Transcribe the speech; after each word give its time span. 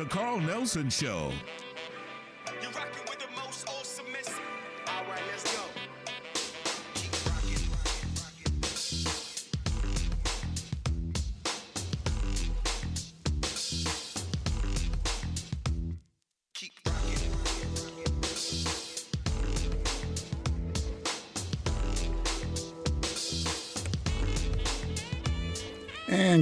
The 0.00 0.06
Carl 0.06 0.40
Nelson 0.40 0.88
Show. 0.88 1.30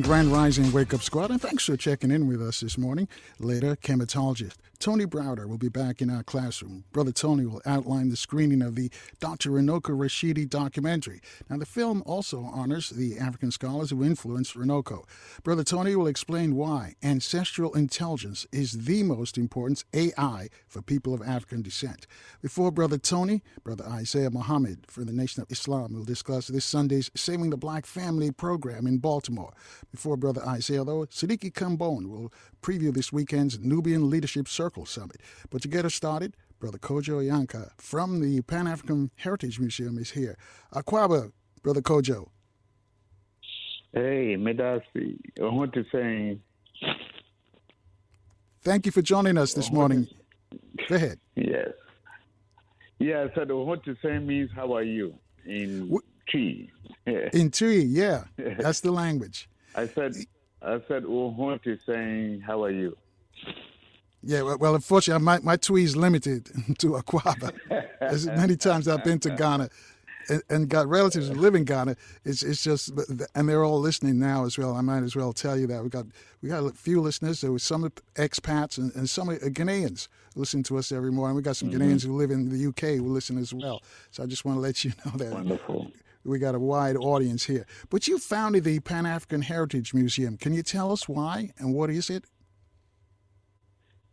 Grand 0.02 0.30
Rising 0.32 0.72
Wake 0.72 0.94
Up 0.94 1.02
Squad, 1.02 1.30
and 1.30 1.40
thanks 1.40 1.64
for 1.64 1.76
checking 1.76 2.10
in 2.10 2.28
with 2.28 2.42
us 2.42 2.60
this 2.60 2.76
morning. 2.76 3.08
Later, 3.38 3.76
Kemetologist 3.76 4.56
Tony 4.80 5.06
Browder 5.06 5.48
will 5.48 5.58
be 5.58 5.68
back 5.68 6.00
in 6.00 6.08
our 6.08 6.22
classroom. 6.22 6.84
Brother 6.92 7.10
Tony 7.10 7.44
will 7.44 7.60
outline 7.66 8.10
the 8.10 8.16
screening 8.16 8.62
of 8.62 8.76
the 8.76 8.92
Dr. 9.18 9.50
Runoko 9.50 9.90
Rashidi 9.90 10.48
documentary. 10.48 11.20
Now, 11.50 11.56
the 11.56 11.66
film 11.66 12.00
also 12.06 12.42
honors 12.44 12.90
the 12.90 13.18
African 13.18 13.50
scholars 13.50 13.90
who 13.90 14.04
influenced 14.04 14.54
Runoko. 14.54 15.04
Brother 15.42 15.64
Tony 15.64 15.96
will 15.96 16.06
explain 16.06 16.54
why 16.54 16.94
ancestral 17.02 17.74
intelligence 17.74 18.46
is 18.52 18.84
the 18.84 19.02
most 19.02 19.36
important 19.36 19.82
AI 19.92 20.48
for 20.68 20.80
people 20.80 21.12
of 21.12 21.22
African 21.22 21.60
descent. 21.60 22.06
Before 22.40 22.70
Brother 22.70 22.98
Tony, 22.98 23.42
Brother 23.64 23.84
Isaiah 23.84 24.30
Muhammad 24.30 24.84
for 24.86 25.04
the 25.04 25.12
Nation 25.12 25.42
of 25.42 25.50
Islam 25.50 25.92
will 25.92 26.04
discuss 26.04 26.46
this 26.46 26.64
Sunday's 26.64 27.10
Saving 27.16 27.50
the 27.50 27.56
Black 27.56 27.84
Family 27.84 28.30
program 28.30 28.86
in 28.86 28.98
Baltimore. 28.98 29.54
Before 29.90 30.16
Brother 30.16 30.42
Isaiah, 30.46 30.84
though, 30.84 31.06
Sadiki 31.06 31.52
Kambon 31.52 32.06
will 32.06 32.32
preview 32.62 32.94
this 32.94 33.12
weekend's 33.12 33.58
Nubian 33.58 34.08
Leadership 34.08 34.46
Circle 34.68 34.84
Summit. 34.84 35.16
But 35.48 35.62
to 35.62 35.68
get 35.68 35.86
us 35.86 35.94
started, 35.94 36.36
Brother 36.60 36.76
Kojo 36.76 37.26
Yankah 37.26 37.70
from 37.78 38.20
the 38.20 38.42
Pan 38.42 38.66
African 38.66 39.10
Heritage 39.16 39.58
Museum 39.58 39.96
is 39.96 40.10
here. 40.10 40.36
Akwaba, 40.74 41.32
Brother 41.62 41.80
Kojo. 41.80 42.28
Hey, 43.94 44.36
Medasi. 44.38 45.18
I 45.40 45.44
want 45.44 45.72
to 45.72 45.84
say. 45.90 46.38
Thank 48.60 48.84
you 48.84 48.92
for 48.92 49.00
joining 49.00 49.38
us 49.38 49.54
this 49.54 49.72
morning. 49.72 50.06
Go 50.86 50.96
ahead. 50.96 51.18
Yes. 51.34 51.70
Yeah, 52.98 53.24
I 53.30 53.34
said, 53.34 53.50
what 53.50 53.82
to 53.84 53.96
say 54.02 54.18
means, 54.18 54.50
how 54.54 54.74
are 54.74 54.82
you? 54.82 55.14
In 55.46 55.98
Twi. 56.30 56.68
In 57.06 57.50
Tui, 57.50 57.84
yeah. 57.84 58.24
That's 58.36 58.80
the 58.80 58.92
language. 58.92 59.48
I 59.74 59.86
said, 59.86 60.14
I 60.60 60.78
said, 60.88 61.04
oh, 61.06 61.30
what 61.30 61.62
to 61.62 61.78
saying, 61.86 62.42
how 62.46 62.64
are 62.64 62.70
you? 62.70 62.94
Yeah, 64.22 64.42
well, 64.42 64.58
well, 64.58 64.74
unfortunately, 64.74 65.24
my, 65.24 65.38
my 65.40 65.56
Twi 65.56 65.80
is 65.80 65.96
limited 65.96 66.46
to 66.78 66.92
Akwaba. 66.92 67.52
As 68.00 68.26
many 68.26 68.56
times 68.56 68.88
I've 68.88 69.04
been 69.04 69.20
to 69.20 69.30
Ghana 69.30 69.68
and, 70.28 70.42
and, 70.50 70.68
got 70.68 70.88
relatives 70.88 71.28
who 71.28 71.34
live 71.34 71.54
in 71.54 71.64
Ghana, 71.64 71.96
it's 72.24 72.42
it's 72.42 72.62
just, 72.62 72.92
and 73.34 73.48
they're 73.48 73.64
all 73.64 73.80
listening 73.80 74.18
now 74.18 74.44
as 74.44 74.58
well. 74.58 74.74
I 74.74 74.80
might 74.80 75.02
as 75.02 75.16
well 75.16 75.32
tell 75.32 75.56
you 75.56 75.66
that 75.68 75.82
we 75.82 75.88
got 75.88 76.06
we 76.42 76.48
got 76.48 76.64
a 76.64 76.70
few 76.70 77.00
listeners. 77.00 77.40
There 77.40 77.52
was 77.52 77.62
some 77.62 77.90
expats 78.16 78.78
and, 78.78 78.94
and 78.94 79.08
some 79.08 79.28
Ghanaians 79.28 80.08
listen 80.34 80.62
to 80.64 80.78
us 80.78 80.92
every 80.92 81.12
morning. 81.12 81.36
We 81.36 81.42
got 81.42 81.56
some 81.56 81.70
mm-hmm. 81.70 81.82
Ghanaians 81.82 82.04
who 82.04 82.16
live 82.16 82.30
in 82.30 82.48
the 82.48 82.68
UK 82.68 82.98
who 82.98 83.08
listen 83.08 83.38
as 83.38 83.54
well. 83.54 83.82
So 84.10 84.22
I 84.22 84.26
just 84.26 84.44
want 84.44 84.56
to 84.56 84.60
let 84.60 84.84
you 84.84 84.92
know 85.04 85.12
that. 85.16 85.32
Wonderful. 85.32 85.90
We 86.24 86.38
got 86.38 86.54
a 86.54 86.58
wide 86.58 86.96
audience 86.96 87.44
here. 87.44 87.64
But 87.88 88.06
you 88.06 88.18
founded 88.18 88.64
the 88.64 88.80
Pan 88.80 89.06
African 89.06 89.40
Heritage 89.40 89.94
Museum. 89.94 90.36
Can 90.36 90.52
you 90.52 90.62
tell 90.62 90.92
us 90.92 91.08
why 91.08 91.52
and 91.58 91.72
what 91.72 91.88
is 91.88 92.10
it? 92.10 92.24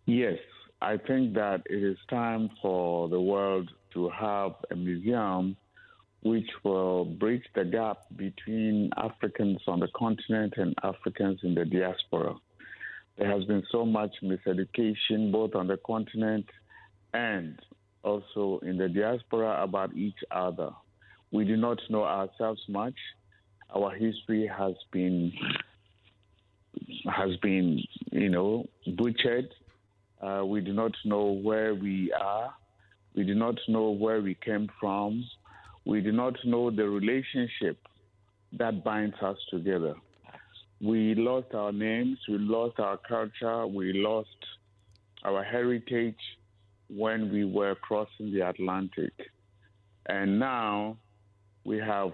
Yes, 0.05 0.37
I 0.81 0.97
think 0.97 1.33
that 1.33 1.63
it 1.65 1.81
is 1.81 1.97
time 2.09 2.51
for 2.61 3.09
the 3.09 3.19
world 3.19 3.71
to 3.93 4.09
have 4.09 4.51
a 4.69 4.75
museum 4.75 5.57
which 6.21 6.47
will 6.63 7.05
bridge 7.05 7.43
the 7.55 7.65
gap 7.65 7.97
between 8.15 8.91
Africans 8.97 9.61
on 9.67 9.79
the 9.79 9.87
continent 9.95 10.53
and 10.57 10.75
Africans 10.83 11.39
in 11.43 11.55
the 11.55 11.65
diaspora. 11.65 12.35
There 13.17 13.31
has 13.31 13.45
been 13.45 13.63
so 13.71 13.83
much 13.85 14.11
miseducation 14.21 15.31
both 15.31 15.55
on 15.55 15.67
the 15.67 15.77
continent 15.77 16.45
and 17.13 17.59
also 18.03 18.59
in 18.63 18.77
the 18.77 18.89
diaspora 18.89 19.63
about 19.63 19.95
each 19.95 20.17
other. 20.29 20.69
We 21.31 21.45
do 21.45 21.57
not 21.57 21.79
know 21.89 22.03
ourselves 22.03 22.61
much. 22.69 22.95
Our 23.73 23.91
history 23.95 24.47
has 24.55 24.75
been 24.91 25.33
has 27.11 27.35
been, 27.41 27.81
you 28.11 28.29
know, 28.29 28.67
butchered 28.95 29.49
uh, 30.25 30.43
we 30.43 30.59
do 30.61 30.73
not 30.73 30.91
know 31.03 31.25
where 31.25 31.75
we 31.75 32.11
are. 32.13 32.53
We 33.15 33.23
do 33.23 33.35
not 33.35 33.55
know 33.67 33.91
where 33.91 34.21
we 34.21 34.33
came 34.33 34.69
from. 34.79 35.23
We 35.85 36.01
do 36.01 36.11
not 36.11 36.33
know 36.43 36.71
the 36.71 36.89
relationship 36.89 37.77
that 38.53 38.83
binds 38.83 39.15
us 39.21 39.37
together. 39.51 39.93
We 40.81 41.13
lost 41.15 41.53
our 41.53 41.71
names, 41.71 42.17
we 42.27 42.37
lost 42.37 42.79
our 42.79 42.97
culture, 42.97 43.67
we 43.67 43.93
lost 43.93 44.35
our 45.23 45.43
heritage 45.43 46.19
when 46.89 47.31
we 47.31 47.45
were 47.45 47.75
crossing 47.75 48.33
the 48.33 48.41
Atlantic. 48.41 49.13
And 50.07 50.39
now 50.39 50.97
we 51.63 51.77
have 51.77 52.11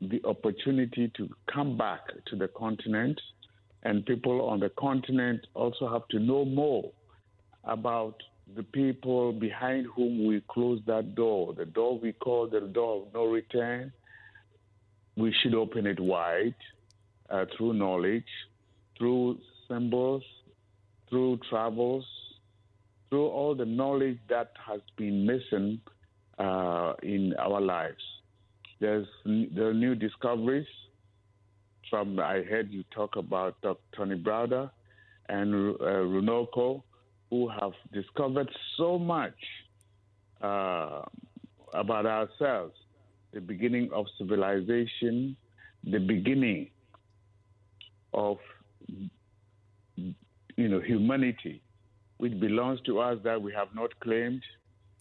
the 0.00 0.20
opportunity 0.24 1.12
to 1.16 1.28
come 1.52 1.78
back 1.78 2.00
to 2.26 2.36
the 2.36 2.48
continent, 2.48 3.20
and 3.84 4.04
people 4.04 4.48
on 4.48 4.60
the 4.60 4.70
continent 4.70 5.46
also 5.54 5.88
have 5.88 6.06
to 6.08 6.18
know 6.18 6.44
more 6.44 6.90
about 7.64 8.16
the 8.54 8.62
people 8.62 9.32
behind 9.32 9.86
whom 9.94 10.26
we 10.26 10.42
close 10.48 10.80
that 10.86 11.14
door, 11.14 11.54
the 11.54 11.64
door 11.64 11.98
we 11.98 12.12
call 12.12 12.48
the 12.48 12.60
door 12.60 13.02
of 13.02 13.14
no 13.14 13.26
return. 13.26 13.92
We 15.16 15.34
should 15.42 15.54
open 15.54 15.86
it 15.86 16.00
wide 16.00 16.54
uh, 17.30 17.44
through 17.56 17.74
knowledge, 17.74 18.24
through 18.98 19.38
symbols, 19.68 20.22
through 21.08 21.38
travels, 21.48 22.04
through 23.10 23.26
all 23.28 23.54
the 23.54 23.66
knowledge 23.66 24.18
that 24.28 24.52
has 24.66 24.80
been 24.96 25.26
missing 25.26 25.80
uh, 26.38 26.94
in 27.02 27.34
our 27.38 27.60
lives. 27.60 28.02
There's 28.80 29.06
there 29.24 29.68
are 29.68 29.74
new 29.74 29.94
discoveries. 29.94 30.66
From 31.90 32.18
I 32.18 32.42
heard 32.42 32.72
you 32.72 32.84
talk 32.90 33.16
about 33.16 33.60
Dr. 33.60 33.78
Tony 33.94 34.16
Browder 34.16 34.70
and 35.28 35.76
uh, 35.76 35.84
Runoko 35.84 36.82
who 37.32 37.48
have 37.48 37.72
discovered 37.94 38.50
so 38.76 38.98
much 38.98 39.32
uh, 40.42 41.00
about 41.72 42.04
ourselves 42.04 42.74
the 43.32 43.40
beginning 43.40 43.88
of 43.94 44.04
civilization, 44.18 45.34
the 45.82 45.98
beginning 45.98 46.68
of 48.12 48.36
you 49.96 50.68
know 50.68 50.80
humanity, 50.80 51.62
which 52.18 52.38
belongs 52.38 52.78
to 52.82 53.00
us 53.00 53.16
that 53.24 53.40
we 53.40 53.50
have 53.50 53.68
not 53.74 53.98
claimed. 54.00 54.42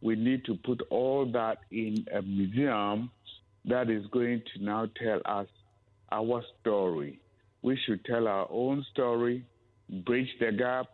We 0.02 0.16
need 0.16 0.46
to 0.46 0.56
put 0.56 0.82
all 0.90 1.30
that 1.34 1.58
in 1.70 2.06
a 2.16 2.22
museum 2.22 3.12
that 3.66 3.90
is 3.90 4.06
going 4.08 4.42
to 4.54 4.64
now 4.64 4.88
tell 5.04 5.20
us 5.26 5.48
our 6.14 6.42
story. 6.62 7.20
We 7.62 7.78
should 7.86 8.06
tell 8.06 8.30
our 8.30 8.48
own 8.50 8.86
story, 8.94 9.44
bridge 10.06 10.30
the 10.40 10.54
gap, 10.54 10.88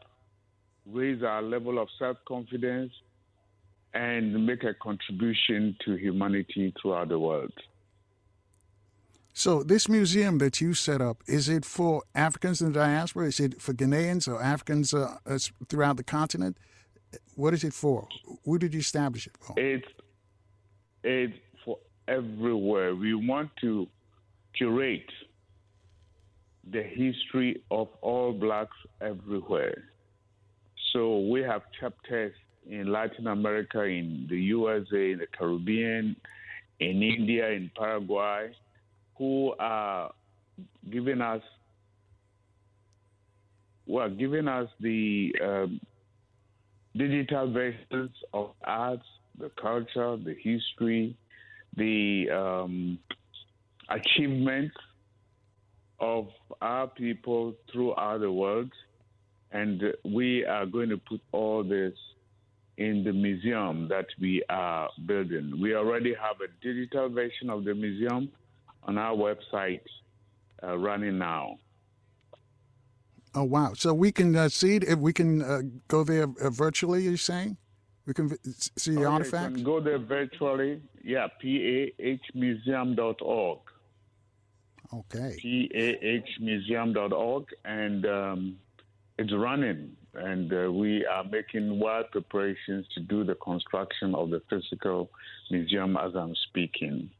raise 0.91 1.23
our 1.23 1.41
level 1.41 1.79
of 1.79 1.87
self 1.99 2.17
confidence, 2.27 2.91
and 3.93 4.45
make 4.45 4.63
a 4.63 4.73
contribution 4.73 5.75
to 5.85 5.95
humanity 5.95 6.73
throughout 6.81 7.09
the 7.09 7.19
world. 7.19 7.53
So, 9.33 9.61
this 9.61 9.87
museum 9.87 10.39
that 10.39 10.61
you 10.61 10.73
set 10.73 10.99
up, 10.99 11.23
is 11.27 11.47
it 11.47 11.63
for 11.63 12.01
Africans 12.15 12.61
in 12.61 12.73
the 12.73 12.79
diaspora? 12.79 13.27
Is 13.27 13.39
it 13.39 13.61
for 13.61 13.73
Ghanaians 13.73 14.27
or 14.27 14.41
Africans 14.41 14.93
uh, 14.93 15.17
throughout 15.69 15.97
the 15.97 16.03
continent? 16.03 16.57
What 17.35 17.53
is 17.53 17.63
it 17.63 17.73
for? 17.73 18.07
Who 18.45 18.57
did 18.57 18.73
you 18.73 18.79
establish 18.79 19.27
it 19.27 19.37
for? 19.39 19.53
It's, 19.59 19.87
it's 21.03 21.37
for 21.63 21.77
everywhere. 22.07 22.95
We 22.95 23.13
want 23.13 23.51
to 23.61 23.87
curate 24.55 25.09
the 26.71 26.81
history 26.81 27.61
of 27.69 27.87
all 28.01 28.33
blacks 28.33 28.75
everywhere. 29.01 29.83
So 30.97 31.19
we 31.19 31.41
have 31.41 31.61
chapters 31.79 32.33
in 32.67 32.91
Latin 32.91 33.27
America, 33.27 33.83
in 33.83 34.25
the 34.27 34.35
USA, 34.35 35.11
in 35.11 35.19
the 35.19 35.27
Caribbean, 35.27 36.15
in 36.79 37.03
India, 37.03 37.51
in 37.51 37.69
Paraguay, 37.77 38.49
who 39.15 39.53
are 39.59 40.11
giving 40.91 41.21
us 41.21 41.43
well, 43.85 44.09
giving 44.09 44.47
us 44.47 44.69
the 44.79 45.35
um, 45.39 45.79
digital 46.95 47.53
versions 47.53 48.09
of 48.33 48.53
arts, 48.63 49.05
the 49.37 49.51
culture, 49.61 50.17
the 50.17 50.35
history, 50.41 51.15
the 51.75 52.25
um, 52.31 52.97
achievements 53.87 54.75
of 55.99 56.29
our 56.59 56.87
people 56.87 57.53
throughout 57.71 58.21
the 58.21 58.31
world. 58.31 58.71
And 59.51 59.81
we 60.03 60.45
are 60.45 60.65
going 60.65 60.89
to 60.89 60.97
put 60.97 61.21
all 61.31 61.63
this 61.63 61.93
in 62.77 63.03
the 63.03 63.11
museum 63.11 63.87
that 63.89 64.05
we 64.19 64.43
are 64.49 64.89
building. 65.05 65.59
We 65.59 65.75
already 65.75 66.13
have 66.13 66.37
a 66.41 66.47
digital 66.61 67.09
version 67.09 67.49
of 67.49 67.63
the 67.63 67.73
museum 67.73 68.29
on 68.83 68.97
our 68.97 69.15
website 69.15 69.81
uh, 70.63 70.77
running 70.77 71.17
now. 71.17 71.57
Oh 73.35 73.43
wow! 73.43 73.73
So 73.75 73.93
we 73.93 74.11
can 74.11 74.35
uh, 74.35 74.49
see 74.49 74.77
it. 74.77 74.83
If 74.83 74.99
we 74.99 75.13
can 75.13 75.41
uh, 75.41 75.61
go 75.87 76.03
there 76.03 76.27
uh, 76.41 76.49
virtually, 76.49 77.03
you're 77.03 77.17
saying 77.17 77.57
we 78.05 78.13
can 78.13 78.29
v- 78.29 78.37
see 78.43 78.95
the 78.95 79.05
oh, 79.05 79.11
artifacts. 79.11 79.49
You 79.49 79.55
can 79.55 79.63
go 79.63 79.79
there 79.79 79.99
virtually. 79.99 80.81
Yeah, 81.03 81.27
pahmuseum.org. 81.43 83.59
Okay. 84.93 85.37
pahmuseum.org, 85.43 87.45
and 87.65 88.05
um, 88.05 88.57
it's 89.17 89.33
running. 89.33 89.95
And 90.13 90.51
uh, 90.51 90.71
we 90.71 91.05
are 91.05 91.23
making 91.23 91.79
wild 91.79 92.11
preparations 92.11 92.87
to 92.95 93.01
do 93.01 93.23
the 93.23 93.35
construction 93.35 94.15
of 94.15 94.29
the 94.29 94.41
physical 94.49 95.11
museum 95.51 95.95
as 95.97 96.15
I'm 96.15 96.33
speaking. 96.49 97.11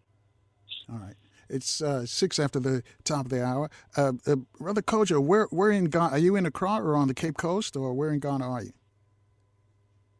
All 0.90 0.98
right. 0.98 1.16
It's 1.50 1.82
uh, 1.82 2.06
six 2.06 2.40
after 2.40 2.60
the 2.60 2.84
top 3.04 3.26
of 3.26 3.32
the 3.32 3.44
hour. 3.44 3.70
Uh, 3.96 4.14
uh, 4.26 4.36
Brother 4.60 4.82
Kojo, 4.82 5.20
where, 5.20 5.46
where 5.46 5.72
in 5.72 5.86
Ghana? 5.86 6.10
Are 6.10 6.18
you 6.18 6.36
in 6.36 6.46
Accra 6.46 6.82
or 6.82 6.96
on 6.96 7.08
the 7.08 7.14
Cape 7.14 7.38
Coast, 7.38 7.78
or 7.78 7.94
where 7.94 8.12
in 8.12 8.20
Ghana 8.20 8.46
are 8.46 8.64
you? 8.64 8.74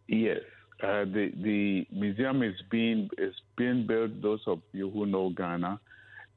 Yes, 0.08 0.40
uh, 0.82 1.04
the 1.04 1.34
the 1.42 1.86
museum 1.92 2.44
is 2.44 2.56
being 2.72 3.10
is 3.18 3.34
being 3.58 3.86
built. 3.86 4.22
Those 4.22 4.40
of 4.48 4.62
you 4.72 4.90
who 4.90 5.06
know 5.06 5.30
Ghana, 5.32 5.82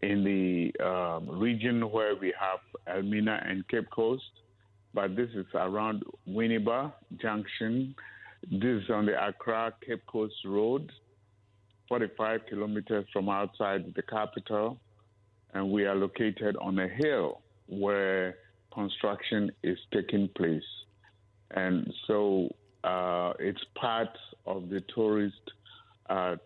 in 0.03 0.25
the 0.25 0.85
um, 0.85 1.29
region 1.39 1.89
where 1.89 2.17
we 2.17 2.35
have 2.39 2.59
Elmina 2.89 3.45
and 3.47 3.67
Cape 3.69 3.89
Coast, 3.91 4.25
but 4.95 5.17
this 5.17 5.31
is 5.35 5.47
around 5.55 6.03
Winneba 6.29 6.93
Junction. 7.21 7.95
This 8.51 8.83
is 8.83 8.91
on 8.91 9.07
the 9.07 9.27
Accra 9.27 9.73
Cape 9.87 10.05
Coast 10.07 10.35
Road. 10.45 10.91
45 11.89 12.41
kilometers 12.49 13.05
from 13.13 13.29
outside 13.29 13.93
the 13.97 14.03
capital, 14.03 14.79
and 15.55 15.73
we 15.73 15.87
are 15.87 15.97
located 15.97 16.57
on 16.61 16.79
a 16.79 16.87
hill 16.87 17.41
where 17.67 18.37
construction 18.73 19.51
is 19.65 19.77
taking 19.93 20.29
place. 20.37 20.63
And 21.51 21.93
so 22.07 22.49
uh, 22.85 23.33
it's 23.41 23.61
part 23.75 24.17
of 24.47 24.69
the 24.69 24.81
tourist 24.95 25.51
uh, 26.09 26.37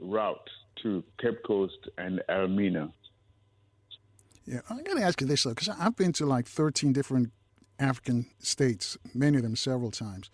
route 0.00 0.50
to 0.82 1.04
Cape 1.20 1.42
Coast 1.46 1.88
and 1.96 2.20
Elmina. 2.28 2.92
Yeah, 4.44 4.60
I'm 4.68 4.82
going 4.82 4.98
to 4.98 5.04
ask 5.04 5.20
you 5.20 5.26
this 5.28 5.44
though, 5.44 5.50
because 5.50 5.68
I've 5.68 5.96
been 5.96 6.12
to 6.14 6.26
like 6.26 6.46
13 6.46 6.92
different 6.92 7.30
African 7.78 8.26
states, 8.38 8.96
many 9.14 9.36
of 9.38 9.42
them 9.42 9.56
several 9.56 9.90
times. 9.90 10.30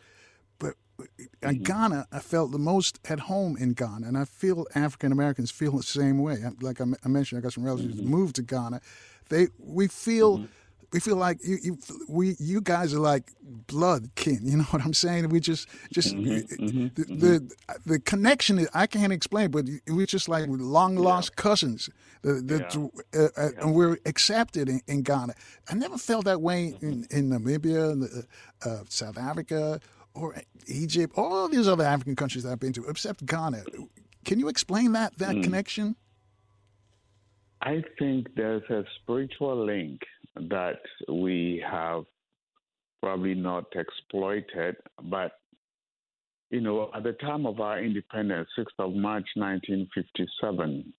But 0.59 0.75
in 0.99 1.29
Mm-hmm. 1.43 1.63
Ghana, 1.63 2.07
I 2.13 2.19
felt 2.19 2.53
the 2.53 2.59
most 2.59 3.01
at 3.09 3.21
home 3.21 3.57
in 3.57 3.73
Ghana, 3.73 4.07
and 4.07 4.19
I 4.19 4.25
feel 4.27 4.67
African 4.75 5.13
Americans 5.13 5.51
feel 5.51 5.73
the 5.77 5.83
same 5.83 6.19
way. 6.19 6.37
Like 6.61 6.81
I, 6.81 6.85
mentioned, 7.09 7.39
I 7.39 7.43
got 7.43 7.53
some 7.55 7.65
relatives 7.65 7.95
Mm-hmm. 7.97 8.11
who 8.11 8.17
moved 8.17 8.37
to 8.37 8.43
Ghana. 8.43 8.81
They 9.31 9.49
we 9.59 9.89
feel. 9.89 10.45
We 10.93 10.99
feel 11.01 11.17
like 11.17 11.39
you, 11.45 11.59
you, 11.63 11.79
we, 12.09 12.35
you 12.41 12.61
guys 12.61 12.93
are 12.95 12.99
like 12.99 13.31
blood 13.43 14.11
kin. 14.17 14.41
You 14.43 14.57
know 14.59 14.65
what 14.65 14.83
I'm 14.85 14.93
saying? 14.95 15.29
We 15.29 15.39
just, 15.41 15.69
just 15.93 16.17
Mm-hmm. 16.17 16.89
the, 16.97 17.05
the 17.05 17.55
the 17.87 17.99
connection. 18.01 18.59
Is, 18.59 18.69
I 18.75 18.87
can't 18.87 19.13
explain, 19.13 19.51
but 19.53 19.67
we're 19.89 20.07
just 20.07 20.29
like 20.29 20.47
long 20.49 20.97
lost 20.97 21.37
cousins. 21.37 21.89
The, 22.23 22.33
the, 22.35 22.91
uh, 23.15 23.29
uh, 23.41 23.51
And 23.63 23.75
we're 23.75 23.99
accepted 24.05 24.69
in, 24.69 24.81
in, 24.89 25.03
Ghana. 25.03 25.35
I 25.71 25.75
never 25.75 25.97
felt 25.97 26.25
that 26.25 26.43
way 26.43 26.75
in, 26.81 27.07
in 27.11 27.31
Namibia, 27.31 28.27
uh, 28.67 28.79
South 28.89 29.17
Africa, 29.17 29.81
or 30.15 30.35
Egypt, 30.67 31.17
all 31.17 31.49
these 31.49 31.69
other 31.69 31.85
African 31.85 32.17
countries 32.17 32.43
that 32.45 32.51
I've 32.53 32.61
been 32.61 32.73
to, 32.75 32.85
except 32.89 33.25
Ghana. 33.25 33.63
Can 34.25 34.39
you 34.41 34.49
explain 34.49 34.93
that 34.93 35.17
that 35.19 35.37
Mm. 35.37 35.45
connection? 35.45 35.97
I 37.63 37.83
think 37.99 38.35
there's 38.35 38.69
a 38.71 38.85
spiritual 39.03 39.65
link 39.67 40.01
that 40.37 40.81
we 41.09 41.63
have 41.69 42.05
probably 43.03 43.35
not 43.35 43.67
exploited, 43.75 44.77
but 45.05 45.33
you 46.51 46.61
know, 46.61 46.91
at 46.95 47.05
the 47.05 47.13
time 47.13 47.47
of 47.47 47.61
our 47.61 47.83
independence, 47.83 48.49
6th 48.59 48.67
of 48.81 48.95
March 48.95 49.27
1957, 49.37 50.93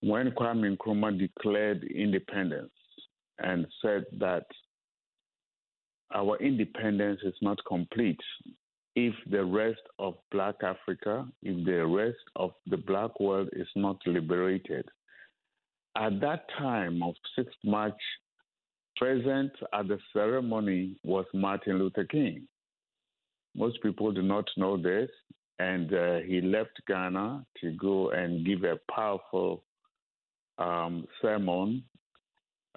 when 0.00 0.30
Kwame 0.32 0.76
Nkrumah 0.76 1.18
declared 1.18 1.84
independence 1.84 2.72
and 3.38 3.66
said 3.80 4.04
that 4.18 4.46
our 6.14 6.36
independence 6.38 7.20
is 7.24 7.34
not 7.42 7.58
complete 7.66 8.20
if 8.96 9.14
the 9.30 9.44
rest 9.44 9.80
of 9.98 10.14
Black 10.32 10.56
Africa, 10.62 11.26
if 11.42 11.64
the 11.66 11.86
rest 11.86 12.16
of 12.36 12.52
the 12.66 12.78
Black 12.78 13.18
world 13.20 13.48
is 13.52 13.68
not 13.76 13.98
liberated. 14.06 14.88
At 15.96 16.20
that 16.20 16.44
time 16.58 17.02
of 17.02 17.14
6th 17.38 17.46
March, 17.64 17.94
present 18.96 19.52
at 19.72 19.88
the 19.88 19.98
ceremony 20.12 20.96
was 21.04 21.26
Martin 21.32 21.78
Luther 21.78 22.04
King. 22.04 22.46
Most 23.54 23.82
people 23.82 24.12
do 24.12 24.22
not 24.22 24.44
know 24.56 24.76
this, 24.76 25.08
and 25.58 25.92
uh, 25.92 26.18
he 26.18 26.40
left 26.40 26.80
Ghana 26.86 27.46
to 27.60 27.72
go 27.72 28.10
and 28.10 28.44
give 28.44 28.64
a 28.64 28.78
powerful 28.92 29.62
um, 30.58 31.06
sermon 31.22 31.82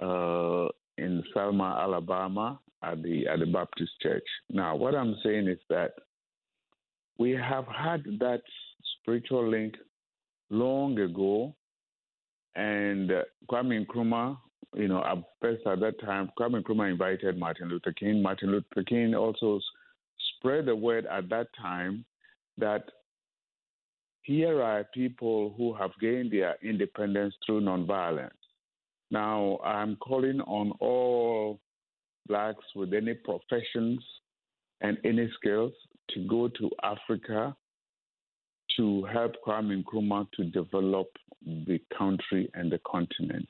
uh, 0.01 0.67
in 0.97 1.23
Selma, 1.33 1.79
Alabama, 1.81 2.59
at 2.83 3.01
the 3.03 3.27
at 3.27 3.39
the 3.39 3.45
Baptist 3.45 3.91
Church. 4.01 4.23
Now, 4.49 4.75
what 4.75 4.95
I'm 4.95 5.15
saying 5.23 5.47
is 5.47 5.59
that 5.69 5.91
we 7.17 7.31
have 7.31 7.65
had 7.67 8.03
that 8.19 8.41
spiritual 9.01 9.49
link 9.49 9.75
long 10.49 10.97
ago, 10.99 11.53
and 12.59 13.09
uh, 13.11 13.21
Kwame 13.49 13.85
Nkrumah, 13.85 14.37
you 14.75 14.89
know, 14.89 15.01
at 15.03 15.17
at 15.47 15.79
that 15.79 15.95
time, 16.01 16.29
Kwame 16.37 16.61
Nkrumah 16.61 16.91
invited 16.91 17.39
Martin 17.39 17.69
Luther 17.69 17.93
King. 17.93 18.21
Martin 18.21 18.51
Luther 18.51 18.83
King 18.85 19.15
also 19.15 19.61
spread 20.35 20.65
the 20.65 20.75
word 20.75 21.05
at 21.05 21.29
that 21.29 21.47
time 21.59 22.03
that 22.57 22.83
here 24.23 24.61
are 24.61 24.83
people 24.93 25.53
who 25.57 25.73
have 25.73 25.91
gained 26.01 26.31
their 26.33 26.57
independence 26.61 27.33
through 27.45 27.61
nonviolence. 27.61 28.29
Now, 29.09 29.57
I'm 29.63 29.95
calling 29.95 30.41
on 30.41 30.71
all 30.81 31.61
blacks 32.27 32.65
with 32.75 32.93
any 32.93 33.13
professions 33.13 34.03
and 34.81 34.97
any 35.05 35.31
skills 35.39 35.71
to 36.09 36.27
go 36.27 36.49
to 36.49 36.69
Africa 36.83 37.55
to 38.79 39.03
help 39.11 39.33
Kwame 39.45 39.83
Nkrumah 39.83 40.27
to 40.37 40.45
develop 40.45 41.07
the 41.45 41.81
country 41.97 42.49
and 42.53 42.71
the 42.71 42.79
continent. 42.89 43.47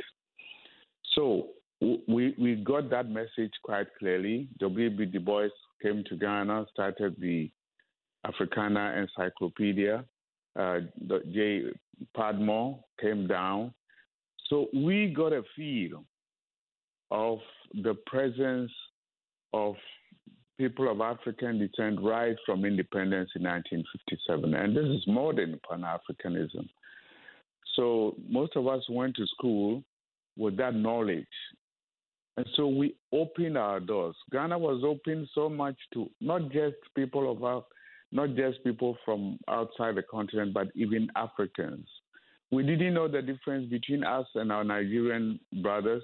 So 1.13 1.49
we, 1.79 2.33
we 2.39 2.55
got 2.55 2.89
that 2.89 3.09
message 3.11 3.53
quite 3.63 3.87
clearly. 3.99 4.47
W.B. 4.59 5.05
Du 5.05 5.19
Bois 5.19 5.49
came 5.83 6.03
to 6.09 6.15
Ghana, 6.15 6.65
started 6.73 7.15
the 7.19 7.51
Africana 8.25 8.95
Encyclopedia. 8.97 10.03
Uh, 10.59 10.79
J. 11.31 11.65
Padmore 12.17 12.79
came 12.99 13.27
down. 13.27 13.71
So 14.49 14.65
we 14.73 15.13
got 15.15 15.31
a 15.31 15.43
feel 15.55 16.03
of 17.11 17.37
the 17.83 17.93
presence 18.07 18.71
of 19.53 19.75
people 20.59 20.91
of 20.91 20.99
African 20.99 21.57
descent 21.57 21.99
right 22.01 22.35
from 22.45 22.65
independence 22.65 23.29
in 23.35 23.43
1957. 23.43 24.53
And 24.53 24.75
this 24.75 24.85
is 24.85 25.07
more 25.07 25.33
than 25.33 25.59
Pan 25.67 25.81
Africanism. 25.83 26.67
So 27.75 28.15
most 28.27 28.57
of 28.57 28.67
us 28.67 28.83
went 28.89 29.15
to 29.15 29.25
school 29.27 29.81
with 30.37 30.57
that 30.57 30.75
knowledge. 30.75 31.25
And 32.35 32.45
so 32.55 32.67
we 32.67 32.95
opened 33.13 33.57
our 33.57 33.79
doors. 33.79 34.15
Ghana 34.31 34.59
was 34.59 34.83
open 34.85 35.27
so 35.33 35.49
much 35.49 35.77
to 35.93 36.09
not 36.19 36.51
just 36.51 36.75
people 36.93 37.31
of 37.31 37.41
our, 37.43 37.63
not 38.11 38.35
just 38.35 38.61
people 38.65 38.97
from 39.05 39.39
outside 39.47 39.95
the 39.95 40.03
continent, 40.03 40.53
but 40.53 40.67
even 40.75 41.09
Africans. 41.15 41.87
We 42.51 42.63
didn't 42.63 42.93
know 42.93 43.07
the 43.07 43.21
difference 43.21 43.69
between 43.69 44.03
us 44.03 44.25
and 44.35 44.51
our 44.51 44.65
Nigerian 44.65 45.39
brothers, 45.61 46.03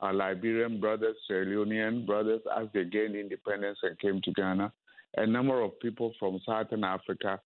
our 0.00 0.12
Liberian 0.12 0.80
brothers, 0.80 1.16
Sierra 1.26 1.46
Leonean 1.46 2.06
brothers, 2.06 2.40
as 2.56 2.68
they 2.72 2.84
gained 2.84 3.16
independence 3.16 3.78
and 3.82 3.98
came 3.98 4.20
to 4.22 4.32
Ghana. 4.32 4.72
A 5.16 5.26
number 5.26 5.60
of 5.60 5.78
people 5.80 6.12
from 6.18 6.40
Southern 6.46 6.84
Africa 6.84 7.40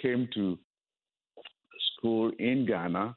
came 0.00 0.28
to 0.34 0.58
school 1.92 2.32
in 2.38 2.64
Ghana. 2.66 3.14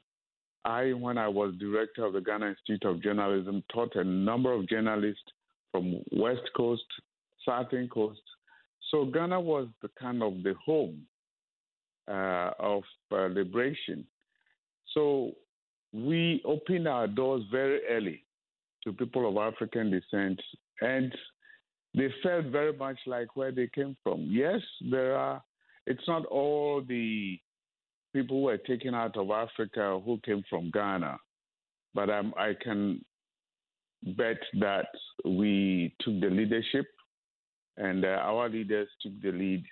I, 0.64 0.92
when 0.92 1.18
I 1.18 1.28
was 1.28 1.54
director 1.58 2.04
of 2.04 2.12
the 2.12 2.20
Ghana 2.20 2.48
Institute 2.48 2.84
of 2.84 3.02
Journalism, 3.02 3.62
taught 3.72 3.96
a 3.96 4.04
number 4.04 4.52
of 4.52 4.68
journalists 4.68 5.22
from 5.70 6.02
West 6.12 6.48
Coast, 6.56 6.84
Southern 7.44 7.88
Coast. 7.88 8.20
So 8.90 9.06
Ghana 9.06 9.40
was 9.40 9.68
the 9.80 9.88
kind 9.98 10.22
of 10.22 10.42
the 10.42 10.54
home 10.64 11.06
uh, 12.06 12.50
of 12.58 12.82
uh, 13.10 13.28
liberation. 13.28 14.06
So 14.92 15.32
we 15.92 16.42
opened 16.44 16.86
our 16.86 17.06
doors 17.06 17.42
very 17.50 17.80
early 17.88 18.24
to 18.84 18.92
people 18.92 19.28
of 19.28 19.36
African 19.36 19.90
descent, 19.90 20.40
and 20.80 21.14
they 21.94 22.08
felt 22.22 22.46
very 22.46 22.72
much 22.72 22.98
like 23.06 23.36
where 23.36 23.52
they 23.52 23.68
came 23.74 23.96
from. 24.02 24.26
Yes, 24.28 24.60
there 24.90 25.16
are. 25.16 25.42
It's 25.86 26.06
not 26.06 26.24
all 26.26 26.82
the 26.86 27.38
people 28.12 28.38
who 28.38 28.42
were 28.44 28.58
taken 28.58 28.94
out 28.94 29.16
of 29.16 29.30
Africa 29.30 30.00
who 30.04 30.18
came 30.24 30.42
from 30.48 30.70
Ghana, 30.70 31.18
but 31.94 32.10
I 32.10 32.54
can 32.62 33.04
bet 34.16 34.38
that 34.60 34.88
we 35.24 35.94
took 36.00 36.20
the 36.20 36.30
leadership, 36.30 36.86
and 37.76 38.04
uh, 38.04 38.08
our 38.08 38.48
leaders 38.48 38.88
took 39.00 39.12
the 39.22 39.32
lead 39.32 39.64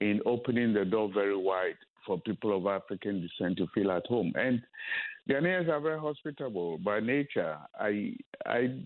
in 0.00 0.20
opening 0.26 0.72
the 0.72 0.84
door 0.84 1.10
very 1.12 1.36
wide 1.36 1.76
for 2.06 2.20
people 2.20 2.56
of 2.56 2.66
African 2.66 3.20
descent 3.20 3.58
to 3.58 3.66
feel 3.74 3.90
at 3.90 4.06
home. 4.06 4.32
And 4.36 4.62
Ghanaians 5.28 5.68
are 5.68 5.80
very 5.80 5.98
hospitable 5.98 6.78
by 6.78 7.00
nature. 7.00 7.56
I 7.78 8.14
I 8.46 8.80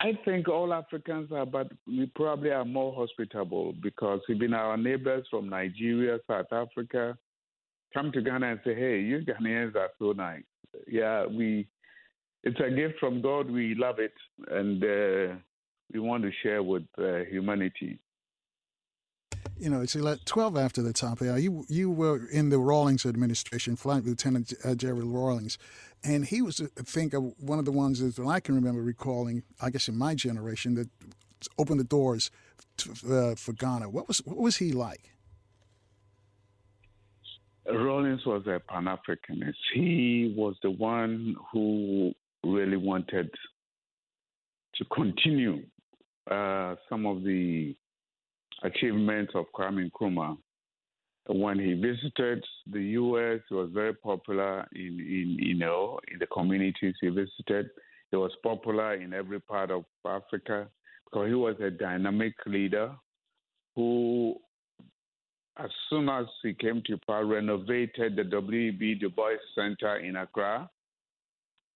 I 0.00 0.12
think 0.24 0.48
all 0.48 0.72
Africans 0.72 1.32
are, 1.32 1.46
but 1.46 1.72
we 1.86 2.06
probably 2.14 2.50
are 2.50 2.64
more 2.64 2.94
hospitable 2.94 3.74
because 3.82 4.20
even 4.28 4.54
our 4.54 4.76
neighbors 4.76 5.26
from 5.30 5.48
Nigeria, 5.48 6.18
South 6.28 6.52
Africa, 6.52 7.16
come 7.94 8.12
to 8.12 8.20
Ghana 8.20 8.46
and 8.46 8.60
say, 8.64 8.74
"Hey, 8.74 9.00
you 9.00 9.20
Ghanaians 9.20 9.74
are 9.74 9.90
so 9.98 10.12
nice." 10.12 10.44
Yeah, 10.86 11.26
we. 11.26 11.66
It's 12.44 12.60
a 12.60 12.70
gift 12.70 13.00
from 13.00 13.22
God. 13.22 13.50
We 13.50 13.74
love 13.74 13.98
it, 13.98 14.14
and 14.48 14.82
uh, 14.84 15.34
we 15.92 15.98
want 15.98 16.22
to 16.22 16.30
share 16.42 16.62
with 16.62 16.84
uh, 16.96 17.24
humanity 17.28 17.98
you 19.58 19.70
know, 19.70 19.80
it's 19.80 19.96
12 20.24 20.56
after 20.56 20.82
the 20.82 20.92
top 20.92 21.22
hour. 21.22 21.38
You, 21.38 21.64
you 21.68 21.90
were 21.90 22.26
in 22.26 22.50
the 22.50 22.58
Rawlings 22.58 23.06
administration, 23.06 23.76
Flight 23.76 24.04
Lieutenant 24.04 24.52
uh, 24.64 24.74
Jerry 24.74 25.04
Rawlings. 25.04 25.58
And 26.04 26.26
he 26.26 26.42
was, 26.42 26.60
I 26.60 26.82
think, 26.82 27.14
one 27.14 27.58
of 27.58 27.64
the 27.64 27.72
ones 27.72 28.00
that 28.00 28.22
I 28.26 28.40
can 28.40 28.54
remember 28.54 28.82
recalling, 28.82 29.42
I 29.60 29.70
guess 29.70 29.88
in 29.88 29.96
my 29.96 30.14
generation, 30.14 30.74
that 30.74 30.88
opened 31.58 31.80
the 31.80 31.84
doors 31.84 32.30
to, 32.78 32.90
uh, 33.12 33.34
for 33.34 33.52
Ghana. 33.52 33.88
What 33.88 34.08
was, 34.08 34.18
what 34.18 34.36
was 34.36 34.56
he 34.56 34.72
like? 34.72 35.10
Rawlings 37.66 38.24
was 38.24 38.46
a 38.46 38.60
Pan 38.60 38.84
Africanist. 38.84 39.54
He 39.74 40.34
was 40.36 40.54
the 40.62 40.70
one 40.70 41.34
who 41.52 42.12
really 42.44 42.76
wanted 42.76 43.30
to 44.76 44.84
continue 44.94 45.62
uh, 46.30 46.76
some 46.88 47.06
of 47.06 47.24
the 47.24 47.74
achievements 48.62 49.32
of 49.34 49.46
Kwame 49.54 49.90
Nkrumah. 49.90 50.36
When 51.28 51.58
he 51.58 51.74
visited 51.74 52.44
the 52.70 52.82
U.S., 52.82 53.40
he 53.48 53.54
was 53.54 53.70
very 53.72 53.94
popular 53.94 54.66
in, 54.72 55.00
in 55.00 55.36
you 55.40 55.54
know 55.54 55.98
in 56.12 56.18
the 56.20 56.26
communities 56.26 56.94
he 57.00 57.08
visited. 57.08 57.68
He 58.12 58.16
was 58.16 58.30
popular 58.44 58.94
in 58.94 59.12
every 59.12 59.40
part 59.40 59.72
of 59.72 59.84
Africa 60.06 60.68
because 61.04 61.28
he 61.28 61.34
was 61.34 61.56
a 61.60 61.70
dynamic 61.70 62.34
leader 62.46 62.92
who, 63.74 64.36
as 65.58 65.70
soon 65.90 66.08
as 66.08 66.26
he 66.44 66.54
came 66.54 66.80
to 66.86 66.96
power, 67.06 67.26
renovated 67.26 68.14
the 68.14 68.24
W.E.B. 68.24 68.94
Du 68.94 69.10
Bois 69.10 69.36
Center 69.56 69.96
in 69.96 70.14
Accra 70.14 70.70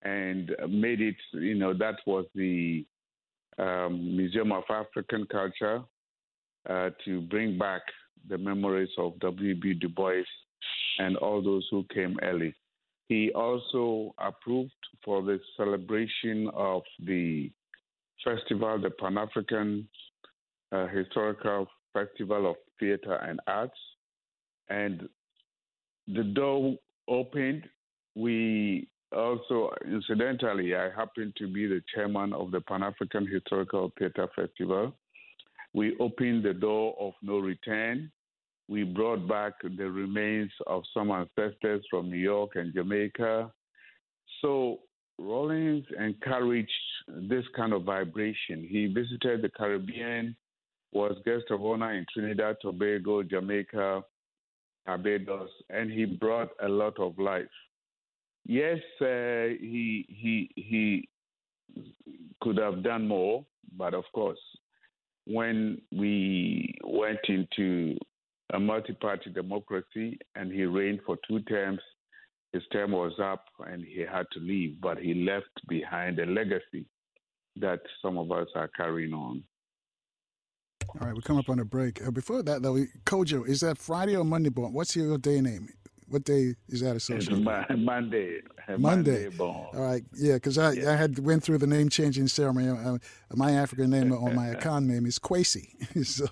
and 0.02 0.54
made 0.68 1.00
it, 1.00 1.16
you 1.32 1.56
know, 1.56 1.74
that 1.74 1.96
was 2.06 2.24
the 2.36 2.86
um, 3.58 4.16
Museum 4.16 4.52
of 4.52 4.62
African 4.70 5.26
Culture 5.26 5.82
uh, 6.68 6.90
to 7.04 7.20
bring 7.22 7.58
back 7.58 7.82
the 8.28 8.38
memories 8.38 8.90
of 8.98 9.18
W.B. 9.20 9.74
Du 9.74 9.88
Bois 9.88 10.22
and 10.98 11.16
all 11.16 11.42
those 11.42 11.66
who 11.70 11.84
came 11.92 12.18
early. 12.22 12.54
He 13.08 13.32
also 13.32 14.14
approved 14.18 14.72
for 15.04 15.22
the 15.22 15.40
celebration 15.56 16.48
of 16.54 16.82
the 17.04 17.50
festival, 18.24 18.80
the 18.80 18.90
Pan 18.90 19.18
African 19.18 19.88
uh, 20.70 20.86
Historical 20.88 21.66
Festival 21.92 22.50
of 22.50 22.56
Theater 22.78 23.14
and 23.14 23.40
Arts. 23.46 23.78
And 24.68 25.08
the 26.06 26.22
door 26.22 26.76
opened. 27.08 27.64
We 28.14 28.88
also, 29.12 29.70
incidentally, 29.84 30.74
I 30.76 30.90
happen 30.96 31.32
to 31.38 31.48
be 31.48 31.66
the 31.66 31.82
chairman 31.94 32.32
of 32.32 32.50
the 32.50 32.60
Pan 32.60 32.82
African 32.82 33.26
Historical 33.26 33.92
Theater 33.98 34.28
Festival. 34.36 34.94
We 35.72 35.96
opened 35.98 36.44
the 36.44 36.54
door 36.54 36.96
of 36.98 37.12
no 37.22 37.38
return. 37.38 38.10
We 38.68 38.84
brought 38.84 39.26
back 39.28 39.54
the 39.62 39.90
remains 39.90 40.50
of 40.66 40.82
some 40.94 41.10
ancestors 41.10 41.84
from 41.90 42.10
New 42.10 42.18
York 42.18 42.52
and 42.54 42.72
Jamaica. 42.74 43.50
So 44.40 44.80
Rawlings 45.18 45.84
encouraged 45.98 46.70
this 47.28 47.44
kind 47.54 47.72
of 47.72 47.84
vibration. 47.84 48.66
He 48.68 48.86
visited 48.86 49.42
the 49.42 49.50
Caribbean, 49.50 50.36
was 50.92 51.16
guest 51.24 51.44
of 51.50 51.64
honor 51.64 51.94
in 51.94 52.06
Trinidad, 52.12 52.56
Tobago, 52.62 53.22
Jamaica, 53.22 54.02
Barbados, 54.86 55.50
and 55.68 55.90
he 55.90 56.04
brought 56.04 56.50
a 56.62 56.68
lot 56.68 56.98
of 56.98 57.18
life. 57.18 57.44
Yes, 58.46 58.78
uh, 59.00 59.54
he 59.60 60.06
he 60.08 60.50
he 60.56 61.08
could 62.40 62.56
have 62.56 62.82
done 62.82 63.06
more, 63.06 63.44
but 63.76 63.94
of 63.94 64.04
course, 64.14 64.40
when 65.26 65.80
we 65.92 66.74
went 66.84 67.20
into 67.28 67.96
a 68.52 68.58
multi 68.58 68.92
party 68.94 69.30
democracy 69.30 70.18
and 70.34 70.52
he 70.52 70.64
reigned 70.64 71.00
for 71.06 71.16
two 71.28 71.40
terms. 71.40 71.80
His 72.52 72.62
term 72.72 72.92
was 72.92 73.12
up 73.22 73.44
and 73.68 73.84
he 73.84 74.00
had 74.00 74.26
to 74.32 74.40
leave, 74.40 74.80
but 74.80 74.98
he 74.98 75.14
left 75.14 75.50
behind 75.68 76.18
a 76.18 76.26
legacy 76.26 76.84
that 77.56 77.80
some 78.02 78.18
of 78.18 78.32
us 78.32 78.48
are 78.56 78.68
carrying 78.76 79.12
on. 79.12 79.44
All 81.00 81.06
right, 81.06 81.14
we 81.14 81.22
come 81.22 81.36
up 81.36 81.48
on 81.48 81.60
a 81.60 81.64
break. 81.64 82.04
Uh, 82.04 82.10
before 82.10 82.42
that, 82.42 82.62
though, 82.62 82.84
Kojo, 83.04 83.46
is 83.46 83.60
that 83.60 83.78
Friday 83.78 84.16
or 84.16 84.24
Monday? 84.24 84.50
What's 84.50 84.96
your 84.96 85.16
day 85.18 85.40
name? 85.40 85.68
What 86.10 86.24
day 86.24 86.56
is 86.68 86.80
that 86.80 86.96
associated? 86.96 87.44
Monday. 87.44 87.76
Monday. 87.76 88.40
Monday 88.78 89.28
born. 89.28 89.68
All 89.72 89.80
right, 89.80 90.02
yeah, 90.12 90.34
because 90.34 90.58
I, 90.58 90.72
yeah. 90.72 90.92
I 90.92 90.96
had 90.96 91.20
went 91.20 91.44
through 91.44 91.58
the 91.58 91.68
name 91.68 91.88
changing 91.88 92.26
ceremony. 92.26 92.68
Uh, 92.68 92.98
my 93.34 93.52
African 93.52 93.90
name 93.90 94.12
or 94.12 94.32
my 94.32 94.46
Akan 94.54 94.86
name 94.86 95.06
is 95.06 95.20
Kwesi. 95.20 95.68
so, 96.04 96.24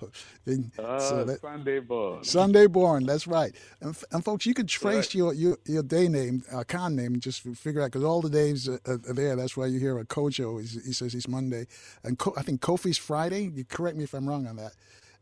uh, 0.83 0.99
so 0.99 1.23
that, 1.23 1.39
Sunday 1.39 1.79
born. 1.79 2.23
Sunday 2.25 2.67
born. 2.67 3.05
That's 3.05 3.25
right. 3.25 3.55
And, 3.79 3.97
and 4.11 4.23
folks, 4.23 4.45
you 4.45 4.53
can 4.53 4.67
trace 4.67 4.95
right. 4.95 5.15
your, 5.15 5.33
your 5.33 5.57
your 5.65 5.83
day 5.83 6.09
name, 6.09 6.43
Akan 6.51 6.95
name, 6.95 7.17
just 7.21 7.41
figure 7.41 7.81
out 7.81 7.85
because 7.85 8.03
all 8.03 8.21
the 8.21 8.29
days 8.29 8.67
are, 8.67 8.81
are, 8.85 9.13
there. 9.13 9.37
That's 9.37 9.55
why 9.55 9.67
you 9.67 9.79
hear 9.79 9.97
a 9.97 10.03
Kojo. 10.05 10.59
He 10.59 10.91
says 10.91 11.13
he's 11.13 11.27
Monday, 11.29 11.67
and 12.03 12.19
I 12.35 12.41
think 12.41 12.59
Kofi's 12.59 12.97
Friday. 12.97 13.49
You 13.55 13.63
correct 13.63 13.95
me 13.95 14.03
if 14.03 14.13
I'm 14.13 14.27
wrong 14.27 14.45
on 14.45 14.57
that 14.57 14.73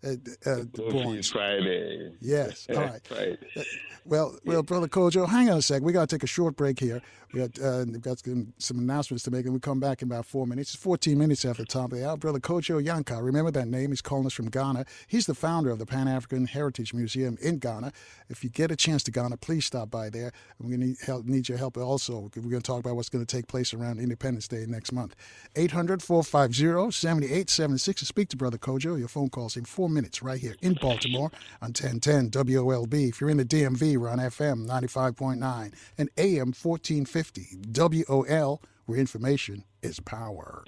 uh, 0.04 0.10
uh, 0.46 1.22
Friday. 1.24 2.12
Yes. 2.22 2.68
All 2.75 2.75
right. 2.75 3.06
Friday. 3.08 3.38
Uh, 3.56 3.63
well, 4.06 4.38
well, 4.46 4.63
brother 4.63 4.88
Kojo, 4.88 5.27
hang 5.27 5.50
on 5.50 5.58
a 5.58 5.62
sec. 5.62 5.82
We 5.82 5.92
got 5.92 6.10
to 6.10 6.16
take 6.16 6.24
a 6.24 6.27
short 6.27 6.56
break 6.56 6.80
here. 6.80 7.01
We 7.34 7.41
got 7.41 7.60
uh, 7.60 7.84
we've 7.86 8.01
got 8.01 8.19
some, 8.19 8.53
some, 8.57 8.79
announcements 8.79 9.24
to 9.25 9.31
make, 9.31 9.43
and 9.46 9.53
we 9.53 9.60
come 9.60 9.81
back 9.81 10.01
in 10.01 10.07
about 10.07 10.25
four 10.25 10.48
minutes. 10.48 10.74
It's 10.74 10.81
14 10.81 11.17
minutes 11.17 11.43
after 11.43 11.63
the 11.63 11.67
top 11.67 11.91
of 11.91 11.98
the 11.98 12.07
hour. 12.07 12.15
Brother 12.15 12.39
Kojo 12.39 12.81
Yankah, 12.81 13.22
remember 13.22 13.51
that 13.51 13.67
name? 13.67 13.91
He's 13.91 14.01
calling 14.01 14.25
us 14.25 14.34
from 14.34 14.50
Ghana. 14.50 14.86
He's 15.07 15.25
the 15.25 15.36
founder 15.36 15.69
of 15.69 15.77
the 15.77 15.86
Pan 15.86 16.07
African 16.07 16.48
Heritage 16.48 16.93
Museum 16.93 17.38
in 17.41 17.60
Ghana. 17.60 17.91
If 18.29 18.46
you 18.46 18.50
get 18.50 18.72
a 18.72 18.77
chance 18.77 19.03
to 19.03 19.12
Ghana, 19.12 19.38
please 19.38 19.65
stop 19.65 19.91
by 19.91 20.10
there. 20.10 20.31
We're 20.60 20.77
going 20.77 20.96
to 20.96 21.24
need 21.29 21.50
your 21.50 21.57
help 21.57 21.77
also. 21.77 22.31
We're 22.34 22.41
going 22.41 22.62
to 22.62 22.62
talk 22.62 22.79
about 22.79 22.96
what's 22.96 23.10
going 23.10 23.25
to 23.25 23.36
take 23.36 23.48
place 23.48 23.74
around 23.74 24.00
Independence 24.00 24.48
Day 24.48 24.65
next 24.65 24.93
month. 24.93 25.15
800 25.57 26.01
450 26.01 26.91
7876 26.91 28.00
to 28.00 28.05
speak 28.05 28.29
to 28.29 28.38
Brother 28.38 28.57
Kojo. 28.57 28.98
Your 28.98 29.10
phone 29.10 29.29
calls 29.29 29.57
in 29.57 29.65
four 29.65 29.89
minutes 29.89 30.24
right 30.24 30.39
here 30.39 30.55
in 30.62 30.75
Baltimore 30.75 31.29
on 31.62 31.69
1010 31.69 32.31
WOLB. 32.31 33.10
If 33.10 33.19
you're 33.19 33.29
in 33.29 33.38
the 33.38 33.46
DMV, 33.46 33.98
we're 33.98 34.10
on 34.10 34.19
FM 34.19 34.65
95.9 34.65 35.74
and 35.98 36.10
AM 36.17 36.53
1450 36.53 37.16
WOL, 37.17 38.62
where 38.86 39.00
information 39.00 39.63
is 39.81 40.00
power. 40.00 40.63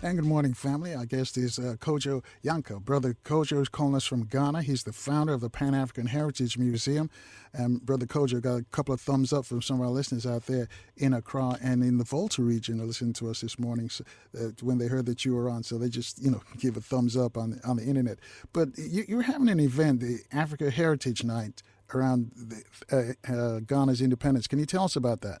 And 0.00 0.16
good 0.16 0.28
morning, 0.28 0.54
family. 0.54 0.94
Our 0.94 1.06
guest 1.06 1.36
is 1.36 1.58
uh, 1.58 1.74
Kojo 1.80 2.22
Yankah. 2.44 2.84
Brother 2.84 3.16
Kojo 3.24 3.60
is 3.60 3.68
calling 3.68 3.96
us 3.96 4.04
from 4.04 4.26
Ghana. 4.26 4.62
He's 4.62 4.84
the 4.84 4.92
founder 4.92 5.32
of 5.32 5.40
the 5.40 5.50
Pan 5.50 5.74
African 5.74 6.06
Heritage 6.06 6.56
Museum. 6.56 7.10
And 7.52 7.84
Brother 7.84 8.06
Kojo 8.06 8.40
got 8.40 8.60
a 8.60 8.64
couple 8.70 8.94
of 8.94 9.00
thumbs 9.00 9.32
up 9.32 9.44
from 9.44 9.60
some 9.60 9.80
of 9.80 9.86
our 9.86 9.92
listeners 9.92 10.24
out 10.24 10.46
there 10.46 10.68
in 10.96 11.12
Accra 11.12 11.58
and 11.60 11.82
in 11.82 11.98
the 11.98 12.04
Volta 12.04 12.42
region 12.42 12.78
listening 12.78 13.12
to 13.14 13.28
us 13.28 13.40
this 13.40 13.58
morning 13.58 13.90
so, 13.90 14.04
uh, 14.38 14.50
when 14.62 14.78
they 14.78 14.86
heard 14.86 15.06
that 15.06 15.24
you 15.24 15.34
were 15.34 15.50
on. 15.50 15.64
So 15.64 15.78
they 15.78 15.88
just, 15.88 16.22
you 16.22 16.30
know, 16.30 16.42
give 16.60 16.76
a 16.76 16.80
thumbs 16.80 17.16
up 17.16 17.36
on, 17.36 17.60
on 17.66 17.78
the 17.78 17.84
internet. 17.84 18.20
But 18.52 18.78
you, 18.78 19.04
you're 19.08 19.22
having 19.22 19.48
an 19.48 19.58
event, 19.58 19.98
the 19.98 20.20
Africa 20.30 20.70
Heritage 20.70 21.24
Night, 21.24 21.60
around 21.92 22.30
the, 22.36 23.16
uh, 23.28 23.32
uh 23.32 23.60
Ghana's 23.60 24.00
independence. 24.00 24.46
Can 24.46 24.60
you 24.60 24.66
tell 24.66 24.84
us 24.84 24.94
about 24.94 25.22
that? 25.22 25.40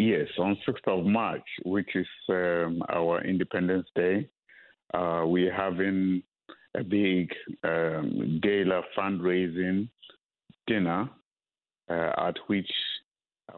Yes, 0.00 0.28
on 0.38 0.56
6th 0.66 0.88
of 0.98 1.04
March, 1.04 1.46
which 1.66 1.94
is 1.94 2.06
um, 2.30 2.82
our 2.88 3.22
Independence 3.22 3.86
Day, 3.94 4.26
uh, 4.94 5.24
we're 5.26 5.54
having 5.54 6.22
a 6.74 6.82
big 6.82 7.30
um, 7.64 8.40
gala 8.42 8.80
fundraising 8.96 9.90
dinner 10.66 11.06
uh, 11.90 12.12
at 12.16 12.36
which 12.46 12.70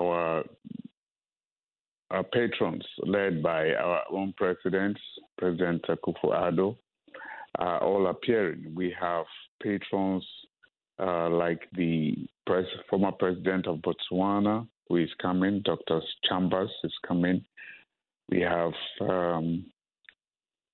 our, 0.01 0.43
our 2.11 2.25
patrons, 2.25 2.85
led 3.07 3.41
by 3.41 3.71
our 3.75 4.03
own 4.11 4.35
president, 4.37 4.99
President 5.39 5.85
Akufo-Addo, 5.89 6.77
are 7.61 7.85
all 7.85 8.09
appearing. 8.09 8.73
We 8.75 8.93
have 9.01 9.27
patrons 9.63 10.27
uh, 10.99 11.31
like 11.31 11.61
the 11.77 12.17
pres- 12.49 12.81
former 12.91 13.13
president 13.13 13.69
of 13.69 13.79
Botswana, 13.79 14.67
who 14.93 14.99
is 14.99 15.11
coming. 15.23 15.63
Dr. 15.65 16.03
Chambers 16.29 16.71
is 16.85 16.93
coming. 17.09 17.43
We 18.29 18.41
have 18.43 18.73
um, 19.01 19.65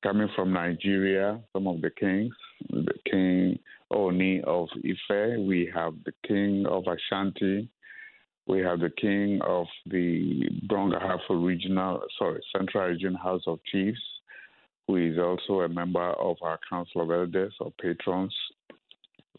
coming 0.02 0.28
from 0.34 0.52
Nigeria, 0.52 1.40
some 1.52 1.68
of 1.68 1.80
the 1.80 1.90
kings, 1.90 2.34
the 2.68 2.94
King 3.08 3.60
Oni 3.92 4.42
of 4.44 4.68
Ife. 4.84 5.38
We 5.38 5.70
have 5.72 5.94
the 6.04 6.12
King 6.26 6.66
of 6.68 6.84
Ashanti. 6.88 7.68
We 8.48 8.58
have 8.60 8.80
the 8.80 8.90
King 9.00 9.40
of 9.46 9.66
the 9.86 10.48
Brong-Ahafo 10.68 11.46
Regional, 11.46 12.00
sorry, 12.18 12.40
Central 12.56 12.88
Region 12.88 13.14
House 13.14 13.42
of 13.46 13.60
Chiefs, 13.70 14.00
who 14.88 14.96
is 14.96 15.16
also 15.16 15.60
a 15.60 15.68
member 15.68 16.10
of 16.14 16.38
our 16.42 16.58
Council 16.68 17.02
of 17.02 17.10
Elders 17.12 17.54
or 17.60 17.72
patrons. 17.80 18.34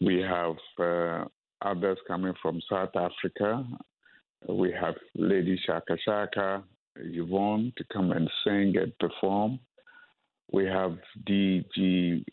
We 0.00 0.20
have 0.22 0.56
uh, 0.78 1.24
others 1.60 1.98
coming 2.08 2.32
from 2.40 2.62
South 2.70 2.96
Africa, 2.96 3.66
we 4.48 4.72
have 4.72 4.94
Lady 5.14 5.60
Chaka 5.66 5.96
Chaka, 6.04 6.62
Yvonne 6.96 7.72
to 7.76 7.84
come 7.92 8.12
and 8.12 8.28
sing 8.44 8.74
and 8.76 8.92
perform. 8.98 9.58
We 10.52 10.66
have 10.66 10.98
DG 11.28 12.24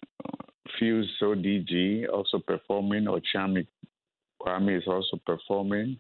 Fuse 0.78 1.10
So 1.20 1.36
DG 1.36 2.10
also 2.12 2.40
performing, 2.40 3.06
Okyeame 3.06 3.68
Kwame 4.42 4.78
is 4.78 4.84
also 4.88 5.20
performing. 5.26 5.98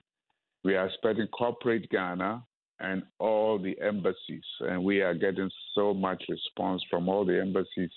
We 0.63 0.75
are 0.75 0.87
expecting 0.87 1.27
corporate 1.27 1.89
Ghana 1.89 2.43
and 2.79 3.03
all 3.19 3.57
the 3.59 3.75
embassies, 3.81 4.43
and 4.61 4.83
we 4.83 5.01
are 5.01 5.13
getting 5.13 5.49
so 5.73 5.93
much 5.93 6.23
response 6.29 6.83
from 6.89 7.09
all 7.09 7.25
the 7.25 7.39
embassies 7.39 7.91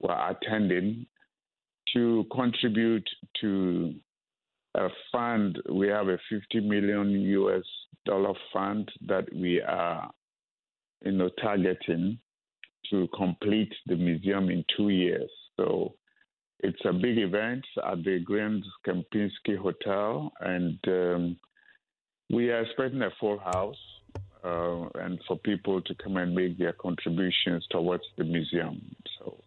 who 0.00 0.08
are 0.08 0.30
attending 0.30 1.06
to 1.92 2.24
contribute 2.32 3.08
to 3.40 3.94
a 4.74 4.88
fund. 5.10 5.58
We 5.70 5.88
have 5.88 6.08
a 6.08 6.18
50 6.30 6.60
million 6.60 7.10
US 7.10 7.64
dollar 8.04 8.34
fund 8.52 8.90
that 9.06 9.24
we 9.34 9.60
are, 9.60 10.10
you 11.04 11.12
know, 11.12 11.30
targeting 11.40 12.18
to 12.90 13.08
complete 13.16 13.72
the 13.86 13.96
museum 13.96 14.50
in 14.50 14.64
two 14.76 14.88
years. 14.88 15.30
So 15.56 15.94
it's 16.60 16.84
a 16.84 16.92
big 16.92 17.18
event 17.18 17.64
at 17.86 18.02
the 18.04 18.20
Grand 18.20 18.64
Kempinski 18.86 19.56
Hotel, 19.56 20.32
and 20.40 20.78
um, 20.86 21.36
we 22.30 22.50
are 22.50 22.62
expecting 22.62 23.02
a 23.02 23.10
full 23.20 23.38
house. 23.38 23.76
Uh, 24.44 24.88
and 24.96 25.20
for 25.28 25.38
people 25.38 25.80
to 25.80 25.94
come 26.02 26.16
and 26.16 26.34
make 26.34 26.58
their 26.58 26.72
contributions 26.72 27.64
towards 27.70 28.02
the 28.18 28.24
museum. 28.24 28.82
So, 29.16 29.38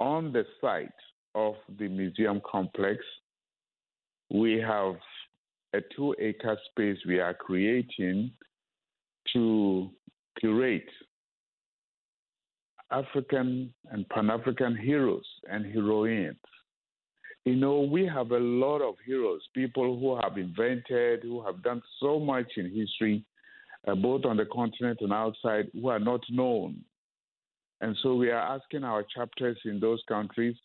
on 0.01 0.33
the 0.33 0.44
site 0.61 0.88
of 1.35 1.55
the 1.79 1.88
museum 1.88 2.40
complex. 2.51 2.98
We 4.31 4.61
have 4.61 4.96
a 5.75 5.81
two 5.94 6.14
acre 6.18 6.59
space 6.70 6.98
we 7.07 7.20
are 7.20 7.35
creating 7.35 8.33
to 9.33 9.90
curate 10.40 10.88
African 12.90 13.72
and 13.90 14.09
Pan 14.11 14.31
African 14.31 14.77
heroes 14.77 15.25
and 15.51 15.64
heroines. 15.72 16.37
You 17.44 17.57
know, 17.57 17.81
we 17.81 18.07
have 18.07 18.31
a 18.31 18.38
lot 18.38 18.83
of 18.83 18.94
heroes, 19.05 19.40
people 19.55 19.98
who 19.98 20.16
have 20.22 20.38
invented, 20.38 21.22
who 21.22 21.44
have 21.44 21.62
done 21.62 21.83
so 21.98 22.20
much 22.20 22.53
in 22.57 22.72
history, 22.72 23.25
uh, 23.88 23.96
both 23.96 24.25
on 24.25 24.37
the 24.37 24.46
continent 24.46 24.98
and 25.01 25.12
outside, 25.12 25.68
who 25.72 25.88
are 25.88 25.98
not 25.98 26.20
known. 26.31 26.85
And 27.83 27.97
so 28.01 28.14
we 28.14 28.31
are 28.31 28.57
asking 28.57 28.85
our 28.85 29.05
chapters 29.14 29.59
in 29.64 29.81
those 29.81 30.01
countries. 30.09 30.57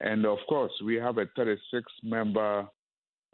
And 0.00 0.26
of 0.26 0.38
course, 0.48 0.72
we 0.84 0.96
have 0.96 1.16
a 1.16 1.26
36 1.34 1.90
member 2.02 2.66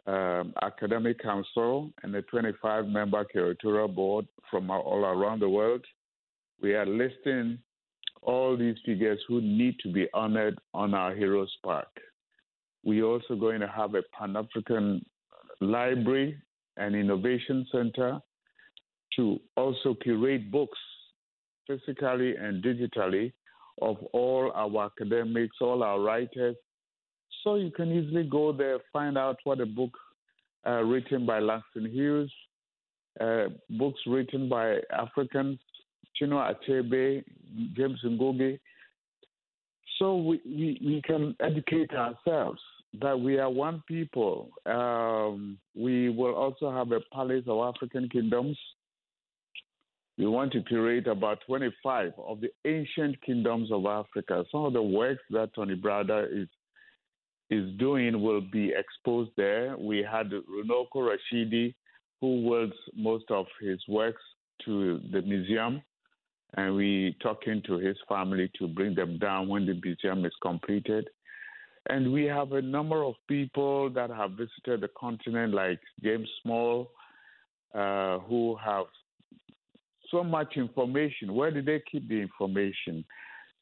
um, 0.07 0.53
academic 0.61 1.21
council 1.21 1.91
and 2.01 2.15
a 2.15 2.21
25 2.21 2.87
member 2.87 3.25
curatorial 3.25 3.93
board 3.93 4.25
from 4.49 4.71
all 4.71 5.03
around 5.03 5.41
the 5.41 5.49
world. 5.49 5.83
We 6.61 6.75
are 6.75 6.85
listing 6.85 7.59
all 8.21 8.55
these 8.55 8.77
figures 8.85 9.19
who 9.27 9.41
need 9.41 9.75
to 9.79 9.91
be 9.91 10.07
honored 10.13 10.57
on 10.73 10.93
our 10.93 11.13
Heroes 11.13 11.53
Park. 11.61 11.89
We're 12.85 13.03
also 13.03 13.35
going 13.35 13.59
to 13.59 13.67
have 13.67 13.95
a 13.95 14.03
Pan 14.17 14.37
African 14.37 15.05
library 15.59 16.37
and 16.77 16.95
innovation 16.95 17.67
center 17.69 18.21
to 19.17 19.39
also 19.57 19.93
curate 20.01 20.49
books 20.49 20.79
physically 21.67 22.35
and 22.35 22.63
digitally 22.63 23.31
of 23.81 23.97
all 24.13 24.51
our 24.55 24.85
academics, 24.85 25.57
all 25.61 25.83
our 25.83 25.99
writers. 25.99 26.55
So 27.43 27.55
you 27.55 27.71
can 27.71 27.91
easily 27.91 28.23
go 28.23 28.51
there, 28.53 28.79
find 28.91 29.17
out 29.17 29.37
what 29.43 29.59
a 29.59 29.65
book 29.65 29.91
uh, 30.65 30.83
written 30.83 31.25
by 31.25 31.39
Langston 31.39 31.89
Hughes, 31.89 32.31
uh, 33.19 33.45
books 33.71 33.99
written 34.07 34.47
by 34.47 34.77
Africans, 34.91 35.59
Chinua 36.19 36.55
Achebe, 36.55 37.23
James 37.75 37.99
Ngugi. 38.05 38.59
So 39.99 40.15
we, 40.15 40.41
we, 40.45 40.81
we 40.83 41.01
can 41.05 41.35
educate 41.39 41.91
ourselves 41.91 42.59
that 43.01 43.19
we 43.19 43.39
are 43.39 43.49
one 43.49 43.83
people. 43.87 44.49
Um, 44.65 45.57
we 45.75 46.09
will 46.09 46.35
also 46.35 46.71
have 46.71 46.91
a 46.91 46.99
Palace 47.11 47.43
of 47.47 47.75
African 47.75 48.07
Kingdoms. 48.09 48.57
We 50.17 50.27
want 50.27 50.51
to 50.53 50.61
curate 50.61 51.07
about 51.07 51.39
25 51.47 52.13
of 52.17 52.39
the 52.41 52.49
ancient 52.65 53.21
kingdoms 53.23 53.71
of 53.71 53.85
Africa. 53.85 54.45
Some 54.51 54.65
of 54.65 54.73
the 54.73 54.81
works 54.81 55.23
that 55.31 55.53
Tony 55.55 55.75
Browder 55.75 56.27
is 56.31 56.47
is 57.49 57.71
doing 57.77 58.21
will 58.21 58.41
be 58.41 58.73
exposed 58.75 59.31
there. 59.37 59.75
We 59.77 59.97
had 59.99 60.31
Runoko 60.31 60.95
Rashidi, 60.95 61.75
who 62.21 62.47
wields 62.47 62.73
most 62.95 63.25
of 63.29 63.45
his 63.61 63.79
works 63.87 64.21
to 64.65 64.99
the 65.11 65.21
museum 65.21 65.81
and 66.55 66.75
we 66.75 67.15
talking 67.21 67.61
to 67.65 67.77
his 67.77 67.97
family 68.07 68.51
to 68.59 68.67
bring 68.67 68.93
them 68.93 69.17
down 69.17 69.47
when 69.47 69.65
the 69.65 69.79
museum 69.83 70.25
is 70.25 70.33
completed. 70.41 71.07
And 71.89 72.13
we 72.13 72.25
have 72.25 72.53
a 72.53 72.61
number 72.61 73.03
of 73.03 73.15
people 73.27 73.89
that 73.91 74.09
have 74.09 74.31
visited 74.31 74.81
the 74.81 74.89
continent, 74.97 75.53
like 75.53 75.79
James 76.01 76.29
Small, 76.41 76.91
uh, 77.73 78.19
who 78.19 78.55
have 78.63 78.85
so 80.13 80.23
much 80.23 80.55
information. 80.55 81.33
Where 81.33 81.51
did 81.51 81.65
they 81.65 81.81
keep 81.91 82.07
the 82.07 82.21
information? 82.21 83.03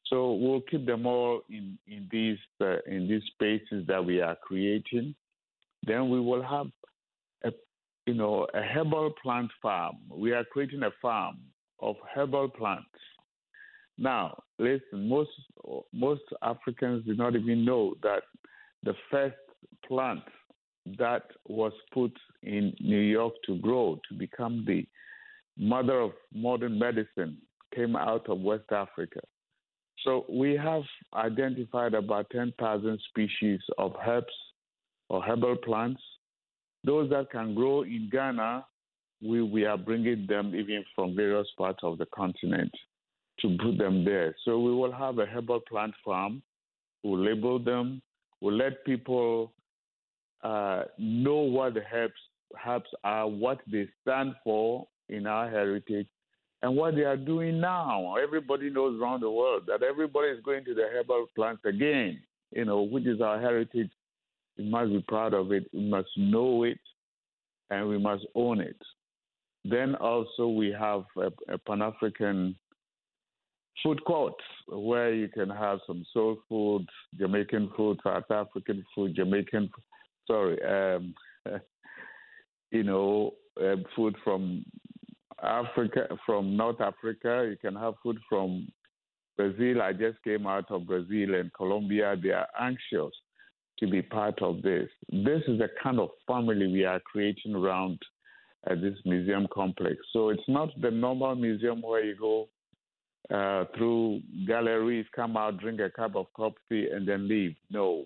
So 0.08 0.34
we'll 0.34 0.62
keep 0.70 0.86
them 0.86 1.06
all 1.06 1.42
in 1.50 1.80
in 1.88 2.08
these 2.12 2.38
uh, 2.60 2.78
in 2.86 3.08
these 3.08 3.24
spaces 3.34 3.88
that 3.88 4.04
we 4.04 4.22
are 4.22 4.36
creating. 4.36 5.16
Then 5.88 6.10
we 6.10 6.20
will 6.20 6.44
have 6.44 6.68
a 7.44 7.52
you 8.06 8.14
know 8.14 8.46
a 8.54 8.62
herbal 8.62 9.14
plant 9.24 9.50
farm. 9.62 9.96
We 10.10 10.34
are 10.34 10.44
creating 10.44 10.84
a 10.84 10.92
farm 11.02 11.38
of 11.80 11.96
herbal 12.14 12.50
plants. 12.50 12.90
Now, 13.98 14.44
listen, 14.60 15.08
most 15.08 15.32
most 15.94 16.24
Africans 16.42 17.06
do 17.06 17.16
not 17.16 17.36
even 17.36 17.64
know 17.64 17.96
that 18.04 18.24
the 18.84 18.96
first 19.10 19.36
plant 19.88 20.24
that 20.98 21.24
was 21.48 21.72
put 21.94 22.12
in 22.44 22.76
New 22.82 23.00
York 23.00 23.34
to 23.46 23.58
grow 23.60 24.00
to 24.10 24.16
become 24.16 24.66
the 24.68 24.86
mother 25.58 26.00
of 26.00 26.12
modern 26.34 26.78
medicine 26.80 27.38
came 27.76 27.96
out 27.96 28.30
of 28.30 28.40
West 28.40 28.72
Africa. 28.72 29.20
So 30.04 30.26
we 30.30 30.56
have 30.56 30.84
identified 31.14 31.94
about 31.94 32.30
10,000 32.32 33.00
species 33.10 33.60
of 33.78 33.94
herbs 34.06 34.34
or 35.10 35.22
herbal 35.22 35.58
plants. 35.58 36.02
Those 36.84 37.10
that 37.12 37.30
can 37.32 37.54
grow 37.54 37.84
in 37.84 38.10
Ghana 38.12 38.66
we, 39.22 39.42
we 39.42 39.66
are 39.66 39.78
bringing 39.78 40.26
them 40.28 40.56
even 40.56 40.84
from 40.96 41.16
various 41.16 41.48
parts 41.58 41.80
of 41.84 41.98
the 41.98 42.08
continent 42.08 42.72
to 43.40 43.58
put 43.62 43.78
them 43.78 44.04
there. 44.04 44.36
So 44.44 44.60
we 44.60 44.74
will 44.74 44.92
have 44.92 45.20
a 45.20 45.26
herbal 45.26 45.62
plant 45.70 45.94
farm. 46.04 46.42
We'll 47.04 47.24
label 47.24 47.60
them. 47.60 48.02
We'll 48.40 48.56
let 48.56 48.84
people 48.86 49.54
uh, 50.44 50.84
know 50.98 51.38
what 51.38 51.76
the 51.76 51.84
herbs, 51.92 52.14
herbs 52.66 52.90
are, 53.04 53.28
what 53.28 53.60
they 53.72 53.88
stand 54.02 54.34
for 54.44 54.88
in 55.12 55.28
our 55.28 55.50
heritage, 55.50 56.08
and 56.62 56.76
what 56.76 56.96
they 56.96 57.04
are 57.04 57.18
doing 57.18 57.60
now. 57.60 58.16
Everybody 58.16 58.70
knows 58.70 59.00
around 59.00 59.22
the 59.22 59.32
world 59.32 59.64
that 59.68 59.84
everybody 59.84 60.30
is 60.30 60.44
going 60.44 60.66
to 60.66 60.74
the 60.74 60.88
herbal 60.92 61.28
plants 61.36 61.64
again, 61.66 62.20
you 62.52 62.66
know, 62.66 62.82
which 62.82 63.06
is 63.06 63.22
our 63.22 63.40
heritage. 63.40 63.92
We 64.58 64.70
must 64.70 64.92
be 64.92 65.04
proud 65.08 65.34
of 65.34 65.52
it. 65.52 65.66
We 65.74 65.82
must 65.82 66.10
know 66.18 66.64
it, 66.64 66.80
and 67.70 67.88
we 67.88 67.98
must 67.98 68.26
own 68.36 68.62
it. 68.62 68.78
Then 69.64 69.96
also 69.96 70.48
we 70.48 70.76
have 70.78 71.04
a, 71.18 71.54
a 71.54 71.58
Pan 71.58 71.82
African 71.82 72.56
food 73.84 74.04
court 74.06 74.34
where 74.68 75.14
you 75.14 75.28
can 75.28 75.50
have 75.50 75.80
some 75.88 76.06
soul 76.14 76.38
food, 76.50 76.88
Jamaican 77.18 77.72
food, 77.76 78.00
South 78.04 78.30
African 78.30 78.84
food, 78.94 79.16
Jamaican, 79.16 79.70
sorry, 80.28 80.62
um, 80.64 81.14
you 82.72 82.84
know, 82.84 83.34
uh, 83.62 83.76
food 83.96 84.16
from 84.24 84.64
Africa, 85.42 86.08
from 86.26 86.56
North 86.56 86.82
Africa. 86.82 87.48
You 87.50 87.58
can 87.58 87.76
have 87.76 87.96
food 88.04 88.18
from 88.30 88.68
Brazil. 89.38 89.82
I 89.82 89.94
just 89.94 90.22
came 90.24 90.46
out 90.48 90.70
of 90.70 90.88
Brazil 90.88 91.36
and 91.36 91.54
Colombia. 91.54 92.16
They 92.22 92.32
are 92.32 92.48
anxious 92.60 93.14
to 93.80 93.88
be 93.88 94.02
part 94.02 94.42
of 94.42 94.62
this. 94.62 94.90
This 95.10 95.42
is 95.48 95.60
the 95.60 95.70
kind 95.82 96.00
of 96.00 96.10
family 96.28 96.68
we 96.68 96.86
are 96.86 97.00
creating 97.00 97.56
around 97.56 98.00
at 98.70 98.82
this 98.82 98.96
museum 99.06 99.48
complex. 99.52 99.96
So 100.14 100.30
it's 100.30 100.48
not 100.48 100.70
the 100.80 100.92
normal 100.92 101.36
museum 101.36 101.82
where 101.82 102.04
you 102.04 102.16
go 102.16 102.48
uh, 103.34 103.66
through 103.76 104.22
galleries, 104.46 105.06
come 105.16 105.38
out, 105.38 105.60
drink 105.60 105.80
a 105.80 105.90
cup 105.90 106.16
of 106.16 106.28
coffee, 106.34 106.90
and 106.92 107.08
then 107.08 107.28
leave. 107.28 107.56
No, 107.70 108.06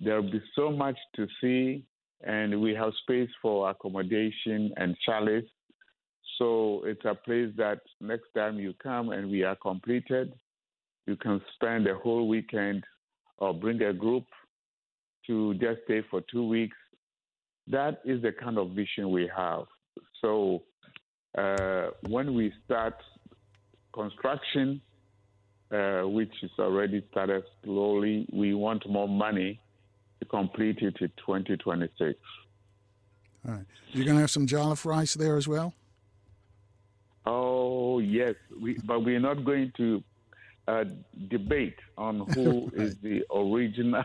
there'll 0.00 0.30
be 0.30 0.42
so 0.54 0.70
much 0.70 0.96
to 1.16 1.26
see, 1.40 1.84
and 2.22 2.60
we 2.60 2.74
have 2.74 2.92
space 3.02 3.30
for 3.42 3.70
accommodation 3.70 4.72
and 4.76 4.96
chalice. 5.04 5.44
So 6.38 6.82
it's 6.84 7.04
a 7.04 7.14
place 7.14 7.50
that 7.56 7.80
next 8.00 8.26
time 8.36 8.58
you 8.58 8.74
come 8.82 9.10
and 9.10 9.30
we 9.30 9.44
are 9.44 9.56
completed, 9.56 10.32
you 11.06 11.16
can 11.16 11.40
spend 11.54 11.86
a 11.86 11.94
whole 11.96 12.28
weekend 12.28 12.84
or 13.38 13.54
bring 13.54 13.82
a 13.82 13.92
group 13.92 14.24
to 15.26 15.54
just 15.54 15.80
stay 15.84 16.02
for 16.10 16.22
two 16.30 16.46
weeks 16.46 16.76
that 17.68 18.00
is 18.04 18.22
the 18.22 18.32
kind 18.32 18.58
of 18.58 18.70
vision 18.70 19.10
we 19.10 19.30
have. 19.34 19.64
So 20.20 20.62
uh, 21.36 21.88
when 22.08 22.34
we 22.34 22.52
start 22.64 22.94
construction, 23.92 24.80
uh, 25.72 26.02
which 26.02 26.32
is 26.42 26.50
already 26.58 27.06
started 27.10 27.44
slowly, 27.64 28.26
we 28.32 28.54
want 28.54 28.88
more 28.88 29.08
money 29.08 29.60
to 30.20 30.26
complete 30.26 30.78
it 30.78 30.96
in 31.00 31.08
2026. 31.26 32.18
All 33.46 33.54
right. 33.54 33.64
You're 33.92 34.04
going 34.04 34.16
to 34.16 34.20
have 34.20 34.30
some 34.30 34.46
jollof 34.46 34.84
rice 34.84 35.14
there 35.14 35.36
as 35.36 35.48
well? 35.48 35.74
Oh, 37.26 37.98
yes. 37.98 38.34
We, 38.60 38.78
but 38.84 39.04
we're 39.04 39.20
not 39.20 39.44
going 39.44 39.72
to 39.78 40.02
uh, 40.66 40.84
debate 41.28 41.78
on 41.96 42.20
who 42.34 42.70
is 42.74 42.96
the 42.96 43.24
original. 43.34 44.04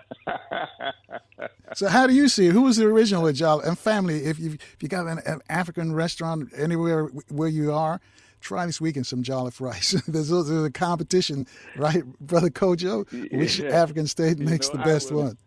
so, 1.74 1.88
how 1.88 2.08
do 2.08 2.14
you 2.14 2.28
see 2.28 2.48
it? 2.48 2.54
Who 2.54 2.64
was 2.64 2.78
the 2.78 2.86
original 2.86 3.24
with 3.24 3.38
Jollof 3.38 3.66
and 3.66 3.78
family? 3.78 4.26
If 4.26 4.40
you 4.40 4.54
if 4.54 4.78
you 4.82 4.90
got 4.90 5.08
an, 5.08 5.20
an, 5.26 5.42
African 5.50 5.94
restaurant 5.94 6.50
anywhere 6.56 7.06
where 7.30 7.48
you 7.48 7.72
are, 7.72 8.02
try 8.42 8.66
this 8.66 8.82
weekend 8.82 9.08
some 9.08 9.24
jollof 9.24 9.62
rice. 9.62 9.92
there's, 10.08 10.30
there's, 10.30 10.50
a 10.50 10.72
competition, 10.72 11.48
right, 11.78 12.04
Brother 12.20 12.50
Kojo? 12.50 13.10
Which 13.32 13.60
yeah. 13.60 13.70
African 13.70 14.08
state 14.08 14.40
makes 14.40 14.70
know, 14.70 14.78
the 14.78 14.84
best 14.84 15.12
will, 15.12 15.24
one? 15.24 15.38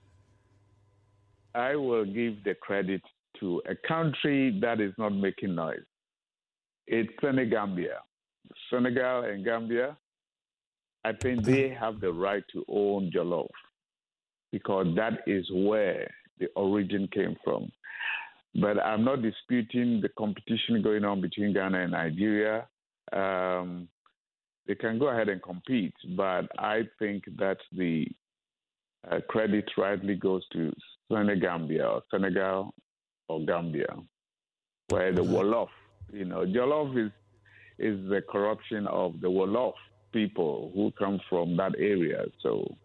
I 1.55 1.77
will 1.77 2.05
give 2.05 2.43
the 2.45 2.55
credit 2.55 3.03
to 3.41 3.63
a 3.69 3.75
country 3.75 4.59
that 4.61 4.81
is 4.81 4.93
not 4.99 5.15
making 5.15 5.55
noise. 5.55 5.83
It's 6.87 7.13
Senegambia. 7.21 7.99
Senegal 8.71 9.25
and 9.25 9.45
Gambia, 9.45 9.97
I 11.05 11.13
think 11.13 11.45
they 11.45 11.69
have 11.71 12.01
the 12.01 12.13
right 12.13 12.45
to 12.53 12.65
own 12.69 13.11
jollof 13.15 13.49
because 14.51 14.87
that 14.97 15.21
is 15.27 15.45
where 15.53 16.09
the 16.39 16.47
origin 16.55 17.09
came 17.13 17.37
from. 17.43 17.71
But 18.55 18.79
I'm 18.79 19.05
not 19.05 19.23
disputing 19.23 20.01
the 20.01 20.11
competition 20.19 20.83
going 20.83 21.05
on 21.05 21.21
between 21.21 21.55
Ghana 21.55 21.83
and 21.85 21.93
Nigeria. 21.93 22.67
Um, 23.13 23.89
they 24.67 24.75
can 24.75 24.99
go 24.99 25.09
ahead 25.09 25.29
and 25.29 25.43
compete, 25.43 25.95
but 26.17 26.47
I 26.59 26.83
think 26.99 27.25
that 27.39 27.59
the 27.73 28.07
uh, 29.11 29.21
credit 29.29 29.69
rightly 29.77 30.15
goes 30.15 30.47
to 30.53 30.73
Senegambia 31.11 31.85
or 31.85 32.03
Senegal 32.11 32.75
or 33.29 33.45
Gambia, 33.45 33.97
where 34.89 35.13
the 35.13 35.23
Wolof, 35.23 35.69
you 36.13 36.25
know, 36.25 36.45
Jollof 36.45 37.07
is 37.07 37.13
is 37.79 38.09
the 38.09 38.23
corruption 38.31 38.87
of 38.87 39.21
the 39.21 39.29
Wolof 39.29 39.75
people 40.13 40.71
who 40.75 40.93
come 40.93 41.21
from 41.29 41.57
that 41.57 41.75
area. 41.79 42.27
So 42.43 42.77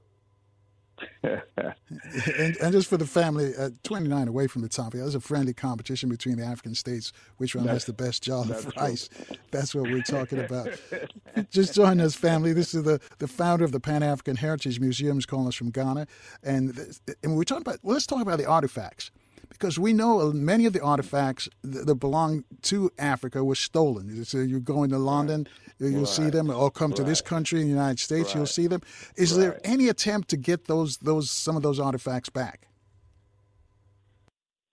and, 1.23 2.57
and, 2.57 2.71
just 2.71 2.89
for 2.89 2.97
the 2.97 3.05
family, 3.05 3.53
uh, 3.55 3.69
29 3.83 4.27
away 4.27 4.47
from 4.47 4.63
the 4.63 4.69
top 4.69 4.93
here, 4.93 5.03
there's 5.03 5.13
a 5.13 5.19
friendly 5.19 5.53
competition 5.53 6.09
between 6.09 6.37
the 6.37 6.43
African 6.43 6.73
states, 6.73 7.13
which 7.37 7.55
one 7.55 7.65
that's, 7.65 7.85
has 7.85 7.85
the 7.85 7.93
best 7.93 8.27
of 8.27 8.65
rice. 8.77 9.07
True. 9.07 9.37
That's 9.51 9.75
what 9.75 9.83
we're 9.83 10.01
talking 10.01 10.39
about. 10.39 10.69
just 11.51 11.75
join 11.75 12.01
us, 12.01 12.15
family. 12.15 12.53
This 12.53 12.73
is 12.73 12.83
the, 12.83 12.99
the 13.19 13.27
founder 13.27 13.63
of 13.63 13.71
the 13.71 13.79
Pan 13.79 14.01
African 14.01 14.37
Heritage 14.37 14.79
Museum, 14.79 15.19
is 15.19 15.25
calling 15.25 15.47
us 15.47 15.55
from 15.55 15.69
Ghana. 15.69 16.07
And, 16.43 16.97
and 17.23 17.35
we're 17.35 17.43
talking 17.43 17.61
about, 17.61 17.79
well, 17.83 17.93
let's 17.93 18.07
talk 18.07 18.21
about 18.21 18.39
the 18.39 18.47
artifacts 18.47 19.11
because 19.49 19.79
we 19.79 19.93
know 19.93 20.31
many 20.31 20.65
of 20.65 20.73
the 20.73 20.81
artifacts 20.81 21.49
that 21.63 21.95
belong 21.95 22.43
to 22.63 22.91
Africa 22.97 23.43
were 23.43 23.55
stolen. 23.55 24.25
So 24.25 24.39
you 24.39 24.59
go 24.59 24.83
into 24.83 24.97
London, 24.97 25.47
you'll 25.79 25.99
right. 25.99 26.07
see 26.07 26.29
them, 26.29 26.49
or 26.49 26.69
come 26.71 26.91
right. 26.91 26.97
to 26.97 27.03
this 27.03 27.21
country 27.21 27.61
in 27.61 27.65
the 27.65 27.71
United 27.73 27.99
States, 27.99 28.29
right. 28.29 28.35
you'll 28.35 28.45
see 28.45 28.67
them. 28.67 28.81
Is 29.15 29.35
there 29.35 29.59
any 29.63 29.89
attempt 29.89 30.29
to 30.29 30.37
get 30.37 30.65
those 30.65 30.97
those 30.97 31.31
some 31.31 31.55
of 31.55 31.63
those 31.63 31.79
artifacts 31.79 32.29
back? 32.29 32.67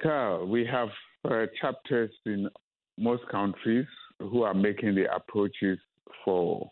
Carl, 0.02 0.46
we 0.46 0.66
have 0.66 0.88
uh, 1.24 1.46
chapters 1.60 2.10
in 2.26 2.48
most 2.98 3.22
countries 3.30 3.87
who 4.20 4.42
are 4.42 4.54
making 4.54 4.94
the 4.94 5.12
approaches 5.14 5.78
for 6.24 6.70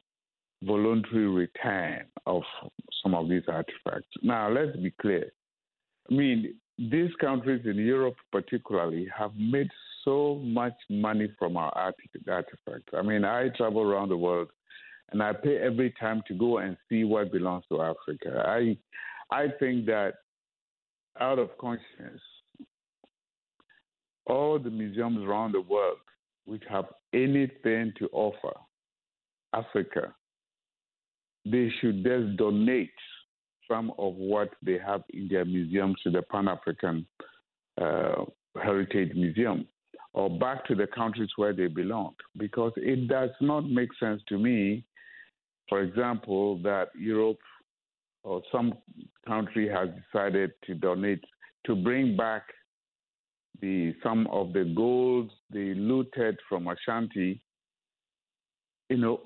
voluntary 0.62 1.28
return 1.28 2.04
of 2.26 2.42
some 3.02 3.14
of 3.14 3.28
these 3.28 3.42
artifacts. 3.48 4.08
Now, 4.22 4.50
let's 4.50 4.76
be 4.76 4.92
clear. 5.00 5.32
I 6.10 6.14
mean, 6.14 6.54
these 6.90 7.10
countries 7.20 7.62
in 7.64 7.76
Europe, 7.76 8.16
particularly, 8.30 9.08
have 9.16 9.32
made 9.36 9.68
so 10.04 10.40
much 10.42 10.74
money 10.90 11.28
from 11.38 11.56
our 11.56 11.72
artifacts. 11.76 12.92
I 12.92 13.02
mean, 13.02 13.24
I 13.24 13.48
travel 13.56 13.82
around 13.82 14.08
the 14.08 14.16
world 14.16 14.48
and 15.12 15.22
I 15.22 15.32
pay 15.32 15.58
every 15.58 15.94
time 16.00 16.22
to 16.26 16.34
go 16.34 16.58
and 16.58 16.76
see 16.88 17.04
what 17.04 17.30
belongs 17.30 17.64
to 17.68 17.82
Africa. 17.82 18.44
I, 18.46 18.76
I 19.30 19.48
think 19.60 19.86
that 19.86 20.14
out 21.20 21.38
of 21.38 21.56
conscience, 21.58 22.22
all 24.26 24.58
the 24.58 24.70
museums 24.70 25.18
around 25.24 25.52
the 25.52 25.60
world 25.60 25.98
which 26.46 26.62
have 26.68 26.86
anything 27.12 27.92
to 27.98 28.08
offer 28.12 28.54
Africa, 29.52 30.14
they 31.44 31.70
should 31.80 32.02
just 32.02 32.36
donate 32.36 32.90
some 33.68 33.92
of 33.98 34.14
what 34.14 34.50
they 34.62 34.78
have 34.84 35.02
in 35.10 35.28
their 35.28 35.44
museums 35.44 35.96
to 36.02 36.10
the 36.10 36.22
Pan 36.22 36.48
African 36.48 37.06
uh, 37.80 38.24
Heritage 38.62 39.12
Museum 39.14 39.66
or 40.14 40.28
back 40.28 40.64
to 40.66 40.74
the 40.74 40.86
countries 40.86 41.30
where 41.36 41.52
they 41.52 41.68
belong. 41.68 42.14
Because 42.36 42.72
it 42.76 43.08
does 43.08 43.30
not 43.40 43.68
make 43.68 43.88
sense 43.98 44.20
to 44.28 44.38
me, 44.38 44.84
for 45.68 45.80
example, 45.80 46.58
that 46.62 46.88
Europe 46.98 47.38
or 48.24 48.42
some 48.52 48.74
country 49.26 49.68
has 49.68 49.88
decided 50.12 50.52
to 50.66 50.74
donate, 50.74 51.24
to 51.66 51.74
bring 51.74 52.16
back 52.16 52.42
the 53.60 53.94
some 54.02 54.26
of 54.28 54.52
the 54.52 54.72
gold 54.76 55.30
they 55.50 55.74
looted 55.74 56.36
from 56.48 56.68
Ashanti, 56.68 57.40
you 58.90 58.96
know, 58.96 59.20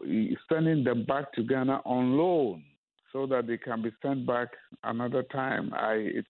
sending 0.48 0.84
them 0.84 1.04
back 1.04 1.32
to 1.32 1.42
Ghana 1.42 1.80
on 1.84 2.16
loan 2.16 2.62
so 3.12 3.26
that 3.26 3.46
they 3.46 3.56
can 3.56 3.82
be 3.82 3.90
sent 4.02 4.26
back 4.26 4.48
another 4.84 5.22
time. 5.24 5.72
I 5.74 5.94
it's 5.94 6.28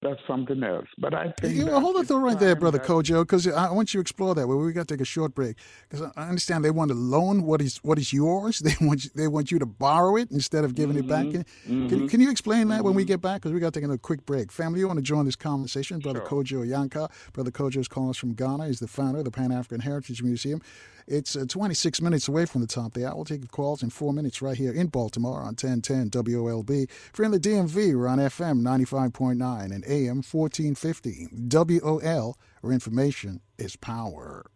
that's 0.00 0.20
something 0.28 0.62
else. 0.62 0.86
But 0.96 1.12
I 1.12 1.32
think 1.40 1.56
you 1.56 1.64
know, 1.64 1.80
hold 1.80 1.96
the 1.96 2.04
thought 2.04 2.20
right 2.20 2.38
there, 2.38 2.54
brother 2.54 2.78
Kojo, 2.78 3.22
because 3.22 3.48
I 3.48 3.70
want 3.72 3.92
you 3.92 3.98
to 3.98 4.00
explore 4.00 4.32
that. 4.36 4.46
Well, 4.46 4.58
we 4.58 4.72
got 4.72 4.86
to 4.86 4.94
take 4.94 5.00
a 5.00 5.04
short 5.04 5.34
break 5.34 5.56
because 5.88 6.08
I 6.16 6.28
understand 6.28 6.64
they 6.64 6.70
want 6.70 6.90
to 6.90 6.94
loan 6.94 7.42
what 7.42 7.60
is 7.60 7.78
what 7.78 7.98
is 7.98 8.12
yours. 8.12 8.62
They 8.68 8.74
want 8.86 9.04
you, 9.04 9.10
they 9.14 9.28
want 9.28 9.50
you 9.50 9.58
to 9.58 9.66
borrow 9.66 10.16
it 10.16 10.30
instead 10.30 10.62
of 10.62 10.74
giving 10.74 10.96
mm-hmm. 10.96 11.06
it 11.06 11.08
back. 11.08 11.46
Mm-hmm. 11.66 11.88
Can, 11.88 12.08
can, 12.08 12.20
you 12.20 12.30
explain 12.30 12.68
that 12.68 12.76
mm-hmm. 12.76 12.84
when 12.84 12.94
we 12.94 13.02
mm-hmm. 13.02 13.08
get 13.08 13.22
back? 13.22 13.40
Because 13.40 13.52
we 13.52 13.60
got 13.60 13.72
to 13.72 13.80
take 13.80 13.88
a 13.88 13.96
quick 13.96 14.26
break. 14.26 14.52
Family, 14.52 14.80
you 14.80 14.86
want 14.86 14.98
to 14.98 15.02
join 15.02 15.24
this 15.24 15.36
conversation? 15.36 15.98
Brother 15.98 16.22
sure. 16.28 16.44
Kojo 16.44 16.68
Yankah, 16.68 17.10
brother 17.32 17.50
Kojo 17.50 17.78
is 17.78 17.88
calling 17.88 18.10
us 18.10 18.18
from 18.18 18.34
Ghana. 18.34 18.66
He's 18.66 18.78
the 18.78 18.88
founder 18.88 19.20
of 19.20 19.24
the 19.24 19.30
Pan 19.30 19.52
African 19.52 19.80
Heritage 19.80 20.22
Museum. 20.22 20.60
It's 21.10 21.36
uh, 21.36 21.46
26 21.48 22.02
minutes 22.02 22.28
away 22.28 22.44
from 22.44 22.60
the 22.60 22.66
top 22.66 22.92
there. 22.92 23.14
We'll 23.14 23.24
take 23.24 23.50
calls 23.50 23.82
in 23.82 23.88
four 23.88 24.12
minutes 24.12 24.42
right 24.42 24.58
here 24.58 24.72
in 24.72 24.88
Baltimore 24.88 25.38
on 25.38 25.56
1010 25.56 26.10
WOLB. 26.10 26.82
If 26.82 27.12
you're 27.16 27.24
in 27.24 27.30
the 27.30 27.40
DMV, 27.40 27.96
we're 27.96 28.06
on 28.06 28.18
FM 28.18 28.60
95.9 28.60 29.72
and 29.72 29.84
AM 29.86 30.22
1450. 30.22 31.28
WOL, 31.32 32.36
where 32.60 32.72
information 32.74 33.40
is 33.56 33.74
power. 33.76 34.50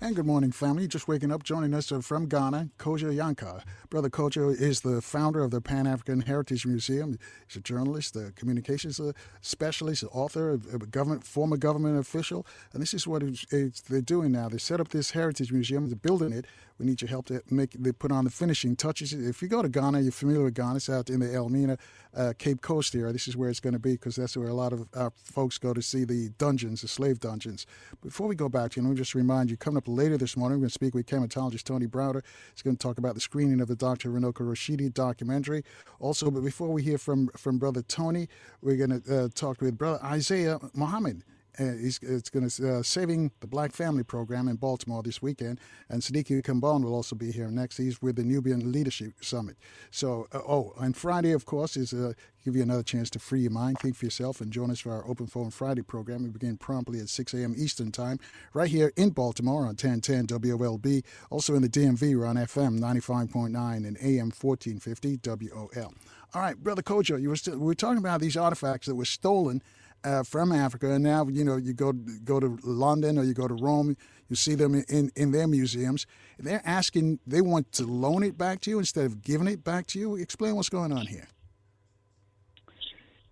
And 0.00 0.16
good 0.16 0.26
morning, 0.26 0.50
family. 0.50 0.88
Just 0.88 1.06
waking 1.06 1.30
up, 1.30 1.44
joining 1.44 1.74
us 1.74 1.92
from 2.02 2.26
Ghana, 2.26 2.70
Kojo 2.76 3.14
Yankah. 3.14 3.62
Brother 3.88 4.10
Kojo 4.10 4.54
is 4.54 4.80
the 4.80 5.00
founder 5.00 5.42
of 5.42 5.50
the 5.50 5.60
Pan 5.60 5.86
African 5.86 6.20
Heritage 6.22 6.66
Museum. 6.66 7.18
He's 7.46 7.56
a 7.56 7.60
journalist, 7.60 8.16
a 8.16 8.32
communications 8.34 8.98
uh, 8.98 9.12
specialist, 9.40 10.04
author, 10.12 10.52
a 10.52 10.78
government, 10.78 11.24
former 11.24 11.56
government 11.56 11.98
official. 11.98 12.46
And 12.72 12.82
this 12.82 12.94
is 12.94 13.06
what 13.06 13.22
it's, 13.22 13.46
it's, 13.52 13.80
they're 13.80 14.00
doing 14.00 14.32
now. 14.32 14.48
They 14.48 14.58
set 14.58 14.80
up 14.80 14.88
this 14.88 15.12
heritage 15.12 15.52
museum, 15.52 15.88
they're 15.88 15.96
building 15.96 16.32
it. 16.32 16.46
We 16.78 16.84
need 16.84 17.00
your 17.00 17.08
help 17.08 17.26
to 17.26 17.42
make. 17.50 17.72
They 17.72 17.92
put 17.92 18.12
on 18.12 18.24
the 18.24 18.30
finishing 18.30 18.76
touches. 18.76 19.12
If 19.14 19.40
you 19.40 19.48
go 19.48 19.62
to 19.62 19.68
Ghana, 19.68 20.00
you're 20.00 20.12
familiar 20.12 20.44
with 20.44 20.54
Ghana. 20.54 20.76
It's 20.76 20.90
out 20.90 21.08
in 21.08 21.20
the 21.20 21.32
Elmina, 21.32 21.78
uh, 22.14 22.34
Cape 22.38 22.60
Coast 22.60 22.94
area. 22.94 23.12
This 23.12 23.28
is 23.28 23.36
where 23.36 23.48
it's 23.48 23.60
going 23.60 23.72
to 23.72 23.78
be 23.78 23.92
because 23.92 24.16
that's 24.16 24.36
where 24.36 24.48
a 24.48 24.54
lot 24.54 24.74
of 24.74 24.86
our 24.94 25.10
folks 25.24 25.56
go 25.56 25.72
to 25.72 25.80
see 25.80 26.04
the 26.04 26.28
dungeons, 26.36 26.82
the 26.82 26.88
slave 26.88 27.18
dungeons. 27.18 27.66
Before 28.02 28.26
we 28.26 28.34
go 28.34 28.50
back 28.50 28.72
to 28.72 28.80
you, 28.80 28.86
let 28.86 28.90
me 28.90 28.96
just 28.96 29.14
remind 29.14 29.50
you, 29.50 29.56
coming 29.56 29.78
up 29.78 29.88
later 29.88 30.18
this 30.18 30.36
morning, 30.36 30.58
we're 30.58 30.64
going 30.64 30.68
to 30.68 30.74
speak 30.74 30.94
with 30.94 31.06
Kemetologist 31.06 31.64
Tony 31.64 31.86
Browder. 31.86 32.22
He's 32.52 32.62
going 32.62 32.76
to 32.76 32.82
talk 32.82 32.98
about 32.98 33.14
the 33.14 33.22
screening 33.22 33.62
of 33.62 33.68
the 33.68 33.76
Dr. 33.86 34.10
Runoko 34.10 34.40
Rashidi 34.40 34.92
documentary. 34.92 35.62
Also, 36.00 36.28
but 36.28 36.40
before 36.40 36.70
we 36.72 36.82
hear 36.82 36.98
from 36.98 37.28
from 37.36 37.56
Brother 37.56 37.82
Tony, 37.82 38.28
we're 38.60 38.76
going 38.76 39.00
to 39.00 39.24
uh, 39.24 39.28
talk 39.32 39.60
with 39.60 39.78
Brother 39.78 40.00
Isaiah 40.02 40.58
Muhammad. 40.74 41.22
Uh, 41.58 41.72
he's, 41.72 41.98
it's 42.02 42.30
going 42.30 42.48
to 42.48 42.78
uh, 42.78 42.82
saving 42.82 43.30
the 43.40 43.46
Black 43.46 43.72
Family 43.72 44.02
Program 44.02 44.48
in 44.48 44.56
Baltimore 44.56 45.02
this 45.02 45.22
weekend, 45.22 45.60
and 45.88 46.02
Sadiki 46.02 46.42
Kambon 46.42 46.84
will 46.84 46.94
also 46.94 47.16
be 47.16 47.32
here 47.32 47.50
next. 47.50 47.76
He's 47.78 48.02
with 48.02 48.16
the 48.16 48.24
Nubian 48.24 48.72
Leadership 48.72 49.12
Summit. 49.22 49.56
So, 49.90 50.26
uh, 50.32 50.38
oh, 50.38 50.74
and 50.78 50.96
Friday, 50.96 51.32
of 51.32 51.46
course, 51.46 51.76
is 51.76 51.92
uh, 51.92 52.12
give 52.44 52.56
you 52.56 52.62
another 52.62 52.82
chance 52.82 53.10
to 53.10 53.18
free 53.18 53.40
your 53.40 53.50
mind, 53.50 53.78
think 53.80 53.96
for 53.96 54.04
yourself, 54.04 54.40
and 54.40 54.52
join 54.52 54.70
us 54.70 54.80
for 54.80 54.92
our 54.92 55.06
Open 55.08 55.26
Forum 55.26 55.50
Friday 55.50 55.82
program. 55.82 56.22
We 56.22 56.30
begin 56.30 56.56
promptly 56.56 57.00
at 57.00 57.08
6 57.08 57.34
a.m. 57.34 57.54
Eastern 57.56 57.90
Time, 57.90 58.18
right 58.54 58.70
here 58.70 58.92
in 58.96 59.10
Baltimore 59.10 59.62
on 59.62 59.76
1010 59.76 60.26
WOLB. 60.28 61.04
Also 61.30 61.54
in 61.54 61.62
the 61.62 61.68
DMV, 61.68 62.16
we're 62.16 62.26
on 62.26 62.36
FM 62.36 62.78
95.9 62.78 63.48
and 63.76 63.96
AM 64.00 64.30
1450 64.30 65.20
WOL. 65.24 65.92
All 66.34 66.42
right, 66.42 66.56
Brother 66.56 66.82
Kojo, 66.82 67.20
you 67.20 67.30
were 67.30 67.36
still, 67.36 67.58
we 67.58 67.66
were 67.66 67.74
talking 67.74 67.98
about 67.98 68.20
these 68.20 68.36
artifacts 68.36 68.86
that 68.86 68.94
were 68.94 69.04
stolen 69.04 69.62
uh, 70.06 70.22
from 70.22 70.52
Africa, 70.52 70.92
and 70.92 71.02
now 71.02 71.26
you 71.26 71.44
know 71.44 71.56
you 71.56 71.72
go 71.72 71.92
go 71.92 72.38
to 72.38 72.58
London 72.62 73.18
or 73.18 73.24
you 73.24 73.34
go 73.34 73.48
to 73.48 73.54
Rome, 73.54 73.96
you 74.28 74.36
see 74.36 74.54
them 74.54 74.74
in 74.88 75.10
in 75.16 75.32
their 75.32 75.48
museums. 75.48 76.06
They're 76.38 76.62
asking, 76.64 77.18
they 77.26 77.40
want 77.40 77.72
to 77.72 77.84
loan 77.84 78.22
it 78.22 78.38
back 78.38 78.60
to 78.62 78.70
you 78.70 78.78
instead 78.78 79.06
of 79.06 79.22
giving 79.22 79.48
it 79.48 79.64
back 79.64 79.86
to 79.88 79.98
you. 79.98 80.16
Explain 80.16 80.54
what's 80.54 80.68
going 80.68 80.92
on 80.92 81.06
here. 81.06 81.26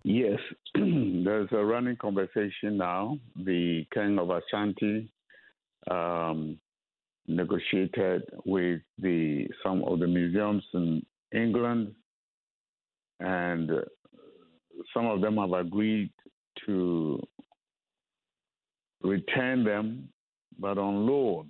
Yes, 0.03 0.39
there's 0.75 1.49
a 1.51 1.63
running 1.63 1.95
conversation 1.95 2.77
now. 2.77 3.17
The 3.37 3.85
King 3.93 4.19
of 4.19 4.29
Ashanti 4.29 5.11
um, 5.89 6.59
negotiated 7.27 8.23
with 8.45 8.81
the 8.99 9.47
some 9.63 9.83
of 9.83 9.99
the 9.99 10.07
museums 10.07 10.63
in 10.73 11.05
England, 11.33 11.95
and 13.21 13.71
some 14.93 15.05
of 15.05 15.21
them 15.21 15.37
have 15.37 15.53
agreed 15.53 16.11
to 16.65 17.21
return 19.01 19.63
them, 19.63 20.09
but 20.59 20.77
on 20.77 21.05
loan, 21.05 21.49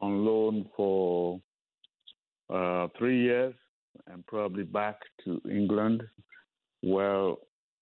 on 0.00 0.24
loan 0.24 0.68
for 0.76 1.40
uh, 2.48 2.88
three 2.98 3.22
years 3.22 3.54
and 4.06 4.26
probably 4.26 4.64
back 4.64 4.96
to 5.24 5.40
England. 5.50 6.02
Well, 6.82 7.38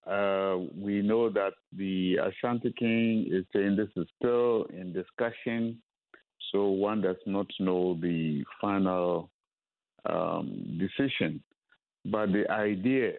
uh, 0.07 0.57
we 0.75 1.03
know 1.03 1.29
that 1.31 1.53
the 1.77 2.17
Ashanti 2.17 2.73
King 2.79 3.27
is 3.31 3.45
saying 3.53 3.77
this 3.77 3.89
is 3.97 4.09
still 4.17 4.65
in 4.71 4.93
discussion, 4.93 5.81
so 6.51 6.69
one 6.69 7.03
does 7.03 7.17
not 7.27 7.47
know 7.61 7.99
the 8.01 8.43
final 8.61 9.31
um, 10.09 10.79
decision. 10.79 11.43
But 12.07 12.33
the 12.33 12.51
idea 12.51 13.13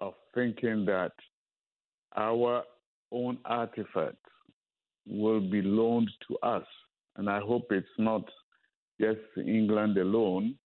of 0.00 0.14
thinking 0.34 0.86
that 0.86 1.12
our 2.16 2.64
own 3.12 3.38
artifacts 3.44 4.18
will 5.06 5.40
be 5.40 5.62
loaned 5.62 6.10
to 6.28 6.36
us, 6.38 6.66
and 7.16 7.28
I 7.28 7.40
hope 7.40 7.66
it's 7.70 7.86
not 7.98 8.24
just 9.00 9.20
England 9.36 9.98
alone. 9.98 10.56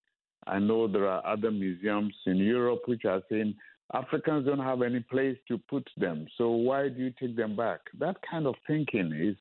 I 0.46 0.58
know 0.58 0.86
there 0.86 1.08
are 1.08 1.26
other 1.26 1.50
museums 1.50 2.14
in 2.26 2.36
Europe 2.36 2.82
which 2.86 3.04
are 3.04 3.22
saying 3.30 3.54
Africans 3.92 4.46
don't 4.46 4.58
have 4.58 4.82
any 4.82 5.00
place 5.00 5.36
to 5.48 5.58
put 5.58 5.88
them, 5.96 6.26
so 6.36 6.50
why 6.50 6.88
do 6.88 7.02
you 7.02 7.12
take 7.18 7.36
them 7.36 7.56
back? 7.56 7.80
That 7.98 8.16
kind 8.30 8.46
of 8.46 8.54
thinking 8.66 9.12
is 9.12 9.36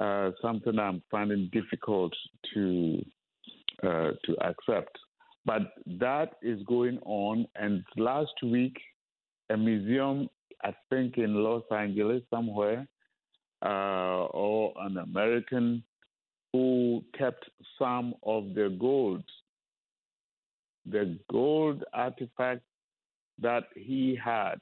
uh, 0.00 0.32
something 0.42 0.78
I'm 0.78 1.02
finding 1.10 1.50
difficult 1.52 2.14
to 2.52 3.04
uh, 3.82 4.12
to 4.24 4.36
accept. 4.40 4.98
But 5.46 5.74
that 5.86 6.36
is 6.42 6.62
going 6.62 6.98
on. 7.04 7.46
And 7.54 7.84
last 7.96 8.32
week, 8.42 8.76
a 9.50 9.56
museum, 9.56 10.28
I 10.64 10.74
think 10.88 11.18
in 11.18 11.34
Los 11.44 11.62
Angeles 11.70 12.22
somewhere, 12.30 12.86
uh, 13.62 14.24
or 14.26 14.72
an 14.80 14.96
American 14.96 15.84
who 16.52 17.04
kept 17.16 17.44
some 17.78 18.14
of 18.22 18.54
the 18.54 18.74
gold, 18.80 19.24
the 20.86 21.18
gold 21.30 21.84
artifact 21.92 22.62
that 23.40 23.64
he 23.74 24.18
had, 24.22 24.54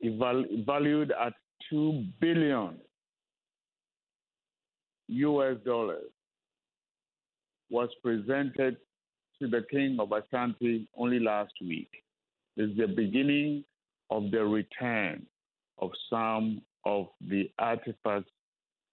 valued 0.00 1.12
at 1.20 1.32
two 1.68 2.04
billion 2.20 2.78
US 5.08 5.56
dollars 5.64 6.10
was 7.70 7.88
presented 8.02 8.76
to 9.40 9.48
the 9.48 9.64
king 9.70 9.98
of 9.98 10.12
Ashanti 10.12 10.86
only 10.96 11.18
last 11.18 11.52
week. 11.60 11.90
It's 12.58 12.76
the 12.76 12.88
beginning 12.88 13.64
of 14.10 14.32
the 14.32 14.44
return 14.44 15.24
of 15.78 15.90
some 16.10 16.60
of 16.84 17.06
the 17.20 17.48
artifacts 17.56 18.32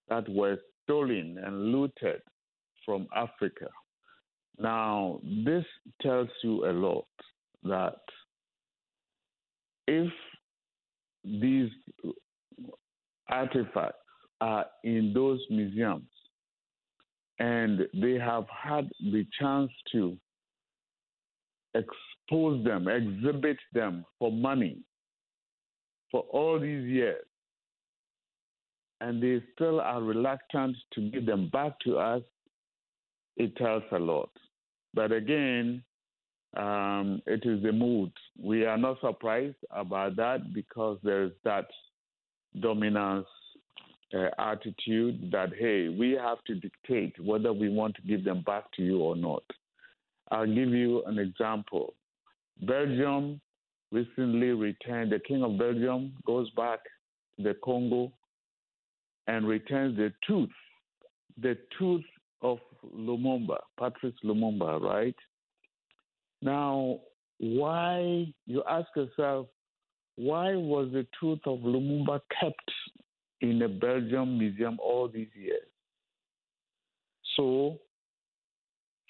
that 0.08 0.28
were 0.28 0.58
stolen 0.84 1.36
and 1.44 1.72
looted 1.72 2.22
from 2.84 3.08
Africa. 3.12 3.66
Now, 4.56 5.20
this 5.44 5.64
tells 6.00 6.28
you 6.44 6.64
a 6.66 6.72
lot 6.72 7.08
that 7.64 7.98
if 9.88 10.12
these 11.24 11.70
artifacts 13.28 13.98
are 14.40 14.66
in 14.84 15.12
those 15.12 15.40
museums, 15.50 16.04
and 17.40 17.80
they 17.94 18.14
have 18.14 18.46
had 18.48 18.88
the 19.00 19.26
chance 19.40 19.72
to 19.90 20.16
expose 22.26 22.64
them, 22.64 22.88
exhibit 22.88 23.58
them 23.72 24.04
for 24.18 24.32
money 24.32 24.78
for 26.10 26.20
all 26.30 26.58
these 26.58 26.84
years. 26.84 27.24
And 29.00 29.22
they 29.22 29.42
still 29.54 29.80
are 29.80 30.02
reluctant 30.02 30.76
to 30.94 31.10
give 31.10 31.26
them 31.26 31.50
back 31.52 31.78
to 31.80 31.98
us. 31.98 32.22
It 33.36 33.54
tells 33.56 33.82
a 33.92 33.98
lot. 33.98 34.30
But 34.94 35.12
again, 35.12 35.82
um, 36.56 37.20
it 37.26 37.44
is 37.44 37.62
the 37.62 37.72
mood. 37.72 38.10
We 38.42 38.64
are 38.64 38.78
not 38.78 39.00
surprised 39.02 39.56
about 39.70 40.16
that 40.16 40.54
because 40.54 40.98
there's 41.02 41.32
that 41.44 41.66
dominance 42.60 43.26
uh, 44.14 44.28
attitude 44.38 45.30
that, 45.32 45.50
hey, 45.58 45.88
we 45.88 46.12
have 46.12 46.42
to 46.44 46.54
dictate 46.54 47.14
whether 47.22 47.52
we 47.52 47.68
want 47.68 47.94
to 47.96 48.02
give 48.02 48.24
them 48.24 48.42
back 48.46 48.72
to 48.76 48.82
you 48.82 49.00
or 49.00 49.16
not. 49.16 49.42
I'll 50.30 50.46
give 50.46 50.70
you 50.70 51.04
an 51.04 51.18
example. 51.18 51.92
Belgium 52.62 53.40
recently 53.92 54.48
returned, 54.48 55.12
the 55.12 55.20
king 55.20 55.42
of 55.42 55.58
Belgium 55.58 56.14
goes 56.26 56.50
back 56.50 56.80
to 57.36 57.44
the 57.44 57.56
Congo 57.64 58.12
and 59.26 59.46
returns 59.46 59.96
the 59.96 60.12
tooth, 60.26 60.50
the 61.40 61.56
tooth 61.78 62.04
of 62.42 62.58
Lumumba, 62.96 63.58
Patrice 63.78 64.14
Lumumba, 64.24 64.80
right? 64.80 65.16
Now, 66.42 67.00
why, 67.38 68.32
you 68.46 68.62
ask 68.68 68.88
yourself, 68.94 69.46
why 70.16 70.54
was 70.54 70.90
the 70.92 71.06
tooth 71.20 71.40
of 71.46 71.58
Lumumba 71.60 72.20
kept 72.40 72.70
in 73.40 73.62
a 73.62 73.68
Belgium 73.68 74.38
museum 74.38 74.78
all 74.80 75.08
these 75.08 75.28
years. 75.34 75.66
So, 77.36 77.78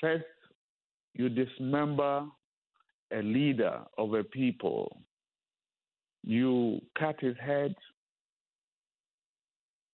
first, 0.00 0.24
you 1.14 1.28
dismember 1.28 2.26
a 3.12 3.22
leader 3.22 3.80
of 3.98 4.14
a 4.14 4.24
people. 4.24 5.00
You 6.22 6.80
cut 6.98 7.20
his 7.20 7.36
head, 7.40 7.74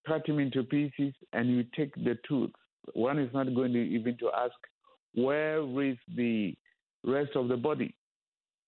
cut 0.06 0.26
him 0.26 0.38
into 0.38 0.62
pieces, 0.62 1.12
and 1.32 1.50
you 1.50 1.64
take 1.76 1.94
the 1.94 2.18
tooth. 2.26 2.50
One 2.94 3.18
is 3.18 3.32
not 3.32 3.54
going 3.54 3.72
to 3.74 3.78
even 3.78 4.16
to 4.18 4.30
ask, 4.36 4.54
where 5.14 5.60
is 5.82 5.96
the 6.16 6.54
rest 7.04 7.32
of 7.34 7.48
the 7.48 7.56
body? 7.56 7.94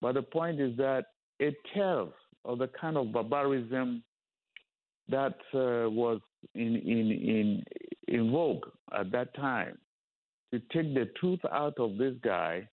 But 0.01 0.15
the 0.15 0.23
point 0.23 0.61
is 0.61 0.77
that 0.77 1.07
it 1.41 1.55
tells 1.75 2.13
of 2.45 2.59
the 2.59 2.69
kind 2.79 2.97
of 2.97 3.13
barbarism 3.13 4.03
that 5.09 5.37
uh, 5.55 5.89
was 5.91 6.21
in, 6.55 6.77
in, 6.77 7.11
in, 7.11 7.65
in 8.09 8.31
vogue 8.31 8.67
at 8.99 9.11
that 9.13 9.35
time 9.35 9.79
to 10.53 10.61
take 10.73 10.95
the 10.95 11.11
tooth 11.21 11.41
out 11.51 11.79
of 11.79 11.97
this 11.97 12.15
guy 12.23 12.69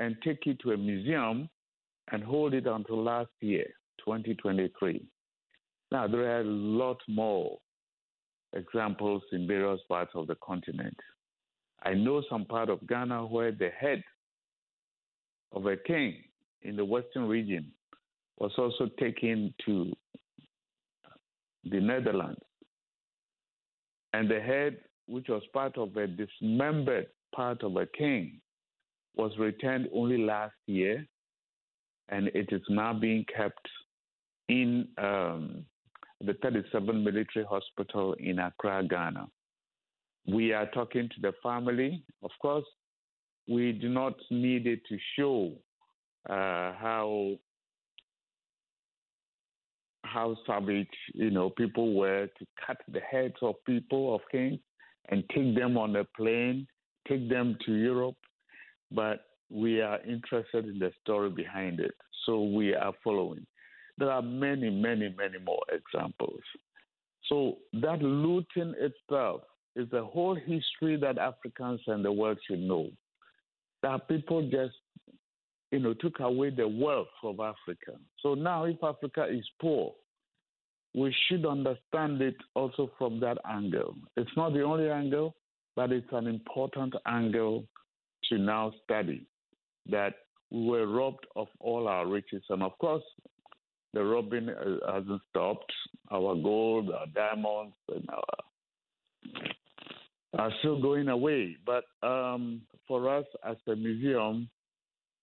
and 0.00 0.16
take 0.24 0.46
it 0.46 0.58
to 0.60 0.72
a 0.72 0.76
museum 0.76 1.48
and 2.10 2.24
hold 2.24 2.54
it 2.54 2.66
until 2.66 3.04
last 3.04 3.30
year, 3.40 3.66
2023. 4.04 5.04
Now, 5.92 6.08
there 6.08 6.36
are 6.36 6.40
a 6.40 6.44
lot 6.44 6.96
more 7.06 7.58
examples 8.54 9.22
in 9.30 9.46
various 9.46 9.80
parts 9.88 10.12
of 10.14 10.26
the 10.26 10.36
continent. 10.42 10.96
I 11.84 11.94
know 11.94 12.22
some 12.28 12.46
part 12.46 12.70
of 12.70 12.86
Ghana 12.88 13.26
where 13.26 13.52
the 13.52 13.68
head 13.78 14.02
of 15.52 15.66
a 15.66 15.76
king 15.76 16.16
in 16.62 16.76
the 16.76 16.84
western 16.84 17.28
region 17.28 17.70
was 18.38 18.52
also 18.56 18.88
taken 18.98 19.52
to 19.66 19.92
the 21.64 21.80
Netherlands. 21.80 22.40
And 24.14 24.30
the 24.30 24.40
head, 24.40 24.78
which 25.06 25.28
was 25.28 25.42
part 25.52 25.76
of 25.76 25.96
a 25.96 26.06
dismembered 26.06 27.08
part 27.34 27.62
of 27.62 27.76
a 27.76 27.86
king, 27.86 28.40
was 29.16 29.32
returned 29.38 29.88
only 29.94 30.18
last 30.18 30.54
year, 30.66 31.06
and 32.08 32.28
it 32.28 32.48
is 32.52 32.62
now 32.68 32.92
being 32.92 33.24
kept 33.34 33.66
in 34.48 34.88
um, 34.98 35.64
the 36.20 36.34
37 36.42 37.04
Military 37.04 37.44
Hospital 37.44 38.14
in 38.18 38.38
Accra, 38.38 38.84
Ghana. 38.88 39.28
We 40.26 40.52
are 40.52 40.66
talking 40.70 41.08
to 41.08 41.20
the 41.20 41.32
family. 41.42 42.02
Of 42.22 42.30
course, 42.42 42.64
we 43.48 43.72
do 43.72 43.88
not 43.88 44.14
need 44.30 44.66
it 44.66 44.80
to 44.88 44.98
show 45.16 45.52
uh, 46.28 46.72
how 46.78 47.36
how 50.02 50.36
savage, 50.46 50.88
you 51.14 51.30
know, 51.30 51.50
people 51.50 51.94
were 51.94 52.26
to 52.26 52.46
cut 52.66 52.78
the 52.88 53.00
heads 53.00 53.34
of 53.42 53.54
people, 53.64 54.14
of 54.14 54.20
kings, 54.30 54.58
and 55.08 55.22
take 55.34 55.54
them 55.54 55.76
on 55.76 55.94
a 55.96 56.04
plane, 56.16 56.66
take 57.08 57.28
them 57.28 57.56
to 57.64 57.72
Europe. 57.74 58.16
But 58.90 59.24
we 59.50 59.80
are 59.80 60.00
interested 60.02 60.66
in 60.66 60.78
the 60.78 60.92
story 61.02 61.30
behind 61.30 61.80
it. 61.80 61.94
So 62.26 62.42
we 62.42 62.74
are 62.74 62.92
following. 63.02 63.46
There 63.98 64.10
are 64.10 64.22
many, 64.22 64.70
many, 64.70 65.14
many 65.16 65.38
more 65.44 65.62
examples. 65.72 66.40
So 67.28 67.58
that 67.74 68.00
looting 68.02 68.74
itself 68.78 69.42
is 69.76 69.88
the 69.90 70.04
whole 70.04 70.34
history 70.34 70.96
that 71.00 71.18
Africans 71.18 71.80
and 71.86 72.04
the 72.04 72.12
world 72.12 72.38
should 72.46 72.60
know. 72.60 72.90
That 73.82 74.08
people 74.08 74.42
just 74.50 74.74
you 75.70 75.78
know, 75.78 75.94
took 75.94 76.20
away 76.20 76.50
the 76.50 76.66
wealth 76.66 77.06
of 77.22 77.38
Africa. 77.40 77.92
So 78.20 78.34
now, 78.34 78.64
if 78.64 78.82
Africa 78.82 79.26
is 79.30 79.44
poor, 79.60 79.92
we 80.94 81.14
should 81.28 81.46
understand 81.46 82.20
it 82.20 82.34
also 82.54 82.90
from 82.98 83.20
that 83.20 83.38
angle. 83.48 83.94
It's 84.16 84.30
not 84.36 84.52
the 84.52 84.62
only 84.62 84.90
angle, 84.90 85.36
but 85.76 85.92
it's 85.92 86.12
an 86.12 86.26
important 86.26 86.94
angle 87.06 87.64
to 88.30 88.38
now 88.38 88.72
study 88.84 89.26
that 89.90 90.14
we 90.50 90.66
were 90.66 90.86
robbed 90.86 91.26
of 91.36 91.48
all 91.60 91.86
our 91.88 92.06
riches. 92.06 92.42
And 92.48 92.62
of 92.62 92.76
course, 92.78 93.04
The 93.92 94.04
robbing 94.04 94.48
uh, 94.48 94.92
hasn't 94.92 95.20
stopped. 95.30 95.72
Our 96.12 96.34
gold, 96.36 96.90
our 96.90 97.06
diamonds, 97.06 97.74
and 97.88 98.08
our 98.10 98.22
are 100.38 100.52
still 100.60 100.80
going 100.80 101.08
away. 101.08 101.56
But 101.66 101.84
um, 102.06 102.62
for 102.86 103.08
us 103.08 103.24
as 103.44 103.56
a 103.66 103.74
museum, 103.74 104.48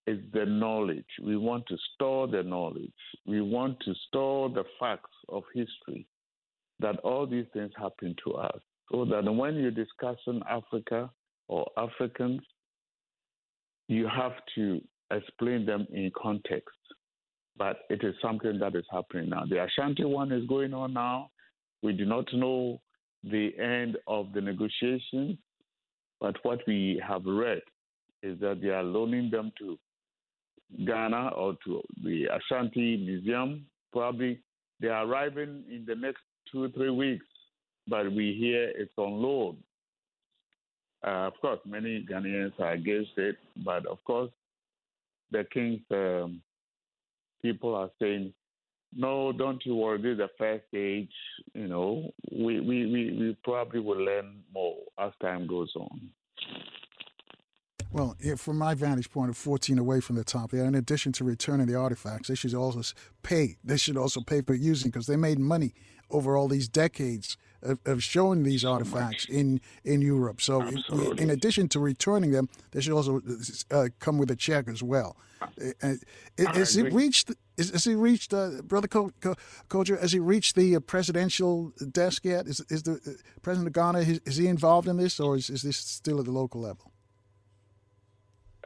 it's 0.06 0.22
the 0.34 0.46
knowledge. 0.46 1.06
We 1.24 1.38
want 1.38 1.66
to 1.68 1.78
store 1.94 2.28
the 2.28 2.44
knowledge. 2.44 2.92
We 3.26 3.42
want 3.42 3.80
to 3.86 3.94
store 4.08 4.50
the 4.50 4.66
facts 4.80 5.12
of 5.30 5.44
history 5.54 6.06
that 6.80 7.00
all 7.00 7.26
these 7.26 7.46
things 7.54 7.72
happen 7.78 8.16
to 8.26 8.34
us. 8.34 8.60
So 8.92 9.06
that 9.06 9.24
when 9.24 9.56
you're 9.56 9.72
discussing 9.72 10.42
Africa 10.50 11.10
or 11.48 11.70
Africans, 11.78 12.42
you 13.88 14.08
have 14.08 14.34
to 14.56 14.82
explain 15.12 15.66
them 15.66 15.88
in 15.92 16.12
context. 16.22 16.76
But 17.58 17.80
it 17.90 18.04
is 18.04 18.14
something 18.22 18.60
that 18.60 18.76
is 18.76 18.86
happening 18.92 19.30
now. 19.30 19.44
The 19.50 19.64
Ashanti 19.64 20.06
one 20.06 20.32
is 20.32 20.46
going 20.48 20.74
on 20.74 20.94
now. 20.94 21.32
We 21.82 21.94
do 21.94 22.06
not 22.06 22.26
know 22.34 22.80
the 23.24 23.52
end 23.58 23.98
of 24.08 24.32
the 24.34 24.42
negotiations, 24.42 25.38
but 26.20 26.36
what 26.44 26.60
we 26.68 27.02
have 27.08 27.26
read 27.26 27.62
is 28.22 28.40
that 28.40 28.62
they 28.62 28.70
are 28.70 28.84
loaning 28.84 29.30
them 29.30 29.52
to 29.60 29.78
Ghana 30.86 31.30
or 31.30 31.56
to 31.66 31.82
the 32.04 32.26
Ashanti 32.26 32.98
Museum. 32.98 33.66
Probably 33.92 34.40
they 34.80 34.90
are 34.90 35.06
arriving 35.06 35.64
in 35.70 35.86
the 35.88 35.96
next 35.96 36.22
two 36.52 36.64
or 36.66 36.70
three 36.70 36.90
weeks, 36.90 37.26
but 37.88 38.12
we 38.12 38.36
hear 38.40 38.72
it's 38.76 38.94
on 38.98 39.22
loan. 39.22 39.58
Uh, 41.06 41.28
of 41.28 41.34
course, 41.42 41.60
many 41.66 42.06
Ghanaians 42.10 42.60
are 42.60 42.72
against 42.72 43.12
it, 43.18 43.38
but 43.64 43.86
of 43.86 44.04
course, 44.04 44.32
the 45.32 45.46
king's 45.54 45.82
um, 45.92 46.42
people 47.42 47.76
are 47.76 47.92
saying 48.00 48.34
no, 48.96 49.32
don't 49.32 49.64
you 49.66 49.76
worry. 49.76 50.02
This 50.02 50.14
is 50.14 50.18
the 50.18 50.30
first 50.38 50.64
stage. 50.70 51.12
You 51.54 51.68
know, 51.68 52.12
we, 52.32 52.60
we, 52.60 52.86
we, 52.86 53.18
we 53.20 53.38
probably 53.44 53.80
will 53.80 54.00
learn 54.00 54.42
more 54.54 54.78
as 54.98 55.12
time 55.22 55.48
goes 55.48 55.72
on. 55.76 56.10
Well, 57.92 58.16
from 58.36 58.58
my 58.58 58.74
vantage 58.74 59.10
point 59.10 59.30
of 59.30 59.38
14 59.38 59.80
away 59.80 60.02
from 60.02 60.18
the 60.18 60.24
top 60.24 60.52
there, 60.52 60.66
in 60.66 60.76
addition 60.76 61.14
to 61.14 61.24
returning 61.24 61.68
the 61.68 61.76
artifacts, 61.76 62.28
they 62.28 62.36
should 62.36 62.54
also 62.54 62.94
pay. 63.24 63.58
They 63.64 63.78
should 63.78 63.98
also 63.98 64.22
pay 64.22 64.42
for 64.42 64.54
using 64.54 64.92
because 64.92 65.08
they 65.08 65.16
made 65.16 65.40
money 65.40 65.74
over 66.10 66.38
all 66.38 66.48
these 66.48 66.68
decades 66.68 67.38
of, 67.62 67.80
of 67.86 68.04
showing 68.04 68.44
these 68.44 68.64
artifacts 68.66 69.26
in 69.26 69.62
in 69.84 70.02
Europe. 70.02 70.42
So, 70.42 70.62
in, 70.62 70.84
in, 71.18 71.30
addition 71.30 71.68
to 71.70 71.80
returning 71.80 72.32
them, 72.32 72.50
they 72.72 72.82
should 72.82 72.94
also 72.94 73.22
uh, 73.72 73.90
come 74.00 74.18
with 74.18 74.32
a 74.32 74.36
check 74.36 74.68
as 74.68 74.84
well. 74.84 75.18
Uh, 75.42 75.94
has 76.38 76.78
it 76.78 76.94
reached? 76.94 77.32
Is, 77.58 77.72
has 77.72 77.86
he 77.86 77.96
reached, 77.96 78.34
uh, 78.34 78.62
Brother 78.64 78.88
Kojo? 78.88 80.00
Has 80.00 80.12
he 80.12 80.20
reached 80.20 80.56
the 80.56 80.76
uh, 80.76 80.80
presidential 80.80 81.74
desk 81.92 82.26
yet? 82.26 82.48
Is 82.48 82.60
is 82.70 82.84
the 82.84 82.94
uh, 82.94 83.12
President 83.42 83.68
of 83.68 83.74
Ghana 83.74 84.00
is, 84.00 84.22
is, 84.26 84.38
he 84.38 84.48
involved 84.48 84.88
in 84.88 84.98
this, 84.98 85.20
or 85.20 85.36
is, 85.36 85.50
is 85.50 85.64
this 85.64 85.78
still 85.78 86.20
at 86.20 86.26
the 86.26 86.32
local 86.32 86.62
level? 86.62 86.92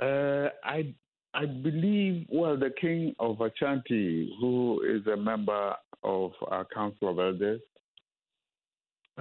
Uh, 0.02 0.50
I 0.64 0.94
I 1.34 1.46
believe, 1.46 2.26
well, 2.30 2.58
the 2.58 2.72
King 2.82 3.16
of 3.20 3.39
Ashanti, 3.39 4.36
who 4.39 4.82
is 4.84 5.08
a 5.08 5.16
member 5.16 5.76
of 6.04 6.32
our 6.48 6.66
Council 6.66 7.10
of 7.10 7.20
Elders, 7.20 7.62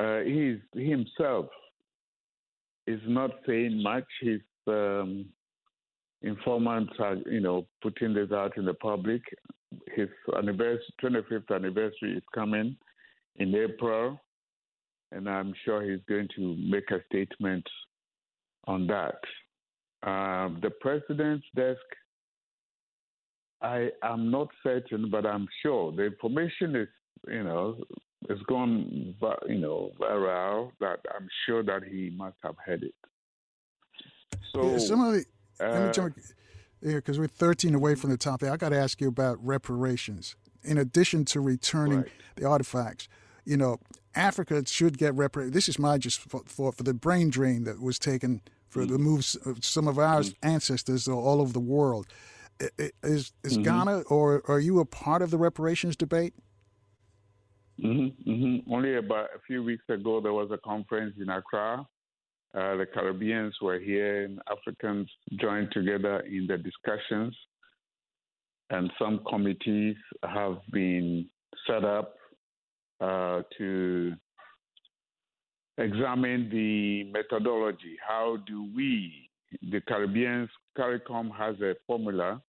uh, 0.00 0.20
himself 0.74 1.46
is 2.86 3.00
not 3.06 3.30
saying 3.46 3.82
much. 3.82 4.06
His 4.22 4.40
um, 4.66 5.26
informants 6.22 6.92
are, 6.98 7.16
you 7.26 7.40
know, 7.40 7.66
putting 7.82 8.14
this 8.14 8.32
out 8.32 8.56
in 8.56 8.64
the 8.64 8.74
public. 8.74 9.22
His 9.94 10.08
anniversary, 10.36 10.82
25th 11.02 11.54
anniversary 11.54 12.16
is 12.16 12.22
coming 12.34 12.76
in 13.36 13.54
April, 13.54 14.20
and 15.12 15.28
I'm 15.28 15.52
sure 15.64 15.82
he's 15.82 16.02
going 16.08 16.28
to 16.36 16.56
make 16.56 16.90
a 16.90 17.00
statement 17.06 17.66
on 18.66 18.86
that. 18.86 19.20
Uh, 20.02 20.48
the 20.62 20.70
president's 20.80 21.46
desk, 21.54 21.78
I 23.62 23.90
am 24.02 24.30
not 24.30 24.48
certain, 24.62 25.10
but 25.10 25.26
I'm 25.26 25.46
sure 25.62 25.92
the 25.92 26.06
information 26.06 26.74
is, 26.74 26.88
you 27.28 27.44
know, 27.44 27.76
it's 28.28 28.42
gone, 28.42 29.14
you 29.48 29.58
know, 29.58 29.92
viral. 29.98 30.72
That 30.80 31.00
I'm 31.14 31.28
sure 31.46 31.62
that 31.62 31.84
he 31.84 32.10
must 32.10 32.36
have 32.42 32.56
heard 32.64 32.82
it. 32.82 32.94
So 34.52 34.72
yeah, 34.72 34.78
some 34.78 35.00
of 35.00 35.12
the, 35.14 35.24
uh, 35.64 36.10
yeah, 36.82 36.96
because 36.96 37.18
we're 37.18 37.26
13 37.26 37.74
away 37.74 37.94
from 37.94 38.10
the 38.10 38.16
top. 38.16 38.42
I 38.42 38.56
got 38.56 38.70
to 38.70 38.78
ask 38.78 39.00
you 39.00 39.08
about 39.08 39.44
reparations. 39.44 40.36
In 40.62 40.76
addition 40.78 41.24
to 41.26 41.40
returning 41.40 41.98
right. 41.98 42.12
the 42.36 42.46
artifacts, 42.46 43.08
you 43.44 43.56
know, 43.56 43.78
Africa 44.14 44.62
should 44.66 44.98
get 44.98 45.14
reparations. 45.14 45.54
This 45.54 45.68
is 45.68 45.78
my 45.78 45.98
just 45.98 46.20
for, 46.20 46.42
for, 46.46 46.72
for 46.72 46.82
the 46.82 46.94
brain 46.94 47.30
drain 47.30 47.64
that 47.64 47.80
was 47.80 47.98
taken 47.98 48.42
for 48.68 48.82
mm-hmm. 48.82 48.92
the 48.92 48.98
moves 48.98 49.36
of 49.46 49.64
some 49.64 49.88
of 49.88 49.98
our 49.98 50.20
mm-hmm. 50.20 50.48
ancestors 50.48 51.08
all 51.08 51.40
over 51.40 51.52
the 51.52 51.60
world. 51.60 52.06
Is 52.78 53.32
is 53.42 53.54
mm-hmm. 53.54 53.62
Ghana 53.62 54.00
or 54.02 54.42
are 54.46 54.60
you 54.60 54.80
a 54.80 54.84
part 54.84 55.22
of 55.22 55.30
the 55.30 55.38
reparations 55.38 55.96
debate? 55.96 56.34
Mm-hmm, 57.84 58.30
mm-hmm. 58.30 58.72
Only 58.72 58.96
about 58.96 59.26
a 59.34 59.40
few 59.46 59.62
weeks 59.62 59.84
ago, 59.88 60.20
there 60.20 60.32
was 60.32 60.50
a 60.52 60.58
conference 60.58 61.14
in 61.20 61.28
Accra. 61.28 61.86
Uh, 62.52 62.76
the 62.76 62.86
Caribbeans 62.92 63.54
were 63.62 63.78
here, 63.78 64.24
and 64.24 64.40
Africans 64.50 65.08
joined 65.40 65.70
together 65.72 66.20
in 66.20 66.46
the 66.46 66.58
discussions. 66.58 67.36
And 68.70 68.90
some 68.98 69.20
committees 69.28 69.96
have 70.24 70.58
been 70.72 71.26
set 71.66 71.84
up 71.84 72.16
uh, 73.00 73.42
to 73.58 74.14
examine 75.78 76.50
the 76.50 77.04
methodology. 77.04 77.96
How 78.06 78.38
do 78.46 78.68
we, 78.74 79.30
the 79.70 79.80
Caribbeans, 79.80 80.50
CARICOM 80.78 81.34
has 81.36 81.60
a 81.60 81.74
formula, 81.86 82.42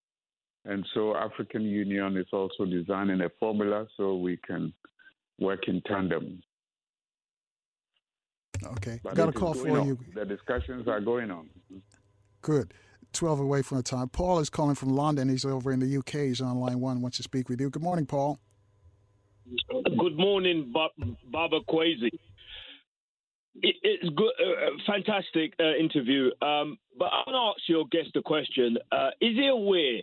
and 0.66 0.86
so 0.94 1.16
African 1.16 1.64
Union 1.64 2.18
is 2.18 2.28
also 2.34 2.66
designing 2.66 3.22
a 3.22 3.30
formula 3.40 3.88
so 3.98 4.16
we 4.16 4.38
can 4.38 4.74
work 5.42 5.68
in 5.68 5.82
tandem. 5.82 6.42
Okay. 8.64 9.00
But 9.04 9.16
Got 9.16 9.30
a 9.30 9.32
call 9.32 9.54
for 9.54 9.80
on. 9.80 9.88
you. 9.88 9.98
The 10.14 10.24
discussions 10.24 10.88
are 10.88 11.02
going 11.02 11.32
on. 11.32 11.50
Good. 12.42 12.74
12 13.14 13.40
away 13.42 13.62
from 13.62 13.78
the 13.78 13.84
time. 13.84 14.08
Paul 14.08 14.40
is 14.40 14.50
calling 14.50 14.76
from 14.76 14.90
London. 14.90 15.28
He's 15.28 15.44
over 15.44 15.72
in 15.72 15.80
the 15.80 15.98
UK. 15.98 16.28
He's 16.28 16.42
on 16.42 16.58
line 16.60 16.80
one. 16.80 17.02
Wants 17.02 17.18
to 17.18 17.24
speak 17.24 17.50
with 17.50 17.60
you. 17.60 17.70
Good 17.70 17.84
morning, 17.84 18.06
Paul. 18.06 18.40
Good 19.70 20.18
morning, 20.18 20.72
Bob, 20.74 20.92
Baba 21.30 21.60
Kwesi. 21.70 22.10
It, 23.56 23.76
it's 23.84 24.10
good, 24.16 24.32
uh, 24.40 24.68
uh, 24.68 24.70
fantastic 24.88 25.54
uh, 25.60 25.76
interview. 25.76 26.28
Um, 26.42 26.78
but 26.98 27.06
I 27.06 27.24
want 27.28 27.58
to 27.58 27.62
ask 27.62 27.68
your 27.68 27.86
guest 27.92 28.16
a 28.16 28.22
question. 28.22 28.78
Uh, 28.92 29.10
is 29.20 29.36
he 29.36 29.48
aware 29.48 30.02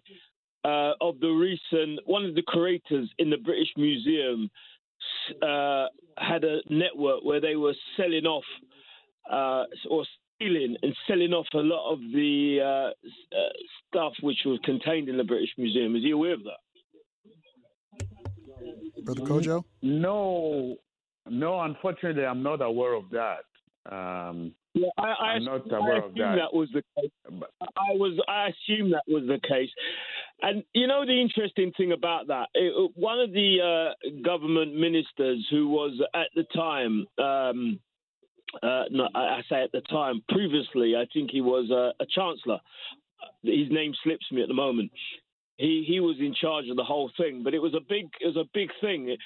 uh, 0.64 0.92
of 1.00 1.18
the 1.20 1.28
recent 1.28 2.00
one 2.04 2.26
of 2.26 2.34
the 2.34 2.42
curators 2.42 3.10
in 3.18 3.30
the 3.30 3.38
British 3.38 3.68
Museum 3.76 4.50
uh, 5.42 5.86
had 6.16 6.44
a 6.44 6.58
network 6.70 7.24
where 7.24 7.40
they 7.40 7.56
were 7.56 7.74
selling 7.96 8.26
off 8.26 8.44
uh, 9.30 9.64
or 9.90 10.04
stealing 10.36 10.76
and 10.82 10.94
selling 11.06 11.32
off 11.32 11.46
a 11.54 11.58
lot 11.58 11.92
of 11.92 11.98
the 12.00 12.58
uh, 12.62 13.36
uh, 13.36 13.48
stuff 13.88 14.12
which 14.22 14.38
was 14.44 14.58
contained 14.64 15.08
in 15.08 15.16
the 15.16 15.24
British 15.24 15.50
Museum. 15.58 15.96
Is 15.96 16.02
he 16.02 16.10
aware 16.10 16.34
of 16.34 16.40
that? 16.44 16.60
Brother 19.04 19.22
Kojo? 19.22 19.64
No, 19.82 20.76
no. 21.28 21.60
Unfortunately, 21.60 22.24
I'm 22.24 22.42
not 22.42 22.60
aware 22.60 22.94
of 22.94 23.04
that. 23.10 23.44
Um, 23.90 24.52
yeah, 24.74 24.88
I, 24.98 25.14
I, 25.20 25.36
am 25.36 25.44
not 25.44 25.72
aware 25.72 26.02
I 26.02 26.06
of 26.06 26.14
that. 26.14 26.36
that 26.36 26.54
was 26.54 26.68
the 26.72 26.82
case. 26.98 27.10
I 27.60 27.94
was, 27.94 28.18
I 28.28 28.48
assume 28.48 28.90
that 28.90 29.04
was 29.08 29.24
the 29.26 29.40
case. 29.46 29.70
And 30.42 30.62
you 30.72 30.86
know 30.86 31.04
the 31.04 31.20
interesting 31.20 31.72
thing 31.76 31.92
about 31.92 32.28
that, 32.28 32.48
it, 32.54 32.92
one 32.94 33.18
of 33.20 33.32
the 33.32 33.58
uh, 33.60 34.22
government 34.24 34.74
ministers 34.74 35.46
who 35.50 35.68
was 35.68 36.00
at 36.14 36.28
the 36.36 36.44
time, 36.54 37.06
um, 37.18 37.80
uh, 38.62 38.84
no, 38.90 39.08
I 39.14 39.40
say 39.48 39.62
at 39.62 39.72
the 39.72 39.80
time, 39.82 40.22
previously, 40.28 40.94
I 40.96 41.06
think 41.12 41.30
he 41.30 41.40
was 41.40 41.70
a, 41.70 41.92
a 42.02 42.06
chancellor. 42.06 42.60
His 43.42 43.70
name 43.70 43.94
slips 44.04 44.26
me 44.30 44.42
at 44.42 44.48
the 44.48 44.54
moment. 44.54 44.92
He 45.56 45.84
he 45.88 45.98
was 45.98 46.16
in 46.20 46.34
charge 46.40 46.68
of 46.68 46.76
the 46.76 46.84
whole 46.84 47.10
thing, 47.16 47.42
but 47.42 47.52
it 47.52 47.58
was 47.58 47.74
a 47.74 47.80
big 47.80 48.06
it 48.20 48.26
was 48.26 48.36
a 48.36 48.48
big 48.54 48.70
thing. 48.80 49.16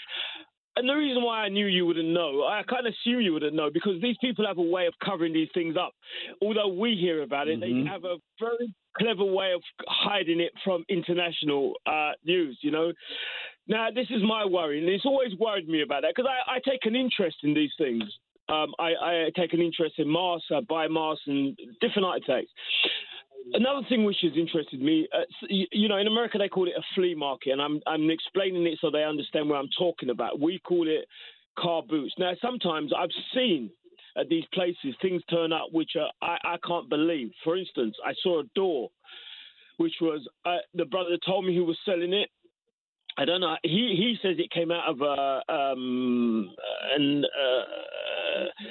And 0.76 0.88
the 0.88 0.94
reason 0.94 1.22
why 1.22 1.44
I 1.44 1.48
knew 1.48 1.66
you 1.66 1.84
wouldn't 1.84 2.08
know, 2.08 2.44
I 2.44 2.62
kind 2.62 2.86
of 2.86 2.94
assume 2.94 3.20
you 3.20 3.34
wouldn't 3.34 3.54
know, 3.54 3.70
because 3.72 4.00
these 4.00 4.16
people 4.20 4.46
have 4.46 4.58
a 4.58 4.62
way 4.62 4.86
of 4.86 4.94
covering 5.04 5.34
these 5.34 5.48
things 5.52 5.76
up. 5.76 5.92
Although 6.40 6.68
we 6.68 6.96
hear 6.96 7.22
about 7.22 7.48
it, 7.48 7.60
mm-hmm. 7.60 7.84
they 7.84 7.90
have 7.90 8.04
a 8.04 8.16
very 8.40 8.74
clever 8.96 9.24
way 9.24 9.52
of 9.52 9.62
hiding 9.86 10.40
it 10.40 10.52
from 10.64 10.84
international 10.88 11.74
uh, 11.86 12.12
news, 12.24 12.58
you 12.62 12.70
know. 12.70 12.92
Now, 13.68 13.88
this 13.94 14.06
is 14.10 14.22
my 14.22 14.44
worry, 14.44 14.78
and 14.78 14.88
it's 14.88 15.04
always 15.04 15.32
worried 15.38 15.68
me 15.68 15.82
about 15.82 16.02
that 16.02 16.14
because 16.16 16.28
I, 16.28 16.56
I, 16.56 16.58
take 16.68 16.84
an 16.84 16.96
interest 16.96 17.36
in 17.42 17.54
these 17.54 17.70
things. 17.78 18.02
Um, 18.48 18.74
I, 18.78 18.92
I, 19.00 19.30
take 19.36 19.52
an 19.52 19.60
interest 19.60 19.94
in 19.98 20.08
Mars, 20.08 20.44
I 20.50 20.60
buy 20.68 20.88
masks 20.88 21.22
and 21.26 21.56
different 21.80 22.06
artifacts. 22.06 22.50
Another 23.52 23.86
thing 23.88 24.04
which 24.04 24.18
has 24.22 24.32
interested 24.36 24.80
me, 24.80 25.08
uh, 25.14 25.22
you, 25.48 25.88
know, 25.88 25.98
in 25.98 26.06
America 26.06 26.38
they 26.38 26.48
call 26.48 26.66
it 26.66 26.74
a 26.76 26.82
flea 26.94 27.14
market, 27.14 27.50
and 27.50 27.60
I'm 27.60 27.80
I'm 27.86 28.10
explaining 28.10 28.66
it 28.66 28.78
so 28.80 28.90
they 28.90 29.04
understand 29.04 29.48
what 29.48 29.56
I'm 29.56 29.70
talking 29.78 30.10
about. 30.10 30.40
We 30.40 30.58
call 30.58 30.88
it 30.88 31.06
car 31.58 31.82
boots. 31.82 32.14
Now, 32.18 32.32
sometimes 32.40 32.92
I've 32.96 33.10
seen 33.34 33.70
at 34.16 34.28
these 34.28 34.44
places 34.52 34.94
things 35.00 35.22
turn 35.30 35.52
up 35.52 35.68
which 35.72 35.92
are, 35.96 36.10
I, 36.20 36.54
I 36.54 36.56
can't 36.66 36.88
believe. 36.88 37.30
For 37.44 37.56
instance, 37.56 37.96
I 38.04 38.12
saw 38.22 38.40
a 38.40 38.44
door 38.54 38.90
which 39.78 39.94
was 40.00 40.26
uh, 40.44 40.58
the 40.74 40.84
brother 40.84 41.16
told 41.24 41.44
me 41.44 41.52
he 41.52 41.60
was 41.60 41.78
selling 41.84 42.12
it. 42.12 42.28
I 43.18 43.24
don't 43.24 43.40
know. 43.40 43.56
He 43.62 43.94
he 43.96 44.16
says 44.22 44.36
it 44.38 44.50
came 44.50 44.70
out 44.70 44.88
of 44.88 45.00
a 45.00 45.42
uh, 45.48 45.52
um, 45.52 46.54
an, 46.94 47.24
uh, 47.24 48.62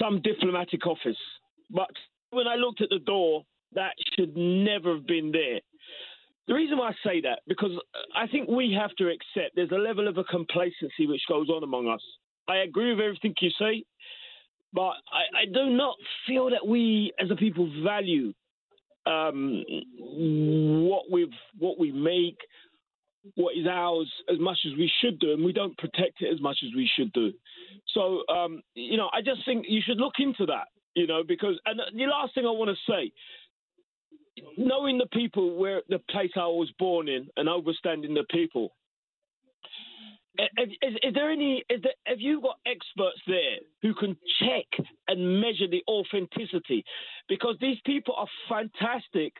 some 0.00 0.22
diplomatic 0.22 0.86
office, 0.86 1.18
but 1.70 1.90
when 2.30 2.46
I 2.46 2.56
looked 2.56 2.80
at 2.80 2.88
the 2.88 2.98
door, 2.98 3.44
that 3.74 3.92
should 4.16 4.36
never 4.36 4.94
have 4.94 5.06
been 5.06 5.32
there. 5.32 5.60
The 6.46 6.54
reason 6.54 6.78
why 6.78 6.90
I 6.90 6.92
say 7.02 7.20
that 7.22 7.40
because 7.46 7.70
I 8.14 8.26
think 8.26 8.48
we 8.48 8.76
have 8.78 8.94
to 8.96 9.08
accept 9.08 9.56
there's 9.56 9.70
a 9.70 9.76
level 9.76 10.08
of 10.08 10.18
a 10.18 10.24
complacency 10.24 11.06
which 11.06 11.22
goes 11.28 11.48
on 11.48 11.62
among 11.62 11.88
us. 11.88 12.02
I 12.48 12.56
agree 12.58 12.92
with 12.94 13.02
everything 13.02 13.34
you 13.40 13.50
say, 13.58 13.84
but 14.72 14.92
I, 15.10 15.42
I 15.42 15.44
do 15.46 15.70
not 15.70 15.96
feel 16.26 16.50
that 16.50 16.66
we 16.66 17.12
as 17.18 17.30
a 17.30 17.36
people 17.36 17.70
value 17.82 18.34
um, 19.06 19.64
what 19.98 21.04
we 21.10 21.30
what 21.58 21.78
we 21.78 21.92
make, 21.92 22.38
what 23.34 23.56
is 23.56 23.66
ours 23.66 24.10
as 24.30 24.38
much 24.38 24.58
as 24.66 24.72
we 24.76 24.90
should 25.00 25.18
do, 25.18 25.32
and 25.32 25.44
we 25.44 25.52
don't 25.52 25.76
protect 25.78 26.20
it 26.20 26.32
as 26.32 26.40
much 26.40 26.58
as 26.64 26.70
we 26.74 26.88
should 26.96 27.12
do. 27.12 27.32
So, 27.92 28.22
um, 28.28 28.62
you 28.74 28.96
know, 28.96 29.10
I 29.12 29.20
just 29.20 29.44
think 29.44 29.66
you 29.68 29.80
should 29.84 29.98
look 29.98 30.14
into 30.18 30.46
that, 30.46 30.68
you 30.94 31.06
know, 31.06 31.22
because, 31.26 31.58
and 31.66 31.80
the 31.94 32.04
last 32.04 32.34
thing 32.34 32.46
I 32.46 32.50
want 32.50 32.70
to 32.70 32.92
say, 32.92 33.12
knowing 34.56 34.98
the 34.98 35.06
people 35.06 35.56
where 35.56 35.82
the 35.88 35.98
place 36.10 36.30
I 36.36 36.46
was 36.46 36.70
born 36.78 37.08
in 37.08 37.28
and 37.36 37.48
understanding 37.48 38.14
the 38.14 38.24
people, 38.30 38.72
is, 40.38 40.70
is, 41.02 41.14
there 41.14 41.30
any? 41.30 41.64
Is 41.70 41.80
there, 41.82 41.92
have 42.06 42.20
you 42.20 42.40
got 42.40 42.58
experts 42.66 43.20
there 43.26 43.58
who 43.82 43.94
can 43.94 44.16
check 44.40 44.86
and 45.06 45.40
measure 45.40 45.68
the 45.70 45.82
authenticity? 45.88 46.84
Because 47.28 47.56
these 47.60 47.78
people 47.86 48.14
are 48.16 48.26
fantastic 48.48 49.34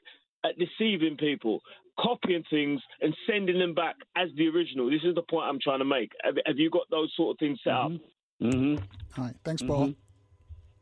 at 0.44 0.52
deceiving 0.58 1.16
people, 1.16 1.60
copying 1.98 2.44
things 2.48 2.80
and 3.00 3.14
sending 3.28 3.58
them 3.58 3.74
back 3.74 3.96
as 4.16 4.28
the 4.36 4.46
original. 4.48 4.88
This 4.88 5.02
is 5.04 5.14
the 5.14 5.22
point 5.22 5.46
I'm 5.48 5.58
trying 5.60 5.80
to 5.80 5.84
make. 5.84 6.12
Have, 6.22 6.36
have 6.46 6.58
you 6.58 6.70
got 6.70 6.88
those 6.90 7.12
sort 7.16 7.34
of 7.34 7.38
things 7.40 7.58
set 7.64 7.72
mm-hmm. 7.72 7.94
up? 7.96 8.52
Mm-hmm. 8.54 9.20
All 9.20 9.26
right. 9.26 9.36
Thanks, 9.44 9.62
Paul. 9.62 9.88
Mm-hmm. 9.88 10.00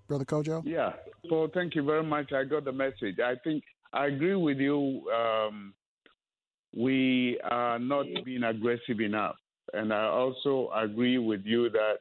Brother 0.08 0.24
Kojo? 0.24 0.62
Yeah. 0.66 0.92
Paul, 1.28 1.48
thank 1.54 1.74
you 1.74 1.82
very 1.84 2.02
much. 2.02 2.32
I 2.32 2.44
got 2.44 2.64
the 2.64 2.72
message. 2.72 3.18
I 3.24 3.34
think 3.42 3.62
I 3.92 4.06
agree 4.06 4.34
with 4.34 4.58
you. 4.58 5.02
Um, 5.10 5.74
we 6.74 7.38
are 7.44 7.78
not 7.78 8.06
being 8.24 8.44
aggressive 8.44 9.00
enough. 9.00 9.36
And 9.74 9.92
I 9.92 10.04
also 10.04 10.70
agree 10.74 11.18
with 11.18 11.42
you 11.44 11.70
that 11.70 11.98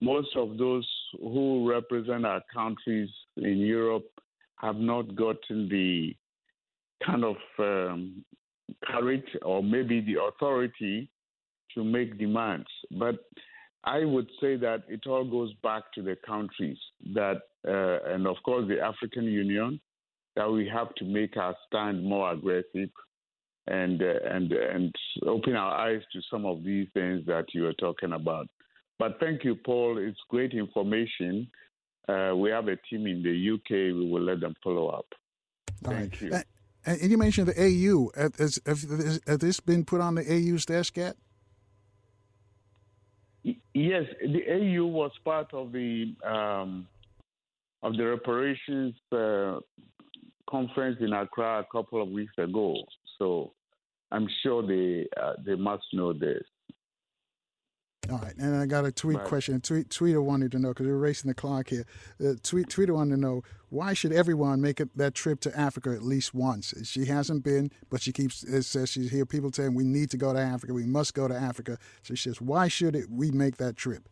most 0.00 0.34
of 0.36 0.56
those 0.56 0.88
who 1.20 1.68
represent 1.68 2.24
our 2.24 2.42
countries 2.52 3.10
in 3.36 3.58
Europe 3.58 4.08
have 4.56 4.76
not 4.76 5.14
gotten 5.14 5.68
the 5.68 6.14
kind 7.04 7.24
of 7.24 7.36
um, 7.58 8.24
courage 8.84 9.36
or 9.42 9.62
maybe 9.62 10.00
the 10.00 10.22
authority 10.22 11.08
to 11.74 11.84
make 11.84 12.18
demands. 12.18 12.68
But 12.98 13.16
I 13.84 14.04
would 14.04 14.28
say 14.40 14.56
that 14.56 14.82
it 14.88 15.06
all 15.06 15.24
goes 15.24 15.52
back 15.62 15.84
to 15.94 16.02
the 16.02 16.16
countries 16.26 16.78
that, 17.14 17.42
uh, 17.66 18.12
and 18.12 18.26
of 18.26 18.36
course, 18.44 18.68
the 18.68 18.80
African 18.80 19.24
Union, 19.24 19.80
that 20.36 20.50
we 20.50 20.68
have 20.72 20.94
to 20.96 21.04
make 21.04 21.36
our 21.36 21.56
stand 21.66 22.04
more 22.04 22.32
aggressive 22.32 22.90
and 23.66 24.02
uh, 24.02 24.28
and 24.30 24.52
and 24.52 24.94
open 25.26 25.54
our 25.54 25.72
eyes 25.72 26.02
to 26.12 26.20
some 26.30 26.46
of 26.46 26.64
these 26.64 26.88
things 26.94 27.24
that 27.26 27.46
you 27.54 27.66
are 27.66 27.74
talking 27.74 28.12
about. 28.12 28.48
But 28.98 29.18
thank 29.20 29.44
you, 29.44 29.54
Paul. 29.54 29.98
It's 29.98 30.18
great 30.28 30.52
information. 30.52 31.48
Uh, 32.08 32.32
we 32.36 32.50
have 32.50 32.68
a 32.68 32.76
team 32.88 33.06
in 33.06 33.22
the 33.22 33.54
UK. 33.54 33.94
We 33.96 34.10
will 34.10 34.22
let 34.22 34.40
them 34.40 34.54
follow 34.62 34.88
up. 34.88 35.06
Thank 35.82 36.20
you. 36.20 36.32
And, 36.84 37.00
and, 37.00 37.10
you 37.10 37.16
mentioned 37.16 37.48
the 37.48 37.58
AU. 37.58 38.10
Has, 38.20 38.58
has, 38.66 39.20
has, 39.26 39.38
this 39.38 39.60
been 39.60 39.84
put 39.84 40.00
on 40.00 40.16
the 40.16 40.22
AU's 40.22 40.66
desk 40.66 40.96
yet? 40.96 41.16
Yes, 43.72 44.04
the 44.20 44.42
AU 44.50 44.84
was 44.84 45.12
part 45.24 45.54
of 45.54 45.72
the 45.72 46.14
um, 46.24 46.86
of 47.82 47.96
the 47.96 48.04
reparations 48.04 48.94
uh, 49.12 49.60
conference 50.50 50.98
in 51.00 51.12
Accra 51.12 51.60
a 51.60 51.66
couple 51.70 52.02
of 52.02 52.08
weeks 52.08 52.32
ago. 52.38 52.76
So 53.18 53.52
I'm 54.10 54.28
sure 54.42 54.66
they 54.66 55.06
uh, 55.20 55.34
they 55.44 55.54
must 55.54 55.84
know 55.92 56.12
this. 56.12 56.42
All 58.10 58.18
right, 58.18 58.34
and 58.38 58.56
I 58.56 58.66
got 58.66 58.84
a 58.84 58.90
tweet 58.90 59.18
right. 59.18 59.26
question. 59.26 59.60
Tweet, 59.60 59.88
Tweeter 59.88 60.22
wanted 60.22 60.50
to 60.52 60.58
know 60.58 60.68
because 60.70 60.86
we're 60.86 60.96
racing 60.96 61.28
the 61.28 61.34
clock 61.34 61.68
here. 61.68 61.84
Uh, 62.18 62.32
tweet, 62.42 62.68
Tweeter 62.68 62.90
wanted 62.90 63.14
to 63.14 63.20
know 63.20 63.42
why 63.68 63.92
should 63.92 64.12
everyone 64.12 64.60
make 64.60 64.80
it, 64.80 64.88
that 64.96 65.14
trip 65.14 65.38
to 65.40 65.56
Africa 65.56 65.90
at 65.90 66.02
least 66.02 66.34
once? 66.34 66.74
She 66.82 67.04
hasn't 67.04 67.44
been, 67.44 67.70
but 67.88 68.00
she 68.00 68.10
keeps 68.10 68.42
it 68.42 68.62
says 68.62 68.90
she's 68.90 69.10
hear 69.10 69.26
people 69.26 69.52
saying 69.52 69.74
we 69.74 69.84
need 69.84 70.10
to 70.10 70.16
go 70.16 70.32
to 70.32 70.40
Africa, 70.40 70.72
we 70.72 70.86
must 70.86 71.14
go 71.14 71.28
to 71.28 71.34
Africa. 71.34 71.78
So 72.02 72.14
she 72.14 72.30
says, 72.30 72.40
why 72.40 72.66
should 72.68 72.96
it, 72.96 73.08
we 73.10 73.30
make 73.30 73.58
that 73.58 73.76
trip? 73.76 74.08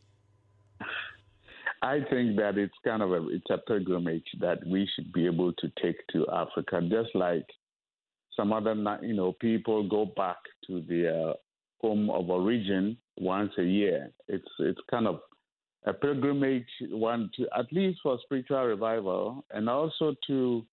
I 1.83 2.01
think 2.11 2.37
that 2.37 2.59
it's 2.59 2.74
kind 2.85 3.03
of 3.03 3.12
a 3.12 3.29
it's 3.29 3.51
a 3.51 3.59
pilgrimage 3.59 4.26
that 4.41 4.66
we 4.66 4.89
should 4.95 5.12
be 5.12 5.26
able 5.26 5.53
to 5.55 5.72
take 5.81 5.97
to 6.12 6.26
Africa, 6.33 6.81
just 6.83 7.14
like 7.14 7.47
some 8.37 8.53
other 8.53 8.74
you 9.03 9.14
know 9.14 9.33
people 9.33 9.89
go 9.89 10.07
back 10.16 10.39
to 10.66 10.83
their 10.89 11.35
home 11.81 12.11
of 12.11 12.29
origin 12.31 12.97
once 13.18 13.53
a 13.59 13.62
year. 13.62 14.11
It's 14.26 14.49
it's 14.59 14.81
kind 14.91 15.07
of 15.07 15.20
a 15.87 15.93
pilgrimage 15.93 16.66
one 16.91 17.31
to 17.37 17.47
at 17.57 17.72
least 17.72 18.01
for 18.03 18.18
spiritual 18.24 18.64
revival 18.64 19.45
and 19.51 19.68
also 19.68 20.14
to 20.26 20.64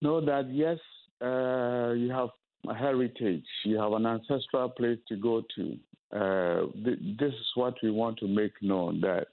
know 0.00 0.24
that 0.24 0.48
yes 0.50 0.78
uh, 1.22 1.92
you 1.92 2.10
have 2.10 2.28
a 2.68 2.74
heritage 2.74 3.44
you 3.64 3.76
have 3.76 3.92
an 3.92 4.06
ancestral 4.06 4.68
place 4.68 4.98
to 5.08 5.16
go 5.16 5.42
to 5.54 5.76
uh, 6.16 6.66
th- 6.84 6.98
this 7.18 7.32
is 7.32 7.50
what 7.56 7.74
we 7.82 7.90
want 7.90 8.16
to 8.18 8.28
make 8.28 8.52
known 8.62 9.00
that 9.00 9.26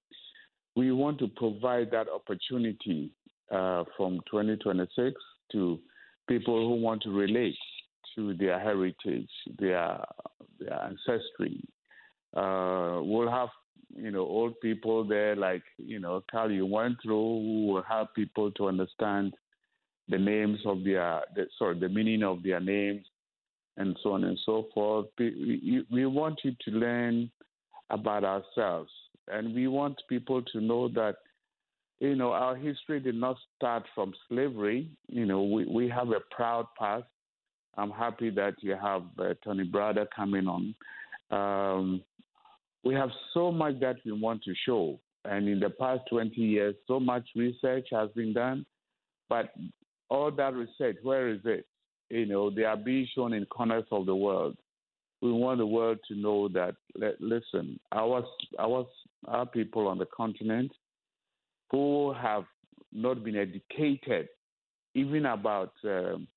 we 0.75 0.91
want 0.91 1.19
to 1.19 1.27
provide 1.27 1.91
that 1.91 2.07
opportunity 2.09 3.11
uh, 3.51 3.83
from 3.97 4.19
2026 4.31 5.13
to 5.51 5.79
people 6.27 6.67
who 6.67 6.81
want 6.81 7.01
to 7.03 7.11
relate 7.11 7.57
to 8.15 8.33
their 8.35 8.59
heritage, 8.59 9.29
their 9.59 10.03
their 10.59 10.83
ancestry. 10.83 11.61
Uh, 12.35 13.01
we'll 13.03 13.29
have 13.29 13.49
you 13.95 14.11
know 14.11 14.21
old 14.21 14.59
people 14.61 15.03
there, 15.05 15.35
like 15.35 15.63
you 15.77 15.99
know 15.99 16.23
Carl 16.31 16.51
you 16.51 16.65
went 16.65 16.95
through, 17.03 17.41
who 17.41 17.67
will 17.67 17.83
help 17.83 18.13
people 18.15 18.51
to 18.51 18.67
understand 18.67 19.33
the 20.07 20.17
names 20.17 20.59
of 20.65 20.83
their 20.83 21.21
the, 21.35 21.45
sorry 21.57 21.79
the 21.79 21.89
meaning 21.89 22.23
of 22.23 22.43
their 22.43 22.59
names 22.59 23.05
and 23.77 23.97
so 24.03 24.13
on 24.13 24.23
and 24.23 24.37
so 24.45 24.67
forth. 24.73 25.07
We, 25.17 25.85
we 25.91 26.05
want 26.05 26.41
you 26.43 26.51
to 26.65 26.71
learn 26.71 27.31
about 27.89 28.23
ourselves, 28.23 28.91
and 29.27 29.53
we 29.53 29.67
want 29.67 30.01
people 30.09 30.41
to 30.41 30.61
know 30.61 30.87
that 30.89 31.15
you 32.01 32.15
know, 32.15 32.31
our 32.31 32.55
history 32.55 32.99
did 32.99 33.13
not 33.13 33.37
start 33.55 33.83
from 33.93 34.11
slavery. 34.27 34.89
You 35.07 35.27
know, 35.27 35.43
we, 35.43 35.65
we 35.67 35.87
have 35.87 36.09
a 36.09 36.19
proud 36.35 36.65
past. 36.77 37.05
I'm 37.77 37.91
happy 37.91 38.31
that 38.31 38.55
you 38.61 38.75
have 38.75 39.03
uh, 39.19 39.35
Tony 39.43 39.69
Browder 39.69 40.07
coming 40.13 40.47
on. 40.47 40.75
Um, 41.29 42.01
we 42.83 42.95
have 42.95 43.11
so 43.35 43.51
much 43.51 43.79
that 43.81 43.97
we 44.03 44.13
want 44.13 44.43
to 44.45 44.53
show. 44.65 44.99
And 45.25 45.47
in 45.47 45.59
the 45.59 45.69
past 45.69 46.01
20 46.09 46.41
years, 46.41 46.73
so 46.87 46.99
much 46.99 47.23
research 47.35 47.87
has 47.91 48.09
been 48.15 48.33
done. 48.33 48.65
But 49.29 49.53
all 50.09 50.31
that 50.31 50.55
research, 50.55 50.97
where 51.03 51.29
is 51.29 51.41
it? 51.45 51.67
You 52.09 52.25
know, 52.25 52.49
they 52.49 52.63
are 52.63 52.75
being 52.75 53.07
shown 53.13 53.31
in 53.33 53.45
corners 53.45 53.85
of 53.91 54.07
the 54.07 54.15
world. 54.15 54.57
We 55.21 55.31
want 55.31 55.59
the 55.59 55.65
world 55.65 55.99
to 56.07 56.15
know 56.15 56.47
that, 56.49 56.75
listen, 57.19 57.79
our, 57.91 58.23
our, 58.57 58.87
our 59.27 59.45
people 59.45 59.87
on 59.87 59.97
the 59.97 60.07
continent, 60.07 60.71
who 61.69 62.13
have 62.13 62.43
not 62.91 63.23
been 63.23 63.35
educated 63.35 64.27
even 64.93 65.25
about 65.25 65.73
um, 65.85 66.27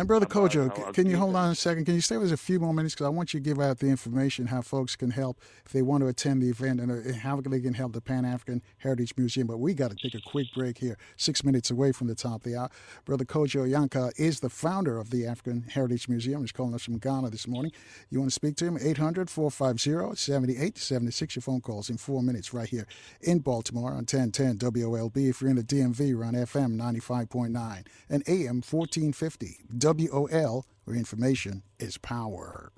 And 0.00 0.08
Brother 0.08 0.24
Kojo, 0.24 0.94
can 0.94 1.06
you 1.10 1.18
hold 1.18 1.36
on 1.36 1.50
a 1.50 1.54
second? 1.54 1.84
Can 1.84 1.94
you 1.94 2.00
stay 2.00 2.16
with 2.16 2.28
us 2.28 2.32
a 2.32 2.36
few 2.38 2.58
more 2.58 2.72
minutes? 2.72 2.94
Because 2.94 3.04
I 3.04 3.10
want 3.10 3.34
you 3.34 3.40
to 3.40 3.44
give 3.44 3.60
out 3.60 3.80
the 3.80 3.88
information 3.88 4.46
how 4.46 4.62
folks 4.62 4.96
can 4.96 5.10
help 5.10 5.38
if 5.66 5.72
they 5.72 5.82
want 5.82 6.02
to 6.02 6.08
attend 6.08 6.42
the 6.42 6.48
event 6.48 6.80
and 6.80 6.90
uh, 6.90 7.12
how 7.18 7.38
they 7.38 7.60
can 7.60 7.74
help 7.74 7.92
the 7.92 8.00
Pan 8.00 8.24
African 8.24 8.62
Heritage 8.78 9.12
Museum. 9.18 9.46
But 9.46 9.58
we 9.58 9.74
got 9.74 9.90
to 9.90 9.96
take 9.98 10.14
a 10.14 10.22
quick 10.26 10.46
break 10.54 10.78
here, 10.78 10.96
six 11.18 11.44
minutes 11.44 11.70
away 11.70 11.92
from 11.92 12.06
the 12.06 12.14
top 12.14 12.36
of 12.36 12.42
the 12.44 12.56
hour. 12.56 12.70
Brother 13.04 13.26
Kojo 13.26 13.68
Yankah 13.68 14.18
is 14.18 14.40
the 14.40 14.48
founder 14.48 14.98
of 14.98 15.10
the 15.10 15.26
African 15.26 15.64
Heritage 15.68 16.08
Museum. 16.08 16.40
He's 16.40 16.52
calling 16.52 16.72
us 16.72 16.82
from 16.82 16.96
Ghana 16.96 17.28
this 17.28 17.46
morning. 17.46 17.70
You 18.08 18.20
want 18.20 18.30
to 18.30 18.34
speak 18.34 18.56
to 18.56 18.64
him? 18.64 18.78
800 18.80 19.28
450 19.28 20.16
7876. 20.16 21.36
Your 21.36 21.42
phone 21.42 21.60
calls 21.60 21.90
in 21.90 21.98
four 21.98 22.22
minutes 22.22 22.54
right 22.54 22.70
here 22.70 22.86
in 23.20 23.40
Baltimore 23.40 23.90
on 23.90 24.06
1010 24.06 24.56
WLB. 24.56 25.28
If 25.28 25.42
you're 25.42 25.50
in 25.50 25.56
the 25.56 25.62
DMV, 25.62 26.16
we're 26.16 26.24
on 26.24 26.32
FM 26.32 26.78
95.9 26.78 27.84
and 28.08 28.22
AM 28.26 28.62
1450. 28.62 29.58
WOL, 29.92 30.66
where 30.84 30.96
information 30.96 31.62
is 31.78 31.98
power. 31.98 32.72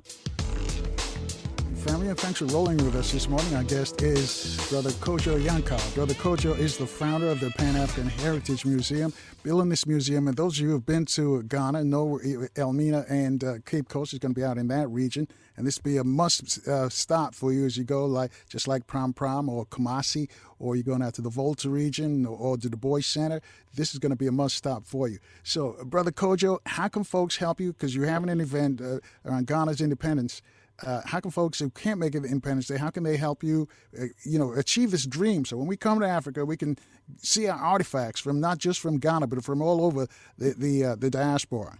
Family, 1.83 2.07
and 2.11 2.19
thanks 2.19 2.39
for 2.39 2.45
rolling 2.47 2.77
with 2.77 2.95
us 2.95 3.11
this 3.11 3.29
morning. 3.29 3.57
Our 3.57 3.65
guest 3.65 4.03
is 4.03 4.65
Brother 4.71 4.91
Kojo 4.91 5.43
Yankah. 5.43 5.95
Brother 5.97 6.15
Kojo 6.15 6.57
is 6.57 6.77
the 6.77 6.87
founder 6.87 7.29
of 7.29 7.41
the 7.41 7.51
Pan 7.51 7.75
African 7.75 8.09
Heritage 8.09 8.65
Museum, 8.65 9.13
building 9.43 9.69
this 9.69 9.85
museum. 9.85 10.29
And 10.29 10.37
those 10.37 10.59
of 10.59 10.61
you 10.61 10.69
who 10.69 10.75
have 10.75 10.87
been 10.87 11.07
to 11.07 11.43
Ghana 11.43 11.83
know 11.83 12.21
Elmina 12.55 13.05
and 13.09 13.43
uh, 13.43 13.55
Cape 13.67 13.89
Coast 13.89 14.13
is 14.13 14.21
going 14.21 14.33
to 14.33 14.41
be 14.41 14.45
out 14.45 14.59
in 14.59 14.69
that 14.69 14.89
region. 14.91 15.27
And 15.57 15.67
this 15.67 15.79
will 15.79 15.91
be 15.91 15.97
a 15.97 16.05
must 16.05 16.67
uh, 16.69 16.89
stop 16.89 17.35
for 17.35 17.53
you 17.53 17.67
as 17.67 17.77
you 17.77 17.83
go, 17.83 18.07
like 18.07 18.31
just 18.49 18.69
like 18.69 18.87
Pram 18.87 19.13
Pram 19.13 19.49
or 19.49 19.67
Kumasi, 19.67 20.31
or 20.61 20.77
you're 20.77 20.85
going 20.85 21.03
out 21.03 21.15
to 21.15 21.23
the 21.23 21.31
Volta 21.31 21.69
region 21.69 22.25
or, 22.25 22.37
or 22.37 22.57
to 22.59 22.69
the 22.69 22.77
Boys 22.77 23.07
Center. 23.07 23.41
This 23.75 23.93
is 23.93 23.99
going 23.99 24.11
to 24.11 24.17
be 24.17 24.29
a 24.29 24.33
must 24.33 24.57
stop 24.57 24.87
for 24.87 25.09
you. 25.09 25.19
So, 25.43 25.77
Brother 25.85 26.13
Kojo, 26.13 26.59
how 26.65 26.87
can 26.87 27.03
folks 27.03 27.39
help 27.39 27.61
you? 27.61 27.73
Because 27.73 27.93
you're 27.93 28.07
having 28.07 28.29
an 28.29 28.41
event 28.41 28.81
uh, 28.81 29.01
around 29.27 29.49
Ghana's 29.49 29.81
independence 29.81 30.43
uh, 30.85 31.03
how 31.05 31.21
can 31.21 31.31
folks 31.31 31.59
who 31.59 31.71
can't 31.71 32.01
make 32.01 32.15
it 32.15 32.25
Independence 32.25 32.67
Day, 32.67 32.77
how 32.77 32.91
can 32.91 33.03
they 33.03 33.17
help 33.17 33.43
you, 33.43 33.69
uh, 33.99 34.07
you 34.25 34.39
know, 34.39 34.53
achieve 34.53 34.91
this 34.91 35.07
dream? 35.07 35.45
So 35.45 35.57
when 35.57 35.67
we 35.67 35.77
come 35.77 36.01
to 36.01 36.07
Africa, 36.07 36.45
we 36.45 36.57
can 36.57 36.77
see 37.19 37.47
our 37.49 37.59
artifacts 37.59 38.21
from 38.21 38.41
not 38.41 38.59
just 38.59 38.81
from 38.81 38.99
Ghana, 38.99 39.27
but 39.27 39.45
from 39.45 39.63
all 39.63 39.85
over 39.85 40.07
the 40.39 40.55
the, 40.57 40.85
uh, 40.85 40.97
the 40.97 41.11
diaspora. 41.11 41.79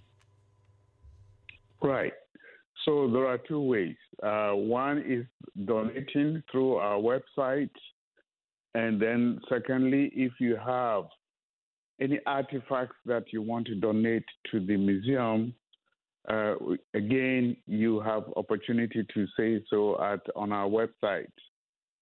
Right. 1.83 2.13
So 2.85 3.11
there 3.11 3.27
are 3.27 3.39
two 3.39 3.61
ways. 3.61 3.97
Uh, 4.23 4.53
one 4.53 4.99
is 4.99 5.25
donating 5.67 6.43
through 6.51 6.77
our 6.77 6.99
website, 6.99 7.71
and 8.75 9.01
then 9.01 9.41
secondly, 9.49 10.11
if 10.15 10.33
you 10.39 10.57
have 10.57 11.05
any 12.01 12.19
artifacts 12.27 12.97
that 13.07 13.25
you 13.33 13.43
want 13.43 13.67
to 13.67 13.75
donate 13.75 14.25
to 14.51 14.65
the 14.65 14.77
museum, 14.77 15.55
uh, 16.29 16.55
again, 16.95 17.57
you 17.67 18.01
have 18.01 18.25
opportunity 18.37 19.05
to 19.13 19.27
say 19.37 19.63
so 19.69 20.01
at 20.03 20.21
on 20.37 20.53
our 20.53 20.69
website. 20.69 21.27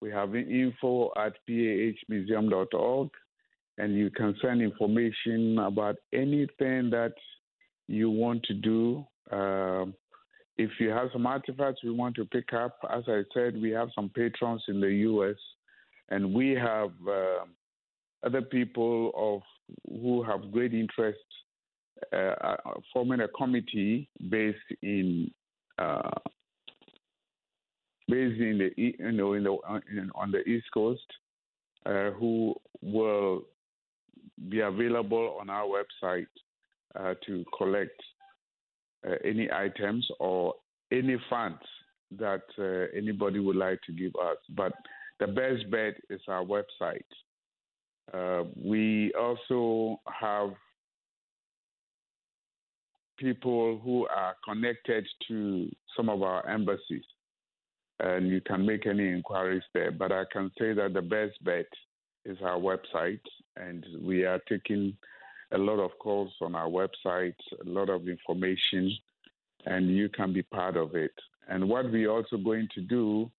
We 0.01 0.11
have 0.11 0.35
info 0.35 1.11
at 1.16 1.35
pahmuseum.org, 1.49 3.11
and 3.79 3.95
you 3.95 4.11
can 4.11 4.35
send 4.43 4.62
information 4.62 5.59
about 5.59 5.97
anything 6.12 6.91
that 6.91 7.14
you 7.87 8.11
want 8.11 8.43
to 8.45 8.55
do. 8.55 9.07
Uh, 9.31 9.87
if 10.57 10.71
you 10.79 10.91
have 10.91 11.09
some 11.12 11.27
artifacts 11.27 11.83
we 11.83 11.91
want 11.91 12.14
to 12.16 12.25
pick 12.27 12.53
up, 12.53 12.79
as 12.95 13.05
I 13.09 13.23
said, 13.33 13.61
we 13.61 13.71
have 13.71 13.89
some 13.95 14.11
patrons 14.11 14.62
in 14.68 14.81
the 14.81 14.93
U.S., 14.93 15.37
and 16.11 16.35
we 16.35 16.51
have 16.51 16.91
uh, 17.09 17.45
other 18.23 18.43
people 18.43 19.12
of 19.16 19.43
who 19.89 20.23
have 20.23 20.53
great 20.53 20.75
interest 20.75 21.18
uh, 22.12 22.16
uh, 22.16 22.57
forming 22.93 23.20
a 23.20 23.28
committee 23.28 24.09
based 24.30 24.59
in 24.82 25.30
uh, 25.78 26.11
based 28.09 28.41
in 28.41 28.59
the 28.59 28.70
you 28.76 29.12
know 29.12 29.34
in 29.34 29.45
the 29.45 29.57
in, 29.91 30.11
on 30.14 30.30
the 30.30 30.41
East 30.41 30.66
Coast, 30.72 31.07
uh, 31.86 32.11
who 32.12 32.55
will 32.82 33.43
be 34.49 34.61
available 34.61 35.36
on 35.41 35.51
our 35.51 35.66
website 35.66 36.26
uh, 36.99 37.14
to 37.26 37.45
collect 37.57 38.01
uh, 39.07 39.14
any 39.24 39.51
items 39.53 40.07
or 40.18 40.55
any 40.91 41.16
funds 41.28 41.61
that 42.18 42.43
anybody 42.97 43.38
would 43.38 43.55
like 43.55 43.78
to 43.86 43.93
give 43.93 44.12
us. 44.16 44.36
But 44.57 44.72
the 45.20 45.28
best 45.28 45.70
bet 45.70 45.95
is 46.09 46.20
our 46.26 46.45
website. 46.45 47.05
we 48.57 49.12
also 49.14 50.01
have 50.20 50.55
people 53.21 53.79
who 53.85 54.07
are 54.07 54.35
connected 54.45 55.07
to 55.29 55.68
some 55.97 56.09
of 56.09 56.23
our 56.23 56.49
embassies. 56.49 57.05
And 58.01 58.29
you 58.29 58.41
can 58.41 58.64
make 58.64 58.87
any 58.87 59.09
inquiries 59.09 59.62
there. 59.75 59.93
But 59.93 60.11
I 60.11 60.25
can 60.33 60.51
say 60.59 60.73
that 60.73 60.95
the 60.95 61.03
best 61.03 61.43
bet 61.45 61.66
is 62.25 62.39
our 62.43 62.59
website. 62.59 63.21
And 63.57 63.85
we 64.03 64.25
are 64.25 64.41
taking 64.49 64.97
a 65.53 65.59
lot 65.59 65.81
of 65.81 65.91
calls 65.99 66.33
on 66.41 66.55
our 66.55 66.68
website, 66.68 67.35
a 67.64 67.68
lot 67.68 67.91
of 67.91 68.09
information, 68.09 68.97
and 69.66 69.95
you 69.95 70.09
can 70.09 70.33
be 70.33 70.43
part 70.43 70.77
of 70.77 70.95
it. 70.95 71.12
And 71.49 71.68
what 71.68 71.91
we're 71.91 72.11
also 72.11 72.39
going 72.39 72.68
to 72.75 72.81
do 72.81 73.31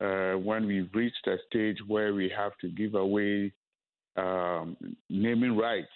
uh, 0.00 0.38
when 0.38 0.66
we've 0.66 0.88
reached 0.94 1.26
a 1.26 1.36
stage 1.48 1.76
where 1.86 2.14
we 2.14 2.32
have 2.34 2.52
to 2.62 2.68
give 2.68 2.94
away 2.94 3.52
um, 4.16 4.76
naming 5.10 5.56
rights, 5.56 5.88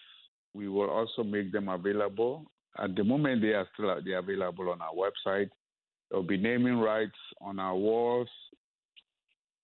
we 0.52 0.68
will 0.68 0.90
also 0.90 1.22
make 1.22 1.52
them 1.52 1.68
available 1.68 2.44
at 2.78 2.94
the 2.96 3.04
moment, 3.04 3.42
they 3.42 3.52
are 3.52 3.66
still 3.74 3.94
they 4.04 4.12
are 4.12 4.18
available 4.18 4.70
on 4.70 4.80
our 4.80 4.94
website. 4.94 5.50
There 6.10 6.20
will 6.20 6.22
be 6.22 6.36
naming 6.36 6.78
rights 6.78 7.12
on 7.40 7.58
our 7.58 7.76
walls, 7.76 8.28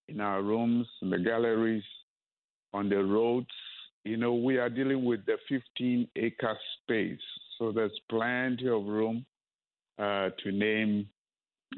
in 0.08 0.20
our 0.20 0.42
rooms, 0.42 0.86
in 1.02 1.10
the 1.10 1.18
galleries, 1.18 1.84
on 2.72 2.88
the 2.88 3.02
roads. 3.02 3.48
You 4.04 4.16
know, 4.16 4.34
we 4.34 4.58
are 4.58 4.70
dealing 4.70 5.04
with 5.04 5.26
the 5.26 5.36
15 5.48 6.08
acre 6.16 6.56
space, 6.82 7.20
so 7.58 7.72
there's 7.72 7.98
plenty 8.08 8.68
of 8.68 8.86
room 8.86 9.26
uh, 9.98 10.30
to 10.42 10.52
name 10.52 11.08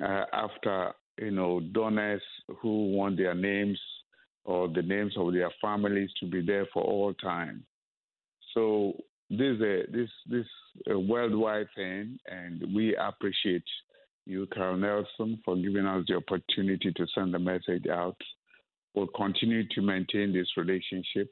uh, 0.02 0.24
after 0.32 0.92
you 1.18 1.30
know 1.30 1.60
donors 1.60 2.22
who 2.60 2.92
want 2.92 3.16
their 3.16 3.34
names 3.34 3.78
or 4.44 4.68
the 4.68 4.82
names 4.82 5.14
of 5.16 5.32
their 5.32 5.50
families 5.60 6.10
to 6.20 6.26
be 6.26 6.44
there 6.44 6.66
for 6.72 6.82
all 6.82 7.14
time. 7.14 7.64
So 8.54 8.94
this 9.30 9.60
a 9.60 9.82
this 9.90 10.10
this 10.28 10.46
a 10.88 10.98
worldwide 10.98 11.68
thing, 11.74 12.18
and 12.26 12.62
we 12.74 12.96
appreciate 12.96 13.64
you, 14.26 14.46
Carl 14.54 14.76
Nelson, 14.76 15.40
for 15.44 15.56
giving 15.56 15.86
us 15.86 16.04
the 16.08 16.16
opportunity 16.16 16.92
to 16.92 17.06
send 17.14 17.34
the 17.34 17.38
message 17.38 17.86
out. 17.90 18.16
We'll 18.94 19.08
continue 19.08 19.66
to 19.68 19.80
maintain 19.80 20.32
this 20.32 20.48
relationship 20.56 21.30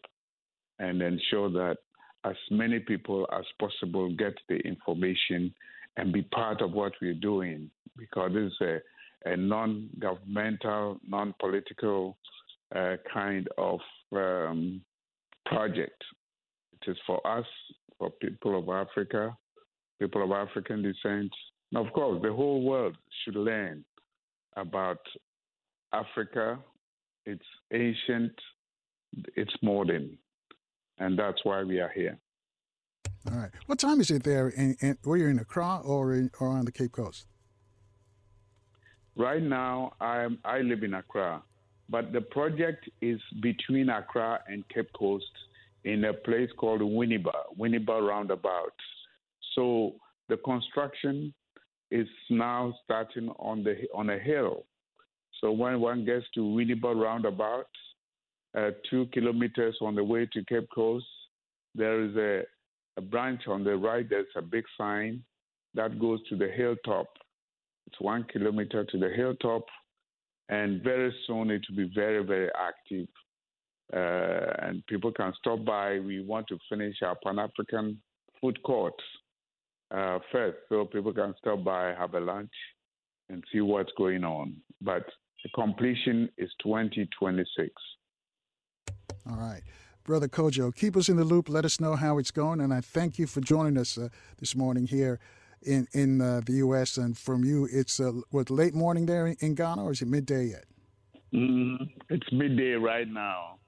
and 0.78 1.03
ensure 1.03 1.51
that 1.51 1.76
as 2.24 2.36
many 2.51 2.78
people 2.78 3.28
as 3.32 3.45
possible 3.59 4.11
get 4.14 4.34
the 4.49 4.57
information 4.57 5.55
and 5.97 6.12
be 6.12 6.22
part 6.22 6.62
of 6.62 6.72
what 6.72 6.93
we're 7.01 7.14
doing 7.14 7.70
because 7.97 8.32
this 8.32 8.53
is 8.53 8.61
a, 8.62 9.32
a 9.32 9.36
non 9.36 9.88
governmental, 9.99 10.99
non 11.07 11.34
political 11.38 12.16
uh, 12.74 12.97
kind 13.12 13.49
of 13.59 13.80
um, 14.12 14.80
project. 15.47 16.03
It 16.86 16.90
is 16.92 16.96
for 17.06 17.24
us 17.26 17.46
for 17.98 18.10
people 18.10 18.58
of 18.58 18.68
Africa, 18.68 19.36
people 20.00 20.22
of 20.24 20.30
African 20.32 20.82
descent. 20.82 21.30
And 21.72 21.86
of 21.86 21.92
course, 21.92 22.20
the 22.22 22.32
whole 22.32 22.62
world 22.62 22.96
should 23.24 23.36
learn 23.36 23.84
about 24.56 24.98
Africa, 25.92 26.58
its 27.26 27.44
ancient, 27.72 28.32
its 29.36 29.52
modern. 29.62 30.16
And 30.98 31.18
that's 31.18 31.44
why 31.44 31.62
we 31.62 31.80
are 31.80 31.92
here. 31.94 32.18
All 33.30 33.38
right. 33.38 33.50
What 33.66 33.78
time 33.78 34.00
is 34.00 34.10
it 34.10 34.22
there? 34.22 34.48
In, 34.48 34.76
in, 34.80 34.96
were 35.04 35.16
you 35.16 35.28
in 35.28 35.38
Accra 35.38 35.80
or, 35.84 36.14
in, 36.14 36.30
or 36.40 36.48
on 36.48 36.64
the 36.64 36.72
Cape 36.72 36.92
Coast? 36.92 37.26
Right 39.16 39.42
now, 39.42 39.92
I'm, 40.00 40.38
I 40.44 40.60
live 40.60 40.82
in 40.82 40.94
Accra, 40.94 41.42
but 41.90 42.12
the 42.12 42.22
project 42.22 42.88
is 43.02 43.20
between 43.42 43.90
Accra 43.90 44.40
and 44.48 44.66
Cape 44.68 44.90
Coast 44.94 45.26
in 45.84 46.04
a 46.04 46.12
place 46.12 46.50
called 46.56 46.80
Winneba, 46.80 47.32
Winneba 47.58 48.06
Roundabout. 48.06 48.74
So 49.54 49.94
the 50.28 50.36
construction 50.38 51.32
is 51.90 52.06
now 52.28 52.74
starting 52.84 53.30
on 53.38 53.64
the 53.64 53.76
on 53.94 54.10
a 54.10 54.18
hill. 54.18 54.64
So 55.40 55.52
when 55.52 55.80
one 55.80 56.04
gets 56.04 56.26
to 56.34 56.40
Winneba 56.40 56.94
Roundabout, 56.94 57.66
uh, 58.56 58.70
two 58.88 59.06
kilometers 59.12 59.76
on 59.80 59.94
the 59.94 60.04
way 60.04 60.26
to 60.32 60.44
Cape 60.44 60.68
Coast, 60.74 61.06
there 61.74 62.02
is 62.04 62.16
a, 62.16 62.42
a 62.96 63.00
branch 63.00 63.42
on 63.48 63.64
the 63.64 63.76
right. 63.76 64.08
There's 64.08 64.26
a 64.36 64.42
big 64.42 64.64
sign 64.76 65.22
that 65.74 65.98
goes 65.98 66.20
to 66.28 66.36
the 66.36 66.48
hilltop. 66.48 67.06
It's 67.86 68.00
one 68.00 68.24
kilometer 68.30 68.84
to 68.84 68.98
the 68.98 69.08
hilltop, 69.08 69.64
and 70.48 70.82
very 70.82 71.14
soon 71.26 71.50
it 71.50 71.64
will 71.68 71.76
be 71.76 71.92
very 71.94 72.24
very 72.24 72.50
active 72.54 73.08
and 73.93 74.86
people 74.86 75.12
can 75.12 75.32
stop 75.38 75.64
by. 75.64 75.99
We 75.99 76.22
want 76.22 76.47
to 76.49 76.59
finish 76.68 76.97
our 77.03 77.16
Pan 77.24 77.38
African 77.38 78.01
food 78.41 78.62
court 78.62 78.95
uh, 79.91 80.18
first 80.32 80.59
so 80.68 80.84
people 80.84 81.12
can 81.12 81.34
stop 81.38 81.64
by, 81.64 81.95
have 81.99 82.14
a 82.14 82.20
lunch, 82.20 82.53
and 83.28 83.43
see 83.53 83.61
what's 83.61 83.93
going 83.97 84.24
on. 84.24 84.57
But 84.80 85.05
the 85.43 85.51
completion 85.55 86.28
is 86.38 86.51
2026. 86.62 87.70
All 89.28 89.36
right. 89.36 89.62
Brother 90.05 90.28
Kojo, 90.28 90.74
keep 90.74 90.97
us 90.97 91.09
in 91.09 91.16
the 91.16 91.24
loop. 91.24 91.49
Let 91.49 91.64
us 91.64 91.78
know 91.78 91.95
how 91.95 92.18
it's 92.18 92.30
going. 92.30 92.61
And 92.61 92.72
I 92.72 92.80
thank 92.80 93.18
you 93.18 93.26
for 93.26 93.41
joining 93.41 93.76
us 93.76 93.99
uh, 93.99 94.09
this 94.38 94.57
morning 94.57 94.86
here 94.86 95.20
in, 95.62 95.86
in 95.93 96.20
uh, 96.20 96.41
the 96.45 96.55
U.S. 96.55 96.97
And 96.97 97.16
from 97.16 97.45
you, 97.45 97.68
it's 97.70 98.01
uh, 98.01 98.12
what, 98.30 98.51
late 98.51 98.74
morning 98.74 99.07
there 99.07 99.26
in, 99.26 99.36
in 99.41 99.55
Ghana, 99.55 99.84
or 99.84 99.93
is 99.93 100.03
it 100.03 100.09
midday 100.09 100.47
yet? 100.47 100.64
Mm, 101.34 101.91
it's 102.09 102.26
midday 102.32 102.72
right 102.72 103.07
now. 103.07 103.59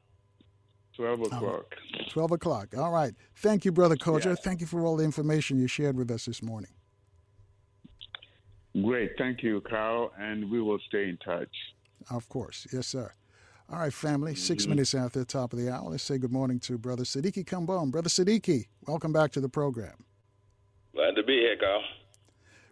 12 0.97 1.21
o'clock. 1.23 1.75
12 2.11 2.33
o'clock. 2.33 2.69
All 2.77 2.91
right. 2.91 3.15
Thank 3.37 3.65
you, 3.65 3.73
Brother 3.73 3.97
Kojo. 3.97 4.27
Yeah. 4.27 4.35
Thank 4.35 4.61
you 4.61 4.67
for 4.67 4.85
all 4.85 4.97
the 4.97 5.05
information 5.05 5.59
you 5.59 5.67
shared 5.67 5.97
with 5.97 6.11
us 6.11 6.27
this 6.27 6.43
morning. 6.43 6.71
Great. 8.83 9.13
Thank 9.19 9.43
you, 9.43 9.61
Carl. 9.63 10.13
And 10.19 10.51
we 10.51 10.61
will 10.61 10.79
stay 10.89 11.09
in 11.09 11.19
touch. 11.25 11.49
Of 12.11 12.29
course. 12.29 12.67
Yes, 12.73 12.87
sir. 12.87 13.13
All 13.71 13.79
right, 13.79 13.93
family. 13.93 14.35
6 14.35 14.63
mm-hmm. 14.63 14.71
minutes 14.71 14.95
after 14.95 15.19
the 15.19 15.25
top 15.25 15.53
of 15.53 15.59
the 15.59 15.73
hour. 15.73 15.91
Let's 15.91 16.03
say 16.03 16.19
good 16.19 16.33
morning 16.33 16.59
to 16.61 16.77
Brother 16.77 17.05
Sadiki 17.05 17.45
Kambon. 17.45 17.91
Brother 17.91 18.11
Sadiki, 18.11 18.67
welcome 18.87 19.13
back 19.13 19.33
to 19.33 19.41
the 19.41 19.49
program. 19.49 20.05
Glad 20.95 21.17
to 21.17 21.23
be 21.23 21.39
here, 21.39 21.57
Carl. 21.59 21.83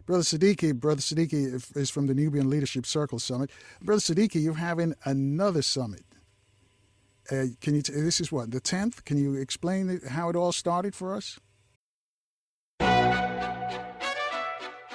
Brother 0.05 0.23
Sadiki, 0.23 0.75
Brother 0.75 1.01
Sadiki 1.01 1.75
is 1.77 1.89
from 1.89 2.07
the 2.07 2.13
Nubian 2.13 2.49
Leadership 2.49 2.85
Circle 2.85 3.19
Summit. 3.19 3.49
Brother 3.81 4.01
Sadiki, 4.01 4.41
you're 4.41 4.53
having 4.53 4.93
another 5.05 5.61
summit. 5.61 6.03
Uh, 7.29 7.45
can 7.61 7.75
you? 7.75 7.81
T- 7.81 7.93
this 7.93 8.19
is 8.19 8.31
what 8.31 8.51
the 8.51 8.59
tenth. 8.59 9.03
Can 9.05 9.17
you 9.17 9.35
explain 9.35 10.01
how 10.09 10.29
it 10.29 10.35
all 10.35 10.51
started 10.51 10.95
for 10.95 11.15
us? 11.15 11.39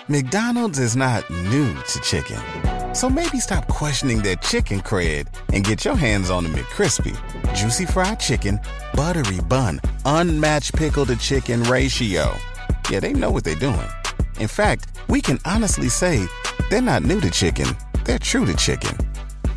McDonald's 0.08 0.78
is 0.78 0.94
not 0.94 1.28
new 1.30 1.74
to 1.74 2.00
chicken, 2.00 2.40
so 2.94 3.10
maybe 3.10 3.40
stop 3.40 3.66
questioning 3.66 4.22
their 4.22 4.36
chicken 4.36 4.80
cred 4.80 5.26
and 5.52 5.64
get 5.64 5.84
your 5.84 5.96
hands 5.96 6.30
on 6.30 6.44
the 6.44 6.50
McCrispy, 6.50 7.16
juicy 7.54 7.86
fried 7.86 8.20
chicken, 8.20 8.60
buttery 8.94 9.40
bun, 9.48 9.80
unmatched 10.04 10.74
pickle 10.76 11.06
to 11.06 11.16
chicken 11.16 11.62
ratio. 11.64 12.32
Yeah, 12.88 13.00
they 13.00 13.12
know 13.12 13.32
what 13.32 13.42
they're 13.42 13.56
doing. 13.56 13.88
In 14.38 14.46
fact, 14.46 14.96
we 15.08 15.20
can 15.20 15.40
honestly 15.44 15.88
say 15.88 16.24
they're 16.70 16.80
not 16.80 17.02
new 17.02 17.20
to 17.20 17.30
chicken; 17.30 17.66
they're 18.04 18.18
true 18.20 18.46
to 18.46 18.54
chicken. 18.54 18.96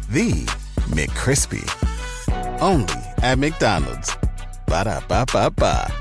The 0.09 0.45
McCrispy. 0.89 1.78
Only 2.61 2.93
at 3.23 3.39
McDonald's. 3.39 4.15
Ba 4.67 4.83
da 4.83 4.99
ba 5.07 5.25
ba 5.31 5.49
ba. 5.49 5.91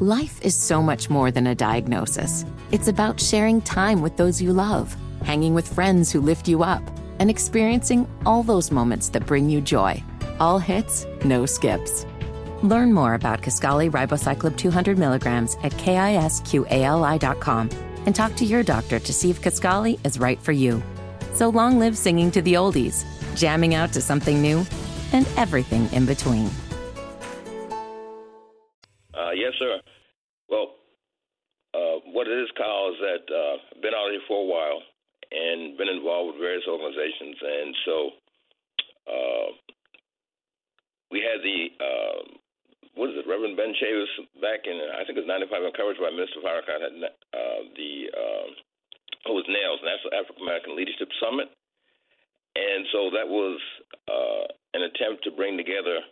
Life 0.00 0.40
is 0.42 0.56
so 0.56 0.82
much 0.82 1.10
more 1.10 1.30
than 1.30 1.46
a 1.46 1.54
diagnosis. 1.54 2.44
It's 2.72 2.88
about 2.88 3.20
sharing 3.20 3.60
time 3.60 4.00
with 4.00 4.16
those 4.16 4.40
you 4.40 4.52
love, 4.52 4.96
hanging 5.22 5.54
with 5.54 5.72
friends 5.72 6.10
who 6.10 6.20
lift 6.20 6.48
you 6.48 6.62
up, 6.62 6.82
and 7.18 7.28
experiencing 7.28 8.08
all 8.24 8.42
those 8.42 8.72
moments 8.72 9.10
that 9.10 9.26
bring 9.26 9.50
you 9.50 9.60
joy. 9.60 10.02
All 10.40 10.58
hits, 10.58 11.06
no 11.22 11.44
skips. 11.44 12.06
Learn 12.62 12.92
more 12.92 13.14
about 13.14 13.42
Kisqali 13.42 13.90
Ribociclib 13.90 14.56
200 14.56 14.98
milligrams 14.98 15.56
at 15.62 15.72
kisqali.com 15.72 17.70
and 18.06 18.16
talk 18.16 18.34
to 18.36 18.44
your 18.44 18.62
doctor 18.62 18.98
to 18.98 19.12
see 19.12 19.30
if 19.30 19.42
Kisqali 19.42 19.98
is 20.04 20.18
right 20.18 20.40
for 20.40 20.52
you. 20.52 20.82
So 21.32 21.48
long 21.48 21.78
live 21.78 21.96
singing 21.96 22.30
to 22.32 22.42
the 22.42 22.54
oldies, 22.54 23.04
jamming 23.36 23.74
out 23.74 23.92
to 23.92 24.00
something 24.00 24.42
new, 24.42 24.64
and 25.12 25.26
everything 25.36 25.88
in 25.92 26.06
between. 26.06 26.50
Uh, 29.14 29.30
yes, 29.34 29.52
sir. 29.58 29.80
Well, 30.48 30.74
uh, 31.74 32.02
what 32.12 32.26
it 32.26 32.38
is, 32.38 32.48
Kyle, 32.56 32.90
is 32.90 32.98
that 33.00 33.24
uh, 33.32 33.76
I've 33.76 33.82
been 33.82 33.94
out 33.94 34.10
here 34.10 34.20
for 34.26 34.42
a 34.42 34.46
while 34.46 34.82
and 35.30 35.78
been 35.78 35.88
involved 35.88 36.34
with 36.34 36.42
various 36.42 36.64
organizations, 36.66 37.36
and 37.38 37.76
so 37.84 37.94
uh, 39.06 39.48
we 41.10 41.22
had 41.22 41.42
the 41.42 41.70
uh, 41.78 42.20
what 42.94 43.10
is 43.10 43.16
it, 43.16 43.28
Reverend 43.30 43.56
Ben 43.56 43.72
Chavis 43.78 44.10
back 44.42 44.66
in 44.66 44.74
I 44.76 45.06
think 45.06 45.16
it 45.18 45.22
was 45.22 45.30
'95, 45.30 45.62
encouraged 45.62 46.02
by 46.02 46.10
Minister 46.10 46.42
Farrakhan, 46.42 46.82
had 46.82 46.94
uh, 47.06 47.60
the 47.78 48.10
it 49.26 49.32
was 49.32 49.44
NAILS, 49.48 49.84
National 49.84 50.16
African 50.16 50.42
American 50.42 50.76
Leadership 50.76 51.08
Summit. 51.20 51.48
And 52.56 52.86
so 52.90 53.10
that 53.14 53.28
was 53.28 53.60
uh, 54.10 54.44
an 54.74 54.82
attempt 54.82 55.22
to 55.24 55.30
bring 55.30 55.56
together 55.56 56.02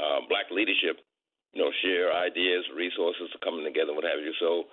uh, 0.00 0.24
black 0.28 0.48
leadership, 0.50 0.96
you 1.52 1.60
know, 1.60 1.70
share 1.84 2.14
ideas, 2.14 2.64
resources 2.72 3.28
coming 3.44 3.64
together, 3.64 3.92
what 3.92 4.04
have 4.04 4.22
you. 4.24 4.32
So, 4.40 4.64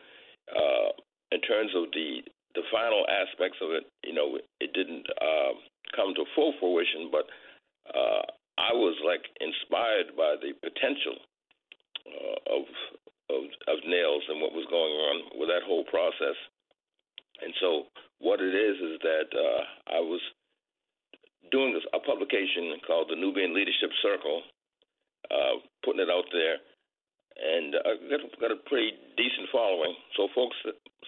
uh, 0.56 0.90
in 1.32 1.42
terms 1.42 1.72
of 1.76 1.92
the 1.92 2.24
the 2.56 2.64
final 2.72 3.06
aspects 3.12 3.60
of 3.62 3.70
it, 3.76 3.86
you 4.02 4.14
know, 4.14 4.40
it 4.62 4.72
didn't 4.74 5.06
uh, 5.22 5.54
come 5.94 6.16
to 6.16 6.26
full 6.34 6.54
fruition, 6.60 7.12
but 7.12 7.28
uh, 7.94 8.26
I 8.58 8.74
was 8.74 8.98
like 9.06 9.22
inspired 9.44 10.16
by 10.18 10.40
the 10.42 10.56
potential 10.64 11.22
uh, 12.08 12.56
of, 12.56 12.64
of 13.30 13.44
of 13.68 13.78
NAILS 13.84 14.24
and 14.32 14.42
what 14.42 14.56
was 14.56 14.66
going 14.72 14.96
on 14.96 15.16
with 15.38 15.50
that 15.50 15.68
whole 15.68 15.84
process. 15.86 16.40
And 17.42 17.54
so 17.62 17.88
what 18.20 18.42
it 18.42 18.54
is 18.54 18.76
is 18.82 18.96
that 19.02 19.30
uh, 19.34 19.62
I 19.98 20.00
was 20.02 20.22
doing 21.52 21.74
this, 21.74 21.86
a 21.94 22.00
publication 22.00 22.74
called 22.86 23.08
the 23.10 23.16
Nubian 23.16 23.54
Leadership 23.54 23.92
Circle, 24.02 24.42
uh, 25.32 25.62
putting 25.86 26.02
it 26.02 26.10
out 26.10 26.28
there, 26.34 26.58
and 27.38 27.76
I 27.86 27.92
got, 28.42 28.52
a 28.52 28.58
pretty 28.66 28.98
decent 29.16 29.48
following. 29.54 29.94
So 30.18 30.28
folks 30.34 30.58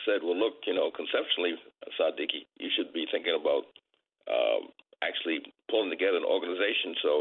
said, 0.05 0.21
well, 0.21 0.37
look, 0.37 0.61
you 0.69 0.77
know, 0.77 0.93
conceptually, 0.93 1.57
Sadiki, 1.97 2.45
you 2.61 2.69
should 2.77 2.93
be 2.93 3.09
thinking 3.09 3.33
about 3.33 3.65
um, 4.29 4.69
actually 5.01 5.41
pulling 5.69 5.89
together 5.89 6.21
an 6.21 6.29
organization. 6.29 6.93
So 7.01 7.11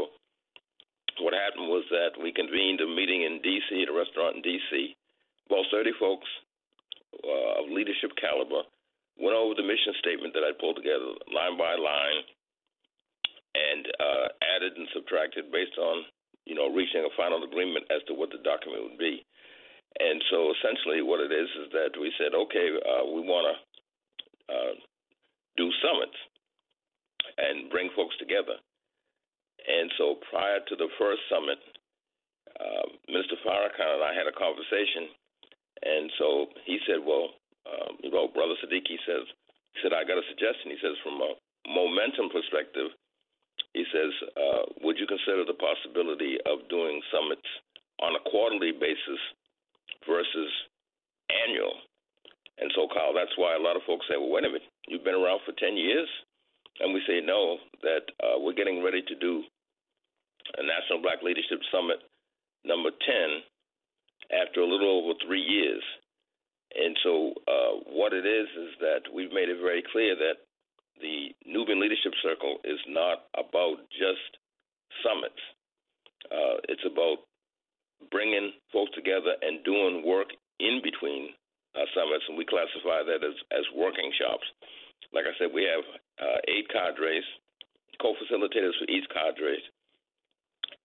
what 1.25 1.33
happened 1.33 1.73
was 1.73 1.83
that 1.89 2.21
we 2.21 2.29
convened 2.31 2.81
a 2.81 2.87
meeting 2.87 3.25
in 3.25 3.41
D.C. 3.41 3.81
at 3.81 3.89
a 3.89 3.95
restaurant 3.97 4.37
in 4.37 4.41
D.C. 4.45 4.95
About 5.49 5.65
30 5.73 5.89
folks 5.97 6.29
uh, 7.25 7.65
of 7.65 7.73
leadership 7.73 8.13
caliber 8.21 8.61
went 9.19 9.35
over 9.35 9.53
the 9.53 9.67
mission 9.67 9.93
statement 9.99 10.33
that 10.33 10.47
I 10.47 10.55
pulled 10.55 10.79
together 10.79 11.11
line 11.29 11.59
by 11.59 11.75
line 11.75 12.23
and 13.55 13.83
uh, 13.99 14.27
added 14.55 14.73
and 14.79 14.87
subtracted 14.95 15.51
based 15.51 15.75
on 15.77 16.07
you 16.47 16.55
know 16.55 16.71
reaching 16.71 17.03
a 17.03 17.13
final 17.19 17.43
agreement 17.43 17.85
as 17.91 18.01
to 18.07 18.15
what 18.15 18.31
the 18.31 18.41
document 18.41 18.83
would 18.89 18.99
be. 18.99 19.23
And 19.99 20.21
so 20.29 20.53
essentially, 20.53 21.01
what 21.01 21.19
it 21.19 21.33
is 21.33 21.49
is 21.65 21.67
that 21.73 21.97
we 21.99 22.13
said, 22.21 22.37
okay, 22.37 22.67
uh, 22.77 23.05
we 23.09 23.25
want 23.25 23.49
to 23.49 23.55
uh, 24.53 24.73
do 25.57 25.67
summits 25.81 26.15
and 27.37 27.69
bring 27.73 27.89
folks 27.97 28.15
together. 28.21 28.55
And 29.65 29.91
so 29.97 30.21
prior 30.29 30.61
to 30.61 30.75
the 30.77 30.87
first 31.01 31.21
summit, 31.27 31.59
uh, 32.59 32.85
Minister 33.09 33.35
Farrakhan 33.43 33.97
and 33.99 34.05
I 34.05 34.13
had 34.13 34.29
a 34.29 34.35
conversation, 34.35 35.09
and 35.83 36.11
so 36.17 36.47
he 36.65 36.79
said, 36.87 37.01
well, 37.03 37.38
um, 37.69 38.01
you 38.01 38.11
know, 38.11 38.27
Brother 38.27 38.57
Sadiki 38.59 38.97
says, 39.05 39.25
he 39.73 39.77
said, 39.85 39.93
I 39.93 40.03
got 40.03 40.17
a 40.17 40.25
suggestion. 40.29 40.73
He 40.73 40.81
says, 40.81 40.97
from 41.05 41.21
a 41.21 41.37
momentum 41.69 42.33
perspective, 42.33 42.89
he 43.73 43.85
says, 43.93 44.11
uh, 44.33 44.63
would 44.81 44.97
you 44.97 45.05
consider 45.05 45.45
the 45.45 45.57
possibility 45.57 46.41
of 46.49 46.65
doing 46.73 47.01
summits 47.13 47.45
on 48.01 48.17
a 48.17 48.25
quarterly 48.29 48.73
basis 48.73 49.21
versus 50.09 50.51
annual? 51.29 51.77
And 52.59 52.71
so, 52.75 52.89
Kyle, 52.91 53.13
that's 53.13 53.35
why 53.37 53.55
a 53.55 53.61
lot 53.61 53.77
of 53.77 53.85
folks 53.87 54.09
say, 54.09 54.17
well, 54.17 54.33
wait 54.33 54.43
a 54.43 54.51
minute, 54.51 54.67
you've 54.87 55.05
been 55.05 55.15
around 55.15 55.39
for 55.45 55.53
10 55.55 55.77
years? 55.77 56.09
And 56.79 56.93
we 56.93 57.01
say, 57.07 57.21
no, 57.23 57.57
that 57.83 58.07
uh, 58.23 58.39
we're 58.39 58.57
getting 58.57 58.83
ready 58.83 59.03
to 59.03 59.15
do 59.15 59.43
a 60.57 60.63
National 60.63 61.01
Black 61.01 61.21
Leadership 61.21 61.59
Summit 61.71 61.99
number 62.65 62.89
10 62.89 64.39
after 64.41 64.61
a 64.61 64.67
little 64.67 65.03
over 65.03 65.13
three 65.25 65.41
years. 65.41 65.83
And 66.75 66.95
so, 67.03 67.33
uh, 67.47 67.73
what 67.89 68.13
it 68.13 68.25
is 68.25 68.47
is 68.55 68.71
that 68.79 69.09
we've 69.13 69.33
made 69.33 69.49
it 69.49 69.57
very 69.61 69.83
clear 69.91 70.15
that 70.15 70.45
the 71.01 71.33
Nubian 71.45 71.81
Leadership 71.81 72.13
Circle 72.21 72.59
is 72.63 72.79
not 72.87 73.25
about 73.33 73.81
just 73.89 74.37
summits. 75.01 75.41
Uh, 76.29 76.61
it's 76.67 76.85
about 76.85 77.25
bringing 78.11 78.51
folks 78.71 78.91
together 78.93 79.35
and 79.41 79.63
doing 79.63 80.05
work 80.05 80.29
in 80.59 80.81
between 80.83 81.33
uh, 81.75 81.87
summits, 81.95 82.25
and 82.27 82.37
we 82.37 82.45
classify 82.45 83.01
that 83.01 83.23
as, 83.23 83.35
as 83.51 83.65
working 83.75 84.11
shops. 84.19 84.45
Like 85.13 85.25
I 85.25 85.33
said, 85.39 85.49
we 85.53 85.63
have 85.65 85.85
uh, 86.21 86.39
eight 86.47 86.69
cadres, 86.69 87.25
co-facilitators 88.01 88.77
for 88.77 88.87
each 88.89 89.07
cadre, 89.09 89.57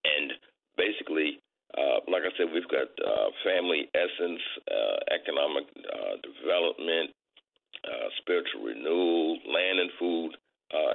and 0.04 0.32
basically 0.76 1.43
uh, 1.76 1.98
like 2.10 2.22
I 2.22 2.32
said, 2.36 2.52
we've 2.52 2.68
got 2.68 2.88
uh, 3.02 3.28
family 3.42 3.90
essence, 3.94 4.42
uh, 4.70 4.98
economic 5.10 5.66
uh, 5.76 6.16
development, 6.22 7.10
uh, 7.84 8.08
spiritual 8.22 8.62
renewal, 8.62 9.38
land 9.46 9.78
and 9.80 9.90
food, 9.98 10.30
uh, 10.72 10.94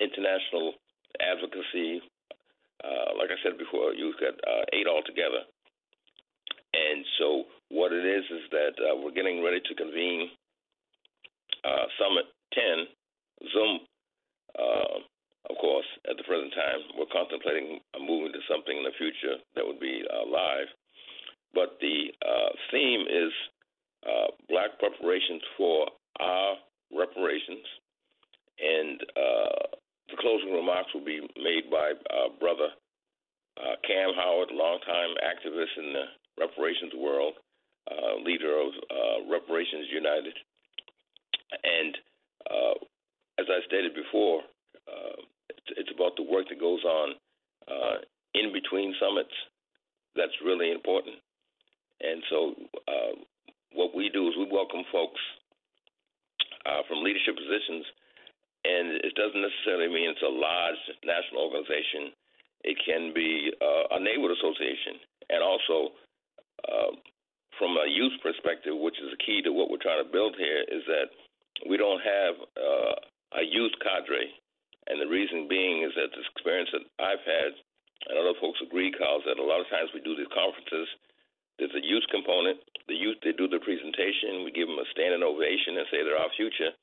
international 0.00 0.74
advocacy. 1.20 2.00
like 3.18 3.30
I 3.30 3.38
said 3.42 3.58
before, 3.58 3.94
you've 3.94 4.18
got 4.18 4.34
eight 4.72 4.86
altogether. 4.86 5.46
And 6.74 7.04
so 7.18 7.44
what 7.70 7.92
it 7.92 8.04
is 8.04 8.24
is 8.30 8.44
that 8.50 8.74
uh, 8.82 8.96
we're 8.96 9.14
getting 9.14 9.42
ready 9.42 9.60
to 9.60 9.74
convene 9.74 10.28
uh, 11.64 11.86
Summit 11.98 12.26
10 12.52 13.50
Zoom. 13.52 13.80
Uh, 14.58 14.98
of 15.50 15.56
course, 15.60 15.86
at 16.08 16.16
the 16.16 16.24
present 16.24 16.52
time, 16.54 16.80
we're 16.96 17.10
contemplating 17.12 17.80
moving 18.00 18.32
to 18.32 18.42
something 18.48 18.76
in 18.76 18.84
the 18.84 18.96
future 18.96 19.36
that 19.54 19.64
would 19.66 19.80
be 19.80 20.02
uh, 20.08 20.24
live. 20.28 20.68
But 21.52 21.78
the 21.80 22.10
uh, 22.24 22.50
theme 22.72 23.04
is 23.06 23.32
uh, 24.08 24.28
Black 24.48 24.78
preparations 24.78 25.42
for 25.56 25.86
our 26.20 26.56
reparations, 26.92 27.66
and 28.58 29.00
the 30.10 30.16
closing 30.20 30.52
remarks 30.52 30.92
will 30.94 31.04
be 31.04 31.20
made 31.36 31.70
by 31.70 31.92
brother 32.40 32.70
Kamm 33.86 34.12
Howard, 34.14 34.50
longtime 34.52 35.14
activist 35.24 35.74
in 35.78 35.92
the 35.92 36.06
reparations 36.38 36.92
world, 36.96 37.34
leader 38.24 38.60
of 38.60 38.72
Reparations 39.28 39.86
United. 39.90 40.34
And 41.62 41.96
uh, 42.50 42.74
as 43.38 43.46
I 43.48 43.60
stated 43.66 43.94
before, 43.94 44.42
uh, 44.88 45.18
it's, 45.50 45.90
about 45.94 46.16
the 46.16 46.26
work 46.26 46.48
that 46.48 46.60
goes 46.60 46.82
on 46.84 47.14
uh, 47.68 47.96
in 48.34 48.52
between 48.52 48.94
summits. 49.00 49.34
That's 50.16 50.34
really 50.44 50.70
important. 50.70 51.16
And 52.00 52.22
so, 52.30 52.54
uh, 52.88 53.14
what 53.72 53.94
we 53.94 54.10
do 54.10 54.28
is 54.28 54.34
we 54.38 54.46
welcome 54.50 54.82
folks 54.92 55.20
uh, 56.66 56.82
from 56.88 57.02
leadership 57.02 57.34
positions, 57.34 57.84
and 58.64 59.02
it 59.02 59.14
doesn't 59.14 59.42
necessarily 59.42 59.90
mean 59.90 60.10
it's 60.10 60.22
a 60.22 60.30
large 60.30 60.80
national 61.04 61.50
organization. 61.50 62.14
It 62.62 62.78
can 62.86 63.12
be 63.12 63.50
uh, 63.60 63.98
a 63.98 64.00
neighborhood 64.00 64.38
association, 64.38 65.02
and 65.30 65.42
also 65.42 65.94
from 67.58 67.76
a 67.78 67.86
youth 67.86 68.18
perspective, 68.22 68.74
which 68.76 68.98
is 68.98 69.10
the 69.10 69.20
key 69.24 69.42
to 69.42 69.52
what 69.52 69.70
we're 69.70 69.82
trying 69.82 70.02
to 70.02 70.10
build 70.10 70.34
here, 70.38 70.62
is 70.66 70.82
that 70.86 71.08
we 71.68 71.76
don't 71.76 72.02
have 72.02 72.34
uh, 72.56 72.94
a 73.40 73.42
youth 73.42 73.72
cadre. 73.82 74.30
And 74.86 75.00
the 75.00 75.08
reason 75.08 75.48
being 75.48 75.82
is 75.82 75.96
that 75.96 76.12
this 76.12 76.28
experience 76.36 76.68
that 76.76 76.84
I've 77.00 77.24
had, 77.24 77.56
and 78.10 78.20
other 78.20 78.36
folks 78.36 78.60
agree, 78.60 78.92
Carl, 78.92 79.24
that 79.24 79.40
a 79.40 79.44
lot 79.44 79.64
of 79.64 79.68
times 79.72 79.88
we 79.96 80.04
do 80.04 80.12
these 80.12 80.30
conferences, 80.32 80.88
there's 81.56 81.72
a 81.72 81.84
youth 81.84 82.04
component. 82.10 82.60
The 82.88 82.98
youth, 82.98 83.16
they 83.24 83.32
do 83.32 83.48
the 83.48 83.62
presentation. 83.64 84.44
We 84.44 84.52
give 84.52 84.68
them 84.68 84.76
a 84.76 84.88
standing 84.92 85.24
ovation 85.24 85.80
and 85.80 85.88
say 85.88 86.04
they're 86.04 86.20
our 86.20 86.32
future. 86.36 86.74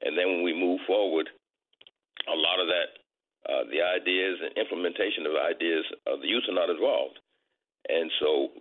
And 0.00 0.16
then 0.16 0.32
when 0.32 0.42
we 0.46 0.56
move 0.56 0.80
forward, 0.86 1.28
a 2.30 2.36
lot 2.38 2.62
of 2.62 2.70
that, 2.70 2.88
uh, 3.44 3.64
the 3.68 3.82
ideas 3.82 4.38
and 4.40 4.54
implementation 4.56 5.26
of 5.26 5.34
ideas, 5.36 5.84
uh, 6.06 6.16
the 6.22 6.30
youth 6.30 6.46
are 6.48 6.56
not 6.56 6.70
involved. 6.70 7.18
And 7.90 8.08
so 8.22 8.54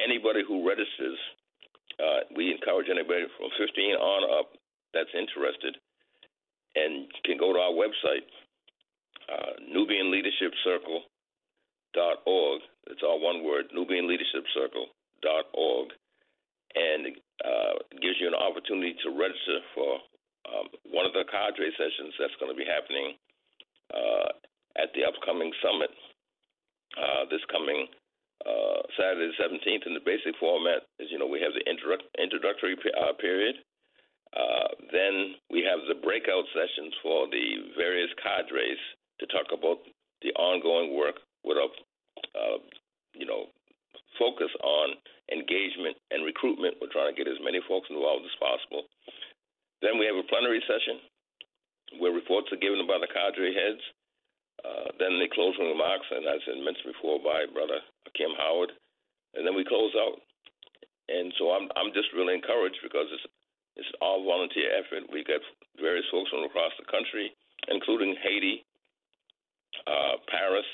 anybody 0.00 0.46
who 0.46 0.64
registers, 0.64 1.18
uh, 1.98 2.30
we 2.32 2.54
encourage 2.54 2.88
anybody 2.88 3.26
from 3.36 3.50
15 3.58 3.98
on 3.98 4.22
up 4.38 4.54
that's 4.94 5.12
interested 5.12 5.76
and 6.74 7.08
can 7.24 7.38
go 7.38 7.52
to 7.52 7.58
our 7.58 7.74
website, 7.74 8.26
uh, 9.28 9.60
Nubian 9.68 10.10
Leadership 10.10 10.52
Circle 10.64 11.02
dot 11.94 12.24
org. 12.26 12.60
It's 12.88 13.02
all 13.02 13.20
one 13.20 13.44
word, 13.44 13.66
Nubian 13.72 14.08
Leadership 14.08 14.44
Circle 14.54 14.86
dot 15.22 15.46
org, 15.54 15.90
and 16.74 17.16
uh, 17.44 17.74
gives 18.00 18.16
you 18.20 18.28
an 18.28 18.38
opportunity 18.38 18.96
to 19.04 19.10
register 19.10 19.60
for 19.74 20.00
um, 20.48 20.66
one 20.90 21.06
of 21.06 21.12
the 21.12 21.24
cadre 21.30 21.70
sessions 21.78 22.14
that's 22.18 22.34
going 22.40 22.50
to 22.50 22.58
be 22.58 22.66
happening 22.66 23.14
uh, 23.94 24.30
at 24.80 24.90
the 24.96 25.04
upcoming 25.04 25.52
summit 25.62 25.92
uh, 26.96 27.24
this 27.30 27.44
coming 27.52 27.86
uh, 28.44 28.80
Saturday 28.98 29.30
the 29.30 29.38
17th. 29.38 29.86
And 29.86 29.96
the 29.96 30.04
basic 30.04 30.36
format 30.40 30.88
is, 30.98 31.08
you 31.10 31.18
know, 31.18 31.28
we 31.28 31.40
have 31.40 31.54
the 31.54 31.64
introductory 32.18 32.76
uh, 32.96 33.12
period, 33.20 33.56
uh, 34.32 34.68
then 34.92 35.36
we 35.50 35.60
have 35.60 35.84
the 35.88 36.00
breakout 36.00 36.44
sessions 36.56 36.94
for 37.02 37.28
the 37.28 37.76
various 37.76 38.10
cadres 38.16 38.80
to 39.20 39.26
talk 39.28 39.52
about 39.52 39.84
the 40.24 40.32
ongoing 40.40 40.96
work 40.96 41.20
with 41.44 41.60
a, 41.60 41.68
uh, 42.32 42.58
you 43.12 43.26
know, 43.26 43.52
focus 44.18 44.48
on 44.64 44.96
engagement 45.32 45.96
and 46.10 46.24
recruitment. 46.24 46.80
We're 46.80 46.92
trying 46.92 47.12
to 47.12 47.18
get 47.18 47.28
as 47.28 47.40
many 47.44 47.60
folks 47.68 47.92
involved 47.92 48.24
as 48.24 48.36
possible. 48.40 48.88
Then 49.84 49.98
we 49.98 50.06
have 50.06 50.16
a 50.16 50.28
plenary 50.30 50.62
session 50.64 51.02
where 52.00 52.14
reports 52.14 52.48
are 52.52 52.62
given 52.62 52.86
by 52.88 52.96
the 52.96 53.10
cadre 53.10 53.52
heads. 53.52 53.82
Uh, 54.62 54.94
then 54.96 55.18
the 55.18 55.28
closing 55.34 55.66
remarks, 55.66 56.06
and 56.08 56.22
as 56.24 56.38
I 56.46 56.54
mentioned 56.62 56.94
before, 56.94 57.18
by 57.18 57.50
Brother 57.50 57.82
Kim 58.14 58.30
Howard, 58.38 58.70
and 59.34 59.42
then 59.42 59.58
we 59.58 59.66
close 59.66 59.90
out. 59.98 60.22
And 61.10 61.34
so 61.34 61.50
I'm 61.50 61.66
I'm 61.74 61.90
just 61.90 62.14
really 62.14 62.38
encouraged 62.38 62.78
because 62.78 63.10
it's 63.10 63.26
it's 63.76 63.88
all 64.00 64.24
volunteer 64.24 64.68
effort. 64.76 65.08
We've 65.12 65.26
got 65.26 65.40
various 65.80 66.04
folks 66.12 66.30
from 66.30 66.44
across 66.44 66.72
the 66.76 66.88
country, 66.90 67.32
including 67.68 68.16
Haiti, 68.20 68.64
uh, 69.86 70.20
Paris, 70.28 70.68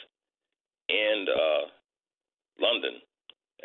and 0.88 1.28
uh, 1.28 1.64
London, 2.58 2.98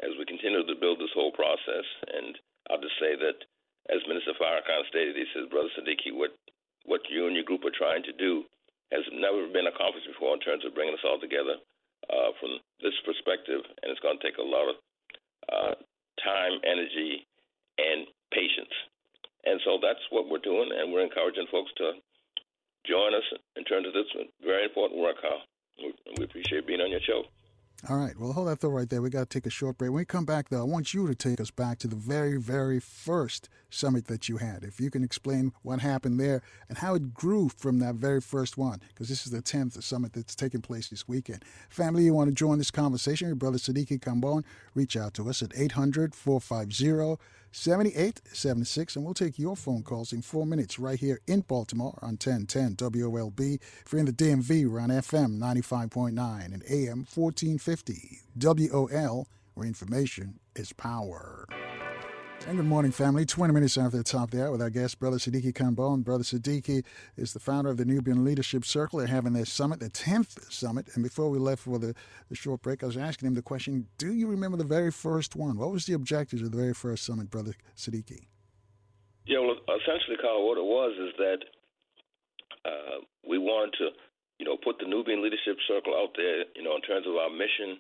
as 0.04 0.14
we 0.20 0.26
continue 0.26 0.62
to 0.62 0.80
build 0.80 1.00
this 1.00 1.14
whole 1.16 1.32
process. 1.32 1.88
And 2.14 2.38
I'll 2.70 2.84
just 2.84 3.00
say 3.00 3.16
that, 3.18 3.38
as 3.90 4.00
Minister 4.08 4.38
Farrakhan 4.38 4.86
stated, 4.88 5.16
he 5.18 5.26
says, 5.34 5.50
Brother 5.50 5.72
Sadiki, 5.76 6.14
what 6.14 6.32
what 6.86 7.00
you 7.08 7.28
and 7.28 7.36
your 7.36 7.48
group 7.48 7.64
are 7.64 7.72
trying 7.72 8.04
to 8.04 8.12
do 8.20 8.44
has 8.92 9.08
never 9.16 9.48
been 9.48 9.72
accomplished 9.72 10.06
before 10.06 10.36
in 10.36 10.44
terms 10.44 10.68
of 10.68 10.76
bringing 10.76 10.94
us 10.94 11.06
all 11.08 11.18
together 11.18 11.56
uh, 12.12 12.36
from 12.40 12.60
this 12.84 12.94
perspective, 13.08 13.64
and 13.82 13.88
it's 13.88 14.04
going 14.04 14.20
to 14.20 14.24
take 14.24 14.38
a 14.38 14.44
lot 14.44 14.68
of 14.68 14.76
uh, 15.48 15.74
time, 16.20 16.60
energy, 16.68 17.26
and 17.80 18.06
patience. 18.36 18.72
And 19.46 19.60
so 19.66 19.78
that's 19.82 20.00
what 20.10 20.30
we're 20.30 20.44
doing, 20.44 20.70
and 20.72 20.94
we're 20.94 21.04
encouraging 21.04 21.48
folks 21.52 21.72
to 21.78 21.92
join 22.88 23.14
us 23.14 23.24
in 23.56 23.64
terms 23.64 23.88
of 23.88 23.94
this 23.94 24.08
very 24.44 24.64
important 24.64 25.02
work, 25.02 25.18
Carl. 25.22 25.42
We 26.18 26.24
appreciate 26.24 26.68
being 26.68 26.82
on 26.82 26.92
your 26.92 27.02
show. 27.02 27.24
All 27.90 27.98
right. 27.98 28.18
Well, 28.18 28.32
hold 28.32 28.48
that 28.48 28.60
thought 28.60 28.70
right 28.70 28.90
there. 28.90 29.02
We 29.02 29.10
got 29.10 29.30
to 29.30 29.38
take 29.38 29.46
a 29.46 29.50
short 29.50 29.78
break. 29.78 29.92
When 29.92 29.98
we 29.98 30.06
come 30.06 30.24
back, 30.24 30.48
though, 30.48 30.62
I 30.62 30.64
want 30.64 30.94
you 30.94 31.06
to 31.06 31.14
take 31.14 31.42
us 31.42 31.52
back 31.52 31.80
to 31.80 31.88
the 31.88 31.98
very, 31.98 32.38
very 32.38 32.80
first 32.80 33.50
summit 33.70 34.06
that 34.06 34.30
you 34.30 34.38
had. 34.38 34.64
If 34.64 34.80
you 34.80 34.90
can 34.90 35.04
explain 35.04 35.52
what 35.64 35.82
happened 35.82 36.18
there 36.18 36.42
and 36.70 36.78
how 36.78 36.96
it 36.96 37.14
grew 37.14 37.50
from 37.50 37.80
that 37.80 37.96
very 37.96 38.22
first 38.22 38.58
one, 38.58 38.80
because 38.88 39.10
this 39.10 39.26
is 39.26 39.34
the 39.34 39.42
10th 39.42 39.84
summit 39.84 40.14
that's 40.14 40.34
taking 40.34 40.62
place 40.62 40.88
this 40.88 41.10
weekend. 41.10 41.44
Family, 41.68 42.06
you 42.06 42.14
want 42.14 42.30
to 42.30 42.34
join 42.34 42.58
this 42.58 42.72
conversation? 42.72 43.28
Your 43.28 43.36
brother 43.36 43.58
Sadiki 43.58 44.00
Kambon, 44.00 44.46
reach 44.74 44.96
out 44.96 45.14
to 45.16 45.28
us 45.30 45.44
at 45.44 45.52
800 45.54 46.16
450 46.16 47.22
7876, 47.54 48.96
and 48.96 49.06
we'll 49.06 49.14
take 49.14 49.38
your 49.38 49.56
phone 49.56 49.84
calls 49.84 50.12
in 50.12 50.24
four 50.24 50.46
minutes 50.46 50.80
right 50.80 51.00
here 51.00 51.22
in 51.28 51.42
Baltimore 51.42 52.00
on 52.02 52.18
1010 52.18 52.76
WOLB. 52.76 53.60
If 53.86 53.94
you're 53.94 54.00
in 54.00 54.08
the 54.08 54.12
DMV, 54.12 54.68
we're 54.68 54.80
on 54.80 54.90
FM 54.90 55.38
95.9 55.38 56.46
and 56.46 56.64
AM 56.68 57.06
1450 57.14 58.22
WOL, 58.36 59.28
where 59.54 59.68
information 59.68 60.40
is 60.56 60.74
power. 60.74 61.46
And 62.46 62.58
good 62.58 62.66
morning, 62.66 62.92
family. 62.92 63.26
20 63.26 63.54
minutes 63.54 63.78
after 63.78 63.96
the 63.96 64.04
top 64.04 64.32
there 64.32 64.52
with 64.52 64.62
our 64.62 64.70
guest, 64.70 65.00
Brother 65.00 65.16
Sadiki 65.16 65.54
Kambon. 65.54 66.04
Brother 66.04 66.26
Sadiki 66.26 66.84
is 67.16 67.32
the 67.32 67.40
founder 67.40 67.70
of 67.70 67.78
the 67.78 67.86
Nubian 67.86 68.26
Leadership 68.26 68.66
Circle. 68.66 69.00
They're 69.00 69.08
having 69.08 69.32
their 69.32 69.46
summit, 69.46 69.80
the 69.80 69.90
10th 69.90 70.52
summit. 70.52 70.90
And 70.94 71.04
before 71.06 71.30
we 71.30 71.40
left 71.40 71.62
for 71.64 71.80
the, 71.80 71.96
the 72.28 72.36
short 72.36 72.62
break, 72.62 72.84
I 72.84 72.88
was 72.88 72.98
asking 72.98 73.28
him 73.28 73.34
the 73.34 73.42
question 73.42 73.88
Do 73.98 74.14
you 74.14 74.28
remember 74.28 74.58
the 74.58 74.66
very 74.66 74.92
first 74.92 75.38
one? 75.38 75.58
What 75.58 75.72
was 75.72 75.86
the 75.86 75.94
objectives 75.94 76.42
of 76.42 76.52
the 76.52 76.58
very 76.58 76.74
first 76.74 77.06
summit, 77.06 77.30
Brother 77.30 77.56
Sadiki? 77.78 78.28
Yeah, 79.26 79.40
well, 79.40 79.56
essentially, 79.80 80.18
Carl, 80.20 80.46
what 80.46 80.58
it 80.58 80.68
was 80.68 80.92
is 81.00 81.14
that 81.18 81.40
uh, 82.66 82.98
we 83.28 83.38
wanted 83.38 83.72
to, 83.78 83.88
you 84.40 84.46
know, 84.46 84.58
put 84.62 84.80
the 84.80 84.86
Nubian 84.86 85.24
Leadership 85.24 85.56
Circle 85.66 85.96
out 85.96 86.12
there, 86.18 86.44
you 86.58 86.64
know, 86.64 86.76
in 86.76 86.82
terms 86.82 87.08
of 87.08 87.16
our 87.16 87.30
mission 87.30 87.80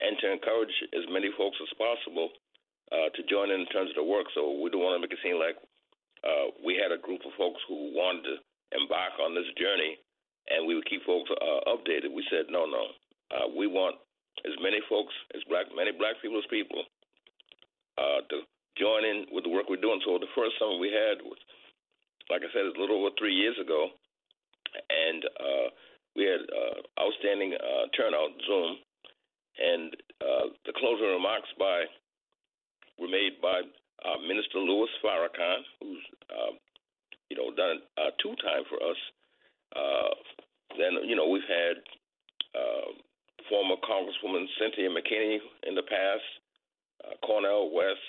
and 0.00 0.14
to 0.22 0.30
encourage 0.30 0.72
as 0.94 1.02
many 1.10 1.30
folks 1.36 1.56
as 1.60 1.74
possible 1.76 2.30
uh, 2.92 3.08
to 3.14 3.20
join 3.30 3.50
in, 3.50 3.64
in 3.64 3.70
terms 3.72 3.90
of 3.92 3.96
the 3.96 4.04
work. 4.04 4.26
So 4.34 4.60
we 4.60 4.68
don't 4.68 4.84
want 4.84 4.98
to 4.98 5.02
make 5.04 5.12
it 5.12 5.22
seem 5.22 5.38
like 5.40 5.56
uh, 6.24 6.56
we 6.64 6.76
had 6.76 6.92
a 6.92 7.00
group 7.00 7.20
of 7.24 7.36
folks 7.36 7.60
who 7.68 7.92
wanted 7.92 8.24
to 8.24 8.34
embark 8.76 9.16
on 9.20 9.36
this 9.36 9.48
journey, 9.60 10.00
and 10.50 10.66
we 10.66 10.74
would 10.74 10.88
keep 10.88 11.04
folks 11.04 11.30
uh, 11.30 11.60
updated. 11.68 12.12
We 12.12 12.24
said, 12.32 12.48
no, 12.48 12.64
no, 12.64 12.84
uh, 13.32 13.46
we 13.52 13.68
want 13.68 13.96
as 14.42 14.56
many 14.60 14.80
folks 14.88 15.14
as 15.36 15.44
black, 15.48 15.68
many 15.76 15.92
black 15.92 16.18
people 16.20 16.40
as 16.40 16.48
people, 16.50 16.82
uh, 17.96 18.20
to 18.28 18.36
join 18.74 19.04
in 19.04 19.30
with 19.30 19.44
the 19.44 19.52
work 19.52 19.70
we're 19.70 19.80
doing. 19.80 20.00
So 20.02 20.18
the 20.18 20.32
first 20.34 20.58
summit 20.58 20.82
we 20.82 20.90
had 20.90 21.22
was, 21.22 21.38
like 22.32 22.42
I 22.42 22.50
said, 22.50 22.66
a 22.66 22.80
little 22.80 23.04
over 23.04 23.14
three 23.14 23.36
years 23.36 23.54
ago, 23.60 23.94
and 24.74 25.22
uh, 25.24 25.66
we 26.16 26.24
had 26.24 26.42
uh, 26.42 26.78
outstanding 26.98 27.54
uh, 27.54 27.84
turnout 27.94 28.34
Zoom, 28.48 28.70
and 29.54 29.94
uh, 30.18 30.46
the 30.66 30.74
closing 30.74 31.14
remarks 31.14 31.48
by 31.58 31.86
were 32.98 33.08
made 33.08 33.40
by 33.42 33.62
uh, 34.04 34.18
Minister 34.26 34.58
Louis 34.58 34.90
Farrakhan, 35.04 35.60
who's 35.80 36.04
uh, 36.30 36.52
you 37.30 37.36
know 37.36 37.54
done 37.56 37.82
uh, 37.98 38.10
two 38.22 38.34
time 38.42 38.64
for 38.68 38.78
us. 38.82 39.00
Uh, 39.76 40.14
then 40.78 41.08
you 41.08 41.16
know 41.16 41.28
we've 41.28 41.48
had 41.48 41.76
uh, 42.54 42.90
former 43.50 43.76
Congresswoman 43.82 44.46
Cynthia 44.60 44.88
McKinney 44.90 45.38
in 45.66 45.74
the 45.74 45.82
past. 45.82 46.26
uh, 47.04 47.14
Cornel 47.26 47.70
West, 47.74 48.02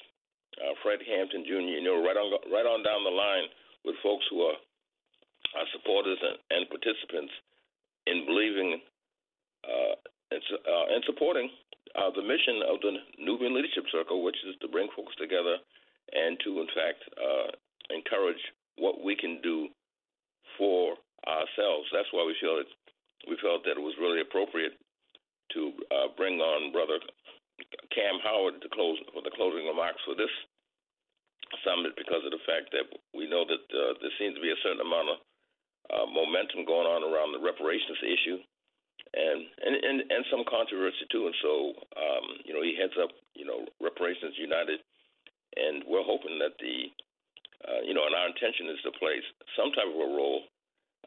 Fred 0.83 0.99
Hampton 1.07 1.43
Jr. 1.45 1.79
You 1.79 1.83
know, 1.83 2.03
right 2.03 2.17
on 2.17 2.31
right 2.51 2.65
on 2.67 2.83
down 2.83 3.03
the 3.03 3.11
line 3.11 3.47
with 3.85 3.95
folks 4.03 4.25
who 4.29 4.41
are, 4.43 4.57
are 5.57 5.67
supporters 5.73 6.17
and, 6.21 6.37
and 6.51 6.69
participants 6.69 7.33
in 8.07 8.25
believing 8.25 8.79
and, 10.31 10.41
and 10.91 11.03
supporting 11.05 11.49
uh, 11.93 12.09
the 12.15 12.25
mission 12.25 12.65
of 12.65 12.81
the 12.81 12.93
Nubian 13.21 13.53
Leadership 13.55 13.85
Circle, 13.91 14.23
which 14.23 14.37
is 14.47 14.55
to 14.61 14.67
bring 14.67 14.89
folks 14.95 15.15
together 15.15 15.61
and 16.11 16.37
to, 16.43 16.61
in 16.61 16.69
fact, 16.73 17.01
uh, 17.17 17.49
encourage 17.93 18.41
what 18.77 19.03
we 19.03 19.15
can 19.15 19.39
do 19.41 19.69
for 20.57 20.97
ourselves. 21.27 21.87
That's 21.93 22.09
why 22.11 22.25
we 22.25 22.35
feel. 22.41 22.61
We 23.25 23.37
felt 23.41 23.65
that 23.65 23.79
it 23.79 23.81
was 23.81 23.97
really 23.97 24.21
appropriate 24.21 24.77
to 25.53 25.73
uh, 25.89 26.07
bring 26.17 26.37
on 26.41 26.71
Brother 26.71 27.01
Kamm 27.89 28.21
Howard 28.21 28.61
to 28.61 28.69
close 28.69 28.97
for 29.13 29.21
the 29.21 29.33
closing 29.33 29.65
remarks 29.65 30.01
for 30.05 30.13
this 30.13 30.31
summit 31.63 31.93
because 31.97 32.25
of 32.25 32.33
the 32.33 32.43
fact 32.45 32.73
that 32.73 32.85
we 33.13 33.29
know 33.29 33.45
that 33.45 33.63
uh, 33.71 33.93
there 34.01 34.13
seems 34.17 34.35
to 34.35 34.43
be 34.43 34.51
a 34.51 34.61
certain 34.65 34.81
amount 34.81 35.09
of 35.09 35.17
uh, 35.93 36.05
momentum 36.09 36.65
going 36.65 36.89
on 36.89 37.05
around 37.05 37.31
the 37.31 37.41
reparations 37.41 38.01
issue, 38.01 38.37
and 39.15 39.39
and 39.63 39.75
and, 39.79 39.97
and 40.11 40.23
some 40.27 40.43
controversy 40.43 41.07
too. 41.09 41.25
And 41.25 41.37
so, 41.41 41.53
um, 41.95 42.25
you 42.43 42.53
know, 42.53 42.61
he 42.61 42.75
heads 42.75 42.95
up, 42.99 43.11
you 43.33 43.47
know, 43.47 43.63
Reparations 43.79 44.35
United, 44.35 44.83
and 45.55 45.83
we're 45.87 46.03
hoping 46.03 46.35
that 46.43 46.59
the, 46.59 46.91
uh, 47.63 47.81
you 47.87 47.95
know, 47.95 48.03
and 48.03 48.15
our 48.15 48.27
intention 48.27 48.67
is 48.69 48.81
to 48.83 48.91
play 48.99 49.15
some 49.55 49.71
type 49.71 49.87
of 49.87 49.95
a 49.95 50.09
role 50.11 50.43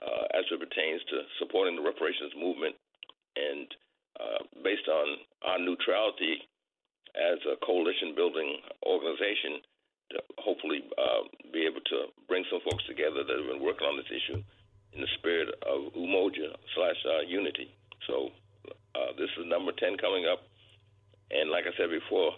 uh, 0.00 0.24
as 0.32 0.48
it 0.48 0.58
pertains 0.58 1.04
to 1.12 1.16
supporting 1.38 1.76
the 1.76 1.84
reparations 1.84 2.32
movement, 2.32 2.74
and 3.36 3.68
uh, 4.16 4.40
based 4.64 4.88
on 4.88 5.06
our 5.44 5.60
neutrality 5.60 6.40
as 7.16 7.38
a 7.44 7.56
coalition 7.64 8.14
building 8.16 8.56
organization 8.86 9.60
to 10.10 10.18
hopefully 10.40 10.80
uh, 10.96 11.22
be 11.52 11.68
able 11.68 11.84
to 11.84 12.08
bring 12.28 12.44
some 12.48 12.60
folks 12.64 12.84
together 12.88 13.24
that 13.24 13.36
have 13.36 13.48
been 13.48 13.60
working 13.60 13.84
on 13.84 13.96
this 13.96 14.08
issue 14.08 14.40
in 14.92 15.00
the 15.00 15.10
spirit 15.18 15.52
of 15.68 15.92
umoja 15.92 16.56
slash 16.74 16.96
uh, 17.04 17.20
unity. 17.28 17.68
So 18.06 18.30
uh, 18.94 19.12
this 19.18 19.30
is 19.38 19.46
number 19.46 19.72
10 19.72 19.96
coming 19.98 20.26
up. 20.26 20.44
And 21.30 21.50
like 21.50 21.64
I 21.64 21.76
said 21.76 21.90
before, 21.90 22.32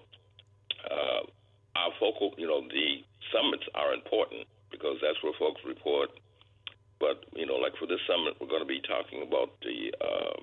uh, 0.87 1.23
our 1.77 1.93
focal, 2.01 2.35
you 2.39 2.47
know, 2.47 2.63
the 2.67 3.05
summits 3.31 3.65
are 3.75 3.95
important 3.95 4.47
because 4.71 4.97
that's 5.03 5.21
where 5.23 5.35
folks 5.39 5.61
report. 5.67 6.11
But, 6.99 7.25
you 7.33 7.47
know, 7.47 7.57
like 7.57 7.73
for 7.79 7.87
this 7.87 8.03
summit, 8.05 8.37
we're 8.41 8.51
going 8.51 8.65
to 8.65 8.69
be 8.69 8.83
talking 8.85 9.23
about 9.25 9.57
the 9.63 9.95
uh, 10.01 10.37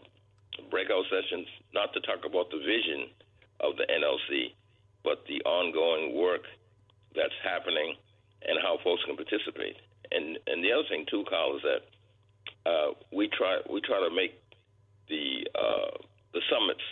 breakout 0.71 1.05
sessions, 1.11 1.47
not 1.73 1.93
to 1.93 1.99
talk 2.01 2.25
about 2.25 2.49
the 2.49 2.57
vision 2.57 3.13
of 3.59 3.77
the 3.77 3.85
NLC, 3.85 4.53
but 5.03 5.23
the 5.27 5.41
ongoing 5.45 6.17
work 6.17 6.43
that's 7.13 7.35
happening 7.43 7.95
and 8.45 8.57
how 8.61 8.77
folks 8.83 9.03
can 9.05 9.15
participate. 9.15 9.75
And 10.11 10.37
and 10.47 10.63
the 10.63 10.71
other 10.71 10.87
thing 10.89 11.05
too, 11.09 11.25
Kyle, 11.29 11.55
is 11.57 11.63
that 11.63 11.81
uh, 12.69 12.89
we 13.11 13.27
try 13.27 13.59
we 13.69 13.81
try 13.81 13.99
to 13.99 14.13
make 14.13 14.39
the 15.09 15.47
uh, 15.55 15.97
the 16.33 16.41
summits 16.51 16.83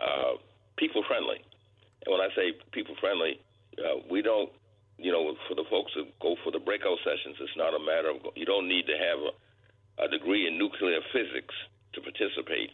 uh, 0.00 0.38
people 0.76 1.02
friendly. 1.06 1.38
And 2.04 2.12
when 2.12 2.20
I 2.20 2.28
say 2.34 2.52
people 2.72 2.94
friendly, 3.00 3.40
uh, 3.78 4.04
we 4.10 4.22
don't 4.22 4.50
you 4.98 5.12
know 5.12 5.34
for 5.48 5.54
the 5.54 5.66
folks 5.70 5.92
who 5.94 6.06
go 6.20 6.36
for 6.44 6.50
the 6.50 6.60
breakout 6.60 6.98
sessions, 7.04 7.36
it's 7.40 7.56
not 7.56 7.74
a 7.74 7.82
matter 7.82 8.10
of 8.10 8.22
you 8.36 8.46
don't 8.46 8.68
need 8.68 8.86
to 8.86 8.96
have 8.96 9.18
a, 9.18 9.32
a 10.04 10.08
degree 10.08 10.46
in 10.46 10.58
nuclear 10.58 11.00
physics 11.12 11.54
to 11.94 12.00
participate. 12.00 12.70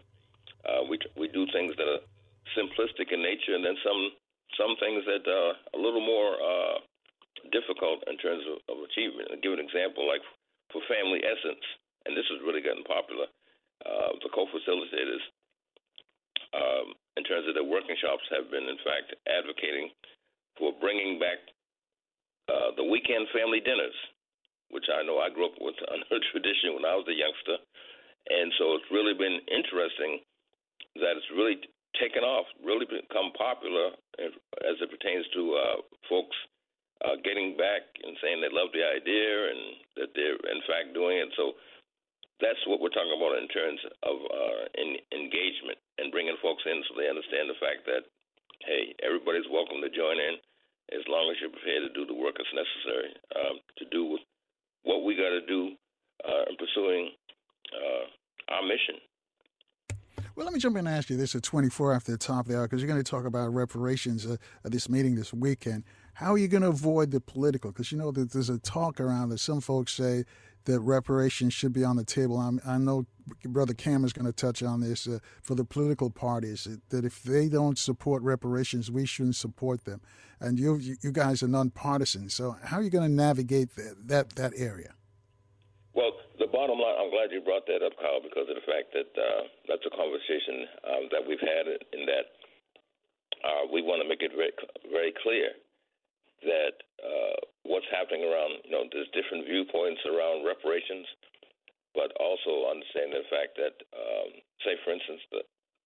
Uh, 0.65 0.85
we 0.89 0.99
we 1.17 1.29
do 1.29 1.47
things 1.53 1.75
that 1.77 1.89
are 1.89 2.05
simplistic 2.57 3.13
in 3.13 3.23
nature, 3.23 3.55
and 3.55 3.65
then 3.65 3.77
some 3.85 4.13
some 4.59 4.75
things 4.81 5.05
that 5.07 5.25
are 5.31 5.55
a 5.75 5.79
little 5.79 6.05
more 6.05 6.35
uh, 6.37 6.77
difficult 7.53 8.03
in 8.09 8.19
terms 8.19 8.45
of, 8.45 8.61
of 8.69 8.83
achievement. 8.85 9.31
I'll 9.31 9.41
give 9.41 9.55
an 9.55 9.63
example, 9.63 10.05
like 10.07 10.23
for 10.73 10.83
Family 10.91 11.23
Essence, 11.23 11.63
and 12.07 12.17
this 12.17 12.27
is 12.29 12.43
really 12.45 12.61
getting 12.61 12.85
popular. 12.85 13.27
Uh, 13.81 14.13
the 14.21 14.29
co-facilitators, 14.35 15.25
um, 16.53 16.93
in 17.17 17.25
terms 17.25 17.49
of 17.49 17.55
their 17.55 17.65
working 17.65 17.97
shops, 17.97 18.25
have 18.29 18.51
been 18.51 18.69
in 18.69 18.81
fact 18.85 19.15
advocating 19.25 19.91
for 20.59 20.73
bringing 20.81 21.19
back 21.19 21.41
uh, 22.51 22.77
the 22.77 22.85
weekend 22.85 23.25
family 23.33 23.61
dinners, 23.61 23.97
which 24.69 24.87
I 24.93 25.03
know 25.03 25.19
I 25.19 25.33
grew 25.33 25.49
up 25.49 25.57
with 25.61 25.77
under 25.93 26.21
tradition 26.33 26.77
when 26.77 26.85
I 26.85 26.95
was 26.95 27.09
a 27.09 27.17
youngster, 27.17 27.57
and 28.29 28.53
so 28.61 28.77
it's 28.77 28.91
really 28.93 29.17
been 29.17 29.41
interesting 29.49 30.21
that 31.01 31.17
it's 31.17 31.31
really 31.33 31.57
taken 31.99 32.23
off, 32.23 32.47
really 32.63 32.87
become 32.87 33.33
popular 33.35 33.97
as 34.21 34.77
it 34.79 34.91
pertains 34.91 35.27
to 35.35 35.43
uh, 35.57 35.79
folks 36.09 36.37
uh, 37.05 37.17
getting 37.25 37.57
back 37.57 37.83
and 38.05 38.17
saying 38.21 38.41
they 38.41 38.53
love 38.53 38.69
the 38.77 38.85
idea 38.85 39.33
and 39.51 39.61
that 39.97 40.11
they're 40.15 40.39
in 40.53 40.61
fact 40.69 40.93
doing 40.93 41.17
it. 41.19 41.33
So 41.37 41.57
that's 42.41 42.61
what 42.67 42.81
we're 42.81 42.93
talking 42.93 43.15
about 43.15 43.37
in 43.37 43.49
terms 43.49 43.81
of 44.03 44.17
uh, 44.17 44.63
in, 44.81 44.97
engagement 45.13 45.79
and 46.01 46.13
bringing 46.13 46.37
folks 46.41 46.65
in 46.65 46.81
so 46.89 46.97
they 46.97 47.09
understand 47.09 47.49
the 47.49 47.61
fact 47.61 47.85
that 47.87 48.09
hey, 48.65 48.93
everybody's 49.05 49.49
welcome 49.49 49.81
to 49.81 49.93
join 49.93 50.17
in 50.21 50.37
as 50.93 51.05
long 51.07 51.31
as 51.31 51.37
you're 51.41 51.53
prepared 51.53 51.87
to 51.87 51.93
do 51.95 52.05
the 52.05 52.17
work 52.17 52.35
that's 52.37 52.53
necessary 52.53 53.13
um, 53.37 53.57
to 53.79 53.85
do 53.93 54.19
what 54.83 55.05
we 55.05 55.15
got 55.15 55.31
to 55.31 55.45
do 55.47 55.77
uh, 56.25 56.45
in 56.51 56.57
pursuing 56.57 57.13
uh, 57.73 58.05
our 58.57 58.63
mission. 58.63 58.99
Well, 60.37 60.47
let 60.47 60.55
me 60.55 60.61
jump 60.61 60.77
in 60.77 60.87
and 60.87 60.97
ask 60.97 61.11
you 61.11 61.17
this 61.17 61.35
at 61.35 61.43
24 61.43 61.93
after 61.93 62.13
the 62.13 62.19
top 62.19 62.47
of 62.47 62.53
the 62.53 62.57
hour, 62.57 62.65
because 62.65 62.81
you're 62.81 62.91
going 62.91 63.03
to 63.03 63.11
talk 63.11 63.25
about 63.25 63.53
reparations 63.53 64.27
uh, 64.27 64.37
at 64.65 64.73
this 64.73 64.89
meeting 64.89 65.15
this 65.15 65.35
weekend. 65.35 65.85
How 66.15 66.33
are 66.33 66.39
you 66.39 66.49
going 66.49 66.63
to 66.63 66.69
avoid 66.69 67.11
the 67.11 67.21
political? 67.21 67.73
Because 67.73 67.93
you 67.93 67.99
know 67.99 68.11
that 68.13 68.33
there's 68.33 68.49
a 68.49 68.59
talk 68.59 69.01
around 69.01 69.31
that 69.31 69.39
some 69.39 69.61
folks 69.61 69.93
say 69.93 70.25
that 70.65 70.81
reparations 70.81 71.53
should 71.53 71.73
be 71.73 71.85
on 71.85 71.97
the 71.97 72.05
table. 72.05 72.39
I'm, 72.39 72.61
i 72.67 72.79
know 72.79 73.07
Brother 73.45 73.75
Kamm 73.75 74.05
is 74.05 74.13
going 74.13 74.27
to 74.27 74.33
touch 74.33 74.63
on 74.63 74.81
this 74.81 75.07
uh, 75.07 75.19
for 75.43 75.55
the 75.55 75.65
political 75.65 76.11
parties, 76.11 76.67
that 76.89 77.05
if 77.05 77.23
they 77.23 77.49
don't 77.49 77.79
support 77.79 78.23
reparations, 78.23 78.91
we 78.91 79.07
shouldn't 79.07 79.37
support 79.37 79.85
them. 79.85 80.01
And 80.41 80.59
you, 80.59 80.77
you 80.77 81.13
guys 81.13 81.43
are 81.43 81.49
nonpartisan. 81.49 82.29
So 82.29 82.57
how 82.65 82.79
are 82.79 82.83
you 82.83 82.91
going 82.91 83.09
to 83.09 83.15
navigate 83.15 83.77
that, 83.77 83.97
that, 84.07 84.37
that 84.37 84.53
area? 84.57 84.95
Well, 85.95 86.13
the 86.39 86.47
bottom 86.47 86.79
line, 86.79 86.97
I'm 86.99 87.11
glad 87.11 87.31
you 87.31 87.41
brought 87.41 87.67
that 87.67 87.83
up, 87.85 87.93
Kyle, 88.01 88.23
because 88.23 88.49
of 88.49 88.57
the 88.57 88.67
fact 88.67 88.95
that 88.95 89.11
uh, 89.21 89.43
that's 89.69 89.85
a 89.87 89.95
conversation 89.95 90.67
um, 90.87 91.03
that 91.13 91.23
we've 91.27 91.43
had 91.43 91.67
in 91.93 92.07
that 92.07 92.27
uh, 93.45 93.63
we 93.73 93.83
want 93.83 94.03
to 94.03 94.09
make 94.09 94.23
it 94.23 94.33
very, 94.37 94.53
very 94.91 95.13
clear 95.23 95.51
that 96.43 96.75
uh, 97.01 97.39
what's 97.69 97.89
happening 97.93 98.25
around, 98.25 98.65
you 98.65 98.73
know, 98.73 98.85
there's 98.89 99.11
different 99.13 99.45
viewpoints 99.45 100.01
around 100.09 100.47
reparations, 100.47 101.07
but 101.93 102.15
also 102.17 102.71
understanding 102.71 103.21
the 103.21 103.29
fact 103.29 103.59
that, 103.59 103.77
um, 103.93 104.29
say, 104.65 104.79
for 104.85 104.95
instance, 104.95 105.21
the, 105.33 105.41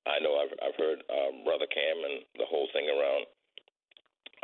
I 0.04 0.20
know 0.20 0.36
I've, 0.36 0.54
I've 0.60 0.78
heard 0.78 1.00
um, 1.08 1.42
Brother 1.48 1.66
Kamm 1.66 1.98
and 2.04 2.16
the 2.36 2.46
whole 2.46 2.68
thing 2.76 2.86
around, 2.92 3.24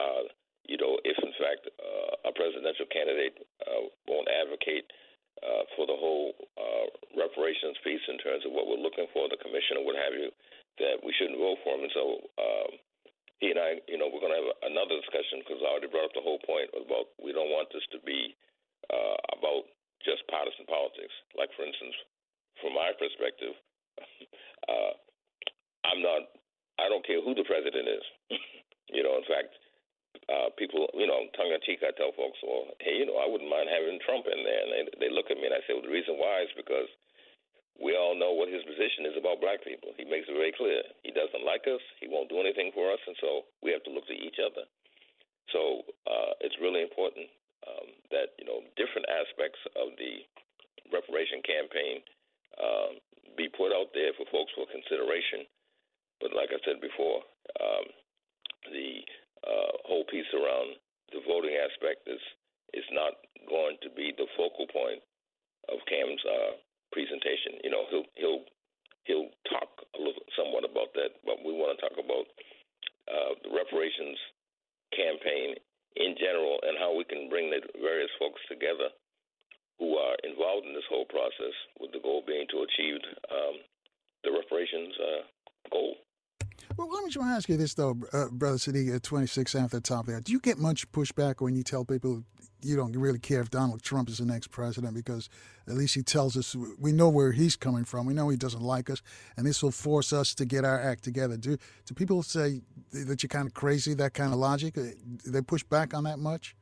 uh, 0.00 0.24
you 0.64 0.78
know, 0.80 0.96
if 1.04 1.18
in 1.20 1.34
fact 1.36 1.68
uh, 1.78 2.30
a 2.30 2.32
presidential 2.32 2.88
candidate 2.88 3.36
uh, 3.66 3.92
won't 4.08 4.30
advocate 4.30 4.88
uh, 5.44 5.64
for 5.76 5.84
the 5.84 5.96
whole 5.96 6.32
uh, 6.56 6.86
reparations 7.12 7.76
piece 7.84 8.02
in 8.08 8.16
terms 8.24 8.44
of 8.48 8.52
what 8.56 8.68
we're 8.68 8.80
looking 8.80 9.08
for, 9.12 9.28
the 9.28 9.40
commission 9.40 9.80
or 9.80 9.84
what 9.84 10.00
have 10.00 10.16
you, 10.16 10.32
that 10.80 10.96
we 11.04 11.12
shouldn't 11.16 11.36
vote 11.36 11.61
for 11.61 11.76
him. 11.76 11.84
And 11.84 11.92
so 11.92 12.04
um, 12.40 12.70
he 13.41 13.51
and 13.51 13.61
I, 13.61 13.80
you 13.88 13.97
know, 13.97 14.12
we're 14.12 14.20
going 14.20 14.36
to 14.36 14.41
have 14.45 14.53
another 14.68 15.01
discussion 15.01 15.41
because 15.41 15.64
I 15.64 15.72
already 15.72 15.88
brought 15.88 16.12
up 16.12 16.16
the 16.16 16.24
whole 16.24 16.41
point 16.45 16.68
about 16.76 17.09
we 17.16 17.32
don't 17.32 17.49
want 17.49 17.72
this 17.72 17.84
to 17.97 17.99
be 18.05 18.36
uh, 18.93 19.16
about 19.32 19.64
just 20.05 20.28
partisan 20.28 20.68
politics. 20.68 21.12
Like, 21.32 21.49
for 21.57 21.64
instance, 21.64 21.97
from 22.61 22.76
my 22.76 22.93
perspective, 23.01 23.57
uh, 24.70 24.93
I'm 25.88 26.05
not, 26.05 26.28
I 26.76 26.93
don't 26.93 27.05
care 27.05 27.24
who 27.24 27.32
the 27.32 27.49
president 27.49 27.88
is. 27.88 28.05
you 28.97 29.01
know, 29.01 29.16
in 29.16 29.24
fact, 29.24 29.57
uh, 30.28 30.53
people, 30.61 30.93
you 30.93 31.09
know, 31.09 31.24
tongue 31.32 31.51
in 31.51 31.64
cheek, 31.64 31.80
I 31.80 31.97
tell 31.97 32.12
folks, 32.12 32.38
well, 32.45 32.76
hey, 32.84 33.01
you 33.01 33.09
know, 33.09 33.16
I 33.16 33.26
wouldn't 33.26 33.49
mind 33.49 33.72
having 33.72 33.97
Trump 34.05 34.28
in 34.28 34.45
there. 34.45 34.62
And 34.68 34.70
they, 34.70 35.09
they 35.09 35.11
look 35.11 35.32
at 35.32 35.41
me 35.41 35.49
and 35.49 35.57
I 35.57 35.64
say, 35.64 35.72
well, 35.72 35.86
the 35.86 35.93
reason 35.93 36.20
why 36.20 36.45
is 36.45 36.53
because 36.53 36.93
we 37.79 37.95
all 37.97 38.18
know 38.18 38.35
what 38.35 38.51
his 38.51 38.64
position 38.66 39.07
is 39.07 39.16
about 39.16 39.41
black 39.41 39.62
people. 39.62 39.95
He 39.97 40.05
makes 40.05 40.27
it 40.29 40.37
very 40.37 40.53
clear. 40.53 40.83
He 41.07 41.14
doesn't 41.14 41.47
like 41.47 41.64
us. 41.71 41.81
He 42.03 42.11
won't 42.11 42.29
do 42.29 42.41
anything 42.41 42.75
for 42.75 42.91
us. 42.91 43.01
And 43.07 43.16
so 43.21 43.49
we 43.62 43.71
have 43.71 43.85
to 43.87 43.93
look 43.95 44.09
to 44.11 44.16
each 44.16 44.37
other. 44.43 44.66
So 45.55 45.87
uh, 46.07 46.33
it's 46.45 46.59
really 46.61 46.83
important 46.83 47.31
um, 47.66 47.89
that, 48.11 48.37
you 48.37 48.47
know, 48.47 48.64
different 48.77 49.09
aspects 49.09 49.59
of 49.79 49.97
the 49.97 50.25
reparation 50.93 51.41
campaign 51.47 52.03
um, 52.59 52.93
be 53.39 53.49
put 53.49 53.73
out 53.73 53.95
there 53.95 54.12
for 54.18 54.27
folks 54.29 54.53
for 54.53 54.66
consideration. 54.68 55.47
But 56.21 56.37
like 56.37 56.53
I 56.53 56.61
said 56.66 56.85
before, 56.85 57.25
um, 57.57 57.87
the 58.68 59.01
uh, 59.41 59.73
whole 59.89 60.05
piece 60.05 60.29
around 60.37 60.77
the 61.16 61.25
voting 61.25 61.57
aspect 61.57 62.07
is 62.07 62.21
is 62.71 62.87
not 62.95 63.18
going 63.51 63.75
to 63.83 63.91
be 63.91 64.14
the 64.14 64.31
focal 64.39 64.66
point 64.71 65.03
of 65.66 65.83
Kamm's 65.91 66.23
uh, 66.23 66.55
presentation. 66.93 67.59
You 67.64 67.70
know, 67.70 67.84
he'll 67.91 68.09
he'll 68.16 68.43
he'll 69.05 69.30
talk 69.49 69.70
a 69.97 70.01
little 70.01 70.24
somewhat 70.36 70.64
about 70.64 70.93
that, 70.95 71.18
but 71.24 71.43
we 71.43 71.53
want 71.53 71.74
to 71.74 71.80
talk 71.80 71.97
about 71.99 72.26
uh, 73.11 73.32
the 73.43 73.51
reparations 73.51 74.18
campaign 74.95 75.55
in 75.97 76.14
general 76.18 76.59
and 76.62 76.78
how 76.78 76.95
we 76.95 77.05
can 77.05 77.28
bring 77.28 77.51
the 77.51 77.61
various 77.80 78.11
folks 78.18 78.41
together 78.49 78.91
who 79.78 79.97
are 79.97 80.16
involved 80.22 80.66
in 80.66 80.74
this 80.74 80.84
whole 80.91 81.07
process, 81.07 81.57
with 81.80 81.91
the 81.93 81.99
goal 82.01 82.22
being 82.26 82.47
to 82.51 82.62
achieve 82.62 83.01
um, 83.32 83.57
the 84.22 84.30
reparations 84.30 84.95
uh, 85.01 85.22
goal. 85.72 85.95
Well, 86.76 86.88
let 86.93 87.05
me 87.05 87.11
just 87.11 87.24
ask 87.24 87.49
you 87.49 87.57
this, 87.57 87.74
though, 87.74 87.97
uh, 88.12 88.26
Brother 88.30 88.59
Sadiq, 88.59 88.95
at 88.95 89.03
26 89.03 89.55
after 89.55 89.78
the 89.78 89.80
top 89.80 90.07
there. 90.07 90.20
Do 90.20 90.32
you 90.32 90.41
get 90.41 90.59
much 90.59 90.91
pushback 90.93 91.41
when 91.41 91.57
you 91.57 91.62
tell 91.62 91.84
people 91.84 92.24
you 92.62 92.76
don't 92.76 92.96
really 92.96 93.18
care 93.18 93.40
if 93.40 93.50
Donald 93.50 93.82
Trump 93.82 94.08
is 94.08 94.18
the 94.18 94.24
next 94.24 94.48
president 94.48 94.94
because 94.94 95.28
at 95.66 95.74
least 95.74 95.94
he 95.94 96.02
tells 96.02 96.36
us 96.36 96.56
we 96.78 96.92
know 96.92 97.08
where 97.08 97.32
he's 97.32 97.56
coming 97.56 97.84
from. 97.84 98.06
We 98.06 98.14
know 98.14 98.28
he 98.28 98.36
doesn't 98.36 98.62
like 98.62 98.90
us, 98.90 99.02
and 99.36 99.46
this 99.46 99.62
will 99.62 99.70
force 99.70 100.12
us 100.12 100.34
to 100.34 100.44
get 100.44 100.64
our 100.64 100.80
act 100.80 101.04
together. 101.04 101.36
Do 101.36 101.56
do 101.86 101.94
people 101.94 102.22
say 102.22 102.61
that 102.92 103.22
you're 103.22 103.28
kind 103.28 103.46
of 103.46 103.54
crazy? 103.54 103.94
That 103.94 104.14
kind 104.14 104.32
of 104.32 104.38
logic? 104.38 104.76
Uh, 104.76 104.94
do 105.24 105.30
they 105.30 105.42
push 105.42 105.62
back 105.62 105.94
on 105.94 106.04
that 106.04 106.18
much? 106.18 106.56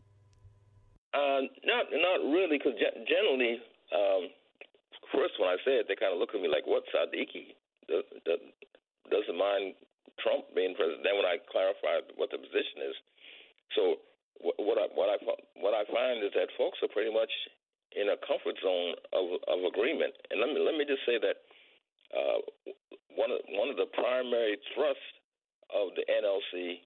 Uh, 1.14 1.49
not 1.64 1.86
not 1.90 2.20
really, 2.30 2.59
because 2.59 2.76
generally, 3.09 3.61
um, 3.94 4.28
first 5.12 5.34
when 5.40 5.49
I 5.49 5.57
say 5.64 5.80
it, 5.80 5.86
they 5.88 5.96
kind 5.96 6.12
of 6.12 6.18
look 6.18 6.34
at 6.34 6.40
me 6.40 6.49
like, 6.49 6.66
"What 6.66 6.84
Sadiki 6.94 7.57
does, 7.88 8.05
does, 8.24 8.40
doesn't 9.11 9.38
mind 9.38 9.74
Trump 10.20 10.53
being 10.55 10.74
president?" 10.76 11.03
Then 11.05 11.16
when 11.16 11.24
I 11.24 11.40
clarify 11.51 12.05
what 12.16 12.30
the 12.30 12.38
position 12.38 12.84
is, 12.84 12.96
so 13.74 13.96
what 14.41 14.78
I 14.78 14.86
what 14.95 15.09
I 15.11 15.16
what 15.59 15.74
I 15.74 15.84
find 15.91 16.22
is 16.22 16.32
that 16.34 16.49
folks 16.57 16.78
are 16.82 16.93
pretty 16.93 17.12
much 17.12 17.30
in 17.97 18.12
a 18.12 18.18
comfort 18.26 18.57
zone 18.62 18.95
of 19.12 19.26
of 19.49 19.59
agreement. 19.66 20.14
And 20.30 20.41
let 20.41 20.51
me 20.53 20.59
let 20.61 20.76
me 20.76 20.84
just 20.86 21.03
say 21.07 21.18
that 21.18 21.36
uh, 22.14 22.39
one 23.16 23.30
of 23.30 23.41
one 23.59 23.68
of 23.68 23.76
the 23.76 23.91
primary 23.95 24.59
thrusts 24.74 25.11
of 25.74 25.93
the 25.97 26.05
NLC 26.07 26.84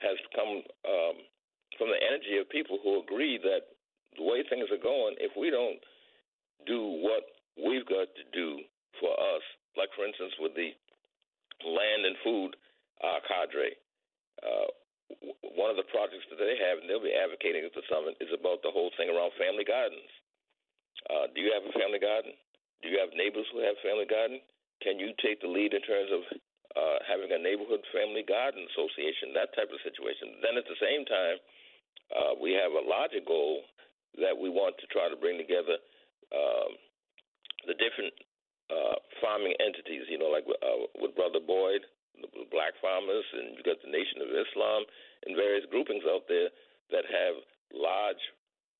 has 0.00 0.18
come 0.34 0.62
um, 0.86 1.16
from 1.76 1.90
the 1.90 2.00
energy 2.00 2.38
of 2.38 2.48
people 2.50 2.78
who 2.82 3.02
agree 3.02 3.38
that 3.38 3.66
the 4.16 4.24
way 4.24 4.42
things 4.48 4.70
are 4.70 4.82
going, 4.82 5.14
if 5.18 5.32
we 5.36 5.50
don't 5.50 5.78
do 6.66 7.02
what 7.02 7.22
we've 7.58 7.86
got 7.86 8.10
to 8.14 8.24
do 8.32 8.58
for 8.98 9.10
us, 9.14 9.44
like 9.76 9.90
for 9.94 10.06
instance 10.06 10.34
with 10.38 10.54
the 10.54 10.74
land 11.66 12.06
and 12.06 12.16
food 12.22 12.50
uh, 13.02 13.18
cadre, 13.26 13.74
uh, 14.42 14.70
one 15.56 15.72
of 15.72 15.78
the 15.80 15.88
projects 15.90 16.28
that 16.30 16.38
they 16.38 16.56
have, 16.60 16.78
and 16.78 16.86
they'll 16.86 17.02
be 17.02 17.14
advocating 17.14 17.64
at 17.64 17.74
the 17.74 17.84
summit, 17.88 18.16
is 18.20 18.30
about 18.32 18.60
the 18.62 18.72
whole 18.72 18.92
thing 18.94 19.08
around 19.10 19.32
family 19.40 19.64
gardens. 19.64 20.10
Uh, 21.08 21.26
do 21.34 21.40
you 21.40 21.50
have 21.54 21.64
a 21.64 21.74
family 21.74 21.98
garden? 21.98 22.34
Do 22.82 22.90
you 22.90 22.98
have 23.00 23.10
neighbors 23.16 23.46
who 23.50 23.62
have 23.64 23.78
family 23.82 24.06
garden? 24.06 24.38
Can 24.82 24.98
you 24.98 25.10
take 25.18 25.42
the 25.42 25.50
lead 25.50 25.74
in 25.74 25.82
terms 25.82 26.10
of 26.14 26.22
uh, 26.78 26.98
having 27.08 27.34
a 27.34 27.40
neighborhood 27.40 27.82
family 27.90 28.22
garden 28.22 28.62
association, 28.70 29.34
that 29.34 29.50
type 29.58 29.70
of 29.70 29.82
situation? 29.82 30.38
Then 30.44 30.54
at 30.54 30.66
the 30.68 30.78
same 30.78 31.02
time, 31.08 31.38
uh, 32.14 32.32
we 32.38 32.54
have 32.54 32.70
a 32.72 32.84
larger 32.84 33.22
goal 33.24 33.66
that 34.22 34.34
we 34.34 34.48
want 34.48 34.78
to 34.78 34.86
try 34.88 35.10
to 35.10 35.18
bring 35.18 35.38
together 35.38 35.78
um, 36.30 36.70
the 37.66 37.74
different 37.76 38.14
uh, 38.70 38.96
farming 39.18 39.54
entities. 39.58 40.06
You 40.06 40.18
know, 40.18 40.30
like 40.30 40.46
uh, 40.46 40.86
with 41.02 41.18
Brother 41.18 41.42
Boyd, 41.42 41.82
the 42.22 42.48
black 42.50 42.74
farmers, 42.80 43.24
and 43.34 43.54
you've 43.54 43.66
got 43.66 43.80
the 43.82 43.92
Nation 43.92 44.22
of 44.22 44.30
Islam 44.30 44.84
and 45.26 45.38
various 45.38 45.66
groupings 45.70 46.04
out 46.06 46.26
there 46.28 46.50
that 46.90 47.04
have 47.06 47.34
large 47.74 48.22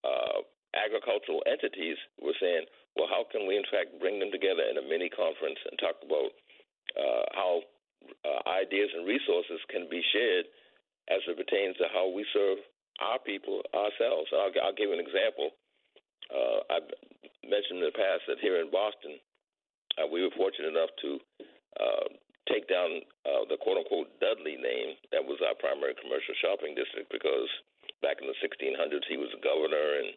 uh, 0.04 0.40
agricultural 0.76 1.42
entities. 1.48 1.96
We're 2.20 2.38
saying, 2.40 2.66
well, 2.96 3.08
how 3.08 3.24
can 3.30 3.46
we 3.46 3.56
in 3.56 3.66
fact 3.70 3.98
bring 4.00 4.18
them 4.18 4.32
together 4.32 4.64
in 4.66 4.78
a 4.78 4.84
mini 4.84 5.08
conference 5.08 5.58
and 5.68 5.78
talk 5.78 5.98
about 6.02 6.30
uh, 6.96 7.24
how 7.34 7.52
uh, 8.24 8.40
ideas 8.48 8.90
and 8.94 9.06
resources 9.06 9.60
can 9.70 9.86
be 9.90 10.02
shared 10.12 10.46
as 11.10 11.20
it 11.26 11.36
pertains 11.36 11.76
to 11.78 11.88
how 11.92 12.08
we 12.08 12.24
serve 12.32 12.58
our 13.00 13.18
people 13.22 13.62
ourselves. 13.74 14.28
I'll, 14.34 14.52
I'll 14.62 14.76
give 14.76 14.90
an 14.90 15.00
example. 15.00 15.54
Uh, 16.28 16.60
I've 16.68 16.90
mentioned 17.46 17.80
in 17.80 17.88
the 17.88 17.96
past 17.96 18.26
that 18.28 18.42
here 18.42 18.60
in 18.60 18.70
Boston, 18.70 19.16
uh, 19.96 20.06
we 20.06 20.22
were 20.22 20.34
fortunate 20.36 20.74
enough 20.74 20.92
to 21.00 21.10
uh, 21.80 22.06
take 22.48 22.66
down 22.66 23.04
uh, 23.28 23.44
the 23.48 23.60
quote 23.60 23.78
unquote 23.78 24.08
Dudley 24.20 24.56
name 24.56 24.96
that 25.12 25.22
was 25.24 25.38
our 25.44 25.54
primary 25.56 25.94
commercial 26.00 26.34
shopping 26.40 26.74
district 26.74 27.12
because 27.12 27.48
back 28.00 28.18
in 28.20 28.26
the 28.28 28.38
1600s 28.40 29.06
he 29.08 29.20
was 29.20 29.30
a 29.36 29.40
governor 29.40 29.88
and 30.02 30.08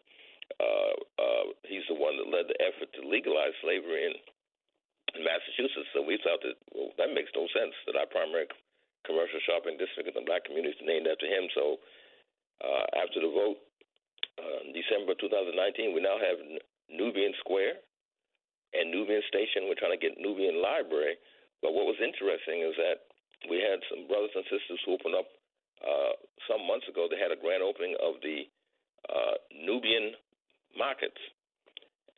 uh, 0.60 0.94
uh, 1.16 1.44
he's 1.64 1.86
the 1.88 1.96
one 1.96 2.18
that 2.18 2.28
led 2.28 2.48
the 2.50 2.58
effort 2.60 2.90
to 2.92 3.06
legalize 3.06 3.54
slavery 3.62 4.10
in, 4.10 4.16
Massachusetts. 5.12 5.92
So 5.92 6.00
we 6.00 6.16
thought 6.24 6.40
that 6.40 6.56
well, 6.72 6.88
that 6.96 7.12
makes 7.12 7.28
no 7.36 7.44
sense 7.52 7.76
that 7.84 8.00
our 8.00 8.08
primary 8.08 8.48
commercial 9.04 9.44
shopping 9.44 9.76
district 9.76 10.08
in 10.08 10.16
the 10.16 10.24
black 10.24 10.48
community 10.48 10.72
is 10.72 10.80
named 10.80 11.04
after 11.04 11.28
him. 11.28 11.52
So 11.52 11.84
uh, 12.64 12.84
after 12.96 13.20
the 13.20 13.28
vote 13.28 13.60
uh, 14.40 14.64
in 14.64 14.72
December 14.72 15.12
2019, 15.20 15.92
we 15.92 16.00
now 16.00 16.16
have 16.16 16.40
Nubian 16.88 17.36
Square 17.44 17.84
and 18.72 18.88
Nubian 18.88 19.20
Station. 19.28 19.68
We're 19.68 19.76
trying 19.76 19.92
to 19.92 20.00
get 20.00 20.16
Nubian 20.16 20.64
Library 20.64 21.20
but 21.62 21.72
what 21.72 21.86
was 21.86 21.98
interesting 22.02 22.66
is 22.66 22.74
that 22.76 23.06
we 23.48 23.62
had 23.62 23.78
some 23.90 24.06
brothers 24.10 24.34
and 24.34 24.46
sisters 24.50 24.82
who 24.84 24.98
opened 24.98 25.14
up 25.14 25.30
uh, 25.82 26.14
some 26.46 26.62
months 26.66 26.86
ago. 26.86 27.06
They 27.06 27.18
had 27.18 27.34
a 27.34 27.40
grand 27.40 27.62
opening 27.62 27.94
of 27.98 28.18
the 28.22 28.46
uh, 29.10 29.34
Nubian 29.54 30.14
markets, 30.78 31.18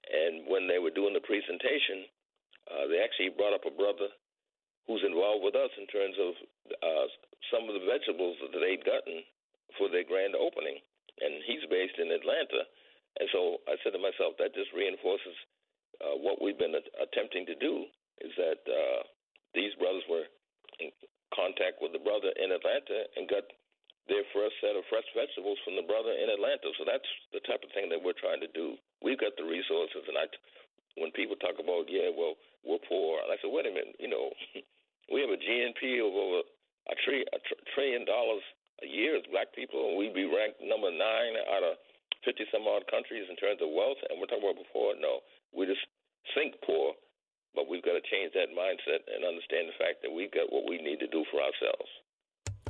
and 0.08 0.44
when 0.48 0.68
they 0.68 0.80
were 0.80 0.92
doing 0.92 1.16
the 1.16 1.24
presentation, 1.24 2.08
uh, 2.68 2.88
they 2.88 3.00
actually 3.00 3.32
brought 3.32 3.56
up 3.56 3.64
a 3.68 3.72
brother 3.72 4.08
who's 4.84 5.04
involved 5.04 5.44
with 5.44 5.56
us 5.56 5.72
in 5.80 5.88
terms 5.88 6.16
of 6.20 6.32
uh, 6.80 7.06
some 7.48 7.64
of 7.68 7.76
the 7.76 7.84
vegetables 7.88 8.36
that 8.40 8.52
they'd 8.52 8.84
gotten 8.84 9.24
for 9.80 9.88
their 9.88 10.04
grand 10.04 10.36
opening, 10.36 10.76
and 11.24 11.40
he's 11.48 11.64
based 11.72 11.96
in 11.96 12.12
Atlanta. 12.12 12.68
And 13.20 13.28
so 13.32 13.64
I 13.64 13.80
said 13.80 13.96
to 13.96 14.02
myself, 14.02 14.36
that 14.36 14.52
just 14.52 14.72
reinforces 14.76 15.36
uh, 16.04 16.16
what 16.20 16.42
we've 16.42 16.58
been 16.58 16.76
attempting 17.00 17.46
to 17.46 17.56
do 17.56 17.88
is 18.20 18.32
that 18.36 18.60
uh, 18.66 19.02
these 19.54 19.74
brothers 19.78 20.04
were 20.10 20.26
in 20.82 20.90
contact 21.34 21.82
with 21.82 21.94
the 21.94 22.02
brother 22.02 22.30
in 22.38 22.50
Atlanta 22.54 23.06
and 23.16 23.30
got 23.30 23.46
their 24.06 24.24
first 24.36 24.54
set 24.60 24.76
of 24.76 24.84
fresh 24.92 25.06
vegetables 25.16 25.56
from 25.64 25.80
the 25.80 25.86
brother 25.86 26.12
in 26.12 26.28
Atlanta. 26.28 26.68
So 26.76 26.84
that's 26.84 27.08
the 27.32 27.40
type 27.48 27.64
of 27.64 27.72
thing 27.72 27.88
that 27.88 28.02
we're 28.02 28.16
trying 28.18 28.42
to 28.44 28.50
do. 28.52 28.76
We've 29.00 29.20
got 29.20 29.32
the 29.40 29.48
resources, 29.48 30.04
and 30.04 30.16
I, 30.20 30.28
when 31.00 31.10
people 31.16 31.36
talk 31.40 31.56
about, 31.56 31.88
yeah, 31.88 32.12
well, 32.12 32.36
we're 32.62 32.82
poor, 32.84 33.24
I 33.24 33.36
said, 33.40 33.52
wait 33.52 33.68
a 33.68 33.72
minute, 33.72 33.96
you 33.96 34.12
know, 34.12 34.28
we 35.12 35.24
have 35.24 35.32
a 35.32 35.40
GNP 35.40 36.04
of 36.04 36.12
over 36.12 36.44
a, 36.92 36.94
tri- 37.04 37.28
a 37.32 37.38
tr- 37.48 37.64
trillion 37.72 38.04
dollars 38.04 38.44
a 38.84 38.88
year 38.88 39.16
as 39.16 39.24
black 39.32 39.52
people, 39.56 39.88
and 39.88 39.96
we'd 39.96 40.16
be 40.16 40.28
ranked 40.28 40.60
number 40.60 40.92
nine 40.92 41.34
out 41.56 41.64
of 41.64 41.80
50 42.28 42.44
some 42.52 42.68
odd 42.68 42.84
countries 42.88 43.28
in 43.28 43.36
terms 43.36 43.60
of 43.60 43.72
wealth, 43.72 44.00
and 44.08 44.20
we're 44.20 44.28
talking 44.28 44.44
about 44.44 44.60
before. 44.60 44.96
No, 44.96 45.24
we 45.52 45.64
just 45.64 45.84
think 46.36 46.56
poor, 46.64 46.96
but 47.54 47.68
we've 47.68 47.82
got 47.82 47.92
to 47.92 48.04
change 48.10 48.32
that 48.34 48.50
mindset 48.52 49.06
and 49.14 49.24
understand 49.24 49.68
the 49.68 49.78
fact 49.78 50.02
that 50.02 50.12
we've 50.12 50.32
got 50.32 50.52
what 50.52 50.68
we 50.68 50.78
need 50.78 50.98
to 51.00 51.06
do 51.08 51.24
for 51.30 51.38
ourselves. 51.40 51.90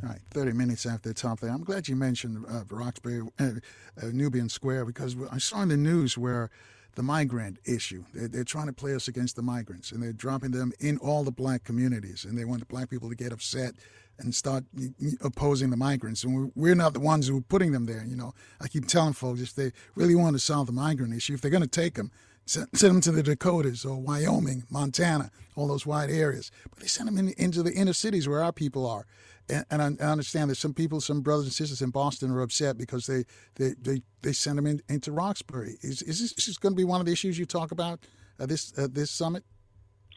All 0.03 0.11
right, 0.11 0.21
30 0.31 0.53
minutes 0.53 0.87
after 0.87 1.09
the 1.09 1.15
top 1.15 1.41
there. 1.41 1.51
I'm 1.51 1.65
glad 1.65 1.89
you 1.89 1.97
mentioned 1.97 2.45
uh, 2.49 2.65
Roxbury, 2.69 3.23
uh, 3.39 3.45
uh, 3.45 4.07
Nubian 4.13 4.49
Square, 4.49 4.85
because 4.85 5.17
I 5.31 5.39
saw 5.39 5.63
in 5.63 5.69
the 5.69 5.77
news 5.77 6.19
where 6.19 6.51
the 6.95 7.03
migrant 7.03 7.59
issue, 7.65 8.05
they're, 8.13 8.29
they're, 8.29 8.45
trying 8.45 8.67
to 8.67 8.73
play 8.73 8.95
us 8.95 9.09
against 9.09 9.37
the 9.37 9.43
migrants, 9.43 9.93
and 9.93 10.03
they're 10.03 10.13
dropping 10.13 10.51
them 10.51 10.73
in 10.79 10.99
all 10.99 11.25
the 11.25 11.33
black 11.33 11.65
communities, 11.65 12.25
and 12.25 12.39
they 12.39 12.45
want 12.45 12.61
the 12.61 12.67
black 12.67 12.91
people 12.91 13.09
to 13.09 13.17
get 13.17 13.33
upset 13.33 13.75
and 14.19 14.35
start 14.35 14.65
opposing 15.23 15.71
the 15.71 15.77
migrants. 15.77 16.23
And 16.23 16.53
we're 16.55 16.75
not 16.75 16.93
the 16.93 17.01
ones 17.01 17.27
who 17.27 17.39
are 17.39 17.43
putting 17.43 17.73
them 17.73 17.87
there. 17.87 18.05
You 18.07 18.17
know, 18.17 18.33
I 18.61 18.69
keep 18.69 18.87
telling 18.87 19.13
folks 19.13 19.41
if 19.41 19.55
they 19.55 19.73
really 19.97 20.15
want 20.15 20.37
to 20.37 20.39
solve 20.39 20.67
the 20.67 20.73
migrant 20.73 21.15
issue, 21.15 21.35
if 21.35 21.41
they're 21.41 21.51
going 21.51 21.63
to 21.63 21.69
take 21.69 21.95
them, 21.95 22.13
send, 22.47 22.69
them 22.73 23.01
to 23.01 23.13
the 23.13 23.23
Dakotas 23.23 23.85
or 23.85 24.01
Wyoming, 24.01 24.65
Montana, 24.71 25.31
all 25.57 25.69
those 25.69 25.87
wide 25.87 26.11
areas. 26.11 26.51
But 26.71 26.81
they 26.81 26.87
send 26.87 27.09
them 27.09 27.19
in, 27.19 27.31
into 27.39 27.63
the 27.63 27.73
inner 27.73 27.93
cities 27.93 28.29
where 28.29 28.43
our 28.43 28.53
people 28.53 28.87
are. 28.87 29.07
And, 29.49 29.65
and 29.71 29.83
I, 29.83 30.05
I, 30.05 30.11
understand 30.11 30.51
that 30.51 30.57
some 30.57 30.73
people, 30.73 31.01
some 31.01 31.21
brothers 31.21 31.45
and 31.45 31.53
sisters 31.53 31.83
in 31.83 31.91
Boston 31.91 32.31
are 32.31 32.41
upset 32.41 32.79
because 32.79 33.07
they 33.07 33.25
they, 33.57 33.75
they, 33.81 34.03
they 34.23 34.33
send 34.33 34.59
them 34.59 34.67
in, 34.67 34.81
into 34.89 35.13
Roxbury. 35.13 35.77
Is, 35.83 36.03
is 36.03 36.21
this, 36.21 36.33
is 36.33 36.47
this 36.47 36.59
going 36.59 36.73
to 36.73 36.77
be 36.77 36.85
one 36.85 37.01
of 37.01 37.07
the 37.07 37.13
issues 37.13 37.39
you 37.39 37.45
talk 37.45 37.71
about 37.71 38.01
at 38.39 38.49
this 38.49 38.77
at 38.79 38.95
this 38.95 39.11
summit? 39.11 39.45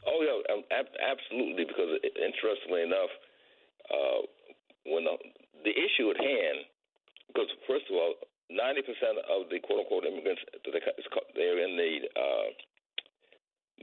Oh 0.06 0.22
yeah, 0.24 0.54
um, 0.54 0.64
absolutely. 0.72 1.66
Because 1.66 2.00
interestingly 2.04 2.84
enough, 2.84 3.12
uh, 3.92 4.22
when 4.86 5.04
the, 5.04 5.18
the 5.64 5.72
issue 5.72 6.10
at 6.10 6.18
hand, 6.18 6.64
because 7.28 7.48
first 7.68 7.86
of 7.90 7.96
all, 7.96 8.14
ninety 8.50 8.82
percent 8.82 9.20
of 9.28 9.50
the 9.52 9.60
quote 9.60 9.86
unquote 9.86 10.06
immigrants 10.06 10.42
they're 11.36 11.62
in 11.64 11.78
the 11.78 11.94
uh, 12.16 12.48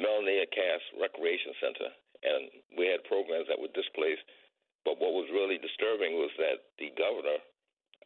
Melnea 0.01 0.47
Cass 0.51 0.83
Recreation 0.99 1.55
Center, 1.63 1.89
and 2.25 2.43
we 2.79 2.91
had 2.91 3.05
programs 3.07 3.47
that 3.49 3.61
were 3.61 3.71
displaced. 3.73 4.27
But 4.85 5.01
what 5.01 5.17
was 5.17 5.31
really 5.33 5.57
disturbing 5.57 6.21
was 6.21 6.29
that 6.37 6.61
the 6.77 6.93
governor, 6.93 7.41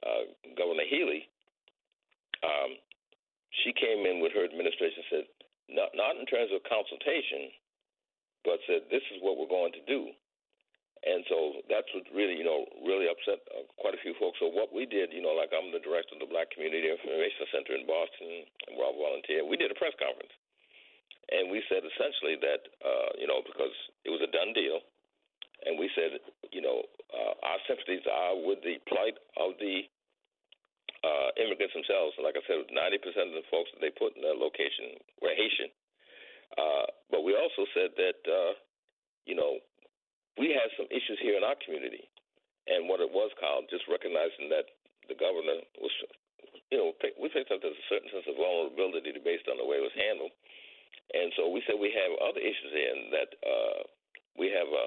uh, 0.06 0.24
Governor 0.54 0.86
Healey, 0.86 1.26
um, 2.46 2.78
she 3.64 3.74
came 3.74 4.06
in 4.06 4.22
with 4.22 4.30
her 4.36 4.44
administration 4.46 5.02
said 5.10 5.26
not 5.68 5.90
not 5.94 6.16
in 6.16 6.26
terms 6.26 6.52
of 6.54 6.62
consultation, 6.68 7.50
but 8.44 8.62
said 8.68 8.86
this 8.92 9.04
is 9.10 9.20
what 9.20 9.36
we're 9.36 9.50
going 9.50 9.72
to 9.74 9.84
do. 9.88 10.12
And 11.06 11.22
so 11.30 11.62
that's 11.70 11.86
what 11.94 12.04
really, 12.10 12.34
you 12.34 12.42
know, 12.42 12.66
really 12.82 13.06
upset 13.06 13.38
uh, 13.54 13.62
quite 13.78 13.94
a 13.94 14.02
few 14.02 14.18
folks. 14.18 14.42
So 14.42 14.50
what 14.50 14.74
we 14.74 14.82
did, 14.82 15.14
you 15.14 15.22
know, 15.22 15.34
like 15.34 15.54
I'm 15.54 15.70
the 15.70 15.82
director 15.82 16.18
of 16.18 16.22
the 16.22 16.30
Black 16.30 16.50
Community 16.50 16.90
Information 16.90 17.46
Center 17.54 17.78
in 17.78 17.86
Boston, 17.86 18.46
and 18.66 18.74
we're 18.74 18.90
volunteer. 18.98 19.46
We 19.46 19.54
did 19.54 19.70
a 19.70 19.78
press 19.78 19.94
conference, 19.94 20.34
and 21.30 21.54
we 21.54 21.62
said 21.70 21.86
essentially 21.86 22.34
that, 22.42 22.62
uh, 22.82 23.10
you 23.14 23.30
know, 23.30 23.46
because 23.46 23.74
it 24.02 24.10
was 24.10 24.18
a 24.26 24.30
done 24.34 24.50
deal, 24.58 24.82
and 25.66 25.78
we 25.78 25.86
said, 25.94 26.18
you 26.50 26.62
know, 26.62 26.82
uh, 27.14 27.34
our 27.46 27.60
sympathies 27.70 28.06
are 28.06 28.34
with 28.34 28.62
the 28.66 28.82
plight 28.90 29.14
of 29.38 29.54
the 29.62 29.86
uh, 31.02 31.30
immigrants 31.38 31.74
themselves. 31.74 32.18
Like 32.18 32.34
I 32.34 32.42
said, 32.46 32.66
90% 32.70 33.30
of 33.30 33.38
the 33.38 33.46
folks 33.50 33.70
that 33.74 33.82
they 33.82 33.94
put 33.94 34.18
in 34.18 34.22
that 34.26 34.38
location 34.38 34.98
were 35.22 35.34
Haitian. 35.34 35.70
Uh, 36.56 36.86
but 37.10 37.22
we 37.22 37.38
also 37.38 37.68
said 37.74 37.94
that, 37.98 38.18
uh, 38.26 38.52
you 39.26 39.34
know, 39.34 39.60
we 40.38 40.54
had 40.54 40.70
some 40.78 40.86
issues 40.88 41.18
here 41.20 41.36
in 41.36 41.44
our 41.44 41.58
community. 41.60 42.06
And 42.70 42.86
what 42.86 43.02
it 43.02 43.10
was, 43.10 43.34
Kyle, 43.40 43.64
just 43.66 43.88
recognizing 43.90 44.48
that 44.52 44.70
the 45.10 45.16
governor 45.16 45.64
was, 45.80 45.92
you 46.70 46.78
know, 46.78 46.92
we 47.16 47.32
picked 47.32 47.50
up 47.50 47.64
there's 47.64 47.74
a 47.74 47.90
certain 47.90 48.12
sense 48.12 48.28
of 48.28 48.36
vulnerability 48.36 49.10
based 49.24 49.48
on 49.48 49.56
the 49.56 49.64
way 49.64 49.80
it 49.80 49.88
was 49.88 49.96
handled. 49.96 50.32
And 51.16 51.32
so 51.34 51.48
we 51.48 51.64
said 51.64 51.80
we 51.80 51.92
have 51.96 52.12
other 52.20 52.40
issues 52.44 52.72
here, 52.76 52.92
and 52.92 53.08
that 53.16 53.30
uh, 53.40 53.80
we 54.36 54.52
have 54.52 54.68
a, 54.68 54.84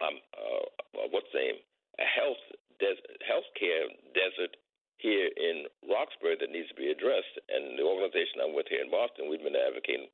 um, 0.00 0.16
uh, 0.32 0.64
what's 1.12 1.28
the 1.36 1.44
name, 1.44 1.60
a 2.00 2.06
health 2.08 2.40
des- 2.80 3.08
healthcare 3.28 3.92
desert 4.16 4.56
here 4.96 5.28
in 5.28 5.68
Roxbury 5.84 6.40
that 6.40 6.48
needs 6.48 6.72
to 6.72 6.78
be 6.80 6.88
addressed. 6.88 7.36
And 7.52 7.76
the 7.76 7.84
organization 7.84 8.40
I'm 8.40 8.56
with 8.56 8.72
here 8.72 8.80
in 8.80 8.88
Boston, 8.88 9.28
we've 9.28 9.44
been 9.44 9.58
advocating 9.58 10.08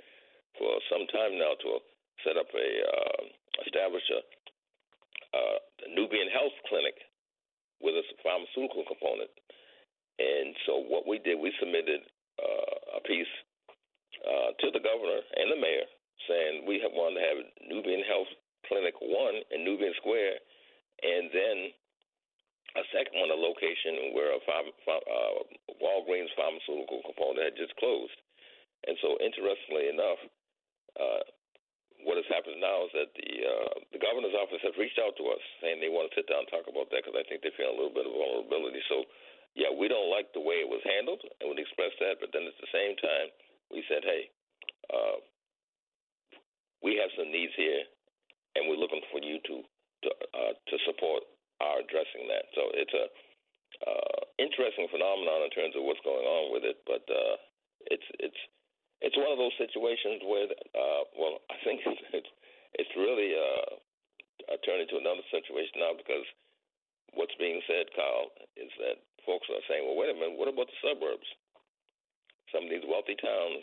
for 0.58 0.82
some 0.90 1.06
time 1.14 1.38
now 1.38 1.54
to 1.62 1.78
set 2.26 2.34
up 2.34 2.50
a 2.50 2.68
uh, 2.82 3.22
establish 3.62 4.02
a, 4.10 4.20
a 5.36 5.42
Nubian 5.94 6.30
Health 6.30 6.54
Clinic 6.66 6.98
with 7.78 7.94
a 7.94 8.04
pharmaceutical 8.22 8.84
component. 8.88 9.30
And 10.18 10.54
so 10.66 10.78
what 10.78 11.06
we 11.06 11.18
did, 11.18 11.38
we 11.38 11.52
submitted 11.58 12.06
uh, 12.38 12.98
a 12.98 13.00
piece 13.02 13.30
uh, 14.22 14.54
to 14.58 14.66
the 14.70 14.82
governor 14.82 15.20
and 15.36 15.50
the 15.50 15.58
mayor 15.58 15.86
saying 16.30 16.64
we 16.64 16.80
have 16.80 16.94
wanted 16.94 17.20
to 17.20 17.26
have 17.26 17.38
Nubian 17.66 18.02
Health 18.06 18.30
Clinic 18.66 18.94
one 19.02 19.36
in 19.52 19.66
Nubian 19.66 19.92
Square, 20.00 20.40
and 21.04 21.28
then 21.34 21.56
a 22.74 22.84
second 22.90 23.14
one, 23.20 23.30
a 23.30 23.38
location 23.38 24.16
where 24.16 24.34
a 24.34 24.40
uh, 24.40 25.34
Walgreens 25.78 26.32
pharmaceutical 26.34 27.04
component 27.06 27.52
had 27.52 27.60
just 27.60 27.76
closed. 27.76 28.16
And 28.86 28.96
so, 29.00 29.16
interestingly 29.22 29.88
enough, 29.92 30.20
uh, 30.98 31.22
what 32.04 32.20
has 32.20 32.28
happened 32.28 32.60
now 32.60 32.84
is 32.84 32.92
that 32.92 33.10
the 33.16 33.30
uh, 33.42 33.74
the 33.96 34.00
governor's 34.00 34.36
office 34.36 34.60
has 34.60 34.76
reached 34.76 35.00
out 35.00 35.16
to 35.16 35.24
us 35.32 35.42
saying 35.64 35.80
they 35.80 35.92
want 35.92 36.12
to 36.12 36.16
sit 36.16 36.28
down 36.28 36.44
and 36.44 36.52
talk 36.52 36.68
about 36.68 36.92
that 36.92 37.02
because 37.02 37.16
I 37.16 37.24
think 37.26 37.40
they 37.40 37.52
feel 37.56 37.72
a 37.72 37.76
little 37.76 37.92
bit 37.92 38.04
of 38.04 38.12
vulnerability. 38.12 38.84
So, 38.92 39.08
yeah, 39.56 39.72
we 39.72 39.88
don't 39.88 40.12
like 40.12 40.28
the 40.36 40.44
way 40.44 40.60
it 40.60 40.68
was 40.68 40.84
handled, 40.84 41.24
and 41.40 41.48
we 41.48 41.56
express 41.58 41.96
that. 42.04 42.20
But 42.20 42.30
then 42.36 42.44
at 42.44 42.56
the 42.60 42.70
same 42.70 42.94
time, 43.00 43.28
we 43.72 43.80
said, 43.88 44.04
hey, 44.04 44.28
uh, 44.92 45.18
we 46.84 47.00
have 47.00 47.08
some 47.16 47.32
needs 47.32 47.56
here, 47.56 47.88
and 48.54 48.68
we're 48.68 48.80
looking 48.80 49.02
for 49.08 49.24
you 49.24 49.40
to 49.40 49.54
to 50.04 50.10
uh, 50.36 50.52
to 50.52 50.76
support 50.84 51.24
our 51.64 51.80
addressing 51.80 52.28
that. 52.28 52.44
So 52.52 52.62
it's 52.76 52.92
a 52.92 53.06
uh, 53.88 54.20
interesting 54.38 54.86
phenomenon 54.92 55.48
in 55.48 55.52
terms 55.56 55.74
of 55.74 55.82
what's 55.88 56.04
going 56.04 56.24
on 56.24 56.52
with 56.52 56.64
it, 56.68 56.78
but 56.84 57.02
uh, 57.08 57.36
it's 57.88 58.08
it's 58.20 58.40
it's 59.04 59.20
one 59.20 59.28
of 59.28 59.36
those 59.36 59.52
situations 59.60 60.24
where, 60.24 60.48
uh, 60.48 61.02
well, 61.12 61.36
I 61.52 61.60
think 61.60 61.84
it's 62.16 62.32
it's 62.74 62.94
really 62.96 63.36
uh, 63.36 63.70
uh, 64.50 64.58
turned 64.64 64.82
into 64.82 64.98
another 64.98 65.22
situation 65.30 65.78
now 65.78 65.94
because 65.94 66.26
what's 67.14 67.36
being 67.38 67.60
said, 67.70 67.86
Kyle, 67.94 68.32
is 68.58 68.72
that 68.82 68.98
folks 69.22 69.46
are 69.52 69.62
saying, 69.70 69.86
well, 69.86 69.94
wait 69.94 70.10
a 70.10 70.16
minute, 70.16 70.34
what 70.34 70.50
about 70.50 70.66
the 70.66 70.80
suburbs? 70.82 71.28
Some 72.50 72.66
of 72.66 72.72
these 72.72 72.82
wealthy 72.82 73.14
towns, 73.14 73.62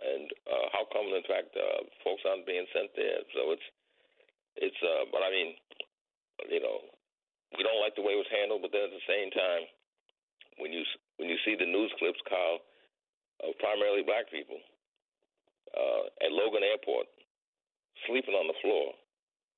and 0.00 0.26
uh, 0.48 0.66
how 0.72 0.88
come, 0.88 1.12
in 1.12 1.26
fact, 1.26 1.52
uh, 1.52 1.84
folks 2.00 2.24
aren't 2.24 2.48
being 2.48 2.64
sent 2.70 2.94
there? 2.94 3.26
So 3.34 3.52
it's 3.52 3.68
it's, 4.56 4.80
uh, 4.80 5.10
but 5.12 5.20
I 5.20 5.28
mean, 5.34 5.52
you 6.48 6.62
know, 6.62 6.80
we 7.58 7.66
don't 7.66 7.82
like 7.82 7.92
the 7.98 8.06
way 8.06 8.16
it 8.16 8.22
was 8.22 8.32
handled, 8.32 8.64
but 8.64 8.72
then 8.72 8.88
at 8.88 8.94
the 8.94 9.10
same 9.10 9.28
time, 9.34 9.66
when 10.62 10.70
you 10.70 10.86
when 11.18 11.28
you 11.28 11.36
see 11.42 11.58
the 11.58 11.68
news 11.68 11.92
clips, 11.98 12.22
Kyle, 12.24 12.62
of 13.44 13.52
primarily 13.60 14.06
black 14.06 14.30
people 14.32 14.56
uh, 15.74 16.04
at 16.22 16.30
Logan 16.30 16.62
Airport, 16.62 17.10
sleeping 18.06 18.36
on 18.36 18.46
the 18.46 18.58
floor 18.62 18.94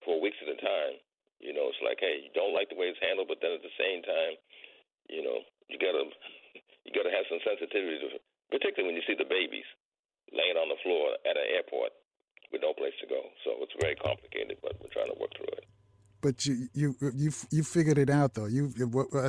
for 0.04 0.22
weeks 0.22 0.38
at 0.40 0.54
a 0.54 0.58
time. 0.60 0.96
You 1.38 1.54
know, 1.54 1.70
it's 1.70 1.82
like, 1.84 2.02
hey, 2.02 2.24
you 2.24 2.32
don't 2.34 2.54
like 2.54 2.70
the 2.70 2.78
way 2.78 2.90
it's 2.90 3.02
handled, 3.02 3.30
but 3.30 3.38
then 3.38 3.54
at 3.54 3.62
the 3.62 3.76
same 3.78 4.02
time, 4.02 4.34
you 5.06 5.22
know, 5.22 5.44
you 5.70 5.78
gotta 5.78 6.08
you 6.86 6.90
gotta 6.90 7.14
have 7.14 7.28
some 7.30 7.42
sensitivity, 7.44 8.02
to, 8.02 8.18
particularly 8.50 8.90
when 8.90 8.98
you 8.98 9.06
see 9.06 9.18
the 9.18 9.28
babies 9.28 9.66
laying 10.34 10.58
on 10.58 10.68
the 10.68 10.80
floor 10.82 11.14
at 11.24 11.38
an 11.38 11.48
airport 11.54 11.94
with 12.50 12.64
no 12.64 12.74
place 12.74 12.96
to 13.00 13.06
go. 13.06 13.22
So 13.44 13.60
it's 13.64 13.76
very 13.80 13.96
complicated, 13.96 14.58
but 14.60 14.76
we're 14.80 14.92
trying 14.92 15.12
to 15.12 15.20
work 15.20 15.32
through 15.36 15.52
it 15.56 15.68
but 16.20 16.44
you 16.46 16.68
you 16.74 16.96
you 17.14 17.30
you 17.50 17.62
figured 17.62 17.98
it 17.98 18.10
out 18.10 18.34
though. 18.34 18.46
You 18.46 18.72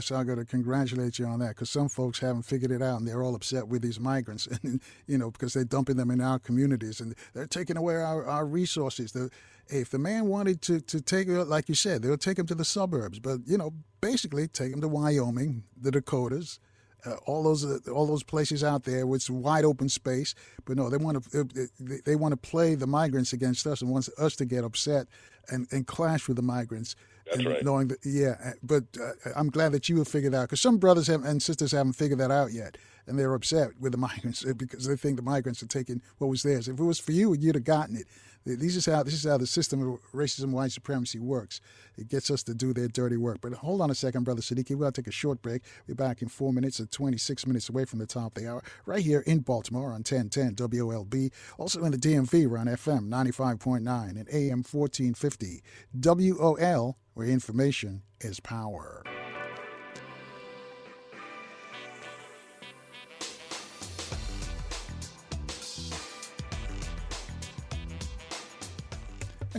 so 0.02 0.16
I 0.16 0.24
got 0.24 0.36
to 0.36 0.46
congratulate 0.46 1.20
you 1.20 1.26
on 1.26 1.40
that 1.40 1.50
because 1.50 1.70
some 1.70 1.90
folks 1.90 2.20
haven't 2.20 2.44
figured 2.44 2.72
it 2.72 2.82
out 2.82 3.00
and 3.00 3.08
they're 3.08 3.22
all 3.24 3.36
upset 3.36 3.68
with 3.68 3.82
these 3.82 4.00
migrants 4.00 4.48
and 4.64 4.82
you 5.08 5.18
know 5.18 5.32
because 5.32 5.54
they're 5.54 5.64
dumping 5.64 5.98
them 5.98 6.12
in 6.12 6.22
our 6.22 6.40
communities 6.40 7.00
and 7.00 7.16
they're 7.34 7.48
taking 7.48 7.78
away 7.78 7.96
our, 7.96 8.26
our 8.26 8.46
resources. 8.46 9.12
The, 9.12 9.30
if 9.68 9.92
the 9.92 10.00
man 10.00 10.26
wanted 10.28 10.62
to 10.64 10.82
to 10.82 11.02
take 11.02 11.30
uh, 11.30 11.46
like 11.46 11.70
you 11.70 11.76
said, 11.76 12.02
they'll 12.02 12.18
take 12.18 12.40
him 12.40 12.48
to 12.48 12.56
the 12.56 12.66
suburbs, 12.66 13.20
but 13.20 13.42
you 13.46 13.58
know 13.58 13.74
basically 14.02 14.48
take 14.48 14.74
him 14.74 14.82
to 14.82 14.88
Wyoming, 14.88 15.64
the 15.80 15.92
Dakotas, 15.92 16.60
uh, 17.06 17.16
all 17.26 17.44
those 17.44 17.66
uh, 17.66 17.80
all 17.92 18.06
those 18.06 18.24
places 18.24 18.64
out 18.64 18.84
there 18.84 19.06
with 19.08 19.30
wide 19.30 19.66
open 19.66 19.90
space. 19.90 20.36
But 20.66 20.78
no, 20.78 20.90
they 20.90 20.98
want 20.98 21.24
to 21.32 21.42
uh, 21.42 21.44
they, 21.80 21.98
they 22.06 22.16
want 22.16 22.32
to 22.32 22.38
play 22.38 22.76
the 22.76 22.88
migrants 22.88 23.34
against 23.34 23.66
us 23.68 23.82
and 23.82 23.92
wants 23.92 24.10
us 24.18 24.36
to 24.38 24.46
get 24.46 24.64
upset 24.64 25.08
and, 25.50 25.68
and 25.72 25.88
clash 25.88 26.28
with 26.28 26.38
the 26.38 26.44
migrants. 26.44 26.96
That's 27.32 27.46
right. 27.46 27.64
Knowing 27.64 27.90
that, 27.90 28.00
yeah, 28.04 28.36
uh, 28.44 28.52
but 28.64 28.86
uh, 29.00 29.30
I'm 29.36 29.50
glad 29.50 29.72
that 29.74 29.88
you 29.88 29.98
have 30.00 30.08
figured 30.08 30.34
out 30.34 30.44
because 30.44 30.62
some 30.62 30.78
brothers 30.78 31.08
have, 31.08 31.24
and 31.24 31.42
sisters 31.42 31.72
haven't 31.72 31.94
figured 31.94 32.20
that 32.20 32.32
out 32.32 32.52
yet, 32.52 32.78
and 33.06 33.20
they're 33.20 33.34
upset 33.36 33.80
with 33.80 33.92
the 33.92 33.98
migrants 34.10 34.44
because 34.58 34.88
they 34.88 34.96
think 34.96 35.18
the 35.18 35.22
migrants 35.22 35.62
are 35.62 35.68
taking 35.68 36.02
what 36.18 36.28
was 36.28 36.44
theirs. 36.44 36.68
If 36.68 36.80
it 36.80 36.84
was 36.84 37.00
for 37.00 37.12
you, 37.12 37.34
you'd 37.34 37.56
have 37.56 37.64
gotten 37.64 37.96
it. 37.96 38.08
This 38.56 38.76
is 38.76 38.86
how 38.86 39.04
this 39.04 39.14
is 39.14 39.26
how 39.26 39.38
the 39.38 39.48
system 39.48 39.82
of 39.82 40.00
racism, 40.14 40.52
white 40.52 40.72
supremacy 40.72 41.20
works. 41.20 41.62
It 41.98 42.08
gets 42.08 42.32
us 42.32 42.44
to 42.44 42.54
do 42.54 42.74
their 42.74 42.88
dirty 42.88 43.18
work. 43.18 43.40
But 43.42 43.54
hold 43.54 43.82
on 43.82 43.92
a 43.92 43.96
second, 43.96 44.24
brother 44.24 44.42
Sadiki. 44.42 44.72
We're 44.72 44.86
gonna 44.86 44.92
take 44.92 45.08
a 45.08 45.12
short 45.12 45.42
break. 45.42 45.64
We're 45.88 45.96
back 45.96 46.22
in 46.22 46.30
four 46.30 46.54
minutes 46.54 46.80
or 46.80 46.86
26 46.86 47.46
minutes 47.46 47.70
away 47.70 47.86
from 47.86 48.00
the 48.00 48.08
top 48.08 48.38
of 48.38 48.44
the 48.44 48.50
hour, 48.50 48.64
right 48.86 49.04
here 49.04 49.22
in 49.22 49.40
Baltimore 49.40 49.90
on 49.90 50.04
1010 50.04 50.56
WOLB. 50.56 51.32
Also 51.58 51.84
in 51.84 51.92
the 51.92 51.98
DMV, 51.98 52.48
we're 52.48 52.58
on 52.58 52.68
FM 52.68 53.10
95.9 53.10 54.10
and 54.10 54.28
AM 54.32 54.64
1450 54.64 55.62
WOL, 55.94 56.98
where 57.14 57.28
information 57.28 58.04
is 58.22 58.40
power. 58.40 59.04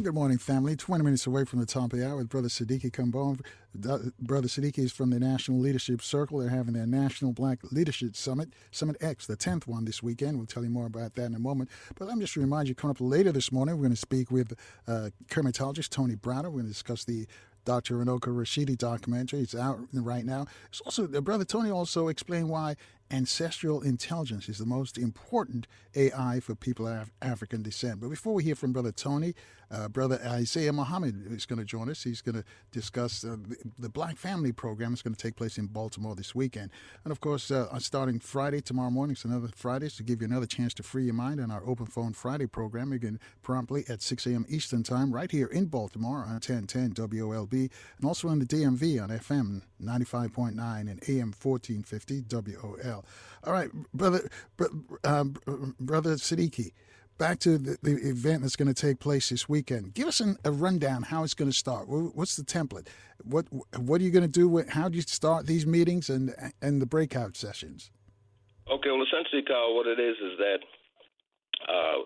And 0.00 0.04
good 0.06 0.14
morning, 0.14 0.38
family. 0.38 0.76
20 0.76 1.04
minutes 1.04 1.26
away 1.26 1.44
from 1.44 1.60
the 1.60 1.66
top 1.66 1.92
of 1.92 1.98
the 1.98 2.08
hour 2.08 2.16
with 2.16 2.30
Brother 2.30 2.48
Sadiki 2.48 2.90
Kambon. 2.90 3.44
Brother 4.18 4.48
Sadiki 4.48 4.78
is 4.78 4.92
from 4.92 5.10
the 5.10 5.20
National 5.20 5.58
Leadership 5.58 6.00
Circle. 6.00 6.38
They're 6.38 6.48
having 6.48 6.72
their 6.72 6.86
National 6.86 7.34
Black 7.34 7.58
Leadership 7.70 8.16
Summit, 8.16 8.54
Summit 8.70 8.96
X, 9.02 9.26
the 9.26 9.36
10th 9.36 9.66
one 9.66 9.84
this 9.84 10.02
weekend. 10.02 10.38
We'll 10.38 10.46
tell 10.46 10.64
you 10.64 10.70
more 10.70 10.86
about 10.86 11.16
that 11.16 11.26
in 11.26 11.34
a 11.34 11.38
moment. 11.38 11.68
But 11.96 12.08
let 12.08 12.16
me 12.16 12.22
just 12.22 12.34
remind 12.36 12.66
you, 12.66 12.74
coming 12.74 12.92
up 12.92 13.00
later 13.02 13.30
this 13.30 13.52
morning, 13.52 13.74
we're 13.74 13.82
going 13.82 13.90
to 13.90 13.96
speak 13.96 14.30
with 14.30 14.54
uh, 14.88 15.10
Kemetologist 15.26 15.90
Tony 15.90 16.16
Browder. 16.16 16.44
We're 16.44 16.62
going 16.62 16.64
to 16.64 16.72
discuss 16.72 17.04
the 17.04 17.26
Dr. 17.66 17.96
Runoko 17.96 18.28
Rashidi 18.28 18.78
documentary. 18.78 19.40
It's 19.40 19.54
out 19.54 19.80
right 19.92 20.24
now. 20.24 20.46
It's 20.70 20.80
also, 20.80 21.04
uh, 21.04 21.20
Brother 21.20 21.44
Tony 21.44 21.70
also 21.70 22.08
explained 22.08 22.48
why 22.48 22.76
ancestral 23.10 23.82
intelligence 23.82 24.48
is 24.48 24.58
the 24.58 24.66
most 24.66 24.96
important 24.96 25.66
AI 25.94 26.40
for 26.40 26.54
people 26.54 26.86
of 26.86 27.10
African 27.20 27.62
descent. 27.62 28.00
But 28.00 28.08
before 28.08 28.34
we 28.34 28.44
hear 28.44 28.54
from 28.54 28.72
Brother 28.72 28.92
Tony, 28.92 29.34
uh, 29.70 29.88
Brother 29.88 30.20
Isaiah 30.24 30.72
Muhammad 30.72 31.32
is 31.32 31.46
going 31.46 31.58
to 31.58 31.64
join 31.64 31.88
us. 31.88 32.02
He's 32.02 32.20
going 32.20 32.34
to 32.34 32.44
discuss 32.72 33.24
uh, 33.24 33.36
the, 33.40 33.56
the, 33.78 33.88
Black 33.88 34.16
Family 34.16 34.52
Program. 34.52 34.92
It's 34.92 35.02
going 35.02 35.14
to 35.14 35.22
take 35.22 35.36
place 35.36 35.58
in 35.58 35.66
Baltimore 35.66 36.14
this 36.14 36.34
weekend. 36.34 36.70
And 37.04 37.12
of 37.12 37.20
course, 37.20 37.50
uh, 37.50 37.78
starting 37.78 38.18
Friday, 38.18 38.60
tomorrow 38.60 38.90
morning, 38.90 39.12
it's 39.12 39.24
another 39.24 39.48
Friday 39.54 39.88
to 39.90 40.02
give 40.02 40.22
you 40.22 40.26
another 40.26 40.46
chance 40.46 40.74
to 40.74 40.82
free 40.82 41.04
your 41.04 41.14
mind 41.14 41.40
on 41.40 41.50
our 41.50 41.62
Open 41.66 41.86
Phone 41.86 42.12
Friday 42.12 42.46
program. 42.46 42.92
Again, 42.92 43.20
promptly 43.42 43.84
at 43.88 44.02
6 44.02 44.26
a.m. 44.26 44.44
Eastern 44.48 44.82
Time, 44.82 45.12
right 45.12 45.30
here 45.30 45.46
in 45.46 45.66
Baltimore 45.66 46.18
on 46.24 46.40
1010 46.40 46.94
WOLB, 46.94 47.52
and 47.52 48.06
also 48.06 48.28
on 48.28 48.40
the 48.40 48.46
DMV 48.46 49.02
on 49.02 49.10
FM 49.10 49.62
95.9 49.82 50.54
and 50.80 51.00
AM 51.08 51.32
1450 51.40 52.24
WOL. 52.30 53.04
All 53.44 53.52
right, 53.52 53.70
brother, 53.94 54.28
br- 54.56 54.66
um, 55.04 55.36
brother 55.78 56.14
Sadiki 56.14 56.72
back 57.20 57.38
to 57.38 57.58
the, 57.58 57.76
the 57.82 57.96
event 58.08 58.40
that's 58.40 58.56
going 58.56 58.72
to 58.72 58.74
take 58.74 58.98
place 58.98 59.28
this 59.28 59.46
weekend. 59.46 59.92
Give 59.92 60.08
us 60.08 60.20
an, 60.20 60.38
a 60.42 60.50
rundown 60.50 61.02
how 61.02 61.22
it's 61.22 61.34
going 61.34 61.50
to 61.50 61.56
start. 61.56 61.86
What's 61.86 62.34
the 62.34 62.42
template? 62.42 62.88
What 63.22 63.46
what 63.76 64.00
are 64.00 64.04
you 64.04 64.10
going 64.10 64.24
to 64.24 64.38
do? 64.40 64.48
With, 64.48 64.70
How 64.70 64.88
do 64.88 64.96
you 64.96 65.02
start 65.02 65.46
these 65.46 65.66
meetings 65.66 66.08
and 66.08 66.34
and 66.62 66.80
the 66.80 66.86
breakout 66.86 67.36
sessions? 67.36 67.92
Okay, 68.72 68.90
well, 68.90 69.04
essentially, 69.04 69.42
Carl, 69.46 69.76
what 69.76 69.86
it 69.86 70.00
is 70.00 70.16
is 70.16 70.34
that 70.38 70.60
uh, 71.68 71.98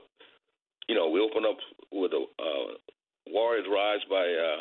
you 0.89 0.97
know 0.97 1.09
we 1.09 1.21
open 1.21 1.45
up 1.49 1.59
with 1.93 2.11
a 2.13 2.21
uh, 2.21 2.75
Warriors 3.31 3.67
Rise 3.71 4.03
by 4.11 4.27
uh, 4.27 4.61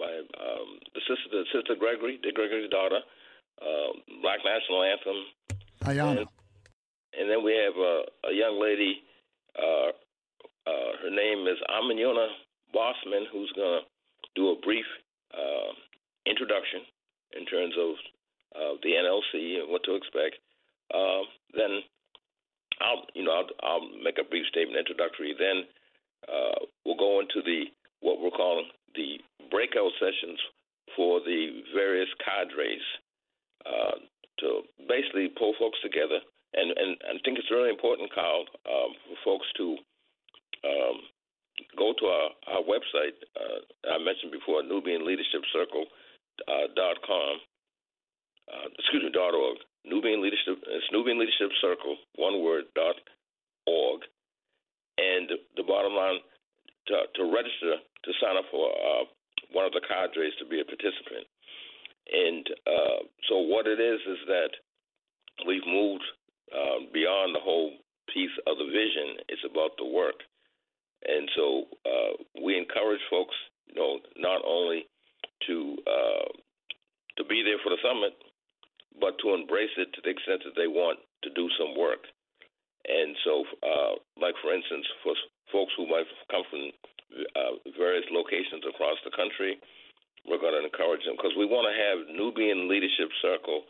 by 0.00 0.10
um, 0.40 0.80
the 0.96 1.00
sister 1.04 1.28
the 1.30 1.44
sister 1.52 1.74
Gregory, 1.78 2.18
Dick 2.22 2.34
Gregory's 2.34 2.70
daughter, 2.70 3.00
uh, 3.60 3.92
Black 4.22 4.40
National 4.48 4.82
Anthem. 4.82 5.18
Ayanna. 5.84 6.20
And, 6.20 6.28
and 7.20 7.28
then 7.28 7.44
we 7.44 7.52
have 7.52 7.76
a, 7.76 8.30
a 8.30 8.32
young 8.32 8.60
lady 8.60 9.02
uh, 9.58 9.90
uh, 10.66 10.90
her 11.02 11.10
name 11.10 11.46
is 11.46 11.58
Amanyona 11.70 12.28
Bossman, 12.74 13.24
who's 13.32 13.52
going 13.56 13.80
to 13.80 13.86
do 14.34 14.50
a 14.50 14.60
brief 14.62 14.84
uh, 15.34 15.72
introduction 16.26 16.80
in 17.38 17.46
terms 17.46 17.74
of 17.78 17.90
uh, 18.54 18.74
the 18.82 18.90
NLC 18.90 19.60
and 19.60 19.70
what 19.70 19.82
to 19.84 19.94
expect. 19.94 20.36
Uh, 20.92 21.22
then 21.54 21.80
I'll, 22.80 23.06
you 23.14 23.24
know, 23.24 23.32
I'll, 23.32 23.50
I'll, 23.62 23.88
make 24.02 24.18
a 24.18 24.28
brief 24.28 24.46
statement 24.48 24.78
introductory. 24.78 25.34
Then 25.38 25.64
uh, 26.26 26.66
we'll 26.84 26.98
go 26.98 27.20
into 27.20 27.42
the 27.44 27.70
what 28.00 28.20
we're 28.20 28.30
calling 28.30 28.66
the 28.94 29.20
breakout 29.50 29.92
sessions 30.00 30.38
for 30.96 31.20
the 31.20 31.62
various 31.74 32.08
cadres 32.24 32.82
uh, 33.66 33.98
to 34.40 34.62
basically 34.88 35.28
pull 35.28 35.54
folks 35.58 35.78
together 35.82 36.18
and 36.54 36.68
and 36.70 36.90
I 37.06 37.18
think 37.24 37.38
it's 37.38 37.50
really 37.50 37.70
important, 37.70 38.14
Kyle, 38.14 38.44
um, 38.66 38.90
for 39.04 39.16
folks 39.24 39.48
to 39.58 39.66
um, 40.64 40.96
go 41.76 41.92
to 41.98 42.04
our, 42.06 42.28
our 42.54 42.62
website. 42.64 43.16
Uh, 43.36 43.60
I 43.94 43.98
mentioned 43.98 44.32
before, 44.32 44.62
Nubian 44.62 45.06
Leadership 45.06 45.42
Circle 45.52 45.84
uh, 46.48 46.66
dot 46.74 46.96
com. 47.06 47.40
Uh, 48.50 48.66
excuse 48.78 49.04
me, 49.04 49.10
dot 49.14 49.34
org. 49.34 49.58
Nubian 49.84 50.22
Leadership. 50.22 50.58
It's 50.66 50.90
Nubian 50.92 51.18
Leadership 51.18 51.50
Circle, 51.60 51.96
one 52.16 52.42
word 52.42 52.64
dot 52.74 52.96
org. 53.66 54.02
And 54.98 55.30
the 55.56 55.62
bottom 55.62 55.94
line, 55.94 56.20
to, 56.88 56.96
to 57.16 57.22
register 57.32 57.80
to 57.80 58.10
sign 58.20 58.36
up 58.36 58.44
for 58.50 58.68
uh, 58.68 59.04
one 59.52 59.64
of 59.64 59.72
the 59.72 59.80
cadres 59.80 60.34
to 60.38 60.44
be 60.44 60.60
a 60.60 60.64
participant. 60.64 61.24
And 62.12 62.44
uh, 62.66 63.00
so 63.28 63.38
what 63.38 63.66
it 63.66 63.80
is 63.80 64.00
is 64.04 64.18
that 64.26 64.50
we've 65.46 65.64
moved 65.64 66.04
uh, 66.54 66.86
beyond 66.92 67.34
the 67.34 67.40
whole 67.40 67.72
piece 68.12 68.34
of 68.46 68.58
the 68.58 68.66
vision. 68.66 69.22
It's 69.28 69.46
about 69.46 69.76
the 69.78 69.86
work, 69.86 70.18
and 71.06 71.28
so 71.36 71.64
uh, 71.86 72.12
we 72.42 72.58
encourage 72.58 73.00
folks, 73.08 73.34
you 73.66 73.74
know, 73.74 74.00
not 74.16 74.42
only 74.46 74.86
to 75.46 75.76
uh, 75.86 76.28
to 77.18 77.22
be 77.24 77.42
there 77.42 77.58
for 77.62 77.70
the 77.70 77.80
summit, 77.82 78.14
but 79.00 79.18
to 79.22 79.34
embrace 79.34 79.72
it 79.76 79.92
to 79.94 80.00
the 80.02 80.10
extent 80.10 80.42
that 80.44 80.56
they 80.56 80.66
want 80.66 80.98
to 81.22 81.30
do 81.30 81.48
some 81.58 81.76
work. 81.78 82.04
And 82.88 83.14
so, 83.24 83.44
uh, 83.62 83.94
like 84.16 84.34
for 84.40 84.52
instance, 84.54 84.86
for 85.04 85.14
folks 85.52 85.72
who 85.76 85.86
might 85.86 86.08
come 86.30 86.44
from 86.48 86.72
uh, 87.36 87.54
various 87.76 88.06
locations 88.10 88.64
across 88.66 88.96
the 89.04 89.12
country, 89.12 89.60
we're 90.26 90.40
going 90.40 90.56
to 90.56 90.64
encourage 90.64 91.04
them 91.04 91.16
because 91.16 91.36
we 91.36 91.44
want 91.44 91.68
to 91.68 91.76
have 91.76 92.08
Nubian 92.12 92.68
Leadership 92.68 93.08
Circle 93.20 93.64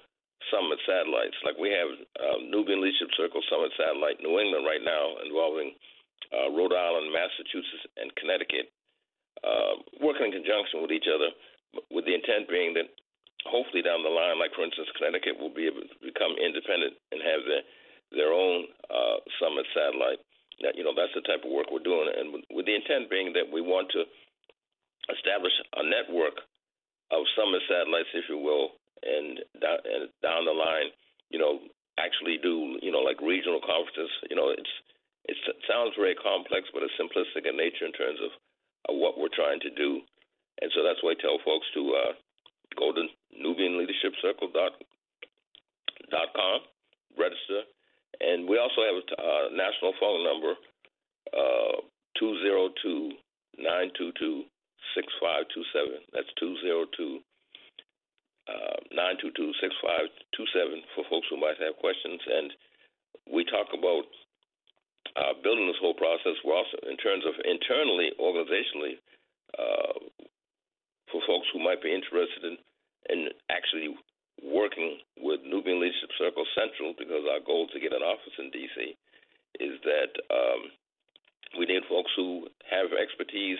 Summit 0.48 0.80
satellites. 0.88 1.36
Like 1.44 1.60
we 1.60 1.68
have 1.68 1.90
uh, 2.16 2.38
Nubian 2.48 2.80
Leadership 2.80 3.12
Circle 3.12 3.44
Summit 3.52 3.76
satellite 3.76 4.24
New 4.24 4.40
England 4.40 4.64
right 4.64 4.80
now, 4.80 5.20
involving 5.20 5.76
uh, 6.32 6.48
Rhode 6.56 6.72
Island, 6.72 7.12
Massachusetts, 7.12 7.84
and 8.00 8.08
Connecticut, 8.16 8.72
uh, 9.44 9.84
working 10.00 10.32
in 10.32 10.40
conjunction 10.40 10.80
with 10.80 10.92
each 10.92 11.08
other, 11.10 11.30
with 11.92 12.08
the 12.08 12.16
intent 12.16 12.48
being 12.48 12.72
that 12.74 12.88
hopefully 13.44 13.84
down 13.84 14.02
the 14.02 14.12
line, 14.12 14.40
like 14.40 14.52
for 14.56 14.64
instance, 14.64 14.88
Connecticut 14.96 15.36
will 15.36 15.52
be 15.52 15.68
able 15.68 15.84
to 15.84 15.98
become 16.00 16.36
independent 16.40 16.96
and 17.12 17.20
have 17.20 17.42
their 17.44 17.64
their 18.10 18.32
own 18.34 18.66
uh, 18.90 19.22
summit 19.38 19.68
satellite. 19.76 20.20
That 20.64 20.76
you 20.76 20.84
know 20.84 20.92
that's 20.92 21.14
the 21.14 21.24
type 21.24 21.44
of 21.44 21.52
work 21.52 21.72
we're 21.72 21.84
doing, 21.84 22.10
and 22.10 22.32
with, 22.32 22.44
with 22.52 22.66
the 22.66 22.76
intent 22.76 23.08
being 23.08 23.32
that 23.32 23.48
we 23.48 23.60
want 23.60 23.88
to 23.96 24.04
establish 25.08 25.54
a 25.76 25.84
network 25.84 26.36
of 27.10 27.24
summit 27.34 27.62
satellites, 27.66 28.12
if 28.14 28.28
you 28.28 28.38
will, 28.38 28.76
and 29.02 29.40
down, 29.60 29.78
and 29.84 30.08
down 30.22 30.44
the 30.44 30.52
line, 30.52 30.92
you 31.30 31.38
know, 31.38 31.60
actually 31.98 32.38
do 32.42 32.78
you 32.82 32.92
know 32.92 33.00
like 33.00 33.20
regional 33.20 33.60
conferences. 33.60 34.10
You 34.28 34.36
know, 34.36 34.50
it's, 34.50 34.74
it 35.28 35.36
sounds 35.68 35.94
very 35.96 36.14
complex, 36.14 36.68
but 36.72 36.82
it's 36.82 36.96
simplistic 36.98 37.48
in 37.48 37.56
nature 37.56 37.86
in 37.86 37.92
terms 37.92 38.18
of, 38.24 38.32
of 38.88 38.94
what 39.00 39.18
we're 39.18 39.32
trying 39.32 39.60
to 39.60 39.70
do. 39.70 40.00
And 40.60 40.70
so 40.74 40.82
that's 40.82 41.00
why 41.02 41.12
I 41.12 41.20
tell 41.20 41.38
folks 41.44 41.66
to 41.74 41.82
uh, 41.94 42.12
go 42.76 42.92
to 42.92 43.02
NubianLeadershipCircle 43.36 44.52
dot 44.52 44.72
dot 46.10 46.28
com, 46.34 46.60
register, 47.16 47.62
and 48.20 48.48
we 48.48 48.58
also 48.58 48.82
have 48.82 48.96
a 48.98 49.04
uh, 49.16 49.46
national 49.54 49.94
phone 50.00 50.24
number 50.24 50.52
uh, 51.32 51.80
two 52.18 52.36
zero 52.42 52.68
two 52.82 53.12
nine 53.58 53.90
two 53.96 54.10
two 54.18 54.42
six 54.94 55.06
five 55.22 55.44
two 55.54 55.62
seven. 55.72 56.00
That's 56.12 56.28
two 56.38 56.56
zero 56.62 56.84
two 56.96 57.20
uh, 57.20 57.29
nine 58.92 59.16
two 59.20 59.30
two 59.36 59.52
six 59.60 59.74
five 59.82 60.08
two 60.36 60.46
seven 60.54 60.82
for 60.94 61.04
folks 61.10 61.26
who 61.30 61.38
might 61.38 61.58
have 61.60 61.76
questions. 61.78 62.20
And 62.26 62.48
we 63.30 63.44
talk 63.44 63.70
about 63.74 64.06
uh, 65.16 65.34
building 65.42 65.66
this 65.66 65.80
whole 65.80 65.94
process. 65.94 66.38
We're 66.44 66.56
also, 66.56 66.76
in 66.86 66.96
terms 66.98 67.24
of 67.26 67.34
internally, 67.42 68.14
organizationally, 68.18 68.98
uh, 69.58 69.98
for 71.10 71.20
folks 71.26 71.48
who 71.52 71.58
might 71.58 71.82
be 71.82 71.90
interested 71.90 72.46
in, 72.46 72.56
in 73.10 73.20
actually 73.50 73.94
working 74.42 75.02
with 75.18 75.40
Nubian 75.44 75.80
Leadership 75.82 76.10
Circle 76.16 76.46
Central, 76.54 76.94
because 76.96 77.26
our 77.26 77.42
goal 77.42 77.66
to 77.68 77.80
get 77.82 77.92
an 77.92 78.06
office 78.06 78.32
in 78.38 78.50
D.C. 78.50 78.94
is 79.58 79.74
that 79.82 80.12
um, 80.30 80.70
we 81.58 81.66
need 81.66 81.82
folks 81.90 82.10
who 82.14 82.46
have 82.70 82.94
expertise 82.94 83.58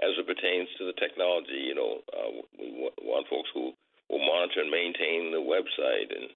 as 0.00 0.14
it 0.16 0.26
pertains 0.26 0.68
to 0.78 0.86
the 0.86 0.96
technology. 0.96 1.68
You 1.68 1.74
know, 1.74 1.92
uh, 2.14 2.30
we 2.56 2.88
want 3.02 3.26
folks 3.28 3.50
who 3.52 3.74
will 4.12 4.20
monitor 4.20 4.60
and 4.60 4.68
maintain 4.68 5.32
the 5.32 5.40
website. 5.40 6.12
And 6.12 6.28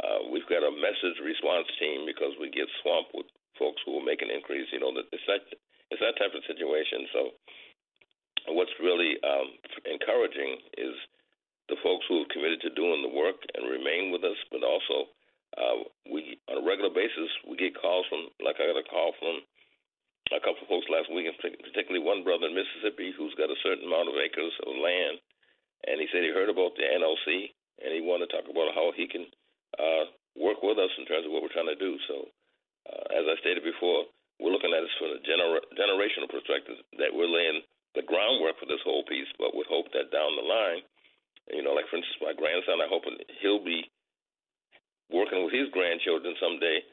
uh, 0.00 0.20
we've 0.32 0.48
got 0.48 0.64
a 0.64 0.72
message 0.72 1.20
response 1.20 1.68
team 1.76 2.08
because 2.08 2.32
we 2.40 2.48
get 2.48 2.66
swamped 2.80 3.12
with 3.12 3.28
folks 3.60 3.84
who 3.84 3.92
will 3.92 4.06
make 4.08 4.24
an 4.24 4.32
increase. 4.32 4.66
You 4.72 4.80
know, 4.80 4.96
that 4.96 5.06
it's 5.12 5.28
that 5.28 5.44
it's 5.92 6.00
that 6.00 6.16
type 6.16 6.32
of 6.32 6.48
situation. 6.48 7.04
So 7.12 7.20
what's 8.56 8.72
really 8.80 9.20
um, 9.20 9.60
encouraging 9.84 10.56
is 10.80 10.96
the 11.68 11.76
folks 11.84 12.08
who 12.08 12.24
have 12.24 12.32
committed 12.32 12.64
to 12.64 12.72
doing 12.72 13.04
the 13.04 13.12
work 13.12 13.36
and 13.52 13.68
remain 13.68 14.08
with 14.08 14.24
us, 14.24 14.40
but 14.48 14.64
also 14.64 15.12
uh, 15.60 15.84
we 16.08 16.40
on 16.48 16.64
a 16.64 16.64
regular 16.64 16.92
basis 16.92 17.28
we 17.44 17.60
get 17.60 17.76
calls 17.76 18.08
from 18.08 18.32
like 18.40 18.56
I 18.56 18.72
got 18.72 18.80
a 18.80 18.88
call 18.88 19.12
from 19.20 19.44
a 20.32 20.40
couple 20.44 20.64
of 20.64 20.68
folks 20.68 20.88
last 20.92 21.08
week, 21.08 21.24
particularly 21.40 22.04
one 22.04 22.20
brother 22.20 22.48
in 22.48 22.56
Mississippi 22.56 23.16
who's 23.16 23.32
got 23.40 23.48
a 23.48 23.62
certain 23.64 23.88
amount 23.88 24.12
of 24.12 24.16
acres 24.20 24.52
of 24.64 24.76
land 24.76 25.20
and 25.86 26.00
he 26.00 26.06
said 26.10 26.26
he 26.26 26.34
heard 26.34 26.50
about 26.50 26.74
the 26.74 26.86
NLC 26.86 27.54
and 27.84 27.94
he 27.94 28.02
wanted 28.02 28.30
to 28.30 28.34
talk 28.34 28.46
about 28.50 28.74
how 28.74 28.90
he 28.96 29.06
can 29.06 29.26
uh, 29.78 30.10
work 30.34 30.62
with 30.62 30.78
us 30.78 30.90
in 30.98 31.06
terms 31.06 31.26
of 31.26 31.30
what 31.30 31.42
we're 31.42 31.54
trying 31.54 31.70
to 31.70 31.78
do. 31.78 31.94
So, 32.10 32.26
uh, 32.90 33.04
as 33.14 33.24
I 33.28 33.38
stated 33.42 33.62
before, 33.62 34.08
we're 34.42 34.54
looking 34.54 34.74
at 34.74 34.82
this 34.82 34.98
from 34.98 35.14
a 35.14 35.22
gener- 35.22 35.66
generational 35.74 36.30
perspective 36.30 36.78
that 36.98 37.14
we're 37.14 37.30
laying 37.30 37.62
the 37.94 38.06
groundwork 38.06 38.58
for 38.58 38.66
this 38.66 38.82
whole 38.86 39.02
piece, 39.06 39.30
but 39.38 39.54
with 39.54 39.66
hope 39.66 39.90
that 39.94 40.14
down 40.14 40.34
the 40.38 40.46
line, 40.46 40.82
you 41.50 41.62
know, 41.62 41.74
like 41.74 41.88
for 41.90 41.98
instance, 41.98 42.20
my 42.22 42.34
grandson, 42.36 42.82
I 42.82 42.90
hope 42.90 43.08
he'll 43.40 43.64
be 43.64 43.88
working 45.10 45.42
with 45.42 45.54
his 45.54 45.72
grandchildren 45.72 46.36
someday 46.38 46.84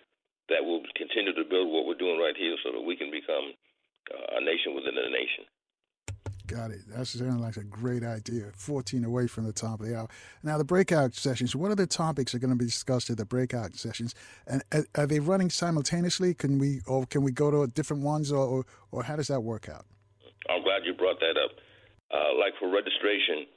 that 0.48 0.64
will 0.64 0.82
continue 0.96 1.34
to 1.34 1.50
build 1.50 1.68
what 1.70 1.86
we're 1.86 2.00
doing 2.00 2.22
right 2.22 2.38
here 2.38 2.56
so 2.64 2.72
that 2.72 2.82
we 2.86 2.96
can 2.96 3.12
become 3.12 3.52
uh, 4.14 4.40
a 4.40 4.42
nation 4.42 4.74
within 4.78 4.96
a 4.96 5.10
nation. 5.10 5.44
Got 6.48 6.72
it. 6.72 6.82
That 6.90 7.08
sounds 7.08 7.42
like 7.42 7.58
a 7.58 7.64
great 7.64 8.04
idea. 8.04 8.52
14 8.54 9.04
away 9.04 9.26
from 9.28 9.46
the 9.46 9.54
top 9.54 9.80
of 9.80 9.88
the 9.88 9.98
hour. 9.98 10.08
Now, 10.44 10.58
the 10.58 10.64
breakout 10.64 11.16
sessions, 11.16 11.56
what 11.56 11.72
other 11.72 11.88
topics 11.88 12.36
are 12.36 12.40
going 12.40 12.52
to 12.52 12.58
be 12.58 12.66
discussed 12.66 13.10
at 13.10 13.18
the 13.18 13.26
breakout 13.26 13.76
sessions? 13.76 14.14
And 14.46 14.62
are 14.96 15.08
they 15.08 15.20
running 15.20 15.50
simultaneously? 15.50 16.34
Can 16.34 16.60
we 16.60 16.82
or 16.86 17.06
can 17.08 17.24
we 17.24 17.32
go 17.32 17.50
to 17.50 17.68
different 17.72 18.04
ones 18.04 18.32
or, 18.32 18.46
or, 18.46 18.66
or 18.92 19.04
how 19.04 19.16
does 19.16 19.28
that 19.28 19.42
work 19.42 19.70
out? 19.70 19.86
I'm 20.50 20.62
glad 20.62 20.86
you 20.86 20.94
brought 20.94 21.20
that 21.20 21.38
up. 21.42 21.52
Uh, 22.14 22.38
like 22.38 22.54
for 22.60 22.70
registration, 22.70 23.50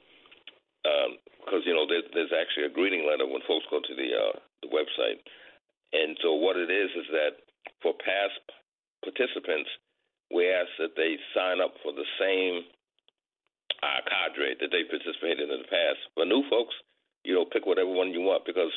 because, 1.45 1.61
um, 1.61 1.67
you 1.69 1.73
know, 1.73 1.85
there's, 1.85 2.09
there's, 2.13 2.33
actually 2.33 2.65
a 2.65 2.73
greeting 2.73 3.05
letter 3.05 3.29
when 3.29 3.45
folks 3.45 3.65
go 3.69 3.77
to 3.77 3.93
the, 3.93 4.09
uh, 4.09 4.33
the 4.65 4.69
website. 4.73 5.21
And 5.93 6.17
so 6.21 6.33
what 6.33 6.57
it 6.57 6.71
is 6.73 6.89
is 6.97 7.05
that 7.13 7.45
for 7.81 7.93
past 7.93 8.41
participants, 9.05 9.69
we 10.33 10.49
ask 10.49 10.69
that 10.77 10.97
they 10.97 11.17
sign 11.33 11.61
up 11.61 11.73
for 11.81 11.93
the 11.93 12.05
same 12.17 12.65
our 13.83 14.01
cadre 14.03 14.55
that 14.59 14.71
they 14.71 14.83
participated 14.87 15.47
in 15.47 15.59
the 15.63 15.71
past. 15.71 16.01
But 16.15 16.27
new 16.27 16.43
folks, 16.49 16.75
you 17.23 17.35
know, 17.35 17.45
pick 17.47 17.65
whatever 17.65 17.91
one 17.91 18.11
you 18.11 18.21
want 18.21 18.45
because 18.45 18.71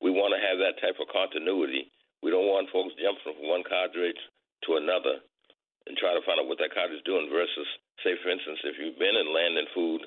we 0.00 0.12
want 0.12 0.36
to 0.36 0.40
have 0.40 0.60
that 0.60 0.80
type 0.80 1.00
of 1.00 1.08
continuity. 1.12 1.88
We 2.24 2.32
don't 2.32 2.48
want 2.48 2.72
folks 2.72 2.96
jumping 2.96 3.24
from 3.24 3.48
one 3.48 3.64
cadre 3.64 4.12
to 4.12 4.70
another 4.76 5.20
and 5.86 5.94
try 5.96 6.12
to 6.12 6.24
find 6.24 6.40
out 6.40 6.48
what 6.48 6.58
that 6.58 6.74
cadre 6.74 6.96
is 6.96 7.08
doing 7.08 7.30
versus, 7.30 7.68
say, 8.02 8.16
for 8.20 8.32
instance, 8.32 8.60
if 8.64 8.76
you've 8.80 8.98
been 8.98 9.16
in 9.16 9.30
land 9.30 9.54
and 9.56 9.70
food 9.76 10.02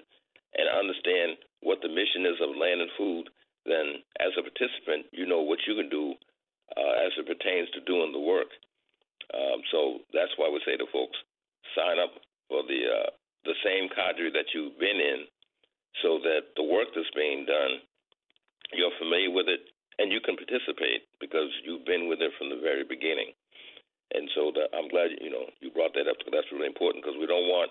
and 0.58 0.68
understand 0.68 1.40
what 1.62 1.80
the 1.82 1.92
mission 1.92 2.26
is 2.26 2.38
of 2.42 2.58
land 2.58 2.82
and 2.82 2.92
food, 2.98 3.30
then 3.66 4.02
as 4.20 4.34
a 4.36 4.44
participant, 4.44 5.06
you 5.14 5.30
know 5.30 5.42
what 5.46 5.62
you 5.68 5.78
can 5.78 5.90
do 5.90 6.18
uh, 6.76 6.94
as 7.06 7.14
it 7.18 7.30
pertains 7.30 7.70
to 7.72 7.86
doing 7.86 8.12
the 8.12 8.22
work. 8.22 8.50
Um, 9.34 9.62
so 9.72 9.80
that's 10.14 10.34
why 10.38 10.50
we 10.50 10.62
say 10.66 10.78
to 10.78 10.90
folks, 10.90 11.18
sign 11.78 12.02
up 12.02 12.18
for 12.50 12.66
the 12.66 12.82
uh, 12.90 13.10
the 13.46 13.56
same 13.64 13.90
cadre 13.90 14.32
that 14.32 14.52
you've 14.54 14.78
been 14.80 15.00
in, 15.00 15.26
so 16.02 16.20
that 16.24 16.54
the 16.56 16.64
work 16.64 16.88
that's 16.96 17.12
being 17.16 17.46
done, 17.46 17.82
you're 18.74 18.94
familiar 19.00 19.32
with 19.32 19.48
it 19.48 19.62
and 20.00 20.16
you 20.16 20.24
can 20.24 20.40
participate 20.40 21.04
because 21.20 21.52
you've 21.68 21.84
been 21.84 22.08
with 22.08 22.24
it 22.24 22.32
from 22.40 22.48
the 22.48 22.64
very 22.64 22.88
beginning. 22.88 23.36
And 24.16 24.32
so 24.34 24.50
the, 24.56 24.72
I'm 24.74 24.90
glad 24.90 25.14
you 25.22 25.30
know 25.30 25.46
you 25.62 25.70
brought 25.70 25.94
that 25.94 26.10
up 26.10 26.18
because 26.18 26.34
that's 26.34 26.50
really 26.50 26.72
important 26.72 27.04
because 27.04 27.20
we 27.20 27.30
don't 27.30 27.46
want 27.52 27.70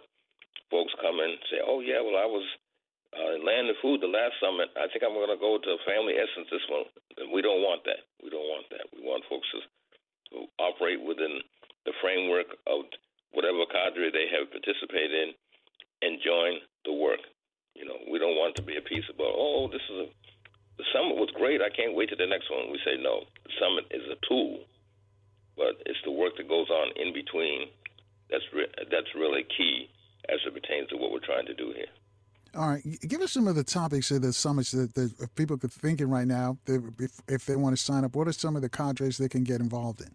folks 0.71 0.95
come 1.03 1.19
and 1.19 1.35
say, 1.51 1.59
"Oh 1.65 1.83
yeah, 1.83 1.99
well 1.99 2.15
I 2.15 2.29
was 2.29 2.47
uh, 3.17 3.35
in 3.35 3.43
Land 3.43 3.73
and 3.73 3.81
Food 3.83 4.05
the 4.05 4.13
last 4.13 4.39
summit. 4.39 4.71
I 4.79 4.87
think 4.87 5.03
I'm 5.03 5.19
going 5.19 5.33
to 5.35 5.41
go 5.41 5.59
to 5.59 5.83
Family 5.83 6.15
Essence 6.15 6.47
this 6.47 6.63
one." 6.71 6.87
And 7.19 7.35
we 7.35 7.43
don't 7.43 7.67
want 7.67 7.83
that. 7.91 8.07
We 8.23 8.31
don't 8.31 8.47
want 8.47 8.71
that. 8.71 8.87
We 8.95 9.03
want 9.03 9.27
folks 9.27 9.51
to 9.51 10.47
operate 10.63 11.03
within 11.03 11.43
the 11.89 11.97
framework 11.99 12.55
of 12.71 12.87
whatever 13.35 13.67
cadre 13.67 14.15
they 14.15 14.31
have 14.31 14.53
participated 14.55 15.11
in 15.11 15.29
and 16.03 16.19
join 16.25 16.61
the 16.85 16.93
work. 16.93 17.21
You 17.75 17.85
know, 17.85 17.99
we 18.11 18.19
don't 18.19 18.37
want 18.37 18.57
to 18.57 18.63
be 18.63 18.77
a 18.77 18.83
piece 18.83 19.09
about, 19.09 19.35
"Oh, 19.35 19.69
this 19.71 19.83
is 19.91 19.97
a 19.97 20.09
the 20.79 20.85
summit 20.95 21.17
was 21.19 21.29
great. 21.35 21.61
I 21.61 21.75
can't 21.75 21.95
wait 21.95 22.09
to 22.11 22.17
the 22.17 22.27
next 22.27 22.49
one. 22.51 22.71
We 22.71 22.79
say 22.87 22.97
no. 23.03 23.27
The 23.45 23.53
summit 23.59 23.91
is 23.91 24.07
a 24.07 24.17
tool, 24.27 24.63
but 25.57 25.75
it's 25.85 25.99
the 26.05 26.13
work 26.13 26.37
that 26.39 26.49
goes 26.49 26.71
on 26.71 26.93
in 26.95 27.13
between 27.13 27.69
that's 28.31 28.45
re- 28.55 28.71
that's 28.91 29.13
really 29.15 29.45
key 29.57 29.91
as 30.29 30.39
it 30.47 30.55
pertains 30.55 30.89
to 30.91 30.97
what 30.97 31.11
we're 31.11 31.25
trying 31.25 31.47
to 31.47 31.55
do 31.55 31.73
here. 31.75 31.91
All 32.55 32.69
right, 32.69 32.83
give 33.07 33.21
us 33.21 33.33
some 33.33 33.47
of 33.47 33.57
the 33.57 33.65
topics 33.65 34.11
of 34.11 34.23
the 34.23 34.33
summits 34.33 34.71
that, 34.71 35.29
people 35.35 35.59
could 35.59 35.73
think 35.73 36.01
in 36.01 36.09
right 36.09 36.27
now. 36.27 36.57
If, 36.67 36.83
if 37.29 37.47
they 37.47 37.57
want 37.57 37.77
to 37.77 37.83
sign 37.83 38.05
up, 38.05 38.17
what 38.17 38.27
are 38.27 38.33
some 38.33 38.57
of 38.57 38.63
the 38.63 38.71
cadres 38.71 39.19
they 39.19 39.29
can 39.29 39.45
get 39.45 39.61
involved 39.61 40.01
in? 40.01 40.15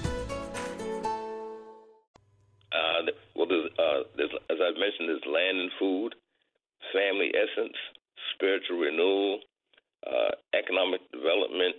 Land 5.51 5.61
and 5.61 5.71
food, 5.79 6.15
family 6.93 7.31
essence, 7.35 7.75
spiritual 8.35 8.79
renewal, 8.79 9.39
uh, 10.07 10.31
economic 10.57 11.01
development, 11.11 11.75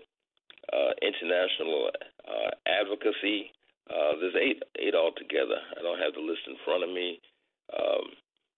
uh, 0.72 0.92
international 1.02 1.90
uh, 2.28 2.50
advocacy. 2.68 3.50
Uh, 3.90 4.14
there's 4.20 4.36
eight 4.40 4.62
eight 4.78 4.94
altogether. 4.94 5.58
I 5.76 5.82
don't 5.82 5.98
have 5.98 6.14
the 6.14 6.20
list 6.20 6.46
in 6.46 6.56
front 6.64 6.84
of 6.84 6.90
me, 6.90 7.20
um, 7.74 8.14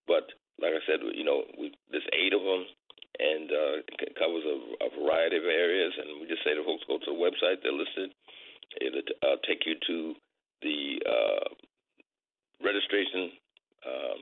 but 0.07 0.29
like 0.61 0.77
I 0.77 0.83
said, 0.87 1.01
you 1.15 1.25
know, 1.25 1.43
we, 1.59 1.73
there's 1.91 2.07
eight 2.13 2.35
of 2.35 2.43
them, 2.45 2.63
and 3.19 3.49
uh, 3.51 3.75
it 4.05 4.15
covers 4.19 4.45
a, 4.45 4.57
a 4.85 4.89
variety 5.01 5.39
of 5.39 5.49
areas. 5.49 5.93
And 5.97 6.21
we 6.21 6.29
just 6.29 6.45
say 6.45 6.55
to 6.55 6.63
folks, 6.63 6.85
go 6.87 6.99
to 6.99 7.11
the 7.11 7.17
website; 7.17 7.63
they're 7.63 7.73
listed. 7.73 8.13
It'll 8.83 9.07
uh, 9.23 9.39
take 9.49 9.65
you 9.65 9.75
to 9.87 10.15
the 10.63 11.01
registration 12.61 13.33
um, 13.87 14.19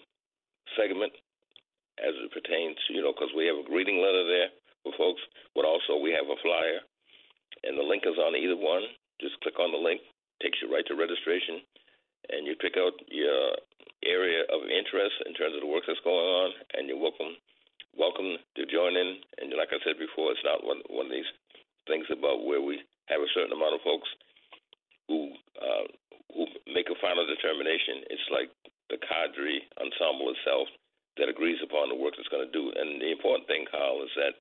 segment 0.77 1.13
as 2.01 2.15
it 2.17 2.33
pertains, 2.33 2.79
you 2.89 3.05
know, 3.05 3.13
because 3.13 3.33
we 3.37 3.47
have 3.47 3.61
a 3.61 3.69
greeting 3.69 4.01
letter 4.01 4.25
there 4.25 4.51
for 4.83 4.93
folks, 4.97 5.23
but 5.55 5.69
also 5.69 6.01
we 6.01 6.11
have 6.11 6.27
a 6.27 6.41
flyer, 6.41 6.81
and 7.65 7.77
the 7.77 7.85
link 7.85 8.03
is 8.09 8.19
on 8.19 8.35
either 8.35 8.57
one. 8.57 8.83
Just 9.21 9.39
click 9.45 9.61
on 9.61 9.71
the 9.71 9.79
link, 9.79 10.01
takes 10.43 10.59
you 10.59 10.73
right 10.73 10.87
to 10.89 10.99
registration, 10.99 11.63
and 12.33 12.47
you 12.47 12.57
pick 12.59 12.75
out 12.81 12.97
your 13.07 13.55
area 14.03 14.43
of 14.51 14.67
interest 14.67 15.15
in 15.27 15.35
terms 15.35 15.55
of 15.55 15.63
the 15.63 15.71
work 15.71 15.87
that's 15.87 16.03
going 16.03 16.27
on, 16.27 16.51
and 16.75 16.89
you're 16.89 16.99
welcome 16.99 17.39
welcome 17.95 18.41
to 18.57 18.65
join 18.67 18.97
in. 18.97 19.21
And 19.39 19.53
like 19.55 19.71
I 19.71 19.79
said 19.85 20.01
before, 20.01 20.33
it's 20.33 20.47
not 20.47 20.65
one 20.65 20.83
one 20.91 21.07
of 21.07 21.15
these 21.15 21.29
things 21.87 22.07
about 22.11 22.43
where 22.47 22.63
we 22.63 22.81
have 23.07 23.21
a 23.21 23.33
certain 23.35 23.55
amount 23.55 23.77
of 23.77 23.87
folks 23.87 24.09
who 25.07 25.31
uh, 25.61 25.87
who 26.35 26.47
make 26.73 26.89
a 26.91 26.99
final 26.99 27.27
determination. 27.27 28.07
It's 28.11 28.29
like 28.33 28.51
the 28.93 29.01
cadre 29.01 29.65
ensemble 29.81 30.29
itself 30.37 30.69
that 31.17 31.33
agrees 31.33 31.61
upon 31.65 31.89
the 31.89 31.97
work 31.97 32.13
it's 32.21 32.29
going 32.29 32.45
to 32.45 32.53
do. 32.53 32.69
And 32.77 33.01
the 33.01 33.09
important 33.13 33.49
thing, 33.49 33.65
Kyle, 33.73 34.05
is 34.05 34.13
that 34.21 34.37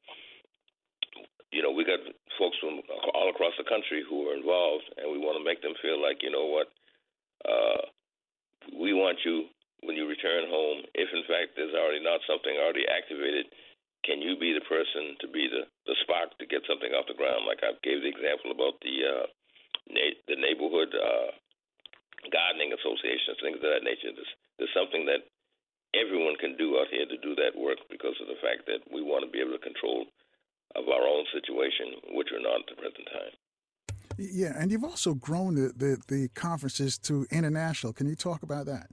you 1.55 1.63
know 1.63 1.71
we 1.71 1.87
got 1.87 2.03
folks 2.35 2.59
from 2.59 2.83
all 3.15 3.31
across 3.31 3.55
the 3.55 3.67
country 3.67 4.03
who 4.03 4.27
are 4.27 4.35
involved, 4.35 4.87
and 4.99 5.07
we 5.07 5.19
want 5.19 5.39
to 5.39 5.43
make 5.47 5.63
them 5.63 5.75
feel 5.79 5.99
like 5.99 6.19
you 6.19 6.31
know 6.31 6.47
what 6.51 6.67
uh, 7.47 7.81
we 8.75 8.91
want 8.91 9.19
you 9.23 9.47
when 9.83 9.95
you 9.95 10.07
return 10.07 10.51
home. 10.51 10.83
If 10.95 11.07
in 11.15 11.23
fact 11.27 11.55
there's 11.55 11.75
already 11.75 12.03
not 12.03 12.23
something 12.27 12.55
already 12.59 12.87
activated, 12.87 13.47
can 14.03 14.19
you 14.21 14.35
be 14.35 14.51
the 14.51 14.65
person 14.67 15.15
to 15.23 15.27
be 15.27 15.47
the 15.47 15.67
the 15.87 15.95
spark 16.03 16.35
to 16.39 16.45
get 16.47 16.67
something 16.67 16.91
off 16.91 17.07
the 17.07 17.19
ground? 17.19 17.47
Like 17.47 17.63
I 17.63 17.75
gave 17.83 18.03
the 18.03 18.11
example 18.11 18.51
about 18.51 18.79
the 18.83 18.95
uh, 19.03 19.25
na- 19.91 20.19
the 20.27 20.37
neighborhood 20.39 20.91
uh, 20.95 21.31
gardening 22.29 22.75
associations, 22.75 23.41
things 23.41 23.57
of 23.57 23.71
that 23.71 23.87
nature. 23.87 24.13
There's, 24.13 24.33
there's 24.61 24.75
something 24.77 25.09
that 25.09 25.25
everyone 25.97 26.37
can 26.37 26.55
do 26.55 26.77
out 26.77 26.87
here 26.93 27.09
to 27.09 27.17
do 27.19 27.35
that 27.35 27.57
work 27.57 27.81
because 27.89 28.15
of 28.21 28.27
the 28.27 28.39
fact 28.39 28.69
that 28.69 28.85
we 28.93 29.01
want 29.01 29.25
to 29.25 29.31
be 29.31 29.41
able 29.41 29.57
to 29.57 29.63
control 29.63 30.05
of 30.75 30.87
our 30.87 31.03
own 31.03 31.25
situation, 31.33 32.15
which 32.15 32.29
we're 32.31 32.43
not 32.43 32.63
at 32.63 32.67
the 32.69 32.77
present 32.79 33.07
time. 33.11 33.33
Yeah, 34.17 34.53
and 34.55 34.71
you've 34.71 34.83
also 34.83 35.15
grown 35.15 35.55
the, 35.55 35.73
the, 35.75 35.97
the 36.07 36.29
conferences 36.35 36.97
to 37.09 37.25
international. 37.31 37.91
Can 37.91 38.07
you 38.07 38.15
talk 38.15 38.43
about 38.43 38.65
that? 38.67 38.87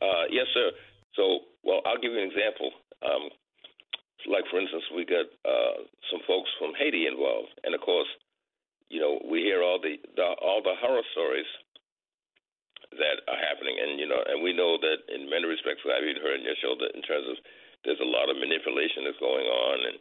Uh, 0.00 0.26
yes, 0.30 0.46
sir. 0.54 0.70
So, 1.14 1.46
well, 1.62 1.82
I'll 1.86 2.00
give 2.00 2.12
you 2.12 2.18
an 2.18 2.30
example. 2.30 2.70
Um, 3.04 3.30
like, 4.26 4.44
for 4.50 4.58
instance, 4.58 4.82
we 4.94 5.04
got 5.04 5.26
uh, 5.44 5.86
some 6.10 6.20
folks 6.26 6.50
from 6.58 6.72
Haiti 6.78 7.06
involved, 7.06 7.50
and 7.62 7.74
of 7.74 7.80
course, 7.80 8.08
you 8.88 9.00
know, 9.00 9.18
we 9.30 9.40
hear 9.40 9.62
all 9.62 9.80
the, 9.80 9.96
the 10.16 10.26
all 10.42 10.60
the 10.62 10.74
horror 10.78 11.02
stories 11.12 11.48
that 12.98 13.24
are 13.28 13.40
happening, 13.40 13.76
and 13.78 14.00
you 14.00 14.08
know, 14.08 14.20
and 14.20 14.42
we 14.42 14.52
know 14.52 14.76
that 14.80 15.04
in 15.12 15.30
many 15.30 15.46
respects, 15.46 15.84
I've 15.84 16.04
even 16.04 16.22
heard 16.22 16.40
in 16.40 16.46
your 16.48 16.58
show 16.60 16.74
that 16.78 16.96
in 16.96 17.02
terms 17.02 17.28
of 17.28 17.36
there's 17.84 18.02
a 18.02 18.08
lot 18.08 18.30
of 18.30 18.38
manipulation 18.38 19.04
that's 19.04 19.20
going 19.22 19.46
on, 19.46 19.76
and 19.88 19.96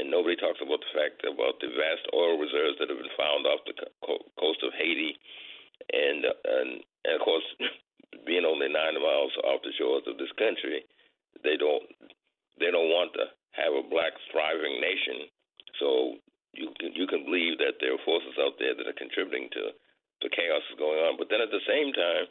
and 0.00 0.10
nobody 0.10 0.34
talks 0.34 0.58
about 0.58 0.80
the 0.82 0.92
fact 0.94 1.22
about 1.22 1.60
the 1.60 1.70
vast 1.74 2.04
oil 2.16 2.40
reserves 2.40 2.78
that 2.80 2.90
have 2.90 2.98
been 2.98 3.18
found 3.18 3.46
off 3.46 3.62
the 3.68 3.76
co- 4.02 4.26
coast 4.40 4.62
of 4.64 4.74
Haiti, 4.74 5.14
and 5.92 6.24
and 6.24 6.68
and 7.04 7.14
of 7.18 7.22
course, 7.22 7.46
being 8.26 8.44
only 8.48 8.70
nine 8.70 8.96
miles 8.98 9.34
off 9.44 9.62
the 9.62 9.74
shores 9.76 10.06
of 10.06 10.18
this 10.18 10.32
country, 10.38 10.82
they 11.44 11.56
don't 11.56 11.84
they 12.58 12.70
don't 12.70 12.90
want 12.90 13.12
to 13.14 13.30
have 13.54 13.74
a 13.74 13.86
black 13.86 14.14
thriving 14.30 14.80
nation. 14.80 15.28
So 15.78 16.18
you 16.54 16.70
can 16.78 16.94
you 16.94 17.06
can 17.06 17.24
believe 17.26 17.58
that 17.58 17.78
there 17.80 17.94
are 17.94 18.06
forces 18.06 18.34
out 18.40 18.58
there 18.58 18.74
that 18.74 18.86
are 18.88 18.98
contributing 18.98 19.50
to 19.58 19.74
the 20.24 20.32
chaos 20.32 20.64
is 20.72 20.80
going 20.80 20.98
on. 21.04 21.20
But 21.20 21.28
then 21.28 21.44
at 21.44 21.52
the 21.52 21.62
same 21.68 21.92
time, 21.92 22.26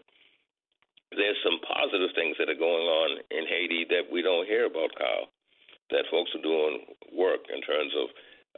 there's 1.14 1.38
some 1.46 1.62
positive 1.62 2.10
things 2.18 2.34
that 2.42 2.50
are 2.50 2.58
going 2.58 2.88
on 2.90 3.10
in 3.30 3.46
Haiti 3.46 3.86
that 3.94 4.10
we 4.10 4.26
don't 4.26 4.50
hear 4.50 4.66
about, 4.66 4.90
Kyle. 4.98 5.30
That 5.94 6.10
folks 6.10 6.34
are 6.34 6.42
doing 6.42 6.90
work 7.14 7.46
in 7.54 7.62
terms 7.62 7.94
of 7.94 8.08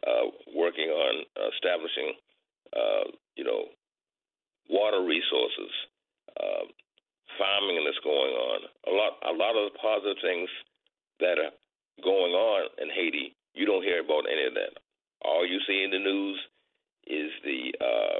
uh, 0.07 0.25
working 0.55 0.87
on 0.87 1.13
establishing, 1.51 2.15
uh, 2.71 3.11
you 3.35 3.43
know, 3.43 3.75
water 4.69 5.03
resources, 5.03 5.71
uh, 6.39 6.65
farming 7.35 7.83
that's 7.83 7.99
going 8.07 8.31
on, 8.39 8.59
a 8.87 8.93
lot 8.95 9.11
a 9.27 9.35
lot 9.35 9.59
of 9.59 9.75
positive 9.81 10.15
things 10.23 10.47
that 11.19 11.35
are 11.39 11.51
going 12.03 12.31
on 12.31 12.67
in 12.81 12.89
Haiti, 12.89 13.35
you 13.53 13.65
don't 13.65 13.83
hear 13.83 14.01
about 14.01 14.27
any 14.31 14.47
of 14.47 14.53
that. 14.55 14.75
All 15.23 15.47
you 15.47 15.59
see 15.67 15.83
in 15.83 15.91
the 15.91 15.99
news 15.99 16.39
is 17.07 17.31
the 17.43 17.73
uh, 17.79 18.19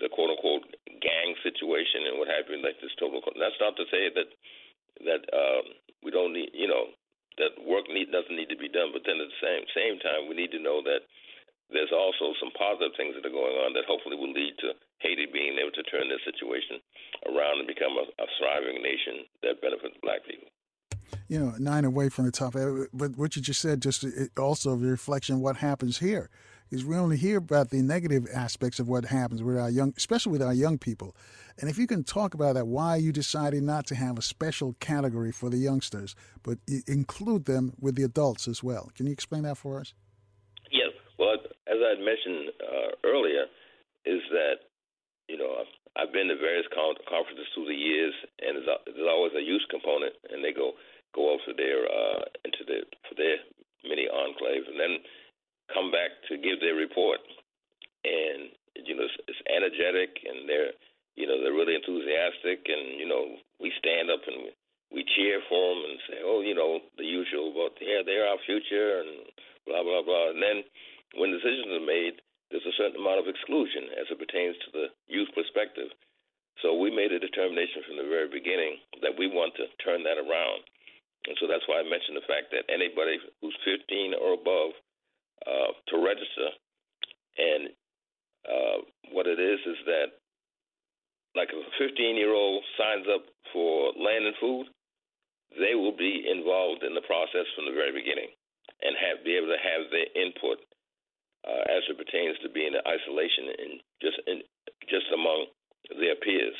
the 0.00 0.12
quote 0.12 0.30
unquote 0.32 0.64
gang 1.00 1.34
situation 1.40 2.08
and 2.08 2.18
what 2.20 2.28
have 2.28 2.48
you, 2.48 2.60
like 2.60 2.76
this 2.80 2.92
total. 3.00 3.20
That's 3.36 3.60
not 3.60 3.76
to 3.76 3.84
say 3.88 4.12
that 4.12 4.28
that 5.04 5.22
um, 5.32 5.64
we 6.02 6.10
don't 6.10 6.32
need, 6.32 6.52
you 6.56 6.68
know, 6.68 6.92
that 7.36 7.52
work 7.64 7.84
need 7.88 8.12
doesn't 8.12 8.32
need 8.32 8.48
to 8.48 8.56
be 8.56 8.72
done, 8.72 8.92
but 8.92 9.04
then 9.04 9.20
at 9.20 9.28
the 9.28 9.42
same 9.44 9.64
same 9.76 9.96
time, 10.00 10.28
we 10.28 10.36
need 10.36 10.52
to 10.52 10.62
know 10.62 10.80
that 10.84 11.04
there's 11.68 11.92
also 11.92 12.32
some 12.38 12.54
positive 12.54 12.94
things 12.96 13.16
that 13.16 13.26
are 13.26 13.34
going 13.34 13.58
on 13.66 13.74
that 13.74 13.88
hopefully 13.90 14.16
will 14.16 14.32
lead 14.32 14.54
to 14.62 14.72
Haiti 15.02 15.26
being 15.26 15.58
able 15.58 15.74
to 15.74 15.84
turn 15.90 16.08
this 16.08 16.22
situation 16.24 16.78
around 17.26 17.58
and 17.58 17.66
become 17.66 17.98
a, 17.98 18.06
a 18.22 18.26
thriving 18.38 18.80
nation 18.80 19.26
that 19.42 19.60
benefits 19.60 19.98
black 20.00 20.22
people. 20.24 20.48
You 21.28 21.40
know, 21.40 21.54
nine 21.58 21.84
away 21.84 22.08
from 22.08 22.24
the 22.26 22.32
top. 22.32 22.54
But 22.92 23.16
what 23.18 23.34
you 23.34 23.42
just 23.42 23.60
said 23.60 23.82
just 23.82 24.04
also 24.38 24.70
a 24.70 24.76
reflection 24.76 25.36
of 25.36 25.40
what 25.40 25.56
happens 25.56 25.98
here 25.98 26.30
is 26.70 26.84
we 26.84 26.96
only 26.96 27.16
hear 27.16 27.38
about 27.38 27.70
the 27.70 27.82
negative 27.82 28.26
aspects 28.34 28.78
of 28.78 28.88
what 28.88 29.04
happens 29.06 29.42
with 29.42 29.58
our 29.58 29.70
young, 29.70 29.94
especially 29.96 30.32
with 30.32 30.42
our 30.42 30.54
young 30.54 30.78
people. 30.78 31.14
And 31.58 31.70
if 31.70 31.78
you 31.78 31.86
can 31.86 32.04
talk 32.04 32.34
about 32.34 32.54
that, 32.54 32.66
why 32.66 32.96
you 32.96 33.12
decided 33.12 33.62
not 33.62 33.86
to 33.86 33.94
have 33.94 34.18
a 34.18 34.22
special 34.22 34.74
category 34.80 35.32
for 35.32 35.48
the 35.48 35.56
youngsters, 35.56 36.14
but 36.42 36.58
include 36.86 37.46
them 37.46 37.72
with 37.80 37.94
the 37.94 38.02
adults 38.02 38.48
as 38.48 38.62
well. 38.62 38.90
Can 38.94 39.06
you 39.06 39.12
explain 39.12 39.44
that 39.44 39.56
for 39.56 39.80
us? 39.80 39.94
Yes. 40.70 40.90
Well, 41.18 41.36
as 41.66 41.78
I 41.80 41.94
mentioned 42.02 42.50
uh, 42.60 42.90
earlier, 43.08 43.46
is 44.04 44.20
that 44.30 44.68
you 45.28 45.38
know 45.38 45.64
I've 45.96 46.12
been 46.12 46.28
to 46.28 46.36
various 46.36 46.68
conferences 46.70 47.48
through 47.54 47.66
the 47.66 47.74
years, 47.74 48.12
and 48.44 48.60
there's, 48.60 49.08
always 49.08 49.32
a 49.32 49.40
youth 49.40 49.64
component, 49.70 50.12
and 50.28 50.44
they 50.44 50.52
go 50.52 50.76
go 51.14 51.32
off 51.32 51.40
to 51.48 51.54
their 51.56 51.88
uh, 51.88 52.22
into 52.44 52.62
the 52.68 52.84
for 53.08 53.16
their 53.16 53.40
mini 53.82 54.04
enclaves, 54.12 54.68
and 54.68 54.76
then 54.76 55.00
come 55.72 55.90
back 55.90 56.14
to 56.28 56.38
give 56.38 56.60
their 56.60 56.76
report. 56.76 57.20
And 58.04 58.50
you 58.86 58.94
know, 58.94 59.08
it's, 59.08 59.18
it's 59.26 59.42
energetic, 59.48 60.20
and 60.22 60.48
they're 60.48 60.72
you 61.16 61.26
know 61.26 61.40
they're 61.40 61.56
really 61.56 61.74
enthusiastic, 61.74 62.66
and 62.68 63.00
you 63.00 63.08
know 63.08 63.40
we 63.58 63.72
stand 63.80 64.10
up 64.10 64.22
and 64.26 64.52
we 64.94 65.02
cheer 65.16 65.42
for 65.50 65.74
them 65.74 65.82
and 65.82 65.98
say, 66.06 66.18
oh, 66.22 66.46
you 66.46 66.54
know, 66.54 66.78
the 66.94 67.02
usual, 67.02 67.50
but 67.50 67.74
yeah, 67.82 68.06
they're 68.06 68.28
our 68.28 68.38
future, 68.46 69.02
and 69.02 69.26
blah 69.66 69.82
blah 69.82 70.02
blah. 70.02 70.30
And 70.30 70.42
then 70.42 70.62
when 71.18 71.34
decisions 71.34 71.72
are 71.74 71.86
made, 71.86 72.22
there's 72.50 72.66
a 72.66 72.78
certain 72.78 73.00
amount 73.02 73.18
of 73.18 73.26
exclusion 73.26 73.90
as 73.98 74.06
it 74.10 74.22
pertains 74.22 74.54
to 74.62 74.70
the 74.70 74.86
youth 75.10 75.30
perspective. 75.34 75.90
So 76.62 76.72
we 76.72 76.88
made 76.88 77.12
a 77.12 77.20
determination 77.20 77.84
from 77.84 77.98
the 78.00 78.08
very 78.08 78.30
beginning 78.30 78.80
that 79.02 79.18
we 79.18 79.28
want 79.28 79.52
to 79.60 79.68
turn 79.82 80.06
that 80.08 80.16
around. 80.16 80.64
And 81.26 81.36
so 81.42 81.50
that's 81.50 81.66
why 81.66 81.82
I 81.82 81.84
mentioned 81.84 82.16
the 82.16 82.30
fact 82.30 82.54
that 82.54 82.70
anybody 82.70 83.18
who's 83.42 83.56
15 83.66 84.14
or 84.14 84.38
above 84.38 84.78
uh, 85.46 85.72
to 85.88 85.96
register. 86.02 86.50
And 87.38 87.70
uh, 88.46 88.78
what 89.12 89.26
it 89.26 89.38
is 89.38 89.60
is 89.66 89.78
that, 89.86 90.18
like 91.34 91.48
if 91.52 91.60
a 91.60 91.74
15 91.78 92.16
year 92.16 92.34
old 92.34 92.62
signs 92.78 93.06
up 93.12 93.24
for 93.52 93.92
land 93.96 94.26
and 94.26 94.36
food, 94.40 94.66
they 95.54 95.74
will 95.74 95.94
be 95.96 96.26
involved 96.26 96.82
in 96.82 96.94
the 96.94 97.04
process 97.06 97.46
from 97.54 97.66
the 97.70 97.76
very 97.76 97.92
beginning 97.92 98.28
and 98.82 98.98
have 98.98 99.24
be 99.24 99.36
able 99.36 99.48
to 99.48 99.62
have 99.62 99.88
their 99.88 100.08
input 100.18 100.58
uh, 101.46 101.64
as 101.70 101.86
it 101.86 101.96
pertains 101.96 102.36
to 102.42 102.50
being 102.50 102.74
in 102.74 102.82
isolation 102.82 103.44
and 103.54 103.72
just 104.02 104.18
in, 104.26 104.42
just 104.90 105.06
among 105.14 105.46
their 105.94 106.18
peers. 106.18 106.56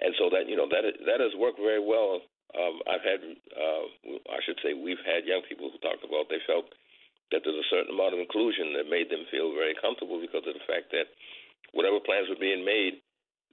And 0.00 0.12
so 0.18 0.28
that 0.30 0.48
you 0.48 0.56
know 0.56 0.68
that 0.68 0.84
that 1.06 1.20
has 1.20 1.32
worked 1.38 1.60
very 1.60 1.82
well. 1.82 2.20
Um, 2.52 2.84
I've 2.84 3.00
had, 3.00 3.20
uh, 3.24 3.84
I 4.28 4.44
should 4.44 4.60
say, 4.60 4.76
we've 4.76 5.00
had 5.08 5.24
young 5.24 5.40
people 5.48 5.72
who 5.72 5.80
talked 5.80 6.04
about 6.04 6.28
they 6.28 6.36
felt 6.44 6.68
that 7.32 7.42
there's 7.42 7.58
a 7.58 7.72
certain 7.72 7.96
amount 7.96 8.14
of 8.14 8.20
inclusion 8.20 8.76
that 8.76 8.92
made 8.92 9.08
them 9.08 9.24
feel 9.32 9.56
very 9.56 9.74
comfortable 9.80 10.20
because 10.20 10.44
of 10.46 10.54
the 10.54 10.68
fact 10.68 10.92
that 10.92 11.08
whatever 11.72 11.98
plans 12.00 12.28
were 12.28 12.38
being 12.40 12.64
made, 12.64 13.00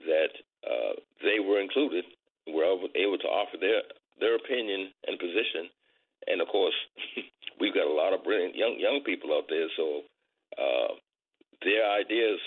that 0.03 0.33
uh, 0.67 0.99
they 1.23 1.39
were 1.39 1.59
included, 1.59 2.03
were 2.47 2.67
able 2.67 3.17
to 3.17 3.29
offer 3.31 3.57
their 3.57 3.83
their 4.19 4.35
opinion 4.35 4.91
and 5.07 5.15
position. 5.17 5.71
And 6.27 6.43
of 6.43 6.51
course, 6.51 6.75
we've 7.59 7.73
got 7.73 7.87
a 7.87 7.95
lot 7.95 8.13
of 8.13 8.23
brilliant 8.23 8.55
young 8.55 8.75
young 8.77 9.01
people 9.05 9.31
out 9.33 9.47
there, 9.47 9.67
so 9.75 10.03
uh, 10.59 10.91
their 11.63 11.87
ideas 11.87 12.39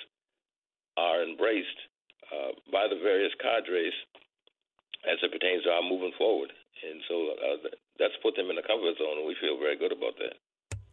are 0.96 1.24
embraced 1.24 1.80
uh, 2.28 2.52
by 2.70 2.88
the 2.88 3.00
various 3.00 3.32
cadres 3.40 3.96
as 5.08 5.18
it 5.22 5.32
pertains 5.32 5.64
to 5.64 5.70
our 5.70 5.82
moving 5.82 6.12
forward. 6.18 6.52
And 6.82 7.00
so 7.08 7.14
uh, 7.38 7.56
that's 7.98 8.18
put 8.22 8.36
them 8.36 8.50
in 8.50 8.56
the 8.56 8.66
comfort 8.66 8.98
zone, 8.98 9.22
and 9.22 9.26
we 9.26 9.38
feel 9.40 9.58
very 9.58 9.78
good 9.78 9.92
about 9.92 10.18
that. 10.18 10.34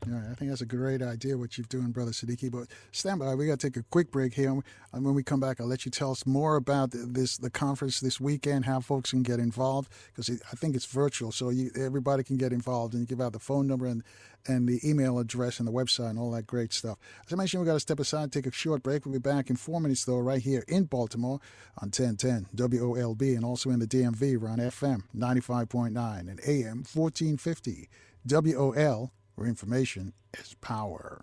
Yeah, 0.07 0.21
I 0.31 0.33
think 0.35 0.49
that's 0.49 0.61
a 0.61 0.65
great 0.65 1.01
idea 1.01 1.37
what 1.37 1.57
you're 1.57 1.65
doing, 1.69 1.91
Brother 1.91 2.11
Sadiki. 2.11 2.49
But 2.49 2.67
stand 2.91 3.19
by. 3.19 3.35
We 3.35 3.47
got 3.47 3.59
to 3.59 3.69
take 3.69 3.75
a 3.75 3.83
quick 3.83 4.11
break 4.11 4.33
here. 4.33 4.49
And 4.49 4.63
when 5.05 5.13
we 5.13 5.23
come 5.23 5.41
back, 5.41 5.59
I'll 5.59 5.67
let 5.67 5.85
you 5.85 5.91
tell 5.91 6.11
us 6.11 6.25
more 6.25 6.55
about 6.55 6.91
this 6.91 7.37
the 7.37 7.49
conference 7.49 7.99
this 7.99 8.19
weekend, 8.19 8.65
how 8.65 8.79
folks 8.79 9.11
can 9.11 9.23
get 9.23 9.39
involved, 9.39 9.91
because 10.07 10.29
I 10.29 10.55
think 10.55 10.75
it's 10.75 10.85
virtual, 10.85 11.31
so 11.31 11.49
you, 11.49 11.69
everybody 11.75 12.23
can 12.23 12.37
get 12.37 12.53
involved. 12.53 12.93
And 12.93 13.07
give 13.07 13.19
out 13.19 13.33
the 13.33 13.39
phone 13.39 13.67
number 13.67 13.87
and, 13.87 14.03
and 14.47 14.69
the 14.69 14.79
email 14.87 15.19
address 15.19 15.59
and 15.59 15.67
the 15.67 15.71
website 15.71 16.11
and 16.11 16.19
all 16.19 16.31
that 16.31 16.47
great 16.47 16.71
stuff. 16.71 16.97
As 17.25 17.33
I 17.33 17.35
mentioned, 17.35 17.61
we 17.61 17.67
got 17.67 17.73
to 17.73 17.79
step 17.79 17.99
aside, 17.99 18.31
take 18.31 18.47
a 18.47 18.51
short 18.51 18.81
break. 18.81 19.05
We'll 19.05 19.13
be 19.13 19.19
back 19.19 19.49
in 19.49 19.57
four 19.57 19.81
minutes, 19.81 20.05
though, 20.05 20.19
right 20.19 20.41
here 20.41 20.63
in 20.67 20.85
Baltimore 20.85 21.39
on 21.77 21.89
1010 21.89 22.47
WOLB 22.55 23.35
and 23.35 23.43
also 23.43 23.69
in 23.69 23.79
the 23.79 23.87
DMV 23.87 24.41
around 24.41 24.59
FM 24.59 25.03
95.9 25.15 26.19
and 26.19 26.39
AM 26.47 26.85
1450 26.93 27.89
WOL 28.25 29.11
where 29.39 29.47
information 29.47 30.11
is 30.37 30.53
power. 30.55 31.21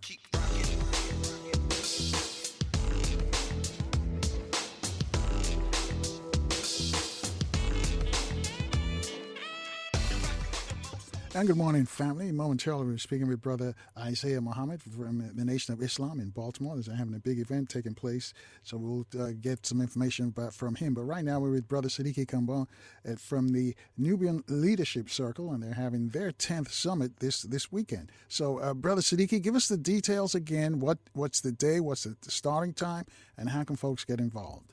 And 11.36 11.46
good 11.46 11.58
morning, 11.58 11.84
family. 11.84 12.32
Momentarily, 12.32 12.86
we're 12.86 12.96
speaking 12.96 13.28
with 13.28 13.42
Brother 13.42 13.74
Isaiah 13.98 14.40
Muhammad 14.40 14.80
from 14.80 15.32
the 15.34 15.44
Nation 15.44 15.74
of 15.74 15.82
Islam 15.82 16.18
in 16.18 16.30
Baltimore. 16.30 16.78
They're 16.78 16.96
having 16.96 17.14
a 17.14 17.18
big 17.18 17.38
event 17.38 17.68
taking 17.68 17.92
place, 17.92 18.32
so 18.62 18.78
we'll 18.78 19.06
uh, 19.22 19.32
get 19.38 19.66
some 19.66 19.82
information 19.82 20.28
about, 20.28 20.54
from 20.54 20.76
him. 20.76 20.94
But 20.94 21.02
right 21.02 21.22
now, 21.22 21.38
we're 21.38 21.50
with 21.50 21.68
Brother 21.68 21.88
Sadiki 21.88 22.24
Kambon 22.24 22.66
uh, 23.06 23.16
from 23.16 23.50
the 23.50 23.74
Nubian 23.98 24.44
Leadership 24.48 25.10
Circle, 25.10 25.52
and 25.52 25.62
they're 25.62 25.74
having 25.74 26.08
their 26.08 26.32
10th 26.32 26.70
summit 26.70 27.18
this, 27.18 27.42
this 27.42 27.70
weekend. 27.70 28.10
So, 28.28 28.58
uh, 28.58 28.72
Brother 28.72 29.02
Sadiki, 29.02 29.42
give 29.42 29.56
us 29.56 29.68
the 29.68 29.76
details 29.76 30.34
again. 30.34 30.80
What 30.80 30.96
What's 31.12 31.42
the 31.42 31.52
day, 31.52 31.80
what's 31.80 32.04
the 32.04 32.16
starting 32.22 32.72
time, 32.72 33.04
and 33.36 33.50
how 33.50 33.62
can 33.62 33.76
folks 33.76 34.06
get 34.06 34.20
involved? 34.20 34.72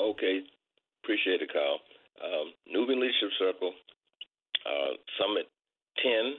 Okay. 0.00 0.42
Appreciate 1.02 1.42
it, 1.42 1.52
Kyle. 1.52 1.80
Um, 2.22 2.52
Nubian 2.72 3.00
Leadership 3.00 3.30
Circle 3.40 3.72
uh, 4.66 4.96
Summit 5.20 5.46
10. 6.02 6.34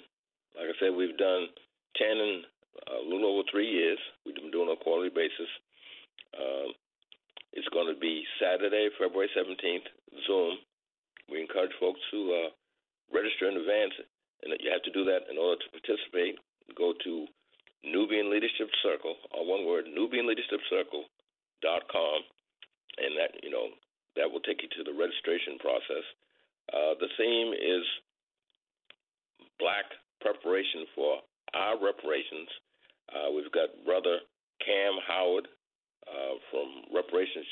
Like 0.57 0.69
I 0.71 0.75
said, 0.79 0.95
we've 0.95 1.17
done 1.17 1.47
10 1.97 2.07
in 2.07 2.43
a 2.87 3.01
little 3.03 3.35
over 3.35 3.43
three 3.51 3.69
years. 3.69 3.99
We've 4.25 4.35
been 4.35 4.51
doing 4.51 4.69
on 4.69 4.77
a 4.77 4.83
quarterly 4.83 5.09
basis. 5.13 5.49
Uh, 6.33 6.71
it's 7.53 7.67
going 7.69 7.93
to 7.93 7.99
be 7.99 8.23
Saturday, 8.39 8.89
February 8.99 9.29
17th, 9.33 9.87
Zoom. 10.27 10.57
We 11.29 11.41
encourage 11.41 11.71
folks 11.79 11.99
to 12.11 12.33
uh, 12.33 12.49
register 13.13 13.49
in 13.49 13.57
advance, 13.57 13.93
and 14.43 14.53
you 14.61 14.71
have 14.71 14.83
to 14.85 14.91
do 14.93 15.03
that 15.05 15.27
in 15.29 15.37
order 15.37 15.61
to 15.61 15.69
participate. 15.73 16.37
Go 16.77 16.93
to 17.03 17.27
Nubian 17.83 18.29
Leadership 18.29 18.69
Circle, 18.83 19.15
or 19.33 19.45
one 19.45 19.65
word, 19.65 19.85
NubianLeadershipCircle.com, 19.89 22.23
and 22.99 23.17
that 23.17 23.31
you 23.41 23.49
know 23.49 23.69
that 24.15 24.29
will 24.29 24.41
take 24.41 24.61
you 24.61 24.69
to 24.77 24.83
the 24.83 24.93
registration 24.93 25.57
process. 25.59 26.03
Uh, 26.69 26.93
the 26.99 27.09
theme 27.17 27.53
is 27.53 27.83
black 29.59 29.85
preparation 30.21 30.87
for 30.95 31.19
our 31.53 31.75
reparations. 31.75 32.49
Uh, 33.11 33.31
we've 33.31 33.51
got 33.51 33.69
Brother 33.85 34.19
Kamm 34.63 34.99
Howard 35.07 35.47
uh, 36.07 36.35
from 36.51 36.67
Reparations 36.93 37.47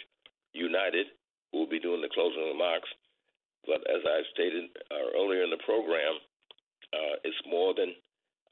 United 0.54 1.08
who 1.52 1.64
will 1.64 1.72
be 1.72 1.80
doing 1.80 2.02
the 2.02 2.12
closing 2.12 2.44
remarks. 2.52 2.90
But 3.66 3.84
as 3.88 4.04
I 4.04 4.24
stated 4.32 4.72
uh, 4.92 5.16
earlier 5.16 5.44
in 5.44 5.52
the 5.52 5.64
program, 5.64 6.20
uh, 6.92 7.16
it's 7.24 7.40
more 7.48 7.76
than 7.76 7.92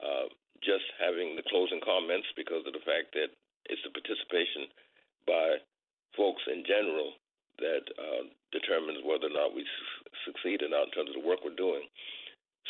uh, 0.00 0.28
just 0.60 0.84
having 1.00 1.36
the 1.36 1.46
closing 1.48 1.80
comments 1.80 2.28
because 2.36 2.64
of 2.68 2.72
the 2.72 2.84
fact 2.84 3.12
that 3.16 3.32
it's 3.68 3.80
the 3.84 3.92
participation 3.92 4.68
by 5.24 5.60
folks 6.16 6.44
in 6.48 6.64
general 6.64 7.16
that 7.60 7.84
uh, 7.96 8.24
determines 8.52 9.00
whether 9.04 9.32
or 9.32 9.36
not 9.36 9.56
we 9.56 9.64
su- 9.64 10.04
succeed 10.28 10.60
or 10.60 10.68
not 10.68 10.88
in 10.88 10.92
terms 10.92 11.10
of 11.12 11.16
the 11.16 11.26
work 11.26 11.40
we're 11.40 11.56
doing. 11.56 11.84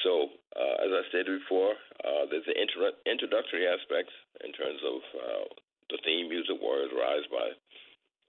So, 0.04 0.28
uh, 0.52 0.76
as 0.84 0.90
I 0.92 1.02
stated 1.08 1.40
before, 1.40 1.72
uh, 2.04 2.28
there's 2.28 2.46
an 2.46 2.58
intro- 2.60 3.00
introductory 3.08 3.64
aspect 3.64 4.10
in 4.44 4.52
terms 4.52 4.80
of 4.84 4.96
uh, 5.16 5.44
the 5.88 5.98
theme 6.04 6.28
music 6.28 6.60
Warriors 6.60 6.92
Rise 6.92 7.24
by 7.32 7.48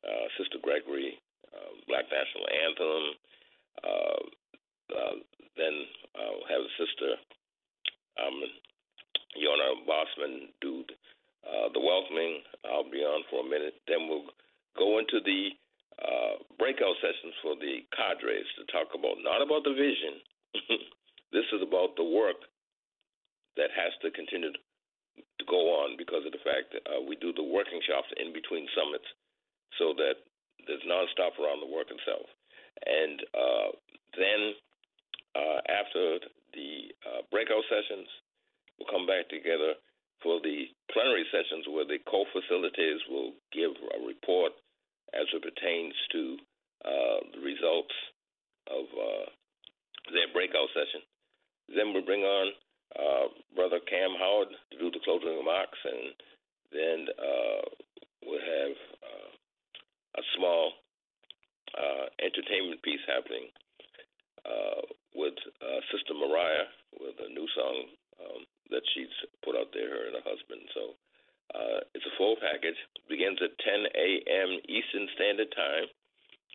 uh, 0.08 0.26
Sister 0.40 0.60
Gregory, 0.64 1.20
um, 1.52 1.76
Black 1.88 2.06
National 2.08 2.46
Anthem. 2.48 3.04
uh, 3.84 4.22
uh, 4.88 5.16
then 5.58 5.76
I'll 6.16 6.48
have 6.48 6.64
a 6.64 6.74
sister, 6.80 7.12
um, 8.24 8.38
Yona 9.36 9.84
Bossman, 9.84 10.54
do 10.62 10.86
the 11.74 11.82
welcoming. 11.84 12.40
I'll 12.64 12.90
be 12.90 13.04
on 13.04 13.24
for 13.30 13.44
a 13.44 13.50
minute. 13.50 13.76
Then 13.88 14.08
we'll 14.08 14.32
go 14.78 15.00
into 15.00 15.20
the 15.20 15.52
breakout 16.58 16.96
sessions 17.04 17.36
for 17.44 17.56
the 17.60 17.84
cadres 17.92 18.48
to 18.58 18.64
talk 18.72 18.96
about 18.96 19.20
not 19.20 19.42
about 19.42 19.66
the 19.66 19.76
vision. 19.76 20.22
this 21.32 21.48
is 21.52 21.62
about 21.62 21.96
the 21.96 22.08
work 22.08 22.40
that 23.58 23.74
has 23.74 23.92
to 24.02 24.12
continue 24.12 24.54
to 24.54 25.46
go 25.50 25.82
on 25.82 25.98
because 25.98 26.26
of 26.26 26.32
the 26.32 26.44
fact 26.46 26.72
that 26.74 26.84
uh, 26.86 27.02
we 27.02 27.18
do 27.18 27.34
the 27.34 27.44
working 27.44 27.82
shops 27.84 28.10
in 28.22 28.32
between 28.34 28.70
summits 28.78 29.08
so 29.82 29.94
that 29.98 30.22
there's 30.66 30.84
nonstop 30.86 31.36
around 31.42 31.60
the 31.62 31.70
work 31.70 31.90
itself. 31.90 32.28
And 32.86 33.18
uh, 33.34 33.70
then 34.14 34.42
uh, 35.34 35.60
after 35.66 36.22
the 36.54 36.94
uh, 37.06 37.22
breakout 37.34 37.66
sessions, 37.70 38.08
we'll 38.78 38.90
come 38.90 39.10
back 39.10 39.30
together 39.30 39.74
for 40.22 40.42
the 40.42 40.70
plenary 40.94 41.26
sessions 41.30 41.66
where 41.70 41.86
the 41.86 42.02
co-facilitators 42.10 43.02
will 43.10 43.34
give 43.54 43.74
a 43.94 44.00
report 44.06 44.54
as 45.14 45.26
it 45.34 45.42
pertains 45.42 45.94
to 46.12 46.38
uh, 46.86 47.20
the 47.34 47.42
results 47.42 47.94
of 48.70 48.86
uh, 48.94 49.26
their 50.14 50.30
breakout 50.34 50.70
session. 50.74 51.02
Then 51.68 51.94
we'll 51.94 52.06
bring 52.06 52.24
on 52.24 52.48
uh, 52.96 53.28
Brother 53.56 53.80
Kamm 53.84 54.16
Howard 54.16 54.50
to 54.72 54.76
do 54.80 54.92
the 54.92 55.04
closing 55.04 55.36
remarks, 55.36 55.78
and 55.84 56.16
then 56.72 57.00
uh, 57.20 57.62
we'll 58.24 58.40
have 58.40 58.76
uh, 59.04 59.30
a 60.18 60.24
small 60.38 60.72
uh, 61.76 62.06
entertainment 62.24 62.82
piece 62.82 63.04
happening 63.06 63.52
uh, 64.48 64.82
with 65.14 65.36
uh, 65.60 65.80
Sister 65.92 66.16
Mariah 66.16 66.72
with 67.00 67.20
a 67.20 67.30
new 67.30 67.48
song 67.52 67.76
um, 68.24 68.42
that 68.72 68.84
she's 68.96 69.12
put 69.44 69.60
out 69.60 69.70
there, 69.76 69.92
her 69.92 70.04
and 70.08 70.16
her 70.18 70.28
husband. 70.28 70.64
So 70.74 70.96
it's 71.96 72.06
a 72.06 72.18
full 72.18 72.36
package. 72.38 72.78
Begins 73.10 73.40
at 73.42 73.58
10 73.58 73.90
a.m. 73.90 74.50
Eastern 74.70 75.08
Standard 75.16 75.50
Time, 75.56 75.88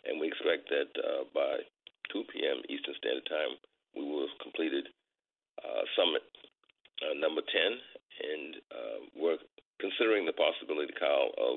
and 0.06 0.20
we 0.20 0.28
expect 0.28 0.70
that 0.70 0.92
by 1.34 1.64
2 2.12 2.22
p.m. 2.30 2.62
Eastern 2.68 2.94
Standard 3.00 3.26
Time, 3.26 3.58
we 3.96 4.04
will 4.04 4.28
have 4.28 4.38
completed 4.38 4.86
uh, 5.62 5.82
Summit 5.96 6.22
uh, 7.02 7.14
number 7.18 7.42
10, 7.42 7.54
and 7.54 8.50
uh, 8.70 8.98
we're 9.16 9.40
considering 9.80 10.26
the 10.26 10.36
possibility, 10.36 10.92
Kyle, 10.94 11.34
of 11.38 11.56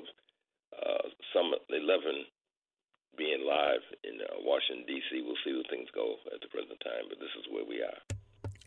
uh, 0.73 1.05
Summit 1.33 1.61
11 1.69 2.25
being 3.17 3.47
live 3.47 3.83
in 4.03 4.19
uh, 4.19 4.43
Washington, 4.43 4.83
D.C. 4.87 5.23
We'll 5.23 5.39
see 5.45 5.55
where 5.55 5.67
things 5.71 5.87
go 5.95 6.19
at 6.33 6.41
the 6.41 6.51
present 6.51 6.75
time, 6.83 7.07
but 7.07 7.19
this 7.19 7.31
is 7.39 7.47
where 7.47 7.63
we 7.63 7.79
are. 7.79 7.99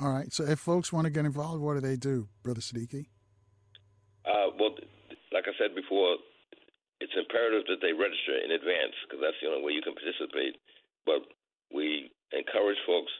All 0.00 0.14
right. 0.14 0.32
So 0.32 0.44
if 0.44 0.58
folks 0.58 0.92
want 0.92 1.04
to 1.04 1.12
get 1.12 1.26
involved, 1.26 1.60
what 1.60 1.74
do 1.74 1.80
they 1.80 1.96
do, 1.96 2.28
Brother 2.42 2.62
Sadiki? 2.62 3.10
Uh, 4.24 4.54
well, 4.56 4.78
like 5.32 5.44
I 5.50 5.54
said 5.58 5.74
before, 5.74 6.16
it's 7.00 7.14
imperative 7.14 7.66
that 7.68 7.82
they 7.82 7.92
register 7.92 8.38
in 8.40 8.50
advance 8.54 8.94
because 9.04 9.20
that's 9.22 9.38
the 9.42 9.48
only 9.50 9.62
way 9.62 9.72
you 9.72 9.82
can 9.82 9.94
participate. 9.94 10.56
But 11.04 11.26
we 11.74 12.10
encourage 12.32 12.78
folks 12.86 13.12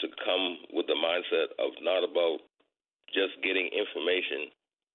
to 0.00 0.08
come 0.24 0.64
with 0.72 0.86
the 0.86 0.98
mindset 0.98 1.52
of 1.60 1.72
not 1.82 2.04
about 2.04 2.40
just 3.12 3.36
getting 3.42 3.68
information 3.72 4.50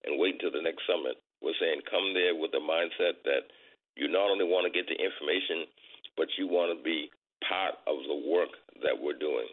and 0.06 0.19
wait 0.19 0.38
until 0.40 0.53
the 0.53 0.64
next 0.64 0.86
summit. 0.88 1.18
We're 1.41 1.57
saying 1.60 1.86
come 1.90 2.14
there 2.14 2.34
with 2.34 2.52
the 2.52 2.64
mindset 2.64 3.22
that 3.27 3.49
you 3.95 4.07
not 4.07 4.32
only 4.32 4.48
want 4.48 4.65
to 4.68 4.73
get 4.73 4.88
the 4.88 4.98
information, 4.98 5.68
but 6.15 6.32
you 6.40 6.48
want 6.48 6.72
to 6.72 6.80
be 6.82 7.11
part 7.44 7.77
of 7.86 8.02
the 8.07 8.19
work 8.30 8.52
that 8.82 8.95
we're 8.95 9.19
doing. 9.19 9.48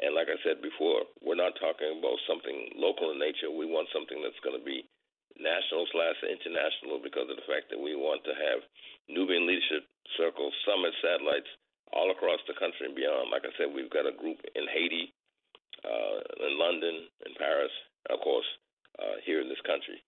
And 0.00 0.16
like 0.16 0.32
I 0.32 0.40
said 0.42 0.64
before, 0.64 1.04
we're 1.20 1.38
not 1.38 1.54
talking 1.60 1.92
about 2.00 2.18
something 2.26 2.74
local 2.80 3.12
in 3.12 3.20
nature. 3.20 3.52
We 3.52 3.68
want 3.68 3.92
something 3.92 4.18
that's 4.24 4.40
going 4.40 4.56
to 4.56 4.64
be 4.64 4.88
national 5.38 5.84
slash 5.92 6.18
international 6.24 6.98
because 7.00 7.28
of 7.28 7.36
the 7.38 7.48
fact 7.48 7.70
that 7.70 7.80
we 7.80 7.94
want 7.94 8.24
to 8.24 8.34
have 8.34 8.64
Nubian 9.08 9.46
Leadership 9.46 9.84
Circle 10.16 10.50
summit 10.64 10.92
satellites 11.00 11.48
all 11.92 12.10
across 12.10 12.40
the 12.48 12.56
country 12.56 12.88
and 12.88 12.96
beyond. 12.96 13.30
Like 13.30 13.44
I 13.44 13.52
said, 13.56 13.72
we've 13.72 13.92
got 13.92 14.08
a 14.08 14.16
group 14.16 14.40
in 14.56 14.64
Haiti, 14.68 15.12
uh, 15.84 16.18
in 16.48 16.58
London, 16.58 17.08
in 17.26 17.32
Paris, 17.36 17.72
of 18.10 18.20
course, 18.20 18.48
uh, 18.98 19.20
here 19.24 19.40
in 19.40 19.48
this 19.48 19.60
country. 19.64 20.00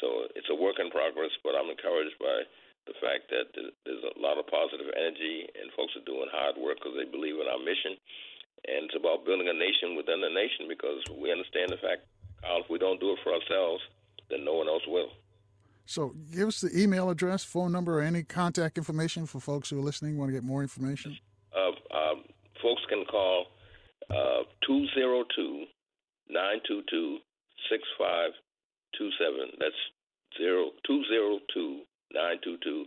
So 0.00 0.28
it's 0.36 0.50
a 0.52 0.56
work 0.56 0.76
in 0.76 0.92
progress, 0.92 1.32
but 1.40 1.56
I'm 1.56 1.72
encouraged 1.72 2.18
by 2.20 2.44
the 2.86 2.94
fact 3.02 3.28
that 3.34 3.50
there's 3.52 4.04
a 4.04 4.14
lot 4.20 4.38
of 4.38 4.46
positive 4.46 4.86
energy 4.94 5.48
and 5.58 5.72
folks 5.74 5.96
are 5.96 6.06
doing 6.06 6.30
hard 6.30 6.54
work 6.56 6.78
because 6.78 6.94
they 6.94 7.08
believe 7.08 7.34
in 7.34 7.48
our 7.48 7.58
mission. 7.58 7.98
And 8.66 8.86
it's 8.86 8.98
about 8.98 9.26
building 9.26 9.48
a 9.48 9.56
nation 9.56 9.96
within 9.96 10.22
a 10.22 10.32
nation 10.32 10.68
because 10.68 11.02
we 11.10 11.32
understand 11.32 11.70
the 11.70 11.80
fact, 11.82 12.06
Kyle, 12.42 12.62
if 12.62 12.70
we 12.70 12.78
don't 12.78 13.00
do 13.00 13.12
it 13.12 13.18
for 13.24 13.34
ourselves, 13.34 13.82
then 14.30 14.44
no 14.44 14.54
one 14.54 14.68
else 14.68 14.86
will. 14.86 15.10
So 15.86 16.14
give 16.32 16.48
us 16.48 16.60
the 16.60 16.70
email 16.76 17.10
address, 17.10 17.44
phone 17.44 17.70
number, 17.70 18.00
or 18.00 18.02
any 18.02 18.22
contact 18.22 18.76
information 18.76 19.26
for 19.26 19.40
folks 19.40 19.70
who 19.70 19.78
are 19.78 19.82
listening, 19.82 20.18
want 20.18 20.30
to 20.30 20.32
get 20.32 20.42
more 20.42 20.62
information. 20.62 21.18
Uh, 21.56 22.20
folks 22.62 22.82
can 22.88 23.04
call 23.08 23.46
uh, 24.10 24.44
202 24.66 25.64
922 26.28 27.18
6527. 27.70 29.56
That's 29.58 29.82
202 30.36 31.80
922 32.12 32.84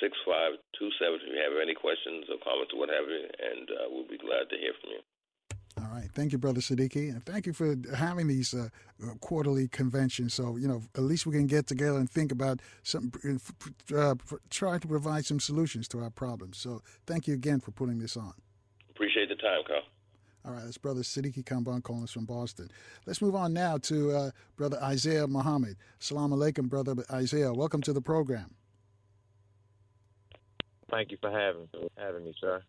6527 0.00 1.20
if 1.24 1.32
you 1.32 1.40
have 1.40 1.56
any 1.60 1.74
questions 1.74 2.28
or 2.28 2.36
comments 2.44 2.72
or 2.72 2.80
what 2.80 2.92
have 2.92 3.08
you, 3.08 3.24
and 3.24 3.66
uh, 3.70 3.86
we'll 3.88 4.08
be 4.08 4.20
glad 4.20 4.48
to 4.50 4.56
hear 4.56 4.72
from 4.80 4.96
you. 4.96 5.02
All 5.82 5.88
right. 5.88 6.08
Thank 6.12 6.32
you, 6.32 6.38
Brother 6.38 6.60
Sadiki. 6.60 7.10
And 7.10 7.24
thank 7.24 7.46
you 7.46 7.52
for 7.52 7.74
having 7.96 8.28
these 8.28 8.54
uh, 8.54 8.68
uh, 9.02 9.14
quarterly 9.20 9.66
conventions. 9.68 10.34
So, 10.34 10.56
you 10.56 10.68
know, 10.68 10.82
at 10.94 11.02
least 11.02 11.26
we 11.26 11.32
can 11.32 11.46
get 11.46 11.66
together 11.66 11.98
and 11.98 12.08
think 12.08 12.30
about 12.30 12.60
something, 12.82 13.40
uh, 13.92 13.96
uh 13.96 14.14
try 14.48 14.78
to 14.78 14.86
provide 14.86 15.24
some 15.26 15.40
solutions 15.40 15.88
to 15.88 16.00
our 16.00 16.10
problems. 16.10 16.58
So, 16.58 16.82
thank 17.06 17.26
you 17.26 17.34
again 17.34 17.58
for 17.58 17.72
putting 17.72 17.98
this 17.98 18.16
on. 18.16 18.34
Appreciate 18.90 19.28
the 19.28 19.34
time, 19.36 19.62
Carl. 19.66 19.82
All 20.44 20.52
right, 20.52 20.64
that's 20.64 20.78
Brother 20.78 21.02
Sadiki 21.02 21.44
Kambon 21.44 21.82
calling 21.82 22.02
us 22.02 22.10
from 22.10 22.26
Boston. 22.26 22.68
Let's 23.06 23.22
move 23.22 23.34
on 23.34 23.52
now 23.52 23.78
to 23.78 24.10
uh, 24.10 24.30
Brother 24.56 24.78
Isaiah 24.82 25.26
Muhammad. 25.26 25.76
Salam 25.98 26.30
alaikum, 26.30 26.68
Brother 26.68 26.96
Isaiah. 27.10 27.52
Welcome 27.52 27.80
to 27.82 27.92
the 27.92 28.00
program. 28.00 28.54
Thank 30.90 31.10
you 31.10 31.18
for 31.20 31.30
having, 31.30 31.68
having 31.96 32.24
me, 32.24 32.34
sir. 32.40 32.62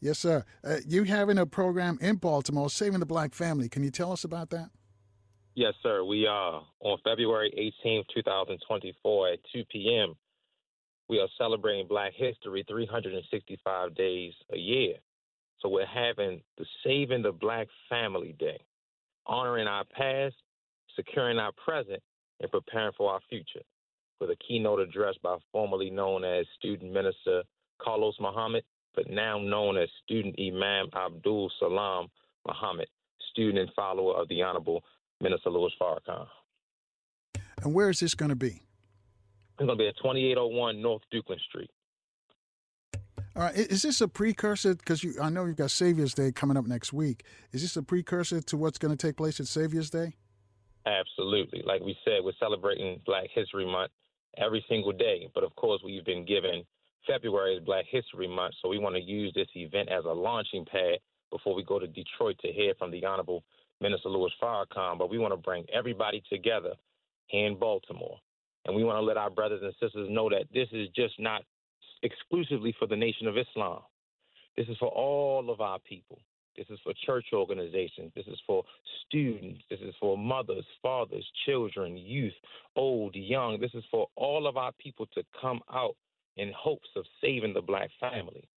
Yes, 0.00 0.18
sir. 0.18 0.44
Uh, 0.64 0.76
you 0.86 1.04
having 1.04 1.36
a 1.36 1.46
program 1.46 1.98
in 2.00 2.16
Baltimore, 2.16 2.70
Saving 2.70 3.00
the 3.00 3.06
Black 3.06 3.34
Family. 3.34 3.68
Can 3.68 3.84
you 3.84 3.90
tell 3.90 4.12
us 4.12 4.24
about 4.24 4.50
that? 4.50 4.70
Yes, 5.54 5.74
sir. 5.82 6.04
We 6.04 6.26
are 6.26 6.62
on 6.80 6.98
February 7.04 7.52
18th, 7.84 8.04
2024 8.14 9.28
at 9.28 9.38
2 9.52 9.64
p.m. 9.70 10.14
We 11.08 11.18
are 11.18 11.28
celebrating 11.36 11.86
Black 11.86 12.12
History 12.16 12.64
365 12.66 13.94
days 13.94 14.32
a 14.54 14.56
year. 14.56 14.94
So 15.58 15.68
we're 15.68 15.84
having 15.84 16.40
the 16.56 16.64
Saving 16.84 17.22
the 17.22 17.32
Black 17.32 17.66
Family 17.90 18.34
Day, 18.38 18.60
honoring 19.26 19.66
our 19.66 19.84
past, 19.84 20.36
securing 20.96 21.38
our 21.38 21.52
present, 21.62 22.02
and 22.40 22.50
preparing 22.50 22.92
for 22.96 23.12
our 23.12 23.20
future. 23.28 23.60
With 24.18 24.30
a 24.30 24.36
keynote 24.36 24.80
address 24.80 25.14
by 25.22 25.36
formerly 25.52 25.90
known 25.90 26.24
as 26.24 26.46
student 26.58 26.92
minister 26.92 27.42
Carlos 27.82 28.14
Muhammad, 28.20 28.64
but 28.94 29.08
now 29.08 29.38
known 29.38 29.76
as 29.76 29.88
student 30.04 30.34
Imam 30.38 30.88
Abdul 30.94 31.50
Salam 31.58 32.08
Muhammad, 32.46 32.88
student 33.30 33.58
and 33.58 33.70
follower 33.74 34.20
of 34.20 34.28
the 34.28 34.42
Honorable 34.42 34.82
Minister 35.20 35.50
Louis 35.50 35.72
Farrakhan. 35.80 36.26
And 37.62 37.74
where 37.74 37.90
is 37.90 38.00
this 38.00 38.14
going 38.14 38.30
to 38.30 38.36
be? 38.36 38.62
It's 39.58 39.58
going 39.58 39.68
to 39.68 39.76
be 39.76 39.88
at 39.88 39.96
2801 39.98 40.80
North 40.80 41.02
Dukeland 41.12 41.40
Street. 41.40 41.70
All 43.36 43.44
right. 43.44 43.54
Is 43.54 43.82
this 43.82 44.00
a 44.00 44.08
precursor? 44.08 44.74
Because 44.74 45.04
I 45.20 45.28
know 45.30 45.44
you've 45.44 45.56
got 45.56 45.70
Savior's 45.70 46.14
Day 46.14 46.32
coming 46.32 46.56
up 46.56 46.66
next 46.66 46.92
week. 46.92 47.24
Is 47.52 47.62
this 47.62 47.76
a 47.76 47.82
precursor 47.82 48.40
to 48.40 48.56
what's 48.56 48.78
going 48.78 48.96
to 48.96 49.06
take 49.06 49.16
place 49.16 49.38
at 49.38 49.46
Savior's 49.46 49.90
Day? 49.90 50.16
Absolutely. 50.86 51.62
Like 51.64 51.82
we 51.82 51.96
said, 52.04 52.20
we're 52.24 52.32
celebrating 52.40 53.00
Black 53.06 53.26
History 53.34 53.66
Month 53.66 53.92
every 54.36 54.64
single 54.68 54.92
day. 54.92 55.28
But 55.34 55.44
of 55.44 55.54
course, 55.56 55.80
we've 55.84 56.04
been 56.04 56.24
given 56.24 56.64
February 57.06 57.56
is 57.56 57.64
Black 57.64 57.84
History 57.90 58.28
Month, 58.28 58.54
so 58.60 58.68
we 58.68 58.78
want 58.78 58.94
to 58.96 59.02
use 59.02 59.32
this 59.34 59.48
event 59.54 59.88
as 59.88 60.04
a 60.04 60.12
launching 60.12 60.64
pad 60.64 60.98
before 61.30 61.54
we 61.54 61.64
go 61.64 61.78
to 61.78 61.86
Detroit 61.86 62.36
to 62.40 62.52
hear 62.52 62.74
from 62.78 62.90
the 62.90 63.04
Honorable 63.04 63.42
Minister 63.80 64.08
Louis 64.08 64.32
Farrakhan. 64.42 64.98
But 64.98 65.10
we 65.10 65.18
want 65.18 65.32
to 65.32 65.36
bring 65.36 65.64
everybody 65.72 66.22
together 66.30 66.74
in 67.30 67.56
Baltimore. 67.58 68.18
And 68.66 68.76
we 68.76 68.84
want 68.84 68.96
to 68.96 69.02
let 69.02 69.16
our 69.16 69.30
brothers 69.30 69.60
and 69.62 69.72
sisters 69.80 70.08
know 70.10 70.28
that 70.28 70.44
this 70.52 70.68
is 70.72 70.88
just 70.94 71.14
not 71.18 71.42
exclusively 72.02 72.74
for 72.78 72.86
the 72.86 72.96
Nation 72.96 73.26
of 73.26 73.38
Islam. 73.38 73.80
This 74.56 74.68
is 74.68 74.76
for 74.78 74.88
all 74.88 75.50
of 75.50 75.60
our 75.60 75.78
people. 75.78 76.18
This 76.56 76.66
is 76.68 76.78
for 76.84 76.92
church 77.06 77.26
organizations. 77.32 78.12
This 78.14 78.26
is 78.26 78.38
for 78.46 78.64
students. 79.06 79.62
This 79.70 79.80
is 79.80 79.94
for 79.98 80.18
mothers, 80.18 80.66
fathers, 80.82 81.26
children, 81.46 81.96
youth, 81.96 82.34
old, 82.76 83.14
young. 83.14 83.58
This 83.60 83.70
is 83.72 83.84
for 83.90 84.08
all 84.16 84.46
of 84.46 84.56
our 84.56 84.72
people 84.72 85.06
to 85.14 85.22
come 85.40 85.60
out 85.72 85.96
in 86.36 86.52
hopes 86.56 86.88
of 86.96 87.04
saving 87.20 87.54
the 87.54 87.60
black 87.60 87.90
family. 88.00 88.48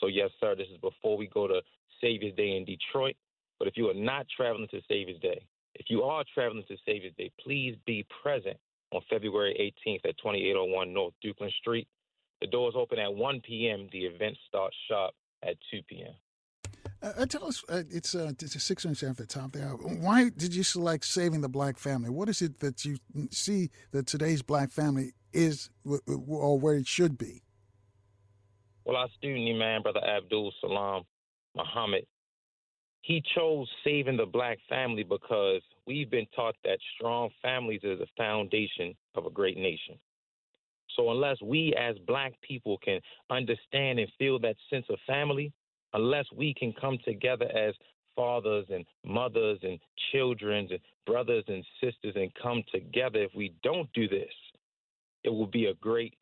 So, 0.00 0.06
yes, 0.06 0.30
sir, 0.40 0.54
this 0.54 0.68
is 0.72 0.78
before 0.78 1.16
we 1.16 1.26
go 1.28 1.46
to 1.46 1.60
Savior's 2.00 2.34
Day 2.34 2.56
in 2.56 2.64
Detroit. 2.64 3.16
But 3.58 3.68
if 3.68 3.76
you 3.76 3.88
are 3.88 3.94
not 3.94 4.26
traveling 4.36 4.68
to 4.70 4.80
Savior's 4.88 5.20
Day, 5.20 5.46
if 5.74 5.86
you 5.88 6.02
are 6.02 6.24
traveling 6.34 6.64
to 6.68 6.76
Savior's 6.86 7.14
Day, 7.16 7.30
please 7.42 7.76
be 7.86 8.04
present 8.22 8.56
on 8.92 9.00
February 9.08 9.74
18th 9.86 10.08
at 10.08 10.18
2801 10.18 10.92
North 10.92 11.14
Dukeland 11.24 11.52
Street. 11.52 11.88
The 12.40 12.48
doors 12.48 12.74
open 12.76 12.98
at 12.98 13.12
1 13.12 13.40
p.m. 13.40 13.88
The 13.92 14.00
event 14.00 14.36
starts 14.48 14.76
sharp 14.88 15.14
at 15.42 15.56
2 15.70 15.80
p.m. 15.88 16.12
Uh, 17.02 17.12
uh, 17.18 17.26
tell 17.26 17.44
us, 17.44 17.64
uh, 17.68 17.82
it's, 17.90 18.14
uh, 18.14 18.32
it's 18.40 18.54
a 18.54 18.60
six 18.60 18.84
minutes 18.84 19.02
after 19.02 19.24
the 19.24 19.26
top 19.26 19.52
there. 19.52 19.70
Why 19.70 20.28
did 20.28 20.54
you 20.54 20.62
select 20.62 21.04
saving 21.04 21.40
the 21.40 21.48
black 21.48 21.76
family? 21.76 22.10
What 22.10 22.28
is 22.28 22.40
it 22.42 22.60
that 22.60 22.84
you 22.84 22.98
see 23.30 23.70
that 23.90 24.06
today's 24.06 24.42
black 24.42 24.70
family 24.70 25.12
is 25.32 25.70
or 25.84 26.58
where 26.60 26.76
it 26.76 26.86
should 26.86 27.18
be? 27.18 27.42
Well, 28.84 28.96
our 28.96 29.08
student 29.16 29.48
Imam, 29.48 29.82
Brother 29.82 30.04
Abdul 30.04 30.52
Salam 30.60 31.02
Muhammad, 31.56 32.06
he 33.00 33.22
chose 33.34 33.68
saving 33.82 34.16
the 34.16 34.26
black 34.26 34.58
family 34.68 35.02
because 35.02 35.62
we've 35.86 36.10
been 36.10 36.26
taught 36.36 36.54
that 36.62 36.78
strong 36.96 37.30
families 37.40 37.80
is 37.82 37.98
the 37.98 38.06
foundation 38.16 38.94
of 39.16 39.26
a 39.26 39.30
great 39.30 39.56
nation. 39.56 39.98
So 40.96 41.10
unless 41.10 41.40
we 41.42 41.74
as 41.74 41.96
black 42.06 42.34
people 42.42 42.78
can 42.78 43.00
understand 43.30 43.98
and 43.98 44.08
feel 44.18 44.38
that 44.40 44.56
sense 44.70 44.86
of 44.88 44.98
family, 45.06 45.52
unless 45.94 46.26
we 46.34 46.54
can 46.54 46.72
come 46.80 46.98
together 47.04 47.46
as 47.56 47.74
fathers 48.16 48.66
and 48.70 48.84
mothers 49.04 49.58
and 49.62 49.78
children 50.12 50.68
and 50.70 50.80
brothers 51.06 51.44
and 51.48 51.64
sisters 51.82 52.14
and 52.16 52.30
come 52.40 52.62
together, 52.72 53.22
if 53.22 53.30
we 53.34 53.54
don't 53.62 53.92
do 53.92 54.08
this, 54.08 54.32
it 55.24 55.30
will 55.30 55.46
be 55.46 55.66
a 55.66 55.74
great 55.74 56.14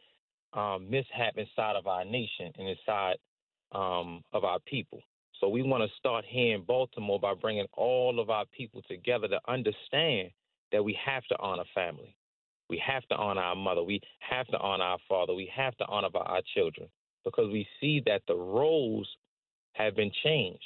um, 0.53 0.89
mishap 0.91 1.37
inside 1.37 1.77
of 1.77 1.87
our 1.87 2.05
nation 2.05 2.53
and 2.59 2.69
inside 2.69 3.17
um, 3.73 4.23
of 4.33 4.45
our 4.45 4.59
people. 4.61 5.01
So 5.41 5.49
we 5.49 5.63
want 5.63 5.83
to 5.83 5.97
start 5.97 6.25
here 6.29 6.55
in 6.55 6.63
Baltimore 6.63 7.19
by 7.19 7.35
bringing 7.35 7.67
all 7.73 8.21
of 8.21 8.29
our 8.29 8.45
people 8.47 8.83
together 8.89 9.27
to 9.29 9.41
understand 9.49 10.31
that 10.71 10.85
we 10.85 10.97
have 11.05 11.25
to 11.25 11.37
honor 11.39 11.65
family. 11.75 12.15
We 12.69 12.81
have 12.87 13.05
to 13.09 13.17
honor 13.17 13.41
our 13.41 13.57
mother. 13.57 13.83
We 13.83 14.01
have 14.21 14.47
to 14.49 14.59
honor 14.59 14.85
our 14.85 14.99
father. 15.09 15.35
We 15.35 15.51
have 15.55 15.77
to 15.79 15.87
honor 15.87 16.09
our 16.15 16.43
children 16.55 16.89
because 17.25 17.51
we 17.51 17.67
see 17.81 18.03
that 18.07 18.23
the 18.29 18.37
roles 18.37 19.09
have 19.73 19.97
been 19.97 20.11
changed. 20.25 20.63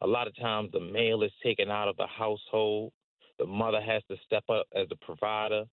A 0.00 0.06
lot 0.06 0.28
of 0.28 0.36
times 0.36 0.70
the 0.72 0.80
male 0.80 1.22
is 1.22 1.32
taken 1.42 1.70
out 1.70 1.88
of 1.88 1.96
the 1.96 2.06
household. 2.06 2.92
The 3.38 3.46
mother 3.46 3.80
has 3.80 4.02
to 4.10 4.16
step 4.24 4.44
up 4.48 4.66
as 4.74 4.88
the 4.88 4.96
provider. 4.96 5.64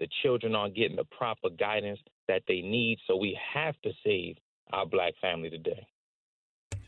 The 0.00 0.08
children 0.22 0.54
aren't 0.54 0.74
getting 0.74 0.96
the 0.96 1.04
proper 1.16 1.50
guidance 1.50 2.00
that 2.28 2.42
they 2.48 2.60
need. 2.60 2.98
So 3.06 3.16
we 3.16 3.38
have 3.54 3.74
to 3.82 3.90
save 4.04 4.36
our 4.72 4.86
black 4.86 5.12
family 5.20 5.50
today. 5.50 5.86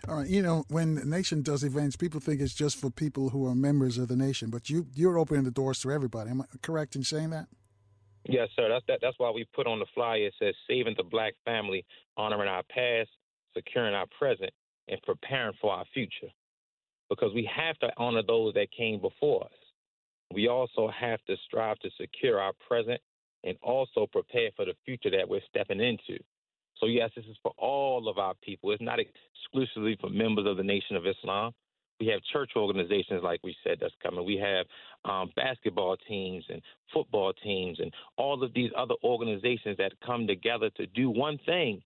All 0.08 0.18
right, 0.18 0.28
you 0.28 0.40
know, 0.40 0.64
when 0.68 0.94
the 0.94 1.04
nation 1.04 1.42
does 1.42 1.64
events, 1.64 1.96
people 1.96 2.20
think 2.20 2.40
it's 2.40 2.54
just 2.54 2.76
for 2.76 2.90
people 2.90 3.30
who 3.30 3.46
are 3.46 3.54
members 3.54 3.98
of 3.98 4.08
the 4.08 4.14
nation, 4.14 4.50
but 4.50 4.70
you 4.70 4.86
you're 4.94 5.18
opening 5.18 5.44
the 5.44 5.50
doors 5.50 5.80
to 5.80 5.90
everybody. 5.90 6.30
Am 6.30 6.42
I 6.42 6.44
correct 6.62 6.94
in 6.94 7.02
saying 7.02 7.30
that? 7.30 7.46
Yes, 8.28 8.48
sir. 8.54 8.68
That's 8.68 8.84
that, 8.86 8.98
that's 9.02 9.18
why 9.18 9.30
we 9.30 9.46
put 9.54 9.66
on 9.66 9.80
the 9.80 9.86
flyer 9.94 10.26
it 10.26 10.34
says 10.40 10.54
saving 10.68 10.94
the 10.96 11.02
black 11.02 11.34
family, 11.44 11.84
honoring 12.16 12.48
our 12.48 12.62
past, 12.64 13.10
securing 13.54 13.94
our 13.94 14.06
present, 14.18 14.50
and 14.88 15.00
preparing 15.02 15.56
for 15.60 15.72
our 15.72 15.84
future. 15.92 16.32
Because 17.08 17.32
we 17.34 17.48
have 17.54 17.78
to 17.78 17.90
honor 17.96 18.22
those 18.26 18.54
that 18.54 18.68
came 18.76 19.00
before 19.00 19.44
us. 19.44 19.50
We 20.34 20.48
also 20.48 20.88
have 20.88 21.20
to 21.26 21.36
strive 21.46 21.78
to 21.80 21.90
secure 22.00 22.40
our 22.40 22.52
present 22.68 23.00
and 23.44 23.56
also 23.62 24.06
prepare 24.10 24.50
for 24.56 24.64
the 24.64 24.74
future 24.84 25.10
that 25.10 25.28
we're 25.28 25.40
stepping 25.48 25.80
into. 25.80 26.18
So, 26.78 26.86
yes, 26.86 27.10
this 27.16 27.24
is 27.26 27.36
for 27.42 27.52
all 27.56 28.08
of 28.08 28.18
our 28.18 28.34
people. 28.42 28.72
It's 28.72 28.82
not 28.82 28.98
exclusively 28.98 29.96
for 30.00 30.10
members 30.10 30.46
of 30.46 30.56
the 30.56 30.62
Nation 30.62 30.96
of 30.96 31.06
Islam. 31.06 31.52
We 32.00 32.08
have 32.08 32.20
church 32.30 32.50
organizations, 32.56 33.22
like 33.22 33.40
we 33.42 33.56
said, 33.64 33.78
that's 33.80 33.94
coming. 34.02 34.26
We 34.26 34.36
have 34.36 34.66
um, 35.10 35.30
basketball 35.34 35.96
teams 36.08 36.44
and 36.50 36.60
football 36.92 37.32
teams 37.32 37.80
and 37.80 37.90
all 38.18 38.42
of 38.42 38.52
these 38.52 38.70
other 38.76 38.96
organizations 39.02 39.78
that 39.78 39.92
come 40.04 40.26
together 40.26 40.68
to 40.76 40.86
do 40.88 41.08
one 41.08 41.38
thing 41.46 41.80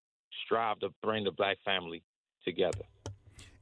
strive 0.44 0.80
to 0.80 0.88
bring 1.02 1.24
the 1.24 1.30
black 1.30 1.58
family 1.64 2.02
together. 2.44 2.84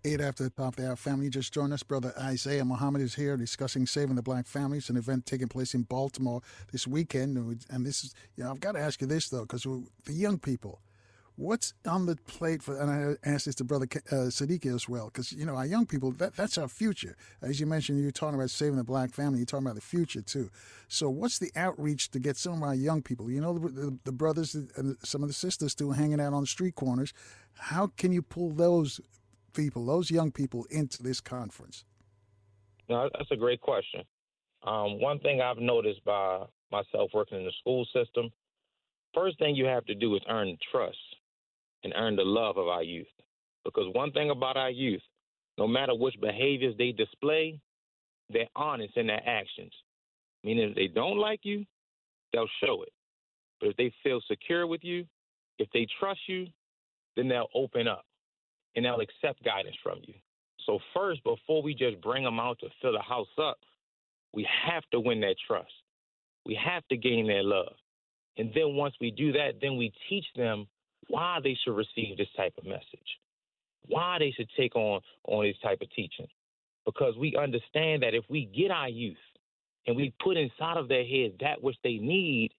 Eight 0.05 0.21
after 0.21 0.45
the 0.45 0.51
top 0.51 0.79
of 0.79 0.85
hour, 0.85 0.95
family 0.95 1.29
just 1.29 1.53
joined 1.53 1.73
us. 1.73 1.83
Brother 1.83 2.15
Isaiah 2.19 2.65
Muhammad 2.65 3.03
is 3.03 3.17
here 3.17 3.37
discussing 3.37 3.85
Saving 3.85 4.15
the 4.15 4.23
Black 4.23 4.47
Families, 4.47 4.89
an 4.89 4.97
event 4.97 5.27
taking 5.27 5.49
place 5.49 5.75
in 5.75 5.83
Baltimore 5.83 6.41
this 6.71 6.87
weekend. 6.87 7.37
And 7.69 7.85
this 7.85 8.05
is, 8.05 8.15
you 8.37 8.45
know, 8.45 8.51
I've 8.51 8.61
got 8.61 8.73
to 8.73 8.81
ask 8.81 9.01
you 9.01 9.09
this, 9.09 9.29
though, 9.29 9.43
because 9.43 9.65
the 9.65 10.13
young 10.13 10.39
people, 10.39 10.81
What's 11.39 11.73
on 11.86 12.06
the 12.06 12.16
plate 12.16 12.65
for? 12.65 12.77
And 12.77 12.90
I 12.90 13.31
asked 13.31 13.47
this 13.47 13.55
to 13.56 13.65
Brother 13.65 13.86
uh, 14.10 14.27
Sadiq 14.27 14.66
as 14.66 14.89
well, 14.89 15.06
because 15.06 15.31
you 15.31 15.47
know 15.47 15.55
our 15.55 15.66
young 15.66 15.86
people. 15.86 16.10
That, 16.10 16.35
that's 16.35 16.59
our 16.59 16.66
future. 16.66 17.16
As 17.40 17.60
you 17.60 17.66
mentioned, 17.66 18.02
you're 18.02 18.10
talking 18.10 18.35
about 18.35 18.51
saving 18.51 18.74
the 18.74 18.82
black 18.82 19.12
family. 19.12 19.39
You're 19.39 19.47
talking 19.47 19.65
about 19.65 19.77
the 19.77 19.81
future 19.81 20.20
too. 20.20 20.51
So, 20.89 21.09
what's 21.09 21.39
the 21.39 21.52
outreach 21.55 22.10
to 22.10 22.19
get 22.19 22.36
some 22.36 22.55
of 22.55 22.62
our 22.65 22.74
young 22.74 23.02
people? 23.02 23.31
You 23.31 23.40
know, 23.40 23.56
the, 23.56 23.69
the, 23.69 23.98
the 24.02 24.10
brothers 24.10 24.56
and 24.56 24.97
some 25.05 25.23
of 25.23 25.28
the 25.28 25.32
sisters 25.32 25.70
still 25.70 25.93
hanging 25.93 26.20
out 26.20 26.32
on 26.32 26.40
the 26.40 26.48
street 26.48 26.74
corners. 26.74 27.12
How 27.55 27.93
can 27.97 28.10
you 28.10 28.20
pull 28.20 28.51
those 28.51 29.01
people, 29.55 29.86
those 29.86 30.10
young 30.10 30.32
people, 30.32 30.66
into 30.70 31.05
this 31.05 31.20
conference? 31.20 31.85
No, 32.89 33.10
that's 33.16 33.31
a 33.31 33.36
great 33.36 33.60
question. 33.60 34.02
Um, 34.65 35.01
one 35.01 35.20
thing 35.20 35.40
I've 35.40 35.59
noticed 35.59 36.05
by 36.05 36.47
myself 36.73 37.12
working 37.15 37.39
in 37.39 37.44
the 37.44 37.52
school 37.60 37.86
system, 37.94 38.28
first 39.15 39.39
thing 39.39 39.55
you 39.55 39.66
have 39.66 39.85
to 39.85 39.94
do 39.94 40.16
is 40.16 40.23
earn 40.28 40.56
trust 40.73 40.98
and 41.85 41.93
earn 41.97 42.17
the 42.17 42.25
love 42.25 42.57
of 42.57 42.69
our 42.69 42.83
youth. 42.83 43.07
Because 43.65 43.93
one 43.95 44.13
thing 44.13 44.31
about 44.31 44.57
our 44.57 44.71
youth, 44.71 45.03
no 45.57 45.67
matter 45.67 45.95
which 45.95 46.21
behaviors 46.21 46.75
they 46.79 46.93
display, 46.93 47.61
they're 48.31 48.49
honest 48.57 48.97
in 48.97 49.07
their 49.07 49.23
actions. 49.27 49.73
Meaning, 50.45 50.71
if 50.71 50.77
they 50.77 50.87
don't 50.87 51.19
like 51.19 51.41
you, 51.43 51.65
they'll 52.33 52.49
show 52.65 52.83
it. 52.83 52.93
But 53.61 53.71
if 53.71 53.77
they 53.77 53.93
feel 54.03 54.21
secure 54.29 54.67
with 54.67 54.85
you, 54.85 55.05
if 55.59 55.69
they 55.73 55.87
trust 55.99 56.21
you, 56.29 56.47
then 57.17 57.29
they'll 57.29 57.51
open 57.55 57.89
up 57.89 58.05
and 58.77 58.85
they'll 58.85 59.01
accept 59.01 59.45
guidance 59.45 59.77
from 59.83 59.99
you. 60.07 60.15
So, 60.65 60.79
first, 60.95 61.25
before 61.25 61.63
we 61.63 61.75
just 61.75 62.01
bring 62.01 62.23
them 62.23 62.39
out 62.39 62.59
to 62.61 62.69
fill 62.81 62.93
the 62.93 63.01
house 63.01 63.27
up, 63.41 63.59
we 64.33 64.47
have 64.67 64.85
to 64.93 65.01
win 65.01 65.21
their 65.21 65.35
trust. 65.47 65.73
We 66.47 66.59
have 66.63 66.87
to 66.89 66.97
gain 66.97 67.27
their 67.27 67.43
love. 67.43 67.75
And 68.37 68.53
then 68.55 68.77
once 68.77 68.95
we 69.01 69.11
do 69.11 69.33
that, 69.33 69.55
then 69.61 69.77
we 69.77 69.93
teach 70.09 70.27
them 70.37 70.67
why 71.09 71.39
they 71.43 71.59
should 71.64 71.76
receive 71.76 72.16
this 72.16 72.28
type 72.36 72.55
of 72.59 72.64
message, 72.64 73.18
why 73.86 74.16
they 74.18 74.30
should 74.30 74.48
take 74.56 74.76
on 74.76 75.01
on 75.24 75.44
this 75.44 75.56
type 75.62 75.80
of 75.80 75.90
teaching. 75.90 76.28
Because 76.86 77.14
we 77.18 77.36
understand 77.36 78.02
that 78.02 78.14
if 78.14 78.24
we 78.30 78.47
get 78.47 78.70
our 78.70 78.89
youth 78.89 79.16
and 79.86 79.97
we 79.97 80.14
put 80.22 80.36
inside 80.36 80.76
of 80.76 80.89
their 80.89 81.05
heads 81.05 81.35
that 81.40 81.62
which 81.62 81.76
they 81.82 81.98
need, 81.98 82.51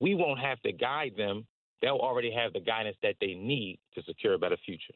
we 0.00 0.14
won't 0.14 0.40
have 0.40 0.60
to 0.62 0.72
guide 0.72 1.12
them. 1.16 1.46
They'll 1.82 1.96
already 1.96 2.32
have 2.32 2.52
the 2.52 2.60
guidance 2.60 2.96
that 3.02 3.16
they 3.20 3.34
need 3.34 3.78
to 3.94 4.02
secure 4.02 4.34
a 4.34 4.38
better 4.38 4.56
future. 4.64 4.94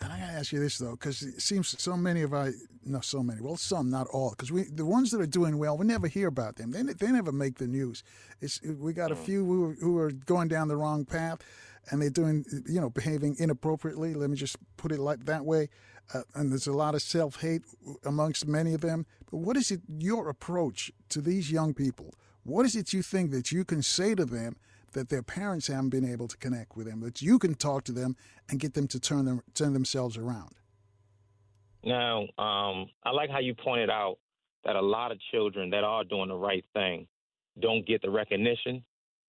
And 0.00 0.12
I 0.12 0.20
gotta 0.20 0.32
ask 0.32 0.52
you 0.52 0.60
this 0.60 0.78
though, 0.78 0.92
because 0.92 1.22
it 1.22 1.40
seems 1.42 1.80
so 1.80 1.96
many 1.96 2.22
of 2.22 2.32
our, 2.32 2.52
not 2.84 3.04
so 3.04 3.22
many, 3.22 3.40
well, 3.40 3.56
some, 3.56 3.90
not 3.90 4.06
all, 4.08 4.30
because 4.30 4.52
we, 4.52 4.64
the 4.64 4.86
ones 4.86 5.10
that 5.10 5.20
are 5.20 5.26
doing 5.26 5.58
well, 5.58 5.76
we 5.76 5.86
never 5.86 6.06
hear 6.06 6.28
about 6.28 6.56
them. 6.56 6.70
They, 6.70 6.82
they 6.82 7.12
never 7.12 7.32
make 7.32 7.58
the 7.58 7.66
news. 7.66 8.04
It's, 8.40 8.62
we 8.62 8.92
got 8.92 9.10
a 9.10 9.16
mm. 9.16 9.24
few 9.24 9.44
who, 9.44 9.74
who 9.80 9.98
are 9.98 10.12
going 10.12 10.48
down 10.48 10.68
the 10.68 10.76
wrong 10.76 11.04
path 11.04 11.40
and 11.90 12.02
they're 12.02 12.10
doing, 12.10 12.44
you 12.66 12.80
know, 12.80 12.90
behaving 12.90 13.36
inappropriately. 13.38 14.14
Let 14.14 14.30
me 14.30 14.36
just 14.36 14.56
put 14.76 14.92
it 14.92 14.98
like 14.98 15.24
that 15.24 15.44
way. 15.44 15.68
Uh, 16.14 16.22
and 16.34 16.50
there's 16.50 16.66
a 16.66 16.72
lot 16.72 16.94
of 16.94 17.02
self 17.02 17.40
hate 17.40 17.62
amongst 18.04 18.46
many 18.46 18.74
of 18.74 18.80
them. 18.80 19.06
But 19.30 19.38
what 19.38 19.56
is 19.56 19.70
it, 19.70 19.80
your 19.88 20.28
approach 20.28 20.90
to 21.10 21.20
these 21.20 21.50
young 21.50 21.74
people? 21.74 22.14
What 22.44 22.64
is 22.64 22.76
it 22.76 22.92
you 22.92 23.02
think 23.02 23.30
that 23.32 23.52
you 23.52 23.64
can 23.64 23.82
say 23.82 24.14
to 24.14 24.24
them 24.24 24.56
that 24.92 25.10
their 25.10 25.22
parents 25.22 25.66
haven't 25.66 25.90
been 25.90 26.10
able 26.10 26.28
to 26.28 26.36
connect 26.38 26.76
with 26.76 26.86
them, 26.86 27.00
that 27.00 27.20
you 27.20 27.38
can 27.38 27.54
talk 27.54 27.84
to 27.84 27.92
them 27.92 28.16
and 28.48 28.58
get 28.58 28.74
them 28.74 28.88
to 28.88 28.98
turn 28.98 29.26
them 29.26 29.42
turn 29.54 29.74
themselves 29.74 30.16
around? 30.16 30.54
Now, 31.84 32.22
um, 32.38 32.88
I 33.04 33.10
like 33.12 33.30
how 33.30 33.38
you 33.38 33.54
pointed 33.54 33.90
out 33.90 34.18
that 34.64 34.76
a 34.76 34.80
lot 34.80 35.12
of 35.12 35.18
children 35.30 35.70
that 35.70 35.84
are 35.84 36.04
doing 36.04 36.28
the 36.28 36.36
right 36.36 36.64
thing 36.72 37.06
don't 37.60 37.86
get 37.86 38.02
the 38.02 38.10
recognition 38.10 38.82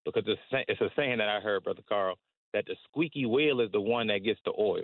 because 0.05 0.23
it's 0.25 0.81
a 0.81 0.89
saying 0.95 1.17
that 1.17 1.29
I 1.29 1.39
heard, 1.39 1.63
Brother 1.63 1.83
Carl 1.87 2.15
that 2.53 2.65
the 2.65 2.75
squeaky 2.89 3.25
wheel 3.25 3.61
is 3.61 3.71
the 3.71 3.81
one 3.81 4.07
that 4.07 4.23
gets 4.23 4.39
the 4.45 4.51
oil, 4.57 4.83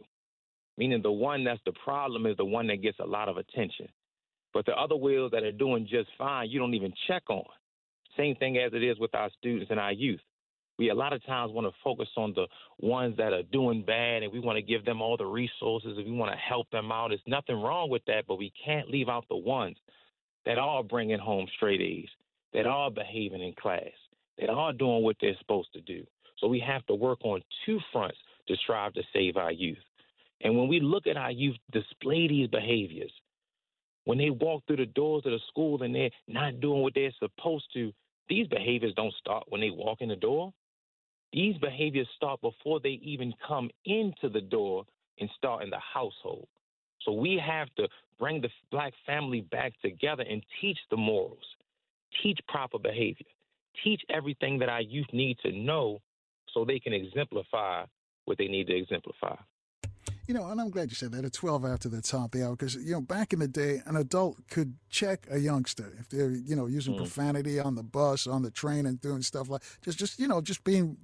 meaning 0.78 1.02
the 1.02 1.12
one 1.12 1.44
that's 1.44 1.62
the 1.66 1.74
problem 1.84 2.26
is 2.26 2.38
the 2.38 2.46
one 2.46 2.68
that 2.68 2.82
gets 2.82 3.00
a 3.00 3.06
lot 3.06 3.30
of 3.30 3.38
attention. 3.38 3.88
But 4.54 4.66
the 4.66 4.74
other 4.74 4.96
wheels 4.96 5.32
that 5.32 5.44
are 5.44 5.52
doing 5.52 5.88
just 5.90 6.10
fine, 6.18 6.50
you 6.50 6.60
don't 6.60 6.74
even 6.74 6.94
check 7.08 7.24
on. 7.30 7.44
Same 8.18 8.36
thing 8.36 8.58
as 8.58 8.72
it 8.74 8.84
is 8.84 8.98
with 8.98 9.14
our 9.14 9.30
students 9.38 9.70
and 9.70 9.80
our 9.80 9.92
youth. 9.92 10.22
We 10.78 10.90
a 10.90 10.96
lot 10.96 11.14
of 11.14 11.26
times 11.26 11.54
want 11.54 11.68
to 11.68 11.74
focus 11.84 12.10
on 12.18 12.34
the 12.34 12.48
ones 12.80 13.16
that 13.18 13.34
are 13.34 13.44
doing 13.44 13.84
bad 13.86 14.24
and 14.24 14.32
we 14.32 14.40
want 14.40 14.58
to 14.58 14.62
give 14.62 14.84
them 14.84 15.02
all 15.02 15.16
the 15.16 15.26
resources 15.26 15.98
and 15.98 16.06
we 16.06 16.12
want 16.12 16.32
to 16.32 16.38
help 16.38 16.70
them 16.70 16.92
out. 16.92 17.10
There's 17.10 17.22
nothing 17.28 17.62
wrong 17.62 17.90
with 17.90 18.04
that, 18.06 18.26
but 18.28 18.38
we 18.38 18.52
can't 18.64 18.90
leave 18.90 19.08
out 19.08 19.26
the 19.30 19.38
ones 19.38 19.78
that 20.46 20.58
are 20.58 20.84
bringing 20.84 21.20
home 21.20 21.48
straight 21.56 21.82
A's, 21.82 22.10
that 22.54 22.66
are 22.66 22.92
behaving 22.92 23.42
in 23.42 23.54
class, 23.54 23.84
that 24.38 24.50
are 24.50 24.74
doing 24.74 25.04
what 25.04 25.16
they're 25.22 25.38
supposed 25.40 25.72
to 25.74 25.82
do. 25.82 26.06
So 26.38 26.48
we 26.48 26.60
have 26.60 26.86
to 26.88 26.96
work 26.96 27.20
on 27.24 27.42
two 27.66 27.80
fronts 27.92 28.18
to 28.48 28.56
strive 28.58 28.94
to 28.94 29.04
save 29.14 29.38
our 29.38 29.52
youth. 29.52 29.78
And 30.42 30.58
when 30.58 30.68
we 30.68 30.80
look 30.80 31.08
at 31.08 31.18
our 31.18 31.32
youth 31.32 31.56
display 31.72 32.28
these 32.28 32.48
behaviors, 32.50 33.12
when 34.04 34.18
they 34.18 34.30
walk 34.30 34.64
through 34.68 34.78
the 34.78 34.86
doors 34.86 35.24
of 35.26 35.32
the 35.32 35.40
school 35.48 35.82
and 35.82 35.96
they're 35.96 36.12
not 36.28 36.60
doing 36.60 36.82
what 36.82 36.94
they're 36.94 37.14
supposed 37.20 37.66
to, 37.74 37.92
these 38.30 38.48
behaviors 38.48 38.94
don't 38.96 39.14
start 39.16 39.46
when 39.50 39.62
they 39.62 39.72
walk 39.72 40.02
in 40.02 40.10
the 40.10 40.16
door. 40.16 40.54
These 41.34 41.58
behaviors 41.58 42.08
start 42.16 42.40
before 42.42 42.80
they 42.80 43.00
even 43.02 43.34
come 43.46 43.70
into 43.86 44.30
the 44.30 44.42
door 44.42 44.86
and 45.20 45.30
start 45.38 45.64
in 45.64 45.70
the 45.70 45.80
household. 45.80 46.48
So 47.02 47.14
we 47.14 47.42
have 47.46 47.68
to 47.76 47.88
bring 48.20 48.42
the 48.42 48.50
black 48.72 48.94
family 49.06 49.42
back 49.42 49.74
together 49.82 50.24
and 50.30 50.44
teach 50.62 50.78
the 50.90 50.98
morals, 50.98 51.44
teach 52.24 52.40
proper 52.48 52.80
behavior, 52.80 53.26
teach 53.84 54.02
everything 54.10 54.60
that 54.60 54.70
our 54.70 54.82
youth 54.82 55.08
need 55.12 55.38
to 55.40 55.52
know 55.52 56.00
so 56.56 56.66
they 56.66 56.80
can 56.80 56.94
exemplify 56.94 57.86
what 58.24 58.40
they 58.40 58.48
need 58.48 58.68
to 58.68 58.76
exemplify. 58.76 59.36
You 60.28 60.34
know, 60.34 60.48
and 60.48 60.60
I'm 60.60 60.72
glad 60.72 60.90
you 60.90 60.96
said 60.96 61.12
that 61.12 61.24
at 61.24 61.34
12 61.34 61.66
after 61.66 61.88
the 61.88 62.02
top 62.02 62.34
of 62.34 62.40
the 62.40 62.48
hour, 62.48 62.56
because, 62.56 62.76
you 62.76 62.94
know, 62.94 63.02
back 63.02 63.32
in 63.32 63.40
the 63.40 63.48
day, 63.48 63.82
an 63.86 63.96
adult 63.96 64.38
could 64.50 64.76
check 64.90 65.28
a 65.30 65.38
youngster 65.38 65.94
if 66.00 66.10
they're, 66.10 66.32
you 66.32 66.56
know, 66.56 66.66
using 66.66 66.96
mm. 66.96 66.98
profanity 66.98 67.60
on 67.60 67.76
the 67.76 67.84
bus, 67.84 68.26
on 68.26 68.42
the 68.42 68.50
train, 68.50 68.88
and 68.88 69.00
doing 69.00 69.22
stuff 69.22 69.50
like 69.50 69.62
just, 69.84 70.00
just, 70.00 70.20
you 70.20 70.28
know, 70.28 70.42
just 70.42 70.64
being, 70.64 70.98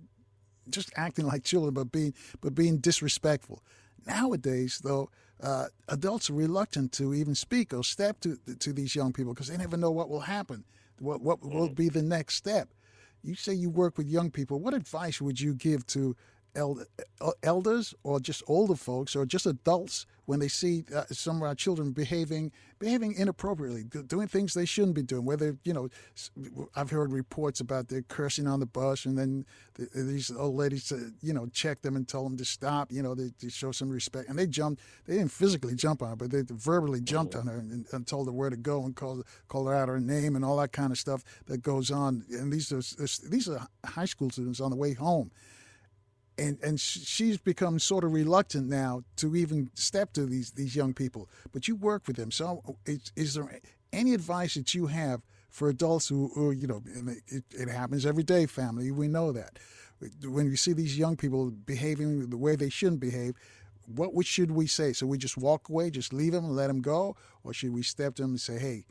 just 0.72 0.92
acting 0.96 1.28
like 1.28 1.44
children, 1.44 1.74
but 1.74 1.92
being, 1.92 2.16
but 2.42 2.56
being 2.56 2.78
disrespectful. 2.78 3.64
Nowadays, 4.08 4.82
though, 4.84 5.12
uh, 5.44 5.66
adults 5.88 6.30
are 6.32 6.34
reluctant 6.34 6.92
to 6.94 7.14
even 7.14 7.36
speak 7.36 7.74
or 7.74 7.84
step 7.84 8.20
to 8.22 8.38
to 8.60 8.74
these 8.74 8.96
young 8.96 9.12
people 9.14 9.34
because 9.34 9.48
they 9.48 9.58
never 9.58 9.78
know 9.78 9.92
what 9.92 10.10
will 10.10 10.22
happen, 10.22 10.64
what 11.00 11.22
what 11.22 11.42
will 11.42 11.70
mm. 11.70 11.76
be 11.76 11.90
the 11.90 12.02
next 12.02 12.36
step. 12.36 12.70
You 13.24 13.36
say 13.36 13.54
you 13.54 13.70
work 13.70 13.98
with 13.98 14.08
young 14.08 14.32
people. 14.32 14.60
What 14.60 14.74
advice 14.74 15.22
would 15.22 15.40
you 15.40 15.54
give 15.54 15.86
to 15.88 16.16
elders 16.56 17.94
or 18.04 18.20
just 18.20 18.44
older 18.48 18.76
folks 18.76 19.16
or 19.16 19.26
just 19.26 19.46
adults 19.46 20.06
when 20.26 20.40
they 20.40 20.48
see 20.48 20.86
uh, 20.96 21.04
some 21.12 21.38
of 21.38 21.44
our 21.44 21.56
children 21.56 21.92
behaving 21.92 22.52
behaving 22.80 23.14
inappropriately, 23.14 23.84
doing 24.08 24.28
things 24.28 24.54
they 24.54 24.66
shouldn't 24.66 24.96
be 24.96 25.04
doing. 25.04 25.24
Whether 25.24 25.58
you 25.64 25.74
know, 25.74 25.90
I've 26.76 26.90
heard 26.90 27.12
reports 27.12 27.60
about 27.60 27.90
their 27.90 28.02
cursing 28.02 28.48
on 28.48 28.60
the 28.60 28.66
bus, 28.66 29.06
and 29.06 29.18
then 29.18 29.46
the, 29.76 29.88
these 29.94 30.32
old 30.32 30.56
ladies, 30.56 30.92
uh, 30.92 31.10
you 31.22 31.34
know, 31.34 31.48
check 31.48 31.82
them 31.82 31.96
and 31.96 32.08
tell 32.08 32.24
them 32.24 32.38
to 32.38 32.46
stop. 32.46 32.92
You 32.92 33.04
know, 33.04 33.14
they, 33.14 33.32
they, 33.40 33.50
show 33.50 33.72
some 33.72 33.90
respect, 33.90 34.30
and 34.30 34.40
they 34.40 34.48
jumped. 34.48 34.82
They 35.06 35.18
didn't 35.18 35.32
physically 35.32 35.76
jump 35.76 36.02
on 36.02 36.10
her, 36.10 36.16
but 36.16 36.32
they 36.32 36.44
verbally 36.48 37.02
jumped 37.02 37.36
on 37.36 37.48
her 37.48 37.58
and, 37.58 37.86
and 37.92 38.08
told 38.08 38.28
her 38.28 38.34
where 38.34 38.50
to 38.50 38.58
go 38.58 38.84
and 38.84 38.96
called 38.96 39.26
called 39.48 39.68
her 39.68 39.76
out 39.76 39.90
her 39.90 40.00
name 40.00 40.36
and 40.36 40.44
all 40.44 40.58
that 40.58 40.72
kind 40.72 40.92
of 40.92 40.98
stuff 40.98 41.24
that 41.48 41.62
goes 41.62 41.92
on. 41.92 42.24
And 42.32 42.52
these 42.52 42.72
are 42.72 42.82
these 43.30 43.48
are 43.48 43.68
high 43.86 44.06
school 44.06 44.30
students 44.30 44.60
on 44.60 44.72
the 44.72 44.78
way 44.78 44.94
home 44.94 45.32
and 46.42 46.58
and 46.64 46.80
she's 46.80 47.38
become 47.38 47.80
sort 47.80 48.04
of 48.04 48.14
reluctant 48.14 48.68
now 48.68 49.04
to 49.18 49.36
even 49.36 49.70
step 49.76 50.14
to 50.14 50.26
these 50.26 50.52
these 50.52 50.76
young 50.76 50.94
people. 50.94 51.30
But 51.52 51.68
you 51.68 51.76
work 51.76 52.08
with 52.08 52.16
them, 52.16 52.32
so 52.32 52.78
is, 52.86 53.12
is 53.16 53.34
there 53.36 53.62
any 53.94 54.14
advice 54.14 54.56
that 54.56 54.74
you 54.74 54.88
have 54.88 55.22
for 55.50 55.70
adults 55.70 56.08
who, 56.08 56.32
who 56.34 56.52
you 56.52 56.66
know, 56.66 56.82
it, 57.28 57.44
it, 57.52 57.68
happens 57.68 58.06
every 58.06 58.24
day, 58.24 58.46
family. 58.46 58.90
We 58.90 59.10
know 59.10 59.34
that. 59.34 59.60
When 60.24 60.46
you 60.50 60.56
see 60.56 60.72
these 60.72 60.98
young 60.98 61.18
people 61.18 61.52
behaving 61.52 62.30
the 62.30 62.38
way 62.38 62.56
they 62.56 62.70
shouldn't 62.70 63.02
behave, 63.02 63.36
what 63.94 64.26
should 64.26 64.52
we 64.52 64.66
say? 64.66 64.94
So 64.94 65.06
we 65.06 65.18
just 65.18 65.38
walk 65.38 65.68
away, 65.68 65.90
just 65.90 66.14
leave 66.14 66.32
them 66.32 66.46
and 66.46 66.56
let 66.56 66.68
them 66.68 66.82
go, 66.82 67.18
or 67.44 67.54
should 67.54 67.74
we 67.74 67.84
step 67.84 68.16
to 68.16 68.22
them 68.22 68.32
and 68.32 68.42
say, 68.42 68.58
"Hey, 68.58 68.86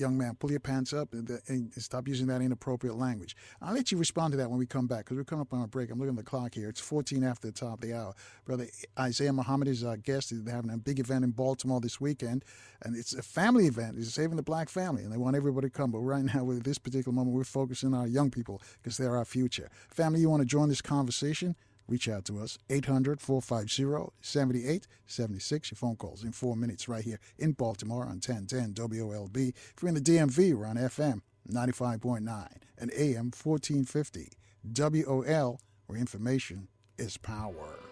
young 0.00 0.16
man, 0.16 0.34
pull 0.34 0.50
your 0.50 0.60
pants 0.60 0.92
up 0.92 1.12
and, 1.12 1.30
uh, 1.30 1.36
and, 1.48 1.72
stop 1.74 2.08
using 2.08 2.26
that 2.26 2.40
inappropriate 2.40 2.96
language. 2.96 3.36
I'll 3.60 3.74
let 3.74 3.92
you 3.92 3.98
respond 3.98 4.32
to 4.32 4.36
that 4.38 4.50
when 4.50 4.58
we 4.58 4.66
come 4.66 4.86
back 4.86 5.04
because 5.04 5.16
we're 5.16 5.24
coming 5.24 5.42
up 5.42 5.52
on 5.52 5.62
a 5.62 5.66
break. 5.66 5.90
I'm 5.90 5.98
looking 5.98 6.18
at 6.18 6.24
the 6.24 6.28
clock 6.28 6.54
here. 6.54 6.68
It's 6.68 6.80
14 6.80 7.22
after 7.24 7.48
the 7.48 7.52
top 7.52 7.74
of 7.74 7.80
the 7.80 7.94
hour. 7.94 8.14
Brother 8.44 8.66
Isaiah 8.98 9.32
Muhammad 9.32 9.68
is 9.68 9.84
our 9.84 9.96
guest. 9.96 10.32
They're 10.32 10.54
having 10.54 10.70
a 10.70 10.78
big 10.78 10.98
event 10.98 11.24
in 11.24 11.30
Baltimore 11.30 11.80
this 11.80 12.00
weekend, 12.00 12.44
and 12.82 12.96
it's 12.96 13.14
a 13.14 13.22
family 13.22 13.66
event. 13.66 13.96
It's 13.98 14.12
saving 14.12 14.36
the 14.36 14.42
black 14.42 14.68
family, 14.68 15.02
and 15.02 15.12
they 15.12 15.16
want 15.16 15.36
everybody 15.36 15.68
to 15.68 15.72
come. 15.72 15.90
But 15.90 15.98
right 16.00 16.24
now, 16.34 16.44
with 16.44 16.64
this 16.64 16.78
particular 16.78 17.14
moment, 17.14 17.36
we're 17.36 17.44
focusing 17.44 17.94
on 17.94 18.00
our 18.00 18.06
young 18.06 18.30
people 18.30 18.62
because 18.82 18.96
they're 18.96 19.16
our 19.16 19.24
future. 19.24 19.70
Family, 19.90 20.20
you 20.20 20.30
want 20.30 20.42
to 20.42 20.46
join 20.46 20.68
this 20.68 20.82
conversation? 20.82 21.56
Reach 21.88 22.08
out 22.08 22.24
to 22.24 22.38
us 22.38 22.58
800 22.70 23.20
450 23.20 24.12
7876 24.20 25.70
your 25.70 25.76
phone 25.76 25.96
calls 25.96 26.24
in 26.24 26.32
four 26.32 26.56
minutes 26.56 26.88
right 26.88 27.04
here 27.04 27.20
in 27.38 27.52
baltimore 27.52 28.02
on 28.02 28.20
1010 28.20 28.74
wolb 28.78 29.36
if 29.36 29.74
you're 29.80 29.88
in 29.88 29.94
the 29.94 30.00
dmv 30.00 30.54
we're 30.54 30.66
on 30.66 30.76
fm 30.76 31.20
95.9 31.50 32.48
and 32.78 32.92
am 32.92 33.30
1450 33.30 34.32
wol 34.74 35.60
where 35.86 35.98
information 35.98 36.68
is 36.98 37.16
power 37.16 37.85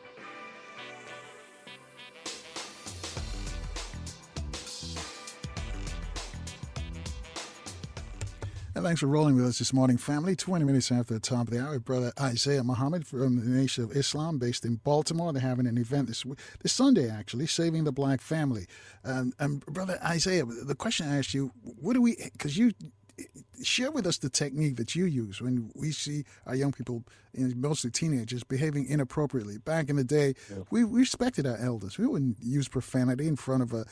And 8.77 8.85
thanks 8.85 9.01
for 9.01 9.07
rolling 9.07 9.37
with 9.37 9.47
us 9.47 9.61
this 9.61 9.73
morning, 9.73 9.99
family. 9.99 10.35
20 10.35 10.65
minutes 10.65 10.91
after 10.91 11.15
the 11.15 11.21
top 11.21 11.47
of 11.47 11.55
the 11.55 11.65
hour, 11.65 11.79
brother 11.79 12.13
Isaiah 12.21 12.65
Muhammad 12.65 13.07
from 13.07 13.39
the 13.39 13.47
Nation 13.47 13.85
of 13.85 13.93
Islam, 13.93 14.39
based 14.39 14.65
in 14.65 14.81
Baltimore. 14.83 15.33
They're 15.33 15.41
having 15.41 15.69
an 15.69 15.79
event 15.79 16.09
this 16.09 16.25
this 16.61 16.73
Sunday, 16.73 17.09
actually, 17.09 17.47
saving 17.47 17.85
the 17.85 17.93
black 17.93 18.21
family. 18.21 18.67
Um, 19.05 19.33
and 19.39 19.65
brother 19.67 20.01
Isaiah, 20.05 20.45
the 20.45 20.75
question 20.75 21.09
I 21.09 21.19
asked 21.19 21.35
you, 21.35 21.53
what 21.63 21.93
do 21.93 22.03
we? 22.03 22.17
Because 22.33 22.59
you 22.59 22.73
share 23.63 23.93
with 23.93 24.07
us 24.07 24.19
the 24.19 24.29
technique 24.29 24.77
that 24.77 24.97
you 24.97 25.05
use 25.05 25.41
when 25.41 25.71
we 25.75 25.93
see 25.93 26.25
our 26.47 26.57
young 26.57 26.73
people, 26.73 27.05
mostly 27.33 27.91
teenagers, 27.91 28.43
behaving 28.43 28.87
inappropriately. 28.89 29.59
Back 29.59 29.89
in 29.89 29.95
the 29.95 30.05
day, 30.05 30.35
yeah. 30.51 30.63
we, 30.71 30.83
respected 30.83 31.47
our 31.47 31.57
elders. 31.59 31.97
We 31.97 32.07
wouldn't 32.07 32.39
use 32.43 32.69
profanity 32.69 33.29
in 33.29 33.37
front 33.37 33.63
of 33.63 33.73
a, 33.73 33.87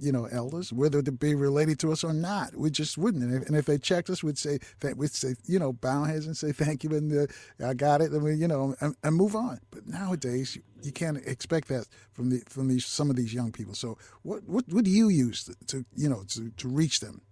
you 0.00 0.12
know, 0.12 0.26
elders, 0.26 0.72
whether 0.72 1.02
to 1.02 1.12
be 1.12 1.34
related 1.34 1.78
to 1.80 1.92
us 1.92 2.04
or 2.04 2.12
not. 2.12 2.56
We 2.56 2.70
just 2.70 2.96
wouldn't. 2.96 3.22
And 3.22 3.34
if, 3.34 3.48
and 3.48 3.56
if 3.56 3.66
they 3.66 3.78
checked 3.78 4.10
us, 4.10 4.22
we'd 4.22 4.38
say, 4.38 4.58
we'd 4.96 5.10
say, 5.10 5.34
you 5.46 5.58
know, 5.58 5.72
bow 5.72 6.04
heads 6.04 6.26
and 6.26 6.36
say 6.36 6.52
thank 6.52 6.84
you, 6.84 6.90
and 6.90 7.28
uh, 7.28 7.66
I 7.66 7.74
got 7.74 8.00
it, 8.00 8.12
and 8.12 8.22
we, 8.22 8.34
you 8.34 8.48
know, 8.48 8.74
and, 8.80 8.94
and, 9.02 9.16
move 9.16 9.36
on. 9.36 9.60
But 9.70 9.86
nowadays, 9.86 10.58
you 10.82 10.92
can't 10.92 11.18
expect 11.26 11.68
that 11.68 11.86
from 12.12 12.30
the 12.30 12.42
from 12.48 12.68
these 12.68 12.86
some 12.86 13.10
of 13.10 13.16
these 13.16 13.34
young 13.34 13.52
people. 13.52 13.74
So, 13.74 13.98
what 14.22 14.42
what, 14.44 14.64
what 14.68 14.84
do 14.84 14.90
you 14.90 15.08
use 15.08 15.44
to, 15.44 15.54
to 15.66 15.84
you 15.96 16.08
know 16.08 16.24
to, 16.28 16.50
to 16.50 16.68
reach 16.68 17.00
them? 17.00 17.22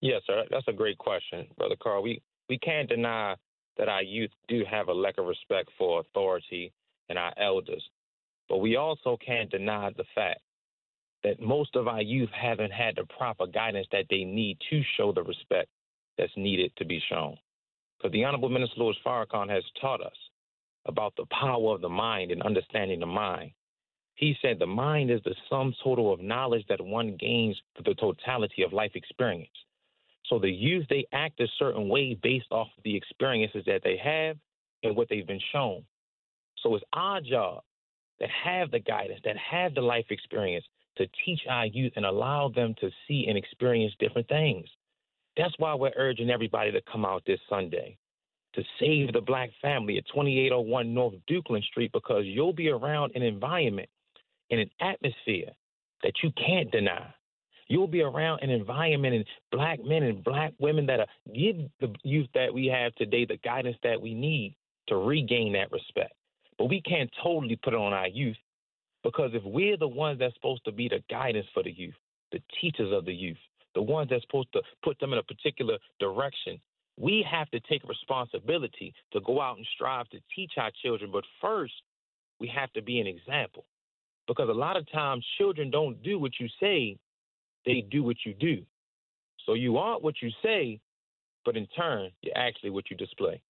Yes, 0.00 0.22
sir. 0.26 0.44
That's 0.50 0.68
a 0.68 0.72
great 0.72 0.98
question, 0.98 1.46
brother 1.56 1.76
Carl. 1.80 2.02
We 2.02 2.22
we 2.48 2.58
can't 2.58 2.88
deny 2.88 3.36
that 3.76 3.88
our 3.88 4.02
youth 4.02 4.30
do 4.48 4.64
have 4.70 4.88
a 4.88 4.92
lack 4.92 5.18
of 5.18 5.26
respect 5.26 5.70
for 5.78 6.00
authority 6.00 6.72
and 7.08 7.18
our 7.18 7.32
elders, 7.38 7.82
but 8.48 8.58
we 8.58 8.76
also 8.76 9.16
can't 9.24 9.50
deny 9.50 9.90
the 9.96 10.04
fact 10.14 10.40
that 11.22 11.40
most 11.40 11.76
of 11.76 11.88
our 11.88 12.02
youth 12.02 12.30
haven't 12.30 12.72
had 12.72 12.96
the 12.96 13.04
proper 13.18 13.46
guidance 13.46 13.86
that 13.92 14.06
they 14.10 14.24
need 14.24 14.58
to 14.70 14.82
show 14.96 15.12
the 15.12 15.22
respect 15.22 15.68
that's 16.16 16.32
needed 16.36 16.72
to 16.76 16.84
be 16.84 17.02
shown. 17.08 17.36
Because 17.98 18.12
the 18.12 18.24
Honorable 18.24 18.48
Minister 18.48 18.80
Louis 18.80 18.96
Farrakhan 19.04 19.48
has 19.50 19.64
taught 19.80 20.00
us 20.00 20.16
about 20.86 21.14
the 21.16 21.26
power 21.30 21.74
of 21.74 21.82
the 21.82 21.88
mind 21.88 22.30
and 22.30 22.42
understanding 22.42 23.00
the 23.00 23.06
mind. 23.06 23.52
He 24.14 24.36
said 24.42 24.58
the 24.58 24.66
mind 24.66 25.10
is 25.10 25.20
the 25.24 25.34
sum 25.48 25.74
total 25.82 26.12
of 26.12 26.20
knowledge 26.20 26.64
that 26.68 26.80
one 26.80 27.16
gains 27.18 27.60
through 27.74 27.94
the 27.94 28.00
totality 28.00 28.62
of 28.62 28.72
life 28.72 28.92
experience. 28.94 29.48
So 30.26 30.38
the 30.38 30.50
youth, 30.50 30.86
they 30.88 31.06
act 31.12 31.40
a 31.40 31.48
certain 31.58 31.88
way 31.88 32.14
based 32.22 32.50
off 32.50 32.68
of 32.76 32.84
the 32.84 32.96
experiences 32.96 33.64
that 33.66 33.82
they 33.82 33.96
have 33.96 34.36
and 34.82 34.96
what 34.96 35.08
they've 35.08 35.26
been 35.26 35.40
shown. 35.52 35.84
So 36.62 36.74
it's 36.74 36.84
our 36.92 37.20
job 37.20 37.62
that 38.20 38.28
have 38.44 38.70
the 38.70 38.78
guidance, 38.78 39.20
that 39.24 39.36
have 39.38 39.74
the 39.74 39.80
life 39.80 40.06
experience, 40.10 40.64
to 41.00 41.08
teach 41.24 41.40
our 41.48 41.64
youth 41.64 41.94
and 41.96 42.04
allow 42.04 42.48
them 42.54 42.74
to 42.78 42.90
see 43.08 43.24
and 43.26 43.38
experience 43.38 43.94
different 43.98 44.28
things. 44.28 44.66
That's 45.36 45.54
why 45.56 45.74
we're 45.74 45.92
urging 45.96 46.28
everybody 46.28 46.70
to 46.72 46.82
come 46.92 47.06
out 47.06 47.22
this 47.26 47.40
Sunday 47.48 47.96
to 48.52 48.62
save 48.78 49.12
the 49.12 49.20
black 49.20 49.48
family 49.62 49.96
at 49.96 50.06
2801 50.08 50.92
North 50.92 51.14
Dukeland 51.30 51.62
Street 51.64 51.90
because 51.92 52.24
you'll 52.26 52.52
be 52.52 52.68
around 52.68 53.12
an 53.14 53.22
environment 53.22 53.88
and 54.50 54.60
an 54.60 54.70
atmosphere 54.80 55.52
that 56.02 56.12
you 56.22 56.32
can't 56.32 56.70
deny. 56.70 57.14
You'll 57.68 57.86
be 57.86 58.02
around 58.02 58.40
an 58.42 58.50
environment 58.50 59.14
and 59.14 59.24
black 59.52 59.78
men 59.82 60.02
and 60.02 60.22
black 60.22 60.52
women 60.58 60.84
that 60.86 61.00
are, 61.00 61.06
give 61.34 61.56
the 61.80 61.94
youth 62.02 62.28
that 62.34 62.52
we 62.52 62.66
have 62.66 62.94
today 62.96 63.24
the 63.24 63.38
guidance 63.38 63.76
that 63.84 64.02
we 64.02 64.12
need 64.12 64.56
to 64.88 64.96
regain 64.96 65.52
that 65.52 65.70
respect. 65.70 66.12
But 66.58 66.68
we 66.68 66.82
can't 66.82 67.10
totally 67.22 67.56
put 67.56 67.72
it 67.72 67.78
on 67.78 67.92
our 67.94 68.08
youth 68.08 68.36
because 69.02 69.30
if 69.34 69.42
we're 69.44 69.76
the 69.76 69.88
ones 69.88 70.18
that's 70.18 70.34
supposed 70.34 70.64
to 70.64 70.72
be 70.72 70.88
the 70.88 71.02
guidance 71.10 71.46
for 71.54 71.62
the 71.62 71.72
youth, 71.72 71.94
the 72.32 72.42
teachers 72.60 72.92
of 72.92 73.04
the 73.04 73.14
youth, 73.14 73.38
the 73.74 73.82
ones 73.82 74.10
that's 74.10 74.22
supposed 74.22 74.52
to 74.52 74.62
put 74.82 74.98
them 74.98 75.12
in 75.12 75.18
a 75.18 75.22
particular 75.22 75.78
direction, 75.98 76.60
we 76.98 77.24
have 77.30 77.50
to 77.50 77.60
take 77.60 77.82
responsibility 77.88 78.92
to 79.12 79.20
go 79.20 79.40
out 79.40 79.56
and 79.56 79.66
strive 79.74 80.08
to 80.10 80.18
teach 80.34 80.52
our 80.58 80.70
children. 80.82 81.10
But 81.12 81.24
first, 81.40 81.72
we 82.40 82.48
have 82.48 82.72
to 82.72 82.82
be 82.82 83.00
an 83.00 83.06
example. 83.06 83.64
Because 84.26 84.48
a 84.48 84.52
lot 84.52 84.76
of 84.76 84.90
times 84.92 85.24
children 85.38 85.70
don't 85.70 86.02
do 86.02 86.18
what 86.18 86.32
you 86.38 86.46
say, 86.60 86.98
they 87.64 87.84
do 87.90 88.02
what 88.02 88.16
you 88.24 88.34
do. 88.34 88.62
So 89.46 89.54
you 89.54 89.78
aren't 89.78 90.02
what 90.02 90.14
you 90.22 90.30
say, 90.42 90.80
but 91.44 91.56
in 91.56 91.66
turn, 91.68 92.10
you're 92.22 92.36
actually 92.36 92.70
what 92.70 92.90
you 92.90 92.96
display. 92.96 93.40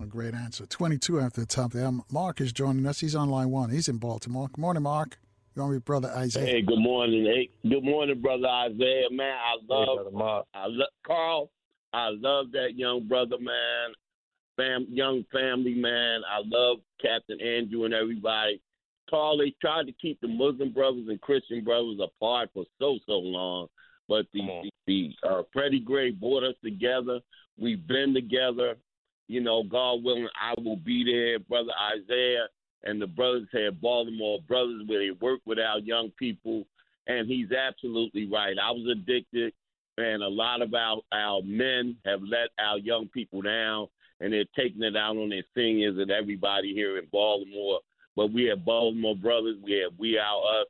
A 0.00 0.06
great 0.06 0.34
answer. 0.34 0.66
22 0.66 1.20
after 1.20 1.40
the 1.40 1.46
top 1.46 1.72
there. 1.72 1.90
Mark 2.10 2.40
is 2.40 2.52
joining 2.52 2.86
us. 2.86 3.00
He's 3.00 3.14
on 3.14 3.30
line 3.30 3.50
one. 3.50 3.70
He's 3.70 3.88
in 3.88 3.98
Baltimore. 3.98 4.48
Good 4.48 4.58
morning, 4.58 4.82
Mark. 4.82 5.18
You're 5.54 5.64
on 5.64 5.70
with 5.70 5.84
Brother 5.84 6.10
Isaiah. 6.16 6.46
Hey, 6.46 6.62
good 6.62 6.80
morning. 6.80 7.24
Hey, 7.24 7.50
good 7.68 7.84
morning, 7.84 8.20
Brother 8.20 8.48
Isaiah. 8.48 9.06
Man, 9.10 9.36
I 9.36 9.54
love, 9.72 9.98
hey, 10.06 10.16
Mark. 10.16 10.46
I 10.52 10.66
love 10.66 10.88
Carl. 11.06 11.50
I 11.92 12.08
love 12.08 12.50
that 12.52 12.76
young 12.76 13.06
brother, 13.06 13.36
man. 13.38 13.94
Fam, 14.56 14.86
young 14.90 15.24
family, 15.32 15.74
man. 15.74 16.22
I 16.28 16.42
love 16.44 16.78
Captain 17.00 17.40
Andrew 17.40 17.84
and 17.84 17.94
everybody. 17.94 18.60
Carl, 19.08 19.38
they 19.38 19.54
tried 19.60 19.86
to 19.86 19.92
keep 19.92 20.20
the 20.20 20.28
Muslim 20.28 20.72
brothers 20.72 21.06
and 21.08 21.20
Christian 21.20 21.62
brothers 21.62 22.00
apart 22.02 22.50
for 22.52 22.64
so, 22.80 22.98
so 23.06 23.12
long. 23.12 23.68
But 24.08 24.26
the, 24.32 24.40
the, 24.40 24.70
the 24.86 25.28
uh, 25.28 25.42
Freddie 25.52 25.80
Gray 25.80 26.10
brought 26.10 26.42
us 26.42 26.56
together. 26.64 27.20
We've 27.56 27.86
been 27.86 28.12
together. 28.12 28.74
You 29.28 29.40
know, 29.40 29.62
God 29.62 30.04
willing, 30.04 30.28
I 30.40 30.54
will 30.60 30.76
be 30.76 31.04
there, 31.04 31.38
Brother 31.38 31.72
Isaiah 31.80 32.46
and 32.84 33.00
the 33.00 33.06
brothers 33.06 33.48
had 33.52 33.80
Baltimore 33.80 34.40
Brothers 34.46 34.82
where 34.86 35.00
they 35.00 35.10
work 35.10 35.40
with 35.46 35.58
our 35.58 35.78
young 35.78 36.10
people. 36.18 36.66
And 37.06 37.28
he's 37.28 37.50
absolutely 37.52 38.26
right. 38.30 38.56
I 38.62 38.70
was 38.70 38.88
addicted, 38.90 39.52
and 39.98 40.22
a 40.22 40.28
lot 40.28 40.62
of 40.62 40.72
our, 40.72 41.02
our 41.12 41.42
men 41.42 41.96
have 42.06 42.20
let 42.22 42.48
our 42.58 42.78
young 42.78 43.08
people 43.08 43.42
down, 43.42 43.88
and 44.20 44.32
they're 44.32 44.44
taking 44.56 44.82
it 44.82 44.96
out 44.96 45.16
on 45.16 45.28
their 45.28 45.44
seniors 45.54 45.98
and 45.98 46.10
everybody 46.10 46.72
here 46.72 46.96
in 46.96 47.06
Baltimore. 47.12 47.80
But 48.16 48.32
we 48.32 48.44
have 48.44 48.64
Baltimore 48.64 49.16
Brothers, 49.16 49.56
we 49.62 49.72
have 49.82 49.92
We 49.98 50.18
Are 50.18 50.60
Us. 50.60 50.66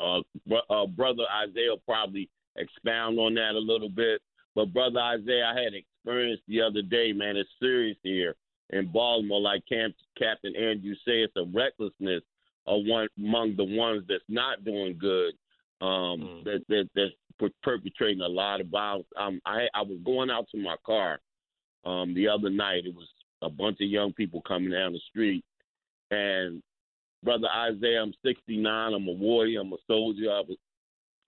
Uh, 0.00 0.54
uh, 0.70 0.86
Brother 0.86 1.24
Isaiah 1.30 1.76
probably 1.86 2.30
expound 2.56 3.18
on 3.18 3.34
that 3.34 3.54
a 3.54 3.58
little 3.58 3.90
bit. 3.90 4.22
But 4.54 4.72
Brother 4.72 5.00
Isaiah, 5.00 5.52
I 5.54 5.60
had 5.60 5.74
experience 6.06 6.40
the 6.46 6.60
other 6.60 6.82
day, 6.82 7.12
man. 7.12 7.36
It's 7.36 7.48
serious 7.60 7.96
here 8.02 8.34
in 8.70 8.86
Baltimore, 8.88 9.40
like 9.40 9.62
Camp, 9.68 9.94
Captain 10.18 10.54
Andrew 10.56 10.94
said, 11.04 11.14
it's 11.14 11.36
a 11.36 11.44
recklessness 11.44 12.22
of 12.66 12.82
one 12.84 13.08
among 13.18 13.56
the 13.56 13.64
ones 13.64 14.04
that's 14.08 14.24
not 14.28 14.64
doing 14.64 14.96
good, 14.98 15.34
um, 15.80 15.88
mm. 15.88 16.44
that, 16.44 16.64
that 16.68 16.88
that's 16.94 17.52
perpetrating 17.62 18.22
a 18.22 18.28
lot 18.28 18.60
of 18.60 18.68
violence. 18.68 19.06
Um, 19.16 19.40
I 19.46 19.66
I 19.74 19.82
was 19.82 19.98
going 20.04 20.30
out 20.30 20.48
to 20.50 20.58
my 20.58 20.76
car 20.84 21.20
um, 21.84 22.14
the 22.14 22.26
other 22.28 22.50
night. 22.50 22.86
It 22.86 22.94
was 22.94 23.08
a 23.42 23.50
bunch 23.50 23.78
of 23.80 23.88
young 23.88 24.12
people 24.12 24.42
coming 24.42 24.70
down 24.70 24.92
the 24.92 25.00
street, 25.10 25.44
and 26.10 26.60
brother 27.22 27.48
Isaiah, 27.54 28.02
I'm 28.02 28.14
69. 28.24 28.94
I'm 28.94 29.08
a 29.08 29.12
warrior. 29.12 29.60
I'm 29.60 29.72
a 29.72 29.76
soldier. 29.86 30.30
I 30.30 30.40
was, 30.40 30.56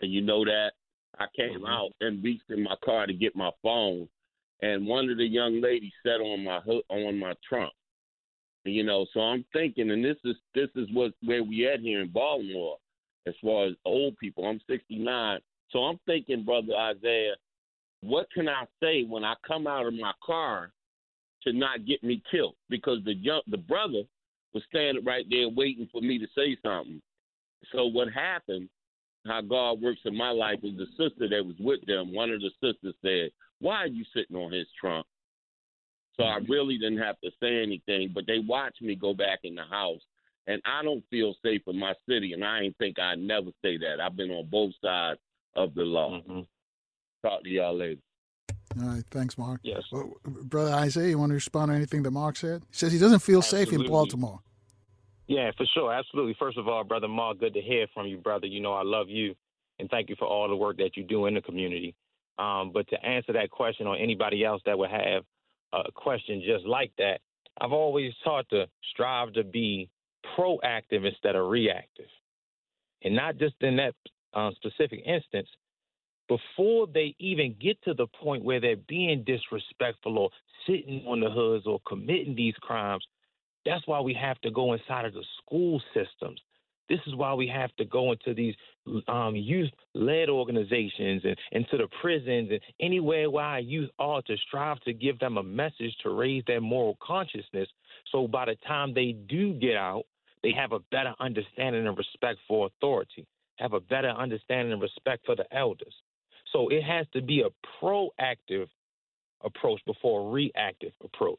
and 0.00 0.12
you 0.12 0.22
know 0.22 0.44
that. 0.44 0.72
I 1.20 1.26
came 1.36 1.60
mm-hmm. 1.60 1.66
out 1.66 1.90
and 2.00 2.22
reached 2.22 2.50
in 2.50 2.62
my 2.62 2.74
car 2.84 3.06
to 3.06 3.12
get 3.12 3.36
my 3.36 3.50
phone, 3.62 4.08
and 4.62 4.86
one 4.86 5.08
of 5.08 5.18
the 5.18 5.26
young 5.26 5.60
ladies 5.60 5.92
sat 6.04 6.20
on 6.20 6.44
my 6.44 6.58
on 6.88 7.18
my 7.18 7.34
trunk. 7.48 7.72
You 8.64 8.82
know, 8.82 9.06
so 9.14 9.20
I'm 9.20 9.44
thinking, 9.52 9.90
and 9.90 10.04
this 10.04 10.16
is 10.24 10.36
this 10.54 10.68
is 10.74 10.88
what 10.92 11.12
where 11.22 11.44
we 11.44 11.66
at 11.68 11.80
here 11.80 12.00
in 12.00 12.08
Baltimore, 12.08 12.76
as 13.26 13.34
far 13.42 13.66
as 13.66 13.74
old 13.84 14.16
people. 14.18 14.46
I'm 14.46 14.60
69, 14.68 15.40
so 15.70 15.80
I'm 15.80 15.98
thinking, 16.06 16.44
brother 16.44 16.74
Isaiah, 16.74 17.34
what 18.02 18.26
can 18.32 18.48
I 18.48 18.64
say 18.82 19.04
when 19.04 19.24
I 19.24 19.34
come 19.46 19.66
out 19.66 19.86
of 19.86 19.94
my 19.94 20.12
car 20.24 20.72
to 21.44 21.52
not 21.52 21.86
get 21.86 22.02
me 22.02 22.22
killed? 22.30 22.56
Because 22.68 22.98
the 23.04 23.14
young 23.14 23.42
the 23.46 23.58
brother 23.58 24.02
was 24.52 24.62
standing 24.68 25.04
right 25.04 25.24
there 25.30 25.48
waiting 25.48 25.88
for 25.92 26.00
me 26.00 26.18
to 26.18 26.26
say 26.34 26.56
something. 26.62 27.00
So 27.72 27.86
what 27.86 28.08
happened? 28.12 28.68
How 29.26 29.40
God 29.42 29.82
works 29.82 30.00
in 30.04 30.16
my 30.16 30.30
life 30.30 30.60
is 30.62 30.76
the 30.78 30.86
sister 30.96 31.28
that 31.28 31.44
was 31.44 31.56
with 31.58 31.84
them. 31.86 32.14
One 32.14 32.30
of 32.30 32.40
the 32.40 32.50
sisters 32.62 32.94
said, 33.02 33.30
why 33.60 33.76
are 33.76 33.86
you 33.86 34.04
sitting 34.14 34.36
on 34.36 34.52
his 34.52 34.66
trunk? 34.80 35.06
So 36.16 36.24
I 36.24 36.38
mm-hmm. 36.38 36.50
really 36.52 36.78
didn't 36.78 36.98
have 36.98 37.20
to 37.22 37.30
say 37.40 37.62
anything, 37.62 38.10
but 38.14 38.26
they 38.26 38.38
watched 38.38 38.82
me 38.82 38.94
go 38.94 39.14
back 39.14 39.40
in 39.44 39.54
the 39.54 39.64
house. 39.64 40.00
And 40.46 40.62
I 40.64 40.82
don't 40.82 41.04
feel 41.10 41.34
safe 41.44 41.60
in 41.66 41.78
my 41.78 41.92
city, 42.08 42.32
and 42.32 42.42
I 42.42 42.60
ain't 42.60 42.76
think 42.78 42.98
I'd 42.98 43.18
never 43.18 43.50
say 43.62 43.76
that. 43.78 44.00
I've 44.02 44.16
been 44.16 44.30
on 44.30 44.48
both 44.50 44.72
sides 44.82 45.20
of 45.54 45.74
the 45.74 45.82
law. 45.82 46.22
Mm-hmm. 46.22 46.40
Talk 47.22 47.42
to 47.44 47.50
y'all 47.50 47.76
later. 47.76 48.00
All 48.80 48.88
right, 48.88 49.04
thanks, 49.10 49.36
Mark. 49.36 49.60
Yes, 49.62 49.82
well, 49.92 50.14
brother 50.24 50.72
Isaiah, 50.72 51.08
you 51.08 51.18
want 51.18 51.30
to 51.30 51.34
respond 51.34 51.70
to 51.70 51.76
anything 51.76 52.02
that 52.02 52.12
Mark 52.12 52.36
said? 52.36 52.62
He 52.70 52.76
says 52.76 52.92
he 52.92 52.98
doesn't 52.98 53.20
feel 53.20 53.38
absolutely. 53.38 53.72
safe 53.72 53.80
in 53.80 53.90
Baltimore. 53.90 54.40
Yeah, 55.26 55.50
for 55.56 55.66
sure, 55.74 55.92
absolutely. 55.92 56.34
First 56.38 56.56
of 56.56 56.66
all, 56.66 56.84
brother 56.84 57.08
Mark, 57.08 57.40
good 57.40 57.52
to 57.54 57.60
hear 57.60 57.86
from 57.92 58.06
you, 58.06 58.16
brother. 58.16 58.46
You 58.46 58.60
know 58.60 58.72
I 58.72 58.82
love 58.82 59.10
you, 59.10 59.34
and 59.78 59.90
thank 59.90 60.08
you 60.08 60.16
for 60.18 60.26
all 60.26 60.48
the 60.48 60.56
work 60.56 60.78
that 60.78 60.96
you 60.96 61.04
do 61.04 61.26
in 61.26 61.34
the 61.34 61.42
community. 61.42 61.94
Um, 62.38 62.70
but 62.72 62.88
to 62.88 63.04
answer 63.04 63.32
that 63.32 63.50
question 63.50 63.86
or 63.86 63.96
anybody 63.96 64.44
else 64.44 64.62
that 64.64 64.78
would 64.78 64.90
have 64.90 65.24
a 65.72 65.90
question 65.92 66.42
just 66.44 66.64
like 66.64 66.92
that, 66.98 67.20
I've 67.60 67.72
always 67.72 68.12
taught 68.22 68.48
to 68.50 68.66
strive 68.92 69.32
to 69.32 69.44
be 69.44 69.88
proactive 70.38 71.04
instead 71.04 71.34
of 71.34 71.48
reactive. 71.48 72.06
And 73.02 73.14
not 73.16 73.38
just 73.38 73.54
in 73.60 73.76
that 73.76 73.94
uh, 74.34 74.50
specific 74.56 75.02
instance, 75.04 75.48
before 76.28 76.86
they 76.86 77.14
even 77.18 77.56
get 77.60 77.82
to 77.82 77.94
the 77.94 78.06
point 78.06 78.44
where 78.44 78.60
they're 78.60 78.76
being 78.76 79.24
disrespectful 79.24 80.18
or 80.18 80.30
sitting 80.66 81.04
on 81.06 81.20
the 81.20 81.30
hoods 81.30 81.66
or 81.66 81.80
committing 81.86 82.36
these 82.36 82.54
crimes, 82.60 83.04
that's 83.64 83.86
why 83.86 84.00
we 84.00 84.14
have 84.14 84.38
to 84.42 84.50
go 84.50 84.74
inside 84.74 85.06
of 85.06 85.14
the 85.14 85.24
school 85.42 85.80
systems 85.94 86.40
this 86.88 87.00
is 87.06 87.14
why 87.14 87.34
we 87.34 87.46
have 87.48 87.74
to 87.76 87.84
go 87.84 88.12
into 88.12 88.34
these 88.34 88.54
um, 89.08 89.36
youth-led 89.36 90.28
organizations 90.28 91.22
and 91.24 91.36
into 91.52 91.76
the 91.76 91.88
prisons 92.00 92.50
and 92.50 92.60
anywhere 92.80 93.30
where 93.30 93.44
our 93.44 93.60
youth 93.60 93.90
are 93.98 94.22
to 94.22 94.36
strive 94.46 94.80
to 94.80 94.92
give 94.92 95.18
them 95.18 95.36
a 95.36 95.42
message 95.42 95.94
to 96.02 96.10
raise 96.10 96.42
their 96.46 96.60
moral 96.60 96.96
consciousness. 97.02 97.68
So 98.12 98.26
by 98.26 98.46
the 98.46 98.56
time 98.66 98.94
they 98.94 99.12
do 99.28 99.54
get 99.54 99.76
out, 99.76 100.04
they 100.42 100.52
have 100.52 100.72
a 100.72 100.80
better 100.90 101.14
understanding 101.20 101.86
and 101.86 101.98
respect 101.98 102.38
for 102.46 102.66
authority, 102.66 103.26
have 103.58 103.72
a 103.72 103.80
better 103.80 104.10
understanding 104.10 104.72
and 104.72 104.80
respect 104.80 105.26
for 105.26 105.36
the 105.36 105.44
elders. 105.54 105.94
So 106.52 106.68
it 106.68 106.82
has 106.82 107.06
to 107.12 107.20
be 107.20 107.42
a 107.42 107.84
proactive 107.84 108.68
approach 109.44 109.80
before 109.84 110.28
a 110.28 110.30
reactive 110.30 110.92
approach. 111.04 111.38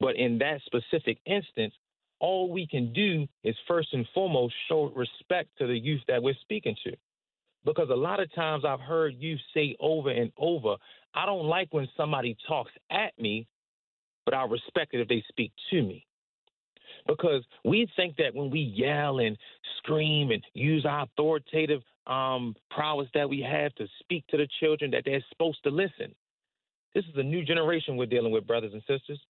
But 0.00 0.16
in 0.16 0.38
that 0.38 0.60
specific 0.66 1.18
instance, 1.26 1.74
all 2.22 2.48
we 2.48 2.66
can 2.66 2.92
do 2.92 3.26
is 3.42 3.54
first 3.66 3.92
and 3.92 4.06
foremost 4.14 4.54
show 4.68 4.92
respect 4.94 5.50
to 5.58 5.66
the 5.66 5.76
youth 5.76 6.00
that 6.06 6.22
we're 6.22 6.36
speaking 6.40 6.76
to. 6.84 6.92
Because 7.64 7.90
a 7.90 7.96
lot 7.96 8.20
of 8.20 8.32
times 8.32 8.64
I've 8.64 8.80
heard 8.80 9.14
youth 9.18 9.40
say 9.52 9.76
over 9.80 10.08
and 10.08 10.32
over, 10.38 10.76
I 11.14 11.26
don't 11.26 11.46
like 11.46 11.68
when 11.72 11.88
somebody 11.96 12.36
talks 12.46 12.70
at 12.90 13.18
me, 13.18 13.46
but 14.24 14.34
I 14.34 14.44
respect 14.44 14.94
it 14.94 15.00
if 15.00 15.08
they 15.08 15.24
speak 15.28 15.52
to 15.70 15.82
me. 15.82 16.06
Because 17.08 17.42
we 17.64 17.88
think 17.96 18.16
that 18.18 18.34
when 18.34 18.50
we 18.50 18.60
yell 18.60 19.18
and 19.18 19.36
scream 19.78 20.30
and 20.30 20.42
use 20.54 20.86
our 20.86 21.02
authoritative 21.02 21.82
um, 22.06 22.54
prowess 22.70 23.08
that 23.14 23.28
we 23.28 23.40
have 23.40 23.74
to 23.74 23.86
speak 23.98 24.24
to 24.28 24.36
the 24.36 24.46
children, 24.60 24.92
that 24.92 25.02
they're 25.04 25.24
supposed 25.30 25.62
to 25.64 25.70
listen. 25.70 26.14
This 26.94 27.04
is 27.04 27.16
a 27.16 27.22
new 27.22 27.44
generation 27.44 27.96
we're 27.96 28.06
dealing 28.06 28.32
with, 28.32 28.46
brothers 28.46 28.74
and 28.74 28.82
sisters, 28.86 29.20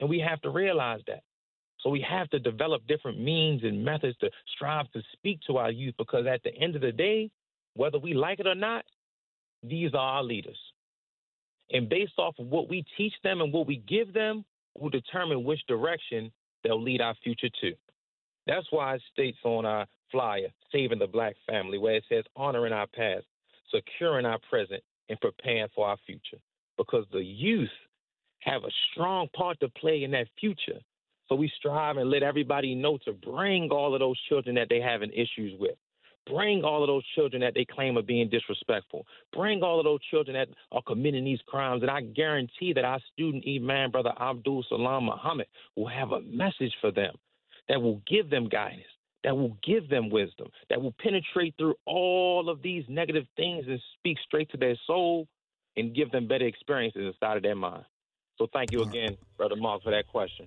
and 0.00 0.08
we 0.08 0.18
have 0.18 0.40
to 0.40 0.50
realize 0.50 1.00
that. 1.06 1.22
So 1.82 1.90
we 1.90 2.04
have 2.08 2.30
to 2.30 2.38
develop 2.38 2.86
different 2.86 3.20
means 3.20 3.64
and 3.64 3.84
methods 3.84 4.16
to 4.18 4.30
strive 4.54 4.90
to 4.92 5.02
speak 5.12 5.40
to 5.48 5.56
our 5.56 5.70
youth 5.70 5.94
because 5.98 6.26
at 6.26 6.42
the 6.42 6.54
end 6.54 6.76
of 6.76 6.82
the 6.82 6.92
day, 6.92 7.30
whether 7.74 7.98
we 7.98 8.14
like 8.14 8.38
it 8.38 8.46
or 8.46 8.54
not, 8.54 8.84
these 9.62 9.92
are 9.94 10.16
our 10.16 10.22
leaders. 10.22 10.58
And 11.70 11.88
based 11.88 12.18
off 12.18 12.34
of 12.38 12.46
what 12.46 12.68
we 12.68 12.84
teach 12.96 13.14
them 13.24 13.40
and 13.40 13.52
what 13.52 13.66
we 13.66 13.82
give 13.88 14.12
them, 14.12 14.44
will 14.78 14.90
determine 14.90 15.44
which 15.44 15.60
direction 15.66 16.32
they'll 16.64 16.82
lead 16.82 17.00
our 17.00 17.14
future 17.22 17.50
to. 17.60 17.72
That's 18.46 18.66
why 18.70 18.94
it 18.94 19.02
states 19.12 19.38
on 19.44 19.66
our 19.66 19.86
flyer, 20.10 20.48
Saving 20.70 20.98
the 20.98 21.06
Black 21.06 21.34
Family, 21.48 21.78
where 21.78 21.96
it 21.96 22.04
says 22.08 22.24
honoring 22.36 22.72
our 22.72 22.86
past, 22.86 23.24
securing 23.72 24.26
our 24.26 24.38
present, 24.48 24.82
and 25.08 25.20
preparing 25.20 25.68
for 25.74 25.86
our 25.86 25.96
future. 26.06 26.38
Because 26.76 27.04
the 27.12 27.22
youth 27.22 27.68
have 28.40 28.64
a 28.64 28.70
strong 28.90 29.28
part 29.36 29.60
to 29.60 29.68
play 29.68 30.04
in 30.04 30.10
that 30.12 30.26
future. 30.40 30.80
So 31.32 31.36
we 31.36 31.50
strive 31.56 31.96
and 31.96 32.10
let 32.10 32.22
everybody 32.22 32.74
know 32.74 32.98
to 33.06 33.14
bring 33.14 33.70
all 33.70 33.94
of 33.94 34.00
those 34.00 34.20
children 34.28 34.54
that 34.56 34.66
they 34.68 34.80
having 34.80 35.10
issues 35.12 35.58
with. 35.58 35.76
Bring 36.26 36.62
all 36.62 36.82
of 36.82 36.88
those 36.88 37.06
children 37.14 37.40
that 37.40 37.54
they 37.54 37.64
claim 37.64 37.96
are 37.96 38.02
being 38.02 38.28
disrespectful. 38.28 39.06
Bring 39.32 39.62
all 39.62 39.78
of 39.78 39.84
those 39.84 40.04
children 40.10 40.36
that 40.36 40.48
are 40.72 40.82
committing 40.82 41.24
these 41.24 41.40
crimes. 41.46 41.80
And 41.80 41.90
I 41.90 42.02
guarantee 42.02 42.74
that 42.74 42.84
our 42.84 43.00
student 43.14 43.44
Imam, 43.48 43.92
Brother 43.92 44.12
Abdul 44.20 44.62
Salam 44.68 45.06
Muhammad, 45.06 45.46
will 45.74 45.88
have 45.88 46.12
a 46.12 46.20
message 46.20 46.74
for 46.82 46.90
them 46.90 47.14
that 47.66 47.80
will 47.80 48.02
give 48.06 48.28
them 48.28 48.50
guidance, 48.50 48.84
that 49.24 49.34
will 49.34 49.56
give 49.66 49.88
them 49.88 50.10
wisdom, 50.10 50.48
that 50.68 50.82
will 50.82 50.94
penetrate 51.02 51.54
through 51.56 51.76
all 51.86 52.50
of 52.50 52.60
these 52.60 52.84
negative 52.90 53.24
things 53.38 53.64
and 53.66 53.80
speak 53.98 54.18
straight 54.26 54.50
to 54.50 54.58
their 54.58 54.76
soul 54.86 55.26
and 55.78 55.94
give 55.94 56.10
them 56.10 56.28
better 56.28 56.44
experiences 56.44 57.06
inside 57.06 57.38
of 57.38 57.42
their 57.42 57.56
mind. 57.56 57.86
So 58.36 58.48
thank 58.52 58.70
you 58.70 58.82
again, 58.82 59.16
Brother 59.38 59.56
Mark, 59.56 59.82
for 59.82 59.92
that 59.92 60.06
question. 60.08 60.46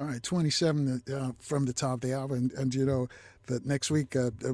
All 0.00 0.06
right, 0.06 0.22
27 0.22 1.02
uh, 1.12 1.32
from 1.40 1.64
the 1.64 1.72
top 1.72 1.94
of 1.94 2.00
the 2.02 2.14
hour. 2.14 2.34
And, 2.36 2.52
and 2.52 2.72
you 2.72 2.86
know, 2.86 3.08
that 3.46 3.66
next 3.66 3.90
week, 3.90 4.14
uh, 4.14 4.30
uh, 4.46 4.52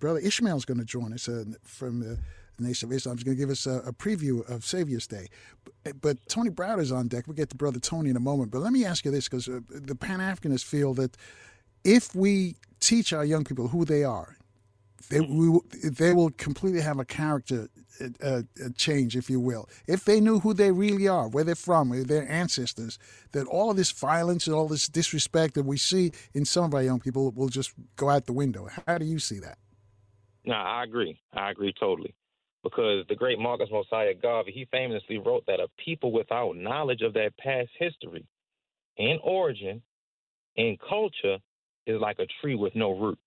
Brother 0.00 0.18
Ishmael 0.18 0.56
is 0.56 0.64
going 0.64 0.80
to 0.80 0.84
join 0.84 1.12
us 1.12 1.28
uh, 1.28 1.44
from 1.62 2.00
the 2.00 2.18
Nation 2.58 2.88
of 2.88 2.92
Islam. 2.92 3.16
He's 3.16 3.24
going 3.24 3.36
to 3.36 3.40
give 3.40 3.50
us 3.50 3.66
a, 3.66 3.80
a, 3.86 3.92
preview 3.92 4.48
of 4.50 4.64
Savior's 4.64 5.06
Day. 5.06 5.28
But, 5.84 6.00
but 6.00 6.16
Tony 6.28 6.50
is 6.80 6.92
on 6.92 7.08
deck. 7.08 7.26
We'll 7.26 7.36
get 7.36 7.50
to 7.50 7.56
Brother 7.56 7.78
Tony 7.78 8.10
in 8.10 8.16
a 8.16 8.20
moment. 8.20 8.50
But 8.50 8.60
let 8.60 8.72
me 8.72 8.84
ask 8.84 9.04
you 9.04 9.10
this 9.10 9.28
because 9.28 9.48
uh, 9.48 9.60
the 9.68 9.94
Pan 9.94 10.18
Africanists 10.18 10.64
feel 10.64 10.94
that 10.94 11.16
if 11.84 12.14
we 12.14 12.56
teach 12.80 13.12
our 13.12 13.24
young 13.24 13.44
people 13.44 13.68
who 13.68 13.84
they 13.84 14.02
are, 14.02 14.36
they, 15.10 15.20
we, 15.20 15.58
they 15.84 16.12
will 16.12 16.30
completely 16.30 16.80
have 16.80 16.98
a 16.98 17.04
character 17.04 17.68
uh, 18.22 18.42
change, 18.76 19.16
if 19.16 19.28
you 19.30 19.40
will. 19.40 19.68
If 19.86 20.04
they 20.04 20.20
knew 20.20 20.40
who 20.40 20.54
they 20.54 20.70
really 20.72 21.08
are, 21.08 21.28
where 21.28 21.44
they're 21.44 21.54
from, 21.54 21.90
their 22.06 22.30
ancestors, 22.30 22.98
that 23.32 23.46
all 23.46 23.74
this 23.74 23.90
violence 23.90 24.46
and 24.46 24.54
all 24.54 24.68
this 24.68 24.88
disrespect 24.88 25.54
that 25.54 25.64
we 25.64 25.76
see 25.76 26.12
in 26.34 26.44
some 26.44 26.64
of 26.64 26.74
our 26.74 26.82
young 26.82 27.00
people 27.00 27.30
will 27.32 27.48
just 27.48 27.72
go 27.96 28.08
out 28.08 28.26
the 28.26 28.32
window. 28.32 28.68
How 28.86 28.98
do 28.98 29.04
you 29.04 29.18
see 29.18 29.38
that? 29.40 29.58
No, 30.44 30.54
I 30.54 30.84
agree. 30.84 31.20
I 31.32 31.50
agree 31.50 31.74
totally. 31.78 32.14
Because 32.62 33.06
the 33.08 33.14
great 33.14 33.38
Marcus 33.38 33.68
Mosiah 33.70 34.14
Garvey, 34.14 34.52
he 34.52 34.66
famously 34.70 35.18
wrote 35.18 35.44
that 35.46 35.60
a 35.60 35.68
people 35.82 36.12
without 36.12 36.56
knowledge 36.56 37.00
of 37.00 37.14
their 37.14 37.30
past 37.30 37.70
history 37.78 38.26
and 38.98 39.18
origin 39.22 39.82
and 40.56 40.78
culture 40.78 41.38
is 41.86 42.00
like 42.00 42.18
a 42.18 42.26
tree 42.40 42.54
with 42.54 42.74
no 42.74 42.90
roots. 42.90 43.20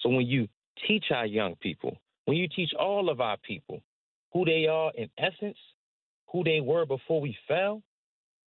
So 0.00 0.10
when 0.10 0.26
you 0.26 0.48
teach 0.86 1.04
our 1.10 1.26
young 1.26 1.54
people, 1.56 1.96
when 2.24 2.36
you 2.36 2.48
teach 2.48 2.72
all 2.78 3.08
of 3.08 3.20
our 3.20 3.36
people 3.38 3.82
who 4.32 4.44
they 4.44 4.66
are 4.66 4.92
in 4.94 5.08
essence, 5.18 5.58
who 6.32 6.42
they 6.44 6.60
were 6.60 6.86
before 6.86 7.20
we 7.20 7.36
fell, 7.46 7.82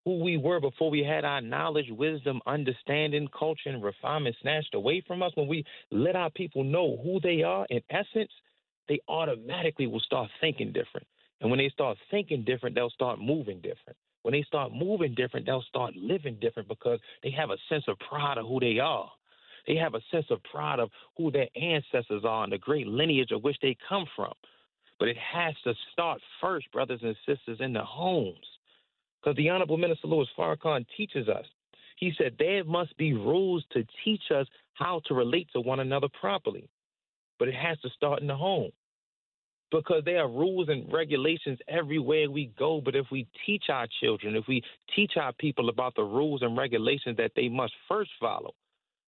who 0.04 0.22
we 0.22 0.36
were 0.36 0.60
before 0.60 0.90
we 0.90 1.02
had 1.02 1.24
our 1.24 1.40
knowledge, 1.40 1.86
wisdom, 1.90 2.40
understanding, 2.46 3.28
culture, 3.36 3.70
and 3.70 3.82
refinement 3.82 4.36
snatched 4.40 4.74
away 4.74 5.02
from 5.06 5.22
us, 5.22 5.32
when 5.34 5.48
we 5.48 5.64
let 5.90 6.16
our 6.16 6.30
people 6.30 6.62
know 6.62 6.96
who 7.02 7.20
they 7.20 7.42
are 7.42 7.66
in 7.70 7.80
essence, 7.90 8.30
they 8.88 9.00
automatically 9.08 9.86
will 9.86 10.00
start 10.00 10.30
thinking 10.40 10.72
different. 10.72 11.06
And 11.40 11.50
when 11.50 11.58
they 11.58 11.68
start 11.68 11.98
thinking 12.10 12.44
different, 12.44 12.74
they'll 12.76 12.90
start 12.90 13.20
moving 13.20 13.56
different. 13.56 13.96
When 14.22 14.32
they 14.32 14.42
start 14.42 14.72
moving 14.72 15.14
different, 15.14 15.46
they'll 15.46 15.62
start 15.62 15.94
living 15.96 16.38
different 16.40 16.68
because 16.68 16.98
they 17.22 17.30
have 17.32 17.50
a 17.50 17.56
sense 17.68 17.84
of 17.88 17.98
pride 17.98 18.38
of 18.38 18.46
who 18.46 18.58
they 18.58 18.78
are. 18.78 19.10
They 19.66 19.76
have 19.76 19.94
a 19.94 20.00
sense 20.10 20.26
of 20.30 20.42
pride 20.44 20.78
of 20.78 20.90
who 21.16 21.30
their 21.30 21.48
ancestors 21.56 22.24
are 22.24 22.44
and 22.44 22.52
the 22.52 22.58
great 22.58 22.86
lineage 22.86 23.32
of 23.32 23.42
which 23.42 23.56
they 23.60 23.76
come 23.88 24.06
from. 24.14 24.32
But 24.98 25.08
it 25.08 25.16
has 25.18 25.54
to 25.64 25.74
start 25.92 26.20
first, 26.40 26.70
brothers 26.72 27.00
and 27.02 27.16
sisters, 27.26 27.58
in 27.60 27.72
the 27.72 27.84
homes. 27.84 28.46
Because 29.20 29.36
the 29.36 29.50
Honorable 29.50 29.76
Minister 29.76 30.06
Louis 30.06 30.28
Farrakhan 30.38 30.86
teaches 30.96 31.28
us. 31.28 31.44
He 31.96 32.12
said 32.16 32.36
there 32.38 32.64
must 32.64 32.96
be 32.96 33.12
rules 33.12 33.64
to 33.72 33.84
teach 34.04 34.30
us 34.34 34.46
how 34.74 35.00
to 35.06 35.14
relate 35.14 35.48
to 35.52 35.60
one 35.60 35.80
another 35.80 36.08
properly. 36.20 36.68
But 37.38 37.48
it 37.48 37.54
has 37.54 37.78
to 37.80 37.90
start 37.90 38.20
in 38.20 38.26
the 38.26 38.36
home. 38.36 38.70
Because 39.72 40.02
there 40.04 40.22
are 40.22 40.28
rules 40.28 40.68
and 40.68 40.90
regulations 40.92 41.58
everywhere 41.68 42.30
we 42.30 42.52
go. 42.58 42.80
But 42.80 42.94
if 42.94 43.06
we 43.10 43.26
teach 43.44 43.64
our 43.68 43.88
children, 44.00 44.36
if 44.36 44.44
we 44.46 44.62
teach 44.94 45.16
our 45.16 45.32
people 45.32 45.68
about 45.68 45.96
the 45.96 46.04
rules 46.04 46.42
and 46.42 46.56
regulations 46.56 47.16
that 47.16 47.32
they 47.34 47.48
must 47.48 47.72
first 47.88 48.10
follow, 48.20 48.54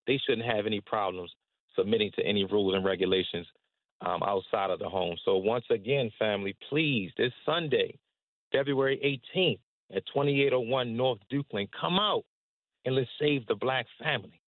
they 0.09 0.19
shouldn't 0.25 0.47
have 0.47 0.65
any 0.65 0.81
problems 0.81 1.31
submitting 1.77 2.09
to 2.15 2.25
any 2.25 2.43
rules 2.43 2.73
and 2.73 2.83
regulations 2.83 3.45
um, 4.01 4.23
outside 4.23 4.71
of 4.71 4.79
the 4.79 4.89
home. 4.89 5.15
So, 5.23 5.37
once 5.37 5.65
again, 5.69 6.09
family, 6.17 6.57
please, 6.67 7.11
this 7.15 7.31
Sunday, 7.45 7.95
February 8.51 9.21
18th 9.35 9.59
at 9.95 10.03
2801 10.07 10.97
North 10.97 11.19
Dukeland, 11.31 11.69
come 11.79 11.99
out 11.99 12.23
and 12.85 12.95
let's 12.95 13.07
save 13.21 13.45
the 13.45 13.55
black 13.55 13.85
family. 14.01 14.41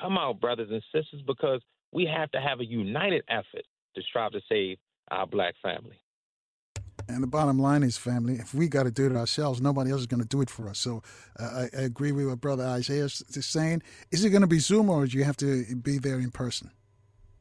Come 0.00 0.16
out, 0.16 0.40
brothers 0.40 0.68
and 0.70 0.82
sisters, 0.92 1.22
because 1.26 1.60
we 1.92 2.06
have 2.06 2.30
to 2.30 2.40
have 2.40 2.60
a 2.60 2.64
united 2.64 3.24
effort 3.28 3.64
to 3.96 4.02
strive 4.02 4.30
to 4.32 4.40
save 4.48 4.78
our 5.10 5.26
black 5.26 5.54
family. 5.60 5.98
And 7.08 7.22
the 7.22 7.26
bottom 7.26 7.58
line 7.58 7.82
is, 7.82 7.96
family, 7.96 8.34
if 8.34 8.54
we 8.54 8.68
got 8.68 8.84
to 8.84 8.90
do 8.90 9.06
it 9.06 9.16
ourselves, 9.16 9.60
nobody 9.60 9.90
else 9.90 10.00
is 10.00 10.06
going 10.06 10.22
to 10.22 10.28
do 10.28 10.40
it 10.40 10.50
for 10.50 10.68
us. 10.68 10.78
So 10.78 11.02
uh, 11.38 11.66
I, 11.74 11.78
I, 11.78 11.82
agree 11.82 12.12
with 12.12 12.26
what 12.26 12.40
Brother 12.40 12.64
Isaiah 12.64 13.04
is 13.04 13.24
saying. 13.40 13.82
Is 14.10 14.24
it 14.24 14.30
going 14.30 14.42
to 14.42 14.46
be 14.46 14.58
Zoom 14.58 14.88
or 14.88 15.06
do 15.06 15.18
you 15.18 15.24
have 15.24 15.36
to 15.38 15.76
be 15.76 15.98
there 15.98 16.18
in 16.18 16.30
person? 16.30 16.70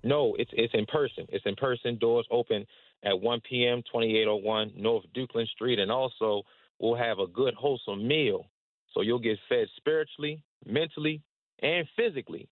No, 0.03 0.35
it's 0.38 0.52
it's 0.53 0.73
in 0.73 0.85
person. 0.85 1.26
It's 1.30 1.45
in 1.45 1.56
person. 1.56 1.98
Doors 1.98 2.27
open 2.30 2.65
at 3.03 3.19
1 3.19 3.41
p.m., 3.49 3.81
2801 3.91 4.73
North 4.76 5.06
Dukeland 5.15 5.48
Street. 5.48 5.80
And 5.80 5.91
also, 5.91 6.44
we'll 6.80 6.95
have 6.95 7.19
a 7.19 7.27
good, 7.27 7.53
wholesome 7.53 8.06
meal. 8.06 8.48
So 8.94 9.02
you'll 9.02 9.19
get 9.19 9.40
fed 9.49 9.68
spiritually, 9.77 10.44
mentally, 10.65 11.22
and 11.61 11.88
physically. 11.95 12.48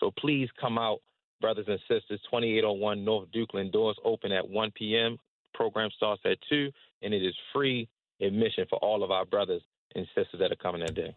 So 0.00 0.12
please 0.18 0.48
come 0.60 0.78
out, 0.78 0.98
brothers 1.40 1.66
and 1.68 1.78
sisters, 1.80 2.20
2801 2.30 3.04
North 3.04 3.28
Dukeland. 3.34 3.72
Doors 3.72 3.96
open 4.04 4.32
at 4.32 4.48
1 4.48 4.72
p.m. 4.76 5.18
Program 5.54 5.90
starts 5.96 6.22
at 6.24 6.38
2, 6.48 6.70
and 7.02 7.14
it 7.14 7.24
is 7.24 7.34
free 7.52 7.88
admission 8.20 8.66
for 8.68 8.78
all 8.80 9.02
of 9.02 9.10
our 9.10 9.24
brothers 9.24 9.62
and 9.94 10.06
sisters 10.14 10.40
that 10.40 10.52
are 10.52 10.56
coming 10.56 10.80
that 10.80 10.94
day. 10.94 11.14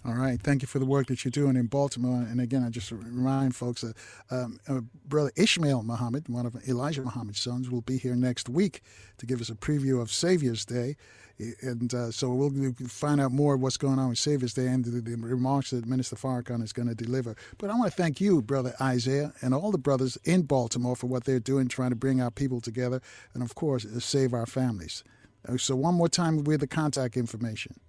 All 0.05 0.13
right. 0.13 0.39
Thank 0.41 0.61
you 0.61 0.67
for 0.67 0.79
the 0.79 0.85
work 0.85 1.07
that 1.07 1.25
you're 1.25 1.31
doing 1.31 1.57
in 1.57 1.65
Baltimore. 1.65 2.21
And 2.21 2.39
again, 2.39 2.63
I 2.63 2.69
just 2.69 2.91
remind 2.91 3.55
folks 3.55 3.81
that 3.81 3.97
um, 4.31 4.59
uh, 4.67 4.81
Brother 5.05 5.31
Ishmael 5.35 5.83
Muhammad, 5.83 6.29
one 6.29 6.45
of 6.45 6.55
Elijah 6.67 7.01
Muhammad's 7.01 7.41
sons, 7.41 7.69
will 7.69 7.81
be 7.81 7.97
here 7.97 8.15
next 8.15 8.47
week 8.47 8.81
to 9.17 9.25
give 9.25 9.41
us 9.41 9.49
a 9.49 9.55
preview 9.55 10.01
of 10.01 10.09
Savior's 10.09 10.63
Day. 10.63 10.95
And 11.39 11.93
uh, 11.93 12.11
so 12.11 12.33
we'll 12.33 12.73
find 12.87 13.21
out 13.21 13.31
more 13.31 13.55
of 13.55 13.61
what's 13.61 13.77
going 13.77 13.99
on 13.99 14.09
with 14.09 14.17
Savior's 14.17 14.53
Day 14.53 14.67
and 14.67 14.83
the, 14.83 15.01
the 15.01 15.15
remarks 15.15 15.69
that 15.69 15.85
Minister 15.85 16.15
Farrakhan 16.15 16.63
is 16.63 16.73
going 16.73 16.87
to 16.87 16.95
deliver. 16.95 17.35
But 17.57 17.69
I 17.69 17.75
want 17.75 17.91
to 17.91 17.95
thank 17.95 18.19
you, 18.19 18.41
Brother 18.41 18.73
Isaiah, 18.81 19.33
and 19.41 19.53
all 19.53 19.71
the 19.71 19.77
brothers 19.77 20.17
in 20.23 20.43
Baltimore 20.43 20.95
for 20.95 21.07
what 21.07 21.25
they're 21.25 21.39
doing, 21.39 21.67
trying 21.67 21.91
to 21.91 21.95
bring 21.95 22.21
our 22.21 22.31
people 22.31 22.59
together, 22.59 23.01
and 23.33 23.43
of 23.43 23.53
course, 23.53 23.85
save 23.99 24.33
our 24.33 24.47
families. 24.47 25.03
Uh, 25.47 25.57
so 25.57 25.75
one 25.75 25.93
more 25.93 26.09
time 26.09 26.43
with 26.43 26.61
the 26.61 26.67
contact 26.67 27.15
information. 27.15 27.79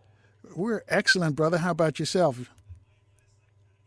We're 0.55 0.83
excellent, 0.89 1.37
brother. 1.37 1.59
How 1.59 1.71
about 1.71 1.99
yourself? 1.99 2.51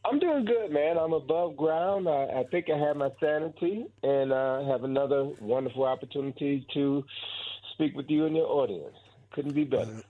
I'm 0.05 0.19
doing 0.19 0.45
good, 0.45 0.71
man. 0.71 0.97
I'm 0.97 1.13
above 1.13 1.57
ground. 1.57 2.07
I, 2.07 2.25
I 2.25 2.43
think 2.51 2.67
I 2.69 2.77
have 2.77 2.95
my 2.95 3.09
sanity 3.19 3.85
and 4.03 4.31
uh, 4.31 4.63
have 4.65 4.83
another 4.83 5.23
wonderful 5.41 5.83
opportunity 5.83 6.65
to 6.73 7.03
speak 7.73 7.95
with 7.95 8.09
you 8.09 8.25
and 8.25 8.35
your 8.35 8.47
audience. 8.47 8.95
Couldn't 9.31 9.53
be 9.55 9.63
better. 9.63 10.03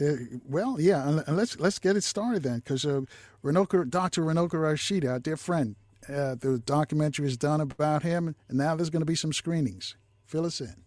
Uh, 0.00 0.04
uh, 0.04 0.16
well, 0.48 0.80
yeah, 0.80 1.06
and 1.06 1.36
let's 1.36 1.60
let's 1.60 1.78
get 1.78 1.96
it 1.96 2.02
started 2.02 2.42
then, 2.42 2.60
because 2.60 2.86
uh, 2.86 3.02
Dr. 3.44 4.22
Runoko 4.22 4.54
Rashidi, 4.54 5.08
our 5.08 5.18
dear 5.18 5.36
friend, 5.36 5.76
uh, 6.08 6.34
the 6.34 6.60
documentary 6.64 7.26
is 7.26 7.36
done 7.36 7.60
about 7.60 8.02
him, 8.02 8.34
and 8.48 8.58
now 8.58 8.74
there's 8.74 8.90
going 8.90 9.02
to 9.02 9.06
be 9.06 9.14
some 9.14 9.34
screenings. 9.34 9.96
Fill 10.24 10.46
us 10.46 10.62
in. 10.62 10.82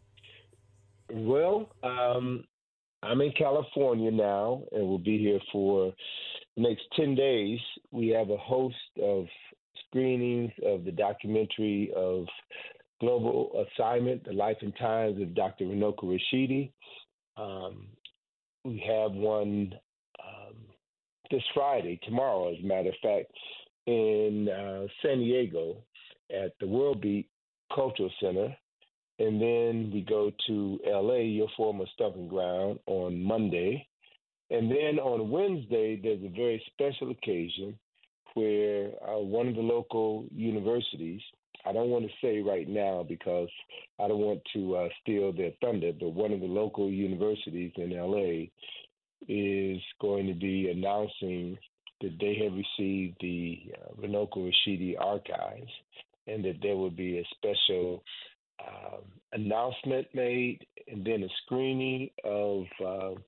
Well, 1.12 1.70
um, 1.84 2.44
I'm 3.04 3.22
in 3.22 3.32
California 3.34 4.12
now, 4.12 4.64
and 4.72 4.88
we'll 4.88 4.98
be 4.98 5.18
here 5.18 5.40
for 5.52 5.94
the 6.56 6.64
next 6.64 6.84
10 6.96 7.16
days. 7.16 7.60
We 7.92 8.08
have 8.10 8.30
a 8.30 8.38
host 8.38 8.76
of 9.02 9.26
screenings 9.88 10.52
of 10.66 10.84
the 10.86 10.92
documentary 10.92 11.92
of 11.96 12.26
Global 13.00 13.66
Assignment, 13.78 14.24
The 14.24 14.34
Life 14.34 14.58
and 14.62 14.76
Times 14.78 15.22
of 15.22 15.36
Dr. 15.36 15.66
Runoko 15.66 16.18
Rashidi. 16.34 16.72
Um, 17.38 17.88
we 18.64 18.84
have 18.88 19.12
one 19.12 19.74
um, 20.20 20.56
this 21.30 21.44
Friday, 21.54 22.00
tomorrow, 22.04 22.52
as 22.52 22.60
a 22.64 22.68
matter 22.68 22.90
of 22.90 22.96
fact, 23.04 23.32
in 23.86 24.50
uh, 24.50 24.88
San 25.02 25.20
Diego 25.20 25.78
at 26.32 26.54
the 26.60 26.68
World 26.68 27.02
Beat 27.02 27.30
Cultural 27.74 28.12
Center. 28.20 28.56
And 29.18 29.42
then 29.42 29.92
we 29.94 30.02
go 30.08 30.32
to 30.48 30.80
LA, 30.86 31.20
your 31.20 31.48
former 31.56 31.86
stomping 31.94 32.28
ground, 32.28 32.80
on 32.86 33.22
Monday. 33.22 33.88
And 34.50 34.70
then 34.70 35.00
on 35.00 35.30
Wednesday, 35.30 36.00
there's 36.02 36.24
a 36.24 36.36
very 36.36 36.62
special 36.74 37.12
occasion 37.12 37.78
where 38.34 38.92
uh, 39.08 39.20
one 39.20 39.48
of 39.48 39.56
the 39.56 39.62
local 39.62 40.26
universities 40.32 41.22
I 41.68 41.74
don't 41.74 41.90
want 41.90 42.06
to 42.06 42.12
say 42.22 42.42
right 42.42 42.68
now 42.70 43.04
because 43.08 43.50
I 44.00 44.08
don't 44.08 44.20
want 44.20 44.42
to 44.54 44.76
uh, 44.76 44.90
steal 45.02 45.34
their 45.34 45.52
thunder, 45.62 45.92
but 46.00 46.10
one 46.10 46.32
of 46.32 46.40
the 46.40 46.46
local 46.46 46.90
universities 46.92 47.72
in 47.76 47.90
LA 47.90 48.50
is 49.28 49.82
going 50.00 50.28
to 50.28 50.36
be 50.36 50.70
announcing 50.70 51.58
that 52.02 52.18
they 52.20 52.36
have 52.44 52.54
received 52.54 53.18
the 53.20 53.74
uh, 53.74 54.00
Runoko 54.00 54.52
Rashidi 54.52 54.94
archives 55.00 55.72
and 56.28 56.46
that 56.46 56.58
there 56.62 56.76
will 56.76 56.92
be 56.92 57.18
a 57.18 57.28
special 57.36 58.04
um, 58.60 59.02
announcement 59.34 60.08
made 60.14 60.60
and 60.88 61.06
then 61.06 61.24
a 61.24 61.28
screening 61.44 62.10
of 62.24 62.64
uh, 62.86 63.20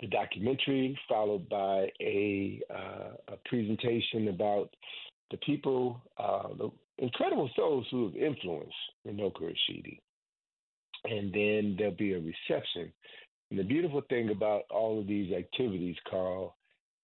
the 0.00 0.08
documentary, 0.08 0.98
followed 1.08 1.48
by 1.48 1.88
a, 2.00 2.60
uh, 2.70 3.32
a 3.32 3.36
presentation 3.46 4.28
about 4.28 4.70
the 5.30 5.36
people, 5.38 6.00
uh, 6.18 6.48
the 6.58 6.70
incredible 6.98 7.48
souls 7.56 7.86
who 7.90 8.06
have 8.06 8.16
influenced 8.16 8.74
Runoko 9.06 9.42
Rashidi. 9.42 10.00
And 11.04 11.32
then 11.32 11.76
there'll 11.78 11.94
be 11.94 12.12
a 12.12 12.18
reception. 12.18 12.92
And 13.50 13.58
the 13.58 13.64
beautiful 13.64 14.02
thing 14.08 14.30
about 14.30 14.62
all 14.70 15.00
of 15.00 15.06
these 15.06 15.32
activities, 15.32 15.96
Carl, 16.08 16.56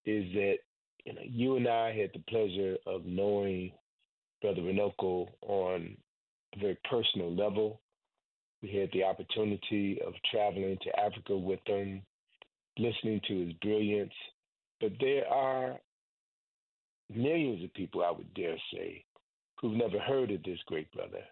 is 0.06 0.24
that 0.34 0.56
you 1.04 1.14
know 1.14 1.20
you 1.24 1.56
and 1.56 1.68
I 1.68 1.94
had 1.94 2.10
the 2.14 2.22
pleasure 2.28 2.76
of 2.86 3.04
knowing 3.04 3.72
Brother 4.40 4.62
Runoko 4.62 5.28
on 5.42 5.96
very 6.56 6.78
personal 6.88 7.34
level. 7.34 7.80
We 8.62 8.70
had 8.70 8.90
the 8.92 9.04
opportunity 9.04 10.00
of 10.04 10.14
traveling 10.30 10.78
to 10.82 11.00
Africa 11.00 11.36
with 11.36 11.60
him, 11.66 12.02
listening 12.78 13.20
to 13.28 13.46
his 13.46 13.52
brilliance. 13.54 14.12
But 14.80 14.92
there 15.00 15.26
are 15.28 15.78
millions 17.14 17.64
of 17.64 17.72
people, 17.74 18.04
I 18.04 18.10
would 18.10 18.32
dare 18.34 18.56
say, 18.72 19.04
who've 19.60 19.76
never 19.76 19.98
heard 19.98 20.30
of 20.30 20.42
this 20.42 20.58
great 20.66 20.90
brother, 20.92 21.22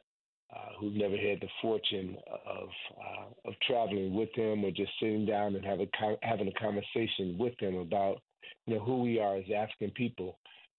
uh, 0.55 0.71
who've 0.79 0.95
never 0.95 1.17
had 1.17 1.41
the 1.41 1.49
fortune 1.61 2.17
of 2.47 2.69
uh, 2.99 3.49
of 3.49 3.55
traveling 3.67 4.15
with 4.15 4.33
him 4.35 4.65
or 4.65 4.71
just 4.71 4.93
sitting 5.01 5.27
down 5.27 5.55
and 5.57 5.65
have 5.65 5.81
a, 5.81 5.87
having 6.23 6.49
a 6.49 6.61
conversation 6.61 7.37
with 7.39 7.59
him 7.59 7.77
about 7.77 8.21
you 8.67 8.75
know 8.75 8.85
who 8.85 9.03
we 9.03 9.19
are 9.19 9.37
as 9.37 9.45
African 9.55 9.91
people, 9.93 10.39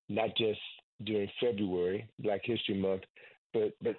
not 0.09 0.30
just 0.38 0.59
during 1.03 1.30
February, 1.39 2.07
Black 2.19 2.41
History 2.43 2.76
Month, 2.76 3.03
but 3.53 3.73
but 3.81 3.95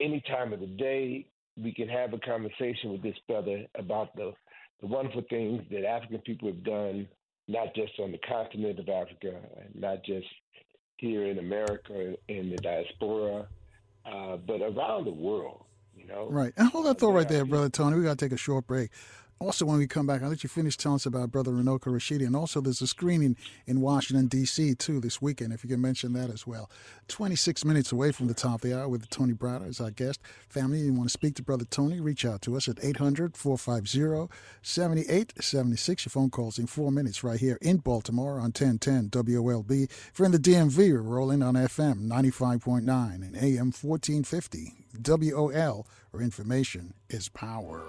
any 0.00 0.22
time 0.28 0.52
of 0.52 0.60
the 0.60 0.66
day 0.66 1.26
we 1.62 1.72
can 1.72 1.88
have 1.88 2.12
a 2.12 2.18
conversation 2.18 2.92
with 2.92 3.02
this 3.02 3.16
brother 3.26 3.64
about 3.78 4.14
the 4.16 4.32
the 4.80 4.86
wonderful 4.86 5.22
things 5.30 5.62
that 5.70 5.86
African 5.86 6.18
people 6.18 6.48
have 6.48 6.62
done, 6.62 7.08
not 7.48 7.74
just 7.74 7.92
on 7.98 8.12
the 8.12 8.18
continent 8.28 8.78
of 8.78 8.88
Africa, 8.90 9.40
not 9.74 10.04
just 10.04 10.26
here 10.98 11.24
in 11.24 11.38
America, 11.38 12.14
in 12.28 12.50
the 12.50 12.56
diaspora, 12.56 13.46
uh, 14.04 14.36
but 14.36 14.60
around 14.60 15.06
the 15.06 15.12
world. 15.12 15.64
You 15.96 16.06
know, 16.06 16.28
right. 16.30 16.52
And 16.58 16.68
hold 16.68 16.84
that 16.86 16.98
thought 16.98 17.14
right 17.14 17.28
there, 17.28 17.46
brother 17.46 17.70
Tony. 17.70 17.96
We 17.96 18.04
got 18.04 18.18
to 18.18 18.24
take 18.24 18.32
a 18.32 18.36
short 18.36 18.66
break 18.66 18.90
also, 19.38 19.66
when 19.66 19.76
we 19.76 19.86
come 19.86 20.06
back, 20.06 20.22
I'll 20.22 20.30
let 20.30 20.42
you 20.42 20.48
finish 20.48 20.78
telling 20.78 20.96
us 20.96 21.04
about 21.04 21.30
Brother 21.30 21.50
Runoko 21.50 21.88
Rashidi. 21.88 22.24
And 22.24 22.34
also, 22.34 22.62
there's 22.62 22.80
a 22.80 22.86
screening 22.86 23.36
in 23.66 23.82
Washington, 23.82 24.28
D.C., 24.28 24.74
too, 24.76 24.98
this 24.98 25.20
weekend, 25.20 25.52
if 25.52 25.62
you 25.62 25.68
can 25.68 25.80
mention 25.80 26.14
that 26.14 26.30
as 26.30 26.46
well. 26.46 26.70
26 27.08 27.62
minutes 27.64 27.92
away 27.92 28.12
from 28.12 28.28
the 28.28 28.34
top 28.34 28.56
of 28.56 28.60
the 28.62 28.78
hour 28.78 28.88
with 28.88 29.08
Tony 29.10 29.34
Browder 29.34 29.68
as 29.68 29.78
our 29.78 29.90
guest. 29.90 30.20
Family, 30.48 30.78
you 30.78 30.92
want 30.94 31.10
to 31.10 31.12
speak 31.12 31.34
to 31.34 31.42
Brother 31.42 31.66
Tony, 31.66 32.00
reach 32.00 32.24
out 32.24 32.40
to 32.42 32.56
us 32.56 32.66
at 32.66 32.82
800 32.82 33.36
450 33.36 34.34
7876. 34.62 36.06
Your 36.06 36.10
phone 36.10 36.30
calls 36.30 36.58
in 36.58 36.66
four 36.66 36.90
minutes 36.90 37.22
right 37.22 37.38
here 37.38 37.58
in 37.60 37.76
Baltimore 37.76 38.38
on 38.38 38.52
1010 38.52 39.10
WOLB. 39.10 39.84
If 39.84 40.12
you're 40.18 40.26
in 40.26 40.32
the 40.32 40.38
DMV, 40.38 40.92
we're 40.92 41.02
rolling 41.02 41.42
on 41.42 41.54
FM 41.54 42.08
95.9 42.08 42.86
and 43.14 43.36
AM 43.36 43.72
1450. 43.72 44.72
WOL, 45.02 45.86
where 46.10 46.22
information 46.22 46.94
is 47.10 47.28
power. 47.28 47.82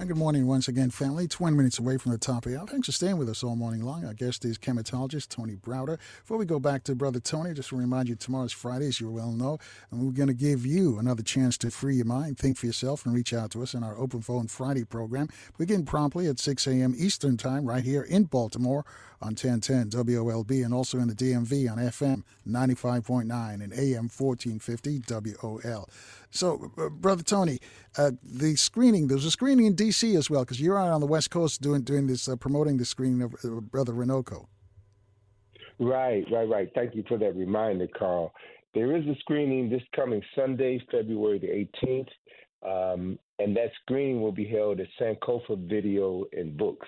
And 0.00 0.06
good 0.06 0.16
morning 0.16 0.46
once 0.46 0.68
again, 0.68 0.90
family. 0.90 1.26
20 1.26 1.56
minutes 1.56 1.80
away 1.80 1.96
from 1.96 2.12
the 2.12 2.18
top 2.18 2.46
of 2.46 2.52
the 2.52 2.60
hour. 2.60 2.68
Thanks 2.68 2.86
for 2.86 2.92
staying 2.92 3.16
with 3.16 3.28
us 3.28 3.42
all 3.42 3.56
morning 3.56 3.82
long. 3.82 4.04
Our 4.04 4.14
guest 4.14 4.44
is 4.44 4.56
Kemetologist 4.56 5.28
Tony 5.28 5.56
Browder. 5.56 5.98
Before 6.20 6.36
we 6.38 6.46
go 6.46 6.60
back 6.60 6.84
to 6.84 6.94
Brother 6.94 7.18
Tony, 7.18 7.52
just 7.52 7.70
to 7.70 7.76
remind 7.76 8.08
you, 8.08 8.14
tomorrow's 8.14 8.52
Friday, 8.52 8.86
as 8.86 9.00
you 9.00 9.10
well 9.10 9.32
know, 9.32 9.58
and 9.90 10.00
we're 10.00 10.12
going 10.12 10.28
to 10.28 10.34
give 10.34 10.64
you 10.64 11.00
another 11.00 11.24
chance 11.24 11.58
to 11.58 11.72
free 11.72 11.96
your 11.96 12.04
mind, 12.04 12.38
think 12.38 12.58
for 12.58 12.66
yourself, 12.66 13.04
and 13.04 13.12
reach 13.12 13.34
out 13.34 13.50
to 13.50 13.62
us 13.64 13.74
in 13.74 13.82
our 13.82 13.98
Open 13.98 14.20
Phone 14.22 14.46
Friday 14.46 14.84
program. 14.84 15.30
Begin 15.58 15.84
promptly 15.84 16.28
at 16.28 16.38
6 16.38 16.68
a.m. 16.68 16.94
Eastern 16.96 17.36
Time 17.36 17.64
right 17.64 17.82
here 17.82 18.02
in 18.02 18.22
Baltimore 18.22 18.84
on 19.20 19.34
1010 19.34 19.90
WOLB 19.90 20.64
and 20.64 20.72
also 20.72 20.98
in 20.98 21.08
the 21.08 21.14
DMV 21.14 21.68
on 21.68 21.78
FM 21.78 22.22
95.9 22.46 23.24
and 23.54 23.72
AM 23.72 24.08
1450 24.08 25.02
WOL. 25.08 25.88
So, 26.30 26.72
uh, 26.78 26.88
Brother 26.90 27.22
Tony, 27.22 27.58
uh, 27.96 28.12
the 28.22 28.56
screening, 28.56 29.08
there's 29.08 29.24
a 29.24 29.30
screening 29.30 29.66
in 29.66 29.74
D.C. 29.74 30.14
as 30.16 30.28
well, 30.28 30.44
because 30.44 30.60
you're 30.60 30.78
out 30.78 30.90
on 30.90 31.00
the 31.00 31.06
West 31.06 31.30
Coast 31.30 31.62
doing, 31.62 31.82
doing 31.82 32.06
this, 32.06 32.28
uh, 32.28 32.36
promoting 32.36 32.76
the 32.76 32.84
screening 32.84 33.22
of 33.22 33.34
uh, 33.44 33.60
Brother 33.60 33.92
Runoko. 33.92 34.46
Right, 35.78 36.24
right, 36.30 36.48
right. 36.48 36.68
Thank 36.74 36.94
you 36.94 37.04
for 37.08 37.18
that 37.18 37.34
reminder, 37.36 37.88
Carl. 37.98 38.32
There 38.74 38.96
is 38.96 39.06
a 39.06 39.14
screening 39.20 39.70
this 39.70 39.82
coming 39.96 40.22
Sunday, 40.34 40.80
February 40.90 41.38
the 41.38 41.86
18th, 41.86 42.92
um, 42.92 43.18
and 43.38 43.56
that 43.56 43.70
screening 43.82 44.20
will 44.20 44.32
be 44.32 44.46
held 44.46 44.80
at 44.80 44.88
Sankofa 45.00 45.68
Video 45.68 46.24
and 46.32 46.56
Books 46.56 46.86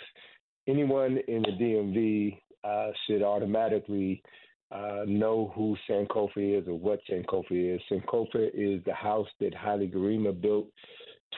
anyone 0.70 1.18
in 1.28 1.42
the 1.42 1.52
DMV 1.52 2.38
uh, 2.64 2.92
should 3.06 3.22
automatically 3.22 4.22
uh, 4.70 5.04
know 5.06 5.52
who 5.54 5.76
Sankofa 5.88 6.60
is 6.60 6.68
or 6.68 6.78
what 6.78 7.00
Sankofa 7.10 7.74
is. 7.76 7.80
Sankofa 7.90 8.50
is 8.54 8.82
the 8.84 8.94
house 8.94 9.28
that 9.40 9.54
Haile 9.54 9.88
Gerima 9.88 10.38
built 10.38 10.66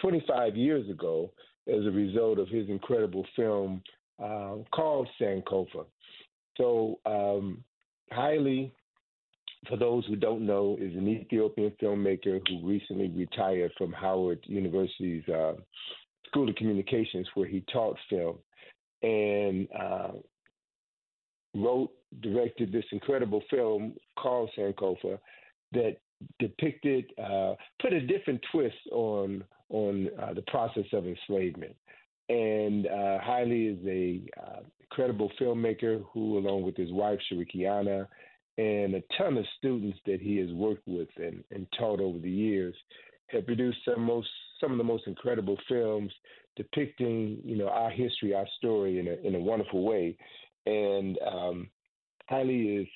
25 0.01 0.57
years 0.57 0.89
ago 0.91 1.33
as 1.69 1.85
a 1.87 1.91
result 1.91 2.39
of 2.39 2.49
his 2.49 2.69
incredible 2.69 3.27
film 3.37 3.83
uh, 4.23 4.57
called 4.75 5.09
Sankofa. 5.21 5.87
So 6.57 6.99
um, 7.07 7.65
Haile 8.11 8.71
for 9.69 9.77
those 9.77 10.05
who 10.07 10.17
don't 10.17 10.45
know, 10.45 10.77
is 10.81 10.95
an 10.97 11.07
Ethiopian 11.07 11.73
filmmaker 11.81 12.41
who 12.49 12.67
recently 12.67 13.09
retired 13.11 13.71
from 13.79 13.93
Howard 13.93 14.41
University's 14.45 15.27
uh, 15.29 15.53
School 16.27 16.49
of 16.49 16.57
Communications, 16.57 17.29
where 17.35 17.47
he 17.47 17.65
taught 17.73 17.97
film, 18.11 18.39
and 19.03 19.69
uh, 19.79 20.13
wrote, 21.55 21.91
directed 22.21 22.73
this 22.73 22.85
incredible 22.93 23.43
film 23.51 23.95
called 24.17 24.51
Sankofa 24.57 25.19
that 25.73 25.97
depicted, 26.39 27.05
uh, 27.23 27.55
put 27.81 27.93
a 27.93 28.01
different 28.01 28.41
twist 28.53 28.77
on 28.93 29.45
on 29.71 30.11
uh, 30.23 30.35
the 30.35 30.43
process 30.43 30.85
of 30.93 31.07
enslavement. 31.07 31.75
And 32.29 32.87
uh, 32.87 33.19
Haile 33.21 33.51
is 33.51 33.79
a 33.87 34.21
uh, 34.39 34.61
incredible 34.81 35.31
filmmaker 35.41 36.05
who, 36.13 36.39
along 36.39 36.63
with 36.63 36.77
his 36.77 36.93
wife 36.93 37.19
Shirikiana, 37.31 38.07
and 38.59 38.95
a 38.95 39.03
ton 39.17 39.39
of 39.39 39.47
students 39.59 39.99
that 40.07 40.21
he 40.21 40.37
has 40.37 40.51
worked 40.53 40.87
with 40.87 41.09
and, 41.17 41.43
and 41.51 41.67
taught 41.79 42.01
over 42.01 42.19
the 42.19 42.31
years, 42.31 42.75
have 43.29 43.47
produced 43.47 43.79
some 43.85 44.03
most 44.03 44.29
some 44.61 44.73
of 44.73 44.79
the 44.79 44.85
most 44.85 45.07
incredible 45.07 45.59
films 45.69 46.13
depicting, 46.55 47.39
you 47.45 47.57
know, 47.57 47.69
our 47.69 47.91
history, 47.91 48.35
our 48.35 48.47
story 48.59 48.99
in 48.99 49.09
a 49.09 49.27
in 49.27 49.35
a 49.35 49.41
wonderful 49.41 49.83
way. 49.85 50.17
And 50.67 51.19
um, 51.27 51.71
Haile 52.28 52.81
is 52.82 52.89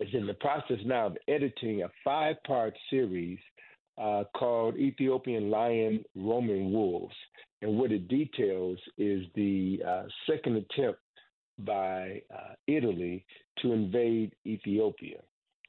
is 0.00 0.08
in 0.12 0.26
the 0.26 0.34
process 0.34 0.78
now 0.84 1.06
of 1.06 1.16
editing 1.28 1.82
a 1.82 1.88
five 2.02 2.36
part 2.46 2.74
series 2.90 3.38
uh, 3.96 4.24
called 4.36 4.76
Ethiopian 4.76 5.50
Lion 5.50 6.04
Roman 6.16 6.72
Wolves. 6.72 7.14
And 7.62 7.78
what 7.78 7.92
it 7.92 8.08
details 8.08 8.78
is 8.98 9.24
the 9.34 9.80
uh, 9.86 10.02
second 10.28 10.56
attempt 10.56 11.00
by 11.60 12.20
uh, 12.34 12.54
Italy 12.66 13.24
to 13.62 13.72
invade 13.72 14.34
Ethiopia. 14.44 15.18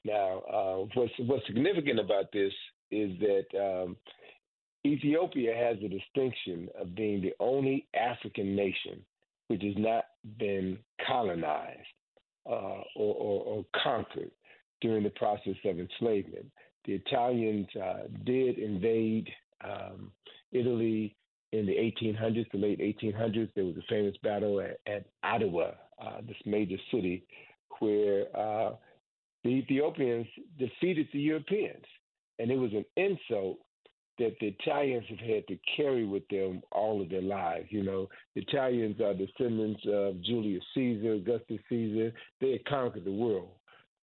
Now, 0.03 0.39
uh, 0.51 0.85
what's, 0.95 1.13
what's 1.19 1.45
significant 1.45 1.99
about 1.99 2.31
this 2.34 2.53
is 2.91 3.11
that 3.19 3.45
um, 3.59 3.95
Ethiopia 4.85 5.53
has 5.55 5.77
the 5.81 5.89
distinction 5.89 6.69
of 6.80 6.95
being 6.95 7.22
the 7.22 7.34
only 7.39 7.88
African 7.95 8.55
nation 8.55 9.03
which 9.47 9.61
has 9.61 9.76
not 9.77 10.05
been 10.39 10.80
colonized 11.05 11.94
uh, 12.45 12.81
or, 12.95 13.15
or, 13.15 13.43
or, 13.43 13.65
conquered 13.84 14.31
during 14.81 15.03
the 15.03 15.09
process 15.11 15.55
of 15.65 15.80
enslavement. 15.80 16.45
The 16.85 16.93
Italians 16.93 17.67
uh, 17.76 18.03
did 18.23 18.59
invade 18.59 19.27
um, 19.63 20.11
Italy 20.51 21.15
in 21.51 21.65
the 21.65 21.73
1800s, 21.73 22.45
the 22.51 22.57
late 22.57 22.80
1800s. 22.80 23.49
There 23.55 23.65
was 23.65 23.77
a 23.77 23.85
famous 23.89 24.15
battle 24.22 24.61
at, 24.61 24.80
at 24.85 25.05
Adwa, 25.23 25.73
uh, 26.01 26.22
this 26.27 26.38
major 26.45 26.77
city, 26.91 27.26
where 27.80 28.26
uh, 28.38 28.76
the 29.43 29.49
Ethiopians 29.49 30.27
defeated 30.59 31.07
the 31.13 31.19
Europeans. 31.19 31.84
And 32.38 32.51
it 32.51 32.57
was 32.57 32.72
an 32.73 32.85
insult 32.97 33.57
that 34.17 34.35
the 34.39 34.47
Italians 34.47 35.05
have 35.09 35.19
had 35.19 35.47
to 35.47 35.57
carry 35.75 36.05
with 36.05 36.27
them 36.29 36.61
all 36.71 37.01
of 37.01 37.09
their 37.09 37.21
lives. 37.21 37.67
You 37.69 37.83
know, 37.83 38.07
the 38.33 38.41
Italians 38.41 38.99
are 39.01 39.13
descendants 39.13 39.81
of 39.87 40.21
Julius 40.23 40.63
Caesar, 40.73 41.13
Augustus 41.13 41.59
Caesar. 41.69 42.13
They 42.39 42.53
had 42.53 42.65
conquered 42.65 43.05
the 43.05 43.11
world. 43.11 43.49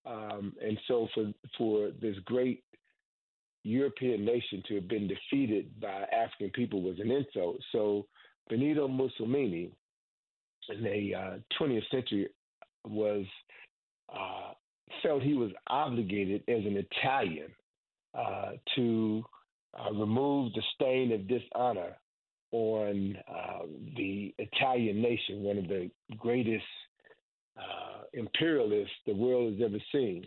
Um, 0.04 0.52
and 0.60 0.78
so 0.88 1.08
for 1.14 1.32
for 1.56 1.90
this 2.00 2.16
great 2.24 2.64
European 3.62 4.24
nation 4.24 4.62
to 4.66 4.74
have 4.76 4.88
been 4.88 5.08
defeated 5.08 5.80
by 5.80 6.04
African 6.12 6.50
people 6.50 6.82
was 6.82 6.98
an 6.98 7.10
insult. 7.10 7.58
So 7.70 8.06
Benito 8.48 8.88
Mussolini 8.88 9.70
in 10.68 10.82
the 10.82 11.14
uh, 11.14 11.36
20th 11.60 11.88
century 11.90 12.28
was 12.84 13.24
uh, 14.12 14.52
felt 15.02 15.22
he 15.22 15.34
was 15.34 15.52
obligated 15.68 16.42
as 16.48 16.64
an 16.64 16.76
Italian 16.76 17.50
uh, 18.14 18.52
to 18.74 19.24
uh, 19.78 19.92
remove 19.92 20.52
the 20.52 20.62
stain 20.74 21.12
of 21.12 21.28
dishonor 21.28 21.96
on 22.50 23.16
uh, 23.28 23.66
the 23.96 24.34
Italian 24.38 25.00
nation, 25.00 25.42
one 25.42 25.58
of 25.58 25.68
the 25.68 25.90
greatest 26.18 26.64
uh, 27.56 28.02
imperialists 28.12 28.92
the 29.06 29.14
world 29.14 29.54
has 29.54 29.62
ever 29.64 29.78
seen. 29.90 30.26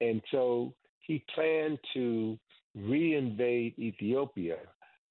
And 0.00 0.22
so 0.30 0.72
he 1.00 1.24
planned 1.34 1.78
to 1.94 2.38
reinvade 2.76 3.78
Ethiopia 3.78 4.56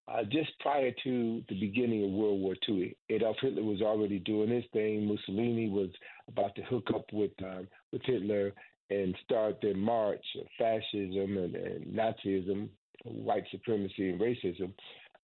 uh, 0.08 0.24
just 0.24 0.50
prior 0.60 0.92
to 1.04 1.44
the 1.50 1.60
beginning 1.60 2.06
of 2.06 2.12
World 2.12 2.40
War 2.40 2.56
II. 2.68 2.96
Adolf 3.10 3.38
Hitler 3.42 3.64
was 3.64 3.82
already 3.82 4.20
doing 4.20 4.50
his 4.50 4.64
thing. 4.72 5.06
Mussolini 5.06 5.70
was 5.70 5.90
about 6.28 6.56
to 6.56 6.62
hook 6.64 6.88
up 6.96 7.06
with 7.12 7.32
uh, 7.44 7.64
with 7.92 8.02
Hitler 8.04 8.54
and 8.90 9.16
start 9.24 9.58
their 9.62 9.76
march 9.76 10.24
of 10.40 10.48
fascism 10.58 11.38
and, 11.38 11.56
and 11.56 11.86
Nazism, 11.88 12.70
white 13.04 13.44
supremacy 13.52 14.10
and 14.10 14.20
racism, 14.20 14.74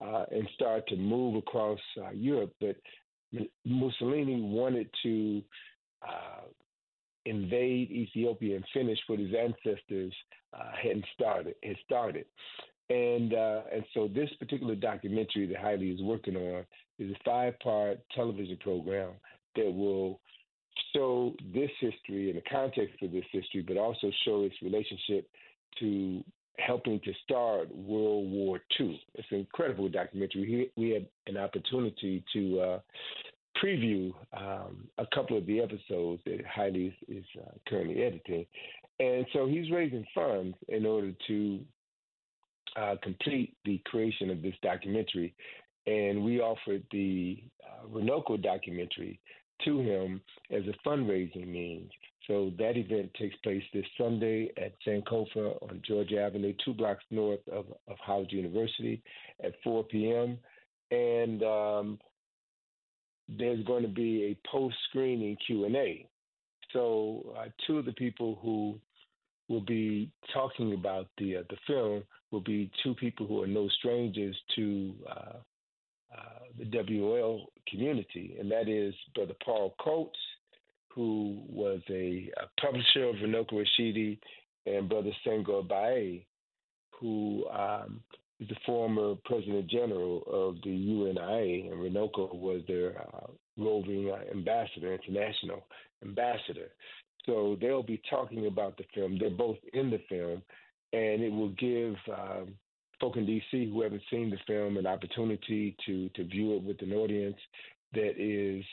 uh, 0.01 0.25
and 0.31 0.47
start 0.53 0.87
to 0.87 0.95
move 0.95 1.35
across 1.35 1.79
uh, 2.01 2.11
Europe. 2.11 2.53
But 2.59 2.75
Mussolini 3.65 4.41
wanted 4.41 4.89
to 5.03 5.41
uh, 6.07 6.47
invade 7.25 7.91
Ethiopia 7.91 8.57
and 8.57 8.65
finish 8.73 8.99
what 9.07 9.19
his 9.19 9.33
ancestors 9.33 10.13
uh, 10.53 10.71
had 10.81 11.03
started. 11.13 11.55
Had 11.63 11.77
started. 11.85 12.25
And 12.89 13.33
uh, 13.33 13.61
and 13.73 13.83
so 13.93 14.07
this 14.07 14.29
particular 14.39 14.75
documentary 14.75 15.47
that 15.47 15.57
Haile 15.57 15.81
is 15.81 16.01
working 16.01 16.35
on 16.35 16.65
is 16.99 17.11
a 17.11 17.23
five 17.23 17.57
part 17.59 17.99
television 18.13 18.57
program 18.57 19.11
that 19.55 19.71
will 19.71 20.19
show 20.93 21.33
this 21.53 21.69
history 21.79 22.29
and 22.29 22.37
the 22.37 22.49
context 22.49 23.01
of 23.01 23.11
this 23.11 23.25
history, 23.31 23.63
but 23.65 23.77
also 23.77 24.11
show 24.25 24.43
its 24.43 24.55
relationship 24.61 25.29
to 25.79 26.23
helping 26.59 26.99
to 27.01 27.11
start 27.23 27.73
World 27.75 28.29
War 28.31 28.59
II. 28.79 28.99
It's 29.15 29.27
an 29.31 29.39
incredible 29.39 29.89
documentary. 29.89 30.71
We, 30.75 30.89
had 30.91 31.07
an 31.27 31.37
opportunity 31.37 32.23
to 32.33 32.59
uh, 32.59 32.79
preview 33.63 34.13
um, 34.33 34.87
a 34.97 35.05
couple 35.13 35.37
of 35.37 35.45
the 35.45 35.59
episodes 35.59 36.21
that 36.25 36.45
Haile 36.45 36.75
is, 36.75 36.93
is 37.07 37.25
uh, 37.39 37.51
currently 37.67 38.03
editing. 38.03 38.45
And 38.99 39.25
so 39.33 39.47
he's 39.47 39.71
raising 39.71 40.05
funds 40.13 40.55
in 40.67 40.85
order 40.85 41.11
to 41.27 41.59
uh, 42.75 42.95
complete 43.01 43.55
the 43.65 43.81
creation 43.85 44.29
of 44.29 44.41
this 44.41 44.55
documentary. 44.61 45.33
And 45.85 46.23
we 46.23 46.39
offered 46.39 46.83
the 46.91 47.43
uh, 47.63 47.87
Runoko 47.87 48.41
documentary 48.41 49.19
to 49.65 49.79
him 49.79 50.21
as 50.51 50.63
a 50.67 50.87
fundraising 50.87 51.47
means. 51.47 51.91
So 52.27 52.51
that 52.57 52.77
event 52.77 53.11
takes 53.19 53.35
place 53.37 53.63
this 53.73 53.85
Sunday 53.97 54.51
at 54.57 54.73
Sankofa 54.87 55.61
on 55.61 55.81
Georgia 55.85 56.21
Avenue, 56.21 56.53
two 56.63 56.73
blocks 56.73 57.03
north 57.11 57.45
of, 57.51 57.65
of 57.87 57.97
Howard 58.05 58.31
University 58.31 59.03
at 59.43 59.53
4 59.63 59.83
p.m. 59.85 60.37
And 60.91 61.43
um, 61.43 61.99
there's 63.27 63.63
going 63.65 63.83
to 63.83 63.89
be 63.89 64.23
a 64.25 64.47
post-screening 64.49 65.37
Q&A. 65.45 66.07
So 66.71 67.35
uh, 67.37 67.45
two 67.67 67.77
of 67.77 67.85
the 67.85 67.93
people 67.93 68.39
who 68.41 68.79
will 69.49 69.61
be 69.61 70.09
talking 70.33 70.73
about 70.73 71.07
the 71.17 71.37
uh, 71.37 71.43
the 71.49 71.57
film 71.67 72.03
will 72.31 72.41
be 72.41 72.71
two 72.83 72.95
people 72.95 73.27
who 73.27 73.43
are 73.43 73.47
no 73.47 73.67
strangers 73.67 74.35
to 74.55 74.93
uh, 75.09 75.37
uh, 76.17 76.39
the 76.57 76.65
WOL 76.99 77.51
community, 77.67 78.35
and 78.39 78.49
that 78.51 78.67
is 78.67 78.93
Brother 79.13 79.35
Paul 79.43 79.75
Coates, 79.79 80.17
who 80.93 81.41
was 81.49 81.81
a, 81.89 82.31
a 82.37 82.61
publisher 82.61 83.05
of 83.05 83.15
Runoko 83.15 83.63
Rashidi, 83.63 84.19
and 84.65 84.87
Brother 84.87 85.11
Senghor 85.25 85.67
Baye, 85.67 86.25
who 86.99 87.45
um, 87.49 88.01
is 88.39 88.47
the 88.47 88.55
former 88.65 89.15
President 89.25 89.67
General 89.69 90.23
of 90.27 90.55
the 90.63 90.69
UNIA, 90.69 91.71
and 91.71 91.79
Runoko 91.79 92.33
was 92.35 92.61
their 92.67 93.01
uh, 93.01 93.27
roving 93.57 94.11
uh, 94.11 94.31
ambassador, 94.31 94.93
international 94.93 95.65
ambassador. 96.03 96.69
So 97.25 97.57
they'll 97.59 97.83
be 97.83 98.01
talking 98.09 98.47
about 98.47 98.77
the 98.77 98.83
film. 98.93 99.17
They're 99.19 99.29
both 99.29 99.57
in 99.73 99.89
the 99.89 100.01
film, 100.09 100.41
and 100.91 101.21
it 101.21 101.31
will 101.31 101.49
give 101.49 101.95
um, 102.15 102.53
folk 102.99 103.17
in 103.17 103.25
DC 103.25 103.71
who 103.71 103.81
haven't 103.81 104.01
seen 104.09 104.29
the 104.29 104.37
film 104.45 104.77
an 104.77 104.87
opportunity 104.87 105.75
to 105.85 106.09
to 106.09 106.25
view 106.25 106.55
it 106.55 106.63
with 106.63 106.81
an 106.81 106.93
audience 106.93 107.37
that 107.93 108.13
is 108.17 108.63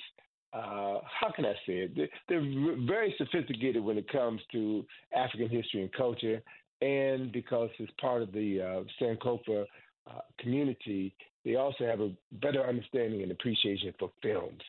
uh, 0.53 0.99
how 1.21 1.31
can 1.35 1.45
I 1.45 1.53
say 1.67 1.89
it? 1.89 2.11
They're, 2.29 2.41
very 2.87 3.15
sophisticated 3.19 3.83
when 3.83 3.99
it 3.99 4.09
comes 4.09 4.41
to 4.53 4.85
African 5.15 5.49
history 5.49 5.83
and 5.83 5.93
culture, 5.93 6.43
and 6.81 7.31
because 7.31 7.71
it's 7.79 7.93
part 8.01 8.23
of 8.23 8.33
the 8.33 8.61
uh, 8.61 8.83
Sankofa 9.01 9.65
uh, 10.11 10.21
community, 10.39 11.15
they 11.45 11.57
also 11.57 11.87
have 11.87 12.01
a 12.01 12.11
better 12.33 12.67
understanding 12.67 13.23
and 13.23 13.31
appreciation 13.31 13.95
for 13.99 14.11
films. 14.23 14.61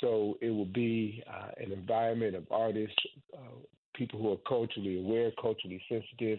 So 0.00 0.36
it 0.42 0.50
will 0.50 0.66
be 0.66 1.22
uh, 1.32 1.52
an 1.58 1.72
environment 1.72 2.36
of 2.36 2.44
artists, 2.50 2.96
uh, 3.32 3.38
people 3.94 4.20
who 4.20 4.32
are 4.32 4.36
culturally 4.46 4.98
aware, 4.98 5.30
culturally 5.40 5.82
sensitive, 5.88 6.38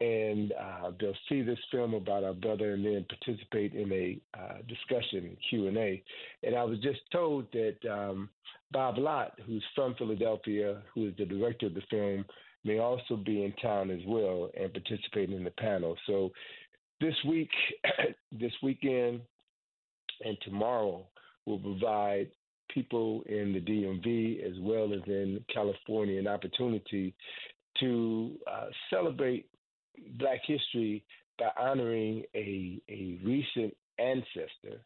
and 0.00 0.52
uh, 0.52 0.90
they'll 1.00 1.14
see 1.28 1.42
this 1.42 1.58
film 1.70 1.94
about 1.94 2.24
our 2.24 2.34
brother 2.34 2.72
and 2.74 2.84
then 2.84 3.06
participate 3.08 3.74
in 3.74 3.92
a 3.92 4.20
uh, 4.36 4.58
discussion 4.68 5.36
Q 5.48 5.68
and 5.68 5.76
A. 5.76 6.02
And 6.42 6.56
I 6.56 6.64
was 6.64 6.78
just 6.80 7.00
told 7.12 7.46
that 7.52 7.76
um, 7.90 8.28
Bob 8.72 8.98
Lott, 8.98 9.38
who's 9.46 9.64
from 9.74 9.94
Philadelphia, 9.94 10.82
who 10.94 11.08
is 11.08 11.14
the 11.16 11.24
director 11.24 11.66
of 11.66 11.74
the 11.74 11.82
film, 11.90 12.24
may 12.64 12.78
also 12.78 13.16
be 13.16 13.44
in 13.44 13.52
town 13.62 13.90
as 13.90 14.00
well 14.06 14.50
and 14.58 14.72
participate 14.72 15.30
in 15.30 15.44
the 15.44 15.50
panel. 15.52 15.96
So 16.06 16.32
this 17.00 17.14
week, 17.28 17.50
this 18.32 18.52
weekend, 18.62 19.20
and 20.24 20.36
tomorrow 20.44 21.06
will 21.46 21.58
provide 21.58 22.28
people 22.72 23.22
in 23.26 23.52
the 23.52 23.60
DMV 23.60 24.44
as 24.44 24.58
well 24.60 24.92
as 24.92 25.00
in 25.06 25.44
California 25.52 26.18
an 26.18 26.26
opportunity 26.26 27.14
to 27.80 28.36
uh, 28.50 28.66
celebrate 28.90 29.46
Black 30.18 30.40
history 30.46 31.04
by 31.38 31.50
honoring 31.58 32.24
a, 32.34 32.80
a 32.88 33.18
recent 33.24 33.76
ancestor 33.98 34.80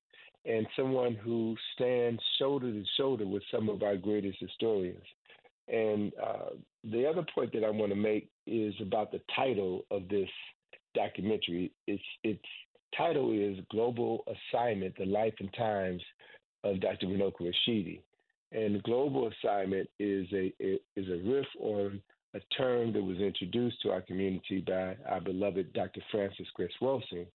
and 0.45 0.67
someone 0.77 1.15
who 1.15 1.57
stands 1.75 2.21
shoulder 2.39 2.73
to 2.73 2.85
shoulder 2.97 3.27
with 3.27 3.43
some 3.51 3.69
of 3.69 3.83
our 3.83 3.97
greatest 3.97 4.39
historians. 4.41 5.03
And 5.69 6.13
uh, 6.23 6.51
the 6.85 7.07
other 7.07 7.25
point 7.35 7.53
that 7.53 7.65
I 7.65 7.71
want 7.71 7.93
to 7.93 7.97
make 7.97 8.31
is 8.47 8.75
about 8.81 9.13
the 9.13 9.21
title 9.37 9.85
of 9.91 10.09
this 10.09 10.31
documentary. 10.95 11.73
Its 11.87 12.03
its 12.25 12.45
title 12.97 13.33
is 13.33 13.63
Global 13.71 14.25
Assignment: 14.27 14.97
The 14.97 15.05
Life 15.05 15.35
and 15.41 15.53
Times 15.53 16.03
of 16.65 16.81
Dr. 16.81 17.07
Runoko 17.07 17.53
Rashidi. 17.69 18.01
And 18.51 18.83
global 18.83 19.29
assignment 19.29 19.91
is 19.99 20.27
a 20.33 20.53
is 20.97 21.09
a 21.09 21.23
riff 21.29 21.47
on 21.61 22.01
a 22.35 22.41
term 22.57 22.93
that 22.93 23.03
was 23.03 23.19
introduced 23.19 23.81
to 23.83 23.91
our 23.91 24.03
community 24.03 24.63
by 24.67 24.97
our 25.09 25.21
beloved 25.21 25.73
Dr. 25.73 26.01
Frances 26.11 26.47
Cress 26.55 26.71
Welsing, 26.81 27.27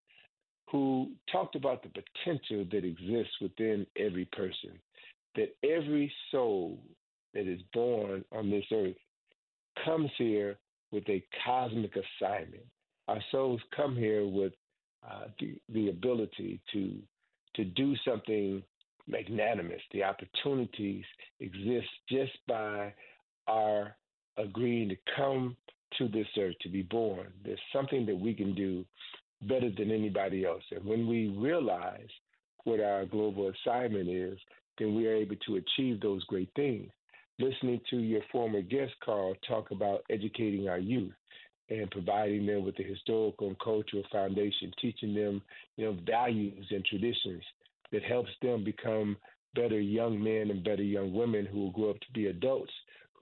who 0.69 1.11
talked 1.31 1.55
about 1.55 1.83
the 1.83 1.89
potential 1.89 2.65
that 2.71 2.85
exists 2.85 3.33
within 3.41 3.85
every 3.97 4.25
person, 4.25 4.71
that 5.35 5.55
every 5.63 6.11
soul 6.31 6.79
that 7.33 7.47
is 7.47 7.61
born 7.73 8.23
on 8.31 8.49
this 8.49 8.65
earth 8.71 8.95
comes 9.83 10.11
here 10.17 10.57
with 10.91 11.07
a 11.09 11.23
cosmic 11.43 11.93
assignment. 11.95 12.65
Our 13.07 13.19
souls 13.31 13.61
come 13.75 13.95
here 13.95 14.25
with 14.27 14.53
uh, 15.07 15.25
the, 15.39 15.55
the 15.69 15.89
ability 15.89 16.61
to 16.73 16.99
to 17.55 17.63
do 17.63 17.93
something 18.03 18.63
magnanimous. 19.07 19.81
The 19.91 20.03
opportunities 20.03 21.03
exist 21.39 21.87
just 22.09 22.31
by 22.47 22.93
our 23.47 23.95
agreeing 24.37 24.89
to 24.89 24.97
come 25.15 25.55
to 25.97 26.07
this 26.07 26.27
earth 26.39 26.55
to 26.61 26.69
be 26.69 26.81
born. 26.81 27.27
There's 27.43 27.59
something 27.71 28.05
that 28.07 28.19
we 28.19 28.33
can 28.33 28.55
do 28.55 28.85
better 29.43 29.69
than 29.75 29.91
anybody 29.91 30.45
else. 30.45 30.63
And 30.71 30.83
when 30.85 31.07
we 31.07 31.27
realize 31.27 32.07
what 32.63 32.79
our 32.79 33.05
global 33.05 33.51
assignment 33.51 34.09
is, 34.09 34.37
then 34.77 34.95
we 34.95 35.07
are 35.07 35.15
able 35.15 35.35
to 35.47 35.55
achieve 35.57 36.01
those 36.01 36.23
great 36.25 36.49
things. 36.55 36.89
Listening 37.39 37.81
to 37.89 37.97
your 37.97 38.21
former 38.31 38.61
guest, 38.61 38.93
Carl, 39.03 39.35
talk 39.47 39.71
about 39.71 40.03
educating 40.09 40.69
our 40.69 40.77
youth 40.77 41.13
and 41.69 41.89
providing 41.91 42.45
them 42.45 42.63
with 42.63 42.75
the 42.75 42.83
historical 42.83 43.47
and 43.47 43.59
cultural 43.59 44.03
foundation, 44.11 44.71
teaching 44.81 45.13
them, 45.13 45.41
you 45.77 45.85
know, 45.85 45.97
values 46.05 46.65
and 46.69 46.85
traditions 46.85 47.43
that 47.91 48.03
helps 48.03 48.29
them 48.41 48.63
become 48.63 49.17
better 49.55 49.79
young 49.79 50.21
men 50.21 50.51
and 50.51 50.63
better 50.63 50.83
young 50.83 51.13
women 51.13 51.45
who 51.45 51.59
will 51.59 51.71
grow 51.71 51.91
up 51.91 51.99
to 51.99 52.11
be 52.13 52.27
adults 52.27 52.71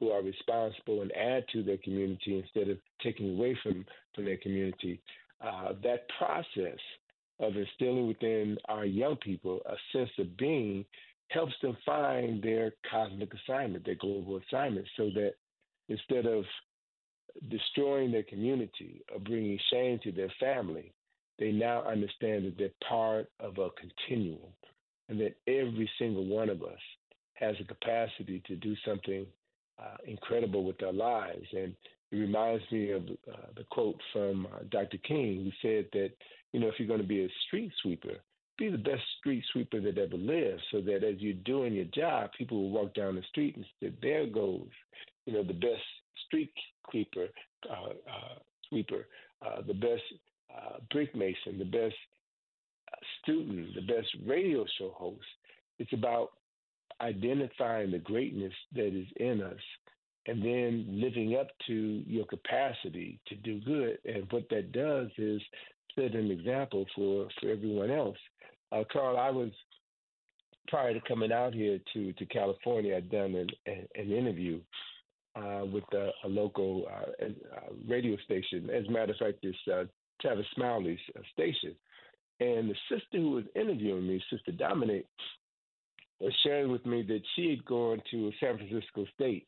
who 0.02 0.10
are 0.10 0.24
responsible 0.24 1.04
and 1.04 1.12
add 1.16 1.46
to 1.54 1.62
their 1.62 1.78
community 1.78 2.40
instead 2.40 2.70
of 2.70 2.78
taking 3.04 3.38
away 3.38 3.56
from, 3.62 3.86
from 4.16 4.26
their 4.26 4.38
community. 4.38 5.00
Uh, 5.40 5.74
that 5.84 6.08
process 6.18 6.80
of 7.40 7.56
instilling 7.56 8.08
within 8.08 8.58
our 8.68 8.84
young 8.84 9.16
people 9.18 9.62
a 9.68 9.76
sense 9.96 10.10
of 10.18 10.36
being 10.38 10.84
helps 11.30 11.54
them 11.62 11.78
find 11.86 12.42
their 12.42 12.74
cosmic 12.90 13.30
assignment, 13.34 13.86
their 13.86 13.96
global 13.96 14.42
assignment, 14.48 14.88
so 14.98 15.10
that 15.14 15.34
instead 15.88 16.26
of 16.26 16.44
destroying 17.50 18.12
their 18.12 18.24
community 18.24 19.04
or 19.14 19.20
bringing 19.20 19.60
shame 19.72 20.00
to 20.04 20.12
their 20.12 20.32
family, 20.40 20.92
they 21.38 21.52
now 21.52 21.84
understand 21.84 22.46
that 22.46 22.58
they're 22.58 22.70
part 22.90 23.28
of 23.40 23.58
a 23.60 23.70
continuum 23.80 24.52
and 25.10 25.20
that 25.20 25.36
every 25.48 25.90
single 26.00 26.26
one 26.26 26.50
of 26.50 26.64
us 26.64 26.80
has 27.36 27.56
a 27.60 27.64
capacity 27.64 28.42
to 28.48 28.56
do 28.56 28.76
something 28.86 29.26
uh, 29.82 29.98
incredible 30.06 30.64
with 30.64 30.78
their 30.78 30.94
lives. 30.94 31.48
And 31.54 31.74
it 32.12 32.18
reminds 32.18 32.64
me 32.72 32.92
of 32.92 33.04
uh, 33.04 33.48
the 33.56 33.64
quote 33.72 34.00
from 34.14 34.48
uh, 34.48 34.60
Dr. 34.70 34.98
King, 34.98 35.46
who 35.46 35.52
said 35.68 35.86
that, 35.94 36.12
you 36.52 36.60
know, 36.60 36.68
if 36.68 36.76
you're 36.78 36.88
going 36.88 37.02
to 37.02 37.08
be 37.08 37.24
a 37.24 37.30
street 37.48 37.72
sweeper, 37.82 38.16
be 38.58 38.70
the 38.70 38.78
best 38.78 39.02
street 39.20 39.44
sweeper 39.52 39.80
that 39.82 39.98
ever 39.98 40.18
lived, 40.18 40.62
so 40.72 40.82
that 40.82 41.04
as 41.04 41.16
you're 41.20 41.34
doing 41.46 41.74
your 41.74 41.86
job, 41.86 42.30
people 42.38 42.62
will 42.62 42.70
walk 42.70 42.94
down 42.94 43.16
the 43.16 43.24
street 43.30 43.56
and 43.56 43.66
say, 43.80 43.92
"There 44.02 44.28
goes, 44.28 44.68
you 45.26 45.34
know, 45.34 45.44
the 45.44 45.54
best 45.54 45.82
street 46.28 46.52
sweeper, 46.90 47.28
uh, 47.70 47.90
uh, 47.90 48.36
sweeper, 48.70 49.08
uh, 49.46 49.62
the 49.66 49.74
best 49.74 50.04
brick 50.92 51.16
mason, 51.16 51.58
the 51.58 51.66
best 51.66 51.96
student, 53.22 53.74
the 53.76 53.82
best 53.82 54.08
radio 54.26 54.66
show 54.78 54.90
host. 54.90 55.26
It's 55.80 55.94
about 55.94 56.32
identifying 57.02 57.92
the 57.92 58.00
greatness 58.00 58.54
that 58.74 58.88
is 58.88 59.08
in 59.18 59.42
us 59.42 59.60
and 60.28 60.42
then 60.44 60.86
living 60.88 61.36
up 61.40 61.48
to 61.68 62.04
your 62.06 62.26
capacity 62.26 63.20
to 63.28 63.36
do 63.36 63.60
good. 63.62 63.98
And 64.06 64.28
what 64.32 64.48
that 64.50 64.72
does 64.72 65.08
is 65.18 65.42
set 65.96 66.14
an 66.14 66.30
example 66.30 66.86
for, 66.96 67.28
for 67.40 67.50
everyone 67.50 67.90
else. 67.90 68.18
Uh, 68.72 68.84
Carl, 68.92 69.18
I 69.18 69.32
was 69.32 69.50
prior 70.68 70.94
to 70.94 71.02
coming 71.08 71.32
out 71.32 71.54
here 71.54 71.80
to, 71.94 72.14
to 72.14 72.26
California, 72.28 72.96
I'd 72.96 73.10
done 73.10 73.36
an, 73.36 73.50
an 73.96 74.12
interview 74.12 74.62
uh, 75.36 75.66
with 75.72 75.84
a, 75.94 76.12
a 76.24 76.28
local 76.28 76.86
uh, 76.88 77.26
uh, 77.26 77.74
radio 77.88 78.16
station. 78.26 78.70
As 78.70 78.86
a 78.88 78.92
matter 78.92 79.12
of 79.14 79.18
fact, 79.18 79.40
this 79.42 79.56
uh, 79.72 79.84
Tavis 80.24 80.46
Smiley's 80.56 81.00
uh, 81.18 81.22
station. 81.34 81.76
And 82.40 82.70
the 82.70 82.76
sister 82.90 83.18
who 83.18 83.32
was 83.32 83.44
interviewing 83.56 84.08
me, 84.08 84.22
Sister 84.32 84.52
Dominic, 84.52 85.06
was 86.22 86.34
sharing 86.44 86.72
with 86.72 86.86
me 86.86 87.04
that 87.04 87.22
she 87.36 87.50
had 87.52 87.66
gone 87.66 88.02
to 88.12 88.32
San 88.40 88.58
Francisco 88.58 89.06
State 89.16 89.48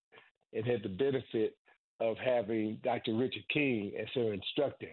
and 0.54 0.66
had 0.66 0.84
the 0.84 0.90
benefit 0.90 1.56
of 2.00 2.18
having 2.18 2.80
Dr. 2.84 3.16
Richard 3.16 3.44
King 3.54 3.92
as 4.00 4.08
her 4.16 4.34
instructor, 4.34 4.90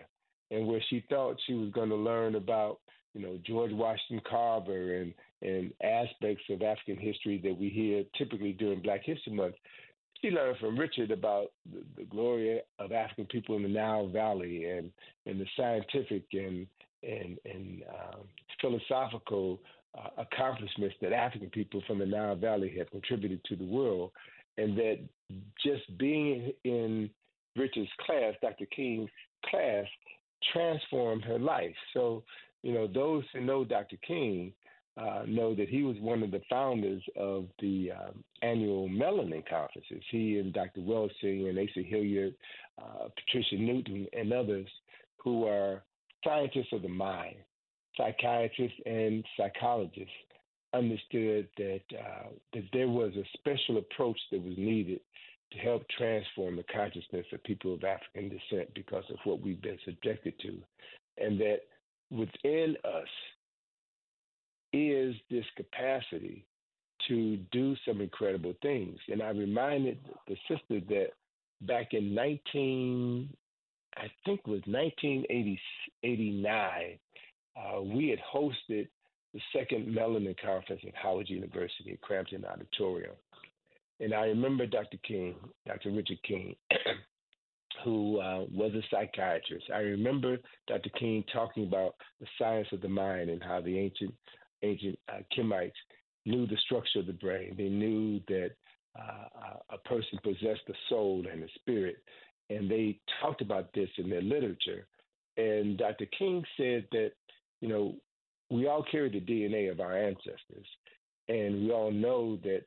and 0.50 0.66
where 0.66 0.82
she 0.88 1.04
thought 1.08 1.40
she 1.46 1.54
was 1.54 1.70
going 1.70 1.88
to 1.88 1.96
learn 1.96 2.34
about, 2.34 2.78
you 3.14 3.22
know, 3.22 3.38
George 3.46 3.72
Washington 3.72 4.20
Carver 4.28 4.96
and 4.96 5.14
and 5.42 5.72
aspects 5.82 6.44
of 6.50 6.60
African 6.60 6.98
history 6.98 7.40
that 7.42 7.56
we 7.56 7.70
hear 7.70 8.04
typically 8.18 8.52
during 8.52 8.82
Black 8.82 9.00
History 9.04 9.32
Month 9.32 9.54
she 10.20 10.30
learned 10.30 10.58
from 10.58 10.78
Richard 10.78 11.10
about 11.10 11.48
the, 11.72 11.82
the, 11.96 12.04
glory 12.04 12.60
of 12.78 12.92
African 12.92 13.26
people 13.26 13.56
in 13.56 13.62
the 13.62 13.68
Nile 13.68 14.08
Valley 14.08 14.70
and 14.70 14.90
and 15.26 15.40
the 15.40 15.46
scientific 15.56 16.24
and 16.32 16.66
and 17.02 17.38
and 17.44 17.82
um, 17.88 18.20
philosophical 18.60 19.60
uh, 19.98 20.08
accomplishments 20.18 20.94
that 21.00 21.12
African 21.12 21.50
people 21.50 21.82
from 21.86 21.98
the 21.98 22.06
Nile 22.06 22.36
Valley 22.36 22.74
have 22.78 22.90
contributed 22.90 23.42
to 23.44 23.56
the 23.56 23.64
world, 23.64 24.12
and 24.58 24.76
that 24.76 24.98
just 25.64 25.98
being 25.98 26.52
in 26.64 27.10
Richard's 27.56 27.90
class, 28.06 28.34
Dr. 28.40 28.66
King's 28.66 29.10
class, 29.46 29.86
transformed 30.52 31.24
her 31.24 31.38
life. 31.38 31.74
So, 31.94 32.22
you 32.62 32.72
know, 32.72 32.86
those 32.86 33.24
who 33.32 33.40
know 33.40 33.64
Dr. 33.64 33.96
King 34.06 34.52
uh, 34.96 35.22
know 35.26 35.54
that 35.54 35.68
he 35.68 35.82
was 35.82 35.96
one 36.00 36.22
of 36.22 36.30
the 36.30 36.42
founders 36.50 37.02
of 37.16 37.46
the 37.60 37.90
um, 37.92 38.24
annual 38.42 38.88
Melanin 38.88 39.48
conferences. 39.48 40.02
He 40.10 40.38
and 40.38 40.52
Dr. 40.52 40.80
Welsing 40.80 41.48
and 41.48 41.58
Asa 41.58 41.82
Hilliard, 41.86 42.34
uh, 42.78 43.08
Patricia 43.16 43.56
Newton, 43.56 44.06
and 44.12 44.32
others 44.32 44.68
who 45.22 45.46
are 45.46 45.82
scientists 46.24 46.72
of 46.72 46.82
the 46.82 46.88
mind, 46.88 47.36
psychiatrists 48.00 48.78
and 48.86 49.24
psychologists, 49.36 50.12
understood 50.72 51.48
that 51.56 51.80
uh, 51.98 52.28
that 52.54 52.62
there 52.72 52.88
was 52.88 53.12
a 53.16 53.24
special 53.38 53.78
approach 53.78 54.18
that 54.30 54.40
was 54.42 54.54
needed 54.56 55.00
to 55.52 55.58
help 55.58 55.82
transform 55.98 56.56
the 56.56 56.64
consciousness 56.72 57.26
of 57.32 57.42
people 57.42 57.74
of 57.74 57.82
African 57.82 58.28
descent 58.28 58.72
because 58.74 59.02
of 59.10 59.16
what 59.24 59.42
we've 59.42 59.60
been 59.60 59.78
subjected 59.84 60.34
to, 60.40 60.56
and 61.18 61.40
that 61.40 61.62
within 62.10 62.76
us 62.84 63.08
is 64.72 65.16
this 65.30 65.44
capacity 65.56 66.44
to 67.08 67.38
do 67.50 67.74
some 67.86 68.00
incredible 68.00 68.54
things. 68.62 68.96
And 69.08 69.20
I 69.22 69.30
reminded 69.30 69.98
the 70.28 70.36
sister 70.48 70.80
that 70.88 71.08
back 71.62 71.92
in 71.92 72.14
19, 72.14 73.28
I 73.96 74.06
think 74.24 74.46
was 74.46 74.62
1989, 74.66 76.98
uh, 77.56 77.80
we 77.80 78.08
had 78.08 78.18
hosted 78.34 78.88
the 79.32 79.40
second 79.56 79.86
Melanin 79.86 80.36
Conference 80.44 80.82
at 80.86 80.94
Howard 80.94 81.28
University 81.28 81.92
at 81.92 82.00
Crampton 82.00 82.44
Auditorium. 82.44 83.14
And 84.00 84.14
I 84.14 84.26
remember 84.26 84.66
Dr. 84.66 84.96
King, 85.06 85.34
Dr. 85.66 85.90
Richard 85.90 86.22
King, 86.26 86.56
who 87.84 88.18
uh, 88.18 88.44
was 88.52 88.72
a 88.74 88.82
psychiatrist. 88.90 89.66
I 89.72 89.78
remember 89.78 90.38
Dr. 90.66 90.90
King 90.98 91.22
talking 91.32 91.66
about 91.66 91.94
the 92.20 92.26
science 92.38 92.68
of 92.72 92.80
the 92.80 92.88
mind 92.88 93.30
and 93.30 93.42
how 93.42 93.60
the 93.60 93.78
ancient 93.78 94.14
ancient 94.62 94.98
uh, 95.08 95.20
knew 96.26 96.46
the 96.46 96.56
structure 96.64 96.98
of 96.98 97.06
the 97.06 97.14
brain. 97.14 97.54
They 97.56 97.68
knew 97.68 98.20
that 98.28 98.50
uh, 98.98 99.56
a 99.70 99.78
person 99.88 100.18
possessed 100.22 100.68
a 100.68 100.74
soul 100.88 101.24
and 101.30 101.42
a 101.42 101.48
spirit, 101.54 101.96
and 102.50 102.70
they 102.70 102.98
talked 103.22 103.40
about 103.40 103.72
this 103.74 103.88
in 103.98 104.10
their 104.10 104.22
literature. 104.22 104.86
And 105.36 105.78
Dr. 105.78 106.06
King 106.18 106.44
said 106.56 106.86
that 106.92 107.12
you 107.60 107.68
know 107.68 107.94
we 108.50 108.66
all 108.66 108.84
carry 108.90 109.08
the 109.08 109.20
DNA 109.20 109.70
of 109.70 109.80
our 109.80 109.96
ancestors, 109.96 110.66
and 111.28 111.64
we 111.64 111.70
all 111.70 111.92
know 111.92 112.36
that 112.42 112.62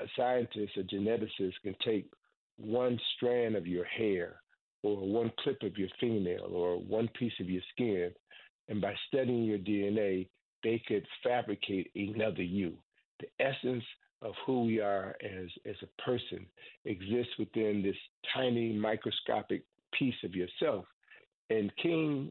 a 0.00 0.06
scientist, 0.16 0.76
a 0.76 0.82
geneticist, 0.82 1.54
can 1.62 1.74
take 1.84 2.10
one 2.56 2.98
strand 3.16 3.56
of 3.56 3.66
your 3.66 3.84
hair 3.84 4.40
or 4.82 4.96
one 4.96 5.32
clip 5.40 5.62
of 5.62 5.76
your 5.76 5.88
fingernail 6.00 6.50
or 6.52 6.76
one 6.76 7.08
piece 7.18 7.32
of 7.40 7.48
your 7.48 7.62
skin, 7.72 8.10
and 8.68 8.80
by 8.80 8.94
studying 9.08 9.44
your 9.44 9.58
DNA, 9.58 10.28
they 10.62 10.82
could 10.86 11.06
fabricate 11.22 11.90
another 11.94 12.42
you. 12.42 12.74
The 13.20 13.44
essence 13.44 13.84
of 14.22 14.32
who 14.46 14.64
we 14.64 14.80
are 14.80 15.16
as, 15.24 15.48
as 15.66 15.76
a 15.82 16.02
person 16.02 16.46
exists 16.84 17.32
within 17.38 17.82
this 17.82 17.96
tiny 18.34 18.72
microscopic 18.72 19.62
piece 19.96 20.14
of 20.24 20.34
yourself. 20.34 20.84
And 21.50 21.72
King, 21.80 22.30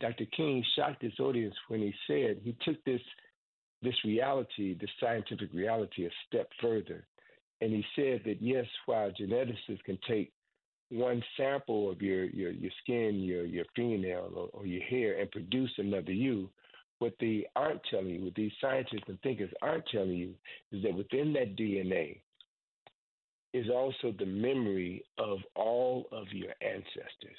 Dr. 0.00 0.24
King 0.36 0.64
shocked 0.74 1.02
his 1.02 1.18
audience 1.20 1.54
when 1.68 1.80
he 1.80 1.94
said 2.06 2.40
he 2.42 2.56
took 2.64 2.82
this 2.84 3.00
this 3.82 3.94
reality, 4.04 4.76
this 4.78 4.90
scientific 5.00 5.48
reality, 5.54 6.04
a 6.04 6.10
step 6.26 6.48
further. 6.60 7.06
And 7.62 7.72
he 7.72 7.84
said 7.96 8.22
that 8.26 8.36
yes, 8.40 8.66
while 8.86 9.10
geneticists 9.10 9.82
can 9.84 9.98
take 10.06 10.32
one 10.90 11.22
sample 11.36 11.90
of 11.90 12.02
your 12.02 12.24
your, 12.24 12.50
your 12.50 12.72
skin, 12.82 13.20
your 13.22 13.44
your 13.44 13.64
fingernail, 13.76 14.32
or, 14.34 14.48
or 14.52 14.66
your 14.66 14.82
hair, 14.84 15.20
and 15.20 15.30
produce 15.30 15.70
another 15.78 16.12
you, 16.12 16.48
what 16.98 17.14
they 17.20 17.46
aren't 17.56 17.80
telling 17.90 18.08
you, 18.08 18.24
what 18.24 18.34
these 18.34 18.52
scientists 18.60 19.04
and 19.08 19.20
thinkers 19.22 19.50
aren't 19.62 19.86
telling 19.86 20.10
you, 20.16 20.34
is 20.72 20.82
that 20.82 20.94
within 20.94 21.32
that 21.34 21.56
DNA 21.56 22.20
is 23.52 23.66
also 23.68 24.14
the 24.18 24.26
memory 24.26 25.04
of 25.18 25.38
all 25.56 26.06
of 26.12 26.26
your 26.32 26.52
ancestors. 26.60 27.38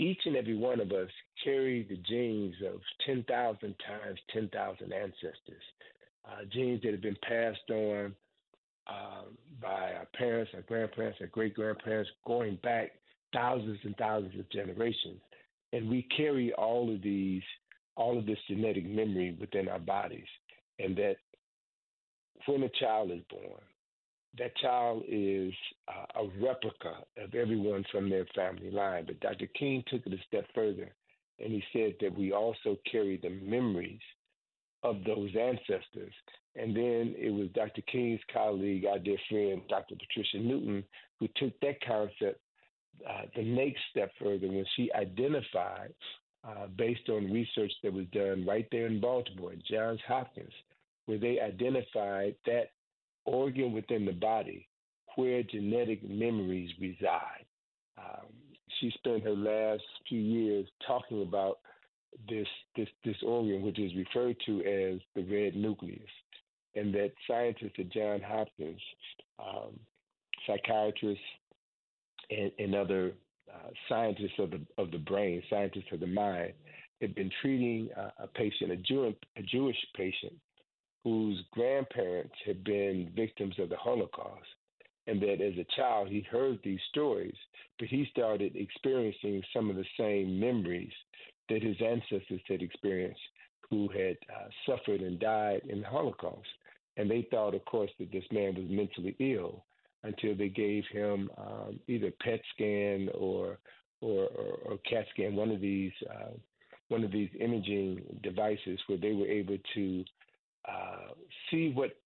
each 0.00 0.20
and 0.24 0.34
every 0.34 0.56
one 0.56 0.80
of 0.80 0.92
us 0.92 1.10
carry 1.44 1.82
the 1.82 1.96
genes 2.08 2.54
of 2.66 2.80
10,000 3.04 3.60
times 3.86 4.18
10,000 4.32 4.92
ancestors, 4.92 5.62
uh, 6.24 6.44
genes 6.50 6.80
that 6.82 6.92
have 6.92 7.02
been 7.02 7.18
passed 7.22 7.70
on 7.70 8.14
uh, 8.86 9.24
by 9.60 9.92
our 9.92 10.08
parents, 10.16 10.50
our 10.54 10.62
grandparents, 10.62 11.18
our 11.20 11.26
great 11.26 11.54
grandparents, 11.54 12.10
going 12.26 12.58
back 12.62 12.92
thousands 13.34 13.78
and 13.84 13.94
thousands 13.98 14.40
of 14.40 14.50
generations. 14.50 15.20
And 15.74 15.90
we 15.90 16.08
carry 16.16 16.50
all 16.54 16.92
of 16.92 17.02
these, 17.02 17.42
all 17.94 18.18
of 18.18 18.24
this 18.24 18.38
genetic 18.48 18.86
memory 18.86 19.36
within 19.38 19.68
our 19.68 19.78
bodies. 19.78 20.26
And 20.78 20.96
that 20.96 21.16
when 22.46 22.62
a 22.62 22.70
child 22.80 23.10
is 23.10 23.20
born, 23.28 23.60
that 24.38 24.56
child 24.56 25.02
is 25.08 25.52
uh, 25.88 26.22
a 26.22 26.44
replica 26.44 27.04
of 27.22 27.34
everyone 27.34 27.84
from 27.90 28.08
their 28.08 28.26
family 28.34 28.70
line. 28.70 29.04
But 29.06 29.20
Dr. 29.20 29.46
King 29.58 29.82
took 29.88 30.06
it 30.06 30.12
a 30.12 30.22
step 30.26 30.46
further, 30.54 30.94
and 31.38 31.52
he 31.52 31.62
said 31.72 31.94
that 32.00 32.16
we 32.16 32.32
also 32.32 32.76
carry 32.90 33.16
the 33.16 33.30
memories 33.30 34.00
of 34.82 35.02
those 35.04 35.30
ancestors. 35.38 36.12
And 36.56 36.74
then 36.74 37.14
it 37.18 37.32
was 37.32 37.48
Dr. 37.54 37.82
King's 37.82 38.20
colleague, 38.32 38.84
our 38.86 38.98
dear 38.98 39.18
friend, 39.28 39.62
Dr. 39.68 39.94
Patricia 39.96 40.38
Newton, 40.38 40.84
who 41.18 41.28
took 41.36 41.58
that 41.60 41.80
concept 41.86 42.40
uh, 43.08 43.22
the 43.36 43.42
next 43.42 43.80
step 43.90 44.10
further 44.20 44.48
when 44.48 44.64
she 44.76 44.92
identified, 44.92 45.94
uh, 46.46 46.66
based 46.76 47.08
on 47.08 47.32
research 47.32 47.72
that 47.82 47.92
was 47.92 48.06
done 48.12 48.46
right 48.46 48.66
there 48.72 48.86
in 48.86 49.00
Baltimore, 49.00 49.52
Johns 49.70 50.00
Hopkins, 50.06 50.52
where 51.06 51.18
they 51.18 51.40
identified 51.40 52.34
that 52.46 52.70
organ 53.30 53.72
within 53.72 54.04
the 54.04 54.12
body 54.12 54.66
where 55.16 55.42
genetic 55.42 56.08
memories 56.08 56.70
reside. 56.80 57.46
Um, 57.98 58.26
she 58.78 58.90
spent 58.94 59.22
her 59.24 59.34
last 59.34 59.82
few 60.08 60.20
years 60.20 60.66
talking 60.86 61.22
about 61.22 61.58
this 62.28 62.46
this 62.76 62.88
this 63.04 63.16
organ, 63.24 63.62
which 63.62 63.78
is 63.78 63.92
referred 63.94 64.36
to 64.46 64.58
as 64.60 65.00
the 65.14 65.22
red 65.22 65.54
nucleus, 65.54 66.00
and 66.74 66.92
that 66.94 67.12
scientists 67.26 67.78
at 67.78 67.92
Johns 67.92 68.22
Hopkins, 68.26 68.80
um, 69.38 69.78
psychiatrists, 70.46 71.22
and, 72.30 72.50
and 72.58 72.74
other 72.74 73.12
uh, 73.52 73.70
scientists 73.88 74.38
of 74.38 74.50
the 74.50 74.60
of 74.78 74.90
the 74.90 74.98
brain, 74.98 75.42
scientists 75.50 75.92
of 75.92 76.00
the 76.00 76.06
mind, 76.06 76.52
have 77.00 77.14
been 77.14 77.30
treating 77.42 77.90
uh, 77.96 78.10
a 78.20 78.26
patient, 78.26 78.72
a, 78.72 78.76
Jew, 78.76 79.14
a 79.36 79.42
Jewish 79.42 79.76
patient, 79.96 80.34
whose 81.04 81.42
grandparents 81.52 82.34
had 82.44 82.62
been 82.64 83.10
victims 83.14 83.54
of 83.58 83.68
the 83.68 83.76
Holocaust, 83.76 84.46
and 85.06 85.20
that 85.22 85.40
as 85.40 85.54
a 85.58 85.76
child 85.76 86.08
he 86.08 86.26
heard 86.30 86.58
these 86.62 86.80
stories, 86.90 87.34
but 87.78 87.88
he 87.88 88.06
started 88.10 88.54
experiencing 88.54 89.42
some 89.54 89.70
of 89.70 89.76
the 89.76 89.84
same 89.98 90.38
memories 90.38 90.92
that 91.48 91.62
his 91.62 91.76
ancestors 91.80 92.40
had 92.46 92.62
experienced 92.62 93.20
who 93.70 93.88
had 93.88 94.16
uh, 94.34 94.48
suffered 94.66 95.00
and 95.00 95.18
died 95.20 95.62
in 95.68 95.80
the 95.80 95.86
Holocaust. 95.86 96.48
And 96.96 97.10
they 97.10 97.26
thought, 97.30 97.54
of 97.54 97.64
course, 97.64 97.90
that 97.98 98.12
this 98.12 98.24
man 98.30 98.54
was 98.54 98.66
mentally 98.68 99.16
ill 99.20 99.64
until 100.02 100.34
they 100.34 100.48
gave 100.48 100.84
him 100.92 101.30
um, 101.38 101.80
either 101.88 102.10
PET 102.20 102.40
scan 102.54 103.08
or 103.14 103.58
or, 104.02 104.24
or, 104.28 104.58
or 104.64 104.78
CAT 104.88 105.04
scan, 105.12 105.36
one 105.36 105.50
of 105.50 105.60
these 105.60 105.92
uh, 106.10 106.32
one 106.88 107.04
of 107.04 107.12
these 107.12 107.28
imaging 107.38 108.00
devices 108.22 108.80
where 108.86 108.98
they 108.98 109.12
were 109.12 109.26
able 109.26 109.58
to 109.74 110.04
uh, 110.68 111.12
see 111.50 111.72
what 111.74 111.96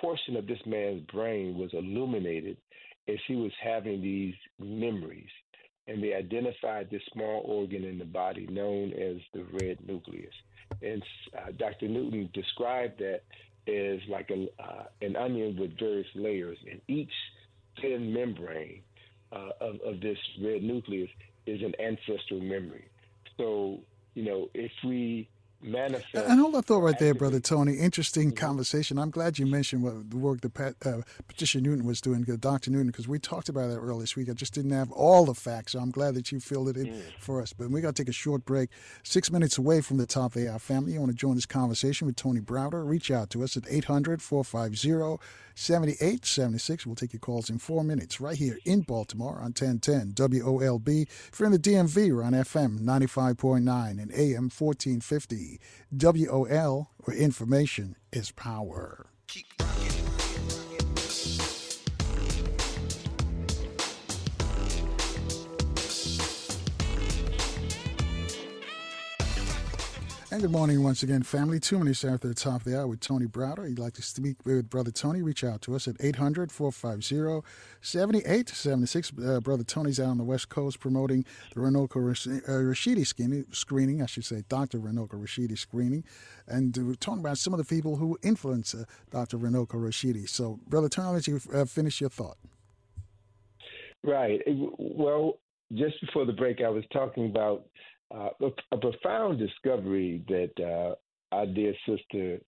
portion 0.00 0.36
of 0.36 0.46
this 0.46 0.58
man's 0.66 1.02
brain 1.12 1.56
was 1.56 1.70
illuminated 1.72 2.56
as 3.08 3.16
he 3.26 3.36
was 3.36 3.52
having 3.62 4.02
these 4.02 4.34
memories. 4.58 5.28
And 5.88 6.02
they 6.02 6.14
identified 6.14 6.88
this 6.90 7.02
small 7.12 7.42
organ 7.44 7.84
in 7.84 7.98
the 7.98 8.04
body 8.04 8.46
known 8.48 8.92
as 8.92 9.16
the 9.32 9.44
red 9.52 9.78
nucleus. 9.86 10.34
And 10.82 11.02
uh, 11.36 11.52
Dr. 11.56 11.88
Newton 11.88 12.28
described 12.34 12.98
that 12.98 13.22
as 13.68 14.00
like 14.08 14.30
a, 14.30 14.46
uh, 14.62 14.84
an 15.02 15.16
onion 15.16 15.56
with 15.58 15.78
various 15.78 16.06
layers, 16.14 16.58
and 16.70 16.80
each 16.88 17.12
thin 17.80 18.12
membrane 18.12 18.82
uh, 19.32 19.50
of, 19.60 19.76
of 19.84 20.00
this 20.00 20.18
red 20.42 20.62
nucleus 20.62 21.10
is 21.46 21.60
an 21.62 21.72
ancestral 21.80 22.40
memory. 22.40 22.84
So, 23.36 23.80
you 24.14 24.24
know, 24.24 24.48
if 24.54 24.72
we 24.84 25.28
manifest. 25.62 26.14
And 26.14 26.40
hold 26.40 26.54
that 26.54 26.64
thought 26.64 26.82
right 26.82 26.98
there, 26.98 27.14
brother 27.14 27.40
Tony. 27.40 27.74
Interesting 27.74 28.32
conversation. 28.32 28.98
I'm 28.98 29.10
glad 29.10 29.38
you 29.38 29.46
mentioned 29.46 29.82
what 29.82 30.10
the 30.10 30.16
work 30.16 30.40
that 30.42 30.54
Pat, 30.54 30.74
uh, 30.84 31.02
Patricia 31.26 31.60
Newton 31.60 31.84
was 31.84 32.00
doing, 32.00 32.26
uh, 32.30 32.36
Dr. 32.38 32.70
Newton, 32.70 32.88
because 32.88 33.08
we 33.08 33.18
talked 33.18 33.48
about 33.48 33.68
that 33.68 33.78
earlier 33.78 34.00
this 34.00 34.16
week. 34.16 34.28
I 34.28 34.32
just 34.32 34.54
didn't 34.54 34.72
have 34.72 34.90
all 34.92 35.24
the 35.24 35.34
facts, 35.34 35.72
so 35.72 35.80
I'm 35.80 35.90
glad 35.90 36.14
that 36.14 36.32
you 36.32 36.40
filled 36.40 36.68
it 36.68 36.76
in 36.76 36.86
mm. 36.86 37.02
for 37.18 37.40
us. 37.40 37.52
But 37.52 37.70
we 37.70 37.80
got 37.80 37.94
to 37.94 38.02
take 38.02 38.08
a 38.08 38.12
short 38.12 38.44
break. 38.44 38.70
Six 39.02 39.30
minutes 39.30 39.58
away 39.58 39.80
from 39.80 39.96
the 39.96 40.06
top 40.06 40.36
of 40.36 40.46
hour 40.46 40.58
family. 40.58 40.92
You 40.92 41.00
want 41.00 41.12
to 41.12 41.16
join 41.16 41.34
this 41.34 41.46
conversation 41.46 42.06
with 42.06 42.16
Tony 42.16 42.40
Browder? 42.40 42.86
Reach 42.86 43.10
out 43.10 43.30
to 43.30 43.42
us 43.42 43.56
at 43.56 43.64
800 43.68 44.22
450 44.22 45.18
7876. 45.56 46.86
We'll 46.86 46.94
take 46.94 47.14
your 47.14 47.20
calls 47.20 47.48
in 47.48 47.58
four 47.58 47.82
minutes 47.82 48.20
right 48.20 48.36
here 48.36 48.58
in 48.66 48.82
Baltimore 48.82 49.36
on 49.36 49.54
1010 49.54 50.12
WOLB. 50.12 51.08
If 51.32 51.40
you're 51.40 51.46
in 51.46 51.52
the 51.52 51.58
DMV, 51.58 52.14
we're 52.14 52.22
on 52.22 52.34
FM 52.34 52.80
95.9 52.80 53.58
and 53.90 54.12
AM 54.12 54.50
1450. 54.50 55.45
WOL, 55.92 56.90
where 56.98 57.16
information 57.16 57.96
is 58.12 58.30
power. 58.32 59.06
Keep 59.28 59.46
And 70.36 70.42
good 70.42 70.52
morning 70.52 70.82
once 70.82 71.02
again, 71.02 71.22
family. 71.22 71.58
Two 71.58 71.78
minutes 71.78 72.04
after 72.04 72.28
the 72.28 72.34
top 72.34 72.56
of 72.56 72.64
the 72.64 72.78
hour 72.78 72.86
with 72.86 73.00
Tony 73.00 73.24
Browder. 73.24 73.66
You'd 73.66 73.78
like 73.78 73.94
to 73.94 74.02
speak 74.02 74.44
with 74.44 74.68
Brother 74.68 74.90
Tony, 74.90 75.22
reach 75.22 75.42
out 75.42 75.62
to 75.62 75.74
us 75.74 75.88
at 75.88 75.96
800 75.98 76.52
450 76.52 77.42
7876. 77.80 79.12
Uh, 79.18 79.40
Brother 79.40 79.64
Tony's 79.64 79.98
out 79.98 80.08
on 80.08 80.18
the 80.18 80.24
West 80.24 80.50
Coast 80.50 80.78
promoting 80.78 81.24
the 81.54 81.60
Runoko 81.60 81.96
uh, 81.96 82.50
Rashidi 82.50 83.46
screening, 83.50 84.02
I 84.02 84.04
should 84.04 84.26
say, 84.26 84.44
Dr. 84.50 84.78
Runoko 84.78 85.14
Rashidi 85.14 85.56
screening. 85.56 86.04
And 86.46 86.76
we're 86.76 86.96
talking 86.96 87.20
about 87.20 87.38
some 87.38 87.54
of 87.54 87.58
the 87.58 87.64
people 87.64 87.96
who 87.96 88.18
influence 88.22 88.74
uh, 88.74 88.84
Dr. 89.10 89.38
Runoko 89.38 89.76
Rashidi. 89.76 90.28
So, 90.28 90.60
Brother 90.68 90.90
Tony, 90.90 91.14
let 91.14 91.26
you 91.26 91.40
uh, 91.54 91.64
finish 91.64 92.02
your 92.02 92.10
thought. 92.10 92.36
Right. 94.04 94.42
Well, 94.46 95.38
just 95.72 95.98
before 96.02 96.26
the 96.26 96.34
break, 96.34 96.60
I 96.60 96.68
was 96.68 96.84
talking 96.92 97.24
about 97.24 97.64
uh, 98.14 98.28
a, 98.72 98.76
profound 98.76 99.38
discovery 99.38 100.24
that 100.28 100.52
uh, 100.62 100.94
our 101.34 101.46
dear 101.46 101.74
sister, 101.86 102.38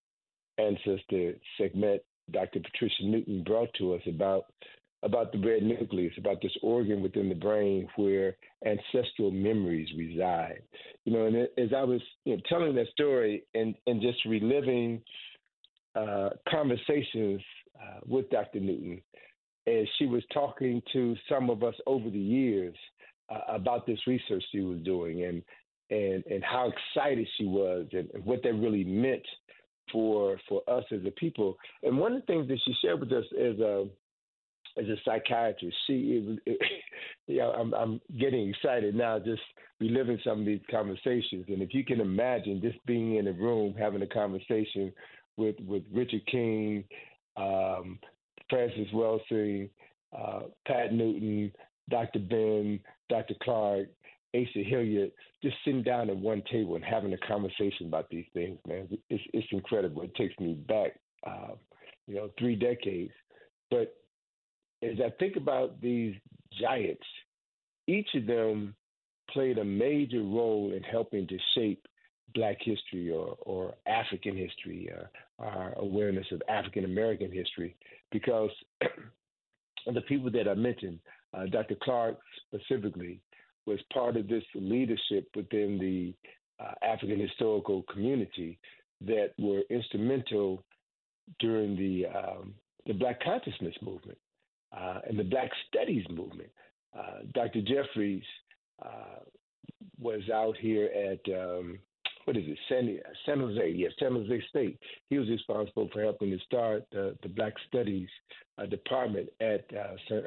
ancestor 0.58 1.34
Sekhmet, 1.58 2.04
Dr. 2.30 2.60
Patricia 2.60 3.04
Newton, 3.04 3.42
brought 3.44 3.72
to 3.78 3.94
us 3.94 4.02
about 4.06 4.46
about 5.04 5.30
the 5.30 5.38
red 5.38 5.62
nucleus, 5.62 6.12
about 6.18 6.42
this 6.42 6.56
organ 6.60 7.00
within 7.00 7.28
the 7.28 7.34
brain 7.34 7.88
where 7.94 8.36
ancestral 8.66 9.30
memories 9.30 9.88
reside. 9.96 10.60
You 11.04 11.12
know, 11.12 11.26
and 11.26 11.36
as 11.36 11.72
I 11.76 11.84
was 11.84 12.00
you 12.24 12.34
know, 12.34 12.42
telling 12.48 12.74
that 12.74 12.88
story 12.88 13.44
and, 13.54 13.76
and 13.86 14.02
just 14.02 14.24
reliving 14.24 15.00
uh, 15.94 16.30
conversations 16.48 17.40
uh, 17.80 18.00
with 18.06 18.28
Dr. 18.30 18.58
Newton, 18.58 19.00
as 19.68 19.86
she 19.98 20.06
was 20.06 20.24
talking 20.32 20.82
to 20.92 21.14
some 21.28 21.48
of 21.48 21.62
us 21.62 21.74
over 21.86 22.10
the 22.10 22.18
years 22.18 22.74
uh, 23.30 23.40
about 23.48 23.86
this 23.86 23.98
research 24.06 24.42
she 24.52 24.60
was 24.60 24.78
doing 24.80 25.24
and 25.24 25.42
and 25.90 26.24
and 26.26 26.44
how 26.44 26.70
excited 26.70 27.26
she 27.36 27.44
was 27.44 27.86
and, 27.92 28.08
what 28.24 28.42
that 28.42 28.54
really 28.54 28.84
meant 28.84 29.22
for 29.92 30.38
for 30.48 30.62
us 30.68 30.84
as 30.92 31.00
a 31.06 31.10
people. 31.12 31.56
And 31.82 31.98
one 31.98 32.12
of 32.12 32.20
the 32.22 32.26
things 32.26 32.48
that 32.48 32.58
she 32.64 32.74
shared 32.82 33.00
with 33.00 33.12
us 33.12 33.24
as 33.38 33.58
a 33.58 33.86
as 34.78 34.86
a 34.86 34.96
psychiatrist, 35.04 35.76
she 35.86 36.38
it, 36.46 37.40
I'm 37.56 37.74
I'm 37.74 38.00
getting 38.18 38.48
excited 38.48 38.94
now 38.94 39.18
just 39.18 39.42
reliving 39.80 40.18
some 40.24 40.40
of 40.40 40.46
these 40.46 40.60
conversations. 40.70 41.46
And 41.48 41.62
if 41.62 41.72
you 41.72 41.84
can 41.84 42.00
imagine 42.00 42.60
just 42.62 42.84
being 42.86 43.16
in 43.16 43.28
a 43.28 43.32
room 43.32 43.74
having 43.78 44.02
a 44.02 44.06
conversation 44.06 44.92
with 45.36 45.56
with 45.60 45.84
Richard 45.92 46.26
King, 46.26 46.84
um, 47.36 47.98
Frances 48.50 48.88
Welsing, 48.92 49.70
uh, 50.16 50.40
Pat 50.66 50.92
Newton, 50.92 51.52
Dr. 51.88 52.18
Ben, 52.18 52.80
Dr. 53.08 53.34
Clark, 53.42 53.88
Asa 54.34 54.62
Hilliard, 54.64 55.10
just 55.42 55.56
sitting 55.64 55.82
down 55.82 56.10
at 56.10 56.16
one 56.16 56.42
table 56.50 56.76
and 56.76 56.84
having 56.84 57.12
a 57.12 57.26
conversation 57.26 57.86
about 57.86 58.10
these 58.10 58.26
things, 58.34 58.58
man, 58.66 58.88
it's 59.08 59.22
it's 59.32 59.46
incredible. 59.52 60.02
It 60.02 60.14
takes 60.14 60.38
me 60.38 60.54
back, 60.54 60.98
uh, 61.26 61.54
you 62.06 62.16
know, 62.16 62.30
three 62.38 62.56
decades. 62.56 63.12
But 63.70 63.94
as 64.82 64.98
I 65.04 65.10
think 65.18 65.36
about 65.36 65.80
these 65.80 66.14
giants, 66.60 67.06
each 67.86 68.08
of 68.14 68.26
them 68.26 68.74
played 69.30 69.58
a 69.58 69.64
major 69.64 70.22
role 70.22 70.72
in 70.74 70.82
helping 70.82 71.26
to 71.28 71.38
shape 71.54 71.86
Black 72.34 72.58
history 72.60 73.10
or, 73.10 73.36
or 73.40 73.74
African 73.86 74.36
history, 74.36 74.90
uh, 74.94 75.42
our 75.42 75.72
awareness 75.78 76.26
of 76.32 76.42
African 76.48 76.84
American 76.84 77.32
history, 77.32 77.74
because 78.12 78.50
the 79.86 80.00
people 80.02 80.30
that 80.32 80.48
I 80.48 80.54
mentioned, 80.54 80.98
uh, 81.34 81.46
Dr. 81.46 81.76
Clark 81.82 82.18
specifically, 82.46 83.20
was 83.66 83.78
part 83.92 84.16
of 84.16 84.28
this 84.28 84.44
leadership 84.54 85.28
within 85.36 85.78
the 85.78 86.14
uh, 86.62 86.72
African 86.82 87.20
historical 87.20 87.84
community 87.92 88.58
that 89.02 89.32
were 89.38 89.62
instrumental 89.70 90.64
during 91.38 91.76
the 91.76 92.06
um, 92.06 92.54
the 92.86 92.94
Black 92.94 93.22
consciousness 93.22 93.74
movement 93.82 94.18
uh, 94.76 95.00
and 95.06 95.18
the 95.18 95.24
Black 95.24 95.50
studies 95.68 96.04
movement. 96.10 96.48
Uh, 96.98 97.20
Dr. 97.34 97.60
Jeffries 97.60 98.22
uh, 98.82 99.20
was 100.00 100.22
out 100.32 100.56
here 100.58 100.86
at 100.86 101.32
um, 101.38 101.78
what 102.24 102.36
is 102.36 102.44
it, 102.46 102.58
San, 102.68 102.98
San 103.24 103.40
Jose? 103.40 103.72
Yes, 103.74 103.92
San 103.98 104.12
Jose 104.12 104.42
State. 104.48 104.78
He 105.08 105.18
was 105.18 105.28
responsible 105.28 105.88
for 105.92 106.02
helping 106.02 106.30
to 106.30 106.38
start 106.44 106.84
the 106.92 107.16
Black 107.36 107.54
Studies 107.68 108.08
uh, 108.58 108.66
department 108.66 109.28
at 109.40 109.64
uh, 109.74 110.20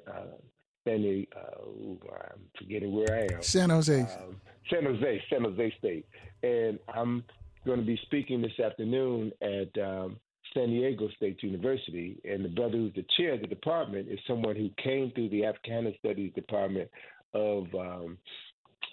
San, 0.86 1.26
uh, 1.36 1.40
I'm 1.40 2.42
forgetting 2.58 2.96
where 2.96 3.14
I 3.14 3.36
am. 3.36 3.42
San 3.42 3.70
Jose. 3.70 4.02
Um, 4.02 4.42
San 4.70 4.84
Jose, 4.86 5.24
San 5.30 5.44
Jose 5.44 5.74
State. 5.78 6.06
And 6.44 6.80
I'm 6.94 7.24
going 7.66 7.80
to 7.80 7.86
be 7.86 8.00
speaking 8.04 8.42
this 8.42 8.60
afternoon 8.64 9.32
at 9.42 9.82
um, 9.84 10.18
San 10.54 10.70
Diego 10.70 11.10
State 11.16 11.44
University. 11.44 12.20
And 12.26 12.44
the 12.44 12.50
brother 12.50 12.78
who's 12.78 12.94
the 12.96 13.06
chair 13.18 13.34
of 13.34 13.42
the 13.42 13.48
department 13.48 14.08
is 14.10 14.20
someone 14.28 14.56
who 14.56 14.70
came 14.84 15.12
through 15.12 15.30
the 15.30 15.46
Africana 15.46 15.92
Studies 16.00 16.34
department 16.34 16.90
of, 17.34 17.66
um, 17.76 18.18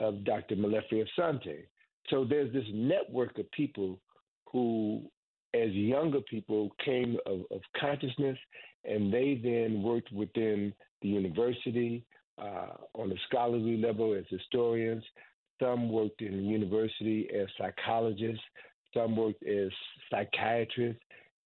of 0.01 0.25
Dr. 0.25 0.57
Molefi 0.57 1.05
Asante. 1.05 1.65
So 2.11 2.25
there's 2.25 2.53
this 2.53 2.65
network 2.73 3.39
of 3.39 3.51
people 3.53 3.99
who, 4.51 5.03
as 5.55 5.71
younger 5.71 6.21
people, 6.21 6.71
came 6.85 7.17
of, 7.27 7.41
of 7.51 7.61
consciousness, 7.79 8.39
and 8.85 9.13
they 9.13 9.41
then 9.43 9.83
worked 9.83 10.13
within 10.13 10.73
the 11.03 11.09
university 11.09 12.05
uh, 12.41 12.75
on 12.95 13.11
a 13.11 13.17
scholarly 13.29 13.77
level 13.77 14.15
as 14.15 14.25
historians. 14.31 15.05
Some 15.61 15.91
worked 15.91 16.23
in 16.23 16.37
the 16.37 16.43
university 16.43 17.29
as 17.35 17.49
psychologists. 17.59 18.43
Some 18.95 19.17
worked 19.17 19.45
as 19.45 19.71
psychiatrists. 20.11 21.03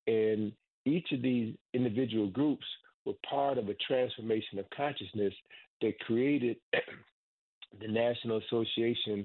And 0.06 0.52
each 0.84 1.12
of 1.12 1.22
these 1.22 1.54
individual 1.74 2.28
groups 2.28 2.64
were 3.04 3.14
part 3.28 3.58
of 3.58 3.68
a 3.68 3.74
transformation 3.86 4.58
of 4.58 4.66
consciousness 4.76 5.34
that 5.80 5.98
created 6.00 6.56
the 7.80 7.88
National 7.88 8.38
Association 8.38 9.24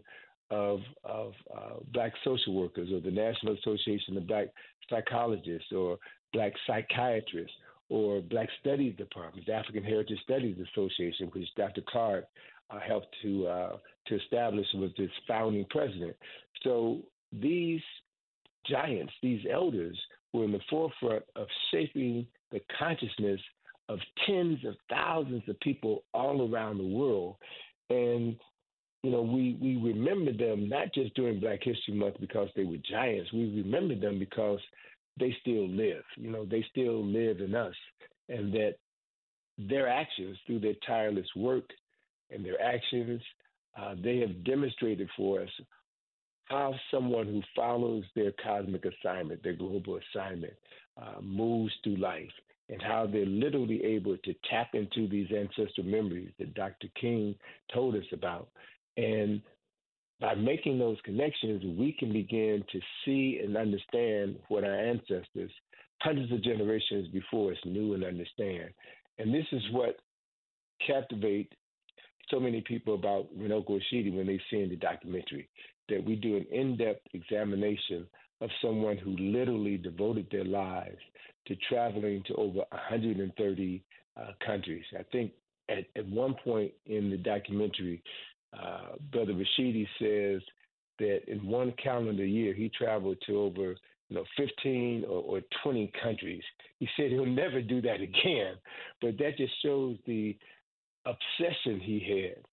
of, 0.50 0.80
of 1.04 1.34
uh, 1.56 1.74
Black 1.94 2.14
Social 2.24 2.54
Workers 2.54 2.90
or 2.92 3.02
the 3.02 3.12
National 3.12 3.56
Association 3.56 4.16
of 4.18 4.28
Black 4.28 4.48
Psychologists 4.90 5.72
or 5.74 5.98
Black 6.34 6.54
Psychiatrists 6.66 7.56
or 7.90 8.22
Black 8.22 8.50
Studies 8.60 8.96
Department, 8.98 9.46
the 9.46 9.54
African 9.54 9.84
Heritage 9.84 10.20
Studies 10.24 10.58
Association, 10.72 11.30
which 11.34 11.48
Dr. 11.56 11.82
Clark 11.88 12.26
uh, 12.70 12.80
helped 12.80 13.16
to 13.22 13.48
uh, 13.48 13.78
to 14.08 14.16
establish 14.16 14.66
was 14.74 14.92
its 14.98 15.14
founding 15.28 15.66
president. 15.70 16.16
So 16.64 17.00
these 17.32 17.82
giants, 18.70 19.14
these 19.22 19.46
elders, 19.52 19.98
were 20.34 20.46
in 20.46 20.52
the 20.52 20.60
forefront 20.70 21.24
of 21.36 21.48
shaping 21.72 22.28
the 22.52 22.62
consciousness 22.78 23.40
of 23.90 24.00
tens 24.26 24.60
of 24.66 24.76
thousands 24.90 25.44
of 25.48 25.60
people 25.62 26.04
all 26.14 26.52
around 26.52 26.78
the 26.78 26.88
world. 26.88 27.36
And 27.90 28.36
you 29.04 29.12
know, 29.12 29.22
we, 29.22 29.58
we 29.62 29.78
remember 29.78 30.34
them 30.34 30.68
not 30.68 30.94
just 30.94 31.14
during 31.14 31.40
Black 31.40 31.60
History 31.64 31.94
Month 31.94 32.16
because 32.20 32.50
they 32.56 32.64
were 32.64 32.78
giants. 32.90 33.32
We 33.32 33.62
remember 33.64 33.96
them 33.96 34.20
because 34.20 34.60
they 35.20 35.36
still 35.42 35.68
live. 35.68 36.04
You 36.16 36.32
know, 36.32 36.46
they 36.46 36.66
still 36.70 37.04
live 37.04 37.40
in 37.40 37.56
us, 37.56 37.76
and 38.30 38.54
that 38.54 38.76
their 39.58 39.88
actions, 39.88 40.38
through 40.46 40.60
their 40.60 40.76
tireless 40.86 41.28
work 41.36 41.66
and 42.30 42.46
their 42.46 42.62
actions, 42.62 43.22
uh, 43.80 43.96
they 44.02 44.18
have 44.20 44.44
demonstrated 44.44 45.10
for 45.16 45.42
us 45.42 45.50
how 46.46 46.74
someone 46.92 47.28
who 47.28 47.42
follows 47.56 48.04
their 48.16 48.32
cosmic 48.44 48.86
assignment, 48.86 49.44
their 49.44 49.56
global 49.56 50.00
assignment, 50.16 50.54
uh, 51.02 51.22
moves 51.22 51.74
through 51.84 51.98
life, 51.98 52.32
and 52.70 52.82
how 52.82 53.06
they're 53.06 53.26
literally 53.26 53.84
able 53.84 54.18
to 54.18 54.34
tap 54.50 54.70
into 54.74 55.08
these 55.08 55.32
ancestral 55.32 55.86
memories 55.86 56.32
that 56.40 56.54
Dr. 56.54 56.88
King 57.00 57.36
told 57.74 57.96
us 57.96 58.06
about, 58.14 58.50
and 58.96 59.42
by 60.20 60.34
making 60.36 60.80
those 60.80 60.98
connections, 61.04 61.64
we 61.78 61.96
can 61.98 62.12
begin 62.12 62.64
to 62.72 62.80
see 63.06 63.40
and 63.44 63.56
understand 63.56 64.38
what 64.48 64.64
our 64.64 64.74
ancestors, 64.74 65.52
hundreds 66.02 66.32
of 66.32 66.44
generations 66.44 67.08
before 67.10 67.52
us, 67.52 67.58
knew 67.66 67.94
and 67.94 68.04
understand. 68.04 68.70
And 69.20 69.34
this 69.34 69.46
is 69.52 69.62
what 69.72 69.98
captivate 70.86 71.52
so 72.30 72.40
many 72.40 72.62
people 72.62 72.96
about 72.96 73.28
Runoko 73.38 73.80
Rashidi 73.80 74.16
when 74.16 74.28
they 74.28 74.40
see 74.50 74.62
in 74.62 74.70
the 74.70 74.76
documentary 74.76 75.48
that 75.90 76.04
we 76.04 76.16
do 76.16 76.36
an 76.36 76.46
in-depth 76.52 77.08
examination 77.14 78.06
of 78.42 78.50
someone 78.62 78.98
who 78.98 79.16
literally 79.18 79.78
devoted 79.78 80.28
their 80.32 80.44
lives 80.44 80.98
to 81.48 81.56
traveling 81.70 82.24
to 82.28 82.34
over 82.36 82.60
130 82.72 83.84
uh, 84.18 84.26
countries. 84.46 84.84
I 84.98 85.04
think 85.12 85.32
at, 85.70 85.86
at 85.96 86.06
one 86.08 86.36
point 86.44 86.72
in 86.86 87.10
the 87.10 87.18
documentary, 87.18 88.04
uh, 88.62 88.96
Brother 89.12 89.34
Rashidi 89.34 89.88
says 90.00 90.42
that 91.00 91.20
in 91.28 91.46
one 91.46 91.74
calendar 91.82 92.26
year 92.26 92.54
he 92.54 92.70
traveled 92.70 93.18
to 93.28 93.40
over 93.40 93.76
you 94.10 94.16
know 94.16 94.24
15 94.38 95.06
or, 95.06 95.22
or 95.22 95.42
20 95.64 95.92
countries. 96.02 96.44
He 96.80 96.88
said 96.96 97.12
he'll 97.12 97.26
never 97.26 97.62
do 97.62 97.82
that 97.82 98.02
again, 98.02 98.56
but 99.02 99.18
that 99.18 99.38
just 99.38 99.54
shows 99.64 99.98
the 100.06 100.38
obsession 101.06 101.80
he 101.80 102.00
had 102.00 102.44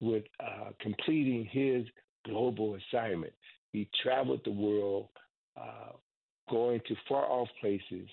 with 0.00 0.24
uh, 0.40 0.70
completing 0.80 1.46
his 1.50 1.86
global 2.26 2.76
assignment. 2.76 3.32
He 3.72 3.88
traveled 4.02 4.40
the 4.44 4.50
world, 4.50 5.08
uh, 5.56 5.92
going 6.50 6.80
to 6.88 6.94
far 7.08 7.24
off 7.24 7.48
places, 7.60 8.08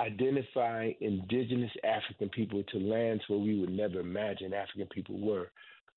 identifying 0.00 0.94
indigenous 1.00 1.70
African 1.84 2.28
people 2.30 2.62
to 2.72 2.78
lands 2.78 3.22
where 3.28 3.38
we 3.38 3.58
would 3.60 3.70
never 3.70 4.00
imagine 4.00 4.54
African 4.54 4.86
people 4.86 5.18
were. 5.18 5.50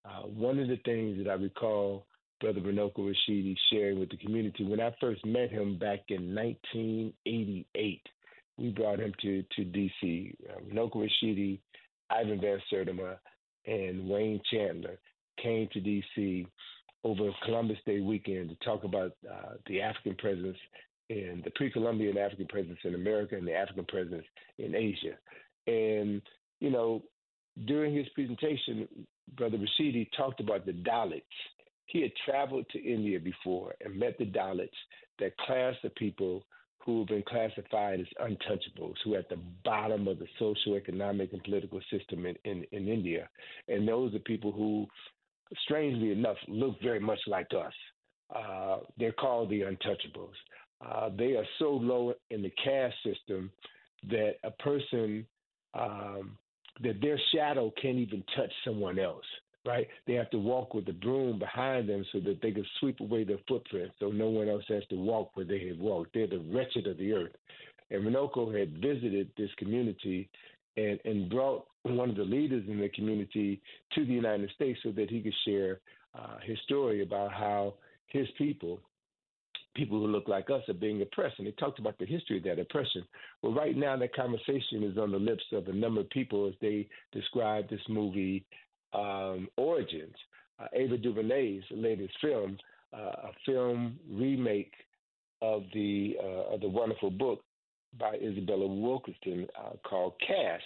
Uh, 0.06 0.28
one 0.28 0.60
of 0.60 0.68
the 0.68 0.80
things 0.86 1.18
that 1.18 1.30
I 1.30 1.36
recall 1.36 2.06
Brother 2.42 2.60
Runoko 2.60 3.00
Rashidi 3.00 3.56
sharing 3.72 4.00
with 4.00 4.10
the 4.10 4.18
community 4.18 4.66
when 4.66 4.82
I 4.82 4.94
first 5.00 5.26
met 5.26 5.50
him 5.50 5.78
back 5.78 6.02
in 6.10 6.36
1988, 6.36 8.02
we 8.58 8.70
brought 8.70 9.00
him 9.00 9.14
to, 9.22 9.44
to 9.56 9.64
D.C. 9.64 10.36
Uh, 10.50 10.60
Runoko 10.62 11.08
Rashidi, 11.08 11.60
Ivan 12.10 12.42
Van 12.42 12.60
Sertima, 12.72 13.16
and 13.66 14.10
Wayne 14.10 14.42
Chandler 14.52 15.00
came 15.42 15.70
to 15.72 15.80
D.C. 15.80 16.46
over 17.06 17.30
Columbus 17.46 17.78
Day 17.86 18.02
weekend 18.02 18.50
to 18.50 18.56
talk 18.66 18.84
about 18.84 19.14
uh, 19.30 19.54
the 19.68 19.82
African 19.82 20.16
presence 20.16 20.58
and 21.10 21.44
the 21.44 21.52
pre-Columbian 21.56 22.18
African 22.18 22.48
presence 22.48 22.80
in 22.84 22.96
America 22.96 23.36
and 23.36 23.48
the 23.48 23.54
African 23.54 23.86
presence 23.86 24.26
in 24.58 24.76
Asia. 24.76 25.16
And 25.68 26.22
you 26.60 26.72
know, 26.72 27.04
during 27.66 27.96
his 27.96 28.08
presentation, 28.10 28.88
Brother 29.36 29.58
Rashidi 29.58 30.08
talked 30.16 30.40
about 30.40 30.66
the 30.66 30.74
Dalits. 30.74 31.22
He 31.86 32.02
had 32.02 32.12
traveled 32.26 32.66
to 32.72 32.84
India 32.84 33.20
before 33.20 33.74
and 33.84 33.98
met 33.98 34.18
the 34.18 34.26
Dalits, 34.26 34.70
that 35.20 35.38
class 35.38 35.76
of 35.84 35.94
people 35.96 36.44
who 36.86 37.00
have 37.00 37.08
been 37.08 37.24
classified 37.28 38.00
as 38.00 38.08
untouchables, 38.22 38.96
who 39.04 39.16
are 39.16 39.20
at 39.20 39.30
the 39.30 39.40
bottom 39.64 40.08
of 40.08 40.20
the 40.20 40.28
social, 40.38 40.76
economic, 40.76 41.32
and 41.32 41.44
political 41.44 41.80
system 41.92 42.26
in, 42.26 42.36
in, 42.44 42.66
in 42.72 42.88
India. 42.88 43.30
And 43.68 43.88
those 43.88 44.14
are 44.14 44.20
people 44.20 44.52
who, 44.52 44.86
strangely 45.64 46.12
enough, 46.12 46.38
look 46.48 46.82
very 46.82 47.00
much 47.00 47.20
like 47.28 47.48
us. 47.54 47.74
Uh, 48.36 48.80
they're 48.98 49.14
called 49.14 49.50
the 49.50 49.62
untouchables. 49.62 50.34
Uh, 50.86 51.10
they 51.18 51.36
are 51.36 51.46
so 51.60 51.72
low 51.72 52.14
in 52.32 52.42
the 52.42 52.52
caste 52.64 52.96
system 53.06 53.50
that 54.10 54.34
a 54.44 54.52
person 54.52 55.26
um, 55.74 56.38
that 56.82 57.02
their 57.02 57.20
shadow 57.34 57.72
can't 57.82 57.98
even 57.98 58.24
touch 58.36 58.52
someone 58.66 59.00
else, 59.00 59.26
right? 59.66 59.88
They 60.08 60.14
have 60.14 60.30
to 60.32 60.40
walk 60.40 60.74
with 60.74 60.86
the 60.86 60.94
broom 60.94 61.40
behind 61.40 61.88
them 61.88 62.06
so 62.12 62.20
that 62.22 62.42
they 62.42 62.52
can 62.52 62.66
sweep 62.80 63.00
away 63.00 63.24
their 63.24 63.40
footprints 63.48 63.96
so 64.00 64.10
no 64.10 64.30
one 64.30 64.50
else 64.50 64.64
has 64.70 64.84
to 64.90 64.96
walk 64.96 65.32
where 65.36 65.46
they 65.46 65.68
have 65.68 65.78
walked. 65.78 66.14
They're 66.14 66.28
the 66.28 66.44
wretched 66.52 66.88
of 66.88 66.98
the 66.98 67.14
earth. 67.14 67.34
And 67.92 68.04
Runoko 68.04 68.58
had 68.58 68.82
visited 68.82 69.30
this 69.38 69.52
community 69.58 70.30
and, 70.78 71.00
and 71.06 71.30
brought 71.30 71.68
one 71.84 72.10
of 72.10 72.16
the 72.16 72.24
leaders 72.24 72.64
in 72.68 72.80
the 72.80 72.90
community 72.90 73.62
to 73.94 74.06
the 74.06 74.14
United 74.14 74.50
States 74.52 74.80
so 74.84 74.92
that 74.92 75.10
he 75.10 75.22
could 75.22 75.36
share 75.46 75.80
uh, 76.18 76.38
his 76.44 76.58
story 76.64 77.04
about 77.04 77.32
how 77.32 77.76
his 78.08 78.28
people 78.38 78.80
people 79.76 80.00
who 80.00 80.08
look 80.08 80.28
like 80.28 80.50
us 80.50 80.62
are 80.70 80.74
being 80.74 81.02
oppressed. 81.02 81.36
And 81.38 81.48
they 81.48 81.52
talked 81.52 81.80
about 81.80 81.98
the 81.98 82.06
history 82.06 82.38
of 82.38 82.44
that 82.44 82.60
oppression. 82.60 83.04
Well, 83.42 83.54
right 83.54 83.76
now, 83.76 83.98
that 83.98 84.16
conversation 84.16 84.84
is 84.84 84.98
on 84.98 85.12
the 85.12 85.18
lips 85.18 85.44
of 85.52 85.68
a 85.68 85.74
number 85.74 86.02
of 86.02 86.10
people 86.10 86.48
as 86.48 86.54
they 86.62 86.88
describe 87.12 87.70
this 87.70 87.82
movie, 87.90 88.46
um, 88.94 89.48
Origins. 89.58 90.16
Uh, 90.60 90.68
Ava 90.74 90.98
DuVernay's 90.98 91.64
latest 91.72 92.14
film, 92.22 92.58
uh, 92.96 92.98
a 92.98 93.32
film 93.46 93.98
remake 94.12 94.72
of 95.42 95.64
the 95.74 96.16
uh, 96.24 96.54
of 96.54 96.62
the 96.62 96.70
wonderful 96.70 97.10
book 97.10 97.44
by 98.00 98.16
Isabella 98.16 98.68
Wilkerson 98.68 99.48
uh, 99.60 99.72
called 99.84 100.14
Caste. 100.26 100.64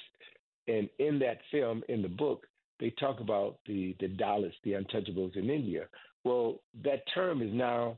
And 0.68 0.90
in 1.00 1.20
that 1.20 1.40
film, 1.52 1.84
in 1.88 2.02
the 2.02 2.10
book, 2.10 2.46
they 2.80 2.90
talk 2.92 3.22
about 3.22 3.60
the 3.66 3.96
the 4.02 4.10
Dalits, 4.10 4.54
the 4.66 4.74
untouchables 4.74 5.38
in 5.38 5.50
India. 5.50 5.86
Well, 6.26 6.60
that 6.84 7.04
term 7.16 7.42
is 7.42 7.54
now 7.54 7.98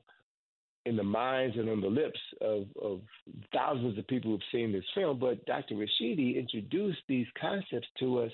in 0.90 0.95
the 0.95 1.03
minds 1.03 1.56
and 1.56 1.69
on 1.69 1.82
the 1.82 1.88
lips 1.88 2.19
of, 2.42 2.66
of 2.82 3.01
thousands 3.53 3.98
of 3.98 4.08
people 4.08 4.32
who've 4.32 4.42
seen 4.51 4.72
this 4.72 4.84
film. 4.95 5.19
But 5.19 5.45
Dr. 5.45 5.76
Rashidi 5.76 6.35
introduced 6.35 7.00
these 7.08 7.27
concepts 7.40 7.88
to 8.00 8.19
us 8.19 8.32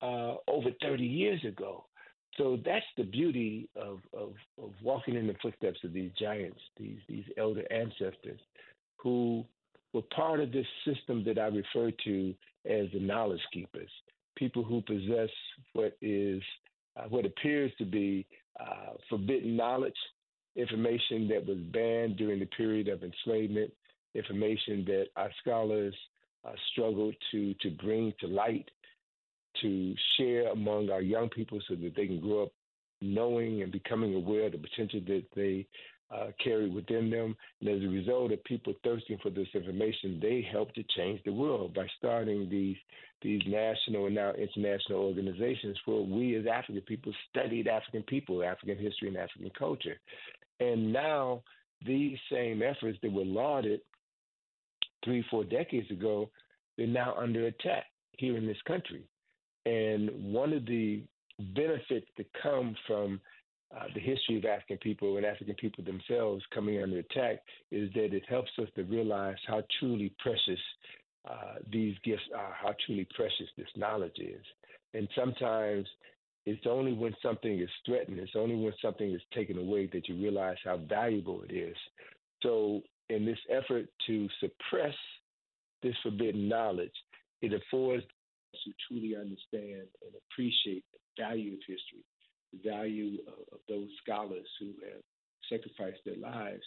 uh, 0.00 0.34
over 0.48 0.70
30 0.80 1.04
years 1.04 1.44
ago. 1.44 1.84
So 2.38 2.58
that's 2.64 2.86
the 2.96 3.02
beauty 3.02 3.68
of, 3.76 3.98
of, 4.16 4.32
of 4.62 4.70
walking 4.82 5.16
in 5.16 5.26
the 5.26 5.34
footsteps 5.42 5.80
of 5.84 5.92
these 5.92 6.12
giants, 6.18 6.60
these 6.78 6.98
these 7.08 7.24
elder 7.36 7.64
ancestors, 7.70 8.40
who 8.96 9.44
were 9.92 10.02
part 10.14 10.40
of 10.40 10.50
this 10.50 10.66
system 10.86 11.24
that 11.24 11.38
I 11.38 11.48
refer 11.48 11.90
to 12.04 12.34
as 12.64 12.86
the 12.94 13.00
knowledge 13.00 13.42
keepers, 13.52 13.90
people 14.36 14.62
who 14.62 14.80
possess 14.80 15.28
what 15.74 15.96
is 16.00 16.40
uh, 16.96 17.02
what 17.08 17.26
appears 17.26 17.70
to 17.78 17.84
be 17.84 18.26
uh, 18.58 18.94
forbidden 19.10 19.56
knowledge, 19.56 19.92
information 20.56 21.28
that 21.28 21.46
was 21.46 21.58
banned 21.72 22.16
during 22.16 22.38
the 22.38 22.46
period 22.46 22.88
of 22.88 23.02
enslavement, 23.02 23.72
information 24.14 24.84
that 24.86 25.06
our 25.16 25.30
scholars 25.40 25.94
uh, 26.44 26.52
struggled 26.72 27.14
to, 27.30 27.54
to 27.54 27.70
bring 27.70 28.12
to 28.20 28.26
light, 28.26 28.70
to 29.60 29.94
share 30.16 30.50
among 30.50 30.90
our 30.90 31.02
young 31.02 31.28
people 31.28 31.60
so 31.68 31.74
that 31.74 31.94
they 31.96 32.06
can 32.06 32.20
grow 32.20 32.44
up 32.44 32.52
knowing 33.00 33.62
and 33.62 33.72
becoming 33.72 34.14
aware 34.14 34.46
of 34.46 34.52
the 34.52 34.58
potential 34.58 35.00
that 35.06 35.24
they 35.34 35.66
uh, 36.12 36.26
carry 36.42 36.68
within 36.68 37.10
them. 37.10 37.34
And 37.60 37.70
as 37.70 37.82
a 37.82 37.92
result 37.92 38.32
of 38.32 38.44
people 38.44 38.74
thirsting 38.84 39.18
for 39.22 39.30
this 39.30 39.48
information, 39.54 40.18
they 40.20 40.46
help 40.50 40.72
to 40.74 40.84
change 40.96 41.20
the 41.24 41.32
world 41.32 41.74
by 41.74 41.86
starting 41.98 42.48
these 42.48 42.76
these 43.22 43.42
national 43.46 44.06
and 44.06 44.16
now 44.16 44.32
international 44.32 44.98
organizations 44.98 45.78
where 45.84 46.00
we 46.00 46.34
as 46.34 46.44
African 46.52 46.82
people 46.82 47.12
studied 47.30 47.68
African 47.68 48.02
people, 48.02 48.42
African 48.42 48.76
history, 48.76 49.08
and 49.08 49.16
African 49.16 49.50
culture. 49.56 49.96
And 50.62 50.92
now 50.92 51.42
these 51.84 52.16
same 52.30 52.62
efforts 52.62 52.98
that 53.02 53.12
were 53.12 53.24
lauded 53.24 53.80
three, 55.04 55.24
four 55.30 55.42
decades 55.44 55.90
ago, 55.90 56.30
they're 56.76 56.86
now 56.86 57.14
under 57.18 57.46
attack 57.46 57.84
here 58.12 58.36
in 58.36 58.46
this 58.46 58.60
country. 58.66 59.02
And 59.66 60.32
one 60.32 60.52
of 60.52 60.64
the 60.66 61.02
benefits 61.54 62.06
that 62.16 62.26
come 62.40 62.76
from 62.86 63.20
uh, 63.76 63.86
the 63.94 64.00
history 64.00 64.36
of 64.36 64.44
African 64.44 64.78
people 64.78 65.16
and 65.16 65.26
African 65.26 65.54
people 65.54 65.82
themselves 65.82 66.44
coming 66.54 66.80
under 66.82 66.98
attack 66.98 67.38
is 67.70 67.90
that 67.94 68.14
it 68.14 68.22
helps 68.28 68.50
us 68.60 68.68
to 68.76 68.84
realize 68.84 69.36
how 69.46 69.62
truly 69.80 70.12
precious 70.18 70.60
uh, 71.28 71.54
these 71.72 71.96
gifts 72.04 72.22
are, 72.36 72.54
how 72.60 72.74
truly 72.86 73.06
precious 73.16 73.48
this 73.56 73.68
knowledge 73.76 74.18
is. 74.18 74.44
And 74.94 75.08
sometimes 75.16 75.86
it's 76.44 76.66
only 76.66 76.92
when 76.92 77.14
something 77.22 77.60
is 77.60 77.68
threatened, 77.86 78.18
it's 78.18 78.36
only 78.36 78.56
when 78.56 78.72
something 78.82 79.12
is 79.12 79.20
taken 79.34 79.58
away 79.58 79.88
that 79.92 80.08
you 80.08 80.16
realize 80.16 80.56
how 80.64 80.78
valuable 80.88 81.42
it 81.48 81.52
is. 81.54 81.76
So, 82.42 82.82
in 83.10 83.24
this 83.24 83.38
effort 83.50 83.86
to 84.06 84.28
suppress 84.40 84.94
this 85.82 85.94
forbidden 86.02 86.48
knowledge, 86.48 86.92
it 87.42 87.52
affords 87.52 88.04
us 88.04 88.60
to 88.64 88.72
truly 88.88 89.16
understand 89.16 89.86
and 90.02 90.14
appreciate 90.30 90.84
the 90.92 91.22
value 91.22 91.52
of 91.52 91.60
history, 91.60 92.04
the 92.52 92.70
value 92.70 93.18
of, 93.28 93.54
of 93.54 93.58
those 93.68 93.88
scholars 94.02 94.46
who 94.58 94.72
have 94.84 95.02
sacrificed 95.48 96.00
their 96.04 96.16
lives 96.16 96.62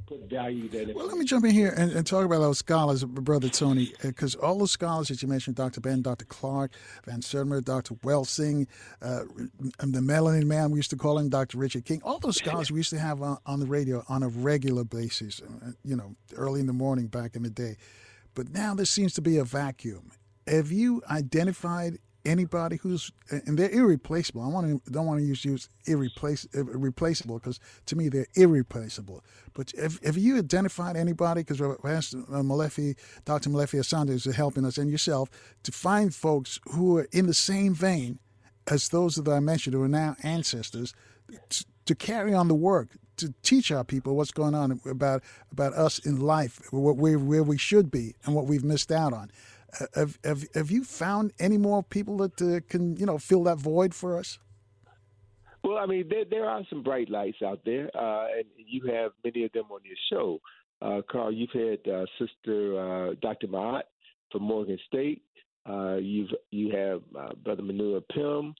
put 0.00 0.28
value 0.28 0.68
that. 0.68 0.94
Well, 0.94 1.06
let 1.06 1.16
me 1.16 1.24
jump 1.24 1.44
in 1.44 1.50
here 1.50 1.72
and, 1.76 1.92
and 1.92 2.06
talk 2.06 2.24
about 2.24 2.40
those 2.40 2.58
scholars, 2.58 3.04
Brother 3.04 3.48
Tony, 3.48 3.92
because 4.02 4.34
all 4.34 4.58
the 4.58 4.68
scholars 4.68 5.08
that 5.08 5.22
you 5.22 5.28
mentioned, 5.28 5.56
Dr. 5.56 5.80
Ben, 5.80 6.02
Dr. 6.02 6.24
Clark, 6.24 6.72
Van 7.04 7.20
Sertima, 7.20 7.62
Dr. 7.64 7.94
Welsing, 7.96 8.66
uh, 9.00 9.24
the 9.78 10.00
Melanin 10.00 10.44
Man, 10.44 10.70
we 10.70 10.78
used 10.78 10.90
to 10.90 10.96
call 10.96 11.18
him 11.18 11.28
Dr. 11.28 11.58
Richard 11.58 11.84
King, 11.84 12.00
all 12.04 12.18
those 12.18 12.36
scholars 12.36 12.70
we 12.70 12.78
used 12.78 12.90
to 12.90 12.98
have 12.98 13.22
on, 13.22 13.38
on 13.46 13.60
the 13.60 13.66
radio 13.66 14.04
on 14.08 14.22
a 14.22 14.28
regular 14.28 14.84
basis, 14.84 15.40
uh, 15.40 15.70
you 15.84 15.96
know, 15.96 16.14
early 16.34 16.60
in 16.60 16.66
the 16.66 16.72
morning 16.72 17.06
back 17.06 17.36
in 17.36 17.42
the 17.42 17.50
day. 17.50 17.76
But 18.34 18.50
now 18.50 18.74
there 18.74 18.86
seems 18.86 19.12
to 19.14 19.22
be 19.22 19.38
a 19.38 19.44
vacuum. 19.44 20.12
Have 20.46 20.72
you 20.72 21.02
identified 21.10 21.98
anybody 22.24 22.76
who's 22.76 23.12
and 23.30 23.58
they're 23.58 23.70
irreplaceable. 23.70 24.42
I 24.42 24.48
want 24.48 24.84
to 24.84 24.90
don't 24.90 25.06
want 25.06 25.20
to 25.20 25.26
use 25.26 25.44
use 25.44 25.68
irreplace, 25.86 26.46
irreplaceable 26.54 27.38
because 27.38 27.60
to 27.86 27.96
me 27.96 28.08
they're 28.08 28.26
irreplaceable. 28.34 29.24
But 29.54 29.72
have 30.04 30.16
you 30.16 30.38
identified 30.38 30.96
anybody? 30.96 31.42
Because 31.42 31.60
asked 31.84 32.14
uh, 32.14 32.42
Molefi, 32.42 32.96
Dr. 33.24 33.50
Molefi 33.50 33.80
Asante 33.80 34.10
is 34.10 34.24
helping 34.24 34.64
us 34.64 34.78
and 34.78 34.90
yourself 34.90 35.28
to 35.62 35.72
find 35.72 36.14
folks 36.14 36.60
who 36.70 36.98
are 36.98 37.08
in 37.12 37.26
the 37.26 37.34
same 37.34 37.74
vein 37.74 38.18
as 38.68 38.88
those 38.90 39.16
that 39.16 39.28
I 39.30 39.40
mentioned 39.40 39.74
who 39.74 39.82
are 39.82 39.88
now 39.88 40.16
ancestors 40.22 40.94
to, 41.50 41.64
to 41.86 41.94
carry 41.94 42.34
on 42.34 42.48
the 42.48 42.54
work 42.54 42.96
to 43.16 43.34
teach 43.42 43.70
our 43.70 43.84
people 43.84 44.16
what's 44.16 44.30
going 44.30 44.54
on 44.54 44.80
about 44.88 45.22
about 45.50 45.72
us 45.74 45.98
in 46.00 46.20
life, 46.20 46.60
what 46.72 46.96
we 46.96 47.16
where 47.16 47.42
we 47.42 47.58
should 47.58 47.90
be, 47.90 48.14
and 48.24 48.34
what 48.34 48.46
we've 48.46 48.64
missed 48.64 48.90
out 48.90 49.12
on. 49.12 49.30
Uh, 49.80 49.86
have, 49.94 50.18
have, 50.24 50.44
have 50.54 50.70
you 50.70 50.84
found 50.84 51.32
any 51.38 51.56
more 51.56 51.82
people 51.82 52.18
that 52.18 52.40
uh, 52.42 52.60
can 52.68 52.96
you 52.96 53.06
know 53.06 53.18
fill 53.18 53.44
that 53.44 53.58
void 53.58 53.94
for 53.94 54.18
us? 54.18 54.38
Well, 55.64 55.78
I 55.78 55.86
mean, 55.86 56.06
there, 56.10 56.24
there 56.28 56.48
are 56.48 56.62
some 56.68 56.82
bright 56.82 57.08
lights 57.08 57.38
out 57.44 57.60
there, 57.64 57.88
uh, 57.96 58.26
and 58.36 58.44
you 58.56 58.92
have 58.92 59.12
many 59.24 59.44
of 59.44 59.52
them 59.52 59.66
on 59.70 59.80
your 59.84 59.96
show. 60.10 60.40
Uh, 60.82 61.00
Carl, 61.10 61.32
you've 61.32 61.50
had 61.52 61.90
uh, 61.90 62.04
Sister 62.18 63.10
uh, 63.10 63.14
Dr. 63.22 63.46
Maat 63.46 63.84
from 64.32 64.42
Morgan 64.42 64.78
State. 64.86 65.22
you've 66.00 66.30
you 66.50 66.74
have 66.74 67.02
Brother 67.44 67.62
Manu 67.62 68.00
Ampim, 68.00 68.54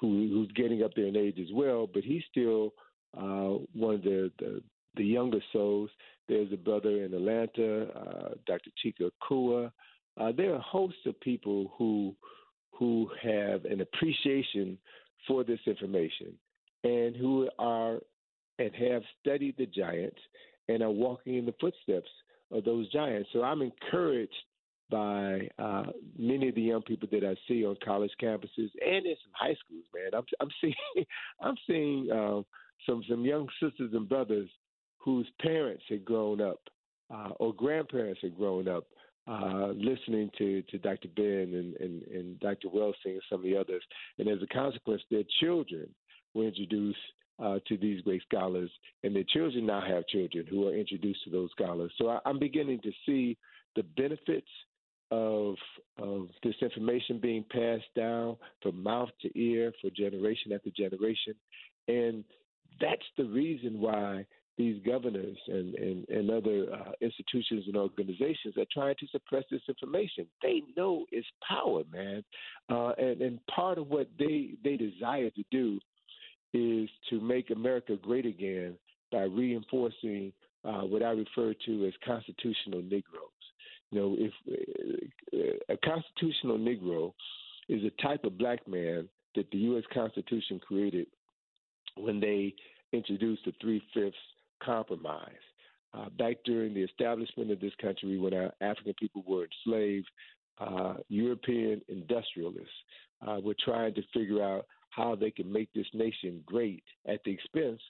who 0.00 0.28
who's 0.32 0.50
getting 0.56 0.82
up 0.82 0.92
there 0.96 1.06
in 1.06 1.16
age 1.16 1.38
as 1.38 1.52
well, 1.52 1.86
but 1.86 2.02
he's 2.02 2.22
still 2.30 2.72
one 3.12 3.96
of 3.96 4.02
the, 4.02 4.32
the 4.38 4.62
the 4.96 5.04
younger 5.04 5.40
souls. 5.52 5.90
There's 6.28 6.52
a 6.52 6.56
brother 6.56 7.04
in 7.04 7.12
Atlanta, 7.12 8.34
Dr. 8.46 8.70
Chika 8.82 9.10
Kua. 9.28 9.70
Uh, 10.20 10.32
there 10.36 10.54
are 10.54 10.60
hosts 10.60 11.00
of 11.06 11.18
people 11.20 11.72
who 11.78 12.14
who 12.72 13.10
have 13.22 13.64
an 13.64 13.80
appreciation 13.80 14.78
for 15.26 15.44
this 15.44 15.60
information 15.66 16.32
and 16.84 17.16
who 17.16 17.48
are 17.58 17.98
and 18.58 18.74
have 18.74 19.02
studied 19.20 19.54
the 19.56 19.66
giants 19.66 20.18
and 20.68 20.82
are 20.82 20.90
walking 20.90 21.36
in 21.36 21.46
the 21.46 21.54
footsteps 21.60 22.08
of 22.52 22.64
those 22.64 22.90
giants. 22.92 23.28
So 23.32 23.42
I'm 23.42 23.62
encouraged 23.62 24.32
by 24.90 25.48
uh, 25.58 25.84
many 26.18 26.48
of 26.48 26.54
the 26.54 26.62
young 26.62 26.82
people 26.82 27.08
that 27.12 27.24
I 27.24 27.34
see 27.48 27.64
on 27.64 27.76
college 27.84 28.10
campuses 28.20 28.70
and 28.84 29.06
in 29.06 29.16
some 29.22 29.32
high 29.32 29.56
schools. 29.64 29.84
Man, 29.94 30.10
I'm, 30.14 30.24
I'm 30.40 30.50
seeing 30.60 30.74
I'm 31.40 31.56
seeing 31.66 32.10
um, 32.10 32.44
some 32.86 33.02
some 33.08 33.24
young 33.24 33.48
sisters 33.62 33.90
and 33.92 34.08
brothers 34.08 34.50
whose 34.98 35.28
parents 35.40 35.82
had 35.88 36.04
grown 36.04 36.40
up 36.40 36.60
uh, 37.12 37.30
or 37.38 37.54
grandparents 37.54 38.20
had 38.22 38.36
grown 38.36 38.68
up 38.68 38.84
uh, 39.30 39.68
listening 39.76 40.28
to, 40.38 40.62
to 40.62 40.78
Dr. 40.78 41.08
Ben 41.14 41.24
and, 41.54 41.76
and, 41.76 42.02
and 42.02 42.40
Dr. 42.40 42.68
Welsing 42.68 43.12
and 43.12 43.22
some 43.30 43.40
of 43.40 43.44
the 43.44 43.56
others. 43.56 43.82
And 44.18 44.28
as 44.28 44.38
a 44.42 44.46
consequence, 44.52 45.02
their 45.10 45.22
children 45.40 45.88
were 46.34 46.46
introduced 46.46 46.98
uh, 47.40 47.58
to 47.68 47.76
these 47.76 48.02
great 48.02 48.22
scholars, 48.22 48.70
and 49.02 49.14
their 49.14 49.24
children 49.32 49.66
now 49.66 49.80
have 49.86 50.06
children 50.08 50.46
who 50.50 50.68
are 50.68 50.74
introduced 50.74 51.22
to 51.24 51.30
those 51.30 51.50
scholars. 51.52 51.92
So 51.96 52.08
I, 52.08 52.18
I'm 52.26 52.38
beginning 52.38 52.80
to 52.82 52.90
see 53.06 53.38
the 53.76 53.84
benefits 53.96 54.48
of 55.12 55.56
of 55.98 56.28
this 56.44 56.54
information 56.62 57.18
being 57.18 57.44
passed 57.50 57.92
down 57.96 58.36
from 58.62 58.82
mouth 58.82 59.08
to 59.22 59.40
ear 59.40 59.72
for 59.80 59.90
generation 59.90 60.52
after 60.52 60.70
generation, 60.70 61.34
and 61.88 62.24
that's 62.80 63.06
the 63.16 63.24
reason 63.24 63.80
why 63.80 64.24
these 64.60 64.82
governors 64.84 65.38
and, 65.48 65.74
and, 65.76 66.08
and 66.10 66.30
other 66.30 66.66
uh, 66.70 66.92
institutions 67.00 67.64
and 67.66 67.78
organizations 67.78 68.58
are 68.58 68.66
trying 68.70 68.94
to 69.00 69.06
suppress 69.10 69.44
this 69.50 69.62
information. 69.66 70.26
They 70.42 70.60
know 70.76 71.06
it's 71.10 71.26
power, 71.48 71.82
man. 71.90 72.22
Uh, 72.70 72.90
and, 72.98 73.22
and 73.22 73.46
part 73.46 73.78
of 73.78 73.88
what 73.88 74.08
they, 74.18 74.50
they 74.62 74.76
desire 74.76 75.30
to 75.30 75.44
do 75.50 75.80
is 76.52 76.90
to 77.08 77.22
make 77.22 77.48
America 77.48 77.96
great 78.02 78.26
again 78.26 78.74
by 79.10 79.22
reinforcing 79.22 80.30
uh, 80.62 80.82
what 80.82 81.02
I 81.02 81.12
refer 81.12 81.54
to 81.64 81.86
as 81.86 81.94
constitutional 82.04 82.82
Negroes. 82.82 83.40
You 83.90 83.98
know, 83.98 84.16
if 84.18 84.32
uh, 85.32 85.72
a 85.72 85.76
constitutional 85.78 86.58
Negro 86.58 87.14
is 87.70 87.82
a 87.82 88.02
type 88.02 88.24
of 88.24 88.36
black 88.36 88.68
man 88.68 89.08
that 89.36 89.50
the 89.52 89.58
U.S. 89.58 89.84
Constitution 89.94 90.60
created 90.60 91.06
when 91.96 92.20
they 92.20 92.52
introduced 92.92 93.46
the 93.46 93.54
three 93.62 93.82
fifths 93.94 94.18
compromise. 94.64 95.32
Uh, 95.92 96.08
back 96.10 96.36
during 96.44 96.72
the 96.72 96.82
establishment 96.82 97.50
of 97.50 97.60
this 97.60 97.72
country, 97.82 98.16
when 98.18 98.32
our 98.32 98.52
African 98.60 98.94
people 98.94 99.24
were 99.26 99.46
enslaved, 99.66 100.08
uh, 100.58 100.94
European 101.08 101.80
industrialists 101.88 102.70
uh, 103.26 103.40
were 103.42 103.56
trying 103.64 103.94
to 103.94 104.02
figure 104.14 104.42
out 104.42 104.66
how 104.90 105.14
they 105.14 105.30
could 105.30 105.50
make 105.50 105.72
this 105.72 105.86
nation 105.94 106.42
great 106.46 106.82
at 107.06 107.20
the 107.24 107.32
expense 107.32 107.80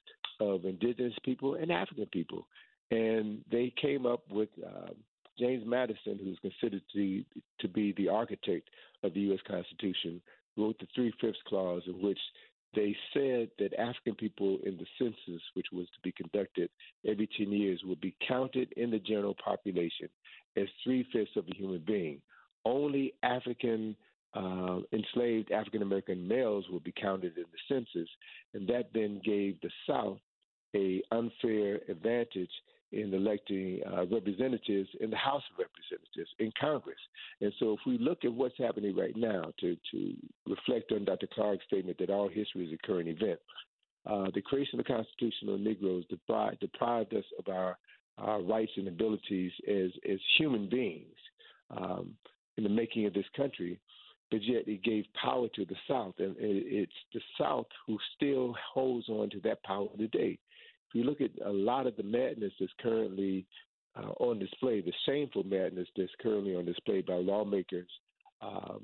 of 0.41 0.65
indigenous 0.65 1.15
people 1.25 1.55
and 1.55 1.71
African 1.71 2.07
people. 2.07 2.47
And 2.91 3.45
they 3.51 3.73
came 3.81 4.07
up 4.07 4.23
with 4.31 4.49
uh, 4.65 4.91
James 5.39 5.65
Madison, 5.67 6.19
who's 6.23 6.39
considered 6.41 6.83
to, 6.95 7.25
to 7.61 7.69
be 7.69 7.93
the 7.97 8.09
architect 8.09 8.69
of 9.03 9.15
the 9.15 9.21
U.S. 9.21 9.41
Constitution, 9.47 10.21
wrote 10.57 10.79
the 10.79 10.87
Three 10.95 11.13
Fifths 11.21 11.39
Clause, 11.47 11.83
in 11.87 12.03
which 12.03 12.19
they 12.75 12.97
said 13.13 13.51
that 13.59 13.79
African 13.79 14.15
people 14.15 14.59
in 14.65 14.77
the 14.77 14.87
census, 14.99 15.43
which 15.55 15.67
was 15.73 15.87
to 15.87 16.01
be 16.03 16.13
conducted 16.13 16.71
every 17.07 17.29
10 17.37 17.51
years, 17.51 17.83
would 17.85 18.01
be 18.01 18.15
counted 18.27 18.73
in 18.77 18.91
the 18.91 18.99
general 18.99 19.35
population 19.43 20.09
as 20.57 20.67
three 20.85 21.07
fifths 21.13 21.37
of 21.37 21.47
a 21.49 21.57
human 21.57 21.83
being. 21.87 22.21
Only 22.65 23.15
African 23.23 23.97
uh, 24.35 24.81
enslaved 24.93 25.51
African 25.51 25.83
American 25.83 26.29
males 26.29 26.65
would 26.71 26.85
be 26.85 26.93
counted 26.93 27.37
in 27.37 27.45
the 27.51 27.75
census, 27.75 28.09
and 28.55 28.69
that 28.69 28.91
then 28.95 29.21
gave 29.25 29.61
the 29.61 29.71
South 29.89 30.19
a 30.77 31.03
unfair 31.11 31.81
advantage 31.89 32.51
in 32.93 33.15
electing 33.15 33.81
uh, 33.87 34.07
representatives 34.07 34.89
in 35.01 35.11
the 35.11 35.17
House 35.17 35.43
of 35.53 35.59
Representatives 35.59 36.31
in 36.39 36.53
Congress. 36.61 36.99
And 37.41 37.53
so, 37.59 37.73
if 37.73 37.81
we 37.87 37.99
look 37.99 38.25
at 38.25 38.33
what's 38.33 38.59
happening 38.59 38.97
right 38.97 39.17
now, 39.17 39.53
to, 39.61 39.77
to 39.93 40.15
reflect 40.47 40.93
on 40.93 41.05
Dr. 41.05 41.29
Clark's 41.33 41.65
statement 41.67 41.99
that 41.99 42.11
all 42.11 42.29
history 42.29 42.67
is 42.67 42.73
a 42.73 42.87
current 42.87 43.09
event, 43.09 43.39
uh, 44.07 44.27
the 44.35 44.43
creation 44.43 44.81
of 44.81 44.87
the 44.87 44.93
constitutional 44.93 45.59
Negroes 45.59 46.05
deprived, 46.09 46.61
deprived 46.61 47.15
us 47.15 47.25
of 47.39 47.53
our, 47.53 47.79
our 48.19 48.43
rights 48.43 48.73
and 48.77 48.89
abilities 48.89 49.53
as, 49.69 49.91
as 50.11 50.19
human 50.39 50.69
beings 50.69 51.17
um, 51.71 52.15
in 52.57 52.65
the 52.65 52.71
making 52.71 53.07
of 53.07 53.15
this 53.15 53.27
country. 53.37 53.79
But 54.31 54.43
yet, 54.45 54.69
it 54.69 54.85
gave 54.85 55.05
power 55.21 55.49
to 55.57 55.65
the 55.65 55.75
South, 55.89 56.15
and 56.19 56.37
it's 56.39 56.93
the 57.13 57.21
South 57.39 57.67
who 57.87 57.99
still 58.17 58.55
holds 58.73 59.09
on 59.09 59.29
to 59.31 59.41
that 59.41 59.63
power 59.65 59.89
today 59.99 60.39
you 60.95 61.05
look 61.05 61.21
at 61.21 61.31
a 61.45 61.51
lot 61.51 61.87
of 61.87 61.97
the 61.97 62.03
madness 62.03 62.53
that's 62.59 62.73
currently 62.81 63.47
uh, 63.97 64.11
on 64.21 64.39
display, 64.39 64.81
the 64.81 64.93
shameful 65.07 65.45
madness 65.45 65.89
that's 65.97 66.11
currently 66.21 66.55
on 66.55 66.65
display 66.65 67.03
by 67.03 67.15
lawmakers 67.15 67.89
um, 68.43 68.83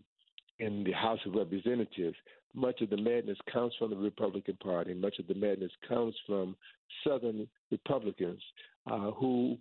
in 0.59 0.85
the 0.85 0.93
House 0.93 1.19
of 1.27 1.35
Representatives, 1.35 2.17
much 2.55 2.81
of 2.81 2.91
the 2.91 2.97
madness 2.97 3.39
comes 3.53 3.75
from 3.79 3.91
the 3.91 3.97
Republican 3.97 4.57
Party. 4.57 4.95
Much 4.95 5.19
of 5.19 5.27
the 5.27 5.35
madness 5.35 5.71
comes 5.87 6.15
from 6.27 6.57
Southern 7.07 7.47
Republicans 7.71 8.41
uh, 8.91 9.11
who 9.13 9.59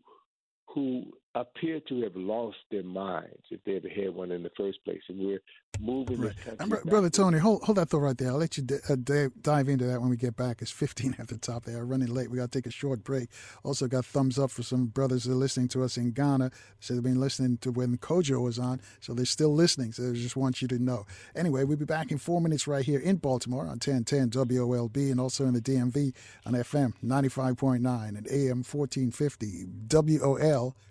who 0.67 1.03
appear 1.35 1.81
to 1.81 2.01
have 2.01 2.15
lost 2.15 2.57
their 2.72 2.83
minds 2.83 3.43
if 3.51 3.64
they 3.65 3.75
ever 3.75 3.89
had 3.89 4.15
one 4.15 4.31
in 4.31 4.41
the 4.41 4.51
first 4.57 4.83
place. 4.85 5.01
And 5.09 5.19
we're 5.19 5.41
moving 5.81 6.22
right. 6.22 6.57
country. 6.57 6.80
Brother 6.85 7.09
Tony, 7.09 7.38
hold, 7.38 7.64
hold 7.64 7.77
that 7.77 7.89
thought 7.89 7.99
right 7.99 8.17
there. 8.17 8.30
I'll 8.30 8.38
let 8.38 8.55
you 8.57 8.64
d- 8.64 8.77
uh, 8.89 8.95
d- 8.95 9.27
dive 9.41 9.67
into 9.67 9.85
that 9.85 9.99
when 9.99 10.09
we 10.09 10.15
get 10.15 10.38
back. 10.38 10.61
It's 10.61 10.72
15 10.72 11.17
at 11.19 11.27
the 11.27 11.38
top 11.38 11.65
there. 11.65 11.80
We're 11.80 11.85
running 11.85 12.14
late. 12.14 12.31
We 12.31 12.38
got 12.38 12.51
to 12.51 12.57
take 12.57 12.65
a 12.65 12.72
short 12.72 13.03
break. 13.03 13.30
Also, 13.64 13.88
got 13.88 14.05
thumbs 14.05 14.39
up 14.39 14.49
for 14.49 14.64
some 14.64 14.85
brothers 14.85 15.25
that 15.25 15.33
are 15.33 15.35
listening 15.35 15.67
to 15.69 15.83
us 15.83 15.97
in 15.97 16.11
Ghana. 16.11 16.51
So 16.80 16.93
they've 16.93 17.03
been 17.03 17.19
listening 17.19 17.57
to 17.57 17.72
when 17.72 17.97
Kojo 17.97 18.41
was 18.41 18.57
on. 18.57 18.81
So 19.01 19.14
they're 19.14 19.25
still 19.25 19.53
listening. 19.53 19.91
So 19.91 20.09
I 20.09 20.14
just 20.14 20.38
want 20.38 20.61
you 20.61 20.67
to 20.69 20.80
know. 20.80 21.05
Anyway, 21.35 21.65
we'll 21.65 21.77
be 21.77 21.85
back 21.85 22.11
in 22.11 22.17
four 22.17 22.39
minutes 22.39 22.65
right 22.65 22.85
here 22.85 22.99
in 22.99 23.17
Baltimore 23.17 23.64
on 23.64 23.80
1010 23.80 24.30
WOLB 24.30 25.11
and 25.11 25.19
also 25.19 25.45
in 25.45 25.53
the 25.53 25.61
DMV 25.61 26.14
on 26.45 26.53
FM 26.53 26.93
95.9 27.03 27.75
and 28.17 28.27
AM 28.27 28.64
1450 28.64 29.65
WOL, 29.89 30.75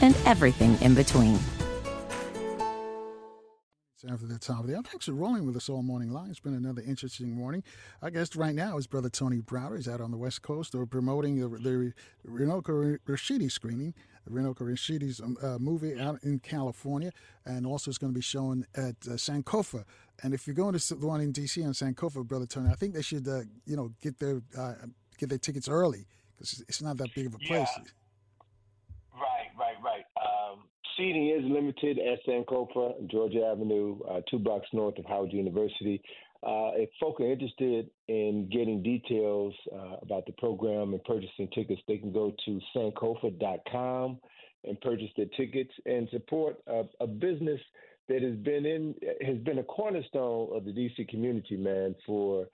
and 0.00 0.16
everything 0.26 0.80
in 0.80 0.94
between 0.94 1.38
after 4.08 4.26
the 4.26 4.38
top 4.38 4.60
of 4.60 4.66
the 4.66 4.76
hour. 4.76 4.82
Thanks 4.82 5.06
for 5.06 5.12
rolling 5.12 5.46
with 5.46 5.56
us 5.56 5.68
all 5.68 5.82
morning 5.82 6.10
long. 6.10 6.30
It's 6.30 6.40
been 6.40 6.54
another 6.54 6.82
interesting 6.86 7.30
morning. 7.32 7.62
Our 8.02 8.10
guest 8.10 8.34
right 8.34 8.54
now 8.54 8.76
is 8.78 8.86
Brother 8.86 9.08
Tony 9.08 9.38
Browder. 9.38 9.76
He's 9.76 9.88
out 9.88 10.00
on 10.00 10.10
the 10.10 10.16
West 10.16 10.42
Coast. 10.42 10.72
They're 10.72 10.86
promoting 10.86 11.38
the, 11.38 11.48
the 11.48 11.92
Runoko 12.26 12.98
Rashidi 13.06 13.50
screening, 13.50 13.94
the 14.24 14.30
Runoko 14.30 14.62
Rashidi's 14.62 15.20
um, 15.20 15.36
uh, 15.42 15.58
movie 15.58 15.98
out 15.98 16.18
in 16.22 16.38
California, 16.38 17.12
and 17.44 17.66
also 17.66 17.90
it's 17.90 17.98
going 17.98 18.12
to 18.12 18.16
be 18.16 18.22
shown 18.22 18.66
at 18.74 18.96
uh, 19.06 19.14
Sankofa. 19.14 19.84
And 20.22 20.34
if 20.34 20.46
you're 20.46 20.56
going 20.56 20.76
to 20.76 20.94
the 20.94 21.06
one 21.06 21.20
in 21.20 21.32
D.C. 21.32 21.62
on 21.64 21.72
Sankofa, 21.72 22.26
Brother 22.26 22.46
Tony, 22.46 22.70
I 22.70 22.74
think 22.74 22.94
they 22.94 23.02
should, 23.02 23.26
uh, 23.28 23.40
you 23.66 23.76
know, 23.76 23.92
get 24.02 24.18
their 24.18 24.40
uh, 24.56 24.74
get 25.18 25.28
their 25.28 25.38
tickets 25.38 25.68
early 25.68 26.06
because 26.36 26.64
it's 26.68 26.82
not 26.82 26.96
that 26.98 27.14
big 27.14 27.26
of 27.26 27.34
a 27.34 27.38
place. 27.38 27.68
Yeah. 27.76 27.84
Seating 31.00 31.30
is 31.30 31.50
limited 31.50 31.98
at 31.98 32.22
Sankofa, 32.26 33.08
Georgia 33.10 33.46
Avenue, 33.50 33.98
uh, 34.08 34.20
two 34.30 34.38
blocks 34.38 34.66
north 34.74 34.98
of 34.98 35.06
Howard 35.06 35.32
University. 35.32 36.02
Uh, 36.42 36.72
if 36.74 36.90
folk 37.00 37.20
are 37.20 37.30
interested 37.32 37.88
in 38.08 38.48
getting 38.52 38.82
details 38.82 39.54
uh, 39.74 39.96
about 40.02 40.26
the 40.26 40.32
program 40.32 40.92
and 40.92 41.02
purchasing 41.04 41.48
tickets, 41.54 41.80
they 41.88 41.96
can 41.96 42.12
go 42.12 42.34
to 42.44 42.60
sankofa.com 42.76 44.18
and 44.64 44.80
purchase 44.82 45.08
their 45.16 45.26
tickets 45.38 45.72
and 45.86 46.06
support 46.10 46.56
a, 46.66 46.82
a, 47.00 47.06
business 47.06 47.60
that 48.08 48.20
has 48.20 48.36
been 48.36 48.66
in 48.66 48.94
has 49.26 49.38
been 49.38 49.58
a 49.58 49.64
cornerstone 49.64 50.50
of 50.54 50.66
the 50.66 50.70
DC 50.70 51.08
community, 51.08 51.56
man, 51.56 51.94
for 52.04 52.46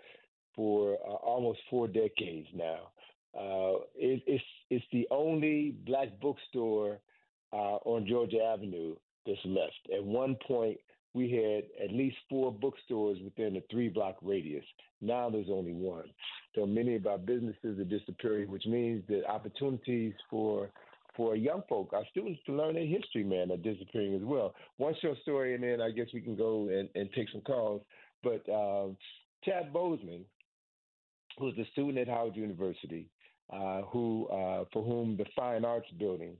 for 0.54 0.94
uh, 1.04 1.14
almost 1.14 1.58
four 1.68 1.88
decades 1.88 2.46
now. 2.54 2.90
Uh, 3.36 3.82
it, 3.96 4.22
it's 4.26 4.44
it's 4.70 4.84
the 4.92 5.06
only 5.10 5.74
black 5.84 6.08
bookstore 6.20 7.00
uh, 7.56 7.78
on 7.84 8.06
Georgia 8.06 8.42
Avenue 8.42 8.94
that's 9.26 9.38
left. 9.44 9.88
At 9.94 10.04
one 10.04 10.36
point, 10.46 10.76
we 11.14 11.30
had 11.30 11.64
at 11.82 11.94
least 11.94 12.16
four 12.28 12.52
bookstores 12.52 13.18
within 13.24 13.56
a 13.56 13.60
three 13.70 13.88
block 13.88 14.16
radius. 14.20 14.64
Now 15.00 15.30
there's 15.30 15.48
only 15.50 15.72
one. 15.72 16.04
So 16.54 16.66
many 16.66 16.94
of 16.94 17.06
our 17.06 17.16
businesses 17.18 17.78
are 17.78 17.84
disappearing, 17.84 18.50
which 18.50 18.66
means 18.66 19.02
that 19.08 19.26
opportunities 19.26 20.12
for 20.28 20.70
for 21.16 21.34
young 21.34 21.62
folk, 21.66 21.94
our 21.94 22.04
students 22.10 22.40
to 22.44 22.52
learn 22.52 22.74
their 22.74 22.84
history, 22.84 23.24
man, 23.24 23.50
are 23.50 23.56
disappearing 23.56 24.14
as 24.14 24.22
well. 24.22 24.54
One 24.76 24.94
short 25.00 25.16
story, 25.22 25.54
and 25.54 25.64
then 25.64 25.80
I 25.80 25.90
guess 25.90 26.08
we 26.12 26.20
can 26.20 26.36
go 26.36 26.68
and, 26.68 26.90
and 26.94 27.08
take 27.14 27.30
some 27.32 27.40
calls. 27.40 27.80
But 28.22 28.46
uh, 28.52 28.88
Chad 29.42 29.72
Boseman, 29.72 30.24
who's 31.38 31.56
a 31.56 31.64
student 31.72 31.96
at 31.96 32.08
Howard 32.08 32.36
University, 32.36 33.08
uh, 33.50 33.80
who 33.82 34.26
uh, 34.26 34.64
for 34.74 34.84
whom 34.84 35.16
the 35.16 35.24
Fine 35.34 35.64
Arts 35.64 35.88
Building 35.98 36.36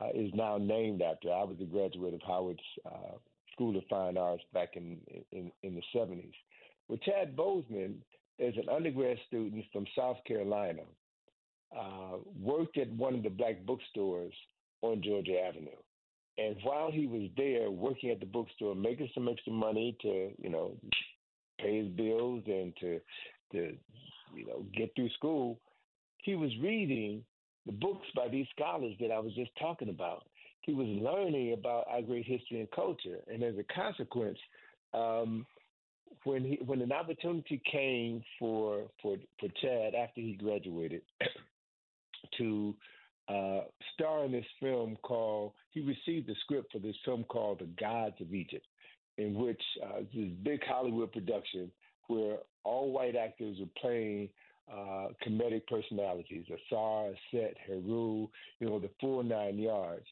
uh, 0.00 0.08
is 0.14 0.30
now 0.34 0.58
named 0.58 1.02
after. 1.02 1.32
I 1.32 1.44
was 1.44 1.56
a 1.60 1.64
graduate 1.64 2.14
of 2.14 2.20
Howard's 2.26 2.60
uh, 2.86 3.16
School 3.52 3.76
of 3.76 3.84
Fine 3.88 4.16
Arts 4.16 4.42
back 4.52 4.70
in 4.76 4.98
in, 5.32 5.50
in 5.62 5.74
the 5.74 5.82
70s. 5.94 6.32
Well, 6.88 6.98
Chad 6.98 7.36
Boseman 7.36 7.96
is 8.38 8.54
an 8.56 8.68
undergrad 8.68 9.18
student 9.26 9.64
from 9.72 9.86
South 9.96 10.16
Carolina. 10.26 10.82
Uh, 11.76 12.16
worked 12.40 12.78
at 12.78 12.90
one 12.90 13.14
of 13.14 13.22
the 13.22 13.30
black 13.30 13.64
bookstores 13.64 14.34
on 14.82 15.02
Georgia 15.02 15.40
Avenue. 15.40 15.68
And 16.36 16.56
while 16.62 16.90
he 16.90 17.06
was 17.06 17.28
there 17.36 17.70
working 17.70 18.10
at 18.10 18.18
the 18.18 18.26
bookstore, 18.26 18.74
making 18.74 19.10
some 19.14 19.28
extra 19.28 19.52
money 19.52 19.96
to, 20.00 20.30
you 20.38 20.48
know, 20.48 20.72
pay 21.60 21.84
his 21.84 21.88
bills 21.88 22.42
and 22.46 22.72
to, 22.80 23.00
to, 23.52 23.76
you 24.34 24.46
know, 24.46 24.64
get 24.74 24.90
through 24.96 25.10
school, 25.10 25.60
he 26.18 26.34
was 26.34 26.50
reading 26.60 27.22
the 27.66 27.72
books 27.72 28.06
by 28.14 28.28
these 28.28 28.46
scholars 28.56 28.94
that 29.00 29.10
I 29.10 29.18
was 29.18 29.34
just 29.34 29.50
talking 29.58 29.88
about. 29.88 30.24
He 30.62 30.74
was 30.74 30.86
learning 30.86 31.54
about 31.54 31.86
our 31.90 32.02
great 32.02 32.26
history 32.26 32.60
and 32.60 32.70
culture, 32.70 33.18
and 33.32 33.42
as 33.42 33.54
a 33.58 33.64
consequence, 33.74 34.38
um, 34.92 35.46
when 36.24 36.44
he 36.44 36.58
when 36.64 36.82
an 36.82 36.92
opportunity 36.92 37.60
came 37.70 38.22
for 38.38 38.82
for 39.02 39.16
for 39.38 39.48
Chad 39.62 39.94
after 39.94 40.20
he 40.20 40.34
graduated 40.34 41.02
to 42.38 42.74
uh, 43.28 43.60
star 43.94 44.24
in 44.24 44.32
this 44.32 44.44
film 44.60 44.96
called 45.02 45.52
he 45.70 45.80
received 45.80 46.28
the 46.28 46.34
script 46.42 46.72
for 46.72 46.78
this 46.78 46.96
film 47.04 47.24
called 47.24 47.60
The 47.60 47.68
Gods 47.80 48.16
of 48.20 48.34
Egypt, 48.34 48.66
in 49.18 49.34
which 49.34 49.62
uh, 49.84 50.00
this 50.14 50.30
big 50.42 50.60
Hollywood 50.66 51.12
production 51.12 51.70
where 52.08 52.38
all 52.64 52.92
white 52.92 53.16
actors 53.16 53.56
were 53.60 53.80
playing 53.80 54.28
uh, 54.72 55.08
Kemetic 55.26 55.66
personalities, 55.66 56.44
Asar, 56.48 57.10
Set, 57.30 57.56
Heru, 57.66 58.28
you 58.60 58.68
know, 58.68 58.78
the 58.78 58.90
full 59.00 59.22
nine 59.22 59.58
yards. 59.58 60.06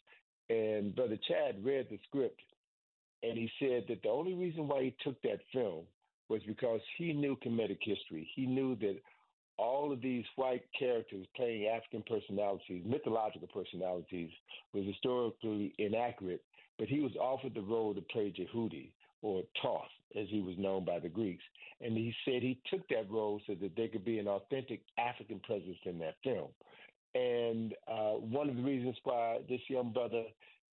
And 0.50 0.94
Brother 0.94 1.18
Chad 1.28 1.64
read 1.64 1.86
the 1.90 1.98
script 2.08 2.40
and 3.22 3.36
he 3.36 3.50
said 3.58 3.84
that 3.88 4.02
the 4.02 4.08
only 4.08 4.34
reason 4.34 4.68
why 4.68 4.82
he 4.84 4.96
took 5.02 5.20
that 5.22 5.40
film 5.52 5.84
was 6.28 6.42
because 6.46 6.80
he 6.96 7.12
knew 7.12 7.36
Kemetic 7.44 7.78
history. 7.80 8.28
He 8.34 8.46
knew 8.46 8.76
that 8.76 8.96
all 9.56 9.92
of 9.92 10.00
these 10.00 10.24
white 10.36 10.62
characters 10.78 11.26
playing 11.34 11.66
African 11.66 12.04
personalities, 12.08 12.84
mythological 12.86 13.48
personalities, 13.52 14.30
was 14.72 14.84
historically 14.84 15.74
inaccurate, 15.78 16.42
but 16.78 16.86
he 16.86 17.00
was 17.00 17.12
offered 17.20 17.54
the 17.54 17.60
role 17.60 17.92
to 17.94 18.00
play 18.02 18.32
Djehuti 18.32 18.90
or 19.22 19.42
Thoth, 19.62 19.88
as 20.18 20.26
he 20.30 20.40
was 20.40 20.56
known 20.58 20.84
by 20.84 20.98
the 20.98 21.08
Greeks. 21.08 21.42
And 21.80 21.96
he 21.96 22.14
said 22.24 22.42
he 22.42 22.58
took 22.70 22.86
that 22.88 23.10
role 23.10 23.40
so 23.46 23.54
that 23.60 23.76
there 23.76 23.88
could 23.88 24.04
be 24.04 24.18
an 24.18 24.28
authentic 24.28 24.82
African 24.98 25.40
presence 25.40 25.78
in 25.84 25.98
that 26.00 26.16
film. 26.24 26.48
And 27.14 27.74
uh, 27.86 28.14
one 28.14 28.48
of 28.48 28.56
the 28.56 28.62
reasons 28.62 28.96
why 29.04 29.38
this 29.48 29.60
young 29.68 29.92
brother 29.92 30.24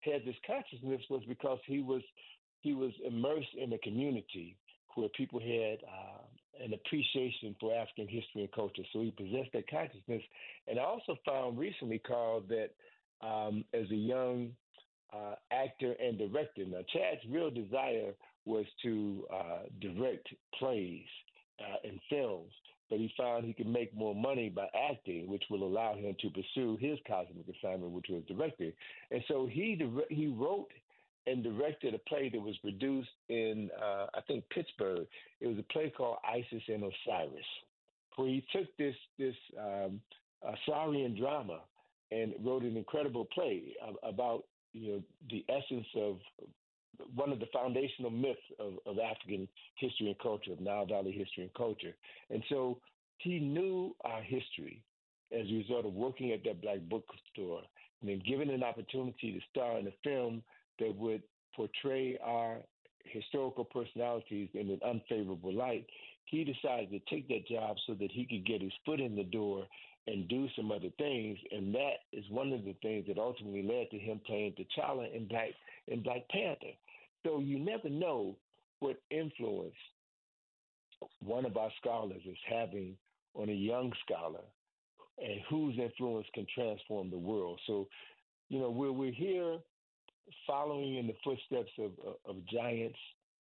had 0.02 0.26
this 0.26 0.36
consciousness 0.46 1.02
was 1.10 1.24
because 1.28 1.60
he 1.66 1.82
was 1.82 2.02
he 2.62 2.74
was 2.74 2.92
immersed 3.06 3.54
in 3.62 3.72
a 3.74 3.78
community 3.80 4.58
where 4.96 5.10
people 5.10 5.40
had 5.40 5.78
uh, 5.88 6.64
an 6.64 6.74
appreciation 6.74 7.56
for 7.60 7.76
African 7.76 8.08
history 8.08 8.42
and 8.42 8.52
culture. 8.52 8.82
So 8.92 9.02
he 9.02 9.12
possessed 9.12 9.52
that 9.54 9.70
consciousness. 9.70 10.24
And 10.68 10.80
I 10.80 10.84
also 10.84 11.16
found 11.26 11.60
recently, 11.60 12.00
Carl, 12.00 12.44
that 12.50 12.72
um, 13.22 13.66
as 13.74 13.90
a 13.92 13.96
young 13.96 14.52
uh, 15.14 15.36
actor 15.52 15.94
and 16.02 16.18
director, 16.18 16.66
now 16.66 16.82
Chad's 16.92 17.22
real 17.30 17.52
desire 17.52 18.14
was 18.46 18.66
to 18.84 19.26
uh, 19.34 19.60
direct 19.82 20.28
plays 20.58 21.06
uh, 21.60 21.88
and 21.88 22.00
films, 22.10 22.52
but 22.90 23.00
he 23.00 23.12
found 23.18 23.46
he 23.46 23.54
could 23.54 23.68
make 23.68 23.96
more 23.96 24.14
money 24.14 24.50
by 24.50 24.68
acting, 24.90 25.28
which 25.28 25.44
will 25.50 25.64
allow 25.64 25.96
him 25.96 26.16
to 26.22 26.30
pursue 26.30 26.78
his 26.80 27.00
cosmic 27.08 27.46
assignment, 27.48 27.92
which 27.92 28.08
was 28.10 28.24
directing. 28.28 28.72
And 29.12 29.24
so 29.28 29.48
he 29.48 29.82
he 30.10 30.28
wrote 30.28 30.70
and 31.28 31.44
directed 31.44 31.94
a 31.94 32.00
play 32.00 32.30
that 32.30 32.40
was 32.40 32.56
produced 32.58 33.10
in 33.30 33.70
uh, 33.82 34.08
I 34.14 34.22
think 34.28 34.44
Pittsburgh. 34.50 35.08
It 35.42 35.48
was 35.48 35.58
a 35.58 35.74
play 35.74 35.92
called 35.96 36.18
Isis 36.28 36.64
and 36.68 36.84
Osiris, 36.84 37.46
where 38.16 38.28
he 38.28 38.46
took 38.54 38.68
this 38.78 38.96
this 39.18 39.36
um, 39.60 40.00
Asarian 40.44 41.18
drama 41.18 41.62
and 42.12 42.34
wrote 42.44 42.64
an 42.64 42.78
incredible 42.78 43.26
play 43.34 43.76
about 44.04 44.44
you 44.74 44.92
know 44.92 45.04
the 45.30 45.46
essence 45.50 45.88
of 45.96 46.18
one 47.16 47.32
of 47.32 47.40
the 47.40 47.48
foundational 47.54 48.12
myths 48.12 48.40
of, 48.60 48.74
of 48.86 48.98
African 49.00 49.48
history 49.76 50.08
and 50.08 50.20
culture, 50.20 50.52
of 50.52 50.60
Nile 50.60 50.86
Valley 50.86 51.12
history 51.12 51.44
and 51.44 51.54
culture. 51.54 51.94
And 52.30 52.44
so 52.50 52.80
he 53.18 53.40
knew 53.40 53.96
our 54.04 54.22
history 54.22 54.84
as 55.32 55.48
a 55.50 55.54
result 55.54 55.86
of 55.86 55.94
working 55.94 56.32
at 56.32 56.44
that 56.44 56.62
black 56.62 56.80
bookstore 56.90 57.62
and 58.02 58.10
then 58.10 58.22
given 58.28 58.50
an 58.50 58.64
opportunity 58.64 59.34
to 59.34 59.40
star 59.50 59.80
in 59.80 59.88
a 59.88 59.94
film 60.04 60.44
that 60.80 60.96
would 60.96 61.24
portray 61.56 62.18
our 62.24 62.58
historical 63.06 63.64
personalities 63.64 64.50
in 64.54 64.70
an 64.70 64.80
unfavorable 64.86 65.54
light, 65.54 65.86
he 66.26 66.44
decided 66.44 66.90
to 66.92 67.00
take 67.10 67.28
that 67.28 67.48
job 67.48 67.78
so 67.88 67.94
that 67.94 68.12
he 68.12 68.26
could 68.26 68.46
get 68.46 68.62
his 68.62 68.74
foot 68.86 69.00
in 69.00 69.16
the 69.16 69.24
door 69.24 69.66
and 70.08 70.28
do 70.28 70.48
some 70.56 70.72
other 70.72 70.90
things. 70.98 71.38
And 71.52 71.74
that 71.74 72.04
is 72.12 72.26
one 72.30 72.52
of 72.52 72.64
the 72.64 72.76
things 72.82 73.06
that 73.08 73.18
ultimately 73.18 73.64
led 73.64 73.90
to 73.92 73.98
him 73.98 74.22
playing 74.26 74.54
T'Challa 74.54 75.14
in 75.16 75.28
Black 75.28 75.50
in 75.88 76.04
Black 76.04 76.28
Panther. 76.30 76.74
So 77.26 77.40
you 77.40 77.60
never 77.60 77.90
know 77.90 78.38
what 78.80 79.02
influence 79.10 79.74
one 81.20 81.46
of 81.46 81.58
our 81.58 81.72
scholars 81.82 82.22
is 82.26 82.38
having 82.48 82.96
on 83.34 83.50
a 83.50 83.54
young 83.54 83.92
scholar 84.06 84.44
and 85.18 85.42
whose 85.50 85.78
influence 85.78 86.28
can 86.34 86.46
transform 86.54 87.10
the 87.10 87.18
world. 87.18 87.60
So, 87.68 87.88
you 88.50 88.60
know, 88.60 88.70
we're, 88.70 88.92
we're 88.92 89.12
here 89.12 89.58
following 90.48 90.96
in 90.98 91.08
the 91.08 91.16
footsteps 91.24 91.72
of, 91.80 91.92
of, 92.26 92.36
giants 92.48 92.98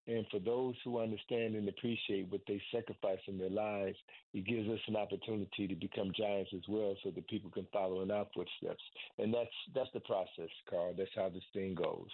And 0.07 0.25
for 0.30 0.39
those 0.39 0.75
who 0.83 0.99
understand 0.99 1.55
and 1.55 1.67
appreciate 1.67 2.30
what 2.30 2.41
they 2.47 2.61
sacrifice 2.72 3.19
in 3.27 3.38
their 3.39 3.49
lives, 3.49 3.97
it 4.33 4.45
gives 4.45 4.69
us 4.69 4.80
an 4.88 4.95
opportunity 4.95 5.67
to 5.67 5.75
become 5.75 6.11
giants 6.15 6.51
as 6.53 6.61
well, 6.69 6.95
so 7.03 7.09
that 7.11 7.27
people 7.27 7.49
can 7.49 7.65
follow 7.73 8.01
in 8.03 8.11
our 8.11 8.27
footsteps. 8.35 8.83
And 9.17 9.33
that's 9.33 9.49
that's 9.73 9.89
the 9.93 10.01
process, 10.01 10.49
Carl. 10.69 10.93
That's 10.95 11.09
how 11.15 11.30
this 11.30 11.43
thing 11.53 11.73
goes. 11.73 12.09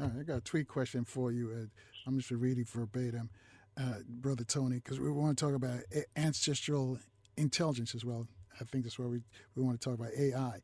I 0.00 0.22
got 0.22 0.38
a 0.38 0.40
tweet 0.40 0.68
question 0.68 1.04
for 1.04 1.32
you. 1.32 1.68
I'm 2.06 2.18
just 2.18 2.30
reading 2.30 2.64
verbatim, 2.64 3.30
uh, 3.76 3.94
brother 4.08 4.44
Tony, 4.44 4.76
because 4.76 5.00
we 5.00 5.10
want 5.10 5.36
to 5.36 5.44
talk 5.44 5.54
about 5.54 5.80
ancestral 6.16 6.98
intelligence 7.36 7.94
as 7.94 8.04
well. 8.04 8.26
I 8.60 8.64
think 8.64 8.84
that's 8.84 8.98
where 8.98 9.08
we 9.08 9.20
we 9.54 9.62
want 9.62 9.80
to 9.80 9.84
talk 9.84 9.98
about 9.98 10.12
AI. 10.18 10.60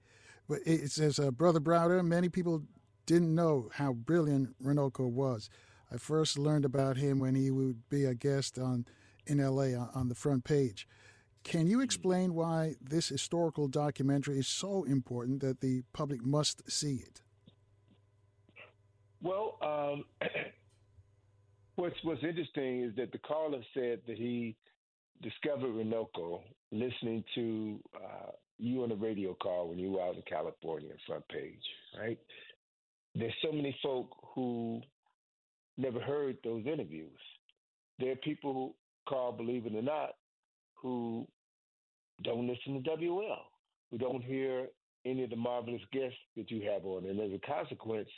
But 0.48 0.60
it 0.66 0.90
says, 0.90 1.18
uh, 1.18 1.30
Brother 1.30 1.60
Browder, 1.60 2.04
many 2.04 2.28
people 2.28 2.62
didn't 3.06 3.34
know 3.34 3.70
how 3.74 3.92
brilliant 3.92 4.54
Runoko 4.62 5.10
was. 5.10 5.48
I 5.92 5.96
first 5.96 6.38
learned 6.38 6.64
about 6.64 6.96
him 6.96 7.18
when 7.18 7.34
he 7.34 7.50
would 7.50 7.88
be 7.88 8.04
a 8.04 8.14
guest 8.14 8.58
on 8.58 8.86
in 9.26 9.38
LA 9.38 9.76
on 9.94 10.08
the 10.08 10.14
front 10.14 10.44
page. 10.44 10.86
Can 11.44 11.66
you 11.66 11.80
explain 11.80 12.34
why 12.34 12.74
this 12.80 13.08
historical 13.08 13.68
documentary 13.68 14.38
is 14.38 14.48
so 14.48 14.84
important 14.84 15.40
that 15.40 15.60
the 15.60 15.82
public 15.92 16.24
must 16.24 16.70
see 16.70 16.96
it? 16.96 17.22
Well, 19.24 19.56
um, 19.62 20.04
what's 21.76 21.96
what's 22.02 22.22
interesting 22.22 22.82
is 22.82 22.94
that 22.96 23.10
the 23.10 23.18
caller 23.18 23.60
said 23.72 24.00
that 24.06 24.18
he 24.18 24.54
discovered 25.22 25.70
Runoko 25.70 26.42
listening 26.70 27.24
to 27.34 27.80
uh, 27.96 28.30
you 28.58 28.82
on 28.82 28.90
the 28.90 28.96
radio 28.96 29.32
call 29.34 29.70
when 29.70 29.78
you 29.78 29.92
were 29.92 30.02
out 30.02 30.16
in 30.16 30.22
California, 30.28 30.90
front 31.06 31.26
page, 31.28 31.62
right? 31.98 32.18
There's 33.14 33.32
so 33.42 33.50
many 33.50 33.74
folk 33.82 34.10
who 34.34 34.82
never 35.78 36.00
heard 36.00 36.36
those 36.44 36.66
interviews. 36.66 37.18
There 37.98 38.12
are 38.12 38.16
people 38.16 38.52
who 38.52 38.74
call, 39.08 39.32
believe 39.32 39.64
it 39.64 39.74
or 39.74 39.82
not, 39.82 40.16
who 40.74 41.26
don't 42.22 42.46
listen 42.46 42.82
to 42.82 42.90
WL, 42.90 43.38
who 43.90 43.98
don't 43.98 44.22
hear 44.22 44.66
any 45.06 45.24
of 45.24 45.30
the 45.30 45.36
marvelous 45.36 45.82
guests 45.92 46.18
that 46.36 46.50
you 46.50 46.68
have 46.70 46.84
on. 46.84 47.06
And 47.06 47.18
as 47.20 47.30
a 47.32 47.46
consequence, 47.46 48.08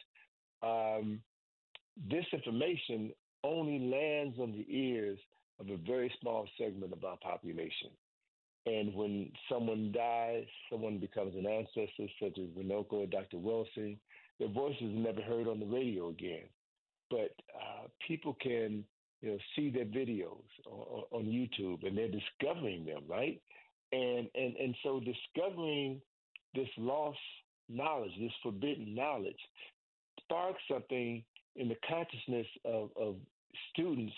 um, 0.62 1.20
this 2.10 2.24
information 2.32 3.12
only 3.44 3.78
lands 3.78 4.38
on 4.38 4.52
the 4.52 4.66
ears 4.68 5.18
of 5.60 5.68
a 5.70 5.76
very 5.76 6.12
small 6.20 6.46
segment 6.58 6.92
of 6.92 7.04
our 7.04 7.16
population. 7.18 7.90
And 8.66 8.94
when 8.94 9.30
someone 9.50 9.92
dies, 9.92 10.46
someone 10.70 10.98
becomes 10.98 11.34
an 11.36 11.46
ancestor, 11.46 12.06
such 12.20 12.38
as 12.38 12.48
Runoko 12.58 12.92
or 12.92 13.06
Dr. 13.06 13.38
Wilson, 13.38 13.98
their 14.38 14.48
voices 14.48 14.82
are 14.82 14.86
never 14.86 15.22
heard 15.22 15.46
on 15.46 15.60
the 15.60 15.66
radio 15.66 16.08
again 16.08 16.48
but 17.10 17.34
uh, 17.54 17.86
people 18.06 18.36
can 18.40 18.84
you 19.22 19.30
know 19.30 19.38
see 19.54 19.70
their 19.70 19.84
videos 19.84 20.42
on, 20.66 21.04
on, 21.10 21.24
YouTube 21.24 21.86
and 21.86 21.96
they're 21.96 22.08
discovering 22.08 22.84
them, 22.84 23.02
right? 23.08 23.40
And 23.92 24.28
and 24.34 24.56
and 24.56 24.74
so 24.82 25.00
discovering 25.00 26.00
this 26.54 26.68
lost 26.78 27.18
knowledge, 27.68 28.12
this 28.20 28.32
forbidden 28.42 28.94
knowledge, 28.94 29.38
sparks 30.26 30.60
something 30.70 31.22
in 31.56 31.68
the 31.68 31.76
consciousness 31.88 32.46
of, 32.64 32.90
of 33.00 33.16
students 33.72 34.14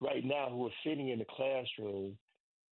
right 0.00 0.24
now 0.24 0.48
who 0.50 0.66
are 0.66 0.72
sitting 0.84 1.10
in 1.10 1.18
the 1.18 1.26
classroom 1.36 2.16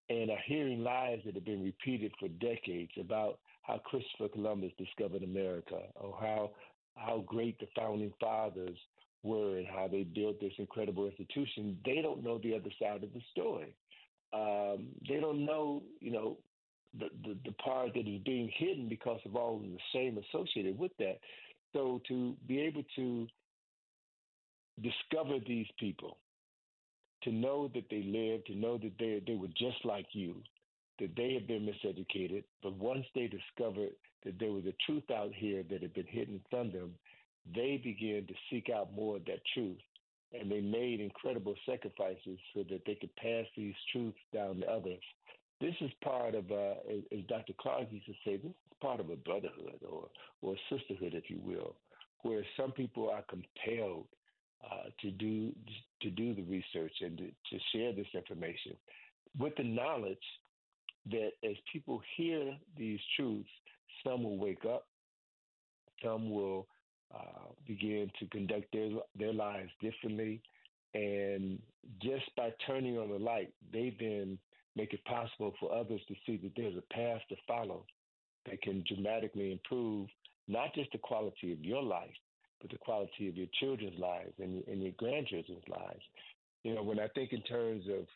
and 0.08 0.31
are 0.31 0.42
hearing 0.47 0.82
lies 0.82 1.20
that 1.24 1.34
have 1.34 1.44
been 1.44 1.62
repeated 1.62 2.12
for 2.18 2.28
decades 2.28 2.92
about 2.99 3.39
how 3.62 3.78
Christopher 3.78 4.28
Columbus 4.28 4.73
discovered 4.78 5.23
America 5.23 5.81
or 5.94 6.16
how 6.20 6.50
how 6.97 7.24
great 7.26 7.58
the 7.58 7.66
founding 7.74 8.12
fathers 8.20 8.76
were 9.23 9.57
and 9.57 9.66
how 9.66 9.89
they 9.91 10.02
built 10.02 10.41
this 10.41 10.52
incredible 10.58 11.07
institution, 11.07 11.78
they 11.84 12.02
don't 12.02 12.23
know 12.23 12.39
the 12.39 12.55
other 12.55 12.70
side 12.81 13.02
of 13.02 13.12
the 13.15 13.20
story. 13.31 13.74
Um, 14.32 14.89
they 15.08 15.20
don't 15.20 15.44
know, 15.44 15.82
you 16.00 16.10
know, 16.10 16.39
the, 16.99 17.07
the, 17.24 17.36
the 17.47 17.52
part 17.52 17.94
that 17.94 18.07
is 18.07 18.20
being 18.24 18.50
hidden 18.55 18.89
because 18.89 19.20
of 19.24 19.36
all 19.36 19.58
the 19.58 19.76
shame 19.92 20.18
associated 20.18 20.78
with 20.78 20.92
that. 20.99 21.18
So 21.73 22.01
to 22.09 22.34
be 22.47 22.60
able 22.60 22.84
to 22.97 23.26
discover 24.83 25.39
these 25.47 25.67
people, 25.78 26.18
to 27.23 27.33
know 27.33 27.70
that 27.75 27.84
they 27.91 28.02
lived, 28.02 28.47
to 28.47 28.57
know 28.57 28.78
that 28.78 28.92
they 28.99 29.23
they 29.26 29.34
were 29.34 29.49
just 29.49 29.84
like 29.84 30.07
you, 30.12 30.42
that 30.99 31.15
they 31.17 31.34
had 31.34 31.47
been 31.47 31.67
miseducated, 31.67 32.44
but 32.62 32.75
once 32.75 33.07
they 33.15 33.28
discovered 33.28 33.92
that 34.25 34.39
there 34.39 34.52
was 34.52 34.65
a 34.67 34.75
truth 34.86 35.10
out 35.10 35.33
here 35.34 35.62
that 35.68 35.83
had 35.83 35.94
been 35.94 36.07
hidden 36.07 36.41
from 36.51 36.70
them, 36.73 36.94
they 37.55 37.81
began 37.83 38.26
to 38.26 38.34
seek 38.51 38.68
out 38.70 38.94
more 38.94 39.17
of 39.17 39.25
that 39.26 39.41
truth. 39.55 39.78
And 40.33 40.51
they 40.51 40.60
made 40.60 41.01
incredible 41.01 41.55
sacrifices 41.67 42.39
so 42.55 42.65
that 42.70 42.83
they 42.86 42.94
could 42.94 43.15
pass 43.17 43.44
these 43.57 43.75
truths 43.91 44.18
down 44.33 44.60
to 44.60 44.67
others. 44.67 45.02
This 45.62 45.76
is 45.81 45.92
part 46.02 46.34
of, 46.34 46.50
uh, 46.50 46.74
as 47.12 47.20
Dr. 47.28 47.52
Clark 47.60 47.86
used 47.92 48.07
to 48.07 48.12
say, 48.24 48.36
this 48.36 48.50
is 48.50 48.76
part 48.81 48.99
of 48.99 49.10
a 49.10 49.16
brotherhood 49.16 49.78
or, 49.89 50.08
or 50.42 50.55
a 50.55 50.76
sisterhood, 50.76 51.15
if 51.15 51.31
you 51.31 51.39
will, 51.41 51.76
where 52.23 52.42
some 52.57 52.73
people 52.73 53.08
are 53.08 53.23
compelled 53.31 54.08
uh, 54.65 54.91
to 55.00 55.10
do 55.12 55.52
to 56.02 56.10
do 56.10 56.34
the 56.34 56.42
research 56.42 56.92
and 57.00 57.16
to, 57.16 57.26
to 57.26 57.62
share 57.73 57.92
this 57.92 58.08
information 58.12 58.73
with 59.39 59.52
the 59.57 59.62
knowledge 59.62 60.16
that 61.10 61.31
as 61.44 61.55
people 61.73 62.02
hear 62.16 62.57
these 62.76 62.99
truths, 63.16 63.49
some 64.05 64.24
will 64.24 64.39
wake 64.39 64.65
up, 64.65 64.86
some 66.05 66.31
will 66.31 66.66
uh, 67.15 67.50
begin 67.68 68.10
to 68.18 68.26
conduct 68.26 68.66
their 68.73 68.91
their 69.16 69.32
lives 69.32 69.70
differently, 69.81 70.42
and 70.94 71.60
just 72.02 72.24
by 72.36 72.52
turning 72.66 72.99
on 72.99 73.10
the 73.10 73.18
light, 73.18 73.52
they 73.73 73.97
then 74.00 74.39
make 74.76 74.92
it 74.92 75.05
possible 75.05 75.52
for 75.60 75.73
others 75.73 76.01
to 76.09 76.15
see 76.26 76.36
that 76.39 76.52
there's 76.57 76.76
a 76.76 76.94
path 76.94 77.20
to 77.28 77.36
follow 77.47 77.84
that 78.47 78.62
can 78.62 78.84
dramatically 78.86 79.52
improve 79.52 80.09
not 80.49 80.75
just 80.75 80.91
the 80.92 80.99
quality 80.99 81.52
of 81.52 81.60
your 81.60 81.83
life, 81.83 82.10
but 82.60 82.70
the 82.70 82.78
quality 82.78 83.28
of 83.28 83.36
your 83.36 83.47
children's 83.60 83.99
lives 83.99 84.33
and, 84.39 84.62
and 84.67 84.83
your 84.83 84.92
grandchildren's 84.97 85.67
lives. 85.68 86.02
You 86.65 86.75
know, 86.75 86.83
when 86.83 86.99
I 86.99 87.09
think 87.09 87.33
in 87.33 87.42
terms 87.42 87.84
of 87.89 88.07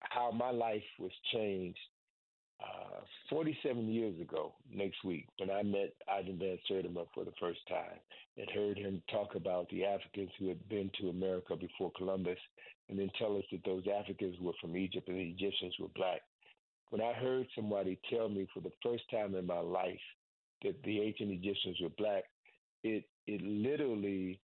how 0.00 0.30
my 0.30 0.50
life 0.50 0.82
was 0.98 1.12
changed 1.32 1.78
uh, 2.60 3.00
47 3.30 3.88
years 3.88 4.18
ago 4.20 4.52
next 4.72 5.04
week 5.04 5.26
when 5.38 5.50
I 5.50 5.62
met 5.62 5.94
Ivan 6.08 6.38
Van 6.38 6.58
Sertima 6.70 7.06
for 7.14 7.24
the 7.24 7.32
first 7.40 7.60
time 7.68 7.98
and 8.36 8.48
heard 8.50 8.78
him 8.78 9.02
talk 9.10 9.34
about 9.34 9.68
the 9.70 9.84
Africans 9.84 10.30
who 10.38 10.48
had 10.48 10.68
been 10.68 10.90
to 11.00 11.08
America 11.08 11.56
before 11.56 11.92
Columbus 11.96 12.38
and 12.88 12.98
then 12.98 13.10
tell 13.18 13.36
us 13.36 13.44
that 13.52 13.64
those 13.64 13.84
Africans 13.92 14.36
were 14.40 14.52
from 14.60 14.76
Egypt 14.76 15.08
and 15.08 15.18
the 15.18 15.22
Egyptians 15.22 15.74
were 15.80 15.88
black. 15.94 16.20
When 16.90 17.02
I 17.02 17.12
heard 17.12 17.46
somebody 17.54 17.98
tell 18.10 18.28
me 18.28 18.46
for 18.54 18.60
the 18.60 18.72
first 18.82 19.02
time 19.10 19.34
in 19.34 19.46
my 19.46 19.58
life 19.58 19.98
that 20.62 20.80
the 20.84 21.00
ancient 21.00 21.30
Egyptians 21.32 21.76
were 21.80 21.90
black, 21.98 22.24
it 22.84 23.04
it 23.26 23.42
literally 23.42 24.38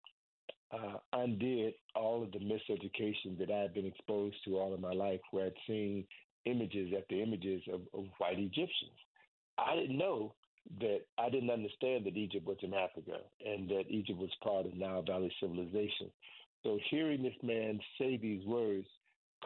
uh, 0.73 0.97
undid 1.13 1.75
all 1.95 2.23
of 2.23 2.33
the 2.33 2.39
miseducation 2.39 3.39
that 3.39 3.51
I 3.51 3.61
had 3.61 3.75
been 3.75 3.87
exposed 3.87 4.37
to 4.45 4.59
all 4.59 4.75
of 4.75 4.81
my 4.81 4.93
life, 4.93 5.21
where 5.31 5.47
I'd 5.47 5.53
seen 5.67 6.05
images 6.45 6.93
after 6.97 7.15
images 7.15 7.63
of, 7.73 7.83
of 7.95 8.07
white 8.19 8.39
Egyptians. 8.39 8.99
I 9.59 9.77
didn't 9.77 9.99
know 9.99 10.35
that 10.81 11.01
I 11.19 11.29
didn't 11.29 11.51
understand 11.51 12.07
that 12.07 12.17
Egypt 12.17 12.47
was 12.47 12.59
in 12.63 12.75
Africa 12.75 13.19
and 13.45 13.69
that 13.69 13.85
Egypt 13.89 14.19
was 14.19 14.31
part 14.43 14.67
of 14.67 14.75
Nile 14.75 15.03
Valley 15.03 15.33
civilization. 15.41 16.11
So 16.63 16.79
hearing 16.91 17.23
this 17.23 17.35
man 17.43 17.81
say 17.99 18.17
these 18.17 18.45
words 18.47 18.87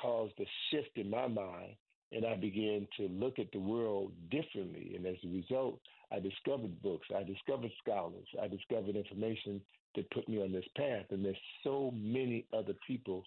caused 0.01 0.35
a 0.39 0.45
shift 0.71 0.97
in 0.97 1.09
my 1.09 1.27
mind, 1.27 1.75
and 2.13 2.27
I 2.27 2.37
began 2.37 2.87
to 2.99 3.09
look 3.09 3.39
at 3.39 3.51
the 3.53 3.59
world 3.59 4.13
differently. 4.31 4.93
And 4.95 5.07
as 5.07 5.17
a 5.25 5.29
result, 5.29 5.81
I 6.13 6.21
discovered 6.21 6.81
books, 6.83 7.09
I 7.15 7.23
discovered 7.23 7.71
scholars, 7.83 8.27
I 8.41 8.49
discovered 8.49 8.97
information 8.97 9.61
that 9.95 10.11
put 10.11 10.29
me 10.29 10.43
on 10.43 10.53
this 10.53 10.69
path. 10.77 11.07
And 11.11 11.25
there's 11.25 11.37
so 11.65 11.93
many 11.97 12.47
other 12.53 12.75
people 12.87 13.25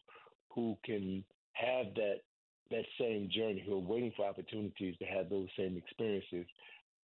who 0.53 0.77
can 0.85 1.23
have 1.53 1.87
that 1.95 2.21
that 2.71 2.85
same 2.99 3.29
journey 3.31 3.63
who 3.65 3.75
are 3.75 3.79
waiting 3.79 4.13
for 4.15 4.25
opportunities 4.25 4.95
to 4.99 5.05
have 5.05 5.29
those 5.29 5.47
same 5.57 5.77
experiences. 5.77 6.45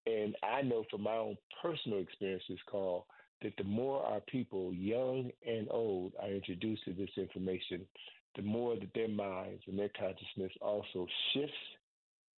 And 0.05 0.35
I 0.43 0.61
know 0.61 0.85
from 0.91 1.03
my 1.03 1.15
own 1.15 1.37
personal 1.61 1.99
experiences, 1.99 2.59
Carl, 2.69 3.07
that 3.41 3.53
the 3.57 3.63
more 3.63 4.03
our 4.03 4.21
people, 4.21 4.73
young 4.73 5.31
and 5.45 5.67
old, 5.71 6.13
are 6.21 6.29
introduced 6.29 6.85
to 6.85 6.93
this 6.93 7.09
information, 7.17 7.81
the 8.35 8.41
more 8.41 8.75
that 8.75 8.93
their 8.93 9.07
minds 9.07 9.63
and 9.67 9.77
their 9.77 9.91
consciousness 9.97 10.51
also 10.61 11.07
shifts 11.33 11.53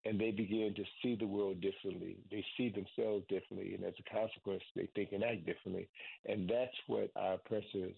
and 0.06 0.20
they 0.20 0.30
begin 0.30 0.72
to 0.76 0.84
see 1.02 1.16
the 1.16 1.26
world 1.26 1.60
differently. 1.60 2.16
They 2.30 2.44
see 2.56 2.68
themselves 2.68 3.24
differently, 3.28 3.74
and 3.74 3.84
as 3.84 3.94
a 3.98 4.14
consequence, 4.14 4.62
they 4.76 4.88
think 4.94 5.10
and 5.12 5.24
act 5.24 5.44
differently. 5.44 5.88
And 6.26 6.48
that's 6.48 6.76
what 6.86 7.10
our 7.16 7.34
oppressors 7.34 7.96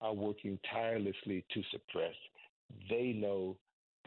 are 0.00 0.14
working 0.14 0.58
tirelessly 0.72 1.44
to 1.52 1.62
suppress. 1.70 2.14
They 2.88 3.12
know 3.12 3.58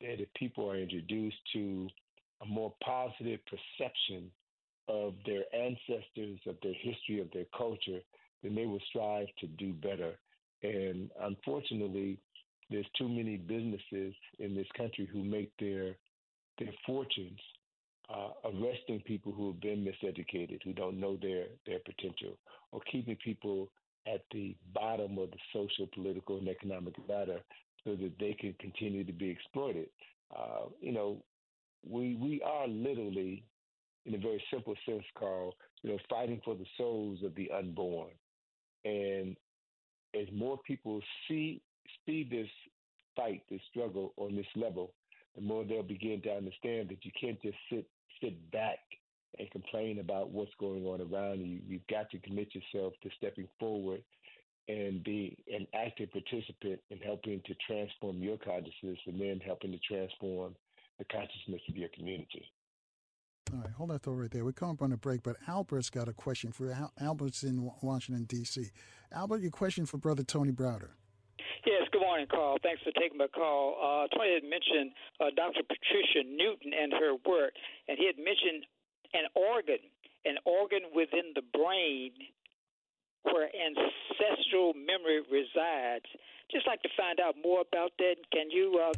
that 0.04 0.22
if 0.22 0.28
people 0.36 0.70
are 0.70 0.78
introduced 0.78 1.38
to 1.54 1.88
a 2.42 2.46
more 2.46 2.74
positive 2.84 3.40
perception 3.46 4.30
of 4.90 5.14
their 5.26 5.44
ancestors, 5.56 6.40
of 6.46 6.56
their 6.62 6.74
history, 6.74 7.22
of 7.22 7.32
their 7.32 7.46
culture, 7.58 8.00
then 8.44 8.54
they 8.54 8.66
will 8.66 8.82
strive 8.90 9.28
to 9.40 9.48
do 9.48 9.74
better. 9.74 10.14
And 10.62 11.10
unfortunately, 11.22 12.20
there's 12.70 12.86
too 12.98 13.08
many 13.08 13.38
businesses 13.38 14.14
in 14.40 14.56
this 14.56 14.68
country 14.78 15.08
who 15.12 15.24
make 15.24 15.52
their 15.60 15.96
their 16.60 16.74
fortunes 16.86 17.40
uh, 18.14 18.30
arresting 18.46 19.02
people 19.06 19.32
who 19.32 19.48
have 19.48 19.62
been 19.62 19.84
miseducated, 19.84 20.60
who 20.64 20.74
don't 20.74 21.00
know 21.00 21.18
their 21.22 21.46
their 21.66 21.80
potential, 21.80 22.38
or 22.72 22.82
keeping 22.92 23.18
people 23.24 23.70
at 24.06 24.26
the 24.32 24.56
bottom 24.74 25.18
of 25.18 25.32
the 25.32 25.38
social, 25.54 25.88
political, 25.94 26.38
and 26.38 26.48
economic 26.50 26.94
ladder 27.08 27.40
so 27.86 27.96
that 27.96 28.14
they 28.20 28.34
can 28.34 28.54
continue 28.60 29.04
to 29.04 29.14
be 29.14 29.30
exploited. 29.30 29.88
Uh, 30.36 30.68
you 30.80 30.92
know, 30.92 31.24
we 31.88 32.16
we 32.16 32.42
are 32.42 32.68
literally, 32.68 33.44
in 34.06 34.16
a 34.16 34.18
very 34.18 34.44
simple 34.52 34.76
sense, 34.86 35.04
Carl, 35.18 35.54
you 35.82 35.92
know, 35.92 35.98
fighting 36.10 36.42
for 36.44 36.56
the 36.56 36.66
souls 36.78 37.20
of 37.24 37.36
the 37.36 37.52
unborn. 37.52 38.12
And 38.86 39.36
as 40.16 40.28
more 40.34 40.60
people 40.66 41.02
see 41.28 41.62
see 42.06 42.28
this 42.30 42.48
fight, 43.16 43.44
this 43.50 43.62
struggle 43.70 44.14
on 44.18 44.36
this 44.36 44.46
level, 44.56 44.94
the 45.36 45.42
more 45.42 45.64
they'll 45.64 45.84
begin 45.84 46.22
to 46.24 46.32
understand 46.32 46.90
that 46.90 47.04
you 47.04 47.12
can't 47.20 47.42
just 47.42 47.58
sit 47.70 47.86
sit 48.22 48.52
back 48.52 48.80
and 49.40 49.50
complain 49.52 50.00
about 50.00 50.30
what's 50.30 50.52
going 50.60 50.86
on 50.86 51.02
around 51.02 51.40
you. 51.40 51.60
You've 51.68 51.88
got 51.88 52.10
to 52.12 52.20
commit 52.20 52.50
yourself 52.54 52.94
to 53.02 53.10
stepping 53.18 53.48
forward 53.60 54.04
and 54.68 55.04
be 55.04 55.38
an 55.54 55.68
active 55.74 56.10
participant 56.12 56.80
in 56.90 56.98
helping 57.00 57.42
to 57.46 57.54
transform 57.68 58.18
your 58.18 58.38
consciousness 58.38 58.98
and 59.06 59.20
then 59.20 59.40
helping 59.46 59.72
to 59.72 59.80
transform 59.80 60.56
the 61.00 61.06
consciousness 61.06 61.62
of 61.70 61.76
your 61.76 61.90
community. 61.96 62.46
All 63.52 63.60
right, 63.60 63.72
hold 63.72 63.90
that 63.90 64.04
thought 64.04 64.14
right 64.14 64.32
there. 64.32 64.46
We're 64.46 64.54
coming 64.54 64.76
up 64.76 64.82
on 64.82 64.94
a 64.94 64.98
break, 64.98 65.22
but 65.22 65.36
Albert's 65.48 65.90
got 65.90 66.08
a 66.08 66.14
question 66.14 66.52
for 66.52 66.72
Al- 66.72 66.94
Albert's 67.00 67.44
in 67.44 67.70
Washington 67.82 68.24
D.C. 68.24 68.72
Albert, 69.12 69.42
your 69.42 69.52
question 69.52 69.86
for 69.86 69.98
Brother 69.98 70.24
Tony 70.24 70.52
Browder. 70.52 70.92
Yes, 71.66 71.84
good 71.92 72.02
morning, 72.02 72.28
Carl. 72.32 72.58
Thanks 72.64 72.82
for 72.84 72.92
taking 73.00 73.18
my 73.18 73.28
call. 73.28 73.76
Uh, 73.80 74.08
Tony 74.16 74.34
had 74.34 74.44
mentioned 74.44 74.92
uh, 75.20 75.32
Dr. 75.36 75.62
Patricia 75.64 76.24
Newton 76.28 76.72
and 76.72 76.94
her 76.94 77.16
work, 77.28 77.52
and 77.88 77.98
he 77.98 78.08
had 78.08 78.18
mentioned 78.18 78.66
an 79.14 79.28
organ, 79.36 79.80
an 80.26 80.36
organ 80.46 80.92
within 80.96 81.36
the 81.36 81.44
brain 81.54 82.12
where 83.24 83.50
ancestral 83.50 84.74
memory 84.74 85.22
resides. 85.32 86.06
Just 86.52 86.68
like 86.68 86.82
to 86.84 86.90
find 86.96 87.20
out 87.20 87.36
more 87.42 87.62
about 87.62 87.92
that. 87.98 88.16
Can 88.32 88.52
you 88.52 88.80
uh, 88.80 88.94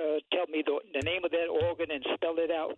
uh, 0.00 0.18
tell 0.32 0.46
me 0.50 0.62
the, 0.64 0.78
the 0.92 1.04
name 1.04 1.24
of 1.24 1.30
that 1.30 1.48
organ 1.48 1.90
and 1.90 2.04
spell 2.14 2.36
it 2.38 2.50
out? 2.50 2.76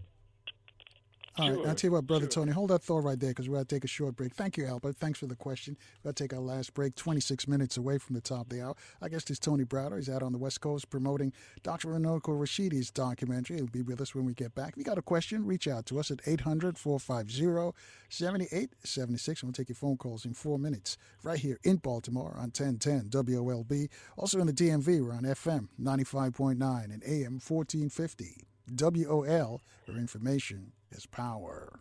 All 1.37 1.49
right, 1.49 1.57
sure, 1.57 1.69
I'll 1.69 1.75
tell 1.75 1.89
you 1.89 1.93
what, 1.93 2.07
Brother 2.07 2.27
sure. 2.27 2.45
Tony, 2.45 2.53
hold 2.53 2.71
that 2.71 2.85
thought 2.85 3.03
right 3.03 3.19
there 3.19 3.31
because 3.31 3.49
we're 3.49 3.57
going 3.57 3.67
to 3.67 3.75
take 3.75 3.83
a 3.83 3.89
short 3.89 4.15
break. 4.15 4.33
Thank 4.33 4.57
you, 4.57 4.67
Albert. 4.67 4.97
Thanks 4.97 5.19
for 5.19 5.27
the 5.27 5.35
question. 5.35 5.77
We're 6.05 6.09
going 6.09 6.15
to 6.15 6.23
take 6.23 6.33
our 6.33 6.39
last 6.39 6.75
break, 6.75 6.95
26 6.95 7.49
minutes 7.49 7.77
away 7.77 7.99
from 7.99 8.15
the 8.15 8.21
top 8.21 8.43
of 8.43 8.49
the 8.51 8.63
hour. 8.63 8.77
I 9.03 9.09
guess 9.09 9.25
this 9.25 9.41
Tony 9.41 9.65
Browder. 9.65 9.97
He's 9.97 10.09
out 10.09 10.23
on 10.23 10.31
the 10.31 10.39
West 10.39 10.61
Coast 10.61 10.91
promoting 10.91 11.33
Dr. 11.65 11.89
Runoko 11.89 12.39
Rashidi's 12.39 12.93
documentary. 12.93 13.57
He'll 13.57 13.67
be 13.67 13.83
with 13.83 14.01
us 14.01 14.15
when 14.15 14.25
we 14.25 14.33
get 14.33 14.55
back. 14.55 14.71
If 14.75 14.77
you 14.77 14.85
got 14.85 14.97
a 14.97 15.03
question, 15.03 15.45
reach 15.45 15.67
out 15.67 15.87
to 15.87 15.99
us 15.99 16.13
at 16.13 16.21
800 16.25 16.79
450 16.79 17.75
7876. 18.09 19.43
We'll 19.43 19.53
take 19.53 19.69
your 19.71 19.77
phone 19.77 19.97
calls 19.97 20.25
in 20.25 20.35
four 20.35 20.61
minutes 20.61 20.97
right 21.25 21.41
here 21.41 21.59
in 21.65 21.79
Baltimore 21.79 22.35
on 22.37 22.53
1010 22.53 23.09
WOLB. 23.11 23.89
Also 24.17 24.39
in 24.39 24.47
the 24.47 24.53
DMV, 24.53 25.05
we're 25.05 25.13
on 25.13 25.25
FM 25.25 25.67
95.9 25.81 26.85
and 26.85 27.03
AM 27.05 27.41
1450. 27.41 28.47
WOL, 28.77 29.61
where 29.85 29.99
information 29.99 30.73
is 30.95 31.07
power. 31.07 31.81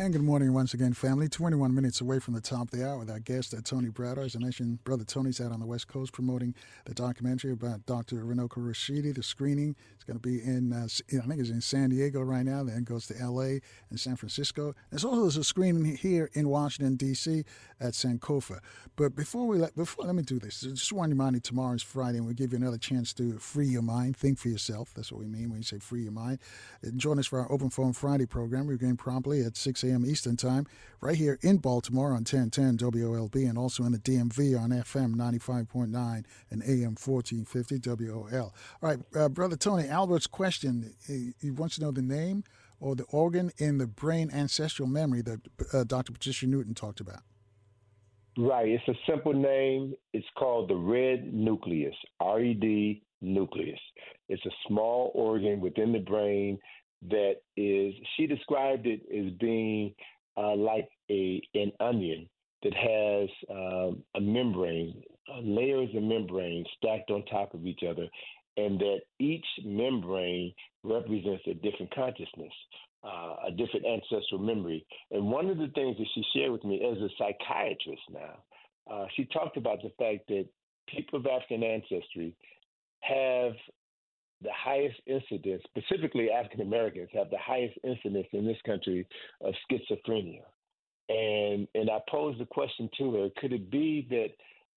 And 0.00 0.14
good 0.14 0.22
morning 0.22 0.54
once 0.54 0.72
again, 0.72 0.94
family. 0.94 1.28
21 1.28 1.74
minutes 1.74 2.00
away 2.00 2.20
from 2.20 2.32
the 2.32 2.40
top 2.40 2.62
of 2.62 2.70
the 2.70 2.88
hour 2.88 3.00
with 3.00 3.10
our 3.10 3.18
guest, 3.18 3.52
uh, 3.52 3.58
Tony 3.62 3.88
Browder. 3.88 4.24
As 4.24 4.34
I 4.34 4.38
mentioned, 4.38 4.82
Brother 4.82 5.04
Tony's 5.04 5.42
out 5.42 5.52
on 5.52 5.60
the 5.60 5.66
West 5.66 5.88
Coast 5.88 6.12
promoting 6.12 6.54
the 6.86 6.94
documentary 6.94 7.52
about 7.52 7.84
Dr. 7.84 8.24
Runoko 8.24 8.58
Rashidi. 8.58 9.14
The 9.14 9.22
screening 9.22 9.76
going 10.10 10.20
to 10.20 10.28
be 10.28 10.42
in, 10.42 10.72
uh, 10.72 10.88
I 11.22 11.26
think 11.26 11.40
it's 11.40 11.50
in 11.50 11.60
San 11.60 11.90
Diego 11.90 12.20
right 12.20 12.44
now, 12.44 12.64
then 12.64 12.82
goes 12.82 13.06
to 13.06 13.18
L.A. 13.18 13.60
and 13.90 14.00
San 14.00 14.16
Francisco. 14.16 14.74
There's 14.90 15.04
also 15.04 15.22
there's 15.22 15.36
a 15.36 15.44
screening 15.44 15.84
here 15.96 16.30
in 16.32 16.48
Washington, 16.48 16.96
D.C. 16.96 17.44
at 17.78 17.92
Sankofa. 17.92 18.58
But 18.96 19.14
before 19.14 19.46
we 19.46 19.58
let, 19.58 19.76
before, 19.76 20.06
let 20.06 20.16
me 20.16 20.22
do 20.22 20.40
this. 20.40 20.62
Just 20.62 20.92
want 20.92 21.10
to 21.10 21.14
remind 21.14 21.36
you, 21.36 21.40
tomorrow 21.40 21.74
is 21.74 21.82
Friday, 21.82 22.18
and 22.18 22.26
we'll 22.26 22.34
give 22.34 22.52
you 22.52 22.58
another 22.58 22.76
chance 22.76 23.12
to 23.14 23.38
free 23.38 23.68
your 23.68 23.82
mind, 23.82 24.16
think 24.16 24.38
for 24.38 24.48
yourself. 24.48 24.92
That's 24.94 25.12
what 25.12 25.20
we 25.20 25.26
mean 25.26 25.50
when 25.50 25.58
you 25.58 25.64
say 25.64 25.78
free 25.78 26.02
your 26.02 26.12
mind. 26.12 26.40
And 26.82 26.98
join 26.98 27.18
us 27.20 27.26
for 27.26 27.38
our 27.38 27.50
Open 27.52 27.70
Phone 27.70 27.92
Friday 27.92 28.26
program. 28.26 28.66
We're 28.66 28.76
going 28.76 28.96
promptly 28.96 29.42
at 29.44 29.56
6 29.56 29.84
a.m. 29.84 30.04
Eastern 30.04 30.36
Time, 30.36 30.66
right 31.00 31.16
here 31.16 31.38
in 31.42 31.58
Baltimore 31.58 32.08
on 32.08 32.24
1010 32.24 32.78
WOLB, 32.78 33.48
and 33.48 33.56
also 33.56 33.84
in 33.84 33.92
the 33.92 33.98
DMV 33.98 34.60
on 34.60 34.70
FM 34.70 35.14
95.9 35.14 36.24
and 36.50 36.62
AM 36.62 36.96
1450 36.96 38.06
WOL. 38.06 38.24
All 38.32 38.52
right, 38.80 38.98
uh, 39.14 39.28
Brother 39.28 39.56
Tony, 39.56 39.88
Albert's 40.00 40.26
question 40.26 40.94
he, 41.06 41.34
he, 41.42 41.50
wants 41.50 41.74
to 41.76 41.82
know 41.82 41.90
the 41.90 42.00
name 42.00 42.42
or 42.80 42.96
the 42.96 43.04
organ 43.10 43.50
in 43.58 43.76
the 43.76 43.86
brain 43.86 44.30
ancestral 44.32 44.88
memory 44.88 45.20
that 45.20 45.40
uh, 45.74 45.84
Dr. 45.84 46.12
Patricia 46.12 46.46
Newton 46.46 46.72
talked 46.72 47.00
about. 47.00 47.20
Right. 48.38 48.68
It's 48.68 48.88
a 48.88 48.98
simple 49.06 49.34
name. 49.34 49.92
It's 50.14 50.26
called 50.38 50.70
the 50.70 50.76
red 50.76 51.34
nucleus, 51.34 51.94
R 52.18 52.40
E 52.40 52.54
D 52.54 53.02
nucleus. 53.20 53.78
It's 54.30 54.44
a 54.46 54.56
small 54.66 55.12
organ 55.14 55.60
within 55.60 55.92
the 55.92 55.98
brain 55.98 56.58
that 57.10 57.34
is, 57.58 57.92
she 58.16 58.26
described 58.26 58.86
it 58.86 59.02
as 59.14 59.32
being 59.38 59.94
uh, 60.38 60.54
like 60.54 60.88
a 61.10 61.42
an 61.54 61.72
onion 61.80 62.26
that 62.62 62.74
has 62.74 63.28
um, 63.50 64.02
a 64.14 64.20
membrane, 64.20 65.02
uh, 65.30 65.40
layers 65.40 65.90
of 65.94 66.02
membrane 66.02 66.64
stacked 66.78 67.10
on 67.10 67.22
top 67.26 67.52
of 67.52 67.66
each 67.66 67.80
other, 67.88 68.06
and 68.60 68.78
that 68.78 69.00
each 69.18 69.46
membrane 69.64 70.52
represents 70.82 71.42
a 71.46 71.54
different 71.54 71.94
consciousness, 71.94 72.52
uh, 73.04 73.36
a 73.48 73.50
different 73.50 73.86
ancestral 73.86 74.40
memory. 74.40 74.84
And 75.10 75.30
one 75.30 75.48
of 75.48 75.58
the 75.58 75.68
things 75.74 75.96
that 75.98 76.06
she 76.14 76.24
shared 76.34 76.52
with 76.52 76.64
me 76.64 76.84
as 76.84 76.98
a 76.98 77.08
psychiatrist 77.18 78.02
now, 78.10 78.38
uh, 78.90 79.06
she 79.16 79.24
talked 79.26 79.56
about 79.56 79.78
the 79.82 79.92
fact 79.98 80.28
that 80.28 80.46
people 80.88 81.18
of 81.18 81.26
African 81.26 81.62
ancestry 81.62 82.34
have 83.00 83.52
the 84.42 84.50
highest 84.52 84.96
incidence, 85.06 85.62
specifically 85.68 86.30
African 86.30 86.62
Americans, 86.62 87.08
have 87.12 87.30
the 87.30 87.38
highest 87.38 87.78
incidence 87.84 88.26
in 88.32 88.46
this 88.46 88.56
country 88.64 89.06
of 89.42 89.54
schizophrenia. 89.70 90.44
And 91.08 91.66
and 91.74 91.90
I 91.90 91.98
posed 92.08 92.40
the 92.40 92.46
question 92.46 92.88
to 92.98 93.14
her: 93.14 93.28
Could 93.38 93.52
it 93.52 93.70
be 93.70 94.06
that 94.10 94.28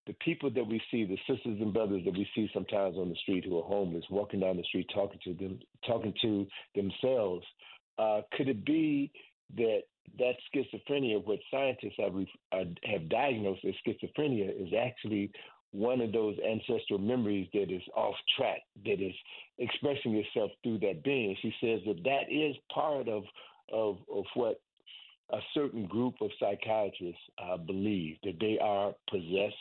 the 0.06 0.16
people 0.22 0.50
that 0.52 0.68
we 0.68 0.82
see, 0.92 1.06
the 1.06 1.18
sisters 1.28 1.60
and 1.62 1.74
brothers 1.74 2.04
that 2.06 2.14
we 2.14 2.28
see 2.36 2.50
sometimes 2.54 2.98
on 2.98 3.10
the 3.10 3.16
street 3.16 3.46
who 3.46 3.58
are 3.60 3.64
homeless, 3.64 4.04
walking 4.10 4.42
down 4.42 4.58
the 4.58 4.64
street 4.64 4.90
talking 4.94 5.20
to 5.24 5.34
them, 5.34 5.60
talking 5.88 6.14
to 6.22 6.46
themselves, 6.76 7.46
uh, 7.98 8.22
could 8.34 8.50
it 8.50 8.66
be 8.66 9.12
that 9.56 9.82
that 10.20 10.36
schizophrenia, 10.54 11.26
what 11.26 11.40
scientists 11.50 11.96
have 11.98 12.16
uh, 12.52 12.66
have 12.84 13.10
diagnosed 13.10 13.64
as 13.66 13.74
schizophrenia, 13.86 14.50
is 14.50 14.74
actually 14.78 15.32
one 15.72 16.02
of 16.02 16.12
those 16.12 16.36
ancestral 16.48 17.00
memories 17.00 17.48
that 17.54 17.72
is 17.72 17.82
off 17.96 18.16
track, 18.38 18.62
that 18.86 19.02
is 19.02 19.14
expressing 19.58 20.16
itself 20.16 20.52
through 20.64 20.80
that 20.80 21.04
being. 21.04 21.36
She 21.42 21.54
says 21.62 21.80
that 21.88 22.04
that 22.04 22.32
is 22.32 22.56
part 22.74 23.08
of 23.08 23.24
of, 23.72 23.98
of 24.14 24.26
what 24.34 24.60
a 25.32 25.40
certain 25.54 25.86
group 25.86 26.16
of 26.22 26.30
psychiatrists 26.40 27.22
uh, 27.42 27.58
believe 27.58 28.18
that 28.24 28.38
they 28.40 28.60
are 28.62 28.94
possessed 29.10 29.56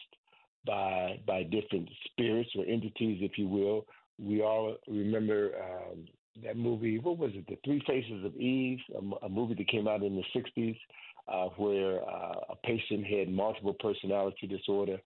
by 0.66 1.20
by 1.26 1.42
different 1.44 1.88
spirits 2.06 2.50
or 2.56 2.64
entities, 2.64 3.18
if 3.20 3.38
you 3.38 3.48
will. 3.48 3.86
We 4.18 4.42
all 4.42 4.76
remember 4.86 5.52
um, 5.60 6.06
that 6.44 6.56
movie. 6.56 6.98
What 6.98 7.18
was 7.18 7.32
it? 7.34 7.46
The 7.46 7.58
Three 7.64 7.82
Faces 7.86 8.24
of 8.24 8.34
Eve, 8.36 8.78
a, 8.94 9.26
a 9.26 9.28
movie 9.28 9.54
that 9.54 9.68
came 9.68 9.88
out 9.88 10.02
in 10.02 10.16
the 10.16 10.40
'60s, 10.40 10.78
uh, 11.28 11.48
where 11.56 12.02
uh, 12.02 12.34
a 12.50 12.56
patient 12.64 13.06
had 13.06 13.28
multiple 13.28 13.74
personality 13.74 14.46
disorder, 14.46 14.98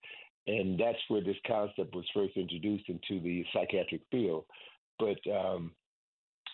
and 0.47 0.78
that's 0.78 0.99
where 1.09 1.23
this 1.23 1.36
concept 1.47 1.94
was 1.94 2.05
first 2.15 2.36
introduced 2.36 2.89
into 2.89 3.23
the 3.23 3.44
psychiatric 3.52 4.02
field. 4.10 4.44
But 4.99 5.18
um, 5.31 5.73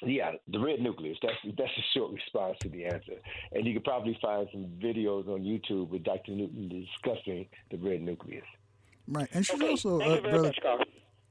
yeah, 0.04 0.32
the 0.48 0.58
red 0.58 0.80
nucleus. 0.80 1.18
That's 1.22 1.36
that's 1.56 1.70
a 1.70 1.98
short 1.98 2.12
response 2.12 2.56
to 2.62 2.68
the 2.68 2.84
answer, 2.84 3.14
and 3.52 3.66
you 3.66 3.74
could 3.74 3.84
probably 3.84 4.18
find 4.20 4.48
some 4.52 4.66
videos 4.82 5.28
on 5.28 5.42
YouTube 5.42 5.90
with 5.90 6.04
Dr. 6.04 6.32
Newton 6.32 6.68
discussing 6.68 7.46
the 7.70 7.78
red 7.78 8.02
nucleus. 8.02 8.44
Right, 9.08 9.28
and 9.32 9.44
she's 9.44 9.60
okay. 9.60 9.70
also 9.70 9.98
Thank 9.98 10.10
uh, 10.10 10.14
you 10.14 10.20
very 10.20 10.32
brother. 10.32 10.48
Much, 10.48 10.58
Carl. 10.62 10.78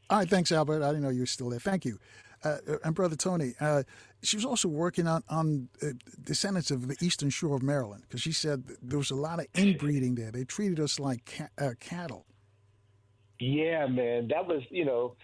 All 0.09 0.17
right, 0.19 0.29
thanks, 0.29 0.51
Albert. 0.51 0.83
I 0.83 0.87
didn't 0.87 1.03
know 1.03 1.09
you 1.09 1.21
were 1.21 1.25
still 1.25 1.49
there. 1.49 1.59
Thank 1.59 1.85
you. 1.85 1.97
Uh, 2.43 2.57
and 2.83 2.95
brother 2.95 3.15
Tony, 3.15 3.53
uh, 3.59 3.83
she 4.23 4.35
was 4.35 4.45
also 4.45 4.67
working 4.67 5.07
on 5.07 5.23
on 5.29 5.69
uh, 5.81 5.87
descendants 6.23 6.71
of 6.71 6.87
the 6.87 6.97
eastern 7.01 7.29
shore 7.29 7.55
of 7.55 7.61
Maryland 7.61 8.03
because 8.07 8.21
she 8.21 8.31
said 8.31 8.63
there 8.81 8.97
was 8.97 9.11
a 9.11 9.15
lot 9.15 9.39
of 9.39 9.45
inbreeding 9.55 10.15
there. 10.15 10.31
They 10.31 10.43
treated 10.43 10.79
us 10.79 10.99
like 10.99 11.25
ca- 11.25 11.63
uh, 11.63 11.73
cattle. 11.79 12.25
Yeah, 13.39 13.87
man, 13.87 14.27
that 14.29 14.45
was 14.47 14.63
you 14.69 14.85
know, 14.85 15.15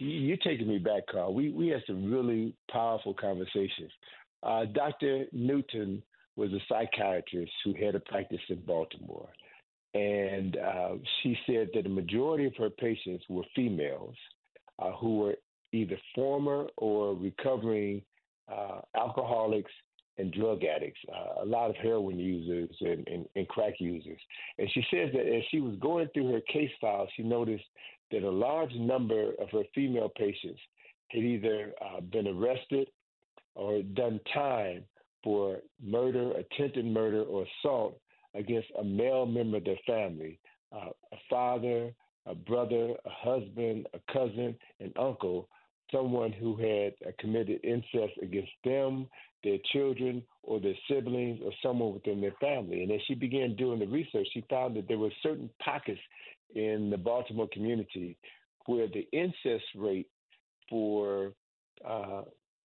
you're 0.00 0.36
taking 0.38 0.68
me 0.68 0.78
back, 0.78 1.04
Carl. 1.10 1.34
We 1.34 1.50
we 1.50 1.68
had 1.68 1.82
some 1.86 2.10
really 2.10 2.54
powerful 2.70 3.14
conversations. 3.14 3.92
Uh, 4.42 4.64
Dr. 4.66 5.26
Newton 5.32 6.02
was 6.36 6.52
a 6.52 6.60
psychiatrist 6.68 7.52
who 7.64 7.74
had 7.74 7.94
a 7.94 8.00
practice 8.00 8.40
in 8.48 8.60
Baltimore, 8.60 9.28
and 9.94 10.56
uh, 10.56 10.94
she 11.22 11.36
said 11.46 11.68
that 11.74 11.84
the 11.84 11.88
majority 11.88 12.46
of 12.46 12.54
her 12.56 12.70
patients 12.70 13.24
were 13.28 13.44
females 13.54 14.14
uh, 14.78 14.92
who 14.92 15.18
were 15.18 15.34
either 15.72 15.98
former 16.14 16.66
or 16.76 17.14
recovering 17.14 18.02
uh, 18.50 18.80
alcoholics 18.96 19.70
and 20.18 20.32
drug 20.32 20.64
addicts, 20.64 20.98
uh, 21.12 21.42
a 21.42 21.46
lot 21.46 21.70
of 21.70 21.76
heroin 21.76 22.18
users 22.18 22.70
and, 22.80 23.06
and, 23.06 23.26
and, 23.36 23.46
crack 23.48 23.74
users. 23.78 24.18
And 24.58 24.68
she 24.72 24.84
says 24.90 25.10
that 25.12 25.26
as 25.26 25.42
she 25.50 25.60
was 25.60 25.76
going 25.80 26.08
through 26.12 26.32
her 26.32 26.40
case 26.52 26.70
file, 26.80 27.06
she 27.16 27.22
noticed 27.22 27.64
that 28.10 28.24
a 28.24 28.30
large 28.30 28.74
number 28.74 29.32
of 29.40 29.48
her 29.52 29.62
female 29.74 30.10
patients 30.16 30.60
had 31.08 31.22
either 31.22 31.72
uh, 31.80 32.00
been 32.00 32.26
arrested 32.26 32.88
or 33.54 33.82
done 33.82 34.20
time 34.34 34.82
for 35.22 35.58
murder, 35.82 36.32
attempted 36.32 36.84
murder, 36.84 37.22
or 37.22 37.46
assault 37.62 38.00
against 38.38 38.68
a 38.80 38.84
male 38.84 39.26
member 39.26 39.58
of 39.58 39.64
their 39.64 39.78
family, 39.86 40.38
uh, 40.72 40.90
a 41.12 41.16
father, 41.28 41.92
a 42.26 42.34
brother, 42.34 42.94
a 43.04 43.10
husband, 43.10 43.86
a 43.94 44.12
cousin, 44.12 44.54
an 44.80 44.92
uncle, 44.98 45.48
someone 45.92 46.32
who 46.32 46.56
had 46.56 46.92
uh, 47.06 47.10
committed 47.18 47.60
incest 47.64 48.12
against 48.22 48.52
them, 48.64 49.08
their 49.42 49.58
children, 49.72 50.22
or 50.42 50.60
their 50.60 50.74
siblings, 50.88 51.40
or 51.44 51.52
someone 51.62 51.94
within 51.94 52.20
their 52.20 52.34
family. 52.40 52.82
And 52.82 52.92
as 52.92 53.00
she 53.06 53.14
began 53.14 53.56
doing 53.56 53.78
the 53.78 53.86
research, 53.86 54.28
she 54.32 54.44
found 54.50 54.76
that 54.76 54.88
there 54.88 54.98
were 54.98 55.12
certain 55.22 55.50
pockets 55.64 56.00
in 56.54 56.90
the 56.90 56.98
Baltimore 56.98 57.48
community 57.52 58.16
where 58.66 58.88
the 58.88 59.06
incest 59.12 59.64
rate 59.76 60.08
for 60.68 61.32
uh, 61.86 62.22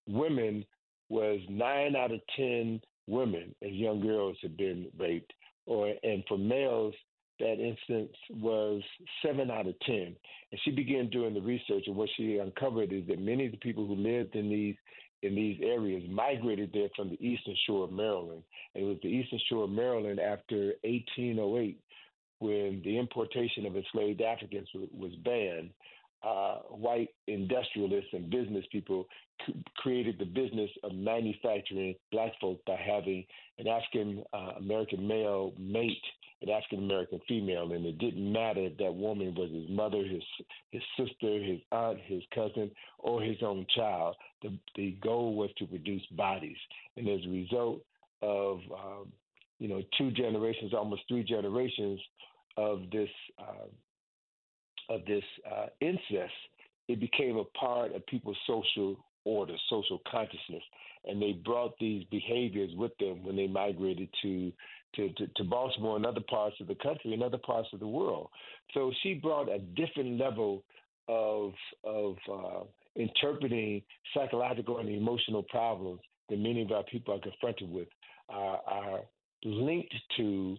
women 0.07 0.65
was 1.09 1.39
nine 1.49 1.95
out 1.95 2.11
of 2.11 2.19
ten 2.35 2.81
women 3.07 3.53
as 3.61 3.71
young 3.71 4.01
girls 4.01 4.37
had 4.41 4.57
been 4.57 4.87
raped, 4.97 5.31
or 5.65 5.93
and 6.03 6.23
for 6.27 6.37
males 6.37 6.93
that 7.39 7.59
instance 7.59 8.15
was 8.29 8.81
seven 9.25 9.49
out 9.49 9.67
of 9.67 9.79
ten. 9.81 10.15
And 10.51 10.61
she 10.63 10.71
began 10.71 11.09
doing 11.09 11.33
the 11.33 11.41
research, 11.41 11.83
and 11.87 11.95
what 11.95 12.09
she 12.15 12.37
uncovered 12.37 12.93
is 12.93 13.07
that 13.07 13.19
many 13.19 13.45
of 13.45 13.51
the 13.51 13.57
people 13.57 13.87
who 13.87 13.95
lived 13.95 14.35
in 14.35 14.49
these 14.49 14.75
in 15.23 15.35
these 15.35 15.57
areas 15.63 16.03
migrated 16.09 16.71
there 16.73 16.89
from 16.95 17.09
the 17.09 17.25
eastern 17.25 17.55
shore 17.65 17.85
of 17.85 17.91
Maryland. 17.93 18.43
And 18.75 18.83
it 18.83 18.87
was 18.87 18.97
the 19.01 19.07
eastern 19.07 19.39
shore 19.49 19.63
of 19.63 19.69
Maryland 19.69 20.19
after 20.19 20.73
1808 20.83 21.79
when 22.39 22.81
the 22.83 22.99
importation 22.99 23.65
of 23.65 23.77
enslaved 23.77 24.21
Africans 24.21 24.67
was 24.73 25.13
banned. 25.23 25.69
Uh, 26.23 26.59
white 26.69 27.09
industrialists 27.27 28.09
and 28.13 28.29
business 28.29 28.63
people 28.71 29.05
c- 29.45 29.53
created 29.75 30.17
the 30.17 30.25
business 30.25 30.69
of 30.83 30.93
manufacturing 30.93 31.93
black 32.11 32.31
folk 32.39 32.59
by 32.65 32.77
having 32.77 33.25
an 33.59 33.67
African 33.67 34.23
uh, 34.33 34.53
American 34.57 35.05
male 35.05 35.53
mate 35.59 35.97
an 36.43 36.49
African 36.49 36.79
American 36.79 37.21
female, 37.27 37.71
and 37.71 37.85
it 37.85 37.97
didn't 37.99 38.31
matter 38.31 38.65
if 38.65 38.77
that 38.77 38.93
woman 38.93 39.33
was 39.33 39.49
his 39.49 39.69
mother, 39.69 40.03
his 40.03 40.21
his 40.71 40.81
sister, 40.97 41.41
his 41.41 41.59
aunt, 41.71 41.99
his 42.05 42.21
cousin, 42.35 42.69
or 42.99 43.21
his 43.21 43.37
own 43.41 43.65
child. 43.75 44.15
The 44.41 44.57
the 44.75 44.97
goal 45.01 45.35
was 45.35 45.49
to 45.57 45.65
produce 45.65 46.05
bodies, 46.11 46.57
and 46.97 47.07
as 47.07 47.25
a 47.25 47.29
result 47.29 47.81
of 48.21 48.59
um, 48.73 49.11
you 49.59 49.69
know 49.69 49.81
two 49.97 50.11
generations, 50.11 50.73
almost 50.73 51.03
three 51.07 51.23
generations 51.23 51.99
of 52.57 52.81
this 52.91 53.09
uh, 53.39 53.67
of 54.89 55.05
this 55.05 55.23
uh, 55.49 55.67
incest, 55.81 56.33
it 56.87 56.99
became 56.99 57.37
a 57.37 57.43
part 57.57 57.95
of 57.95 58.05
people's 58.07 58.37
social 58.45 58.97
order, 59.25 59.55
social 59.69 60.01
consciousness, 60.09 60.63
and 61.05 61.21
they 61.21 61.33
brought 61.33 61.77
these 61.79 62.03
behaviors 62.11 62.71
with 62.75 62.91
them 62.99 63.23
when 63.23 63.35
they 63.35 63.47
migrated 63.47 64.09
to 64.21 64.51
to, 64.95 65.09
to, 65.13 65.27
to 65.37 65.43
Baltimore 65.43 65.95
and 65.95 66.05
other 66.05 66.21
parts 66.29 66.55
of 66.61 66.67
the 66.67 66.75
country 66.75 67.13
and 67.13 67.23
other 67.23 67.39
parts 67.39 67.67
of 67.73 67.79
the 67.79 67.87
world. 67.87 68.29
So 68.75 68.91
she 69.01 69.15
brought 69.15 69.49
a 69.49 69.57
different 69.59 70.19
level 70.19 70.63
of 71.07 71.53
of 71.83 72.15
uh, 72.31 72.63
interpreting 72.95 73.81
psychological 74.13 74.77
and 74.79 74.89
emotional 74.89 75.43
problems 75.43 75.99
that 76.29 76.37
many 76.37 76.61
of 76.61 76.71
our 76.71 76.83
people 76.83 77.15
are 77.15 77.19
confronted 77.19 77.71
with 77.71 77.87
are, 78.29 78.59
are 78.67 78.99
linked 79.43 79.93
to 80.17 80.57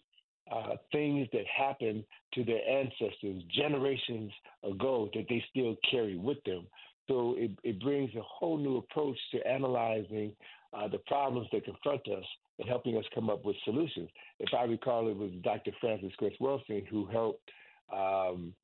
uh, 0.51 0.77
things 0.93 1.29
that 1.33 1.45
happened 1.47 2.05
to 2.35 2.45
their 2.45 2.61
ancestors 2.69 3.43
generations 3.57 4.31
ago 4.63 5.09
that 5.15 5.25
they 5.29 5.43
still 5.51 5.77
carry 5.91 6.17
with 6.17 6.43
them. 6.45 6.67
So 7.09 7.35
it, 7.37 7.51
it 7.63 7.81
brings 7.81 8.11
a 8.15 8.23
whole 8.23 8.59
new 8.59 8.79
approach 8.79 9.19
to 9.33 9.47
analyzing 9.47 10.33
uh, 10.73 10.89
the 10.89 10.99
problems 10.99 11.49
that 11.53 11.65
confront 11.65 12.03
us 12.09 12.25
and 12.59 12.69
helping 12.69 12.97
us 12.97 13.05
come 13.15 13.31
up 13.31 13.45
with 13.45 13.57
solutions. 13.65 14.09
If 14.39 14.51
I 14.57 14.65
recall, 14.65 15.09
it 15.09 15.17
was 15.17 15.31
Dr. 15.43 15.73
Frances 15.81 16.13
Cress 16.19 16.33
Welsing 16.41 16.87
who 16.87 17.07
helped, 17.07 17.51
um, 17.93 18.55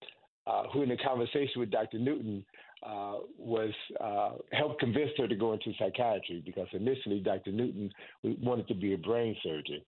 uh, 0.47 0.65
who 0.73 0.83
in 0.83 0.91
a 0.91 0.97
conversation 0.97 1.61
with 1.61 1.71
Dr. 1.71 1.99
Newton 1.99 2.45
uh, 2.83 3.17
was 3.39 3.73
uh, 4.01 4.33
helped 4.53 4.81
convince 4.81 5.11
her 5.19 5.29
to 5.29 5.37
go 5.37 5.53
into 5.53 5.73
psychiatry 5.79 6.43
because 6.45 6.67
initially 6.73 7.21
Dr. 7.21 7.53
Newton 7.53 7.93
wanted 8.23 8.67
to 8.69 8.75
be 8.75 8.95
a 8.95 8.99
brain 8.99 9.37
surgeon. 9.43 9.83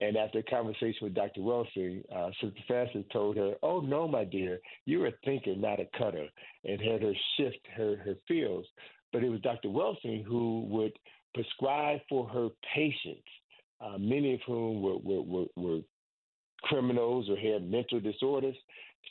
And 0.00 0.16
after 0.16 0.40
a 0.40 0.42
conversation 0.42 0.98
with 1.02 1.14
Dr. 1.14 1.40
Welsing, 1.40 2.02
uh, 2.14 2.30
Sister 2.40 2.60
Frances 2.66 3.04
told 3.12 3.36
her, 3.36 3.54
Oh, 3.62 3.80
no, 3.80 4.06
my 4.06 4.24
dear, 4.24 4.60
you're 4.84 5.06
a 5.06 5.12
thinker, 5.24 5.54
not 5.56 5.80
a 5.80 5.88
cutter, 5.96 6.26
and 6.64 6.80
had 6.80 7.02
her 7.02 7.14
shift 7.36 7.66
her, 7.76 7.96
her 8.04 8.14
fields. 8.28 8.68
But 9.12 9.24
it 9.24 9.30
was 9.30 9.40
Dr. 9.40 9.70
Welsing 9.70 10.24
who 10.24 10.66
would 10.68 10.92
prescribe 11.34 12.00
for 12.08 12.28
her 12.28 12.48
patients 12.74 13.28
uh, 13.80 13.98
many 13.98 14.34
of 14.34 14.40
whom 14.46 14.82
were, 14.82 14.98
were, 14.98 15.22
were, 15.22 15.46
were 15.56 15.80
criminals 16.62 17.28
or 17.28 17.36
had 17.36 17.70
mental 17.70 18.00
disorders. 18.00 18.56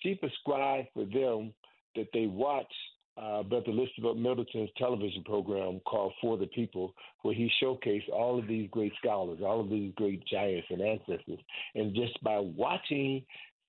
She 0.01 0.15
prescribed 0.15 0.89
for 0.93 1.05
them 1.05 1.53
that 1.95 2.07
they 2.13 2.25
watch 2.25 2.71
uh, 3.17 3.43
Brother 3.43 3.69
Elizabeth 3.69 4.17
Middleton's 4.17 4.69
television 4.77 5.23
program 5.23 5.79
called 5.85 6.13
For 6.21 6.37
the 6.37 6.47
People, 6.47 6.93
where 7.21 7.33
he 7.33 7.49
showcased 7.61 8.09
all 8.11 8.37
of 8.37 8.47
these 8.47 8.69
great 8.71 8.93
scholars, 9.01 9.39
all 9.43 9.61
of 9.61 9.69
these 9.69 9.93
great 9.95 10.25
giants 10.25 10.67
and 10.69 10.81
ancestors. 10.81 11.39
And 11.75 11.95
just 11.95 12.21
by 12.23 12.39
watching 12.39 13.23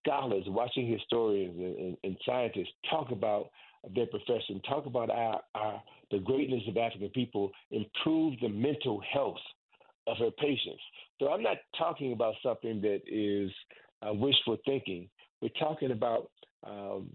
scholars, 0.05 0.45
watching 0.49 0.91
historians 0.91 1.57
and, 1.59 1.77
and, 1.79 1.97
and 2.05 2.17
scientists 2.25 2.73
talk 2.91 3.11
about 3.13 3.51
their 3.95 4.07
profession, 4.07 4.61
talk 4.69 4.87
about 4.87 5.11
our, 5.11 5.41
our, 5.55 5.83
the 6.11 6.19
greatness 6.19 6.63
of 6.69 6.77
African 6.77 7.11
people, 7.11 7.51
improve 7.71 8.35
the 8.41 8.49
mental 8.49 9.01
health 9.13 9.39
of 10.09 10.17
her 10.19 10.31
patients. 10.39 10.83
So 11.21 11.33
I'm 11.33 11.43
not 11.43 11.59
talking 11.79 12.13
about 12.13 12.35
something 12.43 12.81
that 12.81 13.01
is 13.07 13.51
uh, 14.03 14.13
wishful 14.13 14.57
thinking. 14.65 15.09
We're 15.41 15.49
talking 15.59 15.93
about 15.93 16.31
um, 16.67 17.11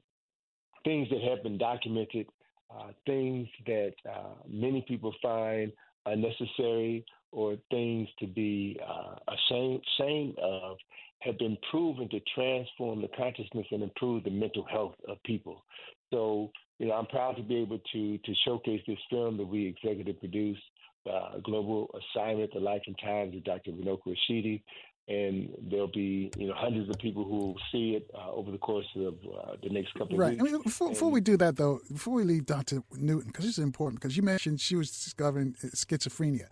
things 0.83 1.07
that 1.09 1.21
have 1.21 1.43
been 1.43 1.57
documented, 1.57 2.27
uh, 2.69 2.91
things 3.05 3.47
that 3.65 3.93
uh, 4.09 4.33
many 4.47 4.83
people 4.87 5.13
find 5.21 5.71
unnecessary 6.05 7.05
or 7.31 7.55
things 7.69 8.07
to 8.19 8.27
be 8.27 8.79
uh, 8.85 9.15
ashamed, 9.33 9.81
ashamed 9.99 10.37
of 10.39 10.77
have 11.19 11.37
been 11.37 11.57
proven 11.69 12.09
to 12.09 12.19
transform 12.33 13.01
the 13.01 13.07
consciousness 13.15 13.65
and 13.71 13.83
improve 13.83 14.23
the 14.23 14.29
mental 14.29 14.65
health 14.65 14.95
of 15.07 15.21
people. 15.23 15.63
So, 16.11 16.51
you 16.79 16.87
know, 16.87 16.93
I'm 16.93 17.05
proud 17.05 17.37
to 17.37 17.43
be 17.43 17.57
able 17.57 17.79
to 17.93 18.17
to 18.17 18.33
showcase 18.43 18.81
this 18.87 18.97
film 19.09 19.37
that 19.37 19.45
we 19.45 19.67
executive 19.67 20.19
produced 20.19 20.61
uh, 21.09 21.37
global 21.43 21.93
assignment, 22.15 22.51
The 22.53 22.59
Life 22.59 22.81
and 22.87 22.97
Times 22.99 23.35
of 23.35 23.43
Dr. 23.43 23.71
Runoko 23.71 24.07
Rashidi. 24.07 24.61
And 25.07 25.49
there'll 25.69 25.87
be, 25.87 26.31
you 26.37 26.47
know, 26.47 26.53
hundreds 26.55 26.89
of 26.89 26.97
people 26.99 27.23
who 27.23 27.35
will 27.35 27.57
see 27.71 27.95
it 27.95 28.09
uh, 28.13 28.31
over 28.31 28.51
the 28.51 28.57
course 28.57 28.85
of 28.95 29.15
uh, 29.25 29.55
the 29.61 29.69
next 29.69 29.93
couple 29.95 30.15
right. 30.15 30.33
of 30.33 30.39
weeks. 30.39 30.43
Right. 30.43 30.49
I 30.49 30.53
mean, 30.53 30.61
before, 30.63 30.89
before, 30.89 31.11
we 31.11 31.19
do 31.19 31.35
that, 31.37 31.57
though, 31.57 31.79
before 31.91 32.13
we 32.13 32.23
leave 32.23 32.45
Dr. 32.45 32.81
Newton, 32.93 33.27
because 33.27 33.45
this 33.45 33.57
is 33.57 33.63
important, 33.63 33.99
because 33.99 34.15
you 34.15 34.23
mentioned 34.23 34.61
she 34.61 34.75
was 34.75 34.89
discovering 34.91 35.53
schizophrenia. 35.53 36.47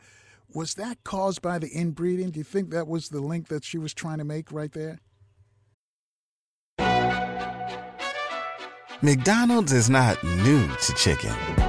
Was 0.54 0.74
that 0.74 1.04
caused 1.04 1.42
by 1.42 1.60
the 1.60 1.70
inbreeding? 1.70 2.32
Do 2.32 2.40
you 2.40 2.44
think 2.44 2.72
that 2.72 2.88
was 2.88 3.10
the 3.10 3.22
link 3.22 3.48
that 3.50 3.64
she 3.64 3.78
was 3.78 3.94
trying 3.94 4.18
to 4.18 4.24
make 4.24 4.52
right 4.52 4.72
there? 4.72 5.00
McDonald's 9.02 9.72
is 9.72 9.90
not 9.90 10.22
new 10.24 10.68
to 10.68 10.94
chicken. 10.96 11.69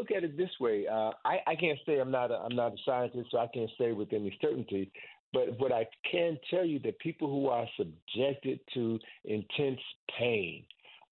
Look 0.00 0.10
at 0.10 0.24
it 0.24 0.36
this 0.36 0.50
way. 0.58 0.86
Uh, 0.90 1.10
I, 1.24 1.38
I, 1.46 1.54
can't 1.54 1.78
say 1.84 1.98
I'm 1.98 2.10
not 2.10 2.30
a, 2.30 2.36
I'm 2.36 2.56
not 2.56 2.72
a 2.72 2.76
scientist, 2.86 3.28
so 3.30 3.38
I 3.38 3.48
can't 3.52 3.70
say 3.78 3.92
with 3.92 4.12
any 4.12 4.36
certainty. 4.40 4.90
But 5.32 5.58
what 5.60 5.72
I 5.72 5.86
can 6.10 6.38
tell 6.50 6.64
you 6.64 6.78
that 6.80 6.98
people 6.98 7.28
who 7.28 7.48
are 7.48 7.66
subjected 7.76 8.60
to 8.74 8.98
intense 9.24 9.80
pain, 10.18 10.64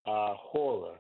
uh, 0.07 0.35
horror, 0.35 0.95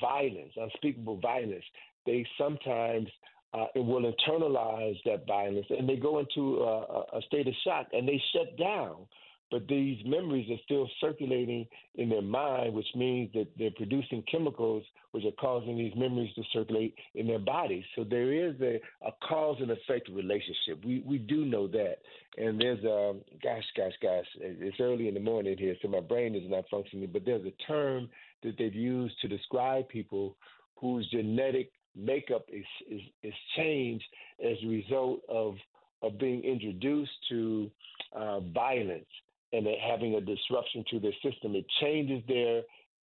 violence, 0.00 0.52
unspeakable 0.56 1.18
violence, 1.20 1.64
they 2.06 2.26
sometimes 2.38 3.08
uh, 3.54 3.66
will 3.74 4.12
internalize 4.12 4.98
that 5.06 5.26
violence 5.26 5.66
and 5.70 5.88
they 5.88 5.96
go 5.96 6.18
into 6.18 6.58
a, 6.62 7.04
a 7.16 7.22
state 7.26 7.48
of 7.48 7.54
shock 7.64 7.86
and 7.92 8.06
they 8.06 8.20
shut 8.32 8.56
down 8.58 9.06
but 9.50 9.68
these 9.68 9.98
memories 10.04 10.50
are 10.50 10.60
still 10.64 10.88
circulating 11.00 11.66
in 11.96 12.08
their 12.08 12.22
mind, 12.22 12.74
which 12.74 12.86
means 12.96 13.30
that 13.34 13.46
they're 13.58 13.70
producing 13.76 14.22
chemicals 14.30 14.82
which 15.12 15.24
are 15.24 15.32
causing 15.40 15.76
these 15.76 15.92
memories 15.96 16.34
to 16.34 16.42
circulate 16.52 16.94
in 17.14 17.26
their 17.26 17.38
bodies. 17.38 17.84
So 17.94 18.04
there 18.04 18.32
is 18.32 18.60
a, 18.60 18.80
a 19.06 19.12
cause 19.28 19.58
and 19.60 19.70
effect 19.70 20.08
relationship. 20.08 20.84
We 20.84 21.04
we 21.06 21.18
do 21.18 21.44
know 21.44 21.68
that. 21.68 21.98
And 22.36 22.60
there's 22.60 22.82
a 22.84 23.14
gosh, 23.42 23.64
gosh, 23.76 23.92
gosh, 24.02 24.26
it's 24.40 24.80
early 24.80 25.06
in 25.08 25.14
the 25.14 25.20
morning 25.20 25.56
here, 25.56 25.76
so 25.80 25.88
my 25.88 26.00
brain 26.00 26.34
is 26.34 26.50
not 26.50 26.64
functioning. 26.70 27.10
But 27.12 27.24
there's 27.24 27.46
a 27.46 27.52
term 27.68 28.08
that 28.42 28.56
they've 28.58 28.74
used 28.74 29.14
to 29.20 29.28
describe 29.28 29.88
people 29.88 30.36
whose 30.74 31.08
genetic 31.10 31.70
makeup 31.94 32.46
is 32.52 32.64
is, 32.90 33.00
is 33.22 33.34
changed 33.56 34.04
as 34.44 34.56
a 34.64 34.66
result 34.66 35.20
of 35.28 35.54
of 36.02 36.18
being 36.18 36.42
introduced 36.42 37.12
to 37.28 37.70
uh, 38.14 38.40
violence 38.40 39.06
and 39.54 39.66
having 39.88 40.14
a 40.14 40.20
disruption 40.20 40.84
to 40.90 40.98
their 40.98 41.12
system. 41.22 41.54
It 41.54 41.66
changes 41.80 42.22
their 42.26 42.62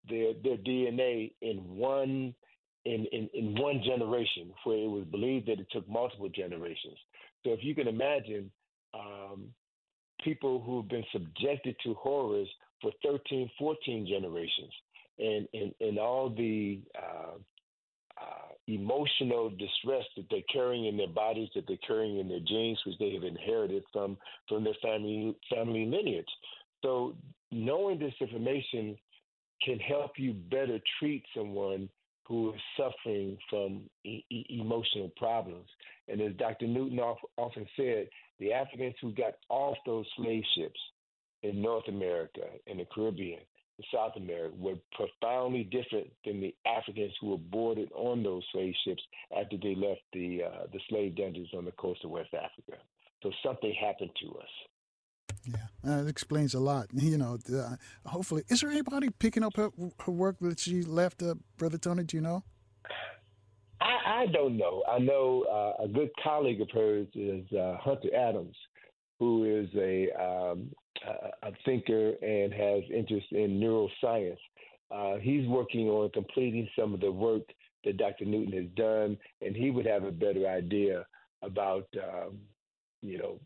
their 0.09 0.33
their 0.43 0.57
DNA 0.57 1.33
in 1.41 1.57
one 1.75 2.33
in, 2.85 3.05
in, 3.11 3.29
in 3.33 3.55
one 3.55 3.81
generation, 3.85 4.51
where 4.63 4.77
it 4.77 4.89
was 4.89 5.05
believed 5.11 5.47
that 5.47 5.59
it 5.59 5.67
took 5.71 5.87
multiple 5.87 6.29
generations. 6.29 6.97
So 7.43 7.51
if 7.51 7.59
you 7.63 7.75
can 7.75 7.87
imagine 7.87 8.51
um, 8.95 9.49
people 10.23 10.61
who 10.61 10.77
have 10.77 10.89
been 10.89 11.05
subjected 11.11 11.75
to 11.83 11.93
horrors 11.93 12.47
for 12.81 12.91
13, 13.03 13.49
14 13.59 14.07
generations, 14.07 14.73
and 15.19 15.47
and, 15.53 15.73
and 15.79 15.99
all 15.99 16.29
the 16.29 16.79
uh, 16.97 17.37
uh, 18.21 18.53
emotional 18.67 19.49
distress 19.49 20.03
that 20.15 20.25
they're 20.29 20.41
carrying 20.51 20.85
in 20.85 20.97
their 20.97 21.07
bodies, 21.07 21.49
that 21.55 21.65
they're 21.67 21.77
carrying 21.85 22.19
in 22.19 22.29
their 22.29 22.39
genes, 22.39 22.79
which 22.85 22.97
they 22.99 23.13
have 23.13 23.23
inherited 23.23 23.83
from 23.91 24.17
from 24.47 24.63
their 24.63 24.75
family 24.81 25.35
family 25.53 25.85
lineage. 25.85 26.29
So 26.83 27.15
knowing 27.51 27.99
this 27.99 28.13
information 28.19 28.97
can 29.63 29.79
help 29.79 30.11
you 30.17 30.33
better 30.33 30.79
treat 30.99 31.23
someone 31.35 31.89
who 32.27 32.53
is 32.53 32.61
suffering 32.77 33.37
from 33.49 33.81
e- 34.03 34.45
emotional 34.49 35.11
problems. 35.17 35.67
And 36.07 36.21
as 36.21 36.33
Dr. 36.37 36.67
Newton 36.67 36.99
often 36.99 37.67
said, 37.75 38.07
the 38.39 38.53
Africans 38.53 38.95
who 39.01 39.11
got 39.11 39.33
off 39.49 39.77
those 39.85 40.05
slave 40.15 40.43
ships 40.55 40.79
in 41.43 41.61
North 41.61 41.87
America, 41.87 42.41
in 42.67 42.77
the 42.77 42.85
Caribbean, 42.93 43.41
South 43.93 44.13
America 44.15 44.53
were 44.57 44.75
profoundly 44.93 45.63
different 45.63 46.07
than 46.25 46.41
the 46.41 46.53
Africans 46.65 47.13
who 47.19 47.31
were 47.31 47.37
boarded 47.37 47.91
on 47.93 48.23
those 48.23 48.43
slave 48.51 48.73
ships 48.85 49.01
after 49.37 49.57
they 49.61 49.75
left 49.75 50.01
the 50.13 50.43
uh, 50.43 50.67
the 50.71 50.79
slave 50.89 51.15
dungeons 51.15 51.49
on 51.55 51.65
the 51.65 51.71
coast 51.73 52.03
of 52.03 52.11
West 52.11 52.33
Africa. 52.33 52.81
So 53.23 53.31
something 53.45 53.73
happened 53.79 54.11
to 54.21 54.27
us. 54.37 54.49
Yeah, 55.45 55.55
uh, 55.87 56.03
it 56.03 56.07
explains 56.07 56.53
a 56.53 56.59
lot. 56.59 56.87
You 56.93 57.17
know, 57.17 57.37
uh, 57.53 57.75
hopefully, 58.05 58.43
is 58.49 58.61
there 58.61 58.69
anybody 58.69 59.09
picking 59.09 59.43
up 59.43 59.55
her, 59.57 59.69
her 60.05 60.11
work 60.11 60.37
that 60.41 60.59
she 60.59 60.83
left, 60.83 61.21
uh, 61.23 61.35
Brother 61.57 61.77
Tony? 61.77 62.03
Do 62.03 62.17
you 62.17 62.21
know? 62.21 62.43
I, 63.81 64.23
I 64.23 64.25
don't 64.27 64.57
know. 64.57 64.83
I 64.87 64.99
know 64.99 65.43
uh, 65.51 65.83
a 65.83 65.87
good 65.87 66.09
colleague 66.23 66.61
of 66.61 66.69
hers 66.71 67.07
is 67.15 67.45
uh, 67.51 67.77
Hunter 67.77 68.15
Adams, 68.15 68.55
who 69.19 69.43
is 69.43 69.69
a 69.75 70.09
um, 70.21 70.69
a 71.43 71.51
thinker 71.65 72.13
and 72.21 72.53
has 72.53 72.83
interest 72.93 73.27
in 73.31 73.59
neuroscience. 73.59 74.37
Uh, 74.91 75.17
he's 75.17 75.47
working 75.47 75.89
on 75.89 76.09
completing 76.11 76.67
some 76.77 76.93
of 76.93 76.99
the 76.99 77.11
work 77.11 77.43
that 77.85 77.97
Dr. 77.97 78.25
Newton 78.25 78.53
has 78.53 78.69
done, 78.75 79.17
and 79.41 79.55
he 79.55 79.71
would 79.71 79.85
have 79.85 80.03
a 80.03 80.11
better 80.11 80.47
idea 80.47 81.05
about, 81.41 81.87
um, 81.97 82.37
you 83.01 83.17
know, 83.17 83.39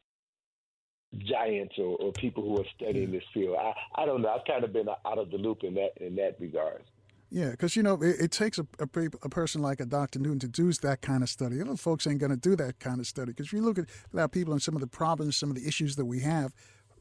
giants 1.19 1.75
or, 1.77 1.95
or, 1.97 2.11
people 2.11 2.43
who 2.43 2.59
are 2.59 2.65
studying 2.75 3.11
this 3.11 3.23
field. 3.33 3.55
I, 3.57 4.01
I 4.01 4.05
don't 4.05 4.21
know. 4.21 4.29
I've 4.29 4.45
kind 4.45 4.65
of 4.65 4.73
been 4.73 4.89
out 4.89 5.17
of 5.17 5.31
the 5.31 5.37
loop 5.37 5.63
in 5.63 5.73
that 5.75 5.91
in 5.97 6.15
that 6.15 6.35
regard. 6.41 6.83
Yeah, 7.29 7.51
because 7.51 7.75
you 7.75 7.83
know 7.83 8.01
it, 8.01 8.15
it 8.19 8.31
takes 8.31 8.59
a, 8.59 8.67
a, 8.79 8.87
a, 9.23 9.29
person 9.29 9.61
like 9.61 9.79
a 9.79 9.85
Dr. 9.85 10.19
Newton 10.19 10.39
to 10.39 10.47
do 10.47 10.71
that 10.73 11.01
kind 11.01 11.23
of 11.23 11.29
study. 11.29 11.61
Other 11.61 11.77
folks 11.77 12.05
ain't 12.05 12.19
going 12.19 12.31
to 12.31 12.37
do 12.37 12.55
that 12.57 12.79
kind 12.79 12.99
of 12.99 13.07
study 13.07 13.31
because 13.31 13.47
if 13.47 13.53
you 13.53 13.61
look 13.61 13.77
at 13.77 13.85
of 14.13 14.31
people 14.31 14.53
and 14.53 14.61
some 14.61 14.75
of 14.75 14.81
the 14.81 14.87
problems, 14.87 15.37
some 15.37 15.49
of 15.49 15.55
the 15.55 15.67
issues 15.67 15.95
that 15.95 16.05
we 16.05 16.19
have, 16.19 16.53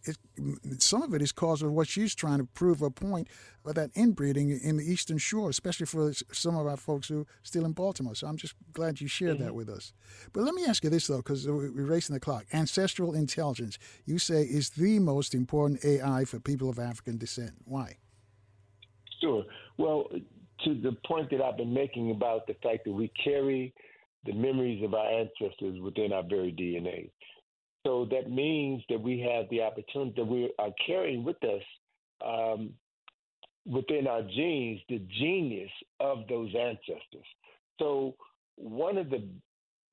it, 0.05 0.16
some 0.83 1.02
of 1.02 1.15
it 1.15 1.23
is 1.23 1.33
caused 1.33 1.62
by 1.62 1.68
what 1.68 1.89
she's 1.89 2.15
trying 2.15 2.39
to 2.39 2.44
prove 2.44 2.83
a 2.83 2.91
point 2.91 3.28
of 3.65 3.74
that 3.74 3.91
inbreeding 3.94 4.50
in 4.50 4.76
the 4.76 4.84
Eastern 4.84 5.18
Shore, 5.18 5.50
especially 5.50 5.86
for 5.86 6.12
some 6.33 6.57
of 6.57 6.66
our 6.66 6.76
folks 6.76 7.08
who 7.08 7.23
are 7.23 7.26
still 7.42 7.65
in 7.65 7.73
Baltimore. 7.73 8.15
So 8.15 8.26
I'm 8.26 8.36
just 8.36 8.55
glad 8.73 9.00
you 9.00 9.08
shared 9.08 9.36
mm-hmm. 9.36 9.44
that 9.44 9.55
with 9.55 9.68
us. 9.68 9.92
But 10.33 10.42
let 10.42 10.55
me 10.55 10.65
ask 10.66 10.84
you 10.84 10.91
this, 10.91 11.07
though, 11.07 11.18
because 11.18 11.47
we're 11.47 11.70
racing 11.70 12.15
the 12.15 12.20
clock. 12.20 12.44
Ancestral 12.52 13.15
intelligence, 13.15 13.78
you 14.05 14.18
say, 14.18 14.42
is 14.42 14.70
the 14.70 14.99
most 14.99 15.34
important 15.34 15.84
AI 15.84 16.24
for 16.24 16.39
people 16.39 16.68
of 16.68 16.78
African 16.78 17.16
descent. 17.16 17.52
Why? 17.65 17.97
Sure. 19.20 19.44
Well, 19.78 20.08
to 20.65 20.74
the 20.74 20.97
point 21.07 21.31
that 21.31 21.41
I've 21.41 21.57
been 21.57 21.73
making 21.73 22.10
about 22.10 22.47
the 22.47 22.55
fact 22.62 22.84
that 22.84 22.92
we 22.92 23.10
carry 23.23 23.74
the 24.24 24.33
memories 24.33 24.83
of 24.83 24.94
our 24.94 25.07
ancestors 25.07 25.81
within 25.81 26.12
our 26.12 26.23
very 26.23 26.52
DNA. 26.52 27.10
So 27.84 28.06
that 28.10 28.30
means 28.30 28.82
that 28.88 29.00
we 29.00 29.20
have 29.20 29.48
the 29.50 29.62
opportunity 29.62 30.14
that 30.16 30.24
we 30.24 30.52
are 30.58 30.70
carrying 30.86 31.22
with 31.22 31.36
us 31.44 31.62
um, 32.24 32.70
within 33.66 34.06
our 34.06 34.22
genes 34.22 34.80
the 34.88 35.02
genius 35.20 35.70
of 36.00 36.26
those 36.28 36.52
ancestors. 36.58 37.26
So 37.78 38.14
one 38.56 38.96
of 38.96 39.10
the 39.10 39.28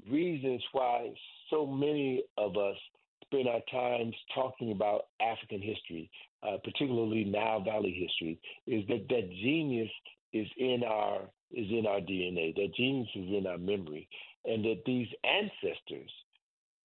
reasons 0.09 0.61
why 0.71 1.13
so 1.49 1.65
many 1.65 2.23
of 2.37 2.57
us 2.57 2.77
spend 3.25 3.47
our 3.47 3.61
times 3.71 4.15
talking 4.33 4.71
about 4.71 5.05
African 5.21 5.61
history, 5.61 6.09
uh, 6.43 6.57
particularly 6.63 7.23
Nile 7.23 7.63
Valley 7.63 7.91
history, 7.91 8.39
is 8.67 8.85
that 8.87 9.07
that 9.09 9.29
genius 9.41 9.89
is 10.33 10.47
in 10.57 10.83
our 10.87 11.21
is 11.51 11.67
in 11.69 11.85
our 11.85 11.99
DNA. 11.99 12.55
That 12.55 12.73
genius 12.75 13.09
is 13.15 13.27
in 13.29 13.47
our 13.47 13.57
memory, 13.57 14.07
and 14.45 14.63
that 14.63 14.81
these 14.85 15.07
ancestors 15.23 16.09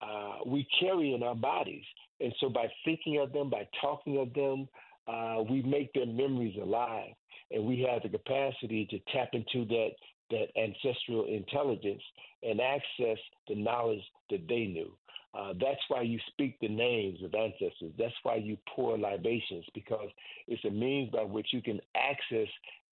uh, 0.02 0.38
we 0.46 0.66
carry 0.80 1.14
in 1.14 1.22
our 1.22 1.34
bodies. 1.34 1.84
And 2.20 2.32
so 2.40 2.48
by 2.48 2.66
thinking 2.84 3.18
of 3.20 3.32
them, 3.32 3.50
by 3.50 3.68
talking 3.80 4.18
of 4.18 4.32
them, 4.34 4.68
uh, 5.06 5.42
we 5.48 5.62
make 5.62 5.92
their 5.92 6.06
memories 6.06 6.56
alive. 6.60 7.12
And 7.50 7.64
we 7.64 7.86
have 7.90 8.02
the 8.02 8.08
capacity 8.08 8.86
to 8.90 8.98
tap 9.12 9.30
into 9.32 9.64
that, 9.66 9.90
that 10.30 10.46
ancestral 10.60 11.26
intelligence 11.26 12.02
and 12.42 12.60
access 12.60 13.18
the 13.48 13.54
knowledge 13.54 14.02
that 14.30 14.46
they 14.48 14.64
knew. 14.64 14.92
Uh, 15.36 15.52
that's 15.60 15.80
why 15.88 16.00
you 16.00 16.18
speak 16.28 16.58
the 16.60 16.68
names 16.68 17.18
of 17.22 17.34
ancestors. 17.34 17.92
That's 17.98 18.14
why 18.22 18.36
you 18.36 18.56
pour 18.74 18.96
libations, 18.98 19.64
because 19.74 20.08
it's 20.48 20.64
a 20.64 20.70
means 20.70 21.10
by 21.10 21.22
which 21.22 21.48
you 21.52 21.60
can 21.60 21.78
access 21.94 22.48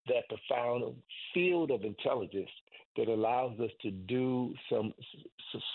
that 0.08 0.28
profound 0.28 0.94
field 1.32 1.70
of 1.70 1.84
intelligence 1.84 2.50
that 2.96 3.08
allows 3.08 3.58
us 3.60 3.70
to 3.82 3.90
do 3.90 4.54
some 4.70 4.92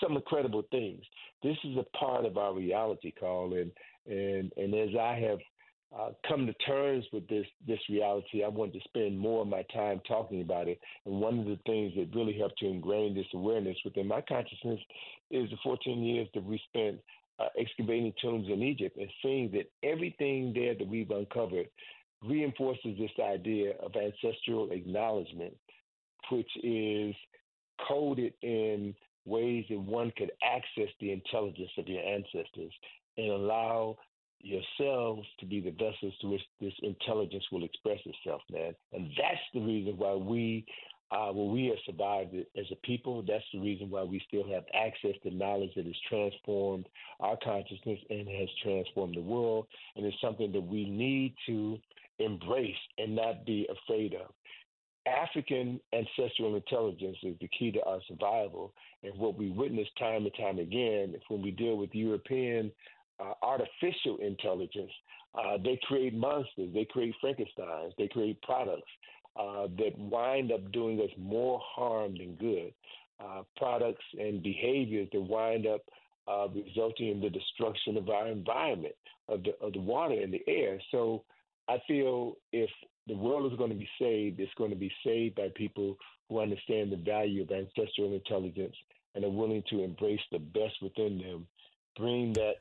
some 0.00 0.16
incredible 0.16 0.62
things. 0.70 1.02
This 1.42 1.56
is 1.64 1.76
a 1.76 1.96
part 1.96 2.24
of 2.24 2.36
our 2.36 2.54
reality, 2.54 3.12
Carl, 3.18 3.54
and 3.54 3.70
and 4.06 4.52
and 4.56 4.74
as 4.74 4.90
I 4.98 5.18
have 5.28 5.38
uh, 5.98 6.10
come 6.26 6.46
to 6.46 6.52
terms 6.64 7.04
with 7.12 7.26
this 7.28 7.46
this 7.66 7.80
reality, 7.88 8.44
I 8.44 8.48
want 8.48 8.72
to 8.74 8.80
spend 8.84 9.18
more 9.18 9.42
of 9.42 9.48
my 9.48 9.62
time 9.74 10.00
talking 10.06 10.40
about 10.40 10.68
it. 10.68 10.80
And 11.04 11.20
one 11.20 11.38
of 11.38 11.46
the 11.46 11.58
things 11.66 11.92
that 11.96 12.14
really 12.14 12.38
helped 12.38 12.58
to 12.58 12.66
ingrain 12.66 13.14
this 13.14 13.26
awareness 13.34 13.76
within 13.84 14.06
my 14.06 14.20
consciousness 14.22 14.80
is 15.30 15.50
the 15.50 15.56
14 15.62 16.02
years 16.02 16.28
that 16.34 16.44
we 16.44 16.60
spent 16.68 16.98
uh, 17.38 17.48
excavating 17.58 18.12
tombs 18.22 18.46
in 18.48 18.62
Egypt 18.62 18.96
and 18.98 19.08
seeing 19.22 19.50
that 19.50 19.70
everything 19.82 20.52
there 20.54 20.74
that 20.74 20.86
we've 20.86 21.10
uncovered 21.10 21.66
reinforces 22.26 22.98
this 22.98 23.10
idea 23.20 23.72
of 23.82 23.92
ancestral 23.96 24.70
acknowledgement 24.70 25.54
which 26.30 26.50
is 26.62 27.14
coded 27.88 28.34
in 28.42 28.94
ways 29.24 29.64
that 29.70 29.78
one 29.78 30.12
could 30.16 30.30
access 30.42 30.92
the 31.00 31.12
intelligence 31.12 31.70
of 31.78 31.88
your 31.88 32.02
ancestors 32.02 32.72
and 33.16 33.28
allow 33.30 33.96
yourselves 34.42 35.26
to 35.38 35.46
be 35.46 35.60
the 35.60 35.70
vessels 35.70 36.14
to 36.20 36.28
which 36.28 36.40
this 36.60 36.72
intelligence 36.82 37.44
will 37.52 37.64
express 37.64 37.98
itself, 38.06 38.40
man. 38.50 38.74
And 38.92 39.10
that's 39.16 39.40
the 39.52 39.60
reason 39.60 39.96
why 39.98 40.14
we 40.14 40.66
uh, 41.12 41.32
well, 41.34 41.48
we 41.48 41.66
have 41.66 41.78
survived 41.86 42.34
as 42.56 42.66
a 42.70 42.86
people. 42.86 43.24
That's 43.26 43.44
the 43.52 43.58
reason 43.58 43.90
why 43.90 44.04
we 44.04 44.22
still 44.28 44.44
have 44.48 44.62
access 44.72 45.20
to 45.24 45.34
knowledge 45.34 45.70
that 45.74 45.84
has 45.84 45.96
transformed 46.08 46.88
our 47.18 47.36
consciousness 47.42 47.98
and 48.10 48.28
has 48.28 48.48
transformed 48.62 49.16
the 49.16 49.20
world. 49.20 49.66
And 49.96 50.06
it's 50.06 50.16
something 50.20 50.52
that 50.52 50.60
we 50.60 50.88
need 50.88 51.34
to 51.46 51.80
embrace 52.20 52.76
and 52.98 53.16
not 53.16 53.44
be 53.44 53.66
afraid 53.68 54.14
of. 54.14 54.32
African 55.06 55.80
ancestral 55.92 56.56
intelligence 56.56 57.16
is 57.22 57.34
the 57.40 57.48
key 57.58 57.72
to 57.72 57.82
our 57.84 58.00
survival. 58.06 58.72
And 59.02 59.16
what 59.18 59.36
we 59.36 59.50
witness 59.50 59.88
time 59.98 60.24
and 60.24 60.34
time 60.38 60.58
again 60.58 61.14
when 61.28 61.42
we 61.42 61.50
deal 61.50 61.76
with 61.76 61.94
European 61.94 62.70
uh, 63.18 63.32
artificial 63.42 64.18
intelligence, 64.20 64.90
uh, 65.34 65.56
they 65.62 65.78
create 65.84 66.14
monsters, 66.14 66.70
they 66.74 66.86
create 66.90 67.14
Frankensteins, 67.22 67.92
they 67.96 68.08
create 68.08 68.40
products 68.42 68.90
uh, 69.38 69.68
that 69.78 69.96
wind 69.96 70.52
up 70.52 70.70
doing 70.72 71.00
us 71.00 71.10
more 71.18 71.60
harm 71.62 72.16
than 72.16 72.34
good. 72.34 72.72
Uh, 73.22 73.42
products 73.56 74.04
and 74.18 74.42
behaviors 74.42 75.06
that 75.12 75.20
wind 75.20 75.66
up 75.66 75.82
uh, 76.26 76.48
resulting 76.48 77.10
in 77.10 77.20
the 77.20 77.28
destruction 77.28 77.96
of 77.96 78.08
our 78.08 78.28
environment, 78.28 78.94
of 79.28 79.42
the, 79.42 79.50
of 79.60 79.72
the 79.72 79.80
water 79.80 80.14
and 80.14 80.32
the 80.32 80.42
air. 80.46 80.80
So 80.90 81.22
I 81.70 81.80
feel 81.86 82.36
if 82.52 82.70
the 83.06 83.14
world 83.14 83.50
is 83.52 83.56
going 83.56 83.70
to 83.70 83.76
be 83.76 83.88
saved, 84.00 84.40
it's 84.40 84.52
going 84.58 84.70
to 84.70 84.76
be 84.76 84.92
saved 85.06 85.36
by 85.36 85.48
people 85.54 85.96
who 86.28 86.40
understand 86.40 86.90
the 86.90 86.96
value 86.96 87.42
of 87.42 87.50
ancestral 87.52 88.12
intelligence 88.12 88.74
and 89.14 89.24
are 89.24 89.30
willing 89.30 89.62
to 89.70 89.84
embrace 89.84 90.20
the 90.32 90.40
best 90.40 90.74
within 90.82 91.18
them, 91.18 91.46
bring 91.96 92.32
that 92.32 92.54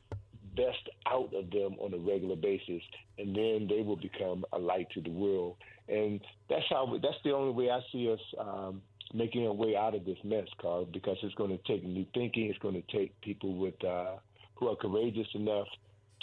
best 0.55 0.89
out 1.07 1.33
of 1.33 1.49
them 1.49 1.75
on 1.79 1.91
a 1.93 1.97
regular 1.97 2.35
basis, 2.35 2.83
and 3.17 3.35
then 3.35 3.67
they 3.67 3.81
will 3.81 3.95
become 3.95 4.45
a 4.53 4.59
light 4.59 4.87
to 4.93 5.01
the 5.01 5.09
world. 5.09 5.55
And 5.87 6.21
that's 6.47 6.65
how 6.69 6.85
that's 7.01 7.17
the 7.23 7.31
only 7.31 7.53
way 7.53 7.71
I 7.71 7.79
see 7.91 8.11
us 8.11 8.19
um, 8.39 8.81
making 9.11 9.47
a 9.47 9.53
way 9.53 9.75
out 9.75 9.95
of 9.95 10.05
this 10.05 10.17
mess, 10.23 10.47
Carl. 10.61 10.85
Because 10.85 11.17
it's 11.23 11.33
going 11.35 11.57
to 11.57 11.63
take 11.67 11.83
new 11.83 12.05
thinking. 12.13 12.45
It's 12.45 12.59
going 12.59 12.75
to 12.75 12.95
take 12.95 13.19
people 13.21 13.55
with 13.55 13.83
uh, 13.83 14.17
who 14.55 14.67
are 14.67 14.75
courageous 14.75 15.27
enough 15.33 15.67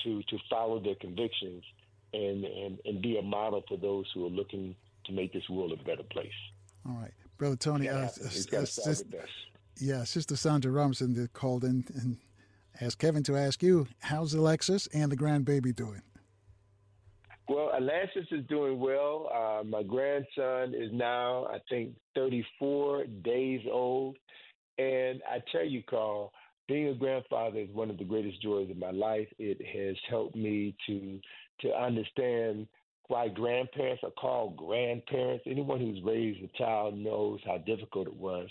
to 0.04 0.22
to 0.22 0.38
follow 0.48 0.78
their 0.80 0.94
convictions 1.00 1.64
and, 2.16 2.44
and 2.44 2.78
and 2.84 3.02
be 3.02 3.18
a 3.18 3.22
model 3.22 3.62
for 3.68 3.76
those 3.76 4.06
who 4.14 4.26
are 4.26 4.30
looking 4.30 4.74
to 5.04 5.12
make 5.12 5.32
this 5.32 5.48
world 5.48 5.72
a 5.72 5.84
better 5.84 6.02
place. 6.10 6.28
All 6.88 6.96
right, 6.96 7.12
brother 7.38 7.56
Tony. 7.56 7.88
Uh, 7.88 8.08
uh, 8.08 8.58
uh, 8.58 8.64
yeah, 9.78 10.04
Sister 10.04 10.36
Sandra 10.36 10.72
Robinson 10.72 11.28
called 11.32 11.64
in 11.64 11.84
and 11.94 12.18
asked 12.80 12.98
Kevin 12.98 13.22
to 13.24 13.36
ask 13.36 13.62
you, 13.62 13.86
how's 14.00 14.34
Alexis 14.34 14.86
and 14.88 15.12
the 15.12 15.16
grandbaby 15.16 15.74
doing? 15.74 16.02
Well, 17.48 17.70
Alexis 17.78 18.26
is 18.32 18.44
doing 18.48 18.80
well. 18.80 19.30
Uh, 19.32 19.62
my 19.62 19.82
grandson 19.82 20.74
is 20.74 20.90
now, 20.92 21.46
I 21.46 21.58
think, 21.70 21.94
34 22.16 23.04
days 23.22 23.60
old. 23.70 24.16
And 24.78 25.22
I 25.30 25.40
tell 25.52 25.64
you, 25.64 25.82
Carl, 25.88 26.32
being 26.66 26.88
a 26.88 26.94
grandfather 26.94 27.60
is 27.60 27.68
one 27.72 27.88
of 27.88 27.98
the 27.98 28.04
greatest 28.04 28.42
joys 28.42 28.68
of 28.70 28.76
my 28.76 28.90
life. 28.90 29.28
It 29.38 29.58
has 29.64 29.96
helped 30.10 30.34
me 30.34 30.74
to 30.88 31.20
to 31.60 31.70
understand 31.74 32.66
why 33.08 33.28
grandparents 33.28 34.02
are 34.02 34.10
called 34.10 34.56
grandparents. 34.56 35.44
Anyone 35.46 35.80
who's 35.80 36.02
raised 36.02 36.42
a 36.42 36.58
child 36.58 36.96
knows 36.96 37.40
how 37.44 37.58
difficult 37.58 38.08
it 38.08 38.16
was. 38.16 38.48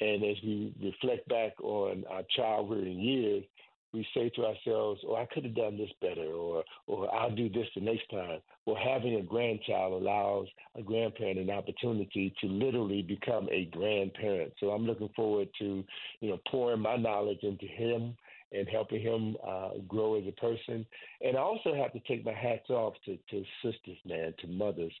And 0.00 0.24
as 0.24 0.36
we 0.42 0.72
reflect 0.82 1.28
back 1.28 1.52
on 1.62 2.04
our 2.08 2.22
childhood 2.34 2.84
and 2.84 3.02
years, 3.02 3.44
we 3.92 4.06
say 4.14 4.30
to 4.30 4.46
ourselves, 4.46 5.02
"Oh, 5.06 5.16
I 5.16 5.26
could 5.26 5.44
have 5.44 5.54
done 5.54 5.76
this 5.76 5.92
better," 6.00 6.32
or 6.32 6.64
"or 6.86 7.12
I'll 7.12 7.34
do 7.34 7.48
this 7.48 7.68
the 7.74 7.80
next 7.80 8.08
time." 8.08 8.40
Well, 8.64 8.76
having 8.76 9.16
a 9.16 9.22
grandchild 9.22 10.00
allows 10.00 10.48
a 10.76 10.82
grandparent 10.82 11.40
an 11.40 11.50
opportunity 11.50 12.32
to 12.40 12.46
literally 12.46 13.02
become 13.02 13.48
a 13.50 13.64
grandparent. 13.66 14.54
So 14.58 14.70
I'm 14.70 14.86
looking 14.86 15.08
forward 15.10 15.48
to, 15.58 15.84
you 16.20 16.30
know, 16.30 16.38
pouring 16.46 16.80
my 16.80 16.96
knowledge 16.96 17.42
into 17.42 17.66
him 17.66 18.16
and 18.52 18.68
helping 18.68 19.00
him 19.00 19.36
uh, 19.46 19.70
grow 19.86 20.14
as 20.14 20.24
a 20.26 20.40
person. 20.40 20.84
And 21.20 21.36
I 21.36 21.40
also 21.40 21.74
have 21.74 21.92
to 21.92 22.00
take 22.00 22.24
my 22.24 22.34
hats 22.34 22.68
off 22.70 22.94
to, 23.04 23.16
to 23.16 23.44
sisters, 23.62 23.98
man, 24.04 24.34
to 24.40 24.46
mothers. 24.48 24.92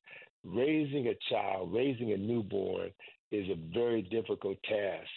Raising 0.44 1.08
a 1.08 1.14
child, 1.30 1.72
raising 1.72 2.12
a 2.12 2.16
newborn 2.16 2.90
is 3.30 3.48
a 3.48 3.74
very 3.74 4.02
difficult 4.02 4.58
task 4.62 5.08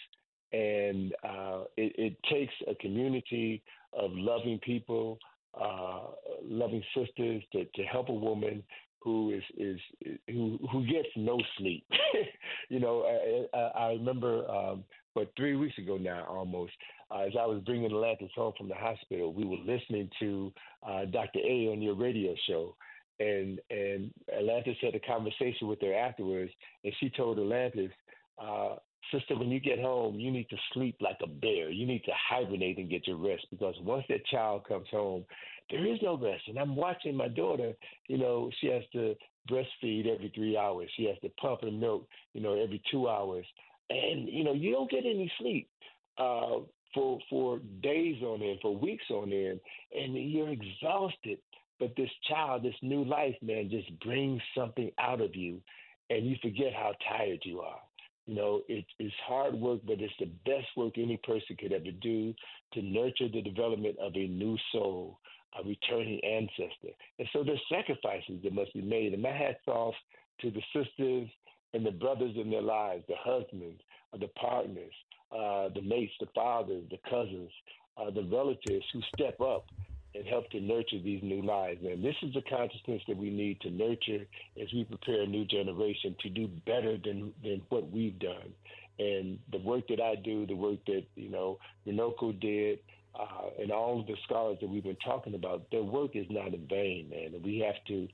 and 0.54 1.12
uh, 1.24 1.64
it, 1.76 1.92
it, 1.98 2.16
takes 2.30 2.52
a 2.68 2.74
community 2.76 3.62
of 3.92 4.10
loving 4.12 4.60
people, 4.62 5.18
uh, 5.60 6.02
loving 6.44 6.82
sisters 6.96 7.42
to, 7.52 7.64
to 7.74 7.82
help 7.82 8.08
a 8.08 8.12
woman 8.12 8.62
who 9.00 9.32
is 9.32 9.42
is 9.58 9.80
who 10.28 10.58
who 10.70 10.86
gets 10.86 11.08
no 11.16 11.38
sleep. 11.58 11.84
you 12.68 12.78
know, 12.78 13.04
I, 13.52 13.58
I 13.58 13.88
remember, 13.92 14.48
um, 14.48 14.84
but 15.14 15.32
three 15.36 15.56
weeks 15.56 15.76
ago 15.76 15.98
now, 15.98 16.24
almost, 16.28 16.72
uh, 17.10 17.20
as 17.20 17.32
I 17.38 17.46
was 17.46 17.62
bringing 17.64 17.86
Atlantis 17.86 18.30
home 18.34 18.52
from 18.56 18.68
the 18.68 18.74
hospital, 18.74 19.32
we 19.32 19.44
were 19.44 19.58
listening 19.64 20.10
to 20.20 20.52
uh, 20.86 21.04
Dr. 21.06 21.40
A 21.40 21.68
on 21.72 21.82
your 21.82 21.94
radio 21.94 22.34
show, 22.46 22.76
and 23.20 23.60
and 23.70 24.12
Atlantis 24.36 24.76
had 24.80 24.94
a 24.94 25.00
conversation 25.00 25.68
with 25.68 25.80
her 25.80 25.94
afterwards, 25.94 26.52
and 26.82 26.92
she 27.00 27.10
told 27.10 27.38
Atlantis, 27.38 27.90
uh, 28.38 28.76
sister, 29.12 29.36
when 29.36 29.50
you 29.50 29.60
get 29.60 29.78
home, 29.78 30.18
you 30.18 30.30
need 30.30 30.48
to 30.50 30.56
sleep 30.72 30.96
like 31.00 31.18
a 31.22 31.26
bear. 31.26 31.70
You 31.70 31.86
need 31.86 32.04
to 32.04 32.12
hibernate 32.28 32.78
and 32.78 32.90
get 32.90 33.06
your 33.06 33.16
rest 33.16 33.46
because 33.50 33.74
once 33.82 34.04
that 34.08 34.24
child 34.26 34.66
comes 34.66 34.86
home, 34.90 35.24
there 35.70 35.86
is 35.86 35.98
no 36.02 36.16
rest. 36.16 36.42
And 36.48 36.58
I'm 36.58 36.76
watching 36.76 37.16
my 37.16 37.28
daughter, 37.28 37.72
you 38.08 38.18
know, 38.18 38.50
she 38.60 38.68
has 38.68 38.82
to 38.92 39.14
breastfeed 39.50 40.06
every 40.06 40.32
three 40.34 40.56
hours. 40.56 40.90
She 40.96 41.04
has 41.04 41.16
to 41.22 41.28
pump 41.40 41.62
her 41.62 41.70
milk, 41.70 42.08
you 42.32 42.40
know, 42.40 42.54
every 42.54 42.82
two 42.90 43.08
hours. 43.08 43.46
And, 43.90 44.28
you 44.28 44.44
know, 44.44 44.52
you 44.52 44.72
don't 44.72 44.90
get 44.90 45.04
any 45.04 45.30
sleep. 45.38 45.68
Uh, 46.16 46.60
for 46.94 47.18
for 47.28 47.58
days 47.82 48.22
on 48.22 48.42
end, 48.42 48.58
for 48.62 48.76
weeks 48.76 49.04
on 49.10 49.32
end, 49.32 49.60
and 49.92 50.14
you're 50.14 50.50
exhausted. 50.50 51.38
But 51.80 51.94
this 51.96 52.10
child, 52.28 52.62
this 52.62 52.74
new 52.82 53.04
life, 53.04 53.34
man, 53.42 53.68
just 53.68 53.98
brings 54.00 54.40
something 54.56 54.90
out 54.98 55.20
of 55.20 55.34
you, 55.34 55.60
and 56.08 56.24
you 56.24 56.36
forget 56.40 56.72
how 56.72 56.92
tired 57.08 57.40
you 57.42 57.60
are. 57.60 57.80
You 58.26 58.36
know, 58.36 58.62
it, 58.68 58.84
it's 58.98 59.14
hard 59.26 59.54
work, 59.54 59.80
but 59.86 60.00
it's 60.00 60.14
the 60.18 60.30
best 60.46 60.66
work 60.76 60.94
any 60.96 61.18
person 61.24 61.56
could 61.58 61.72
ever 61.72 61.90
do 62.00 62.32
to 62.72 62.82
nurture 62.82 63.28
the 63.28 63.42
development 63.42 63.96
of 64.00 64.12
a 64.14 64.26
new 64.28 64.56
soul, 64.72 65.18
a 65.60 65.66
returning 65.66 66.20
ancestor. 66.24 66.94
And 67.18 67.28
so 67.32 67.44
there's 67.44 67.60
sacrifices 67.70 68.40
that 68.42 68.54
must 68.54 68.72
be 68.72 68.80
made. 68.80 69.12
And 69.12 69.22
my 69.22 69.32
hat's 69.32 69.66
off 69.66 69.94
to 70.40 70.50
the 70.50 70.62
sisters 70.72 71.28
and 71.74 71.84
the 71.84 71.90
brothers 71.90 72.34
in 72.36 72.50
their 72.50 72.62
lives, 72.62 73.04
the 73.08 73.14
husbands, 73.18 73.80
uh, 74.12 74.18
the 74.18 74.28
partners, 74.28 74.92
uh, 75.32 75.68
the 75.74 75.82
mates, 75.82 76.12
the 76.20 76.28
fathers, 76.34 76.84
the 76.90 76.98
cousins, 77.10 77.50
uh, 77.98 78.10
the 78.10 78.22
relatives 78.24 78.84
who 78.92 79.00
step 79.14 79.40
up 79.40 79.66
and 80.14 80.24
help 80.26 80.48
to 80.50 80.60
nurture 80.60 81.00
these 81.02 81.22
new 81.22 81.42
lives. 81.42 81.80
And 81.84 82.04
this 82.04 82.14
is 82.22 82.32
the 82.34 82.42
consciousness 82.42 83.02
that 83.08 83.16
we 83.16 83.30
need 83.30 83.60
to 83.62 83.70
nurture 83.70 84.24
as 84.60 84.72
we 84.72 84.84
prepare 84.84 85.22
a 85.22 85.26
new 85.26 85.44
generation 85.44 86.14
to 86.20 86.28
do 86.30 86.48
better 86.64 86.96
than, 87.04 87.32
than 87.42 87.60
what 87.68 87.90
we've 87.90 88.18
done. 88.18 88.54
And 89.00 89.40
the 89.50 89.58
work 89.58 89.88
that 89.88 90.00
I 90.00 90.14
do, 90.14 90.46
the 90.46 90.54
work 90.54 90.78
that, 90.86 91.02
you 91.16 91.28
know, 91.28 91.58
Runoko 91.84 92.40
did, 92.40 92.78
uh, 93.18 93.48
and 93.60 93.72
all 93.72 94.00
of 94.00 94.06
the 94.06 94.14
scholars 94.24 94.58
that 94.60 94.68
we've 94.68 94.84
been 94.84 94.96
talking 95.04 95.34
about, 95.34 95.68
their 95.72 95.82
work 95.82 96.12
is 96.14 96.26
not 96.30 96.54
in 96.54 96.66
vain, 96.68 97.10
man. 97.10 97.42
We 97.42 97.58
have 97.58 97.84
to 97.88 98.08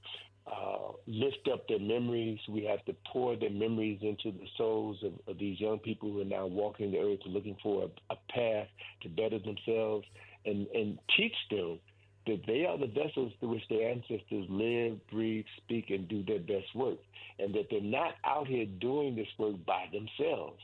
uh, 0.47 0.93
lift 1.07 1.49
up 1.52 1.69
their 1.69 1.78
memories. 1.78 2.39
We 2.49 2.65
have 2.65 2.85
to 2.86 2.94
pour 3.12 3.36
their 3.36 3.51
memories 3.51 3.99
into 4.02 4.33
the 4.36 4.47
souls 4.57 4.99
of, 5.05 5.12
of 5.28 5.39
these 5.39 5.60
young 5.60 5.78
people 5.78 6.10
who 6.10 6.20
are 6.20 6.25
now 6.25 6.47
walking 6.47 6.91
the 6.91 6.99
earth 6.99 7.20
looking 7.27 7.57
for 7.62 7.85
a, 7.85 8.15
a 8.15 8.17
path 8.33 8.69
to 9.02 9.09
better 9.09 9.39
themselves 9.39 10.07
and, 10.44 10.67
and 10.75 10.99
teach 11.17 11.35
them 11.51 11.78
that 12.27 12.41
they 12.47 12.65
are 12.65 12.78
the 12.78 12.86
vessels 12.86 13.33
through 13.41 13.51
which 13.51 13.69
their 13.69 13.91
ancestors 13.91 14.47
live, 14.49 14.99
breathe, 15.10 15.44
speak, 15.59 15.91
and 15.91 16.09
do 16.09 16.23
their 16.25 16.39
best 16.39 16.75
work, 16.75 16.99
and 17.39 17.55
that 17.55 17.67
they're 17.70 17.81
not 17.81 18.15
out 18.25 18.47
here 18.47 18.67
doing 18.81 19.17
this 19.17 19.27
work 19.39 19.55
by 19.67 19.86
themselves. 19.93 20.60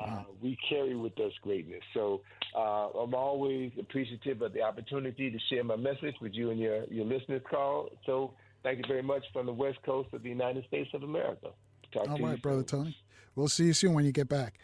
Uh, 0.00 0.22
we 0.40 0.56
carry 0.68 0.94
with 0.94 1.18
us 1.18 1.32
greatness. 1.42 1.82
So 1.92 2.20
uh, 2.56 2.88
I'm 2.90 3.14
always 3.14 3.72
appreciative 3.80 4.42
of 4.42 4.52
the 4.52 4.62
opportunity 4.62 5.30
to 5.30 5.38
share 5.50 5.64
my 5.64 5.76
message 5.76 6.14
with 6.20 6.34
you 6.34 6.50
and 6.50 6.60
your, 6.60 6.84
your 6.84 7.04
listeners, 7.04 7.42
Carl. 7.50 7.88
So 8.06 8.34
thank 8.68 8.78
you 8.78 8.84
very 8.86 9.02
much 9.02 9.24
from 9.32 9.46
the 9.46 9.52
West 9.52 9.78
Coast 9.82 10.12
of 10.12 10.22
the 10.22 10.28
United 10.28 10.64
States 10.66 10.90
of 10.92 11.02
America. 11.02 11.48
Talk 11.90 12.08
All 12.08 12.18
right, 12.18 12.40
Brother 12.40 12.64
soon. 12.68 12.80
Tony. 12.84 12.96
We'll 13.34 13.48
see 13.48 13.64
you 13.64 13.72
soon 13.72 13.94
when 13.94 14.04
you 14.04 14.12
get 14.12 14.28
back. 14.28 14.58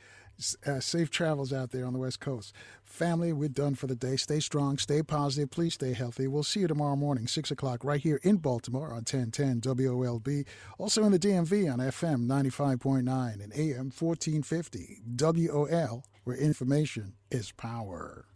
Uh, 0.66 0.81
safe 0.81 1.10
travels 1.10 1.52
out 1.52 1.70
there 1.70 1.86
on 1.86 1.92
the 1.92 1.99
West 1.99 2.20
Coast. 2.20 2.52
Family, 2.83 3.33
we're 3.33 3.49
done 3.49 3.76
for 3.76 3.86
the 3.86 3.94
day. 3.94 4.16
Stay 4.16 4.41
strong, 4.41 4.78
stay 4.78 5.00
positive, 5.02 5.50
please 5.50 5.74
stay 5.74 5.92
healthy. 5.92 6.26
We'll 6.26 6.42
see 6.42 6.60
you 6.60 6.66
tomorrow 6.66 6.97
morning, 6.97 7.28
6 7.28 7.52
o'clock, 7.52 7.84
right 7.84 8.00
here 8.00 8.20
in 8.24 8.39
Baltimore 8.39 8.89
on 8.89 9.05
1010 9.05 9.60
WOLB. 9.60 10.44
Also 10.76 11.05
in 11.05 11.12
the 11.12 11.18
DMV 11.18 11.73
on 11.73 11.78
FM 11.78 12.26
95.9 12.26 13.05
and 13.42 13.52
AM 13.55 13.92
1450 13.97 15.02
WOL, 15.16 16.05
where 16.24 16.36
information 16.36 17.15
is 17.31 17.52
power. 17.52 18.26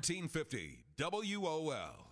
1450 0.00 0.84
WOL. 0.98 2.07